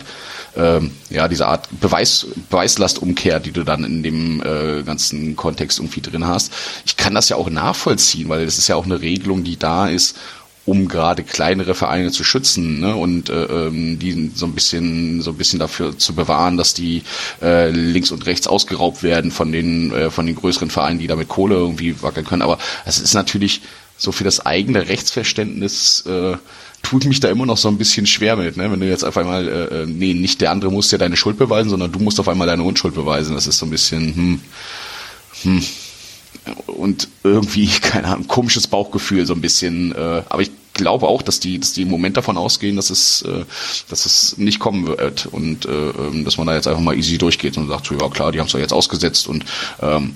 ähm, 0.55 0.91
ja, 1.09 1.27
diese 1.27 1.47
Art 1.47 1.67
Beweis, 1.79 2.27
Beweislastumkehr, 2.49 3.39
die 3.39 3.51
du 3.51 3.63
dann 3.63 3.83
in 3.83 4.03
dem 4.03 4.41
äh, 4.41 4.83
ganzen 4.83 5.35
Kontext 5.35 5.79
irgendwie 5.79 6.01
drin 6.01 6.27
hast. 6.27 6.53
Ich 6.85 6.97
kann 6.97 7.15
das 7.15 7.29
ja 7.29 7.37
auch 7.37 7.49
nachvollziehen, 7.49 8.29
weil 8.29 8.45
das 8.45 8.57
ist 8.57 8.67
ja 8.67 8.75
auch 8.75 8.85
eine 8.85 9.01
Regelung, 9.01 9.43
die 9.43 9.57
da 9.57 9.87
ist, 9.87 10.15
um 10.67 10.89
gerade 10.89 11.23
kleinere 11.23 11.73
Vereine 11.73 12.11
zu 12.11 12.25
schützen 12.25 12.81
ne? 12.81 12.93
und 12.95 13.29
äh, 13.29 13.45
ähm, 13.45 13.97
die 13.99 14.31
so 14.35 14.45
ein 14.45 14.51
bisschen 14.51 15.21
so 15.21 15.31
ein 15.31 15.37
bisschen 15.37 15.59
dafür 15.59 15.97
zu 15.97 16.13
bewahren, 16.13 16.57
dass 16.57 16.73
die 16.73 17.03
äh, 17.41 17.69
links 17.71 18.11
und 18.11 18.25
rechts 18.25 18.47
ausgeraubt 18.47 19.01
werden 19.01 19.31
von 19.31 19.53
den 19.53 19.93
äh, 19.93 20.11
von 20.11 20.27
den 20.27 20.35
größeren 20.35 20.69
Vereinen, 20.69 20.99
die 20.99 21.07
da 21.07 21.15
mit 21.15 21.29
Kohle 21.29 21.55
irgendwie 21.55 22.01
wackeln 22.01 22.25
können. 22.25 22.41
Aber 22.41 22.59
es 22.85 22.99
ist 22.99 23.13
natürlich 23.13 23.61
so 23.97 24.11
für 24.11 24.25
das 24.25 24.45
eigene 24.45 24.89
Rechtsverständnis 24.89 26.05
äh, 26.05 26.35
tut 26.83 27.05
mich 27.05 27.21
da 27.21 27.29
immer 27.29 27.45
noch 27.45 27.57
so 27.57 27.69
ein 27.69 27.77
bisschen 27.77 28.05
schwer 28.05 28.35
mit, 28.35 28.57
ne? 28.57 28.69
Wenn 28.69 28.81
du 28.81 28.87
jetzt 28.87 29.05
auf 29.05 29.17
einmal, 29.17 29.47
äh, 29.47 29.83
äh, 29.83 29.85
nee, 29.85 30.13
nicht 30.13 30.41
der 30.41 30.51
andere 30.51 30.69
muss 30.69 30.89
dir 30.89 30.97
deine 30.97 31.15
Schuld 31.15 31.37
beweisen, 31.37 31.69
sondern 31.69 31.93
du 31.93 31.99
musst 31.99 32.19
auf 32.19 32.27
einmal 32.27 32.47
deine 32.47 32.63
Unschuld 32.63 32.93
beweisen. 32.93 33.35
Das 33.35 33.47
ist 33.47 33.57
so 33.57 33.65
ein 33.65 33.69
bisschen, 33.69 34.15
hm, 34.15 34.41
hm, 35.43 35.63
und 36.67 37.07
irgendwie, 37.23 37.67
keine 37.81 38.07
Ahnung, 38.07 38.27
komisches 38.27 38.67
Bauchgefühl, 38.67 39.25
so 39.25 39.33
ein 39.33 39.41
bisschen. 39.41 39.93
Äh, 39.93 40.23
aber 40.29 40.41
ich 40.41 40.51
glaube 40.73 41.07
auch, 41.07 41.21
dass 41.21 41.39
die, 41.39 41.59
dass 41.59 41.73
die 41.73 41.81
im 41.81 41.89
Moment 41.89 42.17
davon 42.17 42.37
ausgehen, 42.37 42.75
dass 42.75 42.89
es, 42.89 43.23
äh, 43.23 43.45
dass 43.89 44.05
es 44.05 44.37
nicht 44.37 44.59
kommen 44.59 44.87
wird 44.87 45.25
und 45.25 45.65
äh, 45.65 45.89
ähm, 45.89 46.23
dass 46.23 46.37
man 46.37 46.47
da 46.47 46.55
jetzt 46.55 46.67
einfach 46.67 46.81
mal 46.81 46.95
easy 46.95 47.17
durchgeht 47.17 47.57
und 47.57 47.67
sagt, 47.67 47.89
ja 47.89 48.09
klar, 48.09 48.31
die 48.31 48.39
haben 48.39 48.45
es 48.45 48.53
doch 48.53 48.59
jetzt 48.59 48.73
ausgesetzt 48.73 49.27
und 49.27 49.43
ähm, 49.81 50.15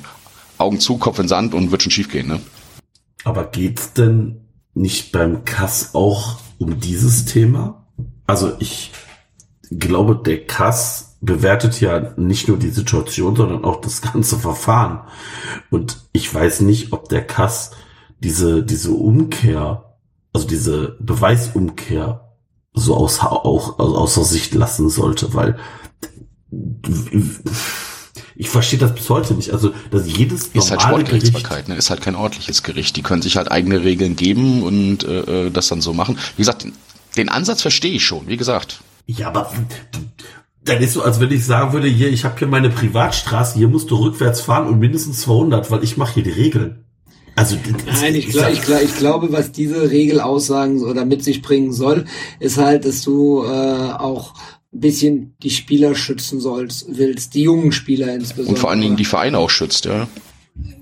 Augen 0.57 0.79
zu, 0.79 0.97
Kopf 0.97 1.19
in 1.19 1.27
Sand 1.27 1.53
und 1.53 1.71
wird 1.71 1.81
schon 1.81 1.91
schief 1.91 2.09
gehen, 2.09 2.27
ne? 2.27 2.39
Aber 3.23 3.45
geht's 3.45 3.93
denn 3.93 4.41
nicht 4.73 5.11
beim 5.11 5.43
Kass 5.45 5.93
auch 5.93 6.37
um 6.59 6.79
dieses 6.79 7.25
Thema? 7.25 7.87
Also 8.27 8.53
ich 8.59 8.91
glaube, 9.71 10.21
der 10.23 10.45
Kass 10.45 11.10
bewertet 11.21 11.79
ja 11.79 12.13
nicht 12.17 12.47
nur 12.47 12.57
die 12.57 12.69
Situation, 12.69 13.35
sondern 13.35 13.63
auch 13.63 13.79
das 13.81 14.01
ganze 14.01 14.37
Verfahren. 14.39 15.01
Und 15.69 15.97
ich 16.11 16.33
weiß 16.33 16.61
nicht, 16.61 16.91
ob 16.91 17.09
der 17.09 17.25
Kass 17.25 17.71
diese, 18.19 18.63
diese 18.63 18.91
Umkehr, 18.91 19.95
also 20.33 20.47
diese 20.47 20.97
Beweisumkehr 20.99 22.27
so 22.73 22.95
aus, 22.95 23.19
auch 23.19 23.79
also 23.79 23.97
außer 23.97 24.23
Sicht 24.23 24.53
lassen 24.53 24.89
sollte, 24.89 25.33
weil 25.33 25.57
Ich 28.35 28.49
verstehe 28.49 28.79
das 28.79 28.95
bis 28.95 29.09
heute 29.09 29.35
nicht. 29.35 29.51
Also, 29.51 29.73
dass 29.91 30.07
jedes 30.07 30.47
Ist 30.47 30.71
halt 30.71 30.81
normale 30.81 31.03
Gericht, 31.03 31.27
Sportgerichtsbarkeit, 31.27 31.67
ne? 31.67 31.75
Ist 31.75 31.89
halt 31.89 32.01
kein 32.01 32.15
ordentliches 32.15 32.63
Gericht. 32.63 32.95
Die 32.95 33.03
können 33.03 33.21
sich 33.21 33.37
halt 33.37 33.51
eigene 33.51 33.83
Regeln 33.83 34.15
geben 34.15 34.63
und 34.63 35.03
äh, 35.03 35.47
äh, 35.47 35.51
das 35.51 35.67
dann 35.67 35.81
so 35.81 35.93
machen. 35.93 36.17
Wie 36.35 36.41
gesagt, 36.41 36.63
den, 36.63 36.73
den 37.17 37.29
Ansatz 37.29 37.61
verstehe 37.61 37.93
ich 37.93 38.03
schon, 38.05 38.27
wie 38.27 38.37
gesagt. 38.37 38.81
ja, 39.05 39.27
aber 39.27 39.51
dann 40.65 40.81
ist 40.81 40.93
so, 40.93 41.01
als 41.01 41.19
wenn 41.19 41.31
ich 41.31 41.45
sagen 41.45 41.73
würde, 41.73 41.87
hier, 41.87 42.09
ich 42.09 42.23
habe 42.23 42.37
hier 42.37 42.47
meine 42.47 42.69
Privatstraße, 42.69 43.57
hier 43.57 43.67
musst 43.67 43.89
du 43.91 43.95
rückwärts 43.95 44.41
fahren 44.41 44.67
und 44.67 44.79
mindestens 44.79 45.21
200, 45.21 45.71
weil 45.71 45.83
ich 45.83 45.97
mache 45.97 46.15
hier 46.15 46.23
die 46.23 46.29
Regeln. 46.31 46.85
Also, 47.35 47.55
das- 47.85 48.01
Nein, 48.01 48.15
ich, 48.15 48.27
glaub, 48.29 48.51
ich, 48.51 48.61
glaub, 48.61 48.81
ich 48.81 48.95
glaube, 48.97 49.31
was 49.31 49.51
diese 49.51 49.89
Regel 49.89 50.19
aussagen 50.19 50.81
oder 50.83 51.05
mit 51.05 51.23
sich 51.23 51.41
bringen 51.41 51.71
soll, 51.73 52.05
ist 52.39 52.57
halt, 52.57 52.85
dass 52.85 53.01
du 53.03 53.43
äh, 53.43 53.47
auch 53.47 54.33
ein 54.73 54.79
bisschen 54.81 55.35
die 55.41 55.49
Spieler 55.49 55.95
schützen 55.95 56.39
sollst, 56.39 56.85
willst, 56.89 57.33
die 57.33 57.43
jungen 57.43 57.71
Spieler 57.71 58.13
insbesondere. 58.13 58.49
Und 58.55 58.59
vor 58.59 58.69
allen 58.69 58.81
Dingen 58.81 58.97
die 58.97 59.05
Vereine 59.05 59.37
auch 59.37 59.49
schützt, 59.49 59.85
ja. 59.85 60.07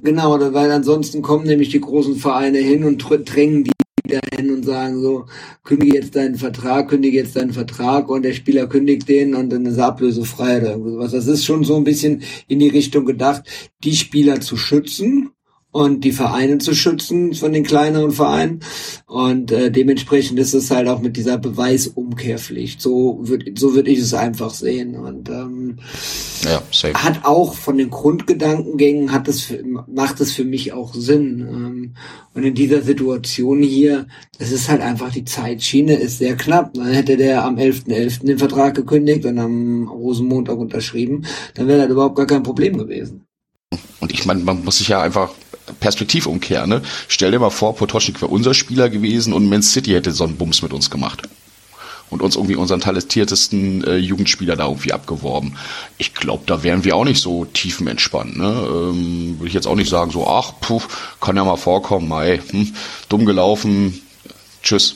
Genau, 0.03 0.39
weil 0.53 0.72
ansonsten 0.72 1.22
kommen 1.22 1.45
nämlich 1.45 1.69
die 1.69 1.80
großen 1.81 2.15
Vereine 2.15 2.57
hin 2.57 2.84
und 2.84 2.97
dr- 2.97 3.19
drängen 3.19 3.64
die 3.64 3.72
wieder 4.10 4.22
hin 4.36 4.52
und 4.52 4.64
sagen 4.65 5.02
so, 5.02 5.26
kündige 5.64 5.95
jetzt 5.95 6.15
deinen 6.15 6.36
Vertrag, 6.36 6.90
kündige 6.90 7.18
jetzt 7.18 7.36
deinen 7.36 7.53
Vertrag 7.53 8.10
und 8.10 8.23
der 8.23 8.34
Spieler 8.34 8.68
kündigt 8.68 9.07
den 9.07 9.36
und 9.36 9.49
dann 9.49 9.65
ist 9.65 9.77
er 9.77 9.88
ablösefrei 9.88 10.57
oder 10.57 10.72
irgendwie 10.72 10.91
sowas. 10.91 11.11
Das 11.11 11.27
ist 11.27 11.45
schon 11.45 11.64
so 11.64 11.76
ein 11.76 11.84
bisschen 11.84 12.23
in 12.48 12.60
die 12.60 12.69
Richtung 12.69 13.06
gedacht, 13.06 13.44
die 13.84 13.95
Spieler 13.95 14.41
zu 14.41 14.57
schützen 14.57 15.31
und 15.71 16.03
die 16.03 16.11
Vereine 16.11 16.57
zu 16.57 16.73
schützen 16.73 17.33
von 17.35 17.53
den 17.53 17.63
kleineren 17.63 18.11
Vereinen 18.11 18.61
und 19.05 19.51
äh, 19.51 19.69
dementsprechend 19.71 20.39
ist 20.39 20.53
es 20.55 20.71
halt 20.71 20.87
auch 20.87 20.99
mit 20.99 21.15
dieser 21.15 21.37
Beweisumkehrpflicht. 21.37 22.81
So 22.81 23.19
würde 23.21 23.51
so 23.55 23.75
würd 23.75 23.87
ich 23.87 23.99
es 23.99 24.13
einfach 24.15 24.51
sehen 24.51 24.95
und 24.95 25.29
ähm, 25.29 25.77
Ja, 26.43 26.61
safe. 26.71 26.93
hat 26.95 27.23
auch 27.23 27.53
von 27.53 27.77
den 27.77 27.91
Grundgedankengängen 27.91 29.11
hat 29.11 29.27
es 29.27 29.41
für, 29.41 29.63
macht 29.87 30.19
es 30.21 30.31
für 30.31 30.43
mich 30.45 30.73
auch 30.73 30.93
Sinn. 30.95 31.39
Ähm, 31.41 31.93
Und 32.33 32.43
in 32.43 32.55
dieser 32.55 32.81
Situation 32.81 33.61
hier, 33.61 34.07
es 34.39 34.51
ist 34.51 34.69
halt 34.69 34.81
einfach 34.81 35.11
die 35.11 35.25
Zeitschiene 35.25 35.93
ist 35.95 36.17
sehr 36.17 36.35
knapp. 36.35 36.73
Dann 36.73 36.87
hätte 36.87 37.15
der 37.17 37.43
am 37.43 37.57
11.11. 37.57 38.25
den 38.25 38.39
Vertrag 38.39 38.75
gekündigt 38.75 39.25
und 39.25 39.37
am 39.37 39.87
Rosenmontag 39.87 40.57
unterschrieben, 40.57 41.25
dann 41.53 41.67
wäre 41.67 41.81
das 41.81 41.89
überhaupt 41.91 42.15
gar 42.15 42.25
kein 42.27 42.41
Problem 42.43 42.77
gewesen. 42.77 43.25
Und 43.99 44.11
ich 44.11 44.25
meine, 44.25 44.43
man 44.43 44.63
muss 44.63 44.77
sich 44.79 44.87
ja 44.87 45.01
einfach 45.01 45.31
Perspektiv 45.79 46.25
umkehren. 46.25 46.69
Ne? 46.69 46.81
Stell 47.07 47.31
dir 47.31 47.39
mal 47.39 47.49
vor, 47.49 47.75
Potocznik 47.75 48.21
wäre 48.21 48.31
unser 48.31 48.53
Spieler 48.53 48.89
gewesen 48.89 49.33
und 49.33 49.47
Man 49.49 49.61
City 49.61 49.91
hätte 49.91 50.11
so 50.11 50.23
einen 50.23 50.37
Bums 50.37 50.61
mit 50.61 50.73
uns 50.73 50.89
gemacht. 50.89 51.23
Und 52.09 52.23
uns 52.23 52.35
irgendwie 52.35 52.55
unseren 52.55 52.81
talentiertesten 52.81 53.83
äh, 53.83 53.97
Jugendspieler 53.97 54.55
da 54.55 54.65
irgendwie 54.67 54.93
abgeworben. 54.93 55.57
Ich 55.99 56.15
glaube, 56.15 56.41
da 56.47 56.63
wären 56.63 56.83
wir 56.83 56.95
auch 56.95 57.05
nicht 57.05 57.21
so 57.21 57.45
tiefenentspannt. 57.45 58.35
Ne? 58.35 58.45
Ähm, 58.45 59.35
Würde 59.37 59.47
ich 59.47 59.53
jetzt 59.53 59.67
auch 59.67 59.75
nicht 59.75 59.91
sagen, 59.91 60.09
so, 60.09 60.27
ach, 60.27 60.53
puh, 60.59 60.81
kann 61.21 61.35
ja 61.35 61.43
mal 61.43 61.55
vorkommen, 61.55 62.07
mei, 62.07 62.41
hm, 62.49 62.73
dumm 63.09 63.27
gelaufen, 63.27 64.01
tschüss. 64.63 64.95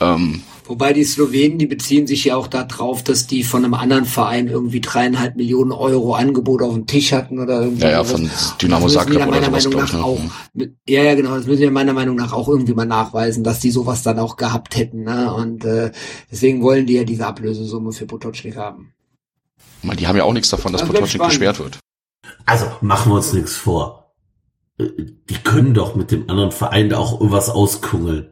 Ähm, 0.00 0.42
Wobei 0.70 0.92
die 0.92 1.02
Slowenen, 1.02 1.58
die 1.58 1.66
beziehen 1.66 2.06
sich 2.06 2.26
ja 2.26 2.36
auch 2.36 2.46
darauf, 2.46 3.02
dass 3.02 3.26
die 3.26 3.42
von 3.42 3.64
einem 3.64 3.74
anderen 3.74 4.04
Verein 4.04 4.46
irgendwie 4.46 4.80
dreieinhalb 4.80 5.34
Millionen 5.34 5.72
Euro 5.72 6.14
Angebot 6.14 6.62
auf 6.62 6.74
dem 6.74 6.86
Tisch 6.86 7.10
hatten 7.12 7.40
oder 7.40 7.62
irgendwie. 7.62 7.82
Ja, 7.82 7.90
ja, 7.90 8.04
sowas. 8.04 8.20
von 8.50 8.58
Dynamo 8.62 8.86
Das 8.86 8.94
müssen 8.94 9.10
die 9.10 9.16
Zagreb 9.16 9.18
ja 9.18 9.26
oder 9.26 9.40
meiner 9.40 9.46
sowas, 9.46 9.64
Meinung 9.64 9.70
glaub 9.72 9.84
ich, 9.84 9.92
nach 9.92 9.98
ne? 9.98 10.68
auch. 10.68 10.70
Ja, 10.88 11.02
ja, 11.02 11.14
genau. 11.16 11.34
Das 11.34 11.46
müssen 11.46 11.60
wir 11.62 11.70
meiner 11.72 11.92
Meinung 11.92 12.14
nach 12.14 12.32
auch 12.32 12.48
irgendwie 12.48 12.74
mal 12.74 12.86
nachweisen, 12.86 13.42
dass 13.42 13.58
die 13.58 13.72
sowas 13.72 14.04
dann 14.04 14.20
auch 14.20 14.36
gehabt 14.36 14.76
hätten. 14.76 15.02
Ne? 15.02 15.34
Und 15.34 15.64
äh, 15.64 15.90
deswegen 16.30 16.62
wollen 16.62 16.86
die 16.86 16.92
ja 16.94 17.02
diese 17.02 17.26
Ablösesumme 17.26 17.90
für 17.90 18.06
Potocznik 18.06 18.56
haben. 18.56 18.92
meine, 19.82 19.96
die 19.96 20.06
haben 20.06 20.16
ja 20.16 20.22
auch 20.22 20.32
nichts 20.32 20.50
davon, 20.50 20.70
dass 20.70 20.82
Das 20.82 20.88
Potocznik 20.88 21.24
gesperrt 21.24 21.58
wird. 21.58 21.80
Also 22.46 22.66
machen 22.80 23.10
wir 23.10 23.16
uns 23.16 23.32
nichts 23.32 23.56
vor. 23.56 24.12
Äh, 24.78 24.84
Die 25.28 25.34
können 25.42 25.74
doch 25.74 25.96
mit 25.96 26.12
dem 26.12 26.30
anderen 26.30 26.52
Verein 26.52 26.88
da 26.90 26.98
auch 26.98 27.14
irgendwas 27.14 27.48
auskungeln. 27.50 28.28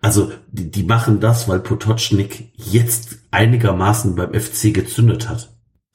Also 0.00 0.32
die, 0.50 0.70
die 0.70 0.82
machen 0.82 1.20
das, 1.20 1.48
weil 1.48 1.60
Potocznik 1.60 2.52
jetzt 2.54 3.18
einigermaßen 3.30 4.14
beim 4.14 4.34
FC 4.34 4.72
gezündet 4.72 5.28
hat. 5.28 5.50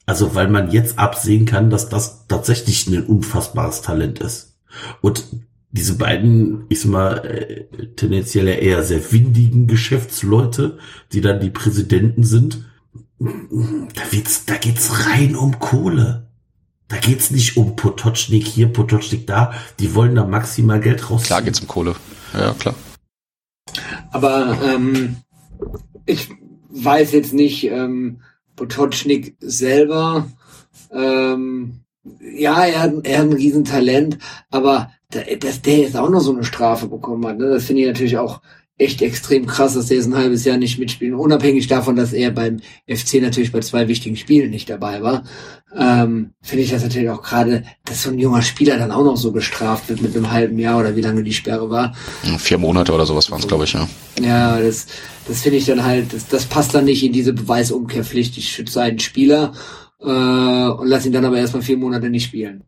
Also 0.06 0.34
weil 0.34 0.48
man 0.48 0.70
jetzt 0.70 0.98
absehen 0.98 1.46
kann, 1.46 1.70
dass 1.70 1.88
das 1.88 2.26
tatsächlich 2.26 2.86
ein 2.86 3.06
unfassbares 3.06 3.80
Talent 3.82 4.20
ist. 4.20 4.58
Und 5.00 5.24
diese 5.70 5.96
beiden, 5.96 6.66
ich 6.68 6.80
sag 6.80 6.90
mal, 6.90 7.24
äh, 7.24 7.86
tendenziell 7.96 8.46
eher 8.46 8.82
sehr 8.82 9.12
windigen 9.12 9.66
Geschäftsleute, 9.66 10.78
die 11.12 11.20
dann 11.20 11.40
die 11.40 11.50
Präsidenten 11.50 12.22
sind, 12.22 12.64
da 13.18 14.02
wird's, 14.12 14.44
da 14.44 14.56
geht's 14.56 15.06
rein 15.06 15.36
um 15.36 15.58
Kohle. 15.58 16.28
Da 16.88 16.96
geht's 16.98 17.30
nicht 17.30 17.56
um 17.56 17.76
Potocznik 17.76 18.46
hier, 18.46 18.68
Potocznik 18.68 19.26
da. 19.26 19.54
Die 19.80 19.94
wollen 19.94 20.14
da 20.14 20.24
maximal 20.24 20.80
Geld 20.80 21.10
raus. 21.10 21.24
Klar 21.24 21.42
geht's 21.42 21.60
um 21.60 21.66
Kohle. 21.66 21.96
Ja, 22.34 22.52
klar. 22.52 22.74
Aber 24.14 24.56
ähm, 24.62 25.16
ich 26.06 26.30
weiß 26.68 27.10
jetzt 27.12 27.34
nicht, 27.34 27.64
ähm, 27.64 28.20
Potocznik 28.54 29.34
selber, 29.40 30.28
ähm, 30.92 31.80
ja, 32.20 32.64
er 32.64 32.80
hat, 32.80 32.92
er 33.02 33.18
hat 33.18 33.26
ein 33.26 33.32
Riesentalent, 33.32 34.18
aber 34.52 34.92
da, 35.10 35.22
dass 35.40 35.62
der 35.62 35.78
jetzt 35.78 35.96
auch 35.96 36.08
noch 36.10 36.20
so 36.20 36.32
eine 36.32 36.44
Strafe 36.44 36.86
bekommen 36.86 37.26
hat, 37.26 37.38
ne, 37.38 37.48
das 37.48 37.64
finde 37.64 37.82
ich 37.82 37.88
natürlich 37.88 38.16
auch 38.16 38.40
echt 38.76 39.02
extrem 39.02 39.46
krass, 39.46 39.74
dass 39.74 39.86
der 39.86 39.98
jetzt 39.98 40.06
ein 40.06 40.16
halbes 40.16 40.44
Jahr 40.44 40.56
nicht 40.56 40.78
mitspielt. 40.78 41.14
Unabhängig 41.14 41.68
davon, 41.68 41.94
dass 41.94 42.12
er 42.12 42.32
beim 42.32 42.60
FC 42.88 43.20
natürlich 43.20 43.52
bei 43.52 43.60
zwei 43.60 43.86
wichtigen 43.86 44.16
Spielen 44.16 44.50
nicht 44.50 44.68
dabei 44.68 45.00
war, 45.02 45.22
ähm, 45.76 46.32
finde 46.42 46.64
ich 46.64 46.70
das 46.70 46.82
natürlich 46.82 47.10
auch 47.10 47.22
gerade, 47.22 47.64
dass 47.84 48.02
so 48.02 48.10
ein 48.10 48.18
junger 48.18 48.42
Spieler 48.42 48.76
dann 48.76 48.90
auch 48.90 49.04
noch 49.04 49.16
so 49.16 49.30
bestraft 49.30 49.88
wird 49.88 50.02
mit 50.02 50.16
einem 50.16 50.30
halben 50.30 50.58
Jahr 50.58 50.80
oder 50.80 50.96
wie 50.96 51.00
lange 51.00 51.22
die 51.22 51.32
Sperre 51.32 51.70
war. 51.70 51.94
Vier 52.38 52.58
Monate 52.58 52.92
oder 52.92 53.06
sowas 53.06 53.30
waren 53.30 53.40
es, 53.40 53.48
glaube 53.48 53.64
ich, 53.64 53.72
ja. 53.72 53.88
Ja, 54.20 54.60
das, 54.60 54.86
das 55.28 55.42
finde 55.42 55.58
ich 55.58 55.66
dann 55.66 55.84
halt, 55.84 56.12
das, 56.12 56.26
das 56.26 56.46
passt 56.46 56.74
dann 56.74 56.84
nicht 56.84 57.04
in 57.04 57.12
diese 57.12 57.32
Beweisumkehrpflicht. 57.32 58.36
Ich 58.38 58.50
schütze 58.50 58.82
einen 58.82 58.98
Spieler 58.98 59.52
äh, 60.00 60.04
und 60.04 60.88
lass 60.88 61.06
ihn 61.06 61.12
dann 61.12 61.24
aber 61.24 61.38
erstmal 61.38 61.62
vier 61.62 61.76
Monate 61.76 62.10
nicht 62.10 62.24
spielen. 62.24 62.64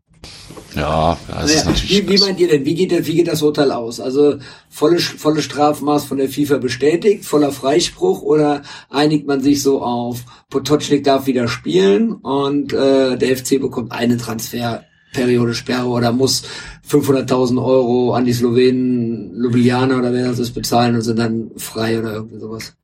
Ja, 0.75 1.17
das 1.27 1.53
ist 1.53 1.65
natürlich. 1.65 2.07
wie, 2.07 2.09
wie 2.09 2.17
meint 2.19 2.39
ihr 2.39 2.47
denn, 2.47 2.65
wie 2.65 2.75
geht, 2.75 2.91
das, 2.91 3.05
wie 3.07 3.15
geht 3.15 3.27
das 3.27 3.41
Urteil 3.41 3.71
aus? 3.71 3.99
Also 3.99 4.37
volle, 4.69 4.99
volle 4.99 5.41
Strafmaß 5.41 6.05
von 6.05 6.17
der 6.17 6.29
FIFA 6.29 6.57
bestätigt, 6.57 7.25
voller 7.25 7.51
Freispruch 7.51 8.21
oder 8.21 8.61
einigt 8.89 9.25
man 9.27 9.41
sich 9.41 9.63
so 9.63 9.81
auf, 9.81 10.23
Potocznik 10.49 11.03
darf 11.03 11.25
wieder 11.25 11.47
spielen 11.47 12.13
und 12.13 12.73
äh, 12.73 13.17
der 13.17 13.37
FC 13.37 13.59
bekommt 13.59 13.91
eine 13.91 14.17
Transferperiode 14.17 15.55
Sperre 15.55 15.87
oder 15.87 16.11
muss 16.11 16.43
500.000 16.89 17.63
Euro 17.63 18.13
an 18.13 18.25
die 18.25 18.33
Slowenen, 18.33 19.33
Ljubljana 19.35 19.97
oder 19.97 20.13
wer 20.13 20.27
das 20.27 20.39
ist, 20.39 20.53
bezahlen 20.53 20.95
und 20.95 21.01
sind 21.01 21.17
dann 21.17 21.51
frei 21.57 21.99
oder 21.99 22.13
irgendwie 22.13 22.39
sowas. 22.39 22.75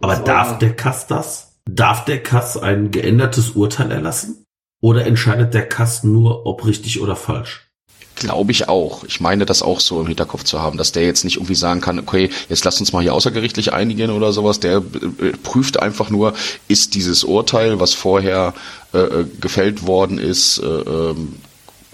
Aber 0.00 0.16
darf 0.16 0.58
der 0.58 0.74
Kass 0.74 1.06
das? 1.06 1.58
Darf 1.64 2.04
der 2.04 2.22
Kass 2.22 2.56
ein 2.56 2.90
geändertes 2.90 3.50
Urteil 3.50 3.90
erlassen? 3.90 4.41
Oder 4.82 5.06
entscheidet 5.06 5.54
der 5.54 5.66
Kass 5.66 6.02
nur, 6.04 6.44
ob 6.44 6.66
richtig 6.66 7.00
oder 7.00 7.16
falsch? 7.16 7.68
Glaube 8.16 8.50
ich 8.50 8.68
auch. 8.68 9.04
Ich 9.04 9.20
meine, 9.20 9.46
das 9.46 9.62
auch 9.62 9.80
so 9.80 10.00
im 10.00 10.06
Hinterkopf 10.08 10.44
zu 10.44 10.60
haben, 10.60 10.76
dass 10.76 10.92
der 10.92 11.04
jetzt 11.06 11.24
nicht 11.24 11.36
irgendwie 11.36 11.54
sagen 11.54 11.80
kann, 11.80 11.98
okay, 11.98 12.28
jetzt 12.48 12.64
lasst 12.64 12.80
uns 12.80 12.92
mal 12.92 13.00
hier 13.00 13.14
außergerichtlich 13.14 13.72
einigen 13.72 14.10
oder 14.10 14.32
sowas. 14.32 14.60
Der 14.60 14.78
äh, 14.78 15.32
prüft 15.42 15.80
einfach 15.80 16.10
nur, 16.10 16.34
ist 16.68 16.94
dieses 16.94 17.24
Urteil, 17.24 17.80
was 17.80 17.94
vorher 17.94 18.54
äh, 18.92 18.98
äh, 18.98 19.26
gefällt 19.40 19.86
worden 19.86 20.18
ist, 20.18 20.58
äh, 20.58 20.66
ähm, 20.66 21.36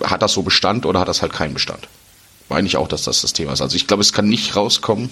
hat 0.03 0.23
das 0.23 0.33
so 0.33 0.43
Bestand 0.43 0.87
oder 0.87 1.01
hat 1.01 1.09
das 1.09 1.23
halt 1.23 1.33
keinen 1.33 1.55
Bestand? 1.55 1.89
Meine 2.49 2.67
ich 2.67 2.79
auch, 2.79 2.89
dass 2.89 3.05
das 3.05 3.21
das 3.21 3.35
Thema 3.35 3.53
ist. 3.53 3.61
Also 3.61 3.77
ich 3.77 3.87
glaube, 3.87 4.01
es 4.01 4.13
kann 4.15 4.29
nicht 4.29 4.57
rauskommen. 4.57 5.11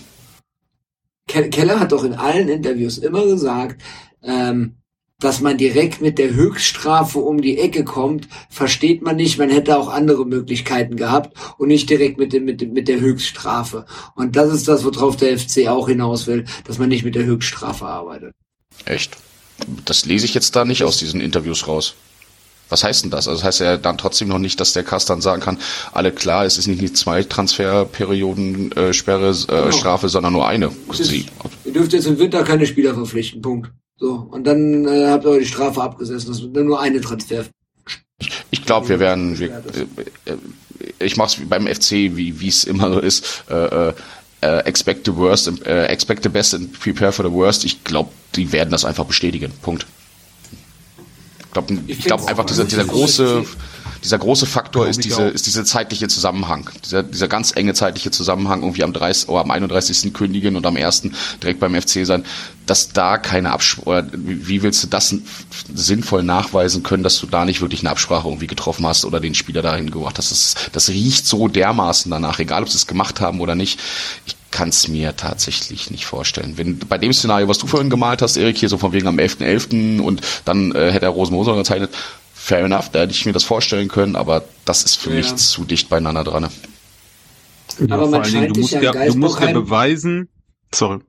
Ke- 1.29 1.51
Keller 1.51 1.79
hat 1.79 1.93
doch 1.93 2.05
in 2.05 2.15
allen 2.15 2.49
Interviews 2.49 2.99
immer 2.99 3.27
gesagt, 3.27 3.83
ähm, 4.23 4.77
dass 5.19 5.41
man 5.41 5.57
direkt 5.57 6.03
mit 6.03 6.19
der 6.19 6.35
Höchststrafe 6.35 7.19
um 7.19 7.41
die 7.41 7.59
Ecke 7.59 7.85
kommt, 7.85 8.29
versteht 8.51 9.03
man 9.03 9.17
nicht. 9.17 9.39
Man 9.39 9.49
hätte 9.49 9.79
auch 9.79 9.89
andere 9.89 10.27
Möglichkeiten 10.27 10.97
gehabt 10.97 11.37
und 11.57 11.69
nicht 11.69 11.89
direkt 11.89 12.19
mit 12.19 12.33
dem, 12.33 12.45
mit 12.45 12.61
dem, 12.61 12.73
mit 12.73 12.87
der 12.87 13.01
Höchststrafe. 13.01 13.87
Und 14.15 14.37
das 14.37 14.53
ist 14.53 14.69
das, 14.69 14.85
worauf 14.85 15.17
der 15.17 15.39
FC 15.39 15.69
auch 15.69 15.89
hinaus 15.89 16.27
will, 16.27 16.45
dass 16.65 16.79
man 16.79 16.91
nicht 16.91 17.05
mit 17.05 17.15
der 17.15 17.25
Höchststrafe 17.25 17.87
arbeitet. 17.87 18.35
Echt? 18.85 19.17
Das 19.87 20.05
lese 20.05 20.27
ich 20.27 20.35
jetzt 20.35 20.55
da 20.55 20.67
nicht 20.67 20.85
aus 20.85 20.99
diesen 20.99 21.21
Interviews 21.21 21.67
raus. 21.67 21.95
Was 22.69 22.85
heißt 22.85 23.05
denn 23.05 23.11
das? 23.11 23.29
Also 23.29 23.41
das 23.41 23.47
heißt 23.47 23.61
ja 23.61 23.77
dann 23.77 23.97
trotzdem 23.97 24.29
noch 24.29 24.41
nicht, 24.41 24.61
dass 24.61 24.73
der 24.73 24.83
Cast 24.83 25.09
dann 25.09 25.21
sagen 25.21 25.41
kann, 25.41 25.59
alle 25.93 26.13
klar, 26.13 26.45
es 26.45 26.59
ist 26.59 26.67
nicht 26.67 26.83
die 26.83 26.93
zwei 26.93 27.23
Transferperioden 27.23 28.73
äh, 28.73 28.93
Sperre, 28.93 29.31
äh, 29.31 29.73
Strafe, 29.73 30.09
sondern 30.09 30.33
nur 30.33 30.47
eine. 30.47 30.73
Sie, 30.93 31.27
Ihr 31.65 31.73
dürft 31.73 31.93
jetzt 31.93 32.07
im 32.07 32.19
Winter 32.19 32.43
keine 32.43 32.67
Spieler 32.67 32.93
verpflichten, 32.93 33.41
Punkt. 33.41 33.71
So, 33.99 34.29
und 34.31 34.45
dann 34.45 34.87
äh, 34.87 35.09
habt 35.09 35.25
ihr 35.25 35.31
eure 35.31 35.45
Strafe 35.45 35.83
abgesessen. 35.83 36.29
Das 36.29 36.41
ist 36.41 36.53
nur 36.53 36.81
eine 36.81 37.01
Transfer. 37.01 37.45
ich 38.51 38.65
glaube, 38.65 38.89
wir 38.89 39.01
werden, 39.01 39.39
wir, 39.39 39.63
äh, 40.27 40.31
äh, 40.31 40.37
ich 41.05 41.17
mache 41.17 41.41
es 41.41 41.49
beim 41.49 41.67
FC, 41.67 41.93
wie 42.17 42.41
wie 42.41 42.49
es 42.49 42.65
immer 42.65 42.93
so 42.93 43.01
ist, 43.01 43.45
äh, 43.49 43.89
äh, 43.89 43.95
äh, 44.43 44.59
expect 44.61 45.07
the 45.07 45.17
worst, 45.17 45.49
and, 45.49 45.65
äh, 45.67 45.87
expect 45.87 46.23
the 46.23 46.29
best 46.29 46.55
and 46.55 46.79
prepare 46.79 47.13
for 47.13 47.25
the 47.25 47.33
worst. 47.33 47.65
Ich 47.65 47.85
glaube, 47.85 48.11
die 48.35 48.53
werden 48.53 48.71
das 48.71 48.85
einfach 48.85 49.07
bestätigen. 49.07 49.53
Punkt. 49.63 49.87
Ich 51.47 51.53
glaube 51.53 51.75
ich 51.87 52.01
glaub 52.01 52.27
einfach, 52.27 52.45
dieser, 52.45 52.65
dieser 52.65 52.85
große. 52.85 53.45
Dieser 54.07 54.19
große 54.19 54.47
Faktor 54.47 54.87
ist 54.87 55.05
diese, 55.05 55.23
ist 55.23 55.47
dieser 55.47 55.65
zeitliche 55.65 56.07
Zusammenhang. 56.07 56.71
Dieser, 56.85 57.03
dieser 57.03 57.27
ganz 57.27 57.55
enge 57.57 57.75
zeitliche 57.75 58.13
Zusammenhang, 58.13 58.63
irgendwie 58.63 58.85
am 58.85 58.93
30. 58.93 59.29
oder 59.29 59.41
am 59.41 59.51
31. 59.51 60.13
kündigen 60.15 60.55
und 60.55 60.65
am 60.65 60.77
1. 60.77 61.09
direkt 61.43 61.59
beim 61.59 61.75
FC 61.75 62.07
sein, 62.07 62.25
dass 62.67 62.93
da 62.93 63.19
keine 63.19 63.51
Absprache, 63.51 63.89
oder 63.89 64.07
wie 64.13 64.63
willst 64.63 64.85
du 64.85 64.87
das 64.87 65.13
sinnvoll 65.75 66.23
nachweisen 66.23 66.85
können, 66.85 67.03
dass 67.03 67.19
du 67.19 67.27
da 67.27 67.45
nicht 67.45 67.61
wirklich 67.61 67.81
eine 67.81 67.91
Absprache 67.91 68.29
irgendwie 68.29 68.47
getroffen 68.47 68.87
hast 68.87 69.05
oder 69.05 69.19
den 69.19 69.35
Spieler 69.35 69.63
dahin 69.63 69.91
gebracht 69.91 70.19
hast. 70.19 70.31
Das, 70.31 70.55
das 70.71 70.89
riecht 70.89 71.27
so 71.27 71.49
dermaßen 71.49 72.09
danach, 72.09 72.39
egal 72.39 72.63
ob 72.63 72.69
sie 72.69 72.77
es 72.77 72.87
gemacht 72.87 73.21
haben 73.21 73.41
oder 73.41 73.57
nicht. 73.57 73.81
Ich 74.25 74.37
kann 74.53 74.69
es 74.69 74.87
mir 74.87 75.17
tatsächlich 75.17 75.91
nicht 75.91 76.07
vorstellen. 76.07 76.55
Wenn 76.57 76.79
bei 76.79 76.97
dem 76.97 77.13
Szenario, 77.13 77.49
was 77.49 77.59
du 77.59 77.67
vorhin 77.67 77.91
gemalt 77.91 78.23
hast, 78.23 78.37
Erik, 78.37 78.57
hier 78.57 78.69
so 78.69 78.79
von 78.79 78.93
wegen 78.93 79.09
am 79.09 79.19
11.11. 79.19 80.01
und 80.01 80.21
dann 80.45 80.73
äh, 80.73 80.93
hätte 80.93 81.07
er 81.07 81.11
Rosenmoser 81.11 81.57
gezeichnet, 81.57 81.91
fair 82.47 82.65
enough, 82.65 82.91
da 82.93 83.01
hätte 83.01 83.13
ich 83.13 83.27
mir 83.27 83.33
das 83.33 83.43
vorstellen 83.43 83.89
können, 83.89 84.15
aber 84.15 84.45
das 84.65 84.85
ist 84.85 84.97
für 84.97 85.11
Ja. 85.11 85.17
mich 85.17 85.35
zu 85.35 85.65
dicht 85.65 85.89
beieinander 85.89 86.23
dran. 86.23 86.45
Aber 87.91 88.03
vor 88.03 88.11
man 88.11 88.23
allen 88.23 88.33
Dingen, 88.33 88.53
du 88.55 88.61
musst 88.61 88.73
ja 88.73 88.81
ja, 88.83 88.93
du 88.93 89.15
musst 89.17 89.41
ja 89.41 89.53
beweisen, 89.53 90.29
sorry, 90.73 91.01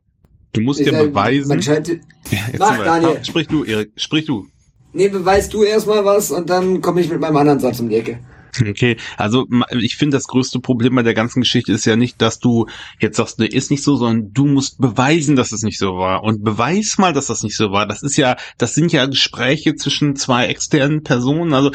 du 0.53 0.61
musst 0.61 0.79
ja 0.79 0.91
sag, 0.91 0.99
beweisen, 1.03 1.49
Man 1.49 1.61
scheint, 1.61 1.87
Ja, 2.31 2.39
Mach, 2.57 2.83
Daniel. 2.83 3.23
sprich 3.23 3.47
du, 3.47 3.63
Erik, 3.63 3.91
sprich 3.95 4.25
du. 4.25 4.47
nee, 4.93 5.07
beweist 5.09 5.53
du 5.53 5.63
erstmal 5.63 6.03
was 6.03 6.31
und 6.31 6.49
dann 6.49 6.81
komme 6.81 7.01
ich 7.01 7.09
mit 7.09 7.19
meinem 7.21 7.37
anderen 7.37 7.59
Satz 7.59 7.79
um 7.79 7.87
die 7.89 7.95
Ecke. 7.97 8.19
Okay, 8.67 8.97
also 9.17 9.47
ich 9.79 9.95
finde, 9.95 10.17
das 10.17 10.27
größte 10.27 10.59
Problem 10.59 10.95
bei 10.95 11.03
der 11.03 11.13
ganzen 11.13 11.41
Geschichte 11.41 11.71
ist 11.71 11.85
ja 11.85 11.95
nicht, 11.95 12.21
dass 12.21 12.39
du 12.39 12.67
jetzt 12.99 13.17
sagst, 13.17 13.39
ne, 13.39 13.47
ist 13.47 13.71
nicht 13.71 13.83
so, 13.83 13.95
sondern 13.95 14.33
du 14.33 14.45
musst 14.45 14.79
beweisen, 14.79 15.35
dass 15.35 15.51
es 15.51 15.63
nicht 15.63 15.79
so 15.79 15.97
war. 15.97 16.23
Und 16.23 16.43
beweis 16.43 16.97
mal, 16.97 17.13
dass 17.13 17.27
das 17.27 17.43
nicht 17.43 17.55
so 17.55 17.71
war. 17.71 17.87
Das 17.87 18.03
ist 18.03 18.17
ja, 18.17 18.35
das 18.57 18.75
sind 18.75 18.91
ja 18.91 19.05
Gespräche 19.05 19.75
zwischen 19.75 20.15
zwei 20.15 20.47
externen 20.47 21.03
Personen, 21.03 21.53
also 21.53 21.71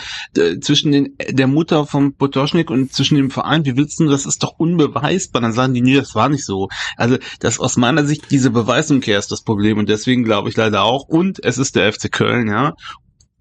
zwischen 0.60 0.92
den, 0.92 1.16
der 1.28 1.46
Mutter 1.46 1.86
von 1.86 2.14
Potoschnik 2.14 2.70
und 2.70 2.92
zwischen 2.92 3.16
dem 3.16 3.30
Verein. 3.30 3.64
Wie 3.64 3.76
willst 3.76 4.00
du, 4.00 4.08
das 4.08 4.26
ist 4.26 4.42
doch 4.42 4.58
unbeweisbar. 4.58 5.42
Dann 5.42 5.52
sagen 5.52 5.74
die, 5.74 5.82
nee, 5.82 5.96
das 5.96 6.14
war 6.14 6.28
nicht 6.28 6.44
so. 6.44 6.68
Also 6.96 7.18
das 7.40 7.58
aus 7.58 7.76
meiner 7.76 8.04
Sicht, 8.04 8.30
diese 8.30 8.50
Beweisumkehr 8.50 9.18
ist 9.18 9.32
das 9.32 9.42
Problem. 9.42 9.78
Und 9.78 9.88
deswegen 9.88 10.24
glaube 10.24 10.48
ich 10.48 10.56
leider 10.56 10.82
auch, 10.82 11.08
und 11.08 11.42
es 11.44 11.58
ist 11.58 11.76
der 11.76 11.92
FC 11.92 12.10
Köln, 12.10 12.48
ja, 12.48 12.74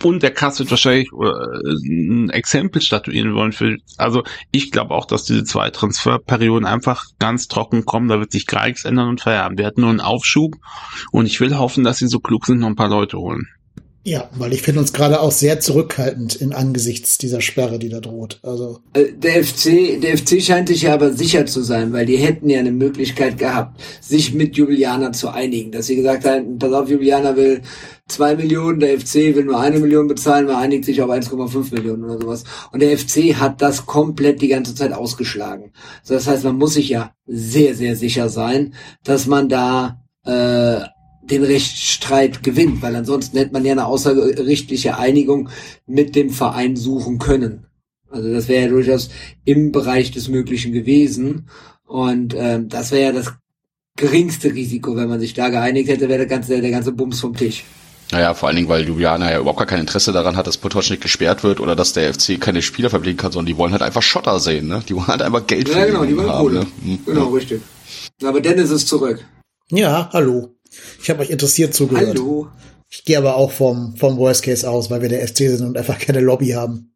und 0.04 0.24
der 0.24 0.32
Kass 0.32 0.60
wird 0.60 0.72
wahrscheinlich 0.72 1.10
äh, 1.12 1.90
ein 1.90 2.30
Exempel 2.30 2.82
statuieren 2.82 3.34
wollen 3.34 3.52
für, 3.52 3.78
also 3.98 4.24
ich 4.52 4.72
glaube 4.72 4.94
auch, 4.94 5.06
dass 5.06 5.26
diese 5.26 5.44
zwei 5.44 5.70
Transferperioden 5.70 6.66
einfach 6.66 7.06
ganz 7.20 7.48
trocken 7.48 7.86
kommen, 7.86 8.08
da 8.08 8.20
wird 8.20 8.32
sich 8.32 8.48
gar 8.48 8.68
nichts 8.68 8.86
ändern 8.86 9.10
und 9.10 9.22
Feierabend. 9.22 9.60
Wir 9.60 9.66
hatten 9.66 9.82
nur 9.82 9.90
einen 9.90 10.02
Aufschub 10.02 10.56
und 11.12 11.26
ich 11.26 11.40
will 11.40 11.58
hoffen, 11.58 11.84
dass 11.84 11.98
sie 11.98 12.08
so 12.08 12.20
klug 12.20 12.46
sind, 12.46 12.60
noch 12.60 12.68
ein 12.68 12.76
paar 12.76 12.90
Leute 12.90 13.18
holen. 13.18 13.48
Ja, 14.04 14.30
weil 14.36 14.52
ich 14.54 14.64
finde 14.64 14.80
uns 14.80 14.94
gerade 14.94 15.22
auch 15.22 15.32
sehr 15.32 15.60
zurückhaltend 15.60 16.36
in 16.36 16.54
angesichts 16.54 17.20
dieser 17.20 17.40
Sperre, 17.40 17.78
die 17.78 17.90
da 17.90 18.00
droht. 18.00 18.40
Also, 18.42 18.80
Äh, 18.94 19.12
Der 19.14 19.44
FC, 19.44 20.02
der 20.02 20.18
FC 20.18 20.42
scheint 20.42 20.70
sich 20.70 20.84
ja 20.84 20.94
aber 20.96 21.14
sicher 21.14 21.46
zu 21.46 21.62
sein, 21.62 21.94
weil 21.94 22.08
die 22.08 22.18
hätten 22.18 22.50
ja 22.50 22.60
eine 22.60 22.72
Möglichkeit 22.72 23.38
gehabt, 23.38 23.80
sich 24.02 24.34
mit 24.34 24.58
Juliana 24.58 25.12
zu 25.12 25.30
einigen. 25.30 25.72
Dass 25.72 25.86
sie 25.86 25.96
gesagt 25.96 26.26
haben, 26.26 26.58
pass 26.58 26.74
auf, 26.74 26.90
Juliana 26.90 27.36
will 27.36 27.62
zwei 28.08 28.36
Millionen, 28.36 28.80
der 28.80 29.00
FC 29.00 29.36
will 29.36 29.46
nur 29.46 29.60
eine 29.60 29.78
Million 29.80 30.08
bezahlen, 30.08 30.48
man 30.48 30.56
einigt 30.56 30.86
sich 30.86 31.00
auf 31.04 31.12
1,5 31.12 31.72
Millionen 31.72 32.04
oder 32.04 32.20
sowas. 32.20 32.44
Und 32.72 32.82
der 32.82 32.98
FC 32.98 33.36
hat 33.36 33.62
das 33.62 33.86
komplett 33.86 34.42
die 34.42 34.48
ganze 34.48 34.74
Zeit 34.74 34.94
ausgeschlagen. 34.94 35.74
Also 36.02 36.16
das 36.16 36.26
heißt, 36.26 36.44
man 36.44 36.58
muss 36.58 36.74
sich 36.74 36.90
ja 36.90 37.12
sehr, 37.28 37.76
sehr 37.76 37.96
sicher 37.96 38.30
sein, 38.30 38.74
dass 39.04 39.28
man 39.28 39.48
da 39.48 40.02
äh, 40.26 40.82
den 41.32 41.44
Rechtsstreit 41.44 42.44
gewinnt, 42.44 42.82
weil 42.82 42.96
ansonsten 42.96 43.38
hätte 43.38 43.54
man 43.54 43.66
ja 43.66 43.72
eine 43.72 43.86
außergerichtliche 43.86 44.98
Einigung 44.98 45.50
mit 45.88 46.16
dem 46.16 46.30
Verein 46.30 46.76
suchen 46.76 47.18
können. 47.18 47.66
Also 48.10 48.32
das 48.32 48.48
wäre 48.48 48.64
ja 48.66 48.70
durchaus 48.70 49.10
im 49.46 49.72
Bereich 49.72 50.12
des 50.12 50.28
Möglichen 50.28 50.74
gewesen. 50.74 51.48
Und 51.86 52.36
ähm, 52.38 52.68
das 52.70 52.92
wäre 52.92 53.04
ja 53.04 53.12
das 53.14 53.34
geringste 53.96 54.54
Risiko, 54.54 54.96
wenn 54.96 55.10
man 55.10 55.20
sich 55.20 55.34
da 55.34 55.50
geeinigt 55.50 55.90
hätte, 55.90 56.08
wäre 56.10 56.20
der 56.20 56.28
ganze, 56.28 56.60
der 56.62 56.72
ganze 56.72 56.92
Bums 56.92 57.20
vom 57.20 57.36
Tisch. 57.36 57.64
Naja, 58.12 58.34
vor 58.34 58.50
allen 58.50 58.58
Dingen, 58.58 58.68
weil 58.68 58.84
Ljubljana 58.84 59.32
ja 59.32 59.40
überhaupt 59.40 59.60
gar 59.60 59.68
kein 59.68 59.80
Interesse 59.80 60.12
daran 60.12 60.36
hat, 60.36 60.46
dass 60.46 60.58
Potocznik 60.58 61.00
gesperrt 61.00 61.44
wird 61.46 61.62
oder 61.62 61.78
dass 61.78 61.94
der 61.94 62.14
FC 62.14 62.40
keine 62.40 62.62
Spieler 62.62 62.90
verpflegen 62.90 63.18
kann, 63.18 63.32
sondern 63.32 63.46
die 63.54 63.58
wollen 63.58 63.72
halt 63.72 63.82
einfach 63.82 64.02
Schotter 64.02 64.40
sehen, 64.42 64.68
ne? 64.68 64.84
Die 64.90 64.96
wollen 64.96 65.08
halt 65.08 65.22
einfach 65.22 65.48
Geld 65.48 65.70
Ja, 65.70 65.86
genau, 65.86 66.04
die 66.04 66.18
wollen 66.18 66.30
haben, 66.30 66.40
Kohle. 66.48 66.60
ne? 66.60 66.68
Hm, 66.84 67.00
Genau, 67.06 67.30
richtig. 67.30 67.62
Aber 68.22 68.42
Dennis 68.42 68.70
ist 68.70 68.88
zurück. 68.90 69.24
ja, 69.72 70.10
hallo. 70.12 70.54
Ich 71.02 71.10
habe 71.10 71.22
euch 71.22 71.30
interessiert 71.30 71.74
zugehört. 71.74 72.10
Hallo. 72.10 72.48
Ich 72.90 73.06
gehe 73.06 73.18
aber 73.18 73.36
auch 73.36 73.52
vom, 73.52 73.96
vom 73.96 74.18
Worst 74.18 74.44
Case 74.44 74.70
aus, 74.70 74.90
weil 74.90 75.02
wir 75.02 75.10
der 75.10 75.26
FC 75.28 75.38
sind 75.38 75.62
und 75.62 75.78
einfach 75.78 75.98
keine 76.00 76.20
Lobby 76.20 76.50
haben. 76.50 76.94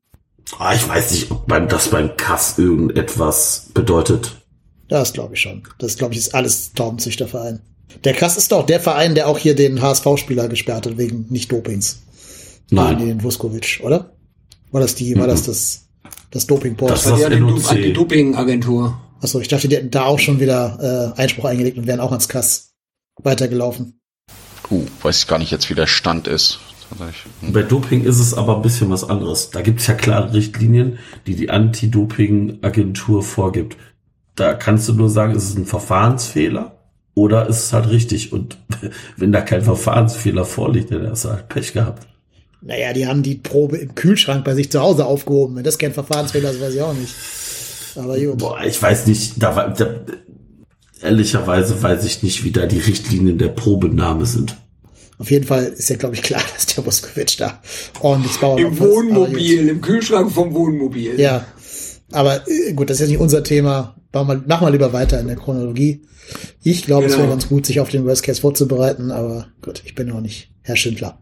Ah, 0.59 0.75
ich 0.75 0.87
weiß 0.87 1.11
nicht, 1.11 1.31
ob 1.31 1.47
beim, 1.47 1.67
das 1.67 1.89
beim 1.89 2.15
Kass 2.17 2.57
irgendetwas 2.59 3.67
bedeutet. 3.73 4.35
Das 4.87 5.13
glaube 5.13 5.33
ich 5.33 5.41
schon. 5.41 5.63
Das 5.79 5.97
glaube 5.97 6.13
ich 6.13 6.19
ist 6.19 6.35
alles 6.35 6.73
Taubenzüchterverein. 6.73 7.61
Der 8.03 8.13
Kass 8.13 8.37
ist 8.37 8.51
doch 8.51 8.65
der 8.65 8.79
Verein, 8.79 9.15
der 9.15 9.27
auch 9.27 9.39
hier 9.39 9.55
den 9.55 9.81
HSV-Spieler 9.81 10.47
gesperrt 10.47 10.85
hat 10.85 10.97
wegen 10.97 11.25
Nicht-Dopings. 11.29 11.99
Nein. 12.69 12.99
Den 12.99 13.23
Vuskovic, 13.23 13.79
oder? 13.83 14.11
War 14.71 14.81
das 14.81 14.95
die, 14.95 15.15
war 15.17 15.27
das 15.27 15.43
das, 15.43 15.85
das 16.31 16.45
Dopingboard? 16.45 16.91
Das- 16.91 17.09
Bei 17.09 17.29
der 17.29 17.39
NOC. 17.39 17.71
Anti-Doping-Agentur. 17.71 18.99
Achso, 19.21 19.39
ich 19.39 19.47
dachte, 19.47 19.67
die 19.67 19.77
hätten 19.77 19.91
da 19.91 20.05
auch 20.05 20.19
schon 20.19 20.39
wieder 20.39 21.13
äh, 21.17 21.19
Einspruch 21.19 21.45
eingelegt 21.45 21.77
und 21.77 21.87
wären 21.87 21.99
auch 22.01 22.11
ans 22.11 22.27
Kass 22.27 22.74
weitergelaufen. 23.21 23.99
Uh, 24.69 24.85
weiß 25.01 25.19
ich 25.19 25.27
gar 25.27 25.37
nicht 25.39 25.51
jetzt, 25.51 25.69
wie 25.69 25.75
der 25.75 25.87
Stand 25.87 26.27
ist. 26.27 26.59
Hm. 27.41 27.51
Bei 27.53 27.63
Doping 27.63 28.03
ist 28.03 28.19
es 28.19 28.33
aber 28.33 28.55
ein 28.57 28.61
bisschen 28.61 28.89
was 28.89 29.03
anderes. 29.03 29.49
Da 29.49 29.61
gibt 29.61 29.79
es 29.81 29.87
ja 29.87 29.95
klare 29.95 30.33
Richtlinien, 30.33 30.99
die 31.25 31.35
die 31.35 31.49
Anti-Doping-Agentur 31.49 33.23
vorgibt. 33.23 33.77
Da 34.35 34.53
kannst 34.53 34.87
du 34.87 34.93
nur 34.93 35.09
sagen, 35.09 35.35
ist 35.35 35.49
es 35.49 35.55
ein 35.55 35.65
Verfahrensfehler 35.65 36.77
oder 37.13 37.47
ist 37.47 37.65
es 37.65 37.73
halt 37.73 37.89
richtig. 37.89 38.33
Und 38.33 38.57
wenn 39.17 39.31
da 39.31 39.41
kein 39.41 39.61
Verfahrensfehler 39.63 40.45
vorliegt, 40.45 40.91
dann 40.91 41.09
hast 41.09 41.25
du 41.25 41.29
halt 41.29 41.49
Pech 41.49 41.73
gehabt. 41.73 42.07
Naja, 42.61 42.93
die 42.93 43.07
haben 43.07 43.23
die 43.23 43.35
Probe 43.35 43.77
im 43.77 43.93
Kühlschrank 43.95 44.43
bei 44.43 44.55
sich 44.55 44.71
zu 44.71 44.79
Hause 44.79 45.05
aufgehoben. 45.05 45.55
Wenn 45.55 45.63
das 45.63 45.77
kein 45.77 45.93
Verfahrensfehler 45.93 46.51
ist, 46.51 46.61
weiß 46.61 46.73
ich 46.73 46.81
auch 46.81 46.93
nicht. 46.93 47.13
Aber 47.95 48.17
gut. 48.19 48.37
Boah, 48.37 48.63
ich 48.63 48.81
weiß 48.81 49.07
nicht, 49.07 49.41
da, 49.41 49.55
war- 49.55 49.73
da 49.73 49.85
ehrlicherweise 51.05 51.81
weiß 51.81 52.03
ich 52.05 52.23
nicht, 52.23 52.43
wie 52.43 52.51
da 52.51 52.65
die 52.65 52.79
Richtlinien 52.79 53.37
der 53.37 53.49
Probenahme 53.49 54.25
sind. 54.25 54.57
Auf 55.17 55.31
jeden 55.31 55.45
Fall 55.45 55.65
ist 55.67 55.89
ja, 55.89 55.95
glaube 55.95 56.15
ich, 56.15 56.21
klar, 56.21 56.41
dass 56.55 56.65
der 56.67 56.85
Vuskovic 56.85 57.37
da 57.37 57.61
ordentlich 58.01 58.37
Bauer 58.39 58.59
Im 58.59 58.77
Wohnmobil, 58.77 59.69
im 59.69 59.81
Kühlschrank 59.81 60.31
vom 60.31 60.53
Wohnmobil. 60.53 61.19
Ja, 61.19 61.45
aber 62.11 62.47
äh, 62.47 62.73
gut, 62.73 62.89
das 62.89 62.95
ist 62.97 63.01
jetzt 63.01 63.09
nicht 63.09 63.19
unser 63.19 63.43
Thema. 63.43 63.95
Mach 64.13 64.25
mal, 64.25 64.43
mach 64.47 64.61
mal 64.61 64.71
lieber 64.71 64.93
weiter 64.93 65.19
in 65.19 65.27
der 65.27 65.35
Chronologie. 65.35 66.01
Ich 66.61 66.85
glaube, 66.85 67.05
es 67.05 67.13
Genau. 67.13 67.23
wäre 67.25 67.33
ganz 67.33 67.47
gut, 67.47 67.65
sich 67.65 67.79
auf 67.79 67.89
den 67.89 68.05
Worst 68.05 68.23
Case 68.23 68.41
vorzubereiten, 68.41 69.11
aber 69.11 69.47
gut, 69.61 69.83
ich 69.85 69.95
bin 69.95 70.11
auch 70.11 70.21
nicht 70.21 70.51
Herr 70.61 70.75
Schindler. 70.75 71.19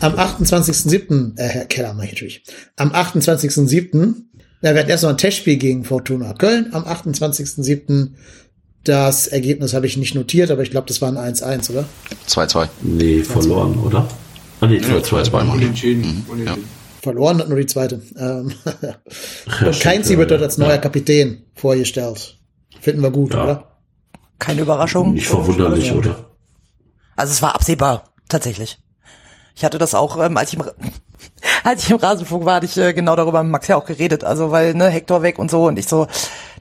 Am 0.00 0.14
28.07., 0.14 1.38
äh, 1.38 1.42
Herr 1.42 1.64
Keller, 1.66 1.94
mach 1.94 2.04
ich 2.04 2.12
natürlich. 2.12 2.42
Am 2.76 2.90
28.07., 2.92 4.14
ja, 4.62 4.74
wir 4.74 4.80
hatten 4.80 4.90
erst 4.90 5.04
noch 5.04 5.10
ein 5.10 5.16
Testspiel 5.18 5.56
gegen 5.56 5.84
Fortuna 5.84 6.34
Köln. 6.34 6.68
Am 6.72 6.84
28.07. 6.84 8.10
Das 8.84 9.26
Ergebnis 9.26 9.74
habe 9.74 9.86
ich 9.86 9.96
nicht 9.96 10.14
notiert, 10.14 10.50
aber 10.50 10.62
ich 10.62 10.70
glaube, 10.70 10.86
das 10.88 11.02
war 11.02 11.08
ein 11.08 11.34
1-1, 11.34 11.70
oder? 11.70 11.84
2-2. 12.28 12.68
Nee, 12.82 13.22
verloren, 13.22 13.78
oder? 13.78 14.08
Ah, 14.60 14.66
nee, 14.66 14.78
2-2 14.78 15.02
2-2 15.24 15.30
machen. 15.32 15.50
Unentschieden. 15.50 16.02
Mhm, 16.02 16.24
Unentschieden. 16.32 16.68
Verloren 17.02 17.38
hat 17.40 17.48
nur 17.48 17.58
die 17.58 17.66
zweite. 17.66 18.00
Ähm, 18.18 18.52
Ja, 19.60 19.66
und 19.66 19.80
Keinzi 19.80 20.04
stimmt, 20.04 20.18
wird 20.20 20.30
ja, 20.30 20.36
dort 20.36 20.42
als 20.42 20.56
ja. 20.56 20.66
neuer 20.66 20.78
Kapitän 20.78 21.44
vorgestellt. 21.54 22.38
Finden 22.80 23.02
wir 23.02 23.10
gut, 23.10 23.34
Ja. 23.34 23.42
oder? 23.44 23.66
Keine 24.38 24.62
Überraschung. 24.62 25.12
Nicht 25.14 25.28
verwunderlich, 25.28 25.88
Ja. 25.88 25.94
oder? 25.94 26.30
Also 27.16 27.32
es 27.32 27.42
war 27.42 27.54
absehbar, 27.54 28.04
tatsächlich. 28.28 28.78
Ich 29.54 29.64
hatte 29.64 29.76
das 29.78 29.94
auch, 29.94 30.18
ähm, 30.22 30.36
als 30.38 30.52
ich 30.52 30.58
im, 30.58 30.64
als 31.64 31.84
ich 31.84 31.90
im 31.90 31.96
Rasenfunk 31.98 32.44
war, 32.46 32.56
hatte 32.56 32.66
ich 32.66 32.76
äh, 32.78 32.92
genau 32.94 33.16
darüber 33.16 33.42
mit 33.42 33.52
Max 33.52 33.68
ja 33.68 33.76
auch 33.76 33.84
geredet. 33.84 34.24
Also 34.24 34.50
weil, 34.50 34.74
ne, 34.74 34.88
Hector 34.88 35.22
weg 35.22 35.38
und 35.38 35.50
so 35.50 35.66
und 35.66 35.78
ich 35.78 35.86
so, 35.86 36.06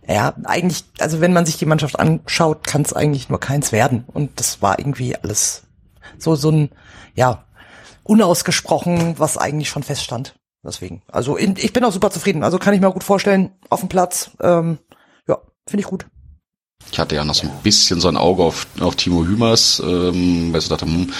ja, 0.07 0.33
eigentlich, 0.43 0.83
also 0.99 1.21
wenn 1.21 1.33
man 1.33 1.45
sich 1.45 1.57
die 1.57 1.65
Mannschaft 1.65 1.99
anschaut, 1.99 2.65
kann 2.65 2.81
es 2.81 2.93
eigentlich 2.93 3.29
nur 3.29 3.39
keins 3.39 3.71
werden. 3.71 4.05
Und 4.07 4.39
das 4.39 4.61
war 4.61 4.79
irgendwie 4.79 5.15
alles 5.15 5.63
so, 6.17 6.35
so 6.35 6.51
ein, 6.51 6.69
ja, 7.15 7.45
unausgesprochen, 8.03 9.19
was 9.19 9.37
eigentlich 9.37 9.69
schon 9.69 9.83
feststand. 9.83 10.35
Deswegen. 10.63 11.01
Also 11.07 11.37
in, 11.37 11.55
ich 11.57 11.73
bin 11.73 11.83
auch 11.85 11.91
super 11.91 12.11
zufrieden. 12.11 12.43
Also 12.43 12.57
kann 12.57 12.73
ich 12.73 12.81
mir 12.81 12.91
gut 12.91 13.03
vorstellen, 13.03 13.51
auf 13.69 13.79
dem 13.79 13.89
Platz. 13.89 14.31
Ähm, 14.41 14.79
ja, 15.27 15.37
finde 15.67 15.81
ich 15.81 15.87
gut. 15.87 16.05
Ich 16.91 16.97
hatte 16.97 17.15
ja 17.15 17.23
noch 17.23 17.35
so 17.35 17.47
ein 17.47 17.53
bisschen 17.61 17.99
so 17.99 18.07
ein 18.07 18.17
Auge 18.17 18.43
auf, 18.43 18.65
auf 18.79 18.95
Timo 18.95 19.25
Hümers, 19.25 19.81
ähm, 19.85 20.51
weil 20.51 20.59
ich 20.59 20.69
dachte, 20.69 20.85
hm, 20.85 21.11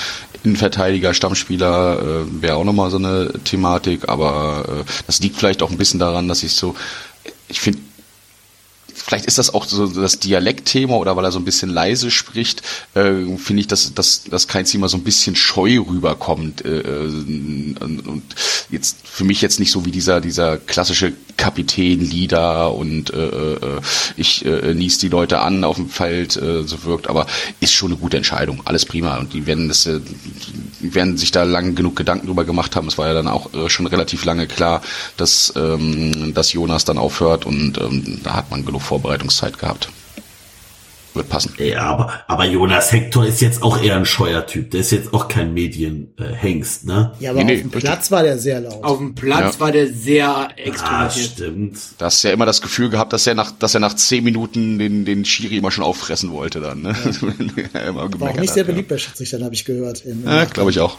Innenverteidiger, 0.43 1.13
Stammspieler 1.13 1.99
äh, 2.01 2.41
wäre 2.41 2.55
auch 2.55 2.63
nochmal 2.63 2.89
so 2.89 2.97
eine 2.97 3.33
Thematik, 3.43 4.07
aber 4.07 4.65
äh, 4.67 4.91
das 5.05 5.19
liegt 5.19 5.35
vielleicht 5.35 5.61
auch 5.61 5.69
ein 5.69 5.77
bisschen 5.77 5.99
daran, 5.99 6.27
dass 6.27 6.43
ich 6.43 6.53
so, 6.53 6.75
ich 7.49 7.59
finde, 7.59 7.81
vielleicht 9.03 9.25
ist 9.25 9.37
das 9.37 9.53
auch 9.53 9.65
so 9.65 9.87
das 9.87 10.19
Dialektthema 10.19 10.95
oder 10.95 11.15
weil 11.15 11.25
er 11.25 11.31
so 11.31 11.39
ein 11.39 11.45
bisschen 11.45 11.69
leise 11.69 12.11
spricht, 12.11 12.61
äh, 12.93 13.25
finde 13.37 13.61
ich, 13.61 13.67
dass, 13.67 13.93
dass, 13.93 14.23
dass 14.23 14.47
kein 14.47 14.65
Thema 14.65 14.89
so 14.89 14.97
ein 14.97 15.03
bisschen 15.03 15.35
scheu 15.35 15.79
rüberkommt. 15.79 16.63
Äh, 16.65 16.79
äh, 16.79 17.75
und 17.79 18.23
jetzt 18.69 18.97
für 19.03 19.23
mich 19.23 19.41
jetzt 19.41 19.59
nicht 19.59 19.71
so 19.71 19.85
wie 19.85 19.91
dieser, 19.91 20.21
dieser 20.21 20.57
klassische 20.57 21.13
Kapitän, 21.39 22.01
Leader 22.01 22.75
und 22.75 23.13
äh, 23.13 23.27
äh, 23.27 23.81
ich 24.17 24.45
äh, 24.45 24.73
nies 24.73 24.97
die 24.97 25.07
Leute 25.07 25.39
an 25.39 25.63
auf 25.63 25.77
dem 25.77 25.89
Feld 25.89 26.35
äh, 26.35 26.63
so 26.63 26.83
wirkt, 26.83 27.09
aber 27.09 27.27
ist 27.61 27.73
schon 27.73 27.91
eine 27.91 27.99
gute 27.99 28.17
Entscheidung. 28.17 28.61
Alles 28.65 28.85
prima. 28.85 29.17
Und 29.17 29.33
die 29.33 29.47
werden 29.47 29.69
das, 29.69 29.85
äh, 29.85 30.01
die 30.81 30.93
werden 30.93 31.17
sich 31.17 31.31
da 31.31 31.43
lang 31.43 31.75
genug 31.75 31.95
Gedanken 31.95 32.27
drüber 32.27 32.43
gemacht 32.43 32.75
haben. 32.75 32.89
Es 32.89 32.97
war 32.97 33.07
ja 33.07 33.13
dann 33.13 33.29
auch 33.29 33.53
äh, 33.53 33.69
schon 33.69 33.87
relativ 33.87 34.25
lange 34.25 34.47
klar, 34.47 34.81
dass, 35.15 35.53
ähm, 35.55 36.33
dass 36.33 36.51
Jonas 36.51 36.83
dann 36.83 36.97
aufhört 36.97 37.45
und 37.45 37.77
ähm, 37.77 38.19
da 38.21 38.33
hat 38.35 38.51
man 38.51 38.65
genug 38.65 38.81
Vorbereitungszeit 38.81 39.57
gehabt. 39.57 39.89
Wird 41.19 41.29
passen. 41.29 41.53
Ja, 41.57 41.81
aber, 41.83 42.13
aber 42.27 42.45
Jonas 42.45 42.91
Hector 42.93 43.25
ist 43.25 43.41
jetzt 43.41 43.61
auch 43.61 43.81
eher 43.81 43.97
ein 43.97 44.05
Scheuertyp. 44.05 44.71
Der 44.71 44.79
ist 44.79 44.91
jetzt 44.91 45.13
auch 45.13 45.27
kein 45.27 45.53
Medienhengst, 45.53 46.85
ne? 46.85 47.11
Ja, 47.19 47.31
aber 47.31 47.43
Nee, 47.43 47.55
auf 47.55 47.61
dem 47.61 47.71
nee, 47.73 47.79
Platz 47.79 48.09
war 48.11 48.23
der 48.23 48.37
sehr 48.37 48.61
laut. 48.61 48.83
Auf 48.83 48.97
dem 48.99 49.15
Platz 49.15 49.55
Ja. 49.55 49.59
war 49.59 49.71
der 49.71 49.87
sehr 49.93 50.29
Ah, 50.29 50.47
extrovertiert. 50.55 51.25
stimmt. 51.31 51.77
Da 51.97 52.05
hast 52.05 52.23
ja 52.23 52.31
immer 52.31 52.45
das 52.45 52.61
Gefühl 52.61 52.89
gehabt, 52.89 53.11
dass 53.13 53.27
er 53.27 53.35
nach, 53.35 53.51
dass 53.51 53.73
er 53.73 53.79
nach 53.81 53.95
zehn 53.95 54.23
Minuten 54.23 54.79
den, 54.79 55.03
den 55.05 55.25
Schiri 55.25 55.57
immer 55.57 55.71
schon 55.71 55.83
auffressen 55.83 56.31
wollte 56.31 56.61
dann. 56.61 56.81
Ne? 56.83 56.95
immer 57.87 58.09
war 58.19 58.29
auch 58.31 58.35
nicht 58.37 58.53
sehr 58.53 58.63
hat, 58.63 58.67
ja. 58.69 58.73
beliebt 58.73 58.87
bei 58.87 58.97
Schiedsrichtern, 58.97 59.43
habe 59.43 59.53
ich 59.55 59.65
gehört. 59.65 60.05
Im- 60.05 60.23
im 60.23 60.29
Ja, 60.29 60.45
glaube 60.45 60.71
ich 60.71 60.79
auch. 60.79 60.97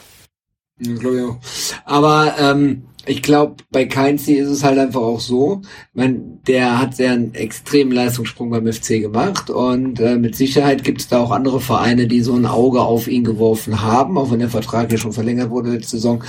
Ja, 0.80 0.94
glaub 0.94 1.14
ich 1.14 1.22
auch. 1.22 1.38
Aber 1.84 2.34
ähm, 2.38 2.82
ich 3.06 3.22
glaube, 3.22 3.56
bei 3.70 3.86
Keinzi 3.86 4.34
ist 4.34 4.48
es 4.48 4.62
halt 4.62 4.78
einfach 4.78 5.00
auch 5.00 5.20
so, 5.20 5.62
mein, 5.94 6.40
der 6.46 6.78
hat 6.78 6.96
sehr 6.96 7.12
einen 7.12 7.34
extremen 7.34 7.92
Leistungssprung 7.92 8.50
beim 8.50 8.70
FC 8.70 9.00
gemacht 9.00 9.48
und 9.48 10.00
äh, 10.00 10.16
mit 10.16 10.36
Sicherheit 10.36 10.84
gibt 10.84 11.00
es 11.00 11.08
da 11.08 11.18
auch 11.18 11.30
andere 11.30 11.60
Vereine, 11.60 12.06
die 12.06 12.20
so 12.20 12.34
ein 12.34 12.46
Auge 12.46 12.82
auf 12.82 13.08
ihn 13.08 13.24
geworfen 13.24 13.80
haben, 13.80 14.18
auch 14.18 14.30
wenn 14.30 14.40
der 14.40 14.50
Vertrag 14.50 14.92
ja 14.92 14.98
schon 14.98 15.12
verlängert 15.12 15.50
wurde 15.50 15.70
letzte 15.72 15.96
Saison. 15.96 16.22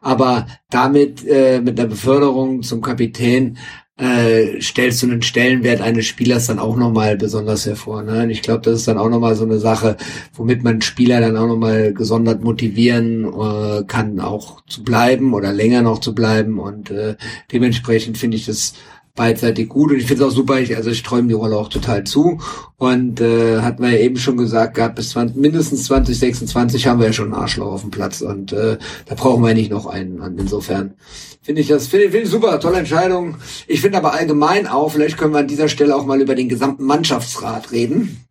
Aber 0.00 0.46
damit, 0.70 1.26
äh, 1.26 1.60
mit 1.60 1.78
der 1.78 1.86
Beförderung 1.86 2.62
zum 2.62 2.80
Kapitän, 2.80 3.58
äh, 3.98 4.60
stellst 4.60 5.02
du 5.02 5.06
einen 5.06 5.22
Stellenwert 5.22 5.80
eines 5.80 6.06
Spielers 6.06 6.46
dann 6.46 6.58
auch 6.58 6.76
nochmal 6.76 7.16
besonders 7.16 7.64
hervor. 7.64 8.02
Ne? 8.02 8.24
Und 8.24 8.30
ich 8.30 8.42
glaube, 8.42 8.62
das 8.62 8.80
ist 8.80 8.88
dann 8.88 8.98
auch 8.98 9.08
nochmal 9.08 9.34
so 9.36 9.44
eine 9.44 9.58
Sache, 9.58 9.96
womit 10.34 10.62
man 10.62 10.82
Spieler 10.82 11.20
dann 11.20 11.36
auch 11.36 11.46
nochmal 11.46 11.94
gesondert 11.94 12.42
motivieren 12.44 13.24
äh, 13.24 13.84
kann, 13.84 14.20
auch 14.20 14.62
zu 14.66 14.84
bleiben 14.84 15.32
oder 15.32 15.52
länger 15.52 15.82
noch 15.82 16.00
zu 16.00 16.14
bleiben. 16.14 16.58
Und 16.58 16.90
äh, 16.90 17.16
dementsprechend 17.52 18.18
finde 18.18 18.36
ich 18.36 18.44
das 18.44 18.74
beidseitig 19.16 19.68
gut 19.68 19.90
und 19.90 19.98
ich 19.98 20.06
finde 20.06 20.22
es 20.24 20.30
auch 20.30 20.34
super, 20.34 20.60
ich, 20.60 20.76
also 20.76 20.90
ich 20.90 21.02
träume 21.02 21.28
die 21.28 21.34
Rolle 21.34 21.56
auch 21.56 21.68
total 21.68 22.04
zu 22.04 22.38
und 22.76 23.20
äh, 23.20 23.60
hatten 23.60 23.82
wir 23.82 23.90
ja 23.90 23.98
eben 23.98 24.16
schon 24.16 24.36
gesagt 24.36 24.74
gehabt, 24.74 24.94
bis 24.94 25.10
20, 25.10 25.36
mindestens 25.36 25.84
2026 25.84 26.86
haben 26.86 27.00
wir 27.00 27.06
ja 27.06 27.12
schon 27.12 27.32
einen 27.32 27.42
Arschloch 27.42 27.72
auf 27.72 27.80
dem 27.80 27.90
Platz 27.90 28.20
und 28.20 28.52
äh, 28.52 28.78
da 29.06 29.14
brauchen 29.14 29.42
wir 29.42 29.54
nicht 29.54 29.70
noch 29.70 29.86
einen 29.86 30.20
und 30.20 30.38
insofern 30.38 30.94
finde 31.42 31.62
ich 31.62 31.68
das, 31.68 31.86
finde 31.86 32.06
ich, 32.06 32.10
finde 32.12 32.26
ich 32.26 32.30
super, 32.30 32.58
tolle 32.60 32.78
Entscheidung. 32.78 33.36
Ich 33.66 33.80
finde 33.80 33.98
aber 33.98 34.12
allgemein 34.12 34.66
auch, 34.66 34.90
vielleicht 34.90 35.16
können 35.16 35.32
wir 35.32 35.40
an 35.40 35.48
dieser 35.48 35.68
Stelle 35.68 35.94
auch 35.94 36.04
mal 36.04 36.20
über 36.20 36.34
den 36.34 36.48
gesamten 36.48 36.84
Mannschaftsrat 36.84 37.70
reden. 37.72 38.24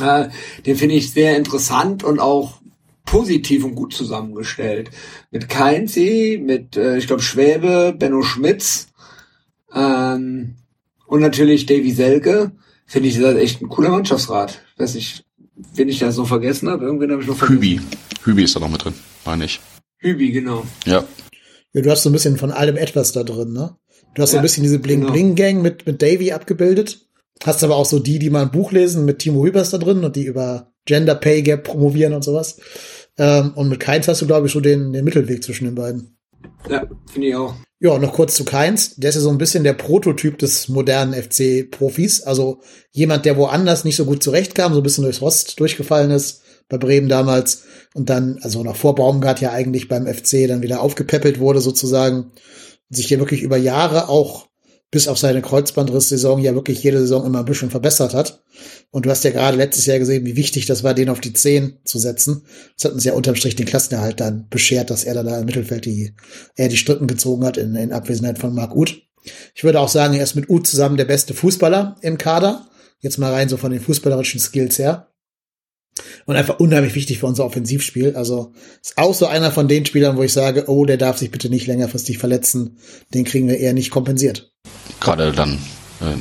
Äh, 0.00 0.28
den 0.66 0.76
finde 0.76 0.96
ich 0.96 1.10
sehr 1.10 1.36
interessant 1.36 2.04
und 2.04 2.20
auch 2.20 2.60
positiv 3.06 3.64
und 3.64 3.74
gut 3.74 3.94
zusammengestellt. 3.94 4.90
Mit 5.30 5.48
Keinzi, 5.48 6.42
mit, 6.44 6.76
äh, 6.76 6.98
ich 6.98 7.06
glaube, 7.06 7.22
Schwäbe, 7.22 7.94
Benno 7.98 8.22
Schmitz 8.22 8.88
ähm, 9.76 10.56
und 11.06 11.20
natürlich 11.20 11.66
Davy 11.66 11.92
Selke. 11.92 12.52
Finde 12.88 13.08
ich 13.08 13.18
das 13.18 13.34
echt 13.36 13.60
ein 13.60 13.68
cooler 13.68 13.90
Mannschaftsrat. 13.90 14.60
Weiß 14.76 14.94
nicht, 14.94 15.24
wen 15.74 15.88
ich 15.88 15.98
da 15.98 16.12
so 16.12 16.24
vergessen 16.24 16.68
habe. 16.68 16.84
Irgendwen 16.84 17.10
habe 17.10 17.22
ich 17.22 17.28
noch 17.28 17.36
vergessen. 17.36 17.60
Hübi. 17.60 17.80
Hübi 18.24 18.44
ist 18.44 18.54
da 18.54 18.60
noch 18.60 18.70
mit 18.70 18.84
drin, 18.84 18.94
meine 19.24 19.44
ich. 19.44 19.60
Hübi, 19.98 20.30
genau. 20.30 20.64
Ja. 20.84 21.04
Ja, 21.72 21.82
du 21.82 21.90
hast 21.90 22.04
so 22.04 22.10
ein 22.10 22.12
bisschen 22.12 22.36
von 22.36 22.52
allem 22.52 22.76
etwas 22.76 23.12
da 23.12 23.22
drin, 23.22 23.52
ne? 23.52 23.76
Du 24.14 24.22
hast 24.22 24.30
so 24.30 24.36
Ja, 24.36 24.40
ein 24.40 24.44
bisschen 24.44 24.62
diese 24.62 24.78
Bling-Bling-Gang 24.78 25.60
mit, 25.60 25.86
mit 25.86 26.00
Davy 26.00 26.32
abgebildet. 26.32 27.06
Hast 27.44 27.62
aber 27.64 27.76
auch 27.76 27.84
so 27.84 27.98
die, 27.98 28.18
die 28.18 28.30
mal 28.30 28.42
ein 28.42 28.50
Buch 28.50 28.72
lesen 28.72 29.04
mit 29.04 29.18
Timo 29.18 29.44
Hübers 29.44 29.70
da 29.70 29.78
drin 29.78 30.04
und 30.04 30.16
die 30.16 30.24
über 30.24 30.72
Gender 30.86 31.16
Pay 31.16 31.42
Gap 31.42 31.64
promovieren 31.64 32.14
und 32.14 32.22
sowas. 32.22 32.58
Ähm, 33.18 33.52
und 33.56 33.68
mit 33.68 33.80
Keins 33.80 34.08
hast 34.08 34.22
du, 34.22 34.26
glaube 34.26 34.46
ich, 34.46 34.52
so 34.52 34.60
den, 34.60 34.92
den 34.92 35.04
Mittelweg 35.04 35.42
zwischen 35.42 35.64
den 35.64 35.74
beiden. 35.74 36.15
Ja, 36.68 36.86
finde 37.06 37.28
ich 37.28 37.34
auch. 37.34 37.54
Ja, 37.78 37.98
noch 37.98 38.14
kurz 38.14 38.34
zu 38.34 38.44
Keins. 38.44 38.96
Der 38.96 39.10
ist 39.10 39.16
ja 39.16 39.20
so 39.20 39.28
ein 39.28 39.38
bisschen 39.38 39.62
der 39.62 39.74
Prototyp 39.74 40.38
des 40.38 40.68
modernen 40.68 41.12
FC-Profis. 41.12 42.22
Also 42.22 42.60
jemand, 42.92 43.26
der 43.26 43.36
woanders 43.36 43.84
nicht 43.84 43.96
so 43.96 44.06
gut 44.06 44.22
zurechtkam, 44.22 44.72
so 44.72 44.80
ein 44.80 44.82
bisschen 44.82 45.04
durchs 45.04 45.20
Rost 45.20 45.60
durchgefallen 45.60 46.10
ist, 46.10 46.42
bei 46.68 46.78
Bremen 46.78 47.08
damals. 47.08 47.64
Und 47.94 48.08
dann, 48.08 48.38
also 48.40 48.62
noch 48.62 48.76
vor 48.76 48.94
Baumgart 48.94 49.42
ja 49.42 49.52
eigentlich 49.52 49.88
beim 49.88 50.06
FC 50.06 50.48
dann 50.48 50.62
wieder 50.62 50.80
aufgepäppelt 50.80 51.38
wurde 51.38 51.60
sozusagen. 51.60 52.32
Und 52.88 52.96
sich 52.96 53.08
hier 53.08 53.18
wirklich 53.18 53.42
über 53.42 53.58
Jahre 53.58 54.08
auch 54.08 54.45
bis 54.90 55.08
auf 55.08 55.18
seine 55.18 55.42
Kreuzbandriss-Saison 55.42 56.40
ja 56.40 56.54
wirklich 56.54 56.82
jede 56.82 57.00
Saison 57.00 57.26
immer 57.26 57.40
ein 57.40 57.44
bisschen 57.44 57.70
verbessert 57.70 58.14
hat. 58.14 58.44
Und 58.90 59.04
du 59.04 59.10
hast 59.10 59.24
ja 59.24 59.30
gerade 59.30 59.56
letztes 59.56 59.86
Jahr 59.86 59.98
gesehen, 59.98 60.24
wie 60.24 60.36
wichtig 60.36 60.66
das 60.66 60.84
war, 60.84 60.94
den 60.94 61.08
auf 61.08 61.20
die 61.20 61.32
10 61.32 61.78
zu 61.84 61.98
setzen. 61.98 62.46
Das 62.76 62.84
hat 62.84 62.92
uns 62.92 63.04
ja 63.04 63.12
unterm 63.12 63.34
Strich 63.34 63.56
den 63.56 63.66
Klassenerhalt 63.66 64.20
dann 64.20 64.48
beschert, 64.48 64.90
dass 64.90 65.04
er 65.04 65.14
dann 65.14 65.26
da 65.26 65.38
im 65.38 65.46
Mittelfeld 65.46 65.84
die, 65.84 66.14
er 66.54 66.68
die 66.68 66.76
Strippen 66.76 67.08
gezogen 67.08 67.44
hat 67.44 67.56
in, 67.56 67.74
in 67.74 67.92
Abwesenheit 67.92 68.38
von 68.38 68.54
Marc 68.54 68.74
Uth. 68.76 69.02
Ich 69.54 69.64
würde 69.64 69.80
auch 69.80 69.88
sagen, 69.88 70.14
er 70.14 70.22
ist 70.22 70.36
mit 70.36 70.48
Uth 70.48 70.66
zusammen 70.66 70.96
der 70.96 71.04
beste 71.04 71.34
Fußballer 71.34 71.96
im 72.00 72.16
Kader. 72.16 72.68
Jetzt 73.00 73.18
mal 73.18 73.32
rein 73.32 73.48
so 73.48 73.56
von 73.56 73.72
den 73.72 73.80
fußballerischen 73.80 74.40
Skills 74.40 74.78
her. 74.78 75.08
Und 76.26 76.36
einfach 76.36 76.60
unheimlich 76.60 76.94
wichtig 76.94 77.18
für 77.18 77.26
unser 77.26 77.44
Offensivspiel. 77.44 78.16
Also 78.16 78.52
ist 78.82 78.98
auch 78.98 79.14
so 79.14 79.26
einer 79.26 79.50
von 79.50 79.68
den 79.68 79.86
Spielern, 79.86 80.16
wo 80.16 80.22
ich 80.22 80.32
sage, 80.32 80.64
oh, 80.68 80.84
der 80.84 80.98
darf 80.98 81.18
sich 81.18 81.30
bitte 81.30 81.48
nicht 81.48 81.66
längerfristig 81.66 82.18
verletzen. 82.18 82.78
Den 83.14 83.24
kriegen 83.24 83.48
wir 83.48 83.58
eher 83.58 83.72
nicht 83.72 83.90
kompensiert. 83.90 84.52
Gerade 85.00 85.32
dann 85.32 85.58
äh, 86.00 86.16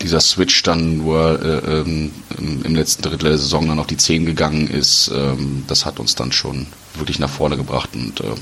dieser 0.00 0.20
Switch 0.20 0.62
dann, 0.62 1.04
wo 1.04 1.16
er 1.16 1.42
äh, 1.42 1.80
ähm, 1.80 2.10
im 2.38 2.74
letzten 2.74 3.02
Drittel 3.02 3.30
der 3.30 3.38
Saison 3.38 3.66
dann 3.68 3.78
auf 3.78 3.86
die 3.86 3.96
10 3.96 4.26
gegangen 4.26 4.68
ist, 4.68 5.10
ähm, 5.14 5.64
das 5.66 5.84
hat 5.86 5.98
uns 5.98 6.14
dann 6.14 6.32
schon 6.32 6.66
wirklich 6.96 7.18
nach 7.18 7.30
vorne 7.30 7.56
gebracht 7.56 7.90
und 7.94 8.20
äh, 8.20 8.34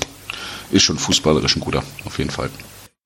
ist 0.71 0.83
schon 0.83 0.97
fußballerisch 0.97 1.55
ein 1.55 1.61
guter, 1.61 1.83
auf 2.05 2.17
jeden 2.17 2.29
Fall. 2.29 2.49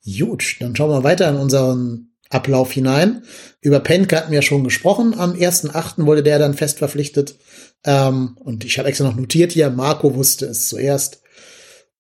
Gut, 0.06 0.56
dann 0.60 0.76
schauen 0.76 0.90
wir 0.90 1.04
weiter 1.04 1.30
in 1.30 1.36
unseren 1.36 2.12
Ablauf 2.30 2.72
hinein. 2.72 3.24
Über 3.62 3.80
Penke 3.80 4.18
hatten 4.18 4.32
wir 4.32 4.42
schon 4.42 4.64
gesprochen. 4.64 5.14
Am 5.18 5.34
1.8. 5.34 6.06
wurde 6.06 6.24
der 6.24 6.40
dann 6.40 6.54
fest 6.54 6.80
verpflichtet. 6.80 7.36
Ähm, 7.84 8.38
und 8.40 8.66
ich 8.66 8.78
habe 8.80 8.90
extra 8.90 9.06
noch 9.06 9.16
notiert 9.16 9.52
hier, 9.52 9.70
Marco 9.70 10.16
wusste 10.16 10.46
es 10.48 10.68
zuerst. 10.70 11.22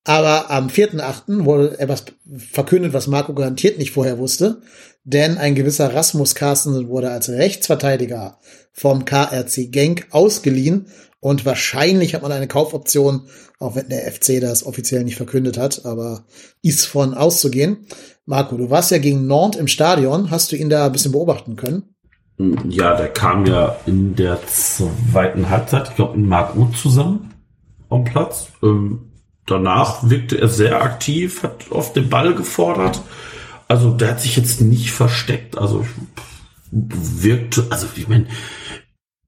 Aber 0.03 0.49
am 0.49 0.67
4.8. 0.67 1.43
wurde 1.45 1.79
etwas 1.79 2.05
verkündet, 2.37 2.93
was 2.93 3.07
Marco 3.07 3.33
garantiert 3.33 3.77
nicht 3.77 3.91
vorher 3.91 4.17
wusste. 4.17 4.61
Denn 5.03 5.37
ein 5.37 5.55
gewisser 5.55 5.93
Rasmus 5.93 6.35
Carstensen 6.35 6.89
wurde 6.89 7.11
als 7.11 7.29
Rechtsverteidiger 7.29 8.39
vom 8.71 9.05
KRC 9.05 9.71
Genk 9.71 10.07
ausgeliehen. 10.11 10.87
Und 11.19 11.45
wahrscheinlich 11.45 12.13
hat 12.13 12.21
man 12.21 12.31
eine 12.31 12.47
Kaufoption, 12.47 13.27
auch 13.59 13.75
wenn 13.75 13.89
der 13.89 14.11
FC 14.11 14.39
das 14.39 14.65
offiziell 14.65 15.03
nicht 15.03 15.17
verkündet 15.17 15.57
hat, 15.57 15.85
aber 15.85 16.25
ist 16.61 16.85
von 16.85 17.13
auszugehen. 17.13 17.87
Marco, 18.27 18.57
du 18.57 18.69
warst 18.69 18.91
ja 18.91 18.97
gegen 18.97 19.25
Nantes 19.25 19.59
im 19.59 19.67
Stadion. 19.67 20.29
Hast 20.29 20.51
du 20.51 20.57
ihn 20.57 20.69
da 20.69 20.85
ein 20.85 20.91
bisschen 20.91 21.13
beobachten 21.13 21.55
können? 21.55 21.83
Ja, 22.67 22.95
der 22.95 23.07
kam 23.07 23.45
ja 23.45 23.77
in 23.85 24.15
der 24.15 24.45
zweiten 24.45 25.49
Halbzeit, 25.49 25.89
ich 25.89 25.95
glaube, 25.95 26.17
in 26.17 26.27
Marc 26.27 26.55
Uth 26.55 26.75
zusammen 26.75 27.33
am 27.89 28.03
Platz. 28.03 28.49
Ähm, 28.61 29.13
danach 29.45 30.09
wirkte 30.09 30.39
er 30.39 30.49
sehr 30.49 30.81
aktiv, 30.83 31.41
hat 31.41 31.71
oft 31.71 31.95
den 31.95 32.09
Ball 32.09 32.35
gefordert. 32.35 33.01
Also 33.69 33.91
der 33.91 34.11
hat 34.11 34.21
sich 34.21 34.35
jetzt 34.35 34.59
nicht 34.59 34.91
versteckt. 34.91 35.57
Also 35.57 35.85
wirkte, 36.69 37.67
also 37.69 37.87
ich 37.95 38.09
meine, 38.09 38.27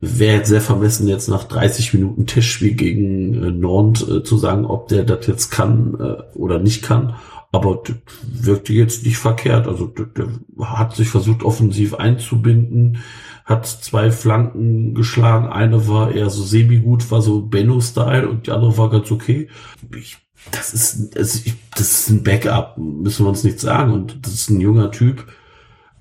wäre 0.02 0.38
jetzt 0.38 0.50
sehr 0.50 0.62
vermessen, 0.62 1.08
jetzt 1.08 1.30
nach 1.30 1.46
30 1.46 1.94
Minuten 1.94 2.26
Tischspiel 2.26 2.74
gegen 2.74 3.34
äh, 3.34 3.52
Nantes 3.52 4.08
äh, 4.10 4.24
zu 4.24 4.38
sagen, 4.38 4.66
ob 4.66 4.90
der 4.90 5.06
das 5.06 5.26
jetzt 5.26 5.52
kann 5.52 5.96
äh, 6.00 6.38
oder 6.38 6.60
nicht 6.60 6.84
kann. 6.84 7.16
Aber 7.52 7.82
das 7.84 7.96
wirkte 8.24 8.74
jetzt 8.74 9.06
nicht 9.06 9.18
verkehrt. 9.18 9.68
Also 9.68 9.88
der, 9.88 10.28
hat 10.60 10.96
sich 10.96 11.10
versucht, 11.10 11.44
offensiv 11.44 11.96
einzubinden, 11.96 13.00
hat 13.44 13.66
zwei 13.66 14.12
Flanken 14.12 14.94
geschlagen. 14.94 15.48
Eine 15.48 15.88
war 15.88 16.12
eher 16.12 16.30
so 16.30 16.44
semi-gut, 16.44 17.10
war 17.10 17.22
so 17.22 17.42
Benno-Style 17.42 18.30
und 18.30 18.48
die 18.48 18.52
andere 18.52 18.78
war 18.78 18.92
ganz 18.92 19.12
okay. 19.12 19.50
Ich, 19.96 20.18
das 20.52 20.74
ist, 20.74 21.16
das 21.16 21.44
ist 21.76 22.10
ein 22.10 22.24
Backup, 22.24 22.78
müssen 22.78 23.26
wir 23.26 23.30
uns 23.30 23.44
nicht 23.44 23.60
sagen. 23.60 23.94
Und 23.94 24.26
das 24.26 24.34
ist 24.34 24.50
ein 24.52 24.62
junger 24.62 24.92
Typ. 24.92 25.26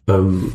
Ähm, 0.07 0.53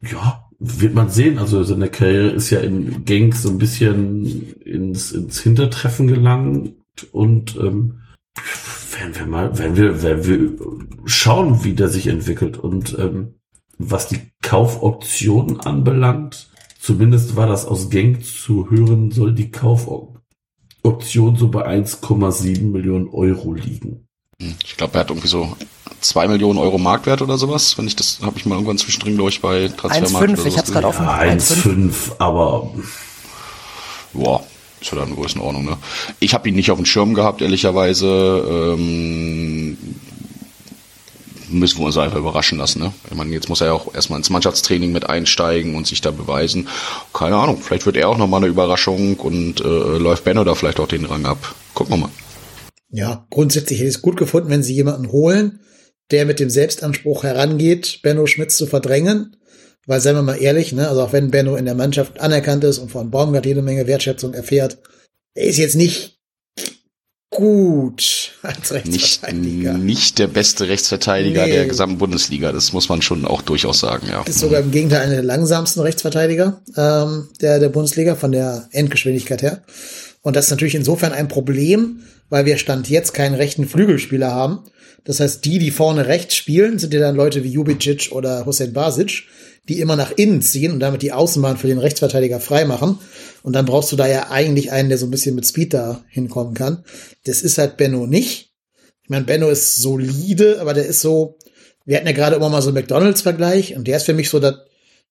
ja, 0.00 0.48
wird 0.60 0.94
man 0.94 1.10
sehen. 1.10 1.38
Also 1.38 1.62
seine 1.64 1.88
Karriere 1.88 2.28
ist 2.28 2.50
ja 2.50 2.60
in 2.60 3.04
Genk 3.04 3.34
so 3.34 3.48
ein 3.48 3.58
bisschen 3.58 4.52
ins, 4.60 5.10
ins 5.10 5.40
Hintertreffen 5.40 6.06
gelangt 6.06 6.74
und 7.12 7.56
ähm, 7.56 8.00
werden 8.98 9.16
wir 9.16 9.26
mal, 9.26 9.58
werden 9.58 9.76
wir, 9.76 10.02
werden 10.02 10.24
wir 10.24 11.08
schauen, 11.08 11.64
wie 11.64 11.74
der 11.74 11.88
sich 11.88 12.06
entwickelt. 12.06 12.58
Und 12.58 12.96
ähm, 12.98 13.34
was 13.78 14.08
die 14.08 14.20
Kaufoptionen 14.42 15.60
anbelangt, 15.60 16.50
zumindest 16.80 17.36
war 17.36 17.46
das 17.46 17.66
aus 17.66 17.90
Genk 17.90 18.24
zu 18.24 18.70
hören, 18.70 19.10
soll 19.10 19.34
die 19.34 19.50
Kaufoption 19.50 21.36
so 21.36 21.48
bei 21.48 21.66
1,7 21.66 22.70
Millionen 22.70 23.08
Euro 23.08 23.54
liegen. 23.54 24.06
Ich 24.64 24.76
glaube, 24.76 24.94
er 24.94 25.00
hat 25.00 25.10
irgendwie 25.10 25.28
so 25.28 25.56
zwei 26.00 26.28
Millionen 26.28 26.58
Euro 26.58 26.78
Marktwert 26.78 27.22
oder 27.22 27.38
sowas. 27.38 27.76
Wenn 27.76 27.88
ich 27.88 27.96
das, 27.96 28.20
habe 28.22 28.38
ich 28.38 28.46
mal 28.46 28.54
irgendwann 28.54 28.78
zwischendrin, 28.78 29.16
glaube 29.16 29.30
ich, 29.30 29.40
bei 29.40 29.68
Transfermarkt 29.68 30.30
1,5, 30.30 30.46
ich 30.46 30.58
hab's 30.58 30.70
gerade 30.70 30.86
auf 30.86 30.96
dem 30.96 31.06
Ja, 31.06 31.18
1,5, 31.18 31.92
aber 32.18 32.72
Boah, 34.12 34.44
ist 34.80 34.90
ja 34.92 34.98
dann 34.98 35.14
Größenordnung, 35.14 35.64
ne? 35.64 35.76
Ich 36.20 36.34
habe 36.34 36.48
ihn 36.48 36.54
nicht 36.54 36.70
auf 36.70 36.78
dem 36.78 36.86
Schirm 36.86 37.14
gehabt, 37.14 37.42
ehrlicherweise. 37.42 38.76
Ähm, 38.76 39.76
müssen 41.50 41.78
wir 41.78 41.86
uns 41.86 41.96
einfach 41.96 42.18
überraschen 42.18 42.58
lassen, 42.58 42.80
ne? 42.80 42.92
Ich 43.10 43.16
meine, 43.16 43.32
jetzt 43.32 43.48
muss 43.48 43.60
er 43.60 43.68
ja 43.68 43.72
auch 43.72 43.94
erstmal 43.94 44.18
ins 44.18 44.30
Mannschaftstraining 44.30 44.92
mit 44.92 45.08
einsteigen 45.08 45.74
und 45.74 45.86
sich 45.86 46.00
da 46.00 46.10
beweisen. 46.10 46.68
Keine 47.12 47.36
Ahnung, 47.36 47.58
vielleicht 47.60 47.86
wird 47.86 47.96
er 47.96 48.08
auch 48.08 48.18
nochmal 48.18 48.42
eine 48.42 48.50
Überraschung 48.50 49.16
und 49.16 49.60
äh, 49.60 49.98
läuft 49.98 50.24
Benno 50.24 50.44
da 50.44 50.54
vielleicht 50.54 50.80
auch 50.80 50.88
den 50.88 51.04
Rang 51.04 51.26
ab. 51.26 51.54
Gucken 51.74 51.94
wir 51.94 51.98
mal. 51.98 52.10
Ja, 52.90 53.26
grundsätzlich 53.30 53.78
hätte 53.78 53.88
ich 53.88 53.96
es 53.96 54.02
gut 54.02 54.16
gefunden, 54.16 54.50
wenn 54.50 54.62
sie 54.62 54.74
jemanden 54.74 55.12
holen, 55.12 55.60
der 56.10 56.24
mit 56.24 56.40
dem 56.40 56.50
Selbstanspruch 56.50 57.22
herangeht, 57.22 58.00
Benno 58.02 58.26
Schmitz 58.26 58.56
zu 58.56 58.66
verdrängen. 58.66 59.36
Weil, 59.88 60.00
seien 60.02 60.16
wir 60.16 60.22
mal 60.22 60.34
ehrlich, 60.40 60.72
ne, 60.74 60.86
also 60.86 61.00
auch 61.00 61.14
wenn 61.14 61.30
Benno 61.30 61.56
in 61.56 61.64
der 61.64 61.74
Mannschaft 61.74 62.20
anerkannt 62.20 62.62
ist 62.62 62.76
und 62.78 62.90
von 62.90 63.10
Baumgart 63.10 63.46
jede 63.46 63.62
Menge 63.62 63.86
Wertschätzung 63.86 64.34
erfährt, 64.34 64.76
er 65.34 65.46
ist 65.46 65.56
jetzt 65.56 65.76
nicht 65.76 66.18
gut 67.30 68.32
als 68.42 68.70
Nicht, 68.70 68.84
Rechtsverteidiger. 69.22 69.72
nicht 69.78 70.18
der 70.18 70.26
beste 70.26 70.68
Rechtsverteidiger 70.68 71.46
Nee. 71.46 71.52
der 71.52 71.66
gesamten 71.66 71.96
Bundesliga, 71.98 72.52
das 72.52 72.72
muss 72.74 72.88
man 72.90 73.00
schon 73.00 73.24
auch 73.24 73.40
durchaus 73.42 73.80
sagen, 73.80 74.06
ja. 74.10 74.22
Ist 74.22 74.40
sogar 74.40 74.60
im 74.60 74.70
Gegenteil 74.70 75.00
einer 75.00 75.14
der 75.14 75.22
langsamsten 75.22 75.80
Rechtsverteidiger 75.80 76.60
ähm, 76.76 77.28
der, 77.40 77.58
der 77.58 77.68
Bundesliga 77.70 78.14
von 78.14 78.32
der 78.32 78.68
Endgeschwindigkeit 78.72 79.40
her. 79.42 79.62
Und 80.20 80.36
das 80.36 80.46
ist 80.46 80.50
natürlich 80.50 80.74
insofern 80.74 81.12
ein 81.12 81.28
Problem, 81.28 82.00
weil 82.28 82.44
wir 82.44 82.58
Stand 82.58 82.90
jetzt 82.90 83.14
keinen 83.14 83.34
rechten 83.34 83.66
Flügelspieler 83.66 84.32
haben. 84.32 84.64
Das 85.04 85.20
heißt, 85.20 85.44
die, 85.44 85.58
die 85.58 85.70
vorne 85.70 86.06
rechts 86.06 86.34
spielen, 86.34 86.78
sind 86.78 86.92
ja 86.92 87.00
dann 87.00 87.16
Leute 87.16 87.44
wie 87.44 87.50
Jubicic 87.50 88.10
oder 88.12 88.44
Hussein 88.46 88.72
Basic, 88.72 89.24
die 89.68 89.80
immer 89.80 89.96
nach 89.96 90.12
innen 90.12 90.42
ziehen 90.42 90.72
und 90.72 90.80
damit 90.80 91.02
die 91.02 91.12
Außenbahn 91.12 91.56
für 91.56 91.66
den 91.66 91.78
Rechtsverteidiger 91.78 92.40
freimachen. 92.40 92.98
Und 93.42 93.52
dann 93.52 93.66
brauchst 93.66 93.92
du 93.92 93.96
da 93.96 94.06
ja 94.06 94.30
eigentlich 94.30 94.72
einen, 94.72 94.88
der 94.88 94.98
so 94.98 95.06
ein 95.06 95.10
bisschen 95.10 95.34
mit 95.34 95.46
Speed 95.46 95.74
da 95.74 96.04
hinkommen 96.08 96.54
kann. 96.54 96.84
Das 97.24 97.42
ist 97.42 97.58
halt 97.58 97.76
Benno 97.76 98.06
nicht. 98.06 98.52
Ich 99.02 99.10
meine, 99.10 99.24
Benno 99.24 99.48
ist 99.48 99.76
solide, 99.76 100.60
aber 100.60 100.74
der 100.74 100.86
ist 100.86 101.00
so, 101.00 101.38
wir 101.84 101.96
hatten 101.96 102.06
ja 102.06 102.12
gerade 102.12 102.36
immer 102.36 102.50
mal 102.50 102.62
so 102.62 102.68
einen 102.68 102.76
McDonalds-Vergleich 102.76 103.76
und 103.76 103.88
der 103.88 103.96
ist 103.96 104.04
für 104.04 104.14
mich 104.14 104.28
so 104.28 104.38
das 104.38 104.54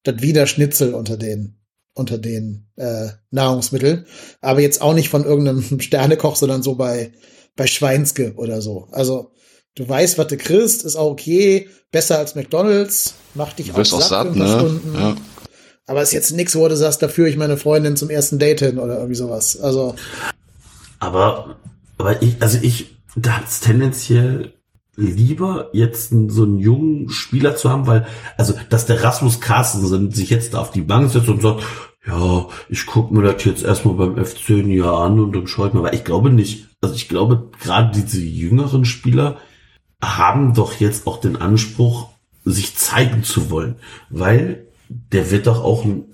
Wiener 0.05 0.47
Schnitzel 0.47 0.93
unter 0.93 1.17
den 1.17 1.55
unter 1.95 2.19
den 2.19 2.67
äh, 2.75 3.07
Nahrungsmitteln, 3.31 4.05
aber 4.39 4.61
jetzt 4.61 4.83
auch 4.83 4.93
nicht 4.93 5.09
von 5.09 5.25
irgendeinem 5.25 5.79
Sternekoch, 5.79 6.35
sondern 6.35 6.61
so 6.61 6.75
bei 6.75 7.11
bei 7.55 7.65
Schweinske 7.65 8.33
oder 8.35 8.61
so. 8.61 8.87
Also 8.91 9.31
du 9.77 9.87
weißt, 9.87 10.17
was 10.17 10.27
du 10.27 10.37
kriegst, 10.37 10.83
ist 10.83 10.95
auch 10.95 11.11
okay, 11.11 11.69
besser 11.91 12.17
als 12.17 12.35
McDonalds, 12.35 13.13
macht 13.35 13.59
dich 13.59 13.73
auch 13.73 13.85
satt, 13.85 14.27
ein 14.27 14.35
paar 14.35 14.47
ne? 14.47 14.59
Stunden. 14.59 14.95
Ja. 14.95 15.15
Aber 15.85 16.01
ist 16.01 16.11
jetzt 16.11 16.31
nix, 16.33 16.55
wo 16.55 16.67
du 16.67 16.75
sagst, 16.75 17.01
da 17.01 17.07
führe 17.07 17.29
ich 17.29 17.37
meine 17.37 17.55
Freundin 17.55 17.95
zum 17.95 18.09
ersten 18.09 18.39
Date 18.39 18.59
hin 18.59 18.77
oder 18.77 18.95
irgendwie 18.95 19.15
sowas. 19.15 19.57
Also 19.59 19.95
Aber, 20.99 21.55
aber 21.97 22.21
ich, 22.21 22.35
also 22.41 22.57
ich, 22.61 22.97
da 23.15 23.37
hat's 23.37 23.61
tendenziell 23.61 24.53
lieber 24.97 25.69
jetzt 25.73 26.09
so 26.09 26.43
einen 26.43 26.57
jungen 26.57 27.09
Spieler 27.09 27.55
zu 27.55 27.69
haben, 27.69 27.85
weil, 27.85 28.07
also, 28.35 28.53
dass 28.69 28.87
der 28.87 29.03
Rasmus 29.03 29.39
Carstensen 29.39 30.11
sich 30.11 30.31
jetzt 30.31 30.55
da 30.55 30.59
auf 30.59 30.71
die 30.71 30.81
Bank 30.81 31.11
setzt 31.11 31.29
und 31.29 31.41
sagt, 31.41 31.63
ja, 32.05 32.47
ich 32.67 32.85
guck 32.85 33.11
mir 33.11 33.21
das 33.21 33.43
jetzt 33.45 33.63
erstmal 33.63 33.93
beim 33.93 34.25
FC 34.25 34.49
ein 34.49 34.71
Jahr 34.71 35.01
an 35.01 35.19
und 35.19 35.35
dann 35.35 35.45
schaue 35.45 35.67
ich 35.67 35.73
mal, 35.73 35.83
weil 35.83 35.95
ich 35.95 36.03
glaube 36.03 36.31
nicht, 36.31 36.67
also 36.81 36.95
ich 36.95 37.09
glaube, 37.09 37.51
gerade 37.61 37.91
diese 37.95 38.19
jüngeren 38.21 38.85
Spieler 38.85 39.37
haben 40.01 40.53
doch 40.53 40.73
jetzt 40.79 41.07
auch 41.07 41.19
den 41.19 41.35
Anspruch, 41.35 42.09
sich 42.45 42.75
zeigen 42.75 43.23
zu 43.23 43.49
wollen, 43.49 43.75
weil 44.09 44.67
der 44.89 45.31
wird 45.31 45.47
doch 45.47 45.63
auch 45.63 45.83
ein 45.83 46.05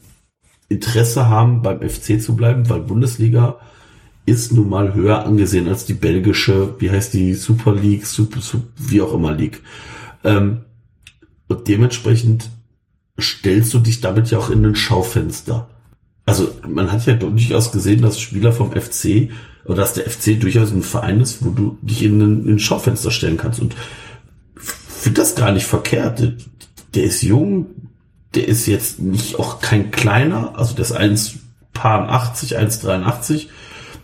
Interesse 0.67 1.29
haben, 1.29 1.61
beim 1.61 1.87
FC 1.87 2.21
zu 2.21 2.35
bleiben, 2.35 2.69
weil 2.69 2.81
Bundesliga 2.81 3.59
ist 4.25 4.53
nun 4.53 4.69
mal 4.69 4.93
höher 4.93 5.25
angesehen 5.25 5.67
als 5.67 5.85
die 5.85 5.93
belgische, 5.93 6.75
wie 6.79 6.89
heißt 6.89 7.13
die, 7.13 7.33
Super 7.33 7.75
League, 7.75 8.05
Super, 8.05 8.41
Super 8.41 8.67
wie 8.77 9.01
auch 9.01 9.13
immer 9.13 9.33
League. 9.33 9.61
Ähm, 10.23 10.61
und 11.47 11.67
dementsprechend 11.67 12.49
stellst 13.19 13.73
du 13.73 13.79
dich 13.79 14.01
damit 14.01 14.31
ja 14.31 14.39
auch 14.39 14.49
in 14.49 14.65
ein 14.65 14.75
Schaufenster. 14.75 15.69
Also 16.25 16.49
man 16.67 16.91
hat 16.91 17.05
ja 17.05 17.15
durchaus 17.15 17.71
gesehen, 17.71 18.01
dass 18.01 18.19
Spieler 18.19 18.53
vom 18.53 18.71
FC 18.71 19.29
oder 19.65 19.75
dass 19.77 19.93
der 19.93 20.09
FC 20.09 20.39
durchaus 20.39 20.71
ein 20.71 20.81
Verein 20.83 21.21
ist, 21.21 21.43
wo 21.45 21.49
du 21.51 21.77
dich 21.81 22.03
in 22.03 22.19
ein, 22.21 22.45
in 22.45 22.53
ein 22.55 22.59
Schaufenster 22.59 23.11
stellen 23.11 23.37
kannst. 23.37 23.59
Und 23.59 23.75
finde 24.57 25.21
das 25.21 25.35
gar 25.35 25.51
nicht 25.51 25.65
verkehrt. 25.65 26.19
Der, 26.19 26.33
der 26.95 27.03
ist 27.03 27.21
jung, 27.21 27.67
der 28.35 28.47
ist 28.47 28.65
jetzt 28.67 28.99
nicht 28.99 29.39
auch 29.39 29.61
kein 29.61 29.91
kleiner, 29.91 30.57
also 30.57 30.73
der 30.75 30.83
ist 30.85 30.95
1,80, 30.97 31.37
1,83. 31.75 33.47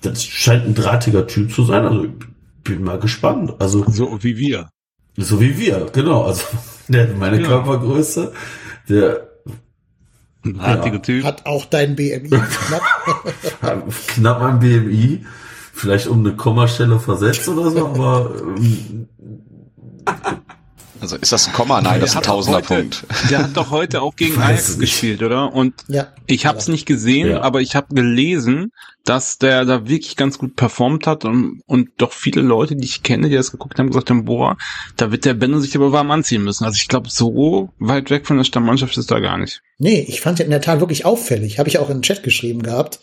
Das 0.01 0.23
scheint 0.23 0.65
ein 0.65 0.75
drahtiger 0.75 1.27
Typ 1.27 1.53
zu 1.53 1.65
sein. 1.65 1.85
Also 1.85 2.05
ich 2.05 2.11
bin 2.63 2.83
mal 2.83 2.99
gespannt. 2.99 3.53
Also 3.59 3.85
So 3.89 4.17
wie 4.23 4.37
wir. 4.37 4.69
so 5.17 5.41
wie 5.41 5.57
wir, 5.57 5.87
genau. 5.91 6.23
Also 6.23 6.43
der 6.87 7.03
hat 7.09 7.17
meine 7.17 7.41
Ja. 7.41 7.47
Körpergröße, 7.47 8.31
der 8.87 9.27
Ein 10.45 10.59
artiger 10.59 11.01
Typ. 11.01 11.23
hat 11.25 11.45
auch 11.45 11.65
dein 11.65 11.95
BMI 11.95 12.29
knapp. 12.29 12.81
knapp 14.07 14.41
ein 14.41 14.59
BMI, 14.59 15.25
vielleicht 15.79 16.07
um 16.07 16.19
eine 16.25 16.35
Kommastelle 16.35 16.99
versetzt 16.99 17.47
oder 17.47 17.71
so, 17.71 17.87
aber 17.87 18.31
ähm, 18.57 19.07
Also 21.01 21.15
ist 21.15 21.31
das 21.31 21.47
ein 21.47 21.53
Komma? 21.53 21.81
Nein, 21.81 22.01
das 22.01 22.09
ist 22.09 22.17
ein 22.17 22.21
Der 22.23 22.23
hat 22.23 22.25
doch 22.27 22.35
Tausenderpunkt. 22.35 23.03
heute- 23.09 23.27
Der 23.29 23.39
hat 23.43 23.55
doch 23.57 23.71
heute 23.71 24.01
auch 24.01 24.15
gegen 24.17 24.37
Ajax 24.41 24.77
gespielt, 24.79 25.23
oder? 25.23 25.53
Und 25.53 25.73
ja. 25.87 26.07
ich 26.25 26.45
habe 26.45 26.57
es 26.57 26.67
nicht 26.67 26.85
gesehen, 26.85 27.29
Ja. 27.29 27.41
aber 27.41 27.61
ich 27.61 27.73
habe 27.77 27.95
gelesen, 27.95 28.71
dass 29.05 29.37
der 29.37 29.63
da 29.63 29.87
wirklich 29.87 30.17
ganz 30.17 30.37
gut 30.37 30.57
performt 30.57 31.07
hat 31.07 31.23
und, 31.23 31.61
und 31.67 31.89
doch 31.97 32.11
viele 32.11 32.41
Leute, 32.41 32.75
die 32.75 32.83
ich 32.85 33.01
kenne, 33.01 33.29
die 33.29 33.35
das 33.35 33.51
geguckt 33.51 33.79
haben, 33.79 33.87
gesagt 33.87 34.09
haben, 34.09 34.25
boah, 34.25 34.57
da 34.97 35.09
wird 35.09 35.23
der 35.23 35.35
Benno 35.35 35.59
sich 35.61 35.73
aber 35.77 35.93
warm 35.93 36.11
anziehen 36.11 36.43
müssen. 36.43 36.65
Also 36.65 36.75
ich 36.75 36.89
glaube, 36.89 37.09
so 37.09 37.69
weit 37.79 38.09
weg 38.09 38.27
von 38.27 38.35
der 38.35 38.43
Stammmannschaft 38.43 38.97
ist 38.97 39.09
er 39.09 39.21
gar 39.21 39.37
nicht. 39.37 39.61
Nee, 39.77 40.05
ich 40.09 40.19
fand 40.19 40.39
den 40.39 40.45
in 40.47 40.51
der 40.51 40.59
Tat 40.61 40.81
wirklich 40.81 41.05
auffällig. 41.05 41.59
Habe 41.59 41.69
ich 41.69 41.79
auch 41.79 41.89
in 41.89 41.99
den 41.99 42.03
Chat 42.03 42.23
geschrieben 42.23 42.61
gehabt. 42.61 42.99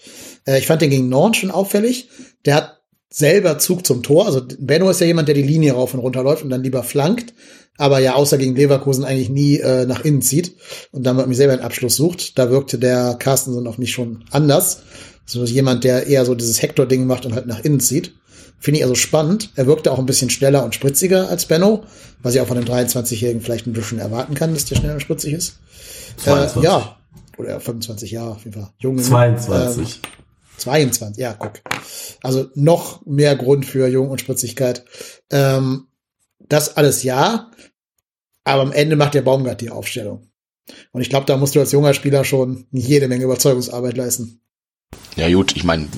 Äh, 0.47 0.59
ich 0.59 0.67
fand 0.67 0.83
den 0.83 0.91
gegen 0.91 1.09
Nord 1.09 1.37
schon 1.37 1.51
auffällig. 1.51 2.09
Der 2.45 2.55
hat 2.55 2.77
selber 3.11 3.59
Zug 3.59 3.87
zum 3.87 4.03
Tor. 4.03 4.27
Also 4.27 4.43
Benno 4.59 4.91
ist 4.91 5.01
ja 5.01 5.07
jemand, 5.07 5.29
der 5.29 5.35
die 5.35 5.43
Linie 5.43 5.73
rauf 5.73 5.95
und 5.95 6.01
runter 6.01 6.23
läuft 6.23 6.43
und 6.43 6.51
dann 6.51 6.63
lieber 6.63 6.83
flankt, 6.83 7.35
aber 7.79 7.99
ja 7.99 8.15
außer 8.15 8.39
gegen 8.39 8.57
Leverkusen 8.57 9.05
eigentlich 9.05 9.31
nie 9.31 9.59
äh, 9.59 9.87
nach 9.87 10.05
innen 10.05 10.23
zieht 10.23 10.57
und 10.93 11.05
dann 11.05 11.17
mit 11.17 11.27
mir 11.27 11.35
selber 11.35 11.53
einen 11.53 11.63
Abschluss 11.63 11.97
sucht. 11.97 12.39
Da 12.39 12.51
wirkte 12.51 12.79
der 12.79 13.17
Carstensen 13.19 13.67
auf 13.67 13.79
mich 13.79 13.93
schon 13.93 14.25
anders. 14.31 14.83
So 15.25 15.45
jemand, 15.45 15.85
der 15.85 16.07
eher 16.07 16.25
so 16.25 16.35
dieses 16.35 16.63
Hector-Ding 16.63 17.07
macht 17.07 17.27
und 17.27 17.35
halt 17.35 17.47
nach 17.47 17.65
innen 17.65 17.81
zieht. 17.81 18.15
Finde 18.59 18.79
ich 18.79 18.85
also 18.85 18.95
spannend. 18.95 19.51
Er 19.55 19.67
wirkte 19.67 19.93
auch 19.93 19.99
ein 19.99 20.07
bisschen 20.07 20.31
schneller 20.31 20.65
und 20.65 20.75
spritziger 20.75 21.29
als 21.29 21.47
Benno, 21.47 21.85
was 22.23 22.35
ich 22.35 22.41
auch 22.41 22.47
von 22.47 22.57
einem 22.57 22.67
23-Jährigen 22.67 23.43
vielleicht 23.43 23.67
ein 23.67 23.73
bisschen 23.73 23.99
erwarten 23.99 24.35
kann, 24.35 24.55
dass 24.55 24.65
der 24.65 24.77
schnell 24.77 24.95
und 24.95 25.01
spritzig 25.01 25.35
ist. 25.35 25.59
22. 26.19 26.63
Äh, 26.63 26.65
ja. 26.65 26.97
Oder 27.37 27.61
25 27.61 28.13
Jahre 28.13 28.31
auf 28.31 28.45
jeden 28.45 28.61
Fall. 28.61 28.71
Jung, 28.79 28.99
22. 28.99 29.97
Ähm, 29.97 30.11
22, 30.59 31.21
ja, 31.21 31.35
guck. 31.35 31.61
Also 32.23 32.51
noch 32.55 33.05
mehr 33.07 33.37
Grund 33.37 33.67
für 33.67 33.87
Jung 33.89 34.11
und 34.11 34.21
Spritzigkeit. 34.21 34.85
Ähm, 35.31 35.89
das 36.39 36.77
alles 36.77 37.03
ja, 37.03 37.51
aber 38.45 38.63
am 38.63 38.73
Ende 38.73 38.97
macht 38.97 39.15
der 39.15 39.23
Baumgart 39.23 39.61
die 39.61 39.71
Aufstellung. 39.71 40.31
Und 40.93 41.01
ich 41.01 41.11
glaube, 41.11 41.27
da 41.27 41.37
musst 41.37 41.55
du 41.55 41.61
als 41.61 41.73
junger 41.73 41.95
Spieler 41.95 42.25
schon 42.25 42.67
jede 42.73 43.09
Menge 43.09 43.25
Überzeugungsarbeit 43.25 43.97
leisten. 43.97 44.41
Ja 45.17 45.33
gut, 45.33 45.57
ich 45.57 45.65
meine, 45.65 45.89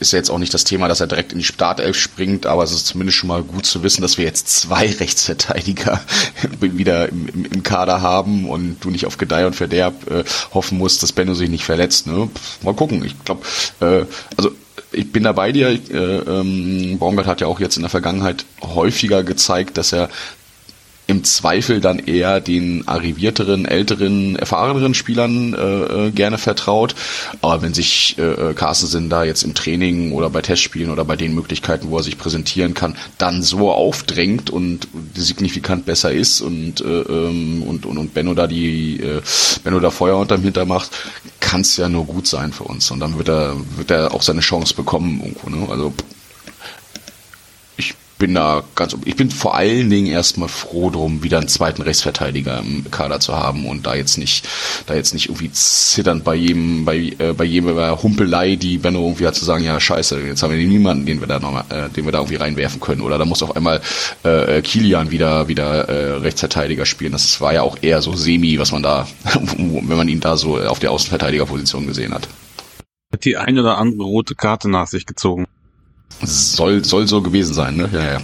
ist 0.00 0.12
ja 0.12 0.18
jetzt 0.18 0.30
auch 0.30 0.38
nicht 0.38 0.52
das 0.52 0.64
Thema, 0.64 0.88
dass 0.88 1.00
er 1.00 1.06
direkt 1.06 1.32
in 1.32 1.38
die 1.38 1.44
Startelf 1.44 1.96
springt, 1.96 2.44
aber 2.46 2.64
es 2.64 2.72
ist 2.72 2.86
zumindest 2.86 3.18
schon 3.18 3.28
mal 3.28 3.42
gut 3.42 3.66
zu 3.66 3.82
wissen, 3.84 4.02
dass 4.02 4.18
wir 4.18 4.24
jetzt 4.24 4.48
zwei 4.48 4.90
Rechtsverteidiger 5.00 6.00
wieder 6.60 7.08
im, 7.08 7.28
im, 7.28 7.44
im 7.44 7.62
Kader 7.62 8.02
haben 8.02 8.48
und 8.48 8.82
du 8.82 8.90
nicht 8.90 9.06
auf 9.06 9.16
Gedeih 9.16 9.46
und 9.46 9.54
Verderb 9.54 10.10
äh, 10.10 10.24
hoffen 10.52 10.78
musst, 10.78 11.02
dass 11.02 11.12
Benno 11.12 11.34
sich 11.34 11.48
nicht 11.48 11.64
verletzt. 11.64 12.06
Ne? 12.06 12.28
Mal 12.62 12.74
gucken. 12.74 13.04
Ich 13.04 13.14
glaube, 13.24 13.42
äh, 13.80 14.06
also 14.36 14.50
ich 14.90 15.12
bin 15.12 15.22
da 15.22 15.32
bei 15.32 15.52
dir. 15.52 15.68
Äh, 15.68 15.96
ähm, 15.96 16.98
Baumgart 16.98 17.26
hat 17.26 17.40
ja 17.40 17.46
auch 17.46 17.60
jetzt 17.60 17.76
in 17.76 17.82
der 17.82 17.90
Vergangenheit 17.90 18.44
häufiger 18.60 19.22
gezeigt, 19.22 19.78
dass 19.78 19.92
er 19.92 20.08
im 21.06 21.22
Zweifel 21.24 21.80
dann 21.80 21.98
eher 21.98 22.40
den 22.40 22.88
arrivierteren, 22.88 23.66
älteren, 23.66 24.36
erfahreneren 24.36 24.94
Spielern 24.94 25.54
äh, 25.54 26.06
äh, 26.06 26.10
gerne 26.10 26.38
vertraut. 26.38 26.94
Aber 27.42 27.62
wenn 27.62 27.74
sich 27.74 28.16
äh, 28.18 28.54
Carstensen 28.54 29.10
da 29.10 29.24
jetzt 29.24 29.42
im 29.42 29.54
Training 29.54 30.12
oder 30.12 30.30
bei 30.30 30.40
Testspielen 30.40 30.90
oder 30.90 31.04
bei 31.04 31.16
den 31.16 31.34
Möglichkeiten, 31.34 31.90
wo 31.90 31.98
er 31.98 32.02
sich 32.02 32.16
präsentieren 32.16 32.74
kann, 32.74 32.96
dann 33.18 33.42
so 33.42 33.70
aufdrängt 33.70 34.50
und 34.50 34.88
signifikant 35.14 35.84
besser 35.84 36.12
ist 36.12 36.40
und 36.40 36.80
äh, 36.80 36.84
ähm, 36.84 37.62
und, 37.62 37.84
und, 37.84 37.98
und 37.98 38.14
Benno 38.14 38.34
da 38.34 38.46
die 38.46 39.00
äh, 39.00 39.20
Benno 39.62 39.80
da 39.80 39.90
Feuer 39.90 40.18
unterm 40.18 40.42
Hinter 40.42 40.64
macht, 40.64 40.90
kann 41.40 41.60
es 41.60 41.76
ja 41.76 41.88
nur 41.88 42.06
gut 42.06 42.26
sein 42.26 42.52
für 42.52 42.64
uns. 42.64 42.90
Und 42.90 43.00
dann 43.00 43.18
wird 43.18 43.28
er 43.28 43.56
wird 43.76 43.90
er 43.90 44.14
auch 44.14 44.22
seine 44.22 44.40
Chance 44.40 44.74
bekommen 44.74 45.20
irgendwo. 45.22 45.50
Ne? 45.50 45.68
Also 45.70 45.92
bin 48.18 48.34
da 48.34 48.62
ganz, 48.74 48.96
ich 49.04 49.16
bin 49.16 49.30
vor 49.30 49.54
allen 49.54 49.90
Dingen 49.90 50.06
erstmal 50.06 50.48
froh 50.48 50.90
drum, 50.90 51.22
wieder 51.22 51.38
einen 51.38 51.48
zweiten 51.48 51.82
Rechtsverteidiger 51.82 52.60
im 52.60 52.90
Kader 52.90 53.20
zu 53.20 53.34
haben 53.34 53.66
und 53.66 53.86
da 53.86 53.94
jetzt 53.94 54.18
nicht, 54.18 54.46
da 54.86 54.94
jetzt 54.94 55.14
nicht 55.14 55.28
irgendwie 55.28 55.50
zitternd 55.50 56.24
bei 56.24 56.34
jedem, 56.34 56.84
bei, 56.84 57.14
äh, 57.18 57.32
bei 57.36 57.44
jedem 57.44 57.76
Humpelei, 58.02 58.56
die 58.56 58.78
Benno 58.78 59.02
irgendwie 59.02 59.26
hat 59.26 59.34
zu 59.34 59.44
sagen, 59.44 59.64
ja 59.64 59.78
scheiße, 59.78 60.20
jetzt 60.20 60.42
haben 60.42 60.52
wir 60.52 60.66
niemanden, 60.66 61.06
den 61.06 61.20
wir 61.20 61.26
da 61.26 61.40
noch, 61.40 61.70
äh, 61.70 61.88
den 61.90 62.04
wir 62.04 62.12
da 62.12 62.18
irgendwie 62.18 62.36
reinwerfen 62.36 62.80
können. 62.80 63.00
Oder 63.00 63.18
da 63.18 63.24
muss 63.24 63.42
auf 63.42 63.56
einmal 63.56 63.80
äh, 64.22 64.62
Kilian 64.62 65.10
wieder, 65.10 65.48
wieder 65.48 65.88
äh, 65.88 66.12
Rechtsverteidiger 66.18 66.86
spielen. 66.86 67.12
Das 67.12 67.40
war 67.40 67.52
ja 67.52 67.62
auch 67.62 67.78
eher 67.80 68.00
so 68.02 68.14
semi, 68.14 68.58
was 68.58 68.72
man 68.72 68.82
da, 68.82 69.06
wenn 69.56 69.96
man 69.96 70.08
ihn 70.08 70.20
da 70.20 70.36
so 70.36 70.58
auf 70.58 70.78
der 70.78 70.92
Außenverteidigerposition 70.92 71.86
gesehen 71.86 72.14
hat. 72.14 72.28
Hat 73.12 73.24
die 73.24 73.36
eine 73.36 73.60
oder 73.60 73.78
andere 73.78 74.04
rote 74.04 74.34
Karte 74.34 74.68
nach 74.68 74.86
sich 74.86 75.06
gezogen. 75.06 75.46
Soll, 76.22 76.84
soll 76.84 77.06
so 77.08 77.22
gewesen 77.22 77.54
sein, 77.54 77.76
ne? 77.76 77.90
Ja, 77.92 78.12
ja. 78.12 78.20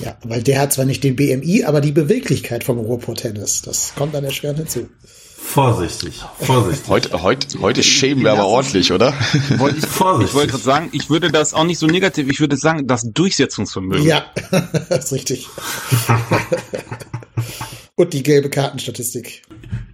Ja, 0.00 0.16
weil 0.24 0.42
der 0.42 0.60
hat 0.60 0.72
zwar 0.72 0.86
nicht 0.86 1.04
den 1.04 1.16
BMI, 1.16 1.64
aber 1.64 1.80
die 1.80 1.92
Beweglichkeit 1.92 2.64
vom 2.64 2.78
Ruhrpott-Tennis. 2.78 3.62
Das 3.62 3.92
kommt 3.94 4.14
dann 4.14 4.24
erschwerend 4.24 4.58
hinzu. 4.58 4.88
Vorsichtig, 5.42 6.22
vorsichtig. 6.38 6.88
Heute, 6.88 7.22
heute, 7.22 7.60
heute 7.60 7.82
schämen 7.82 8.22
wir 8.22 8.32
aber 8.32 8.46
ordentlich, 8.46 8.92
oder? 8.92 9.12
Wollte 9.56 9.78
ich, 9.78 9.84
ich 9.84 10.34
wollte 10.34 10.52
gerade 10.52 10.62
sagen, 10.62 10.88
ich 10.92 11.10
würde 11.10 11.32
das 11.32 11.54
auch 11.54 11.64
nicht 11.64 11.78
so 11.78 11.86
negativ, 11.86 12.30
ich 12.30 12.38
würde 12.38 12.56
sagen, 12.56 12.86
das 12.86 13.10
Durchsetzungsvermögen. 13.12 14.06
Ja, 14.06 14.26
das 14.88 15.06
ist 15.06 15.12
richtig. 15.12 15.48
Und 17.96 18.12
die 18.12 18.22
gelbe 18.22 18.48
Kartenstatistik. 18.48 19.42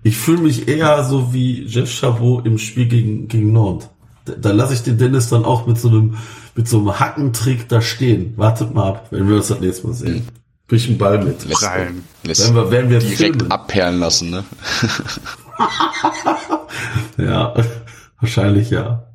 Ich 0.02 0.16
fühle 0.16 0.42
mich 0.42 0.68
eher 0.68 1.02
so 1.04 1.32
wie 1.32 1.64
Jeff 1.64 1.90
Chabot 1.90 2.44
im 2.44 2.58
Spiel 2.58 2.86
gegen, 2.86 3.26
gegen 3.26 3.52
Nord. 3.52 3.88
Da, 4.26 4.34
da 4.34 4.52
lasse 4.52 4.74
ich 4.74 4.82
den 4.82 4.98
Dennis 4.98 5.30
dann 5.30 5.44
auch 5.44 5.66
mit 5.66 5.78
so 5.78 5.88
einem 5.88 6.18
mit 6.56 6.66
so 6.68 6.78
einem 6.78 6.98
Hackentrick 6.98 7.68
da 7.68 7.80
stehen. 7.80 8.32
Wartet 8.36 8.74
mal 8.74 8.88
ab, 8.88 9.06
wenn 9.10 9.28
wir 9.28 9.36
uns 9.36 9.48
das 9.48 9.60
nächste 9.60 9.86
Mal 9.86 9.92
sehen. 9.94 10.26
Krieg 10.68 10.78
ich 10.80 10.88
einen 10.88 10.98
Ball 10.98 11.22
mit. 11.22 11.44
Lässt, 11.44 11.68
lässt 12.24 12.48
Wenn 12.48 12.54
wir, 12.56 12.70
wenn 12.70 12.90
wir 12.90 12.98
direkt 12.98 13.18
filmen. 13.36 13.50
abperlen 13.52 14.00
lassen, 14.00 14.30
ne? 14.30 14.44
Ja, 17.18 17.54
wahrscheinlich 18.20 18.70
ja. 18.70 19.06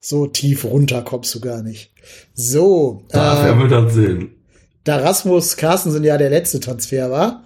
So 0.00 0.26
tief 0.26 0.64
runter 0.64 1.02
kommst 1.02 1.34
du 1.34 1.40
gar 1.40 1.62
nicht. 1.62 1.92
So, 2.34 3.04
Da 3.10 3.40
äh, 3.42 3.44
werden 3.46 3.60
wir 3.60 3.68
dann 3.68 3.88
sehen. 3.90 4.30
da 4.84 4.96
Rasmus 4.96 5.56
Carstensen 5.56 6.02
ja 6.04 6.18
der 6.18 6.30
letzte 6.30 6.60
Transfer 6.60 7.10
war, 7.10 7.44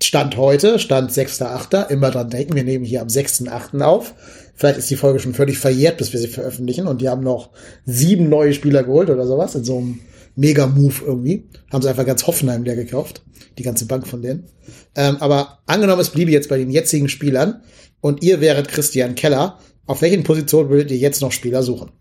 Stand 0.00 0.36
heute, 0.36 0.78
Stand 0.78 1.10
6.8., 1.10 1.88
immer 1.88 2.10
dran 2.12 2.30
denken, 2.30 2.54
wir 2.54 2.62
nehmen 2.64 2.84
hier 2.84 3.02
am 3.02 3.08
6.8. 3.08 3.80
auf. 3.82 4.14
Vielleicht 4.58 4.80
ist 4.80 4.90
die 4.90 4.96
Folge 4.96 5.20
schon 5.20 5.34
völlig 5.34 5.56
verjährt, 5.56 5.98
bis 5.98 6.12
wir 6.12 6.18
sie 6.18 6.26
veröffentlichen 6.26 6.88
und 6.88 7.00
die 7.00 7.08
haben 7.08 7.22
noch 7.22 7.50
sieben 7.86 8.28
neue 8.28 8.52
Spieler 8.52 8.82
geholt 8.82 9.08
oder 9.08 9.24
sowas 9.24 9.54
in 9.54 9.62
so 9.62 9.78
einem 9.78 10.00
Mega-Move 10.34 10.96
irgendwie. 11.06 11.48
Haben 11.72 11.82
sie 11.82 11.88
einfach 11.88 12.04
ganz 12.04 12.26
Hoffenheim 12.26 12.64
leer 12.64 12.74
gekauft, 12.74 13.22
die 13.56 13.62
ganze 13.62 13.86
Bank 13.86 14.08
von 14.08 14.20
denen. 14.20 14.48
Ähm, 14.96 15.18
aber 15.20 15.60
angenommen, 15.66 16.00
es 16.00 16.10
bliebe 16.10 16.32
jetzt 16.32 16.48
bei 16.48 16.58
den 16.58 16.72
jetzigen 16.72 17.08
Spielern 17.08 17.62
und 18.00 18.24
ihr 18.24 18.40
wäret 18.40 18.66
Christian 18.66 19.14
Keller, 19.14 19.60
auf 19.86 20.02
welchen 20.02 20.24
Positionen 20.24 20.70
würdet 20.70 20.90
ihr 20.90 20.98
jetzt 20.98 21.22
noch 21.22 21.30
Spieler 21.30 21.62
suchen? 21.62 21.92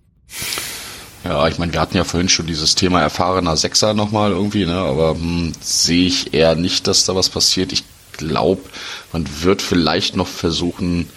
Ja, 1.24 1.48
ich 1.48 1.60
meine, 1.60 1.72
wir 1.74 1.80
hatten 1.80 1.96
ja 1.96 2.06
vorhin 2.06 2.28
schon 2.28 2.48
dieses 2.48 2.74
Thema 2.74 3.02
erfahrener 3.02 3.56
Sechser 3.56 3.94
nochmal 3.94 4.32
irgendwie, 4.32 4.66
ne? 4.66 4.74
aber 4.74 5.12
hm, 5.12 5.54
sehe 5.62 6.08
ich 6.08 6.34
eher 6.34 6.56
nicht, 6.56 6.88
dass 6.88 7.06
da 7.06 7.14
was 7.14 7.30
passiert. 7.30 7.72
Ich 7.72 7.84
glaube, 8.14 8.62
man 9.14 9.28
wird 9.44 9.62
vielleicht 9.62 10.16
noch 10.16 10.28
versuchen, 10.28 11.08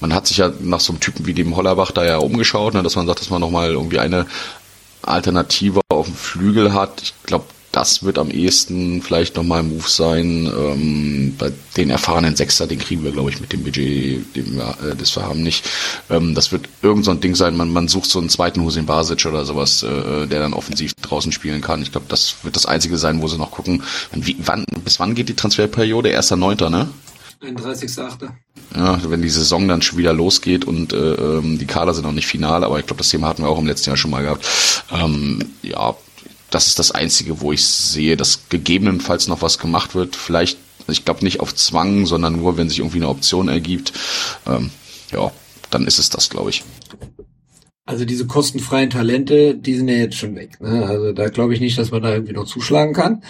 man 0.00 0.14
hat 0.14 0.26
sich 0.26 0.38
ja 0.38 0.52
nach 0.60 0.80
so 0.80 0.92
einem 0.92 1.00
Typen 1.00 1.26
wie 1.26 1.34
dem 1.34 1.56
Hollerbach 1.56 1.90
da 1.92 2.04
ja 2.04 2.18
umgeschaut, 2.18 2.74
ne? 2.74 2.82
dass 2.82 2.96
man 2.96 3.06
sagt, 3.06 3.20
dass 3.20 3.30
man 3.30 3.40
nochmal 3.40 3.70
irgendwie 3.70 3.98
eine 3.98 4.26
Alternative 5.02 5.80
auf 5.88 6.06
dem 6.06 6.14
Flügel 6.14 6.72
hat. 6.72 7.02
Ich 7.02 7.14
glaube, 7.24 7.44
das 7.74 8.04
wird 8.04 8.18
am 8.18 8.30
ehesten 8.30 9.02
vielleicht 9.02 9.36
nochmal 9.36 9.60
ein 9.60 9.68
Move 9.68 9.88
sein. 9.88 10.46
Ähm, 10.46 11.34
bei 11.36 11.52
den 11.76 11.90
erfahrenen 11.90 12.36
Sechser, 12.36 12.68
den 12.68 12.78
kriegen 12.78 13.02
wir, 13.02 13.10
glaube 13.10 13.30
ich, 13.30 13.40
mit 13.40 13.52
dem 13.52 13.64
Budget, 13.64 14.24
dem 14.36 14.56
wir, 14.56 14.76
äh, 14.84 14.94
das 14.94 15.16
wir 15.16 15.24
haben, 15.24 15.42
nicht. 15.42 15.68
Ähm, 16.08 16.36
das 16.36 16.52
wird 16.52 16.68
irgend 16.82 17.04
so 17.04 17.10
ein 17.10 17.20
Ding 17.20 17.34
sein, 17.34 17.56
man, 17.56 17.70
man 17.70 17.88
sucht 17.88 18.08
so 18.08 18.20
einen 18.20 18.28
zweiten 18.28 18.62
Husin 18.62 18.86
Basic 18.86 19.26
oder 19.26 19.44
sowas, 19.44 19.82
äh, 19.82 20.26
der 20.26 20.40
dann 20.40 20.52
offensiv 20.52 20.94
draußen 21.02 21.32
spielen 21.32 21.62
kann. 21.62 21.82
Ich 21.82 21.90
glaube, 21.90 22.06
das 22.08 22.36
wird 22.44 22.54
das 22.54 22.66
Einzige 22.66 22.96
sein, 22.96 23.20
wo 23.20 23.26
sie 23.26 23.38
noch 23.38 23.50
gucken. 23.50 23.82
Wie, 24.12 24.36
wann, 24.38 24.64
bis 24.84 25.00
wann 25.00 25.16
geht 25.16 25.28
die 25.28 25.34
Transferperiode? 25.34 26.10
Erster 26.10 26.36
Neunter, 26.36 26.70
ne? 26.70 26.88
31.8. 27.42 28.30
Ja, 28.76 28.98
wenn 29.08 29.22
die 29.22 29.28
Saison 29.28 29.68
dann 29.68 29.82
schon 29.82 29.98
wieder 29.98 30.12
losgeht 30.12 30.64
und 30.64 30.92
äh, 30.92 31.14
ähm, 31.14 31.58
die 31.58 31.66
Kader 31.66 31.94
sind 31.94 32.04
noch 32.04 32.12
nicht 32.12 32.26
final, 32.26 32.64
aber 32.64 32.80
ich 32.80 32.86
glaube, 32.86 32.98
das 32.98 33.08
Thema 33.08 33.28
hatten 33.28 33.42
wir 33.42 33.48
auch 33.48 33.58
im 33.58 33.66
letzten 33.66 33.90
Jahr 33.90 33.96
schon 33.96 34.10
mal 34.10 34.22
gehabt. 34.22 34.44
Ähm, 34.90 35.38
ja, 35.62 35.94
das 36.50 36.66
ist 36.66 36.78
das 36.78 36.90
Einzige, 36.90 37.40
wo 37.40 37.52
ich 37.52 37.64
sehe, 37.64 38.16
dass 38.16 38.48
gegebenenfalls 38.48 39.28
noch 39.28 39.42
was 39.42 39.58
gemacht 39.58 39.94
wird. 39.94 40.16
Vielleicht, 40.16 40.58
ich 40.88 41.04
glaube 41.04 41.24
nicht 41.24 41.40
auf 41.40 41.54
Zwang, 41.54 42.06
sondern 42.06 42.36
nur, 42.36 42.56
wenn 42.56 42.68
sich 42.68 42.80
irgendwie 42.80 42.98
eine 42.98 43.08
Option 43.08 43.48
ergibt. 43.48 43.92
Ähm, 44.46 44.70
ja, 45.12 45.30
dann 45.70 45.86
ist 45.86 45.98
es 45.98 46.10
das, 46.10 46.28
glaube 46.30 46.50
ich. 46.50 46.64
Also 47.86 48.06
diese 48.06 48.26
kostenfreien 48.26 48.88
Talente, 48.88 49.54
die 49.54 49.74
sind 49.74 49.88
ja 49.88 49.96
jetzt 49.96 50.16
schon 50.16 50.34
weg. 50.36 50.58
Ne? 50.60 50.86
Also 50.86 51.12
da 51.12 51.28
glaube 51.28 51.52
ich 51.52 51.60
nicht, 51.60 51.76
dass 51.76 51.90
man 51.90 52.02
da 52.02 52.14
irgendwie 52.14 52.32
noch 52.32 52.46
zuschlagen 52.46 52.94
kann. 52.94 53.22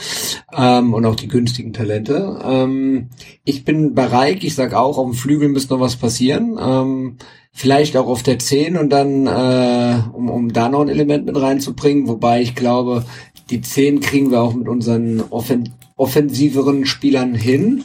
Ähm, 0.56 0.94
und 0.94 1.04
auch 1.06 1.16
die 1.16 1.26
günstigen 1.26 1.72
Talente. 1.72 2.40
Ähm, 2.44 3.08
ich 3.44 3.64
bin 3.64 3.94
bei 3.94 4.06
Reik, 4.06 4.44
ich 4.44 4.54
sag 4.54 4.72
auch, 4.72 4.96
auf 4.96 5.10
dem 5.10 5.14
Flügel 5.14 5.48
müsste 5.48 5.74
noch 5.74 5.80
was 5.80 5.96
passieren. 5.96 6.56
Ähm, 6.60 7.16
vielleicht 7.50 7.96
auch 7.96 8.06
auf 8.06 8.22
der 8.22 8.38
10 8.38 8.76
und 8.76 8.90
dann, 8.90 9.26
äh, 9.26 10.02
um, 10.12 10.30
um 10.30 10.52
da 10.52 10.68
noch 10.68 10.82
ein 10.82 10.88
Element 10.88 11.26
mit 11.26 11.40
reinzubringen. 11.40 12.06
Wobei 12.06 12.40
ich 12.40 12.54
glaube, 12.54 13.04
die 13.50 13.60
10 13.60 13.98
kriegen 13.98 14.30
wir 14.30 14.40
auch 14.40 14.54
mit 14.54 14.68
unseren 14.68 15.20
offen 15.30 15.74
offensiveren 15.96 16.86
Spielern 16.86 17.34
hin. 17.34 17.84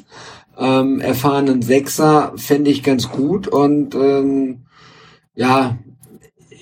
Ähm, 0.57 0.99
erfahrenen 0.99 1.61
Sechser 1.61 2.33
fände 2.35 2.71
ich 2.71 2.83
ganz 2.83 3.09
gut 3.09 3.47
und 3.47 3.95
ähm, 3.95 4.63
ja, 5.35 5.77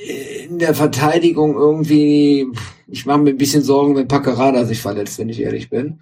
in 0.08 0.60
der 0.60 0.74
Verteidigung 0.74 1.56
irgendwie, 1.56 2.48
ich 2.88 3.06
mache 3.06 3.20
mir 3.20 3.32
ein 3.32 3.38
bisschen 3.38 3.64
Sorgen, 3.64 3.96
wenn 3.96 4.08
Paccarada 4.08 4.66
sich 4.66 4.82
verletzt, 4.82 5.20
wenn 5.20 5.30
ich 5.30 5.42
ehrlich 5.42 5.70
bin. 5.70 6.00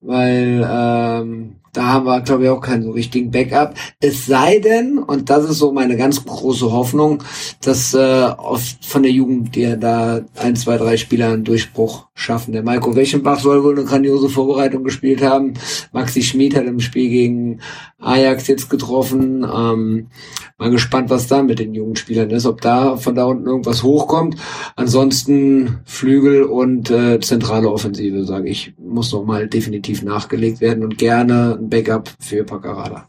Weil 0.00 0.66
ähm, 0.70 1.56
da 1.76 1.84
haben 1.84 2.06
wir, 2.06 2.20
glaube 2.22 2.44
ich, 2.44 2.48
auch 2.48 2.60
keinen 2.60 2.82
so 2.82 2.92
richtigen 2.92 3.30
Backup. 3.30 3.74
Es 4.00 4.26
sei 4.26 4.58
denn, 4.60 4.98
und 4.98 5.28
das 5.28 5.44
ist 5.44 5.58
so 5.58 5.72
meine 5.72 5.96
ganz 5.96 6.24
große 6.24 6.72
Hoffnung, 6.72 7.22
dass 7.60 7.92
äh, 7.92 7.98
aus, 7.98 8.76
von 8.80 9.02
der 9.02 9.12
Jugend 9.12 9.54
dir 9.54 9.76
da 9.76 10.22
ein, 10.36 10.56
zwei, 10.56 10.78
drei 10.78 10.96
Spieler 10.96 11.32
einen 11.32 11.44
Durchbruch 11.44 12.06
schaffen. 12.14 12.52
Der 12.52 12.62
Maiko 12.62 12.96
Wechenbach 12.96 13.40
soll 13.40 13.62
wohl 13.62 13.76
eine 13.76 13.84
grandiose 13.84 14.30
Vorbereitung 14.30 14.84
gespielt 14.84 15.22
haben. 15.22 15.54
Maxi 15.92 16.22
Schmid 16.22 16.56
hat 16.56 16.64
im 16.64 16.80
Spiel 16.80 17.10
gegen 17.10 17.60
Ajax 17.98 18.46
jetzt 18.46 18.70
getroffen. 18.70 19.44
Ähm, 19.44 20.06
mal 20.58 20.70
gespannt, 20.70 21.10
was 21.10 21.26
da 21.26 21.42
mit 21.42 21.58
den 21.58 21.74
jungen 21.74 21.96
Spielern 21.96 22.30
ist, 22.30 22.46
ob 22.46 22.62
da 22.62 22.96
von 22.96 23.14
da 23.14 23.24
unten 23.24 23.46
irgendwas 23.46 23.82
hochkommt. 23.82 24.36
Ansonsten 24.76 25.80
Flügel 25.84 26.44
und 26.44 26.90
äh, 26.90 27.20
zentrale 27.20 27.70
Offensive, 27.70 28.24
sage 28.24 28.48
ich, 28.48 28.74
muss 28.78 29.12
noch 29.12 29.24
mal 29.24 29.48
definitiv 29.48 30.02
nachgelegt 30.02 30.60
werden 30.60 30.84
und 30.84 30.96
gerne 30.96 31.58
Backup 31.68 32.10
für 32.20 32.44
Paccarada. 32.44 33.08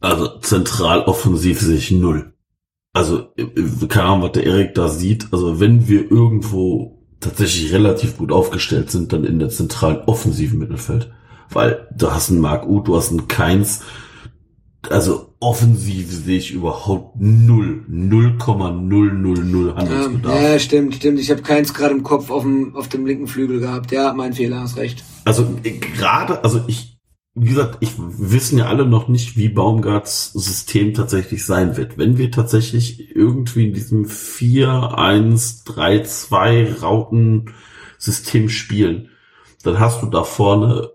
Also 0.00 0.38
zentral 0.38 1.02
offensiv 1.02 1.60
sehe 1.60 1.76
ich 1.76 1.90
null. 1.90 2.32
Also, 2.92 3.28
keine 3.88 4.06
Ahnung, 4.06 4.22
was 4.22 4.32
der 4.32 4.44
Erik 4.44 4.74
da 4.74 4.88
sieht. 4.88 5.28
Also, 5.32 5.60
wenn 5.60 5.88
wir 5.88 6.10
irgendwo 6.10 7.04
tatsächlich 7.20 7.72
relativ 7.72 8.16
gut 8.16 8.32
aufgestellt 8.32 8.90
sind, 8.90 9.12
dann 9.12 9.24
in 9.24 9.38
der 9.38 9.50
zentralen 9.50 10.00
offensiven 10.06 10.58
Mittelfeld. 10.58 11.12
Weil 11.50 11.86
du 11.96 12.10
hast 12.10 12.30
einen 12.30 12.40
Marc 12.40 12.66
Uth, 12.66 12.88
du 12.88 12.96
hast 12.96 13.10
einen 13.10 13.28
Keins. 13.28 13.82
Also, 14.88 15.34
offensiv 15.40 16.10
sehe 16.10 16.38
ich 16.38 16.52
überhaupt 16.52 17.16
null. 17.20 17.84
0,000 17.88 19.76
Handelsbedarf. 19.76 20.36
Ähm, 20.36 20.52
ja, 20.52 20.58
stimmt, 20.58 20.94
stimmt. 20.96 21.20
Ich 21.20 21.30
habe 21.30 21.42
keins 21.42 21.74
gerade 21.74 21.94
im 21.94 22.02
Kopf 22.02 22.30
auf 22.30 22.42
dem, 22.42 22.74
auf 22.74 22.88
dem 22.88 23.06
linken 23.06 23.26
Flügel 23.26 23.60
gehabt. 23.60 23.92
Ja, 23.92 24.12
mein 24.14 24.32
Fehler, 24.32 24.60
hast 24.60 24.76
recht. 24.76 25.04
Also 25.24 25.46
äh, 25.62 25.70
gerade, 25.70 26.42
also 26.42 26.62
ich, 26.66 26.97
wie 27.40 27.48
gesagt, 27.48 27.78
ich 27.80 27.94
wissen 27.96 28.58
ja 28.58 28.66
alle 28.66 28.86
noch 28.86 29.08
nicht, 29.08 29.36
wie 29.36 29.48
Baumgarts 29.48 30.32
System 30.32 30.94
tatsächlich 30.94 31.44
sein 31.44 31.76
wird. 31.76 31.98
Wenn 31.98 32.18
wir 32.18 32.30
tatsächlich 32.30 33.16
irgendwie 33.16 33.66
in 33.66 33.72
diesem 33.72 34.06
4-1-3-2 34.06 36.78
Rauten 36.80 37.50
System 37.98 38.48
spielen, 38.48 39.08
dann 39.62 39.78
hast 39.80 40.02
du 40.02 40.06
da 40.06 40.24
vorne 40.24 40.90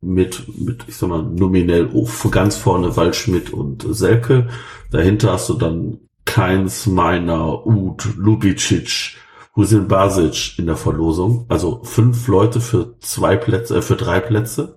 mit, 0.00 0.44
mit, 0.58 0.84
ich 0.86 0.96
sag 0.96 1.08
mal, 1.08 1.22
nominell 1.22 1.90
ganz 2.30 2.56
vorne 2.56 2.96
Waldschmidt 2.96 3.52
und 3.52 3.84
Selke. 3.88 4.48
Dahinter 4.90 5.32
hast 5.32 5.48
du 5.48 5.54
dann 5.54 5.98
Keins, 6.24 6.86
Meiner, 6.86 7.66
Uth, 7.66 8.16
Lubicic, 8.16 9.16
Husin 9.56 9.88
Basic 9.88 10.58
in 10.58 10.66
der 10.66 10.76
Verlosung. 10.76 11.46
Also 11.48 11.82
fünf 11.82 12.28
Leute 12.28 12.60
für 12.60 12.96
zwei 13.00 13.36
Plätze, 13.36 13.78
äh, 13.78 13.82
für 13.82 13.96
drei 13.96 14.20
Plätze. 14.20 14.76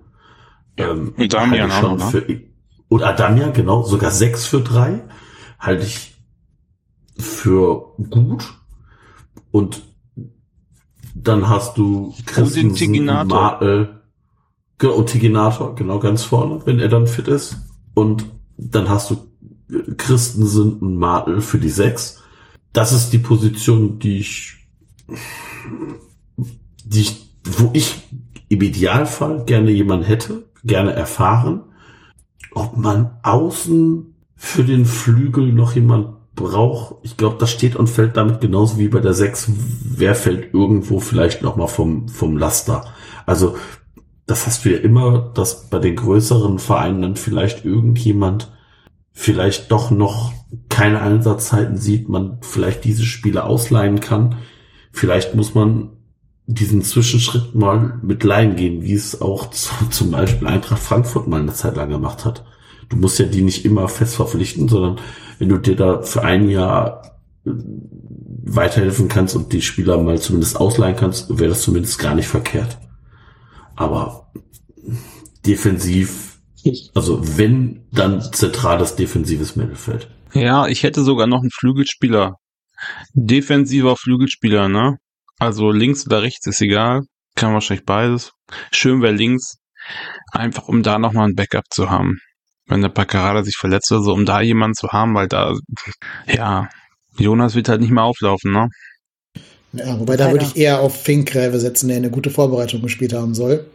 Ähm, 0.89 1.13
und 1.17 1.33
Damian 1.33 1.71
auch 1.71 1.81
noch, 1.81 1.97
ne? 1.97 2.05
für, 2.05 2.41
und 2.89 3.03
Adamian, 3.03 3.53
genau, 3.53 3.83
sogar 3.83 4.11
sechs 4.11 4.45
für 4.45 4.61
drei. 4.61 5.01
Halte 5.59 5.85
ich 5.85 6.13
für 7.17 7.93
gut. 8.09 8.53
Und 9.51 9.81
dann 11.15 11.47
hast 11.49 11.77
du 11.77 12.13
Christensen, 12.25 12.75
Tiginator. 12.75 13.39
Martel, 13.39 14.01
genau, 14.77 14.93
und 14.93 15.07
Tiginator, 15.07 15.75
genau, 15.75 15.99
ganz 15.99 16.23
vorne, 16.23 16.61
wenn 16.65 16.79
er 16.79 16.89
dann 16.89 17.07
fit 17.07 17.27
ist. 17.27 17.57
Und 17.93 18.25
dann 18.57 18.89
hast 18.89 19.11
du 19.11 19.15
äh, 19.69 19.93
Christensen 19.95 20.79
und 20.79 20.97
Martel 20.97 21.41
für 21.41 21.59
die 21.59 21.69
sechs. 21.69 22.21
Das 22.73 22.91
ist 22.91 23.11
die 23.11 23.19
Position, 23.19 23.99
die 23.99 24.19
ich, 24.19 24.55
die 26.85 27.01
ich, 27.01 27.35
wo 27.43 27.69
ich 27.73 28.01
im 28.49 28.61
Idealfall 28.61 29.45
gerne 29.45 29.71
jemanden 29.71 30.05
hätte, 30.05 30.50
gerne 30.63 30.93
erfahren. 30.93 31.63
Ob 32.53 32.77
man 32.77 33.11
außen 33.23 34.15
für 34.35 34.63
den 34.63 34.85
Flügel 34.85 35.53
noch 35.53 35.73
jemand 35.73 36.35
braucht, 36.35 36.95
ich 37.03 37.17
glaube, 37.17 37.37
das 37.39 37.51
steht 37.51 37.75
und 37.75 37.87
fällt 37.87 38.17
damit 38.17 38.41
genauso 38.41 38.77
wie 38.77 38.87
bei 38.87 38.99
der 38.99 39.13
6. 39.13 39.51
Wer 39.95 40.15
fällt 40.15 40.53
irgendwo 40.53 40.99
vielleicht 40.99 41.41
noch 41.41 41.55
mal 41.55 41.67
vom, 41.67 42.07
vom 42.07 42.37
Laster? 42.37 42.85
Also, 43.25 43.55
das 44.25 44.47
hast 44.47 44.65
du 44.65 44.71
ja 44.71 44.77
immer, 44.77 45.31
dass 45.33 45.69
bei 45.69 45.79
den 45.79 45.95
größeren 45.95 46.59
Vereinen 46.59 47.01
dann 47.01 47.15
vielleicht 47.15 47.65
irgendjemand 47.65 48.51
vielleicht 49.11 49.71
doch 49.71 49.91
noch 49.91 50.31
keine 50.69 51.01
Einsatzzeiten 51.01 51.77
sieht, 51.77 52.09
man 52.09 52.37
vielleicht 52.41 52.83
diese 52.83 53.03
Spiele 53.03 53.43
ausleihen 53.43 53.99
kann. 53.99 54.37
Vielleicht 54.91 55.35
muss 55.35 55.53
man 55.53 55.89
diesen 56.53 56.81
Zwischenschritt 56.81 57.55
mal 57.55 57.99
mit 58.01 58.23
Laien 58.23 58.55
gehen, 58.55 58.83
wie 58.83 58.93
es 58.93 59.21
auch 59.21 59.49
zu, 59.51 59.71
zum 59.89 60.11
Beispiel 60.11 60.47
Eintracht 60.47 60.81
Frankfurt 60.81 61.27
mal 61.27 61.41
eine 61.41 61.53
Zeit 61.53 61.75
lang 61.75 61.89
gemacht 61.89 62.25
hat. 62.25 62.45
Du 62.89 62.97
musst 62.97 63.19
ja 63.19 63.25
die 63.25 63.41
nicht 63.41 63.65
immer 63.65 63.87
fest 63.87 64.15
verpflichten, 64.15 64.67
sondern 64.67 64.99
wenn 65.39 65.49
du 65.49 65.57
dir 65.57 65.75
da 65.75 66.01
für 66.01 66.23
ein 66.23 66.49
Jahr 66.49 67.19
äh, 67.45 67.51
weiterhelfen 68.43 69.07
kannst 69.07 69.35
und 69.35 69.53
die 69.53 69.61
Spieler 69.61 69.97
mal 69.97 70.19
zumindest 70.19 70.59
ausleihen 70.59 70.95
kannst, 70.95 71.29
wäre 71.39 71.49
das 71.49 71.61
zumindest 71.61 71.99
gar 71.99 72.15
nicht 72.15 72.27
verkehrt. 72.27 72.77
Aber 73.75 74.31
defensiv, 75.45 76.39
also 76.93 77.21
wenn, 77.37 77.87
dann 77.91 78.21
zentrales 78.33 78.95
defensives 78.95 79.55
Mittelfeld. 79.55 80.09
Ja, 80.33 80.67
ich 80.67 80.83
hätte 80.83 81.03
sogar 81.03 81.27
noch 81.27 81.41
einen 81.41 81.51
Flügelspieler. 81.51 82.35
Defensiver 83.13 83.95
Flügelspieler, 83.95 84.67
ne? 84.67 84.97
Also 85.41 85.71
links 85.71 86.05
oder 86.05 86.21
rechts 86.21 86.45
ist 86.45 86.61
egal. 86.61 87.01
Kann 87.35 87.55
wahrscheinlich 87.55 87.83
beides. 87.83 88.31
Schön 88.71 89.01
wäre 89.01 89.11
links. 89.11 89.57
Einfach 90.31 90.67
um 90.67 90.83
da 90.83 90.99
nochmal 90.99 91.29
ein 91.29 91.35
Backup 91.35 91.63
zu 91.71 91.89
haben. 91.89 92.19
Wenn 92.67 92.81
der 92.81 92.89
Paccarada 92.89 93.43
sich 93.43 93.55
verletzt 93.57 93.91
oder 93.91 94.03
so, 94.03 94.13
um 94.13 94.23
da 94.23 94.41
jemanden 94.41 94.75
zu 94.75 94.89
haben, 94.89 95.15
weil 95.15 95.27
da, 95.27 95.55
ja, 96.27 96.69
Jonas 97.17 97.55
wird 97.55 97.69
halt 97.69 97.81
nicht 97.81 97.89
mehr 97.89 98.03
auflaufen, 98.03 98.51
ne? 98.51 98.69
Ja, 99.73 99.99
wobei 99.99 100.15
da 100.15 100.31
würde 100.31 100.45
ich 100.45 100.55
eher 100.57 100.79
auf 100.79 101.01
Finkgräve 101.01 101.59
setzen, 101.59 101.87
der 101.87 101.97
eine 101.97 102.11
gute 102.11 102.29
Vorbereitung 102.29 102.83
gespielt 102.83 103.13
haben 103.13 103.33
soll. 103.33 103.65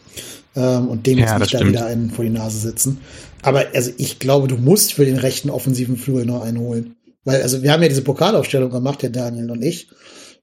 Ähm, 0.55 0.87
und 0.87 1.05
dem 1.09 1.19
Ja, 1.19 1.25
jetzt 1.25 1.33
das 1.33 1.41
nicht 1.41 1.55
da 1.55 1.59
stimmt. 1.59 1.73
wieder 1.73 1.87
einen 1.87 2.11
vor 2.11 2.25
die 2.25 2.31
Nase 2.31 2.59
setzen. 2.59 3.01
Aber 3.43 3.65
also 3.75 3.91
ich 3.99 4.21
glaube, 4.21 4.47
du 4.47 4.57
musst 4.57 4.93
für 4.93 5.05
den 5.05 5.17
rechten 5.17 5.51
offensiven 5.51 5.97
Flügel 5.97 6.27
noch 6.27 6.43
einen 6.43 6.61
holen. 6.61 6.95
Weil, 7.25 7.43
also 7.43 7.65
wir 7.65 7.73
haben 7.73 7.83
ja 7.83 7.89
diese 7.89 8.03
Pokalaufstellung 8.03 8.71
gemacht, 8.71 9.03
der 9.03 9.11
Daniel 9.11 9.51
und 9.51 9.65
ich. 9.65 9.89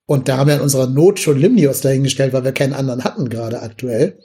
Und 0.06 0.28
da 0.28 0.38
haben 0.38 0.48
wir 0.48 0.56
in 0.56 0.62
unserer 0.62 0.88
Not 0.88 1.20
schon 1.20 1.40
Limnios 1.40 1.82
dahingestellt, 1.82 2.34
weil 2.34 2.44
wir 2.44 2.52
keinen 2.52 2.74
anderen 2.74 3.04
hatten 3.04 3.30
gerade 3.30 3.62
aktuell. 3.62 4.20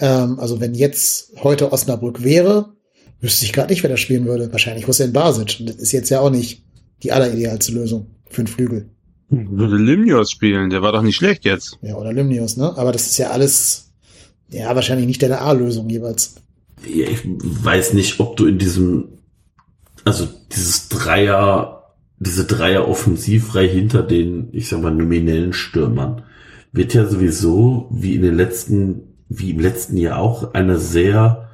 Ähm, 0.00 0.38
also 0.38 0.60
wenn 0.60 0.74
jetzt 0.74 1.32
heute 1.42 1.72
Osnabrück 1.72 2.22
wäre, 2.22 2.74
wüsste 3.20 3.44
ich 3.44 3.52
gerade 3.52 3.72
nicht, 3.72 3.82
wer 3.82 3.90
da 3.90 3.96
spielen 3.96 4.26
würde. 4.26 4.52
Wahrscheinlich 4.52 4.86
Hussein 4.86 5.12
Basic. 5.12 5.60
Und 5.60 5.68
das 5.68 5.76
ist 5.76 5.92
jetzt 5.92 6.10
ja 6.10 6.20
auch 6.20 6.30
nicht 6.30 6.64
die 7.02 7.12
alleridealste 7.12 7.72
Lösung 7.72 8.06
für 8.28 8.42
einen 8.42 8.48
Flügel. 8.48 8.90
Würde 9.30 9.76
Limnios 9.76 10.30
spielen, 10.30 10.70
der 10.70 10.82
war 10.82 10.92
doch 10.92 11.02
nicht 11.02 11.16
schlecht 11.16 11.44
jetzt. 11.44 11.78
Ja, 11.82 11.96
oder 11.96 12.12
Limnios, 12.12 12.56
ne? 12.56 12.76
Aber 12.76 12.92
das 12.92 13.06
ist 13.06 13.18
ja 13.18 13.30
alles, 13.30 13.90
ja, 14.48 14.74
wahrscheinlich 14.74 15.06
nicht 15.06 15.22
deine 15.22 15.40
A-Lösung 15.40 15.88
jeweils. 15.90 16.36
Ja, 16.86 17.08
ich 17.08 17.20
weiß 17.24 17.92
nicht, 17.92 18.20
ob 18.20 18.36
du 18.36 18.46
in 18.46 18.58
diesem, 18.58 19.08
also 20.04 20.26
dieses 20.52 20.88
Dreier, 20.88 21.77
diese 22.20 22.44
Dreier 22.44 22.88
Offensivreihe 22.88 23.68
hinter 23.68 24.02
den, 24.02 24.48
ich 24.52 24.68
sag 24.68 24.82
mal, 24.82 24.94
nominellen 24.94 25.52
Stürmern, 25.52 26.22
wird 26.72 26.94
ja 26.94 27.06
sowieso, 27.06 27.88
wie 27.90 28.14
in 28.14 28.22
den 28.22 28.34
letzten, 28.34 29.02
wie 29.28 29.50
im 29.50 29.60
letzten 29.60 29.96
Jahr 29.96 30.18
auch, 30.18 30.54
eine 30.54 30.78
sehr 30.78 31.48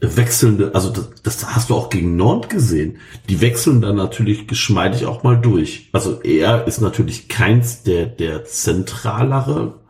wechselnde, 0.00 0.74
also 0.74 0.90
das, 0.90 1.10
das 1.22 1.54
hast 1.54 1.70
du 1.70 1.74
auch 1.74 1.90
gegen 1.90 2.16
Nord 2.16 2.48
gesehen. 2.48 2.98
Die 3.28 3.40
wechseln 3.40 3.80
dann 3.82 3.96
natürlich 3.96 4.46
geschmeidig 4.46 5.06
auch 5.06 5.22
mal 5.22 5.38
durch. 5.38 5.90
Also 5.92 6.20
er 6.22 6.66
ist 6.66 6.80
natürlich 6.80 7.28
keins 7.28 7.82
der, 7.82 8.06
der 8.06 8.44
zentralere, 8.44 9.80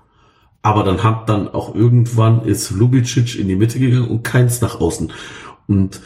aber 0.62 0.84
dann 0.84 1.02
hat 1.02 1.28
dann 1.28 1.48
auch 1.48 1.74
irgendwann 1.74 2.44
ist 2.44 2.70
Lubicic 2.70 3.38
in 3.38 3.48
die 3.48 3.56
Mitte 3.56 3.78
gegangen 3.78 4.08
und 4.08 4.24
keins 4.24 4.60
nach 4.60 4.80
außen. 4.80 5.12
Und 5.68 6.00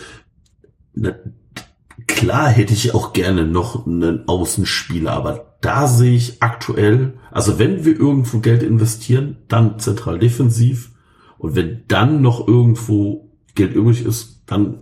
klar 2.14 2.48
hätte 2.48 2.72
ich 2.72 2.94
auch 2.94 3.12
gerne 3.12 3.46
noch 3.46 3.86
einen 3.86 4.28
Außenspieler, 4.28 5.12
aber 5.12 5.56
da 5.60 5.88
sehe 5.88 6.14
ich 6.14 6.42
aktuell, 6.42 7.14
also 7.30 7.58
wenn 7.58 7.84
wir 7.84 7.98
irgendwo 7.98 8.38
Geld 8.38 8.62
investieren, 8.62 9.38
dann 9.48 9.78
zentral 9.78 10.18
defensiv. 10.18 10.92
Und 11.38 11.56
wenn 11.56 11.82
dann 11.88 12.22
noch 12.22 12.46
irgendwo 12.46 13.30
Geld 13.54 13.74
übrig 13.74 14.04
ist, 14.04 14.42
dann 14.46 14.80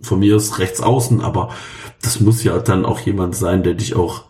von 0.00 0.18
mir 0.18 0.36
ist 0.36 0.58
rechts 0.58 0.80
außen, 0.80 1.20
aber 1.20 1.50
das 2.00 2.20
muss 2.20 2.42
ja 2.42 2.58
dann 2.58 2.84
auch 2.84 3.00
jemand 3.00 3.36
sein, 3.36 3.62
der 3.62 3.74
dich 3.74 3.94
auch 3.94 4.24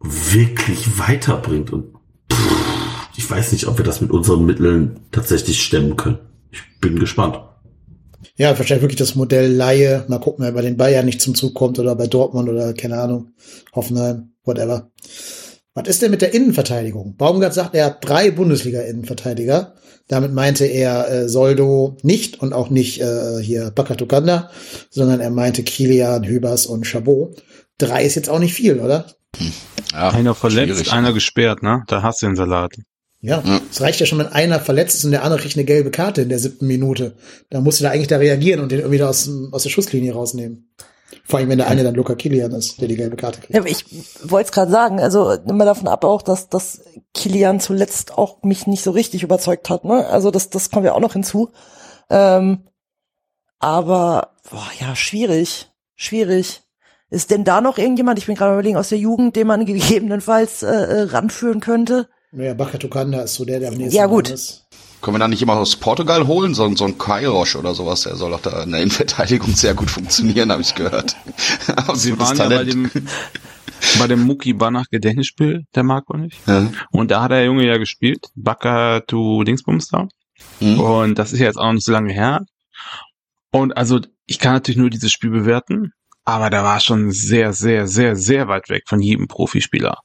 wirklich 0.00 0.98
weiterbringt. 0.98 1.72
Und 1.72 1.94
pff, 2.32 3.08
ich 3.16 3.30
weiß 3.30 3.52
nicht, 3.52 3.66
ob 3.66 3.78
wir 3.78 3.84
das 3.84 4.00
mit 4.00 4.10
unseren 4.10 4.44
Mitteln 4.44 5.00
tatsächlich 5.12 5.62
stemmen 5.62 5.96
können. 5.96 6.18
Ich 6.50 6.62
bin 6.80 6.98
gespannt. 6.98 7.38
Ja, 8.36 8.56
wahrscheinlich 8.58 8.82
wirklich 8.82 8.98
das 8.98 9.14
Modell 9.14 9.52
Laie. 9.52 10.04
Mal 10.08 10.18
gucken, 10.20 10.44
wer 10.44 10.52
bei 10.52 10.62
den 10.62 10.76
Bayern 10.76 11.06
nicht 11.06 11.20
zum 11.22 11.34
Zug 11.34 11.54
kommt 11.54 11.78
oder 11.78 11.94
bei 11.96 12.06
Dortmund 12.06 12.48
oder 12.48 12.74
keine 12.74 12.98
Ahnung, 12.98 13.32
Hoffenheim, 13.74 14.32
whatever. 14.44 14.90
Was 15.74 15.88
ist 15.88 16.02
denn 16.02 16.10
mit 16.10 16.22
der 16.22 16.34
Innenverteidigung? 16.34 17.16
Baumgart 17.16 17.54
sagt, 17.54 17.74
er 17.74 17.86
hat 17.86 18.06
drei 18.06 18.30
Bundesliga-Innenverteidiger. 18.30 19.74
Damit 20.08 20.32
meinte 20.32 20.64
er 20.66 21.10
äh, 21.10 21.28
Soldo 21.28 21.96
nicht 22.02 22.40
und 22.40 22.52
auch 22.52 22.70
nicht 22.70 23.00
äh, 23.00 23.40
hier 23.42 23.70
Bakatukanda, 23.72 24.50
sondern 24.90 25.20
er 25.20 25.30
meinte 25.30 25.62
Kilian, 25.64 26.24
Hübers 26.24 26.66
und 26.66 26.86
Chabot. 26.86 27.42
Drei 27.78 28.04
ist 28.04 28.14
jetzt 28.14 28.28
auch 28.30 28.38
nicht 28.38 28.54
viel, 28.54 28.78
oder? 28.80 29.06
Ja, 29.92 30.10
Einer 30.10 30.34
verletzt, 30.34 30.74
schwierig. 30.74 30.92
einer 30.92 31.12
gesperrt, 31.12 31.62
ne? 31.62 31.82
Da 31.88 32.02
hast 32.02 32.22
du 32.22 32.26
den 32.26 32.36
Salat. 32.36 32.72
Ja, 33.26 33.42
Ja. 33.44 33.60
es 33.70 33.80
reicht 33.80 34.00
ja 34.00 34.06
schon, 34.06 34.18
wenn 34.18 34.28
einer 34.28 34.60
verletzt 34.60 34.96
ist 34.96 35.04
und 35.04 35.10
der 35.10 35.24
andere 35.24 35.40
kriegt 35.40 35.56
eine 35.56 35.64
gelbe 35.64 35.90
Karte 35.90 36.22
in 36.22 36.28
der 36.28 36.38
siebten 36.38 36.66
Minute. 36.66 37.16
Da 37.50 37.60
musst 37.60 37.80
du 37.80 37.84
da 37.84 37.90
eigentlich 37.90 38.08
da 38.08 38.18
reagieren 38.18 38.60
und 38.60 38.70
den 38.72 38.78
irgendwie 38.80 38.98
da 38.98 39.08
aus, 39.08 39.28
aus 39.52 39.62
der 39.64 39.70
Schusslinie 39.70 40.12
rausnehmen. 40.12 40.72
Vor 41.24 41.38
allem, 41.38 41.48
wenn 41.48 41.58
der 41.58 41.68
eine 41.68 41.82
dann 41.84 41.94
Luca 41.94 42.14
Kilian 42.14 42.52
ist, 42.52 42.80
der 42.80 42.88
die 42.88 42.96
gelbe 42.96 43.16
Karte 43.16 43.40
kriegt. 43.40 43.54
Ja, 43.54 43.60
aber 43.60 43.68
ich 43.68 43.84
wollte 44.22 44.46
es 44.46 44.52
gerade 44.52 44.70
sagen, 44.70 45.00
also 45.00 45.36
nimm 45.44 45.56
mal 45.56 45.64
davon 45.64 45.88
ab 45.88 46.04
auch, 46.04 46.22
dass, 46.22 46.48
dass 46.48 46.82
Kilian 47.14 47.60
zuletzt 47.60 48.16
auch 48.16 48.42
mich 48.42 48.66
nicht 48.66 48.82
so 48.82 48.90
richtig 48.92 49.22
überzeugt 49.22 49.70
hat, 49.70 49.84
ne? 49.84 50.06
Also 50.06 50.30
das, 50.30 50.50
das 50.50 50.70
kommen 50.70 50.84
wir 50.84 50.94
auch 50.94 51.00
noch 51.00 51.12
hinzu. 51.14 51.50
Ähm, 52.10 52.68
aber 53.58 54.34
boah, 54.50 54.68
ja, 54.80 54.94
schwierig. 54.96 55.70
Schwierig. 55.94 56.62
Ist 57.08 57.30
denn 57.30 57.44
da 57.44 57.60
noch 57.60 57.78
irgendjemand, 57.78 58.18
ich 58.18 58.26
bin 58.26 58.34
gerade 58.34 58.52
überlegen, 58.52 58.76
aus 58.76 58.88
der 58.88 58.98
Jugend, 58.98 59.36
den 59.36 59.46
man 59.46 59.64
gegebenenfalls 59.66 60.62
äh, 60.62 60.66
äh, 60.68 61.02
ranführen 61.02 61.60
könnte? 61.60 62.08
Naja, 62.36 62.52
Bakatukanda 62.52 63.22
ist 63.22 63.34
so 63.34 63.46
der, 63.46 63.60
der 63.60 63.70
am 63.70 63.76
nächsten 63.76 63.96
Ja, 63.96 64.04
gut. 64.04 64.28
ist. 64.28 64.66
Können 65.00 65.14
wir 65.14 65.18
da 65.20 65.26
nicht 65.26 65.40
immer 65.40 65.54
aus 65.56 65.74
Portugal 65.76 66.26
holen? 66.26 66.52
So, 66.52 66.74
so 66.76 66.84
ein 66.84 66.98
Kairos 66.98 67.56
oder 67.56 67.74
sowas, 67.74 68.02
der 68.02 68.16
soll 68.16 68.30
doch 68.32 68.42
da 68.42 68.62
in 68.62 68.72
der 68.72 68.82
Innenverteidigung 68.82 69.54
sehr 69.54 69.72
gut 69.72 69.90
funktionieren, 69.90 70.52
habe 70.52 70.60
ich 70.60 70.74
gehört. 70.74 71.16
Sie 71.94 72.18
waren 72.18 72.36
ja 72.36 72.48
bei 72.50 72.64
dem, 72.64 72.90
bei 73.98 74.06
dem 74.06 74.24
Muki 74.24 74.52
Banach 74.52 74.84
Gedächtnisspiel, 74.90 75.64
der 75.74 75.82
Marco 75.82 76.14
nicht. 76.18 76.36
Ja. 76.46 76.70
Und 76.90 77.10
da 77.10 77.22
hat 77.22 77.30
der 77.30 77.42
Junge 77.46 77.66
ja 77.66 77.78
gespielt, 77.78 78.26
Bakker 78.34 79.06
to 79.06 79.42
Dingsbums 79.42 79.88
da. 79.88 80.06
Mhm. 80.60 80.78
Und 80.78 81.18
das 81.18 81.32
ist 81.32 81.38
ja 81.38 81.46
jetzt 81.46 81.56
auch 81.56 81.64
noch 81.64 81.72
nicht 81.72 81.86
so 81.86 81.92
lange 81.92 82.12
her. 82.12 82.44
Und 83.50 83.78
also, 83.78 84.00
ich 84.26 84.38
kann 84.38 84.52
natürlich 84.52 84.76
nur 84.76 84.90
dieses 84.90 85.10
Spiel 85.10 85.30
bewerten, 85.30 85.92
aber 86.26 86.50
da 86.50 86.62
war 86.62 86.80
schon 86.80 87.10
sehr, 87.10 87.54
sehr, 87.54 87.88
sehr, 87.88 88.16
sehr 88.16 88.48
weit 88.48 88.68
weg 88.68 88.82
von 88.86 89.00
jedem 89.00 89.28
Profispieler. 89.28 90.00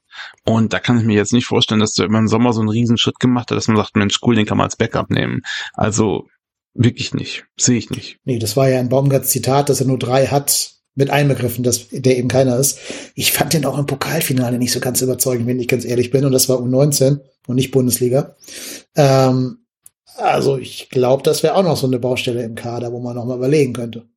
Und 0.46 0.72
da 0.72 0.80
kann 0.80 0.98
ich 0.98 1.04
mir 1.04 1.18
jetzt 1.18 1.34
nicht 1.34 1.46
vorstellen, 1.46 1.82
dass 1.82 1.94
du 1.94 2.04
immer 2.04 2.20
im 2.20 2.30
Sommer 2.30 2.54
so 2.54 2.62
einen 2.62 2.70
riesen 2.70 2.98
Schritt 2.98 3.20
gemacht 3.20 3.52
hast, 3.52 3.58
dass 3.58 3.68
man 3.68 3.78
sagt, 3.78 3.98
Mensch, 3.98 4.20
cool, 4.22 4.36
den 4.36 4.46
kann 4.46 4.58
man 4.58 4.66
als 4.66 4.78
Backup 4.78 5.10
nehmen. 5.10 5.42
Also, 5.74 6.28
Wirklich 6.74 7.14
nicht. 7.14 7.46
Sehe 7.58 7.78
ich 7.78 7.90
nicht. 7.90 8.20
Nee, 8.24 8.40
das 8.40 8.56
war 8.56 8.70
ja 8.70 8.80
ein 8.80 8.90
Baumgarts 8.90 9.30
Zitat, 9.30 9.70
dass 9.70 9.82
er 9.82 9.88
nur 9.88 10.00
drei 10.00 10.28
hat, 10.28 10.76
mit 10.96 11.10
einbegriffen, 11.10 11.64
dass 11.64 11.88
der 11.90 12.18
eben 12.18 12.28
keiner 12.28 12.58
ist. 12.58 12.80
Ich 13.16 13.32
fand 13.32 13.54
den 13.54 13.66
auch 13.66 13.78
im 13.78 13.86
Pokalfinale 13.86 14.58
nicht 14.58 14.72
so 14.72 14.80
ganz 14.80 15.02
überzeugend, 15.02 15.48
wenn 15.48 15.60
ich 15.60 15.68
ganz 15.68 15.86
ehrlich 15.86 16.12
bin. 16.12 16.26
Und 16.26 16.32
das 16.32 16.50
war 16.50 16.60
U19 16.60 17.20
und 17.48 17.56
nicht 17.56 17.72
Bundesliga. 17.72 18.36
Ähm, 18.96 19.66
also 20.18 20.58
ich 20.58 20.90
glaube, 20.90 21.24
das 21.24 21.44
wäre 21.44 21.56
auch 21.56 21.64
noch 21.64 21.78
so 21.78 21.88
eine 21.88 22.00
Baustelle 22.00 22.44
im 22.44 22.56
Kader, 22.56 22.92
wo 22.92 23.00
man 23.00 23.16
noch 23.16 23.26
mal 23.26 23.38
überlegen 23.38 23.74
könnte. 23.74 24.08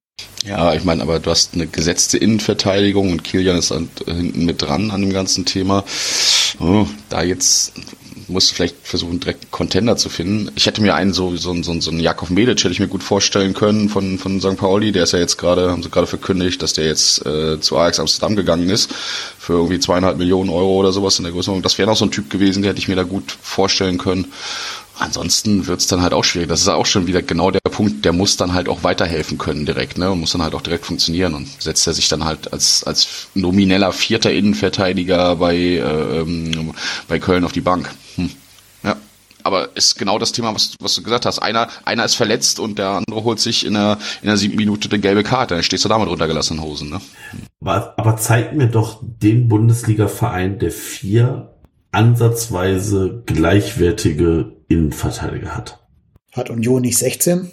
Ja, 0.47 0.75
ich 0.75 0.84
meine, 0.84 1.02
aber 1.02 1.20
du 1.20 1.31
hast 1.31 1.55
eine 1.55 1.67
gesetzte 1.67 2.18
Innenverteidigung 2.18 3.10
und 3.10 3.25
Kilian 3.25 3.57
ist 3.57 3.70
halt 3.70 3.89
hinten 4.07 4.44
mit 4.44 4.60
dran 4.60 4.91
an 4.91 5.01
dem 5.01 5.12
ganzen 5.12 5.47
Thema. 5.47 5.84
Oh, 6.60 6.86
da 7.09 7.23
jetzt 7.23 7.73
musst 8.28 8.51
du 8.51 8.55
vielleicht 8.55 8.76
versuchen, 8.83 9.20
direkt 9.20 9.44
einen 9.44 9.51
Contender 9.51 9.97
zu 9.97 10.09
finden. 10.09 10.51
Ich 10.55 10.67
hätte 10.67 10.83
mir 10.83 10.94
einen 10.94 11.12
so, 11.12 11.36
so, 11.36 11.55
so, 11.62 11.81
so 11.81 11.91
einen 11.91 12.01
Jakov 12.01 12.31
Medic 12.31 12.59
hätte 12.59 12.73
ich 12.73 12.81
mir 12.81 12.89
gut 12.89 13.02
vorstellen 13.02 13.55
können 13.55 13.89
von, 13.89 14.18
von 14.18 14.41
St. 14.41 14.57
Pauli. 14.57 14.93
Der 14.93 15.05
ist 15.05 15.12
ja 15.12 15.18
jetzt 15.18 15.39
gerade, 15.39 15.70
haben 15.70 15.83
sie 15.83 15.91
gerade 15.91 16.07
verkündigt, 16.07 16.62
dass 16.62 16.75
der 16.75 16.86
jetzt 16.86 17.25
äh, 17.25 17.60
zu 17.60 17.76
Ajax 17.76 17.99
Amsterdam 17.99 18.36
gegangen 18.36 18.68
ist 18.68 18.93
für 18.93 19.55
irgendwie 19.55 19.81
zweieinhalb 19.81 20.18
Millionen 20.18 20.51
Euro 20.51 20.75
oder 20.75 20.93
sowas 20.93 21.18
in 21.18 21.25
der 21.25 21.33
Größenordnung. 21.33 21.62
Das 21.62 21.78
wäre 21.78 21.89
noch 21.89 21.97
so 21.97 22.05
ein 22.05 22.10
Typ 22.10 22.31
gewesen, 22.31 22.62
der 22.62 22.70
hätte 22.70 22.81
ich 22.81 22.89
mir 22.89 22.97
da 22.97 23.02
gut 23.02 23.36
vorstellen 23.43 23.99
können. 23.99 24.33
Ansonsten 24.97 25.66
wird's 25.66 25.89
dann 25.89 26.02
halt 26.02 26.12
auch 26.12 26.23
schwierig. 26.23 26.48
Das 26.48 26.60
ist 26.60 26.68
auch 26.68 26.86
schon 26.86 27.06
wieder 27.06 27.20
genau 27.20 27.50
der 27.50 27.60
Punkt, 27.60 28.05
der 28.05 28.12
muss 28.12 28.36
dann 28.36 28.55
halt 28.55 28.68
auch 28.68 28.84
weiterhelfen 28.84 29.39
können 29.39 29.66
direkt, 29.66 29.98
ne? 29.98 30.10
Und 30.10 30.20
muss 30.20 30.32
dann 30.32 30.42
halt 30.42 30.55
auch 30.55 30.62
direkt 30.62 30.86
funktionieren. 30.86 31.34
Und 31.34 31.48
setzt 31.60 31.86
er 31.86 31.94
sich 31.94 32.08
dann 32.08 32.24
halt 32.24 32.52
als, 32.52 32.84
als 32.84 33.28
nomineller 33.34 33.92
vierter 33.92 34.32
Innenverteidiger 34.32 35.36
bei, 35.36 35.56
äh, 35.56 36.20
ähm, 36.20 36.74
bei 37.08 37.18
Köln 37.18 37.44
auf 37.44 37.52
die 37.52 37.60
Bank. 37.60 37.90
Hm. 38.14 38.31
Ja. 38.84 38.97
Aber 39.42 39.76
ist 39.76 39.98
genau 39.98 40.18
das 40.18 40.31
Thema, 40.31 40.55
was, 40.55 40.74
was 40.81 40.94
du 40.94 41.02
gesagt 41.02 41.26
hast. 41.26 41.40
Einer, 41.40 41.68
einer 41.84 42.05
ist 42.05 42.14
verletzt 42.14 42.60
und 42.60 42.78
der 42.78 42.90
andere 42.90 43.24
holt 43.24 43.40
sich 43.40 43.66
in 43.66 43.74
der, 43.74 43.98
in 44.23 44.28
der 44.28 44.36
siebten 44.36 44.56
Minute 44.56 44.89
eine 44.89 45.00
gelbe 45.00 45.24
Karte. 45.24 45.55
Dann 45.55 45.64
stehst 45.64 45.84
du 45.84 45.89
da 45.89 45.98
mit 45.98 46.08
runtergelassenen 46.08 46.62
Hosen, 46.62 46.90
ne? 46.90 47.00
Aber, 47.60 47.94
aber 47.97 48.16
zeig 48.16 48.55
mir 48.55 48.68
doch 48.68 49.00
den 49.02 49.48
Bundesliga-Verein, 49.48 50.60
der 50.60 50.70
vier 50.70 51.50
ansatzweise 51.90 53.23
gleichwertige 53.26 54.53
Innenverteidiger 54.68 55.55
hat. 55.55 55.81
Hat 56.33 56.51
Union 56.51 56.83
nicht 56.83 56.99
16? 56.99 57.51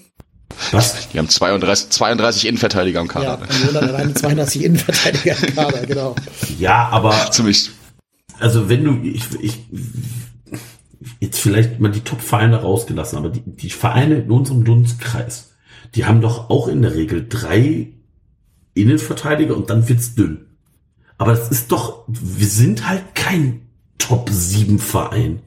Was? 0.72 1.10
Die 1.10 1.18
haben 1.18 1.30
32, 1.30 1.90
32 1.90 2.48
Innenverteidiger 2.48 3.00
am 3.00 3.08
Kader. 3.08 3.26
Ja, 3.26 3.38
ne? 3.38 3.48
Union 3.62 3.76
hat 3.76 3.84
alleine 3.84 4.14
32 4.14 4.64
Innenverteidiger 4.66 5.48
im 5.48 5.56
Kader, 5.56 5.86
genau. 5.86 6.16
Ja, 6.60 6.90
aber 6.90 7.32
Ziemlich. 7.32 7.72
also 8.40 8.70
wenn 8.70 8.84
du, 8.84 8.98
ich, 9.08 9.24
ich, 9.42 9.60
jetzt 11.20 11.40
vielleicht 11.40 11.80
mal 11.80 11.92
die 11.92 12.02
Top-Vereine 12.02 12.62
rausgelassen, 12.62 13.18
aber 13.18 13.30
die, 13.30 13.44
die 13.46 13.70
Vereine 13.70 14.16
in 14.16 14.32
unserem 14.32 14.64
Dunstkreis, 14.64 15.54
die 15.96 16.06
haben 16.06 16.22
doch 16.22 16.50
auch 16.50 16.68
in 16.68 16.82
der 16.82 16.96
Regel 16.96 17.28
drei 17.28 17.94
Innenverteidiger 18.74 19.56
und 19.56 19.70
dann 19.70 19.88
wird's 19.90 20.16
dünn. 20.16 20.48
Aber 21.18 21.32
das 21.32 21.50
ist 21.50 21.72
doch, 21.72 22.06
wir 22.08 22.48
sind 22.48 22.88
halt 22.88 23.14
kein 23.14 23.68
Top-7-Verein. 23.98 25.42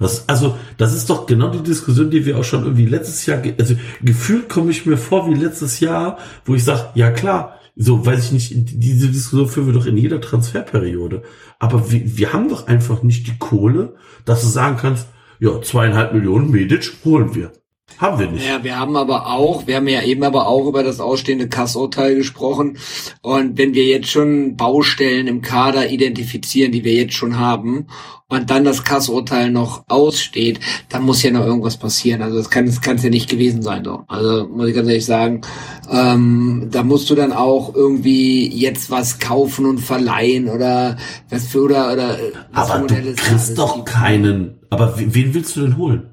Das, 0.00 0.28
also, 0.28 0.56
das 0.78 0.94
ist 0.94 1.10
doch 1.10 1.26
genau 1.26 1.50
die 1.50 1.62
Diskussion, 1.62 2.10
die 2.10 2.24
wir 2.24 2.38
auch 2.38 2.44
schon 2.44 2.64
irgendwie 2.64 2.86
letztes 2.86 3.26
Jahr, 3.26 3.42
also 3.58 3.74
gefühlt 4.02 4.48
komme 4.48 4.70
ich 4.70 4.86
mir 4.86 4.96
vor 4.96 5.30
wie 5.30 5.34
letztes 5.34 5.78
Jahr, 5.78 6.18
wo 6.46 6.54
ich 6.54 6.64
sage, 6.64 6.88
ja 6.94 7.10
klar, 7.10 7.60
so 7.76 8.04
weiß 8.04 8.24
ich 8.24 8.32
nicht, 8.32 8.52
diese 8.54 9.08
Diskussion 9.08 9.48
führen 9.48 9.66
wir 9.66 9.74
doch 9.74 9.86
in 9.86 9.98
jeder 9.98 10.20
Transferperiode. 10.20 11.22
Aber 11.58 11.92
wir, 11.92 12.16
wir 12.16 12.32
haben 12.32 12.48
doch 12.48 12.66
einfach 12.66 13.02
nicht 13.02 13.26
die 13.26 13.38
Kohle, 13.38 13.94
dass 14.24 14.40
du 14.40 14.48
sagen 14.48 14.78
kannst, 14.78 15.06
ja, 15.38 15.60
zweieinhalb 15.62 16.14
Millionen 16.14 16.50
Medic 16.50 16.92
holen 17.04 17.34
wir. 17.34 17.52
Haben 17.98 18.18
wir 18.18 18.30
nicht. 18.30 18.46
Ja, 18.46 18.64
wir 18.64 18.78
haben 18.78 18.96
aber 18.96 19.26
auch, 19.26 19.66
wir 19.66 19.76
haben 19.76 19.88
ja 19.88 20.02
eben 20.02 20.22
aber 20.22 20.46
auch 20.46 20.66
über 20.66 20.82
das 20.82 21.00
ausstehende 21.00 21.48
Kassurteil 21.48 22.14
gesprochen. 22.14 22.78
Und 23.20 23.58
wenn 23.58 23.74
wir 23.74 23.84
jetzt 23.84 24.08
schon 24.08 24.56
Baustellen 24.56 25.26
im 25.26 25.42
Kader 25.42 25.90
identifizieren, 25.90 26.72
die 26.72 26.84
wir 26.84 26.94
jetzt 26.94 27.14
schon 27.14 27.38
haben, 27.38 27.86
und 28.30 28.48
dann 28.48 28.64
das 28.64 28.84
Kassurteil 28.84 29.50
noch 29.50 29.84
aussteht, 29.88 30.60
dann 30.88 31.02
muss 31.02 31.22
ja 31.22 31.32
noch 31.32 31.44
irgendwas 31.44 31.76
passieren. 31.76 32.22
Also 32.22 32.38
das 32.38 32.48
kann 32.48 32.66
es 32.66 32.80
kann's 32.80 33.02
ja 33.02 33.10
nicht 33.10 33.28
gewesen 33.28 33.60
sein. 33.60 33.84
So. 33.84 34.04
Also 34.06 34.48
muss 34.48 34.68
ich 34.68 34.74
ganz 34.74 34.88
ehrlich 34.88 35.04
sagen, 35.04 35.42
ähm, 35.90 36.68
da 36.70 36.84
musst 36.84 37.10
du 37.10 37.16
dann 37.16 37.32
auch 37.32 37.74
irgendwie 37.74 38.48
jetzt 38.48 38.90
was 38.90 39.18
kaufen 39.18 39.66
und 39.66 39.78
verleihen 39.78 40.48
oder 40.48 40.96
was 41.28 41.48
für 41.48 41.64
oder 41.64 41.92
oder 41.92 42.16
was 42.52 42.70
für 42.70 42.74
Aber 42.76 42.86
du 42.86 43.14
kriegst 43.14 43.58
doch 43.58 43.74
gibt. 43.76 43.88
keinen. 43.88 44.60
Aber 44.70 44.94
wen 44.96 45.34
willst 45.34 45.56
du 45.56 45.62
denn 45.62 45.76
holen? 45.76 46.09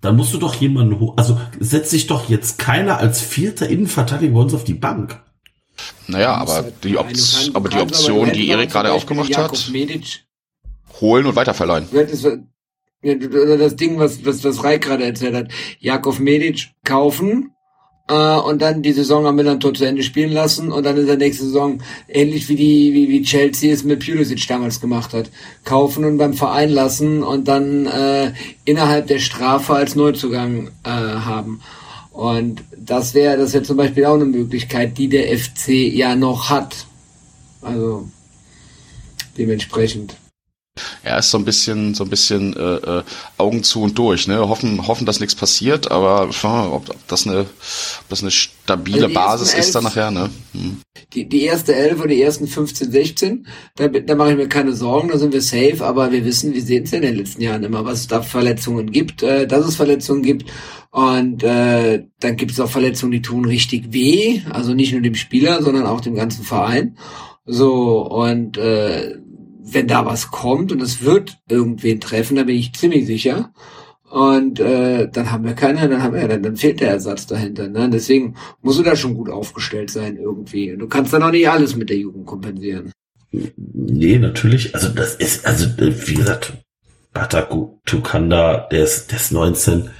Dann 0.00 0.16
musst 0.16 0.32
du 0.32 0.38
doch 0.38 0.54
jemanden 0.54 1.00
holen. 1.00 1.14
Also 1.16 1.40
setzt 1.58 1.90
sich 1.90 2.06
doch 2.06 2.28
jetzt 2.28 2.58
keiner 2.58 2.98
als 2.98 3.20
vierter 3.20 3.68
Innenverteidiger 3.68 4.32
bei 4.32 4.40
uns 4.40 4.54
auf 4.54 4.64
die 4.64 4.74
Bank. 4.74 5.20
Naja, 6.06 6.34
aber 6.34 6.70
die, 6.82 6.92
Nein, 6.92 6.98
Op 6.98 7.08
du 7.08 7.14
kannst- 7.14 7.56
aber 7.56 7.68
die 7.68 7.78
Option, 7.78 8.22
aber 8.28 8.32
die 8.32 8.48
Erik 8.48 8.70
gerade 8.70 8.92
aufgemacht 8.92 9.36
hat, 9.36 9.70
Medic, 9.72 10.24
holen 11.00 11.26
und 11.26 11.36
weiterverleihen. 11.36 11.86
Oder 11.90 13.58
das 13.58 13.76
Ding, 13.76 13.98
was, 13.98 14.24
was, 14.24 14.42
was 14.42 14.64
Reik 14.64 14.82
gerade 14.82 15.04
erzählt 15.04 15.34
hat. 15.34 15.52
Jakov 15.78 16.18
Medic 16.18 16.70
kaufen, 16.84 17.52
äh, 18.08 18.36
und 18.36 18.60
dann 18.62 18.82
die 18.82 18.92
Saison 18.92 19.26
am 19.26 19.36
Milan-Tor 19.36 19.74
zu 19.74 19.84
Ende 19.84 20.02
spielen 20.02 20.32
lassen 20.32 20.72
und 20.72 20.84
dann 20.84 20.96
in 20.96 21.06
der 21.06 21.16
nächsten 21.16 21.46
Saison 21.46 21.80
ähnlich 22.08 22.48
wie 22.48 22.56
die, 22.56 22.94
wie, 22.94 23.08
wie 23.08 23.22
Chelsea 23.22 23.72
es 23.72 23.84
mit 23.84 24.04
Pulisic 24.04 24.46
damals 24.48 24.80
gemacht 24.80 25.12
hat. 25.12 25.30
Kaufen 25.64 26.04
und 26.04 26.18
beim 26.18 26.34
Verein 26.34 26.70
lassen 26.70 27.22
und 27.22 27.48
dann, 27.48 27.86
äh, 27.86 28.32
innerhalb 28.64 29.06
der 29.06 29.18
Strafe 29.18 29.74
als 29.74 29.94
Neuzugang, 29.94 30.70
äh, 30.84 30.88
haben. 30.88 31.60
Und 32.12 32.64
das 32.76 33.14
wäre, 33.14 33.36
das 33.36 33.52
wäre 33.52 33.62
zum 33.62 33.76
Beispiel 33.76 34.04
auch 34.04 34.14
eine 34.14 34.24
Möglichkeit, 34.24 34.98
die 34.98 35.08
der 35.08 35.38
FC 35.38 35.68
ja 35.68 36.16
noch 36.16 36.50
hat. 36.50 36.86
Also, 37.62 38.08
dementsprechend. 39.36 40.16
Ja, 41.04 41.18
ist 41.18 41.30
so 41.30 41.38
ein 41.38 41.44
bisschen, 41.44 41.94
so 41.94 42.04
ein 42.04 42.10
bisschen 42.10 42.56
äh, 42.56 42.76
äh, 42.76 43.02
Augen 43.36 43.62
zu 43.62 43.82
und 43.82 43.98
durch, 43.98 44.26
ne? 44.28 44.48
Hoffen, 44.48 44.86
hoffen, 44.86 45.06
dass 45.06 45.20
nichts 45.20 45.34
passiert, 45.34 45.90
aber 45.90 46.28
mal, 46.42 46.68
ob, 46.68 46.90
ob 46.90 47.08
das 47.08 47.26
eine, 47.26 47.40
ob 47.40 48.08
das 48.08 48.22
eine 48.22 48.30
stabile 48.30 49.04
Also 49.04 49.14
Basis 49.14 49.54
ist 49.54 49.74
dann 49.74 49.84
nachher, 49.84 50.10
ne? 50.10 50.30
Hm. 50.52 50.78
die, 51.12 51.28
die 51.28 51.42
erste 51.42 51.74
Elf 51.74 51.98
oder 51.98 52.08
die 52.08 52.22
ersten 52.22 52.46
15, 52.46 52.90
16, 52.90 53.46
da, 53.76 53.88
da 53.88 54.14
mache 54.14 54.32
ich 54.32 54.36
mir 54.36 54.48
keine 54.48 54.72
Sorgen, 54.72 55.08
da 55.08 55.18
sind 55.18 55.32
wir 55.32 55.42
safe, 55.42 55.84
aber 55.84 56.12
wir 56.12 56.24
wissen, 56.24 56.54
wir 56.54 56.62
sehen 56.62 56.84
es 56.84 56.90
ja 56.90 56.98
in 56.98 57.02
den 57.02 57.16
letzten 57.16 57.42
Jahren 57.42 57.64
immer, 57.64 57.84
was 57.84 58.00
es 58.00 58.06
da 58.08 58.22
Verletzungen 58.22 58.90
gibt, 58.90 59.22
äh, 59.22 59.46
dass 59.46 59.66
es 59.66 59.76
Verletzungen 59.76 60.22
gibt 60.22 60.50
und 60.90 61.42
äh, 61.42 62.04
dann 62.20 62.36
gibt 62.36 62.52
es 62.52 62.60
auch 62.60 62.70
Verletzungen, 62.70 63.12
die 63.12 63.22
tun 63.22 63.44
richtig 63.44 63.92
weh, 63.92 64.40
also 64.50 64.74
nicht 64.74 64.92
nur 64.92 65.02
dem 65.02 65.14
Spieler, 65.14 65.62
sondern 65.62 65.86
auch 65.86 66.00
dem 66.00 66.14
ganzen 66.14 66.44
Verein. 66.44 66.96
So, 67.44 68.06
und 68.06 68.58
äh, 68.58 69.16
wenn 69.72 69.88
da 69.88 70.06
was 70.06 70.30
kommt 70.30 70.72
und 70.72 70.82
es 70.82 71.02
wird 71.02 71.38
irgendwen 71.48 72.00
treffen, 72.00 72.36
da 72.36 72.44
bin 72.44 72.56
ich 72.56 72.74
ziemlich 72.74 73.06
sicher. 73.06 73.52
Und 74.10 74.58
äh, 74.58 75.08
dann 75.10 75.30
haben 75.30 75.44
wir 75.44 75.52
keine, 75.54 75.86
dann 75.88 76.02
haben 76.02 76.14
wir, 76.14 76.26
dann, 76.26 76.42
dann 76.42 76.56
fehlt 76.56 76.80
der 76.80 76.90
Ersatz 76.90 77.26
dahinter. 77.26 77.68
Ne? 77.68 77.90
Deswegen 77.90 78.36
musst 78.62 78.78
du 78.78 78.82
da 78.82 78.96
schon 78.96 79.14
gut 79.14 79.28
aufgestellt 79.28 79.90
sein 79.90 80.16
irgendwie. 80.16 80.74
Du 80.76 80.88
kannst 80.88 81.12
dann 81.12 81.22
auch 81.22 81.30
nicht 81.30 81.48
alles 81.48 81.76
mit 81.76 81.90
der 81.90 81.98
Jugend 81.98 82.24
kompensieren. 82.24 82.92
Nee, 83.30 84.18
natürlich. 84.18 84.74
Also 84.74 84.88
das 84.88 85.14
ist, 85.14 85.46
also 85.46 85.66
wie 85.76 86.14
gesagt, 86.14 86.54
Bataku 87.12 87.78
Tukanda, 87.84 88.68
der 88.70 88.84
ist, 88.84 89.10
der 89.10 89.18
ist 89.18 89.32
19. 89.32 89.90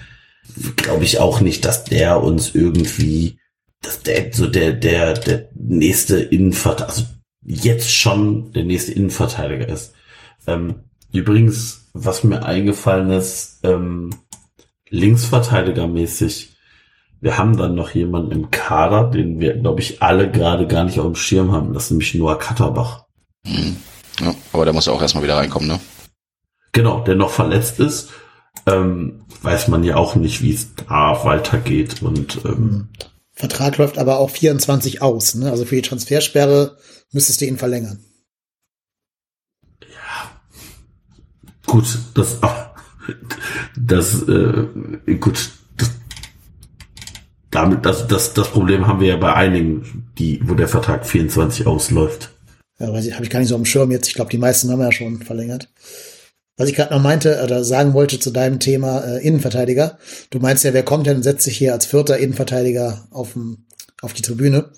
Glaube 0.76 1.05
ich 1.05 1.20
auch 1.20 1.42
nicht, 1.42 1.66
dass 1.66 1.84
der 1.84 2.22
uns 2.22 2.55
irgendwie, 2.55 3.38
dass 3.82 4.02
der 4.02 4.32
so 4.32 4.47
der, 4.47 4.72
der, 4.72 5.12
der 5.14 5.50
nächste 5.55 6.18
Innenverteidiger, 6.20 6.88
also 6.88 7.05
jetzt 7.49 7.91
schon 7.91 8.52
der 8.52 8.65
nächste 8.65 8.93
Innenverteidiger 8.93 9.68
ist. 9.68 9.94
Ähm, 10.47 10.85
übrigens, 11.12 11.91
was 11.94 12.23
mir 12.23 12.44
eingefallen 12.44 13.10
ist, 13.10 13.60
ähm, 13.65 14.10
Linksverteidigermäßig, 14.91 16.57
wir 17.20 17.36
haben 17.36 17.57
dann 17.57 17.75
noch 17.75 17.91
jemanden 17.91 18.33
im 18.33 18.51
Kader, 18.51 19.10
den 19.10 19.41
wir, 19.41 19.55
glaube 19.55 19.81
ich, 19.81 20.02
alle 20.02 20.31
gerade 20.31 20.67
gar 20.67 20.85
nicht 20.85 20.99
auf 21.01 21.07
dem 21.07 21.15
Schirm 21.15 21.52
haben. 21.52 21.73
Das 21.73 21.85
ist 21.85 21.91
nämlich 21.91 22.15
Noah 22.15 22.39
Katterbach. 22.39 23.07
Hm. 23.44 23.77
Ja, 24.20 24.35
aber 24.52 24.65
der 24.65 24.75
muss 24.75 24.86
ja 24.86 24.93
auch 24.93 25.02
erstmal 25.02 25.25
wieder 25.25 25.36
reinkommen, 25.36 25.68
ne? 25.68 25.81
Genau, 26.73 27.01
der 27.01 27.17
noch 27.17 27.31
verletzt 27.31 27.81
ist. 27.81 28.10
Ähm, 28.67 29.25
weiß 29.43 29.68
man 29.68 29.85
ja 29.85 29.97
auch 29.97 30.15
nicht, 30.17 30.43
wie 30.43 30.52
es 30.52 30.75
da 30.75 31.25
weitergeht. 31.25 32.02
Und 32.02 32.41
ähm, 32.44 32.89
Vertrag 33.39 33.78
läuft 33.78 33.99
aber 33.99 34.18
auch 34.18 34.31
24 34.31 35.00
aus, 35.00 35.34
ne? 35.36 35.50
Also 35.50 35.65
für 35.65 35.76
die 35.76 35.83
Transfersperre 35.83 36.76
müsstest 37.12 37.41
du 37.41 37.47
ihn 37.47 37.57
verlängern. 37.57 38.00
gut, 41.68 41.99
das, 42.15 42.39
das, 43.76 44.23
äh, 44.23 45.15
gut, 45.20 45.50
das, 45.76 45.91
damit, 47.50 47.86
das, 47.86 48.08
das, 48.08 48.34
das 48.34 48.50
Problem 48.50 48.89
haben 48.89 49.00
wir 49.00 49.08
ja 49.08 49.17
bei 49.17 49.34
einigen, 49.34 50.08
die, 50.18 50.41
wo 50.42 50.55
der 50.55 50.68
Vertrag 50.68 51.07
24 51.07 51.67
ausläuft. 51.67 52.31
Ja, 52.81 52.92
weiß 52.92 53.07
ich, 53.07 53.15
habe 53.15 53.25
ich 53.25 53.31
gar 53.31 53.39
nicht 53.39 53.49
so 53.49 53.55
am 53.55 53.65
Schirm 53.65 53.91
jetzt. 53.91 54.08
Ich 54.08 54.15
glaube, 54.15 54.31
die 54.31 54.39
meisten 54.39 54.70
haben 54.70 54.81
ja 54.81 54.91
schon 54.91 55.23
verlängert. 55.23 55.68
Was 56.59 56.69
ich 56.69 56.75
gerade 56.75 56.93
noch 56.93 57.01
meinte 57.01 57.41
oder 57.43 57.65
sagen 57.65 57.95
wollte 57.95 58.19
zu 58.19 58.31
deinem 58.31 58.59
Thema 58.59 59.01
äh, 59.01 59.25
Innenverteidiger. 59.25 59.97
Du 60.31 60.41
meinst 60.41 60.65
ja, 60.65 60.75
wer 60.75 60.83
kommt 60.83 61.07
denn 61.07 61.19
und 61.19 61.23
setzt 61.23 61.45
sich 61.45 61.57
hier 61.57 61.73
als 61.73 61.87
vierter 61.87 62.19
Innenverteidiger 62.19 63.07
auf, 63.11 63.35
dem, 63.35 63.65
auf 64.03 64.12
die 64.12 64.23
Tribüne? 64.23 64.70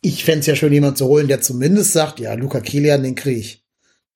Ich 0.00 0.24
fände 0.24 0.46
ja 0.46 0.56
schön, 0.56 0.72
jemand 0.72 0.98
zu 0.98 1.06
holen, 1.06 1.28
der 1.28 1.42
zumindest 1.42 1.92
sagt, 1.92 2.18
ja, 2.18 2.32
Luca 2.34 2.60
Kilian, 2.60 3.02
den 3.02 3.14
kriege 3.14 3.38
ich. 3.38 3.64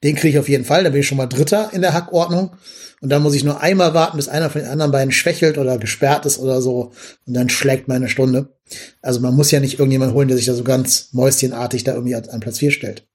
Den 0.03 0.17
kriege 0.17 0.31
ich 0.31 0.39
auf 0.39 0.49
jeden 0.49 0.65
Fall, 0.65 0.83
da 0.83 0.91
bin 0.91 1.01
ich 1.01 1.07
schon 1.07 1.19
mal 1.19 1.27
Dritter 1.27 1.71
in 1.73 1.83
der 1.83 1.93
Hackordnung. 1.93 2.57
Und 3.03 3.11
dann 3.11 3.23
muss 3.23 3.35
ich 3.35 3.45
nur 3.45 3.61
einmal 3.61 3.93
warten, 3.93 4.17
bis 4.17 4.29
einer 4.29 4.49
von 4.49 4.63
den 4.63 4.71
anderen 4.71 4.93
beiden 4.93 5.13
schwächelt 5.13 5.59
oder 5.59 5.77
gesperrt 5.77 6.25
ist 6.25 6.39
oder 6.39 6.63
so. 6.63 6.93
Und 7.27 7.35
dann 7.35 7.51
schlägt 7.51 7.87
meine 7.87 8.09
Stunde. 8.09 8.57
Also 9.03 9.21
man 9.21 9.35
muss 9.35 9.51
ja 9.51 9.61
nicht 9.61 9.79
irgendjemand 9.79 10.15
holen, 10.15 10.29
der 10.29 10.39
sich 10.39 10.47
da 10.47 10.55
so 10.55 10.65
ganz 10.65 11.11
mäuschenartig 11.13 11.85
da 11.85 11.93
irgendwie 11.93 12.15
an 12.15 12.41
Platz 12.41 12.59
4 12.59 12.71
stellt. 12.71 13.07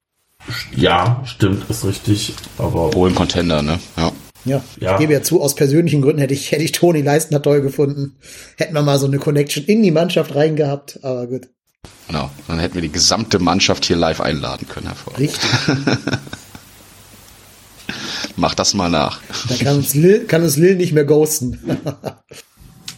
Ja, 0.75 1.21
stimmt, 1.25 1.69
ist 1.69 1.85
richtig. 1.85 2.33
Aber 2.57 2.93
Wohl 2.93 3.09
im 3.09 3.15
Contender, 3.15 3.61
ne? 3.61 3.79
Ja. 3.97 4.11
Ja, 4.43 4.63
Ja. 4.79 4.93
ich 4.93 4.99
gebe 4.99 5.13
ja 5.13 5.21
zu, 5.21 5.39
aus 5.41 5.53
persönlichen 5.55 6.01
Gründen 6.01 6.19
hätte 6.19 6.33
ich, 6.33 6.51
hätte 6.51 6.63
ich 6.63 6.71
Toni 6.71 7.01
Leistner 7.01 7.41
toll 7.43 7.61
gefunden. 7.61 8.15
Hätten 8.57 8.73
wir 8.73 8.81
mal 8.81 8.97
so 8.97 9.05
eine 9.05 9.19
Connection 9.19 9.63
in 9.65 9.83
die 9.83 9.91
Mannschaft 9.91 10.33
reingehabt, 10.33 10.99
aber 11.03 11.27
gut. 11.27 11.49
Genau. 12.07 12.29
Dann 12.47 12.57
hätten 12.59 12.73
wir 12.75 12.81
die 12.81 12.91
gesamte 12.91 13.37
Mannschaft 13.39 13.85
hier 13.85 13.95
live 13.97 14.19
einladen 14.19 14.67
können, 14.67 14.87
hervorragend. 14.87 15.29
Richtig. 15.29 15.49
Mach 18.35 18.55
das 18.55 18.73
mal 18.73 18.89
nach. 18.89 19.21
Da 19.49 19.55
kann 19.55 19.75
uns 19.77 19.93
Lil, 19.93 20.25
kann 20.25 20.41
uns 20.43 20.57
Lil 20.57 20.75
nicht 20.75 20.93
mehr 20.93 21.05
ghosten. 21.05 21.59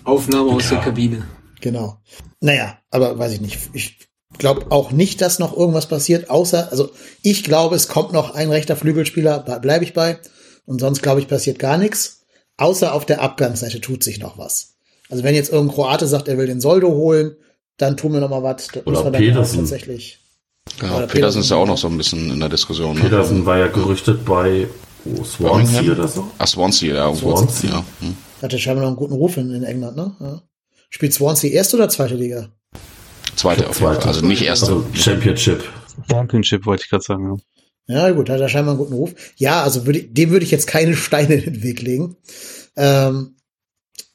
Aufnahme 0.04 0.52
aus 0.52 0.70
der 0.70 0.80
Kabine. 0.80 1.26
genau. 1.60 2.00
Naja, 2.40 2.78
aber 2.92 3.18
weiß 3.18 3.34
ich 3.34 3.42
nicht. 3.42 3.58
Ich 3.74 3.98
glaube 4.38 4.68
auch 4.70 4.92
nicht, 4.92 5.22
dass 5.22 5.40
noch 5.40 5.56
irgendwas 5.56 5.88
passiert, 5.88 6.30
außer, 6.30 6.70
also 6.72 6.90
ich 7.22 7.44
glaube, 7.44 7.76
es 7.76 7.88
kommt 7.88 8.14
noch 8.14 8.34
ein 8.34 8.50
rechter 8.50 8.76
Flügelspieler, 8.76 9.40
bleibe 9.40 9.84
ich 9.84 9.94
bei. 9.94 10.20
Und 10.66 10.80
sonst 10.80 11.02
glaube 11.02 11.20
ich, 11.20 11.28
passiert 11.28 11.60
gar 11.60 11.78
nichts. 11.78 12.22
Außer 12.58 12.94
auf 12.94 13.06
der 13.06 13.22
Abgangsseite 13.22 13.82
tut 13.82 14.04
sich 14.04 14.20
noch 14.20 14.38
was. 14.38 14.76
Also 15.10 15.24
wenn 15.24 15.36
jetzt 15.36 15.52
irgendein 15.52 15.76
Kroate 15.76 16.08
sagt, 16.08 16.28
er 16.28 16.38
will 16.38 16.48
den 16.48 16.62
Soldo 16.62 16.90
holen, 16.90 17.36
dann 17.78 17.98
tun 17.98 18.14
wir 18.14 18.20
noch 18.20 18.30
mal 18.30 18.44
was. 18.44 18.70
Oder 18.86 19.04
wir 19.04 19.12
dann 19.12 19.22
Petersen. 19.22 19.60
tatsächlich. 19.60 20.20
Genau. 20.80 20.98
Oder 20.98 21.08
Petersen 21.08 21.42
ist 21.42 21.50
ja 21.50 21.56
Petersen. 21.58 21.64
auch 21.64 21.68
noch 21.68 21.78
so 21.78 21.88
ein 21.88 21.98
bisschen 21.98 22.32
in 22.32 22.40
der 22.40 22.50
Diskussion. 22.50 22.96
Ne? 22.96 23.02
Petersen 23.02 23.46
war 23.46 23.58
ja 23.58 23.68
gerüchtet 23.68 24.24
bei 24.24 24.68
oh, 25.06 25.24
Swansea 25.24 25.92
oder 25.92 26.08
so. 26.08 26.32
Ach, 26.38 26.48
Swansea, 26.48 26.96
ja. 26.96 27.14
Swansea. 27.14 27.70
ja. 27.70 27.86
Hm. 28.00 28.16
Hat 28.42 28.54
ja 28.54 28.60
scheinbar 28.60 28.84
noch 28.84 28.90
einen 28.90 28.98
guten 28.98 29.14
Ruf 29.14 29.38
in, 29.38 29.54
in 29.54 29.64
England, 29.64 29.98
ne? 29.98 30.16
Ja. 30.20 30.42
Spielt 30.90 31.14
Swansea 31.14 31.52
erste 31.52 31.78
oder 31.78 31.90
zweite 31.90 32.16
Liga? 32.16 32.50
Zweite 33.36 33.70
auf. 33.70 33.78
Zweite. 33.78 34.08
Also 34.08 34.26
nicht 34.26 34.42
erste. 34.44 34.68
Also 34.68 34.86
Championship. 34.94 35.64
Championship 36.10 36.66
wollte 36.66 36.84
ich 36.84 36.90
gerade 36.90 37.04
sagen. 37.04 37.38
Ja. 37.88 38.06
Ja, 38.08 38.12
gut, 38.12 38.30
hat 38.30 38.40
er 38.40 38.48
scheinbar 38.50 38.74
einen 38.76 38.80
guten 38.80 38.94
Ruf. 38.94 39.14
Ja, 39.36 39.62
also 39.64 39.86
würde, 39.86 40.00
ich- 40.00 40.14
dem 40.14 40.30
würde 40.32 40.46
ich 40.46 40.52
jetzt 40.52 40.68
keine 40.68 40.96
Steine 40.96 41.36
in 41.36 41.54
den 41.54 41.64
Weg 41.64 41.82
legen. 41.82 42.16
Ähm, 42.78 43.36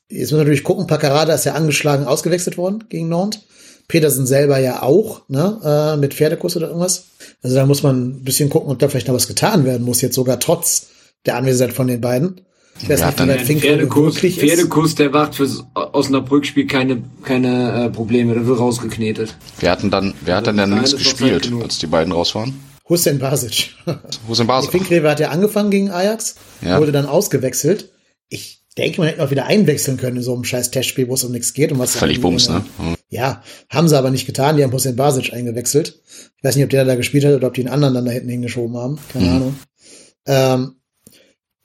jetzt 0.09 0.21
müssen 0.31 0.35
wir 0.37 0.39
natürlich 0.39 0.65
gucken, 0.65 0.87
Paccarada 0.87 1.35
ist 1.35 1.45
ja 1.45 1.55
angeschlagen 1.55 2.07
ausgewechselt 2.07 2.57
worden 2.57 2.85
gegen 2.89 3.09
Nantes. 3.09 3.43
Petersen 3.89 4.27
selber 4.27 4.59
ja 4.59 4.83
auch, 4.83 5.23
ne, 5.29 5.61
äh, 5.65 5.97
mit 5.97 6.13
Pferdekuss 6.13 6.57
oder 6.57 6.69
irgendwas. 6.69 7.07
Also 7.43 7.57
da 7.57 7.65
muss 7.65 7.83
man 7.83 8.09
ein 8.09 8.25
bisschen 8.25 8.51
gucken, 8.51 8.71
ob 8.71 8.79
da 8.79 8.89
vielleicht 8.89 9.09
noch 9.09 9.15
was 9.15 9.29
getan 9.29 9.65
werden 9.65 9.85
muss, 9.87 10.03
jetzt 10.03 10.15
sogar 10.15 10.39
trotz 10.41 10.89
der 11.25 11.37
Anwesenheit 11.37 11.75
von 11.75 11.87
den 11.87 12.01
beiden. 12.03 12.43
Ich 12.81 12.89
weiß 12.89 13.01
Ja, 13.01 13.07
nicht, 13.07 13.15
wie 13.15 13.27
dann- 13.27 13.29
weit 13.31 13.61
Pferdekuss, 13.61 14.15
wirklich 14.17 14.39
ist. 14.39 14.45
Pferdekuss, 14.49 14.95
der 14.95 15.13
wacht 15.13 15.35
fürs 15.35 15.65
Osnabrück-Spiel 15.75 16.67
keine, 16.67 17.03
keine 17.25 17.87
äh, 17.87 17.91
Probleme, 17.91 18.35
der 18.35 18.47
wird 18.47 18.59
rausgeknetet. 18.61 19.35
Wer 19.61 19.73
hat 19.73 19.83
denn 19.83 19.91
dann, 19.91 20.15
wer 20.25 20.37
hat 20.37 20.47
denn 20.47 20.57
dann 20.57 20.73
links 20.73 20.97
gespielt, 20.97 21.51
als 21.63 21.79
die 21.79 21.87
beiden 21.87 22.13
raus 22.13 22.35
waren? 22.35 22.59
Hussein 22.89 23.19
Basic. 23.19 23.71
Hussein 24.29 24.47
Basel. 24.47 24.71
Finkrewe 24.71 25.11
hat 25.11 25.21
ja 25.21 25.29
angefangen 25.31 25.71
gegen 25.71 25.91
Ajax, 25.91 26.37
Ja. 26.63 26.79
wurde 26.81 26.93
dann 26.93 27.05
ausgewechselt. 27.07 27.91
Ich 28.29 28.65
denke, 28.79 29.01
man 29.01 29.09
hätte 29.11 29.23
auch 29.25 29.31
wieder 29.31 29.47
einwechseln 29.47 29.97
können 29.97 30.19
in 30.19 30.23
so 30.23 30.33
einem 30.35 30.45
scheiß 30.45 30.71
Testspiel, 30.71 31.09
wo 31.09 31.15
es 31.15 31.25
um 31.25 31.33
nichts 31.33 31.53
geht. 31.53 31.73
Und 31.73 31.81
was 31.81 31.97
Völlig 31.97 32.21
Bums, 32.21 32.49
ne? 32.49 32.65
Ja, 33.11 33.43
haben 33.71 33.89
sie 33.89 33.99
aber 33.99 34.11
nicht 34.11 34.27
getan. 34.27 34.57
Die 34.57 34.63
haben 34.63 34.73
Hussein 34.73 34.95
Basic 34.97 35.33
eingewechselt. 35.33 36.01
Ich 36.39 36.45
weiß 36.45 36.55
nicht, 36.57 36.65
ob 36.65 36.71
der 36.71 36.85
da 36.85 36.95
gespielt 36.95 37.25
hat 37.25 37.35
oder 37.35 37.49
ob 37.49 37.55
die 37.55 37.63
einen 37.63 37.73
anderen 37.75 37.95
dann 37.95 38.05
da 38.07 38.13
hinten 38.13 38.29
hingeschoben 38.29 38.77
haben. 38.77 38.99
Keine 39.13 39.25
Mhm. 39.27 39.33
Ahnung. 39.37 39.55
Ähm, 40.27 40.75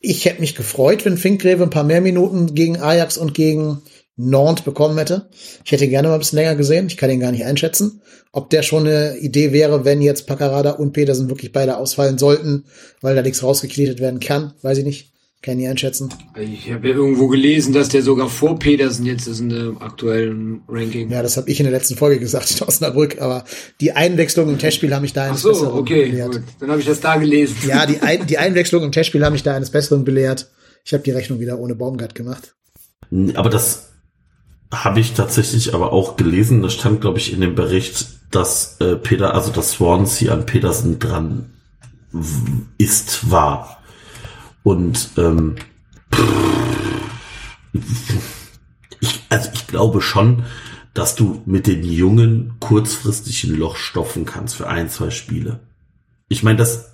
ich 0.06 0.26
hätte 0.26 0.42
mich 0.42 0.54
gefreut, 0.54 1.06
wenn 1.06 1.18
Finkgreve 1.18 1.64
ein 1.64 1.70
paar 1.70 1.86
mehr 1.86 2.02
Minuten 2.02 2.54
gegen 2.54 2.78
Ajax 2.78 3.18
und 3.18 3.34
gegen 3.34 3.82
Nantes 4.18 4.66
bekommen 4.66 4.98
hätte. 4.98 5.30
Ich 5.64 5.72
hätte 5.72 5.88
gerne 5.88 6.10
mal 6.10 6.16
ein 6.16 6.20
bisschen 6.20 6.38
länger 6.38 6.56
gesehen. 6.56 6.88
Ich 6.88 6.98
kann 6.98 7.10
ihn 7.10 7.22
gar 7.22 7.32
nicht 7.32 7.46
einschätzen. 7.46 8.02
Ob 8.34 8.50
der 8.50 8.64
schon 8.64 8.86
eine 8.86 9.18
Idee 9.18 9.54
wäre, 9.54 9.86
wenn 9.86 10.02
jetzt 10.02 10.28
Paccarada 10.28 10.72
und 10.72 10.92
Petersen 10.92 11.30
wirklich 11.30 11.54
beide 11.54 11.78
ausfallen 11.78 12.18
sollten, 12.18 12.66
weil 13.00 13.16
da 13.16 13.22
nichts 13.22 13.44
rausgeknetet 13.44 14.02
werden 14.02 14.20
kann, 14.20 14.54
weiß 14.62 14.80
ich 14.80 14.84
nicht. 14.84 15.13
Kann 15.44 15.56
ich 15.56 15.66
nie 15.66 15.68
einschätzen. 15.68 16.08
Ich 16.40 16.72
habe 16.72 16.88
ja 16.88 16.96
irgendwo 16.96 17.28
gelesen, 17.28 17.74
dass 17.74 17.90
der 17.90 18.02
sogar 18.02 18.30
vor 18.30 18.58
Petersen 18.58 19.06
jetzt 19.06 19.28
ist 19.28 19.42
in 19.42 19.50
dem 19.50 19.82
aktuellen 19.82 20.62
Ranking. 20.70 21.12
Ja, 21.12 21.22
das 21.22 21.36
habe 21.36 21.50
ich 21.50 21.60
in 21.60 21.66
der 21.66 21.74
letzten 21.74 21.98
Folge 21.98 22.18
gesagt 22.22 22.50
in 22.50 22.66
Osnabrück, 22.66 23.20
aber 23.20 23.44
die 23.82 23.92
Einwechslung 23.92 24.48
im 24.48 24.58
Testspiel 24.58 24.96
haben 24.96 25.02
mich 25.02 25.12
da 25.12 25.24
Ach 25.26 25.28
eines 25.28 25.42
so, 25.42 25.50
Besseren 25.50 25.74
okay, 25.74 26.06
belehrt. 26.06 26.32
gut. 26.32 26.44
Dann 26.62 26.70
habe 26.70 26.80
ich 26.80 26.86
das 26.86 27.02
da 27.02 27.18
gelesen. 27.18 27.58
Ja, 27.68 27.86
die, 27.86 28.00
Ein 28.02 28.26
die 28.26 28.38
Einwechslung 28.38 28.84
im 28.84 28.94
Testspiel 28.94 29.26
haben 29.26 29.34
mich 29.34 29.44
da 29.44 29.54
eines 29.54 29.70
Besseren 29.70 30.06
belehrt. 30.06 30.50
Ich 30.86 30.94
habe 30.94 31.04
die 31.04 31.12
Rechnung 31.12 31.42
wieder 31.42 31.60
ohne 31.60 31.76
Baumgart 31.76 32.16
gemacht. 32.16 32.56
Aber 33.36 33.50
das 33.50 33.90
habe 34.72 35.02
ich 35.02 35.12
tatsächlich 35.12 35.74
aber 35.74 35.92
auch 35.92 36.16
gelesen. 36.16 36.62
Das 36.62 36.74
stand, 36.74 37.02
glaube 37.02 37.18
ich, 37.20 37.34
in 37.34 37.42
dem 37.42 37.54
Bericht, 37.54 38.08
dass 38.32 38.78
äh, 38.80 38.96
Peter, 38.96 39.34
also 39.34 39.52
dass 39.52 39.72
Swansea 39.72 40.34
an 40.34 40.46
Petersen 40.46 41.00
dran 41.00 41.50
ist, 42.78 43.30
war. 43.30 43.83
Und 44.64 45.10
ähm, 45.18 45.56
ich, 49.00 49.22
also 49.30 49.50
ich 49.54 49.68
glaube 49.68 50.02
schon, 50.02 50.44
dass 50.94 51.16
du 51.16 51.42
mit 51.46 51.68
den 51.68 51.84
Jungen 51.84 52.54
kurzfristig 52.60 53.44
ein 53.44 53.56
Loch 53.56 53.76
stopfen 53.76 54.26
kannst 54.26 54.56
für 54.56 54.68
ein, 54.68 54.90
zwei 54.90 55.10
Spiele. 55.10 55.60
Ich 56.30 56.44
meine, 56.44 56.58
das 56.58 56.94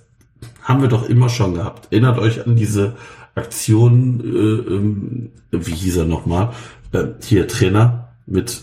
haben 0.62 0.80
wir 0.80 0.88
doch 0.88 1.08
immer 1.08 1.28
schon 1.28 1.54
gehabt. 1.54 1.92
Erinnert 1.92 2.18
euch 2.18 2.46
an 2.46 2.56
diese 2.56 2.96
Aktion, 3.34 4.20
äh, 4.20 4.74
ähm, 4.74 5.32
wie 5.50 5.74
hieß 5.74 5.98
er 5.98 6.04
nochmal? 6.04 6.52
Äh, 6.92 7.08
hier 7.22 7.46
Trainer 7.46 8.14
mit 8.26 8.62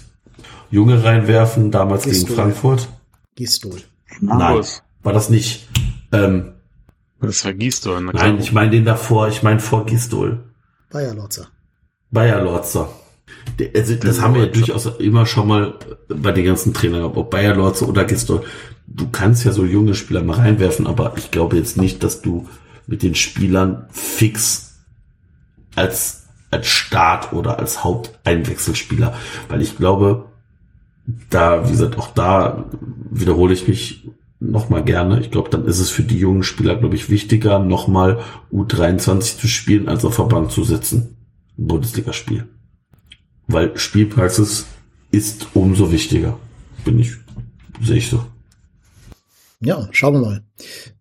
Junge 0.69 1.03
reinwerfen, 1.03 1.71
damals 1.71 2.03
Gistol. 2.03 2.27
gegen 2.27 2.35
Frankfurt. 2.35 2.89
Gistol. 3.35 3.81
Nein, 4.19 4.63
war 5.03 5.13
das 5.13 5.29
nicht. 5.29 5.67
Ähm, 6.11 6.53
Das 7.19 7.41
du. 7.41 7.99
Na 7.99 8.11
nein, 8.11 8.39
ich 8.39 8.51
meine 8.51 8.71
den 8.71 8.85
davor, 8.85 9.27
ich 9.27 9.43
meine 9.43 9.59
vor 9.59 9.85
Gistol. 9.85 10.43
Bayer 10.91 11.15
Lotzer. 11.15 11.47
Bayer 12.11 12.41
Lorzer. 12.41 12.89
Also, 13.75 13.95
das 13.95 14.21
haben 14.21 14.35
wir 14.35 14.45
ja 14.45 14.51
durchaus 14.51 14.85
immer 14.99 15.25
schon 15.25 15.47
mal 15.47 15.73
bei 16.07 16.31
den 16.31 16.45
ganzen 16.45 16.73
Trainern 16.73 17.01
gehabt, 17.01 17.17
ob 17.17 17.31
Bayer 17.31 17.55
Lorzer 17.55 17.87
oder 17.87 18.05
Gistol. 18.05 18.43
Du 18.85 19.09
kannst 19.09 19.43
ja 19.43 19.51
so 19.51 19.65
junge 19.65 19.95
Spieler 19.95 20.23
mal 20.23 20.37
reinwerfen, 20.37 20.87
aber 20.87 21.13
ich 21.17 21.31
glaube 21.31 21.57
jetzt 21.57 21.77
nicht, 21.77 22.03
dass 22.03 22.21
du 22.21 22.47
mit 22.85 23.03
den 23.03 23.15
Spielern 23.15 23.87
fix 23.91 24.77
als, 25.75 26.27
als 26.51 26.67
Start 26.67 27.33
oder 27.33 27.59
als 27.59 27.83
Haupteinwechselspieler, 27.83 29.13
weil 29.49 29.61
ich 29.61 29.77
glaube, 29.77 30.25
da, 31.29 31.67
wie 31.67 31.71
gesagt, 31.71 31.97
auch 31.97 32.13
da 32.13 32.65
wiederhole 33.11 33.53
ich 33.53 33.67
mich 33.67 34.09
noch 34.39 34.69
mal 34.69 34.83
gerne. 34.83 35.19
Ich 35.19 35.31
glaube, 35.31 35.49
dann 35.49 35.65
ist 35.65 35.79
es 35.79 35.89
für 35.89 36.03
die 36.03 36.19
jungen 36.19 36.43
Spieler, 36.43 36.75
glaube 36.75 36.95
ich, 36.95 37.09
wichtiger, 37.09 37.59
noch 37.59 37.87
mal 37.87 38.19
U23 38.51 39.39
zu 39.39 39.47
spielen, 39.47 39.89
als 39.89 40.05
auf 40.05 40.17
der 40.17 40.23
Bank 40.23 40.51
zu 40.51 40.63
sitzen. 40.63 41.17
Bundesligaspiel. 41.57 42.47
Weil 43.47 43.77
Spielpraxis 43.77 44.65
ist 45.11 45.47
umso 45.53 45.91
wichtiger. 45.91 46.37
Bin 46.85 46.99
ich, 46.99 47.13
sehe 47.81 47.97
ich 47.97 48.09
so. 48.09 48.25
Ja, 49.59 49.87
schauen 49.91 50.13
wir 50.15 50.21
mal. 50.21 50.43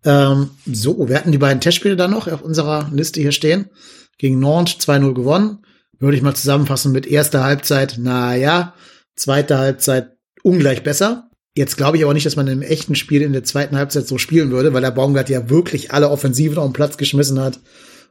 Ähm, 0.03 0.49
so, 0.65 1.07
wir 1.07 1.15
hatten 1.15 1.31
die 1.31 1.37
beiden 1.37 1.61
Testspiele 1.61 1.95
dann 1.95 2.11
noch 2.11 2.27
auf 2.27 2.41
unserer 2.41 2.89
Liste 2.91 3.21
hier 3.21 3.31
stehen. 3.31 3.69
Gegen 4.17 4.39
Nantes 4.39 4.79
2-0 4.87 5.13
gewonnen. 5.13 5.59
Würde 5.99 6.17
ich 6.17 6.23
mal 6.23 6.35
zusammenfassen 6.35 6.91
mit 6.91 7.05
erster 7.05 7.43
Halbzeit, 7.43 7.97
na 7.99 8.35
ja, 8.35 8.75
zweite 9.15 9.57
Halbzeit 9.57 10.11
ungleich 10.43 10.83
besser. 10.83 11.26
Jetzt 11.57 11.75
glaube 11.75 11.97
ich 11.97 12.03
aber 12.03 12.13
nicht, 12.13 12.25
dass 12.25 12.35
man 12.35 12.47
im 12.47 12.61
echten 12.61 12.93
Spiel 12.95 13.23
in 13.23 13.33
der 13.33 13.43
zweiten 13.43 13.77
Halbzeit 13.77 14.07
so 14.07 14.17
spielen 14.17 14.51
würde, 14.51 14.73
weil 14.73 14.81
der 14.81 14.91
Baumgart 14.91 15.27
ja 15.29 15.49
wirklich 15.49 15.91
alle 15.91 16.09
Offensiven 16.09 16.59
auf 16.59 16.67
den 16.67 16.73
Platz 16.73 16.97
geschmissen 16.97 17.39
hat 17.39 17.59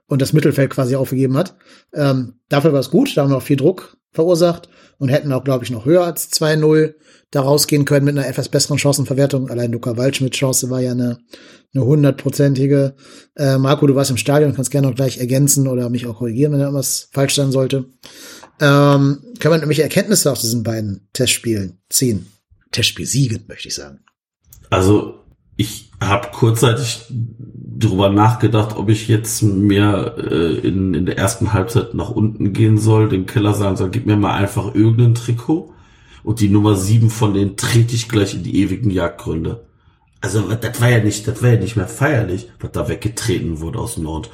und 0.08 0.20
das 0.20 0.32
Mittelfeld 0.32 0.70
quasi 0.70 0.96
aufgegeben 0.96 1.36
hat. 1.36 1.54
Ähm, 1.94 2.40
dafür 2.48 2.72
war 2.72 2.80
es 2.80 2.90
gut, 2.90 3.16
da 3.16 3.22
haben 3.22 3.30
wir 3.30 3.36
auch 3.36 3.42
viel 3.42 3.56
Druck 3.56 3.96
verursacht 4.12 4.68
und 4.98 5.10
hätten 5.10 5.32
auch, 5.32 5.44
glaube 5.44 5.64
ich, 5.64 5.70
noch 5.70 5.84
höher 5.84 6.04
als 6.04 6.32
2-0 6.32 6.94
da 7.30 7.40
rausgehen 7.40 7.84
können 7.84 8.06
mit 8.06 8.18
einer 8.18 8.26
etwas 8.26 8.48
besseren 8.48 8.78
Chancenverwertung. 8.78 9.48
Allein 9.48 9.70
Luca 9.70 9.96
Waldschmidt 9.96 10.34
Chance 10.34 10.68
war 10.68 10.80
ja 10.80 10.90
eine 10.90 11.18
eine 11.74 11.84
hundertprozentige. 11.84 12.94
Äh, 13.36 13.58
Marco, 13.58 13.86
du 13.86 13.94
warst 13.94 14.10
im 14.10 14.16
Stadion, 14.16 14.54
kannst 14.54 14.70
gerne 14.70 14.88
noch 14.88 14.94
gleich 14.94 15.18
ergänzen 15.18 15.68
oder 15.68 15.90
mich 15.90 16.06
auch 16.06 16.18
korrigieren, 16.18 16.52
wenn 16.52 16.60
da 16.60 16.66
irgendwas 16.66 17.08
falsch 17.12 17.34
sein 17.34 17.52
sollte. 17.52 17.84
Ähm, 18.60 19.18
kann 19.38 19.50
man 19.50 19.60
nämlich 19.60 19.80
Erkenntnisse 19.80 20.32
aus 20.32 20.40
diesen 20.40 20.62
beiden 20.62 21.08
Testspielen 21.12 21.78
ziehen? 21.90 22.26
Testspiel 22.70 23.06
siegen, 23.06 23.44
möchte 23.48 23.68
ich 23.68 23.74
sagen. 23.74 24.00
Also 24.70 25.20
ich 25.56 25.90
habe 26.00 26.28
kurzzeitig 26.32 27.06
drüber 27.08 28.10
nachgedacht, 28.10 28.76
ob 28.76 28.88
ich 28.88 29.08
jetzt 29.08 29.42
mehr 29.42 30.16
äh, 30.18 30.58
in, 30.58 30.94
in 30.94 31.06
der 31.06 31.18
ersten 31.18 31.52
Halbzeit 31.52 31.94
nach 31.94 32.10
unten 32.10 32.52
gehen 32.52 32.78
soll, 32.78 33.08
dem 33.08 33.26
Keller 33.26 33.54
sagen 33.54 33.76
soll, 33.76 33.90
gib 33.90 34.06
mir 34.06 34.16
mal 34.16 34.34
einfach 34.34 34.74
irgendein 34.74 35.14
Trikot 35.14 35.72
und 36.22 36.40
die 36.40 36.48
Nummer 36.48 36.76
sieben 36.76 37.10
von 37.10 37.34
denen 37.34 37.56
trete 37.56 37.94
ich 37.94 38.08
gleich 38.08 38.34
in 38.34 38.42
die 38.42 38.60
ewigen 38.60 38.90
Jagdgründe. 38.90 39.66
Also 40.20 40.42
das 40.42 40.80
war 40.80 40.90
ja 40.90 41.02
nicht, 41.02 41.28
das 41.28 41.42
war 41.42 41.50
ja 41.50 41.60
nicht 41.60 41.76
mehr 41.76 41.88
feierlich, 41.88 42.48
was 42.58 42.72
da 42.72 42.88
weggetreten 42.88 43.60
wurde 43.60 43.78
aus 43.78 43.96
Nord. 43.96 44.30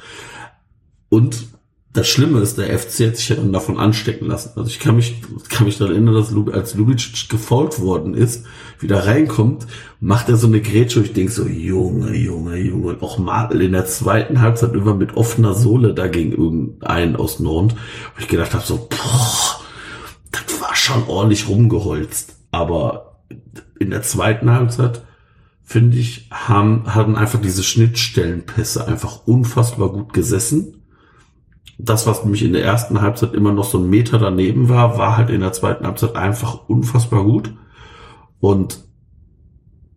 Und 1.09 1.47
das 1.93 2.07
Schlimme 2.07 2.39
ist, 2.39 2.57
der 2.57 2.77
FC 2.77 3.07
hat 3.07 3.17
sich 3.17 3.29
ja 3.29 3.35
dann 3.35 3.53
davon 3.53 3.77
anstecken 3.77 4.25
lassen. 4.25 4.53
Also 4.55 4.67
ich 4.67 4.79
kann 4.79 4.95
mich, 4.95 5.21
kann 5.49 5.65
mich 5.65 5.77
daran 5.77 5.93
erinnern, 5.93 6.15
dass 6.15 6.31
Lub, 6.31 6.51
als 6.51 6.73
Lubicic 6.73 7.29
gefault 7.29 7.79
worden 7.81 8.15
ist, 8.15 8.45
wieder 8.79 9.05
reinkommt, 9.05 9.67
macht 9.99 10.27
er 10.27 10.35
so 10.35 10.47
eine 10.47 10.59
Grätsche 10.59 10.99
und 10.99 11.05
ich 11.05 11.13
denke 11.13 11.31
so, 11.31 11.45
Junge, 11.45 12.15
Junge, 12.15 12.57
Junge. 12.57 12.87
Und 12.87 13.03
auch 13.03 13.19
Martel 13.19 13.61
in 13.61 13.73
der 13.73 13.85
zweiten 13.85 14.41
Halbzeit 14.41 14.73
immer 14.73 14.95
mit 14.95 15.15
offener 15.15 15.53
Sohle 15.53 15.93
dagegen 15.93 16.31
irgendeinen 16.31 17.15
aus 17.15 17.39
Nord. 17.39 17.73
Wo 17.73 18.21
ich 18.21 18.27
gedacht 18.27 18.55
habe 18.55 18.65
so, 18.65 18.87
boah, 18.89 19.61
das 20.31 20.61
war 20.61 20.75
schon 20.75 21.03
ordentlich 21.07 21.47
rumgeholzt. 21.47 22.37
Aber 22.49 23.19
in 23.79 23.91
der 23.91 24.01
zweiten 24.01 24.49
Halbzeit, 24.49 25.03
finde 25.63 25.97
ich, 25.97 26.27
haben, 26.31 26.95
haben 26.95 27.15
einfach 27.15 27.39
diese 27.39 27.61
Schnittstellenpässe 27.61 28.87
einfach 28.87 29.27
unfassbar 29.27 29.89
gut 29.89 30.11
gesessen 30.11 30.82
das, 31.83 32.07
was 32.07 32.23
nämlich 32.23 32.43
in 32.43 32.53
der 32.53 32.63
ersten 32.63 33.01
Halbzeit 33.01 33.33
immer 33.33 33.51
noch 33.51 33.65
so 33.65 33.77
ein 33.77 33.89
Meter 33.89 34.17
daneben 34.17 34.69
war, 34.69 34.97
war 34.97 35.17
halt 35.17 35.29
in 35.29 35.41
der 35.41 35.51
zweiten 35.51 35.85
Halbzeit 35.85 36.15
einfach 36.15 36.69
unfassbar 36.69 37.23
gut. 37.23 37.53
Und 38.39 38.79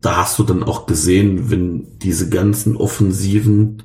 da 0.00 0.16
hast 0.18 0.38
du 0.38 0.42
dann 0.42 0.62
auch 0.62 0.86
gesehen, 0.86 1.50
wenn 1.50 1.98
diese 1.98 2.28
ganzen 2.28 2.76
Offensiven 2.76 3.84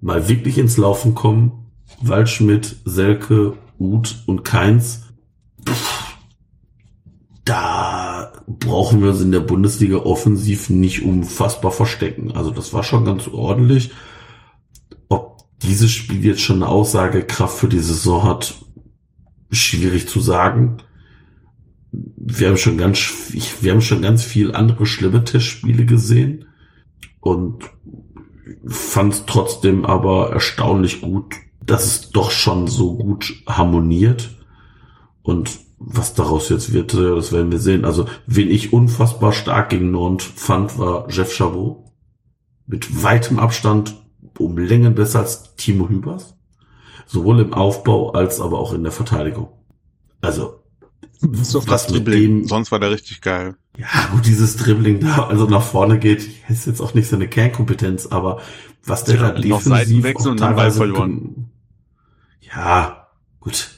mal 0.00 0.28
wirklich 0.28 0.58
ins 0.58 0.76
Laufen 0.76 1.14
kommen, 1.14 1.70
Waldschmidt, 2.00 2.76
Selke, 2.84 3.54
Uth 3.78 4.22
und 4.26 4.44
Keins, 4.44 5.04
da 7.44 8.32
brauchen 8.46 9.02
wir 9.02 9.10
uns 9.10 9.20
in 9.20 9.32
der 9.32 9.40
Bundesliga 9.40 9.98
offensiv 9.98 10.68
nicht 10.68 11.04
unfassbar 11.04 11.70
verstecken. 11.70 12.32
Also 12.32 12.50
das 12.50 12.72
war 12.72 12.82
schon 12.82 13.04
ganz 13.04 13.28
ordentlich 13.28 13.92
dieses 15.62 15.90
Spiel 15.90 16.24
jetzt 16.24 16.40
schon 16.40 16.62
eine 16.62 16.68
Aussagekraft 16.68 17.58
für 17.58 17.68
die 17.68 17.80
Saison 17.80 18.22
hat, 18.24 18.54
schwierig 19.50 20.08
zu 20.08 20.20
sagen. 20.20 20.78
Wir 21.92 22.48
haben 22.48 22.56
schon 22.56 22.76
ganz, 22.76 22.98
wir 23.60 23.72
haben 23.72 23.80
schon 23.80 24.02
ganz 24.02 24.22
viel 24.22 24.52
andere 24.54 24.86
schlimme 24.86 25.24
Testspiele 25.24 25.86
gesehen 25.86 26.46
und 27.20 27.64
fand 28.66 29.14
es 29.14 29.26
trotzdem 29.26 29.84
aber 29.84 30.30
erstaunlich 30.30 31.00
gut, 31.00 31.34
dass 31.64 31.86
es 31.86 32.10
doch 32.10 32.30
schon 32.30 32.66
so 32.68 32.96
gut 32.96 33.42
harmoniert 33.46 34.36
und 35.22 35.58
was 35.78 36.14
daraus 36.14 36.48
jetzt 36.48 36.72
wird, 36.72 36.94
das 36.94 37.32
werden 37.32 37.52
wir 37.52 37.58
sehen. 37.58 37.84
Also, 37.84 38.06
wen 38.26 38.50
ich 38.50 38.72
unfassbar 38.72 39.32
stark 39.32 39.70
gegen 39.70 39.90
Nord 39.90 40.22
fand, 40.22 40.78
war 40.78 41.10
Jeff 41.10 41.34
Chabot. 41.34 41.84
Mit 42.66 43.02
weitem 43.02 43.38
Abstand 43.38 43.94
um 44.38 44.58
Längen 44.58 44.94
besser 44.94 45.20
als 45.20 45.54
Timo 45.56 45.88
Hübers. 45.88 46.36
Sowohl 47.06 47.40
im 47.40 47.54
Aufbau 47.54 48.12
als 48.12 48.40
aber 48.40 48.58
auch 48.58 48.72
in 48.72 48.82
der 48.82 48.92
Verteidigung. 48.92 49.48
Also, 50.20 50.60
Bis 51.20 51.54
auf 51.54 51.64
das 51.64 51.86
Dribbling. 51.86 52.40
Dem, 52.40 52.48
Sonst 52.48 52.72
war 52.72 52.80
der 52.80 52.90
richtig 52.90 53.20
geil. 53.20 53.56
Ja, 53.76 54.08
gut, 54.12 54.26
dieses 54.26 54.56
Dribbling 54.56 55.00
da, 55.00 55.26
also 55.26 55.46
nach 55.46 55.62
vorne 55.62 55.98
geht, 55.98 56.28
ist 56.48 56.66
jetzt 56.66 56.80
auch 56.80 56.94
nicht 56.94 57.08
seine 57.08 57.28
Kernkompetenz, 57.28 58.06
aber 58.06 58.40
was 58.84 59.04
der 59.04 59.16
ja, 59.16 59.30
da 59.32 59.40
defensiv 59.40 60.14
und 60.26 60.38
teilweise 60.38 60.78
verloren. 60.78 61.50
Ja, 62.40 63.08
gut. 63.40 63.70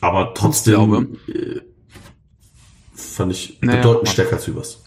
Aber 0.00 0.34
trotzdem 0.34 1.16
äh, 1.28 1.60
fand 2.94 3.32
ich 3.32 3.58
naja, 3.62 3.78
bedeutend 3.78 4.08
stärker 4.08 4.36
als 4.36 4.46
Hübers. 4.46 4.84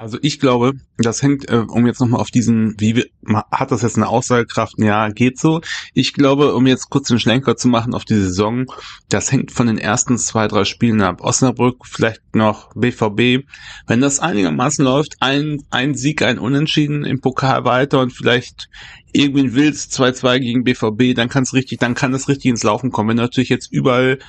Also 0.00 0.16
ich 0.22 0.38
glaube, 0.38 0.74
das 0.96 1.22
hängt, 1.22 1.50
äh, 1.50 1.56
um 1.56 1.86
jetzt 1.86 2.00
nochmal 2.00 2.20
auf 2.20 2.30
diesen, 2.30 2.74
wie 2.78 3.04
hat 3.50 3.72
das 3.72 3.82
jetzt 3.82 3.96
eine 3.96 4.08
Aussagekraft? 4.08 4.74
Ja, 4.78 5.08
geht 5.08 5.40
so. 5.40 5.60
Ich 5.92 6.12
glaube, 6.12 6.54
um 6.54 6.68
jetzt 6.68 6.88
kurz 6.88 7.08
den 7.08 7.18
Schlenker 7.18 7.56
zu 7.56 7.66
machen 7.66 7.94
auf 7.94 8.04
die 8.04 8.14
Saison, 8.14 8.66
das 9.08 9.32
hängt 9.32 9.50
von 9.50 9.66
den 9.66 9.76
ersten 9.76 10.16
zwei, 10.16 10.46
drei 10.46 10.64
Spielen 10.64 11.02
ab. 11.02 11.20
Osnabrück, 11.20 11.84
vielleicht 11.84 12.22
noch 12.34 12.72
BVB. 12.74 13.44
Wenn 13.88 14.00
das 14.00 14.20
einigermaßen 14.20 14.84
läuft, 14.84 15.16
ein, 15.18 15.64
ein 15.70 15.94
Sieg, 15.94 16.22
ein 16.22 16.38
Unentschieden 16.38 17.04
im 17.04 17.20
Pokal 17.20 17.64
weiter 17.64 18.00
und 18.00 18.12
vielleicht 18.12 18.68
irgendwie 19.12 19.54
willst 19.54 19.98
2-2 19.98 20.38
gegen 20.38 20.64
BVB, 20.64 21.16
dann 21.16 21.28
kann 21.28 21.42
es 21.42 21.54
richtig, 21.54 21.80
dann 21.80 21.94
kann 21.94 22.14
es 22.14 22.28
richtig 22.28 22.50
ins 22.50 22.62
Laufen 22.62 22.92
kommen. 22.92 23.10
Wenn 23.10 23.16
du 23.16 23.24
natürlich 23.24 23.48
jetzt 23.48 23.72
überall 23.72 24.20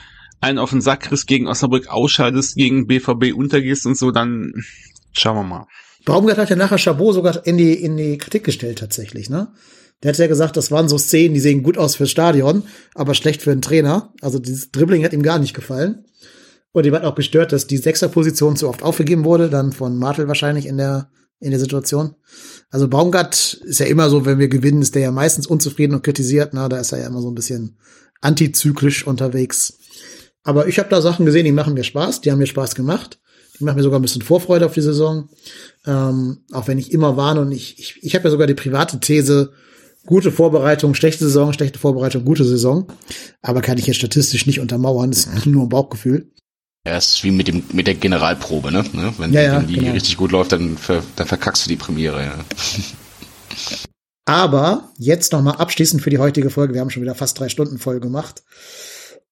einen 0.42 0.58
auf 0.58 0.72
den 0.72 0.82
Sack 0.82 1.02
kriegst, 1.02 1.28
gegen 1.28 1.48
Osnabrück 1.48 1.90
ausscheidest, 1.90 2.56
gegen 2.56 2.88
BVB 2.88 3.34
untergehst 3.36 3.86
und 3.86 3.98
so, 3.98 4.12
dann 4.12 4.54
Schauen 5.12 5.38
wir 5.38 5.44
mal. 5.44 5.68
Baumgart 6.06 6.38
hat 6.38 6.50
ja 6.50 6.56
nachher 6.56 6.78
Chabot 6.78 7.14
sogar 7.14 7.46
in 7.46 7.58
die, 7.58 7.74
in 7.74 7.98
die 7.98 8.18
Kritik 8.18 8.44
gestellt 8.44 8.80
tatsächlich, 8.80 9.30
ne? 9.30 9.52
Der 10.02 10.14
hat 10.14 10.18
ja 10.18 10.28
gesagt, 10.28 10.56
das 10.56 10.72
waren 10.72 10.88
so 10.88 10.98
Szenen, 10.98 11.34
die 11.34 11.42
sehen 11.42 11.62
gut 11.62 11.78
aus 11.78 11.96
fürs 11.96 12.10
Stadion, 12.10 12.64
aber 12.96 13.14
schlecht 13.14 13.42
für 13.42 13.52
einen 13.52 13.62
Trainer. 13.62 14.14
Also 14.22 14.40
dieses 14.40 14.72
Dribbling 14.72 15.04
hat 15.04 15.12
ihm 15.12 15.24
gar 15.24 15.40
nicht 15.40 15.54
gefallen. 15.54 16.06
Und 16.72 16.86
ihm 16.86 16.96
hat 16.96 17.04
auch 17.04 17.16
gestört, 17.16 17.52
dass 17.52 17.68
die 17.68 17.78
Sechserposition 17.78 18.56
zu 18.56 18.70
oft 18.70 18.82
aufgegeben 18.82 19.26
wurde, 19.26 19.50
dann 19.50 19.74
von 19.74 19.98
Martel 19.98 20.28
wahrscheinlich 20.28 20.68
in 20.68 20.78
der, 20.78 21.10
in 21.40 21.52
der 21.52 21.60
Situation. 21.60 22.16
Also 22.70 22.88
Baumgart 22.88 23.56
ist 23.66 23.80
ja 23.80 23.88
immer 23.88 24.10
so, 24.10 24.26
wenn 24.26 24.40
wir 24.40 24.48
gewinnen, 24.48 24.82
ist 24.82 24.96
der 24.96 25.02
ja 25.02 25.12
meistens 25.12 25.48
unzufrieden 25.48 25.96
und 25.96 26.04
kritisiert. 26.04 26.54
Na, 26.54 26.70
da 26.70 26.78
ist 26.78 26.94
er 26.94 27.00
ja 27.00 27.08
immer 27.08 27.22
so 27.22 27.30
ein 27.30 27.36
bisschen 27.36 27.78
antizyklisch 28.22 29.06
unterwegs. 29.06 29.80
Aber 30.44 30.68
ich 30.68 30.80
habe 30.80 30.90
da 30.90 31.02
Sachen 31.02 31.26
gesehen, 31.26 31.46
die 31.46 31.52
machen 31.52 31.74
mir 31.74 31.84
Spaß, 31.84 32.22
die 32.22 32.32
haben 32.32 32.40
mir 32.40 32.48
Spaß 32.48 32.76
gemacht. 32.76 33.20
Ich 33.60 33.66
mache 33.66 33.76
mir 33.76 33.84
sogar 33.84 34.00
ein 34.00 34.02
bisschen 34.02 34.22
Vorfreude 34.22 34.66
auf 34.66 34.74
die 34.74 34.82
Saison. 34.82 35.28
Ähm, 35.86 36.38
auch 36.54 36.70
wenn 36.70 36.78
ich 36.78 36.94
immer 36.94 37.18
warne 37.18 37.42
und 37.42 37.52
ich, 37.52 37.78
ich, 37.78 38.02
ich 38.02 38.16
habe 38.16 38.24
ja 38.24 38.32
sogar 38.32 38.48
die 38.48 38.54
private 38.54 39.02
These, 39.02 39.52
gute 40.06 40.32
Vorbereitung, 40.32 40.96
schlechte 40.96 41.26
Saison, 41.26 41.52
schlechte 41.52 41.78
Vorbereitung, 41.78 42.24
gute 42.24 42.46
Saison. 42.46 42.88
Aber 43.42 43.62
kann 43.62 43.78
ich 43.78 43.86
jetzt 43.86 43.98
statistisch 43.98 44.46
nicht 44.46 44.62
untermauern, 44.62 45.12
das 45.12 45.26
ist 45.26 45.46
nur 45.46 45.64
ein 45.64 45.70
Bauchgefühl. 45.70 46.32
Ja, 46.88 46.96
es 46.96 47.10
ist 47.10 47.24
wie 47.26 47.32
mit 47.32 47.50
dem 47.50 47.64
mit 47.74 47.86
der 47.88 47.96
Generalprobe, 47.96 48.72
ne? 48.72 48.86
ne? 48.94 49.14
Wenn, 49.18 49.34
ja, 49.34 49.42
ja, 49.42 49.58
wenn 49.58 49.68
die 49.68 49.76
genau. 49.76 49.92
richtig 49.92 50.16
gut 50.16 50.32
läuft, 50.32 50.54
dann, 50.54 50.78
ver, 50.78 51.04
dann 51.18 51.28
verkackst 51.28 51.66
du 51.66 51.70
die 51.70 51.76
Premiere. 51.76 52.24
Ja. 52.24 52.40
Aber 54.26 54.90
jetzt 54.98 55.34
nochmal 55.34 55.58
abschließend 55.58 56.02
für 56.02 56.12
die 56.12 56.20
heutige 56.20 56.50
Folge. 56.50 56.74
Wir 56.74 56.80
haben 56.80 56.92
schon 56.92 57.04
wieder 57.04 57.16
fast 57.16 57.38
drei 57.38 57.50
Stunden 57.50 57.78
voll 57.78 58.00
gemacht. 58.00 58.44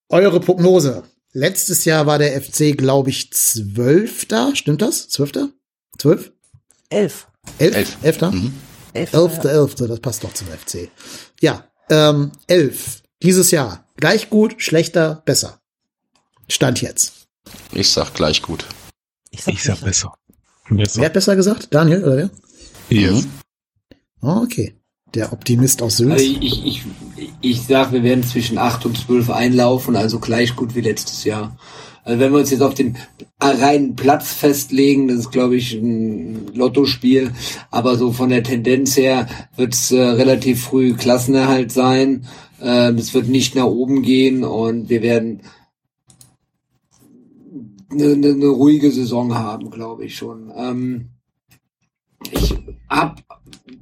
Eure 0.10 0.42
Prognose. 0.42 1.04
Letztes 1.38 1.86
Jahr 1.86 2.08
war 2.08 2.18
der 2.18 2.42
FC, 2.42 2.76
glaube 2.76 3.12
ich, 3.12 3.32
Zwölfter. 3.32 4.56
Stimmt 4.56 4.82
das? 4.82 5.08
Zwölfter? 5.08 5.50
Zwölf? 6.00 6.32
Elf. 6.90 7.28
Elf? 7.60 7.76
Elf. 7.76 7.98
Elfter? 8.02 8.32
Mhm. 8.32 8.56
Elfter, 8.94 9.22
Elfter, 9.22 9.54
ja. 9.54 9.62
Elfter, 9.62 9.88
das 9.88 10.00
passt 10.00 10.24
doch 10.24 10.34
zum 10.34 10.48
FC. 10.48 10.90
Ja, 11.40 11.68
ähm, 11.92 12.32
elf. 12.48 13.04
Dieses 13.22 13.52
Jahr. 13.52 13.86
Gleich 13.98 14.32
gut, 14.32 14.64
schlechter, 14.64 15.22
besser. 15.26 15.62
Stand 16.50 16.82
jetzt. 16.82 17.28
Ich 17.72 17.92
sag 17.92 18.16
gleich 18.16 18.42
gut. 18.42 18.66
Ich 19.30 19.44
sag, 19.44 19.54
ich 19.54 19.64
sag 19.64 19.80
besser. 19.82 20.16
besser. 20.72 21.02
Wer 21.02 21.06
hat 21.06 21.14
besser 21.14 21.36
gesagt? 21.36 21.68
Daniel 21.72 22.04
oder 22.04 22.18
wer? 22.18 22.30
Yes. 22.90 23.26
Mhm. 24.22 24.28
Okay. 24.28 24.76
Der 25.14 25.32
Optimist 25.32 25.82
aus 25.82 25.98
Sylt. 25.98 26.12
Also 26.14 26.26
ich, 26.26 26.66
ich, 26.66 26.84
ich 27.42 27.62
sag, 27.62 27.92
wir 27.92 28.04
werden 28.04 28.24
zwischen 28.24 28.58
8 28.58 28.86
und 28.86 28.98
12 28.98 29.30
einlaufen, 29.30 29.96
also 29.96 30.20
gleich 30.20 30.56
gut 30.56 30.76
wie 30.76 30.82
letztes 30.82 31.24
Jahr. 31.24 31.58
Also 32.04 32.20
wenn 32.20 32.32
wir 32.32 32.40
uns 32.40 32.52
jetzt 32.52 32.62
auf 32.62 32.74
den 32.74 32.98
reinen 33.42 33.96
Platz 33.96 34.32
festlegen, 34.32 35.10
das 35.10 35.18
ist 35.18 35.32
glaube 35.32 35.58
ich 35.58 35.74
ein 35.74 36.54
Lottospiel, 36.54 37.32
aber 37.70 37.98
so 37.98 38.14
von 38.14 38.30
der 38.30 38.44
Tendenz 38.44 38.96
her 38.96 39.28
wird 39.58 39.74
es 39.74 39.92
äh, 39.92 40.02
relativ 40.02 40.64
früh 40.64 40.94
Klassenerhalt 40.94 41.72
sein. 41.72 42.26
Äh, 42.62 42.92
es 42.94 43.14
wird 43.14 43.28
nicht 43.28 43.56
nach 43.56 43.66
oben 43.66 44.04
gehen 44.04 44.44
und 44.44 44.90
wir 44.90 45.02
werden 45.02 45.42
eine, 47.92 48.14
eine 48.14 48.48
ruhige 48.48 48.92
Saison 48.92 49.36
haben, 49.36 49.70
glaube 49.70 50.06
ich 50.06 50.16
schon. 50.16 50.52
Ähm, 50.56 51.10
ich 52.32 52.56
habe 52.90 53.16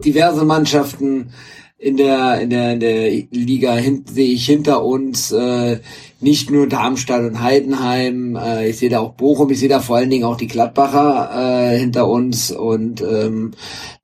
diverse 0.03 0.45
Mannschaften 0.45 1.31
in 1.77 1.97
der 1.97 2.39
in 2.39 2.49
der 2.49 2.73
in 2.73 2.79
der 2.79 3.09
Liga 3.31 3.75
hin, 3.75 4.05
sehe 4.09 4.33
ich 4.33 4.45
hinter 4.45 4.83
uns 4.83 5.31
äh, 5.31 5.79
nicht 6.21 6.49
nur 6.49 6.67
Darmstadt 6.67 7.23
und 7.23 7.41
Heidenheim, 7.41 8.35
äh, 8.37 8.69
ich 8.69 8.77
sehe 8.77 8.89
da 8.89 8.99
auch 8.99 9.13
Bochum, 9.13 9.51
ich 9.51 9.59
sehe 9.59 9.69
da 9.69 9.81
vor 9.81 9.97
allen 9.97 10.09
Dingen 10.09 10.23
auch 10.23 10.37
die 10.37 10.47
Gladbacher 10.47 11.73
äh, 11.73 11.77
hinter 11.77 12.07
uns 12.07 12.49
und 12.51 13.01
ähm, 13.01 13.51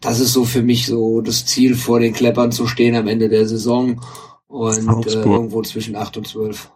das 0.02 0.20
ist 0.20 0.34
so 0.34 0.44
für 0.44 0.62
mich 0.62 0.86
so 0.86 1.22
das 1.22 1.46
Ziel 1.46 1.76
vor 1.76 2.00
den 2.00 2.14
Kleppern 2.14 2.52
zu 2.52 2.68
stehen 2.68 2.96
am 2.96 3.08
Ende 3.08 3.30
der 3.30 3.48
Saison 3.48 4.02
und 4.48 5.08
äh, 5.08 5.14
irgendwo 5.14 5.62
zwischen 5.62 5.96
acht 5.96 6.18
und 6.18 6.28
zwölf. 6.28 6.70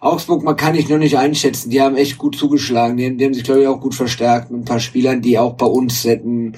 Augsburg, 0.00 0.42
man 0.42 0.56
kann 0.56 0.74
ich 0.74 0.88
noch 0.88 0.98
nicht 0.98 1.16
einschätzen. 1.16 1.70
Die 1.70 1.80
haben 1.80 1.96
echt 1.96 2.18
gut 2.18 2.36
zugeschlagen. 2.36 2.96
Die, 2.96 3.16
die 3.16 3.24
haben 3.24 3.32
sich, 3.32 3.44
glaube 3.44 3.62
ich, 3.62 3.66
auch 3.66 3.80
gut 3.80 3.94
verstärkt 3.94 4.50
mit 4.50 4.60
ein 4.60 4.64
paar 4.64 4.78
Spielern, 4.78 5.22
die 5.22 5.38
auch 5.38 5.54
bei 5.54 5.66
uns 5.66 6.04
hätten 6.04 6.52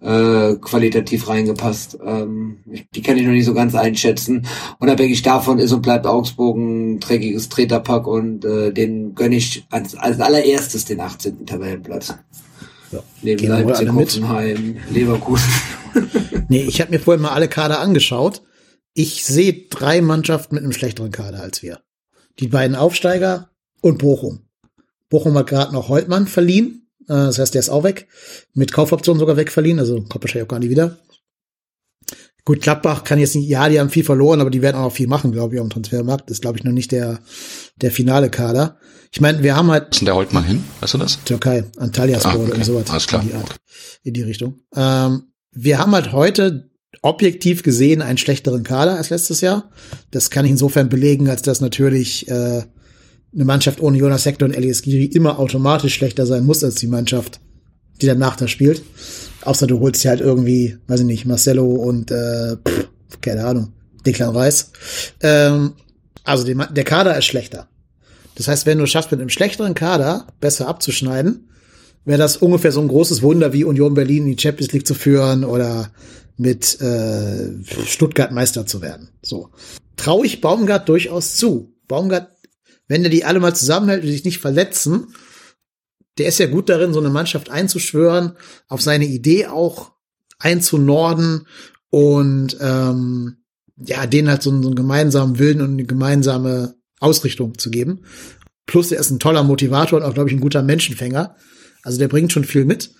äh, 0.00 0.54
qualitativ 0.56 1.28
reingepasst. 1.28 1.98
Ähm, 2.04 2.58
die 2.94 3.02
kann 3.02 3.16
ich 3.16 3.24
noch 3.24 3.32
nicht 3.32 3.44
so 3.44 3.54
ganz 3.54 3.74
einschätzen. 3.74 4.46
Unabhängig 4.78 5.22
davon 5.22 5.58
ist 5.58 5.72
und 5.72 5.82
bleibt 5.82 6.06
Augsburg 6.06 6.56
ein 6.56 7.00
dreckiges 7.00 7.48
Treterpack 7.48 8.06
und 8.06 8.44
äh, 8.44 8.72
den 8.72 9.14
gönne 9.14 9.36
ich 9.36 9.66
als, 9.70 9.96
als 9.96 10.20
allererstes 10.20 10.84
den 10.84 11.00
18. 11.00 11.46
Tabellenplatz. 11.46 12.14
Ja. 12.92 13.02
Neben 13.22 13.40
Gehen 13.40 13.50
Leipzig? 13.50 13.92
Hoffenheim, 13.92 14.76
Leverkusen. 14.90 15.50
Nee, 16.48 16.62
ich 16.62 16.80
habe 16.80 16.90
mir 16.90 17.00
vorhin 17.00 17.22
mal 17.22 17.30
alle 17.30 17.48
Kader 17.48 17.80
angeschaut. 17.80 18.42
Ich 18.92 19.24
sehe 19.24 19.66
drei 19.70 20.00
Mannschaften 20.00 20.56
mit 20.56 20.64
einem 20.64 20.72
schlechteren 20.72 21.12
Kader 21.12 21.40
als 21.40 21.62
wir. 21.62 21.80
Die 22.40 22.48
beiden 22.48 22.74
Aufsteiger 22.74 23.50
und 23.80 23.98
Bochum. 23.98 24.40
Bochum 25.08 25.36
hat 25.36 25.48
gerade 25.48 25.72
noch 25.72 25.88
Holtmann 25.88 26.26
verliehen. 26.26 26.89
Äh, 27.10 27.26
Das 27.26 27.38
heißt, 27.38 27.54
der 27.54 27.60
ist 27.60 27.68
auch 27.70 27.84
weg. 27.84 28.06
Mit 28.54 28.72
Kaufoption 28.72 29.18
sogar 29.18 29.36
wegverliehen. 29.36 29.78
Also 29.78 29.96
kommt 30.02 30.24
wahrscheinlich 30.24 30.44
auch 30.46 30.50
gar 30.50 30.60
nicht 30.60 30.70
wieder. 30.70 30.98
Gut, 32.46 32.62
Gladbach 32.62 33.04
kann 33.04 33.18
jetzt 33.18 33.36
nicht, 33.36 33.48
ja, 33.48 33.68
die 33.68 33.78
haben 33.78 33.90
viel 33.90 34.02
verloren, 34.02 34.40
aber 34.40 34.50
die 34.50 34.62
werden 34.62 34.76
auch 34.76 34.84
noch 34.84 34.92
viel 34.94 35.06
machen, 35.06 35.30
glaube 35.30 35.54
ich, 35.54 35.60
am 35.60 35.68
Transfermarkt. 35.68 36.30
Das 36.30 36.38
ist, 36.38 36.40
glaube 36.40 36.56
ich, 36.58 36.64
noch 36.64 36.72
nicht 36.72 36.90
der, 36.90 37.18
der 37.76 37.90
finale 37.90 38.30
Kader. 38.30 38.78
Ich 39.12 39.20
meine, 39.20 39.42
wir 39.42 39.56
haben 39.56 39.70
halt 39.70 39.88
Was 39.88 39.96
ist 39.96 40.00
denn 40.00 40.06
der 40.06 40.14
Holtmann 40.14 40.44
hin? 40.44 40.64
Weißt 40.80 40.94
du 40.94 40.98
das? 40.98 41.18
Türkei, 41.24 41.64
Antalyaspor 41.76 42.32
Ah, 42.32 42.34
oder 42.36 42.42
okay. 42.44 42.52
irgend 42.52 42.66
sowas. 42.66 42.90
Alles 42.90 43.06
klar. 43.06 43.22
In 43.22 43.28
die, 43.28 43.34
Art, 43.34 43.56
in 44.04 44.14
die 44.14 44.22
Richtung. 44.22 44.60
Ähm, 44.74 45.24
wir 45.52 45.78
haben 45.78 45.92
halt 45.92 46.12
heute 46.12 46.70
objektiv 47.02 47.62
gesehen 47.62 48.02
einen 48.02 48.18
schlechteren 48.18 48.62
Kader 48.62 48.96
als 48.96 49.10
letztes 49.10 49.42
Jahr. 49.42 49.70
Das 50.10 50.30
kann 50.30 50.44
ich 50.44 50.50
insofern 50.50 50.88
belegen, 50.88 51.28
als 51.28 51.42
dass 51.42 51.60
natürlich 51.60 52.28
äh, 52.28 52.62
eine 53.34 53.44
Mannschaft 53.44 53.80
ohne 53.80 53.98
Jonas 53.98 54.26
Hector 54.26 54.48
und 54.48 54.54
Elias 54.54 54.82
Giri 54.82 55.04
immer 55.04 55.38
automatisch 55.38 55.94
schlechter 55.94 56.26
sein 56.26 56.44
muss 56.44 56.64
als 56.64 56.76
die 56.76 56.86
Mannschaft, 56.86 57.40
die 58.00 58.06
danach 58.06 58.36
da 58.36 58.48
spielt. 58.48 58.82
Außer 59.42 59.66
du 59.66 59.80
holst 59.80 60.04
dir 60.04 60.10
halt 60.10 60.20
irgendwie, 60.20 60.78
weiß 60.86 61.00
ich 61.00 61.06
nicht, 61.06 61.26
Marcelo 61.26 61.64
und 61.64 62.10
äh, 62.10 62.56
pff, 62.56 62.88
keine 63.20 63.44
Ahnung, 63.44 63.72
Declan 64.04 64.34
Reis. 64.34 64.72
Ähm, 65.20 65.74
also 66.24 66.44
die, 66.44 66.54
der 66.54 66.84
Kader 66.84 67.16
ist 67.16 67.26
schlechter. 67.26 67.68
Das 68.34 68.48
heißt, 68.48 68.66
wenn 68.66 68.78
du 68.78 68.84
es 68.84 68.90
schaffst, 68.90 69.10
mit 69.10 69.20
einem 69.20 69.28
schlechteren 69.28 69.74
Kader 69.74 70.26
besser 70.40 70.68
abzuschneiden, 70.68 71.48
wäre 72.04 72.18
das 72.18 72.36
ungefähr 72.38 72.72
so 72.72 72.80
ein 72.80 72.88
großes 72.88 73.22
Wunder 73.22 73.52
wie 73.52 73.64
Union 73.64 73.94
Berlin 73.94 74.24
in 74.24 74.36
die 74.36 74.42
Champions 74.42 74.72
League 74.72 74.86
zu 74.86 74.94
führen 74.94 75.44
oder 75.44 75.90
mit 76.36 76.80
äh, 76.80 77.50
Stuttgart 77.84 78.32
Meister 78.32 78.66
zu 78.66 78.80
werden. 78.80 79.10
So. 79.22 79.50
Traue 79.96 80.24
ich 80.24 80.40
Baumgart 80.40 80.88
durchaus 80.88 81.36
zu. 81.36 81.74
Baumgart, 81.86 82.28
wenn 82.90 83.04
der 83.04 83.10
die 83.10 83.24
alle 83.24 83.38
mal 83.38 83.54
zusammenhält 83.54 84.02
und 84.02 84.10
sich 84.10 84.24
nicht 84.24 84.40
verletzen, 84.40 85.14
der 86.18 86.26
ist 86.26 86.40
ja 86.40 86.48
gut 86.48 86.68
darin, 86.68 86.92
so 86.92 86.98
eine 86.98 87.08
Mannschaft 87.08 87.48
einzuschwören, 87.48 88.32
auf 88.66 88.82
seine 88.82 89.04
Idee 89.04 89.46
auch 89.46 89.92
einzunorden 90.40 91.46
und 91.88 92.56
ähm, 92.60 93.44
ja, 93.76 94.08
denen 94.08 94.28
halt 94.28 94.42
so 94.42 94.50
einen, 94.50 94.64
so 94.64 94.70
einen 94.70 94.74
gemeinsamen 94.74 95.38
Willen 95.38 95.60
und 95.60 95.70
eine 95.70 95.84
gemeinsame 95.84 96.74
Ausrichtung 96.98 97.56
zu 97.58 97.70
geben. 97.70 98.02
Plus, 98.66 98.90
er 98.90 98.98
ist 98.98 99.10
ein 99.10 99.20
toller 99.20 99.44
Motivator 99.44 100.00
und 100.00 100.04
auch, 100.04 100.14
glaube 100.14 100.28
ich, 100.28 100.34
ein 100.34 100.40
guter 100.40 100.64
Menschenfänger. 100.64 101.36
Also 101.84 102.00
der 102.00 102.08
bringt 102.08 102.32
schon 102.32 102.44
viel 102.44 102.64
mit. 102.64 102.90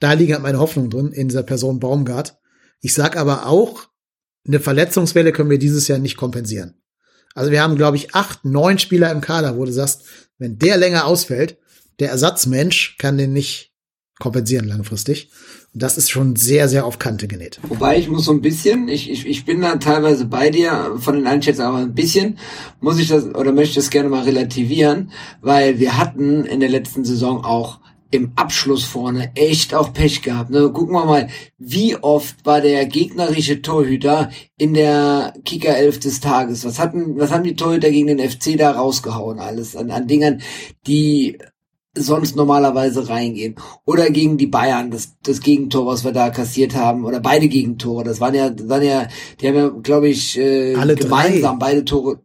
Da 0.00 0.14
liegen 0.14 0.32
halt 0.32 0.42
meine 0.42 0.58
Hoffnungen 0.58 0.88
drin 0.88 1.12
in 1.12 1.28
dieser 1.28 1.42
Person 1.42 1.80
Baumgart. 1.80 2.38
Ich 2.80 2.94
sag 2.94 3.18
aber 3.18 3.46
auch, 3.46 3.88
eine 4.46 4.58
Verletzungswelle 4.58 5.32
können 5.32 5.50
wir 5.50 5.58
dieses 5.58 5.86
Jahr 5.86 5.98
nicht 5.98 6.16
kompensieren. 6.16 6.80
Also 7.34 7.50
wir 7.50 7.62
haben, 7.62 7.76
glaube 7.76 7.96
ich, 7.96 8.14
acht, 8.14 8.44
neun 8.44 8.78
Spieler 8.78 9.10
im 9.10 9.20
Kader, 9.20 9.56
wo 9.56 9.64
du 9.64 9.72
sagst, 9.72 10.02
wenn 10.38 10.58
der 10.58 10.76
länger 10.76 11.06
ausfällt, 11.06 11.58
der 11.98 12.10
Ersatzmensch 12.10 12.96
kann 12.98 13.18
den 13.18 13.32
nicht 13.32 13.72
kompensieren 14.20 14.66
langfristig. 14.66 15.30
Und 15.72 15.82
das 15.82 15.98
ist 15.98 16.10
schon 16.10 16.36
sehr, 16.36 16.68
sehr 16.68 16.86
auf 16.86 17.00
Kante 17.00 17.26
genäht. 17.26 17.58
Wobei 17.64 17.98
ich 17.98 18.08
muss 18.08 18.26
so 18.26 18.32
ein 18.32 18.40
bisschen, 18.40 18.88
ich, 18.88 19.10
ich, 19.10 19.26
ich 19.26 19.44
bin 19.44 19.60
da 19.60 19.76
teilweise 19.76 20.24
bei 20.24 20.50
dir 20.50 20.96
von 21.00 21.16
den 21.16 21.26
Einschätzungen, 21.26 21.68
aber 21.68 21.78
ein 21.78 21.94
bisschen 21.94 22.38
muss 22.80 22.98
ich 22.98 23.08
das 23.08 23.24
oder 23.34 23.52
möchte 23.52 23.76
das 23.76 23.90
gerne 23.90 24.08
mal 24.08 24.22
relativieren, 24.22 25.10
weil 25.40 25.80
wir 25.80 25.98
hatten 25.98 26.44
in 26.44 26.60
der 26.60 26.68
letzten 26.68 27.04
Saison 27.04 27.44
auch 27.44 27.80
im 28.14 28.32
Abschluss 28.36 28.84
vorne 28.84 29.32
echt 29.34 29.74
auch 29.74 29.92
Pech 29.92 30.22
gehabt. 30.22 30.50
Ne? 30.50 30.70
Gucken 30.70 30.94
wir 30.94 31.04
mal, 31.04 31.28
wie 31.58 31.96
oft 31.96 32.46
war 32.46 32.60
der 32.60 32.86
gegnerische 32.86 33.60
Torhüter 33.60 34.30
in 34.56 34.74
der 34.74 35.34
Kicker 35.44 35.76
11 35.76 35.98
des 35.98 36.20
Tages? 36.20 36.64
Was 36.64 36.78
hatten, 36.78 37.18
was 37.18 37.32
haben 37.32 37.44
die 37.44 37.56
Torhüter 37.56 37.90
gegen 37.90 38.06
den 38.06 38.18
FC 38.18 38.56
da 38.56 38.70
rausgehauen? 38.70 39.40
Alles 39.40 39.74
an, 39.74 39.90
an 39.90 40.06
Dingern, 40.06 40.40
die 40.86 41.38
sonst 41.96 42.36
normalerweise 42.36 43.08
reingehen. 43.08 43.56
Oder 43.84 44.10
gegen 44.10 44.36
die 44.36 44.46
Bayern, 44.46 44.90
das, 44.90 45.14
das 45.22 45.40
Gegentor, 45.40 45.86
was 45.86 46.04
wir 46.04 46.12
da 46.12 46.30
kassiert 46.30 46.74
haben, 46.74 47.04
oder 47.04 47.20
beide 47.20 47.48
Gegentore. 47.48 48.04
Das 48.04 48.20
waren 48.20 48.34
ja, 48.34 48.50
das 48.50 48.68
waren 48.68 48.82
ja, 48.82 49.08
die 49.40 49.48
haben 49.48 49.56
ja, 49.56 49.68
glaube 49.68 50.08
ich, 50.08 50.38
äh, 50.38 50.74
Alle 50.74 50.94
gemeinsam 50.94 51.58
beide 51.58 51.84
Tore. 51.84 52.20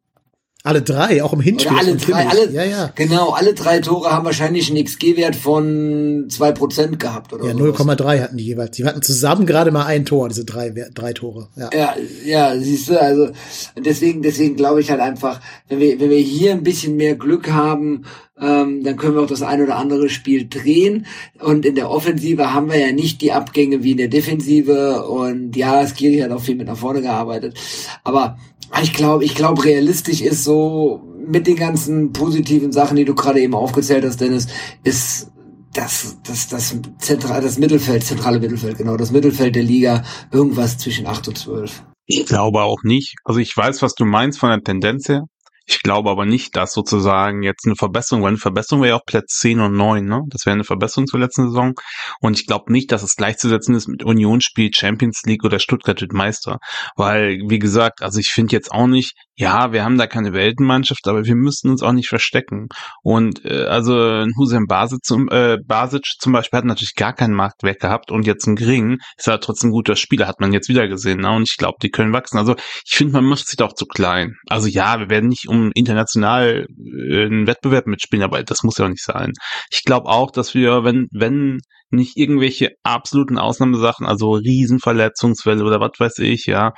Alle 0.61 0.81
drei, 0.81 1.23
auch 1.23 1.31
im 1.31 1.39
Hinspiel. 1.39 1.71
Oder 1.71 1.81
alle 1.81 1.95
drei, 1.95 2.27
alle, 2.27 2.51
Ja, 2.51 2.65
ja. 2.65 2.91
genau, 2.93 3.29
alle 3.29 3.53
drei 3.53 3.79
Tore 3.79 4.11
haben 4.11 4.25
wahrscheinlich 4.25 4.69
einen 4.69 4.83
XG-Wert 4.83 5.37
von 5.37 6.25
zwei 6.29 6.51
Prozent 6.51 6.99
gehabt, 6.99 7.31
oder 7.31 7.45
Ja, 7.45 7.53
sowas. 7.53 7.79
0,3 7.79 8.21
hatten 8.21 8.35
die 8.35 8.43
jeweils. 8.43 8.75
Die 8.75 8.83
hatten 8.83 9.01
zusammen 9.01 9.45
gerade 9.45 9.71
mal 9.71 9.85
ein 9.85 10.03
Tor, 10.03 10.27
diese 10.27 10.43
drei, 10.43 10.69
drei 10.93 11.13
Tore. 11.13 11.47
Ja. 11.55 11.69
Ja, 11.73 11.95
ja, 12.25 12.59
siehst 12.59 12.89
du, 12.89 12.99
also 12.99 13.29
deswegen, 13.77 14.21
deswegen 14.21 14.57
glaube 14.57 14.81
ich 14.81 14.91
halt 14.91 14.99
einfach, 14.99 15.39
wenn 15.69 15.79
wir, 15.79 15.97
wenn 15.97 16.09
wir 16.09 16.17
hier 16.19 16.51
ein 16.51 16.63
bisschen 16.63 16.97
mehr 16.97 17.15
Glück 17.15 17.49
haben, 17.49 18.03
ähm, 18.41 18.83
dann 18.83 18.97
können 18.97 19.15
wir 19.15 19.21
auch 19.21 19.27
das 19.27 19.41
ein 19.41 19.61
oder 19.61 19.77
andere 19.77 20.09
Spiel 20.09 20.49
drehen. 20.49 21.05
Und 21.39 21.65
in 21.65 21.75
der 21.75 21.89
Offensive 21.89 22.53
haben 22.53 22.69
wir 22.69 22.79
ja 22.79 22.91
nicht 22.91 23.21
die 23.21 23.31
Abgänge 23.31 23.83
wie 23.83 23.91
in 23.91 23.97
der 23.97 24.07
Defensive. 24.09 25.03
Und 25.05 25.55
ja, 25.55 25.87
Skiri 25.87 26.19
hat 26.19 26.31
auch 26.31 26.41
viel 26.41 26.55
mit 26.55 26.67
nach 26.67 26.77
vorne 26.77 27.01
gearbeitet. 27.01 27.57
Aber 28.03 28.37
ich 28.81 28.93
glaube, 28.93 29.25
ich 29.25 29.35
glaube, 29.35 29.63
realistisch 29.63 30.21
ist 30.21 30.43
so 30.43 31.01
mit 31.27 31.47
den 31.47 31.55
ganzen 31.55 32.11
positiven 32.13 32.71
Sachen, 32.71 32.97
die 32.97 33.05
du 33.05 33.15
gerade 33.15 33.39
eben 33.39 33.53
aufgezählt 33.53 34.03
hast, 34.03 34.19
Dennis, 34.19 34.47
ist 34.83 35.31
das, 35.73 36.17
das, 36.23 36.47
das 36.47 36.75
zentral, 36.97 37.41
das 37.41 37.57
Mittelfeld, 37.57 38.03
zentrale 38.03 38.39
Mittelfeld, 38.39 38.77
genau, 38.77 38.97
das 38.97 39.11
Mittelfeld 39.11 39.55
der 39.55 39.63
Liga, 39.63 40.03
irgendwas 40.31 40.77
zwischen 40.77 41.05
8 41.05 41.27
und 41.27 41.37
12. 41.37 41.83
Ich 42.05 42.25
glaube 42.25 42.63
auch 42.63 42.81
nicht. 42.83 43.15
Also 43.23 43.39
ich 43.39 43.55
weiß, 43.55 43.81
was 43.83 43.93
du 43.93 44.05
meinst 44.05 44.39
von 44.39 44.49
der 44.49 44.61
Tendenz 44.61 45.07
her. 45.07 45.25
Ich 45.69 45.83
glaube 45.83 46.09
aber 46.09 46.25
nicht, 46.25 46.55
dass 46.55 46.73
sozusagen 46.73 47.43
jetzt 47.43 47.67
eine 47.67 47.75
Verbesserung, 47.75 48.23
weil 48.23 48.29
eine 48.29 48.37
Verbesserung 48.37 48.81
wäre 48.81 48.95
ja 48.95 48.99
auch 48.99 49.05
Platz 49.05 49.37
10 49.37 49.59
und 49.59 49.73
9, 49.73 50.03
ne? 50.03 50.23
Das 50.29 50.47
wäre 50.47 50.55
eine 50.55 50.63
Verbesserung 50.63 51.05
zur 51.05 51.19
letzten 51.19 51.49
Saison. 51.49 51.75
Und 52.21 52.39
ich 52.39 52.47
glaube 52.47 52.71
nicht, 52.71 52.91
dass 52.91 53.03
es 53.03 53.15
gleichzusetzen 53.15 53.75
ist 53.75 53.87
mit 53.87 54.03
Union 54.03 54.41
spielt 54.41 54.75
Champions 54.75 55.21
League 55.25 55.43
oder 55.43 55.59
Stuttgart 55.59 56.01
wird 56.01 56.11
Meister. 56.11 56.57
Weil, 56.95 57.43
wie 57.47 57.59
gesagt, 57.59 58.01
also 58.01 58.19
ich 58.19 58.29
finde 58.29 58.55
jetzt 58.55 58.71
auch 58.71 58.87
nicht, 58.87 59.13
ja, 59.35 59.71
wir 59.71 59.83
haben 59.85 59.99
da 59.99 60.07
keine 60.07 60.33
Weltenmannschaft, 60.33 61.07
aber 61.07 61.23
wir 61.23 61.35
müssen 61.35 61.69
uns 61.69 61.83
auch 61.83 61.93
nicht 61.93 62.09
verstecken. 62.09 62.67
Und 63.03 63.45
äh, 63.45 63.65
also 63.65 63.93
ein 63.95 64.33
Hussein 64.37 64.65
Basic 64.67 65.03
zum, 65.03 65.29
äh, 65.29 65.57
Basic 65.63 66.03
zum 66.19 66.33
Beispiel 66.33 66.57
hat 66.57 66.65
natürlich 66.65 66.95
gar 66.95 67.13
keinen 67.13 67.35
Marktwert 67.35 67.79
gehabt 67.79 68.11
und 68.11 68.25
jetzt 68.25 68.47
ein 68.47 68.55
Gring 68.55 68.97
ist 69.17 69.27
halt 69.27 69.43
trotzdem 69.43 69.69
ein 69.69 69.73
guter 69.73 69.95
Spieler, 69.95 70.27
hat 70.27 70.41
man 70.41 70.51
jetzt 70.51 70.67
wieder 70.67 70.87
gesehen. 70.87 71.19
Ne? 71.19 71.29
Und 71.31 71.47
ich 71.47 71.57
glaube, 71.57 71.77
die 71.81 71.89
können 71.91 72.11
wachsen. 72.11 72.39
Also 72.39 72.55
ich 72.85 72.97
finde, 72.97 73.13
man 73.13 73.25
macht 73.25 73.47
sich 73.47 73.55
doch 73.55 73.73
zu 73.73 73.85
klein. 73.85 74.35
Also 74.47 74.67
ja, 74.67 74.99
wir 74.99 75.09
werden 75.09 75.29
nicht 75.29 75.47
um 75.47 75.58
international 75.73 76.67
äh, 76.77 77.25
einen 77.25 77.47
Wettbewerb 77.47 77.87
mitspielen, 77.87 78.23
aber 78.23 78.43
das 78.43 78.63
muss 78.63 78.77
ja 78.77 78.85
auch 78.85 78.89
nicht 78.89 79.03
sein. 79.03 79.33
Ich 79.71 79.83
glaube 79.83 80.07
auch, 80.07 80.31
dass 80.31 80.53
wir, 80.53 80.83
wenn, 80.83 81.07
wenn 81.11 81.59
nicht 81.91 82.17
irgendwelche 82.17 82.71
absoluten 82.83 83.37
Ausnahmesachen, 83.37 84.05
also 84.05 84.33
Riesenverletzungswelle 84.33 85.63
oder 85.63 85.79
was 85.79 85.91
weiß 85.97 86.19
ich, 86.19 86.45
ja, 86.45 86.73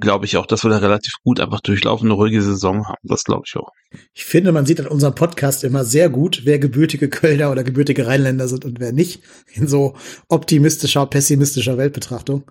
glaube 0.00 0.26
ich 0.26 0.36
auch, 0.36 0.46
dass 0.46 0.64
wir 0.64 0.70
da 0.70 0.78
relativ 0.78 1.14
gut 1.24 1.40
einfach 1.40 1.60
durchlaufen, 1.60 2.08
eine 2.08 2.14
ruhige 2.14 2.42
Saison 2.42 2.86
haben. 2.86 2.98
Das 3.02 3.24
glaube 3.24 3.44
ich 3.46 3.56
auch. 3.56 3.70
Ich 4.12 4.24
finde, 4.24 4.52
man 4.52 4.66
sieht 4.66 4.80
an 4.80 4.86
unserem 4.86 5.14
Podcast 5.14 5.64
immer 5.64 5.84
sehr 5.84 6.10
gut, 6.10 6.42
wer 6.44 6.58
gebürtige 6.58 7.08
Kölner 7.08 7.50
oder 7.50 7.64
gebürtige 7.64 8.06
Rheinländer 8.06 8.48
sind 8.48 8.64
und 8.64 8.80
wer 8.80 8.92
nicht, 8.92 9.22
in 9.54 9.66
so 9.66 9.94
optimistischer, 10.28 11.06
pessimistischer 11.06 11.78
Weltbetrachtung. 11.78 12.44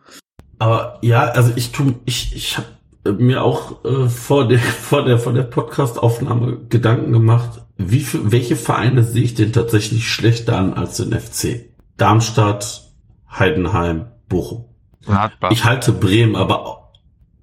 Aber 0.59 0.98
ja, 1.03 1.26
also 1.26 1.53
ich 1.56 1.72
tu, 1.72 1.93
ich, 2.06 2.35
ich 2.35 2.58
habe 2.58 2.67
mir 3.14 3.44
auch 3.44 3.84
äh, 3.86 4.08
vor 4.10 4.48
der 4.48 4.60
vor 4.60 5.03
der 5.06 5.19
vor 5.19 5.34
der 5.34 5.44
Podcast-Aufnahme 5.44 6.58
Gedanken 6.69 7.11
gemacht, 7.14 7.61
wie 7.77 8.02
für, 8.02 8.32
welche 8.32 8.56
Vereine 8.56 9.03
sehe 9.03 9.24
ich 9.24 9.36
denn 9.36 9.53
tatsächlich 9.53 10.08
schlechter 10.11 10.58
an 10.58 10.74
als 10.74 10.98
den 10.98 11.18
FC? 11.19 11.69
Darmstadt, 11.98 12.92
Heidenheim, 13.32 14.08
Bochum. 14.30 14.66
Gladbach. 15.06 15.52
Ich 15.52 15.64
halte 15.66 15.92
Bremen, 15.94 16.36
aber 16.36 16.66
auch- 16.66 16.88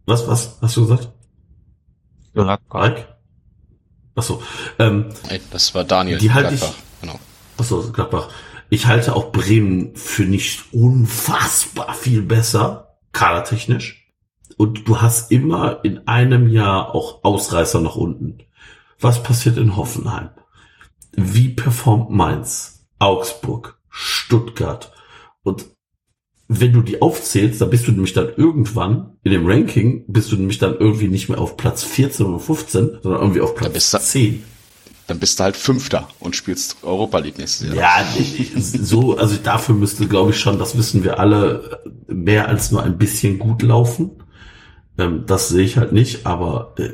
was 0.07 0.29
was 0.29 0.59
hast 0.61 0.77
du 0.77 0.83
gesagt? 0.83 1.11
Gladbach. 2.35 2.81
Alk? 2.81 3.09
Achso, 4.17 4.43
ähm, 4.79 5.07
Das 5.51 5.75
war 5.75 5.85
Daniel. 5.85 6.19
Die 6.19 6.33
halte 6.33 6.55
ich-. 6.55 6.63
Genau. 7.01 7.19
Achso, 7.59 7.91
Gladbach. 7.93 8.29
Ich 8.71 8.87
halte 8.87 9.15
auch 9.15 9.31
Bremen 9.33 9.95
für 9.97 10.25
nicht 10.25 10.73
unfassbar 10.73 11.95
viel 11.95 12.23
besser, 12.23 12.97
kadertechnisch. 13.13 14.04
Und 14.57 14.87
du 14.89 15.01
hast 15.01 15.31
immer 15.33 15.81
in 15.85 16.07
einem 16.07 16.49
Jahr 16.49 16.95
auch 16.95 17.25
Ausreißer 17.25 17.81
nach 17.81 17.97
unten. 17.97 18.39
was 19.01 19.23
passiert 19.23 19.59
in 19.59 19.77
Hoffenheim? 19.77 20.31
Wie 21.17 21.49
performt 21.49 22.11
Mainz, 22.11 22.87
Augsburg, 22.99 23.79
Stuttgart? 23.91 24.93
Und 25.43 25.67
wenn 26.49 26.73
du 26.73 26.81
die 26.83 27.03
aufzählst, 27.03 27.61
dann 27.61 27.71
bist 27.71 27.87
du 27.87 27.93
nämlich 27.93 28.13
dann 28.13 28.29
irgendwann 28.37 29.17
in 29.23 29.33
dem 29.33 29.47
Ranking, 29.47 30.05
bist 30.09 30.31
du 30.33 30.37
nämlich 30.37 30.59
dann 30.59 30.77
irgendwie 30.79 31.09
nicht 31.09 31.29
mehr 31.29 31.39
auf 31.41 31.57
Platz 31.57 31.83
14 31.85 32.27
oder 32.27 32.39
15, 32.39 32.99
sondern 33.03 33.21
irgendwie 33.21 33.41
auf 33.41 33.55
Platz 33.55 33.73
bist 33.73 33.93
du- 33.95 33.99
10. 33.99 34.45
Dann 35.07 35.19
bist 35.19 35.39
du 35.39 35.45
halt 35.45 35.57
Fünfter 35.57 36.09
und 36.21 36.35
spielst 36.35 36.79
Europa 36.83 37.19
League 37.19 37.37
nächstes 37.37 37.67
Jahr. 37.75 37.77
Ja, 37.77 38.07
so, 38.59 39.19
also 39.19 39.37
dafür 39.37 39.75
müsste, 39.75 40.07
glaube 40.09 40.31
ich 40.31 40.39
schon, 40.41 40.59
das 40.59 40.79
wissen 40.79 41.05
wir 41.05 41.19
alle, 41.19 41.83
mehr 42.07 42.49
als 42.49 42.71
nur 42.71 42.83
ein 42.83 42.97
bisschen 42.97 43.39
gut 43.39 43.61
laufen. 43.63 44.13
Ähm, 44.99 45.25
das 45.27 45.49
sehe 45.49 45.65
ich 45.65 45.77
halt 45.77 45.93
nicht, 45.93 46.27
aber 46.27 46.75
äh, 46.79 46.91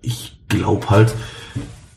ich 0.00 0.40
glaube 0.48 0.90
halt, 0.90 1.14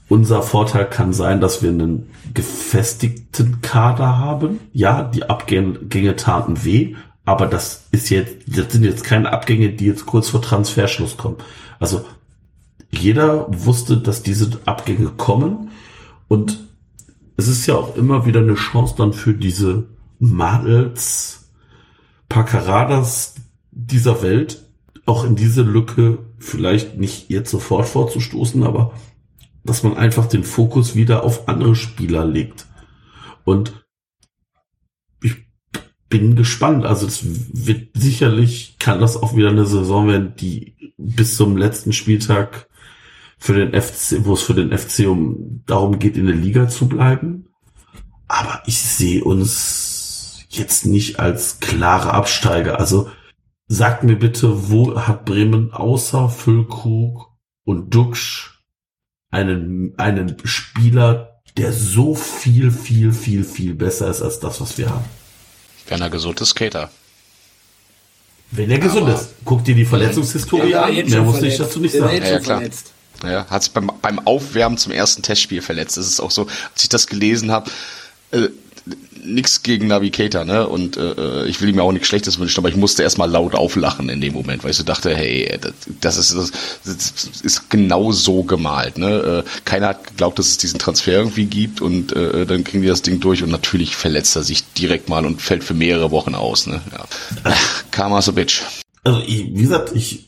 unser 0.10 0.44
Vorteil 0.44 0.90
kann 0.90 1.14
sein, 1.14 1.40
dass 1.40 1.62
wir 1.62 1.70
einen 1.70 2.10
gefestigten 2.34 3.62
Kader 3.62 4.18
haben. 4.18 4.60
Ja, 4.74 5.04
die 5.04 5.30
Abgänge 5.30 6.16
taten 6.18 6.66
weh, 6.66 6.96
aber 7.24 7.48
das 7.48 7.88
ist 7.92 8.10
jetzt, 8.10 8.36
das 8.48 8.72
sind 8.72 8.84
jetzt 8.84 9.04
keine 9.04 9.32
Abgänge, 9.32 9.70
die 9.70 9.86
jetzt 9.86 10.06
kurz 10.06 10.30
vor 10.30 10.42
Transferschluss 10.42 11.16
kommen. 11.16 11.38
Also 11.80 12.04
jeder 12.92 13.48
wusste, 13.50 13.98
dass 13.98 14.22
diese 14.22 14.60
Abgänge 14.66 15.12
kommen 15.12 15.72
und 16.28 16.60
es 17.38 17.48
ist 17.48 17.66
ja 17.66 17.76
auch 17.76 17.96
immer 17.96 18.26
wieder 18.26 18.42
eine 18.42 18.56
Chance 18.56 18.96
dann 18.98 19.14
für 19.14 19.34
diese 19.34 19.86
Madels, 20.20 21.50
Pacaradas 22.30 23.31
dieser 23.72 24.22
Welt, 24.22 24.64
auch 25.06 25.25
in 25.25 25.35
diese 25.35 25.64
Lücke 25.64 26.19
vielleicht 26.38 26.98
nicht 26.98 27.30
jetzt 27.30 27.50
sofort 27.50 27.88
vorzustoßen, 27.88 28.64
aber 28.64 28.93
dass 29.64 29.83
man 29.83 29.98
einfach 29.98 30.25
den 30.25 30.43
Fokus 30.43 30.95
wieder 30.95 31.24
auf 31.24 31.48
andere 31.48 31.75
Spieler 31.75 32.25
legt. 32.25 32.67
Und 33.43 33.85
ich 35.22 35.35
bin 36.09 36.35
gespannt. 36.35 36.85
Also 36.85 37.08
es 37.08 37.22
wird 37.24 37.90
sicherlich, 37.95 38.77
kann 38.80 39.00
das 39.00 39.17
auch 39.17 39.35
wieder 39.35 39.50
eine 39.50 39.66
Saison 39.66 40.08
werden, 40.08 40.33
die 40.35 40.75
bis 40.98 41.35
zum 41.35 41.58
letzten 41.58 41.93
Spieltag 41.93 42.67
für 43.38 43.53
den 43.53 43.80
FC, 43.80 44.25
wo 44.25 44.33
es 44.33 44.41
für 44.41 44.53
den 44.53 44.75
FC 44.77 45.08
um 45.08 45.64
darum 45.66 46.00
geht, 46.00 46.17
in 46.17 46.27
der 46.27 46.35
Liga 46.35 46.67
zu 46.67 46.88
bleiben. 46.88 47.48
Aber 48.27 48.61
ich 48.66 48.80
sehe 48.82 49.24
uns 49.24 50.45
jetzt 50.50 50.85
nicht 50.85 51.19
als 51.19 51.59
klare 51.59 52.14
Absteiger. 52.14 52.80
Also 52.80 53.09
sagt 53.72 54.03
mir 54.03 54.17
bitte, 54.17 54.69
wo 54.69 55.00
hat 55.00 55.24
Bremen 55.24 55.72
außer 55.72 56.30
Füllkrug 56.30 57.32
und 57.64 57.90
Duxch 57.95 58.59
einen, 59.30 59.98
einen 59.98 60.35
Spieler, 60.43 61.41
der 61.56 61.72
so 61.72 62.14
viel, 62.14 62.69
viel, 62.69 63.14
viel, 63.14 63.45
viel 63.45 63.74
besser 63.74 64.09
ist 64.09 64.22
als 64.22 64.41
das, 64.41 64.59
was 64.59 64.77
wir 64.77 64.90
haben? 64.90 65.06
Wenn 65.88 66.01
er 66.01 66.09
gesund 66.09 66.41
ist, 66.41 66.50
Skater. 66.50 66.91
Wenn 68.51 68.69
er 68.69 68.80
gesund 68.80 69.08
ist, 69.08 69.35
guck 69.45 69.64
dir 69.64 69.75
die 69.75 69.85
Verletzungshistorie 69.85 70.72
Ja, 70.72 70.83
an. 70.83 70.93
Mehr 70.93 71.22
muss 71.22 71.41
ich 71.41 71.58
dazu 71.58 71.80
nicht 71.80 71.95
sagen. 71.95 72.22
Ja, 72.22 72.40
klar. 72.40 72.58
verletzt. 72.58 72.91
Ja, 73.24 73.45
hat 73.50 73.64
sich 73.64 73.72
beim, 73.72 73.90
beim 74.01 74.19
Aufwärmen 74.19 74.77
zum 74.77 74.91
ersten 74.91 75.22
Testspiel 75.22 75.61
verletzt. 75.61 75.95
Das 75.95 76.08
ist 76.08 76.19
auch 76.19 76.32
so, 76.32 76.48
als 76.74 76.83
ich 76.83 76.90
das 76.90 77.08
gelesen 77.08 77.51
habe, 77.51 77.72
äh, 78.32 78.50
nix 79.24 79.64
gegen 79.64 79.88
Navigator, 79.88 80.45
ne? 80.45 80.67
Und 80.67 80.98
äh, 80.98 81.45
ich 81.45 81.61
will 81.61 81.69
ihm 81.69 81.77
ja 81.77 81.83
auch 81.83 81.91
nichts 81.91 82.08
Schlechtes 82.08 82.40
wünschen, 82.40 82.59
aber 82.59 82.69
ich 82.69 82.75
musste 82.75 83.03
erstmal 83.03 83.30
laut 83.30 83.56
auflachen 83.56 84.09
in 84.09 84.22
dem 84.22 84.33
Moment, 84.33 84.64
weil 84.64 84.72
ich 84.72 84.77
so 84.77 84.83
dachte, 84.83 85.16
hey, 85.16 85.58
das, 85.59 85.74
das 86.01 86.17
ist 86.17 86.35
das, 86.35 86.51
das 86.83 87.41
ist 87.43 87.69
genau 87.69 88.11
so 88.11 88.43
gemalt, 88.43 88.98
ne? 88.98 89.43
Äh, 89.45 89.50
keiner 89.66 89.90
hat 89.90 90.08
geglaubt, 90.08 90.40
dass 90.40 90.48
es 90.48 90.58
diesen 90.58 90.80
Transfer 90.80 91.14
irgendwie 91.14 91.45
gibt 91.45 91.82
und 91.82 92.16
äh, 92.16 92.45
dann 92.45 92.64
kriegen 92.64 92.82
die 92.82 92.90
das 92.90 93.01
Ding 93.01 93.19
durch 93.19 93.43
und 93.43 93.50
natürlich 93.50 93.95
verletzt 93.95 94.35
er 94.35 94.43
sich 94.43 94.64
direkt 94.74 95.09
mal 95.09 95.25
und 95.25 95.41
fällt 95.41 95.64
für 95.64 95.74
mehrere 95.74 96.11
Wochen 96.11 96.35
aus, 96.35 96.67
ne? 96.67 96.82
Ja. 96.91 97.53
Karma's 97.91 98.30
a 98.30 98.32
bitch. 98.32 98.61
Also 99.03 99.19
ich, 99.25 99.56
wie 99.56 99.61
gesagt, 99.61 99.91
ich 99.95 100.27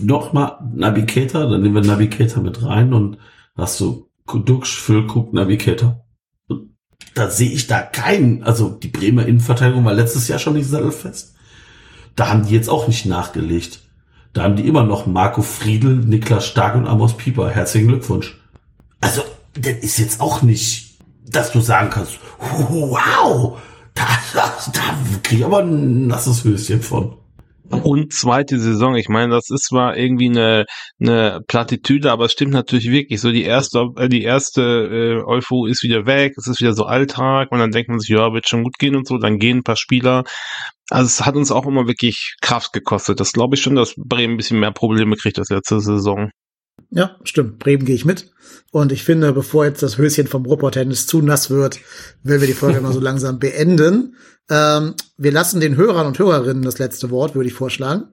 noch 0.00 0.32
mal 0.32 0.58
Navigator, 0.74 1.48
dann 1.48 1.62
nehmen 1.62 1.74
wir 1.74 1.82
Navigator 1.82 2.42
mit 2.42 2.62
rein 2.62 2.92
und 2.92 3.18
hast 3.56 3.80
du 3.80 4.08
Duxch, 4.26 4.76
Füllkrug, 4.76 5.32
Navigator. 5.32 6.05
Da 7.16 7.30
sehe 7.30 7.50
ich 7.50 7.66
da 7.66 7.80
keinen, 7.80 8.42
also 8.42 8.68
die 8.68 8.88
Bremer 8.88 9.24
Innenverteidigung 9.24 9.86
war 9.86 9.94
letztes 9.94 10.28
Jahr 10.28 10.38
schon 10.38 10.52
nicht 10.52 10.68
sattelfest. 10.68 11.34
Da 12.14 12.28
haben 12.28 12.44
die 12.44 12.52
jetzt 12.52 12.68
auch 12.68 12.88
nicht 12.88 13.06
nachgelegt. 13.06 13.80
Da 14.34 14.42
haben 14.42 14.54
die 14.54 14.68
immer 14.68 14.84
noch 14.84 15.06
Marco 15.06 15.40
Friedl, 15.40 15.96
Niklas 15.96 16.46
Stark 16.46 16.74
und 16.74 16.86
Amos 16.86 17.16
Pieper. 17.16 17.48
Herzlichen 17.48 17.88
Glückwunsch. 17.88 18.38
Also, 19.00 19.22
das 19.54 19.78
ist 19.80 19.98
jetzt 19.98 20.20
auch 20.20 20.42
nicht, 20.42 20.98
dass 21.26 21.52
du 21.52 21.60
sagen 21.60 21.88
kannst, 21.88 22.18
wow, 22.38 23.56
da, 23.94 24.04
da, 24.34 24.54
da 24.74 24.82
krieg 25.22 25.38
ich 25.38 25.44
aber 25.46 25.60
ein 25.60 26.08
nasses 26.08 26.44
Höschen 26.44 26.82
von. 26.82 27.16
Und 27.70 28.12
zweite 28.12 28.60
Saison, 28.60 28.94
ich 28.94 29.08
meine, 29.08 29.34
das 29.34 29.50
ist 29.50 29.64
zwar 29.64 29.96
irgendwie 29.96 30.28
eine, 30.28 30.66
eine 31.00 31.40
Plattitüde, 31.48 32.12
aber 32.12 32.26
es 32.26 32.32
stimmt 32.32 32.52
natürlich 32.52 32.90
wirklich. 32.90 33.20
So 33.20 33.32
die 33.32 33.42
erste, 33.42 33.88
äh, 33.96 34.08
die 34.08 34.22
erste 34.22 34.62
äh, 34.62 35.24
Euphorie 35.24 35.70
ist 35.72 35.82
wieder 35.82 36.06
weg, 36.06 36.34
es 36.36 36.46
ist 36.46 36.60
wieder 36.60 36.74
so 36.74 36.84
Alltag 36.84 37.50
und 37.50 37.58
dann 37.58 37.72
denkt 37.72 37.88
man 37.88 37.98
sich, 37.98 38.10
ja, 38.10 38.32
wird 38.32 38.48
schon 38.48 38.62
gut 38.62 38.78
gehen 38.78 38.94
und 38.94 39.06
so, 39.08 39.18
dann 39.18 39.38
gehen 39.38 39.58
ein 39.58 39.62
paar 39.64 39.76
Spieler. 39.76 40.24
Also 40.90 41.06
es 41.06 41.26
hat 41.26 41.34
uns 41.34 41.50
auch 41.50 41.66
immer 41.66 41.88
wirklich 41.88 42.36
Kraft 42.40 42.72
gekostet. 42.72 43.18
Das 43.18 43.32
glaube 43.32 43.56
ich 43.56 43.62
schon, 43.62 43.74
dass 43.74 43.94
Bremen 43.96 44.34
ein 44.34 44.36
bisschen 44.36 44.60
mehr 44.60 44.72
Probleme 44.72 45.16
kriegt 45.16 45.38
als 45.38 45.50
letzte 45.50 45.80
Saison. 45.80 46.30
Ja, 46.90 47.16
stimmt. 47.24 47.58
Bremen 47.58 47.84
gehe 47.84 47.94
ich 47.94 48.04
mit. 48.04 48.30
Und 48.70 48.92
ich 48.92 49.04
finde, 49.04 49.32
bevor 49.32 49.64
jetzt 49.64 49.82
das 49.82 49.98
Höschen 49.98 50.26
vom 50.26 50.46
Robot-Tennis 50.46 51.06
zu 51.06 51.20
nass 51.20 51.50
wird, 51.50 51.80
will 52.22 52.40
wir 52.40 52.46
die 52.46 52.52
Folge 52.52 52.80
mal 52.80 52.92
so 52.92 53.00
langsam 53.00 53.38
beenden. 53.38 54.16
Ähm, 54.48 54.94
wir 55.16 55.32
lassen 55.32 55.60
den 55.60 55.76
Hörern 55.76 56.06
und 56.06 56.18
Hörerinnen 56.18 56.62
das 56.62 56.78
letzte 56.78 57.10
Wort, 57.10 57.34
würde 57.34 57.48
ich 57.48 57.54
vorschlagen. 57.54 58.04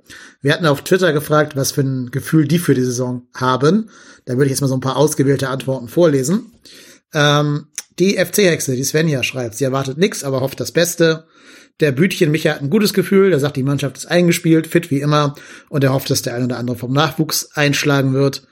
Wir 0.42 0.54
hatten 0.54 0.66
auf 0.66 0.82
Twitter 0.82 1.14
gefragt, 1.14 1.56
was 1.56 1.72
für 1.72 1.82
ein 1.82 2.12
Gefühl 2.12 2.48
die 2.48 2.60
für 2.60 2.74
die 2.74 2.84
Saison 2.84 3.28
haben. 3.36 3.90
Da 4.26 4.34
würde 4.34 4.46
ich 4.46 4.52
jetzt 4.52 4.62
mal 4.62 4.68
so 4.68 4.76
ein 4.76 4.82
paar 4.82 4.98
ausgewählte 4.98 5.50
Antworten 5.50 5.88
vorlesen. 5.88 6.52
Ähm, 7.14 7.68
die 8.00 8.18
FC-Hexe, 8.18 8.76
die 8.76 8.84
Svenja 8.84 9.22
schreibt, 9.22 9.56
sie 9.56 9.66
erwartet 9.66 9.98
nichts, 9.98 10.24
aber 10.24 10.42
hofft 10.42 10.60
das 10.60 10.72
Beste. 10.72 11.28
Der 11.80 11.92
Bütchen 11.92 12.32
Micha 12.32 12.52
hat 12.52 12.62
ein 12.62 12.70
gutes 12.70 12.94
Gefühl, 12.94 13.30
der 13.30 13.40
sagt, 13.40 13.58
die 13.58 13.64
Mannschaft 13.64 13.98
ist 13.98 14.06
eingespielt, 14.08 14.68
fit 14.68 14.90
wie 14.90 15.02
immer 15.02 15.36
und 15.70 15.84
er 15.84 15.94
hofft, 15.94 16.10
dass 16.10 16.22
der 16.22 16.36
ein 16.36 16.44
oder 16.44 16.58
andere 16.58 16.78
vom 16.78 16.94
Nachwuchs 16.94 17.52
einschlagen 17.54 18.14
wird. 18.14 18.48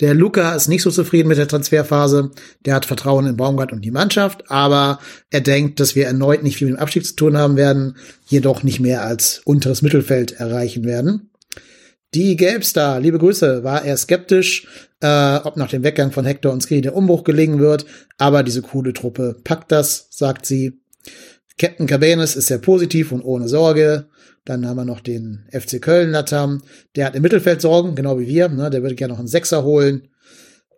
Der 0.00 0.12
Luca 0.12 0.54
ist 0.54 0.66
nicht 0.66 0.82
so 0.82 0.90
zufrieden 0.90 1.28
mit 1.28 1.38
der 1.38 1.46
Transferphase. 1.46 2.32
Der 2.64 2.74
hat 2.74 2.84
Vertrauen 2.84 3.26
in 3.26 3.36
Baumgart 3.36 3.72
und 3.72 3.82
die 3.82 3.92
Mannschaft, 3.92 4.50
aber 4.50 4.98
er 5.30 5.40
denkt, 5.40 5.78
dass 5.78 5.94
wir 5.94 6.06
erneut 6.06 6.42
nicht 6.42 6.56
viel 6.56 6.68
mit 6.68 6.76
dem 6.76 6.82
Abstieg 6.82 7.06
zu 7.06 7.14
tun 7.14 7.36
haben 7.36 7.56
werden, 7.56 7.96
jedoch 8.26 8.64
nicht 8.64 8.80
mehr 8.80 9.04
als 9.04 9.40
unteres 9.44 9.82
Mittelfeld 9.82 10.32
erreichen 10.32 10.84
werden. 10.84 11.30
Die 12.12 12.36
Gelbstar, 12.36 13.00
liebe 13.00 13.18
Grüße, 13.18 13.64
war 13.64 13.84
eher 13.84 13.96
skeptisch, 13.96 14.66
äh, 15.00 15.36
ob 15.36 15.56
nach 15.56 15.70
dem 15.70 15.84
Weggang 15.84 16.12
von 16.12 16.24
Hector 16.24 16.52
und 16.52 16.62
Skri 16.62 16.80
der 16.80 16.96
Umbruch 16.96 17.24
gelingen 17.24 17.60
wird, 17.60 17.86
aber 18.18 18.42
diese 18.42 18.62
coole 18.62 18.92
Truppe 18.92 19.36
packt 19.44 19.70
das, 19.70 20.08
sagt 20.10 20.46
sie. 20.46 20.80
Captain 21.56 21.86
Cabanes 21.86 22.34
ist 22.34 22.48
sehr 22.48 22.58
positiv 22.58 23.12
und 23.12 23.22
ohne 23.22 23.48
Sorge. 23.48 24.06
Dann 24.44 24.66
haben 24.66 24.76
wir 24.76 24.84
noch 24.84 25.00
den 25.00 25.46
FC 25.50 25.80
Köln 25.80 26.10
Latam. 26.10 26.62
Der 26.96 27.06
hat 27.06 27.14
im 27.14 27.22
Mittelfeld 27.22 27.60
Sorgen, 27.60 27.94
genau 27.94 28.18
wie 28.18 28.26
wir. 28.26 28.48
Ne? 28.48 28.70
Der 28.70 28.82
würde 28.82 28.94
gerne 28.94 29.12
noch 29.12 29.18
einen 29.18 29.28
Sechser 29.28 29.64
holen. 29.64 30.08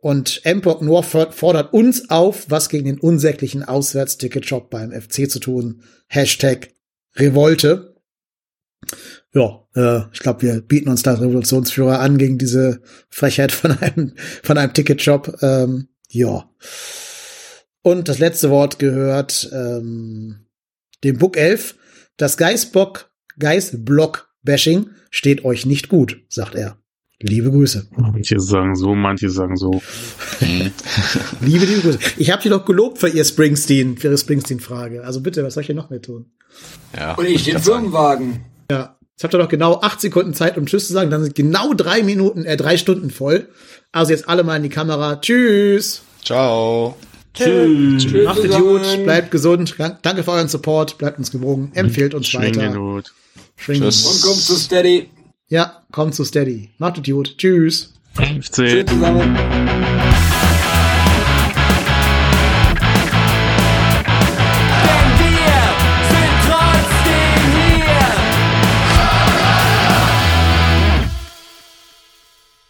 Und 0.00 0.42
Empok 0.44 0.82
Norford 0.82 1.34
fordert 1.34 1.72
uns 1.72 2.10
auf, 2.10 2.48
was 2.48 2.68
gegen 2.68 2.84
den 2.84 3.00
unsäglichen 3.00 3.64
Auswärtsticket-Shop 3.64 4.70
beim 4.70 4.92
FC 4.92 5.28
zu 5.28 5.40
tun. 5.40 5.82
Hashtag 6.06 6.70
Revolte. 7.16 7.96
Ja, 9.34 9.66
äh, 9.74 10.02
ich 10.12 10.20
glaube, 10.20 10.42
wir 10.42 10.60
bieten 10.60 10.88
uns 10.88 11.02
da 11.02 11.14
Revolutionsführer 11.14 11.98
an 11.98 12.18
gegen 12.18 12.38
diese 12.38 12.80
Frechheit 13.08 13.50
von 13.52 13.72
einem, 13.78 14.14
von 14.42 14.58
einem 14.58 14.72
Ticketshop. 14.72 15.42
Ähm, 15.42 15.88
ja. 16.08 16.48
Und 17.82 18.08
das 18.08 18.18
letzte 18.18 18.50
Wort 18.50 18.78
gehört 18.78 19.50
ähm, 19.52 20.46
dem 21.02 21.18
Book 21.18 21.36
11. 21.36 21.76
Das 22.16 22.36
Geistbock, 23.38 24.28
Geistblock-Bashing 24.44 24.90
steht 25.10 25.44
euch 25.44 25.66
nicht 25.66 25.88
gut, 25.88 26.20
sagt 26.28 26.54
er. 26.54 26.78
Liebe 27.20 27.50
Grüße. 27.50 27.88
Manche 27.96 28.38
sagen 28.40 28.76
so, 28.76 28.94
manche 28.94 29.30
sagen 29.30 29.56
so. 29.56 29.70
Liebe, 31.40 31.64
liebe 31.64 31.80
Grüße. 31.80 31.98
Ich 32.18 32.30
habe 32.30 32.42
dir 32.42 32.50
doch 32.50 32.66
gelobt 32.66 32.98
für 32.98 33.08
ihr 33.08 33.24
Springsteen, 33.24 33.96
für 33.96 34.08
ihre 34.08 34.18
Springsteen-Frage. 34.18 35.02
Also 35.02 35.20
bitte, 35.22 35.42
was 35.42 35.54
soll 35.54 35.62
ich 35.62 35.66
hier 35.66 35.74
noch 35.74 35.88
mehr 35.88 36.02
tun? 36.02 36.26
Ja, 36.94 37.14
Und 37.14 37.26
ich 37.26 37.44
den. 37.44 37.58
Firmenwagen. 37.58 38.40
Ja, 38.70 38.98
jetzt 39.12 39.24
habt 39.24 39.34
ihr 39.34 39.38
doch 39.38 39.48
genau 39.48 39.80
acht 39.80 40.00
Sekunden 40.02 40.34
Zeit, 40.34 40.58
um 40.58 40.66
Tschüss 40.66 40.88
zu 40.88 40.92
sagen. 40.92 41.10
Dann 41.10 41.22
sind 41.22 41.34
genau 41.34 41.72
drei 41.72 42.02
Minuten, 42.02 42.44
äh, 42.44 42.58
drei 42.58 42.76
Stunden 42.76 43.10
voll. 43.10 43.48
Also 43.92 44.12
jetzt 44.12 44.28
alle 44.28 44.44
mal 44.44 44.56
in 44.56 44.62
die 44.64 44.68
Kamera. 44.68 45.16
Tschüss. 45.16 46.02
Ciao. 46.22 46.96
Tschüss. 47.32 48.12
Macht 48.24 48.44
es 48.44 48.56
gut, 48.56 49.04
bleibt 49.04 49.30
gesund. 49.30 49.74
Danke 50.02 50.22
für 50.22 50.32
euren 50.32 50.48
Support, 50.48 50.98
bleibt 50.98 51.18
uns 51.18 51.30
gewogen, 51.30 51.70
empfehlt 51.74 52.14
uns 52.14 52.28
Schwingen 52.28 52.56
weiter. 52.56 52.78
gut. 52.78 53.12
Schwingen. 53.56 53.82
Tschüss. 53.82 54.06
Und 54.06 54.22
kommt 54.22 54.42
zu 54.42 54.56
Steady. 54.56 55.10
Ja, 55.48 55.82
kommt 55.92 56.14
zu 56.14 56.24
Steady. 56.24 56.70
Macht 56.78 56.98
es 56.98 57.04
gut. 57.04 57.36
Tschüss. 57.38 57.92
FC. 58.14 58.52
Tschüss 58.52 58.86
zusammen. 58.86 59.36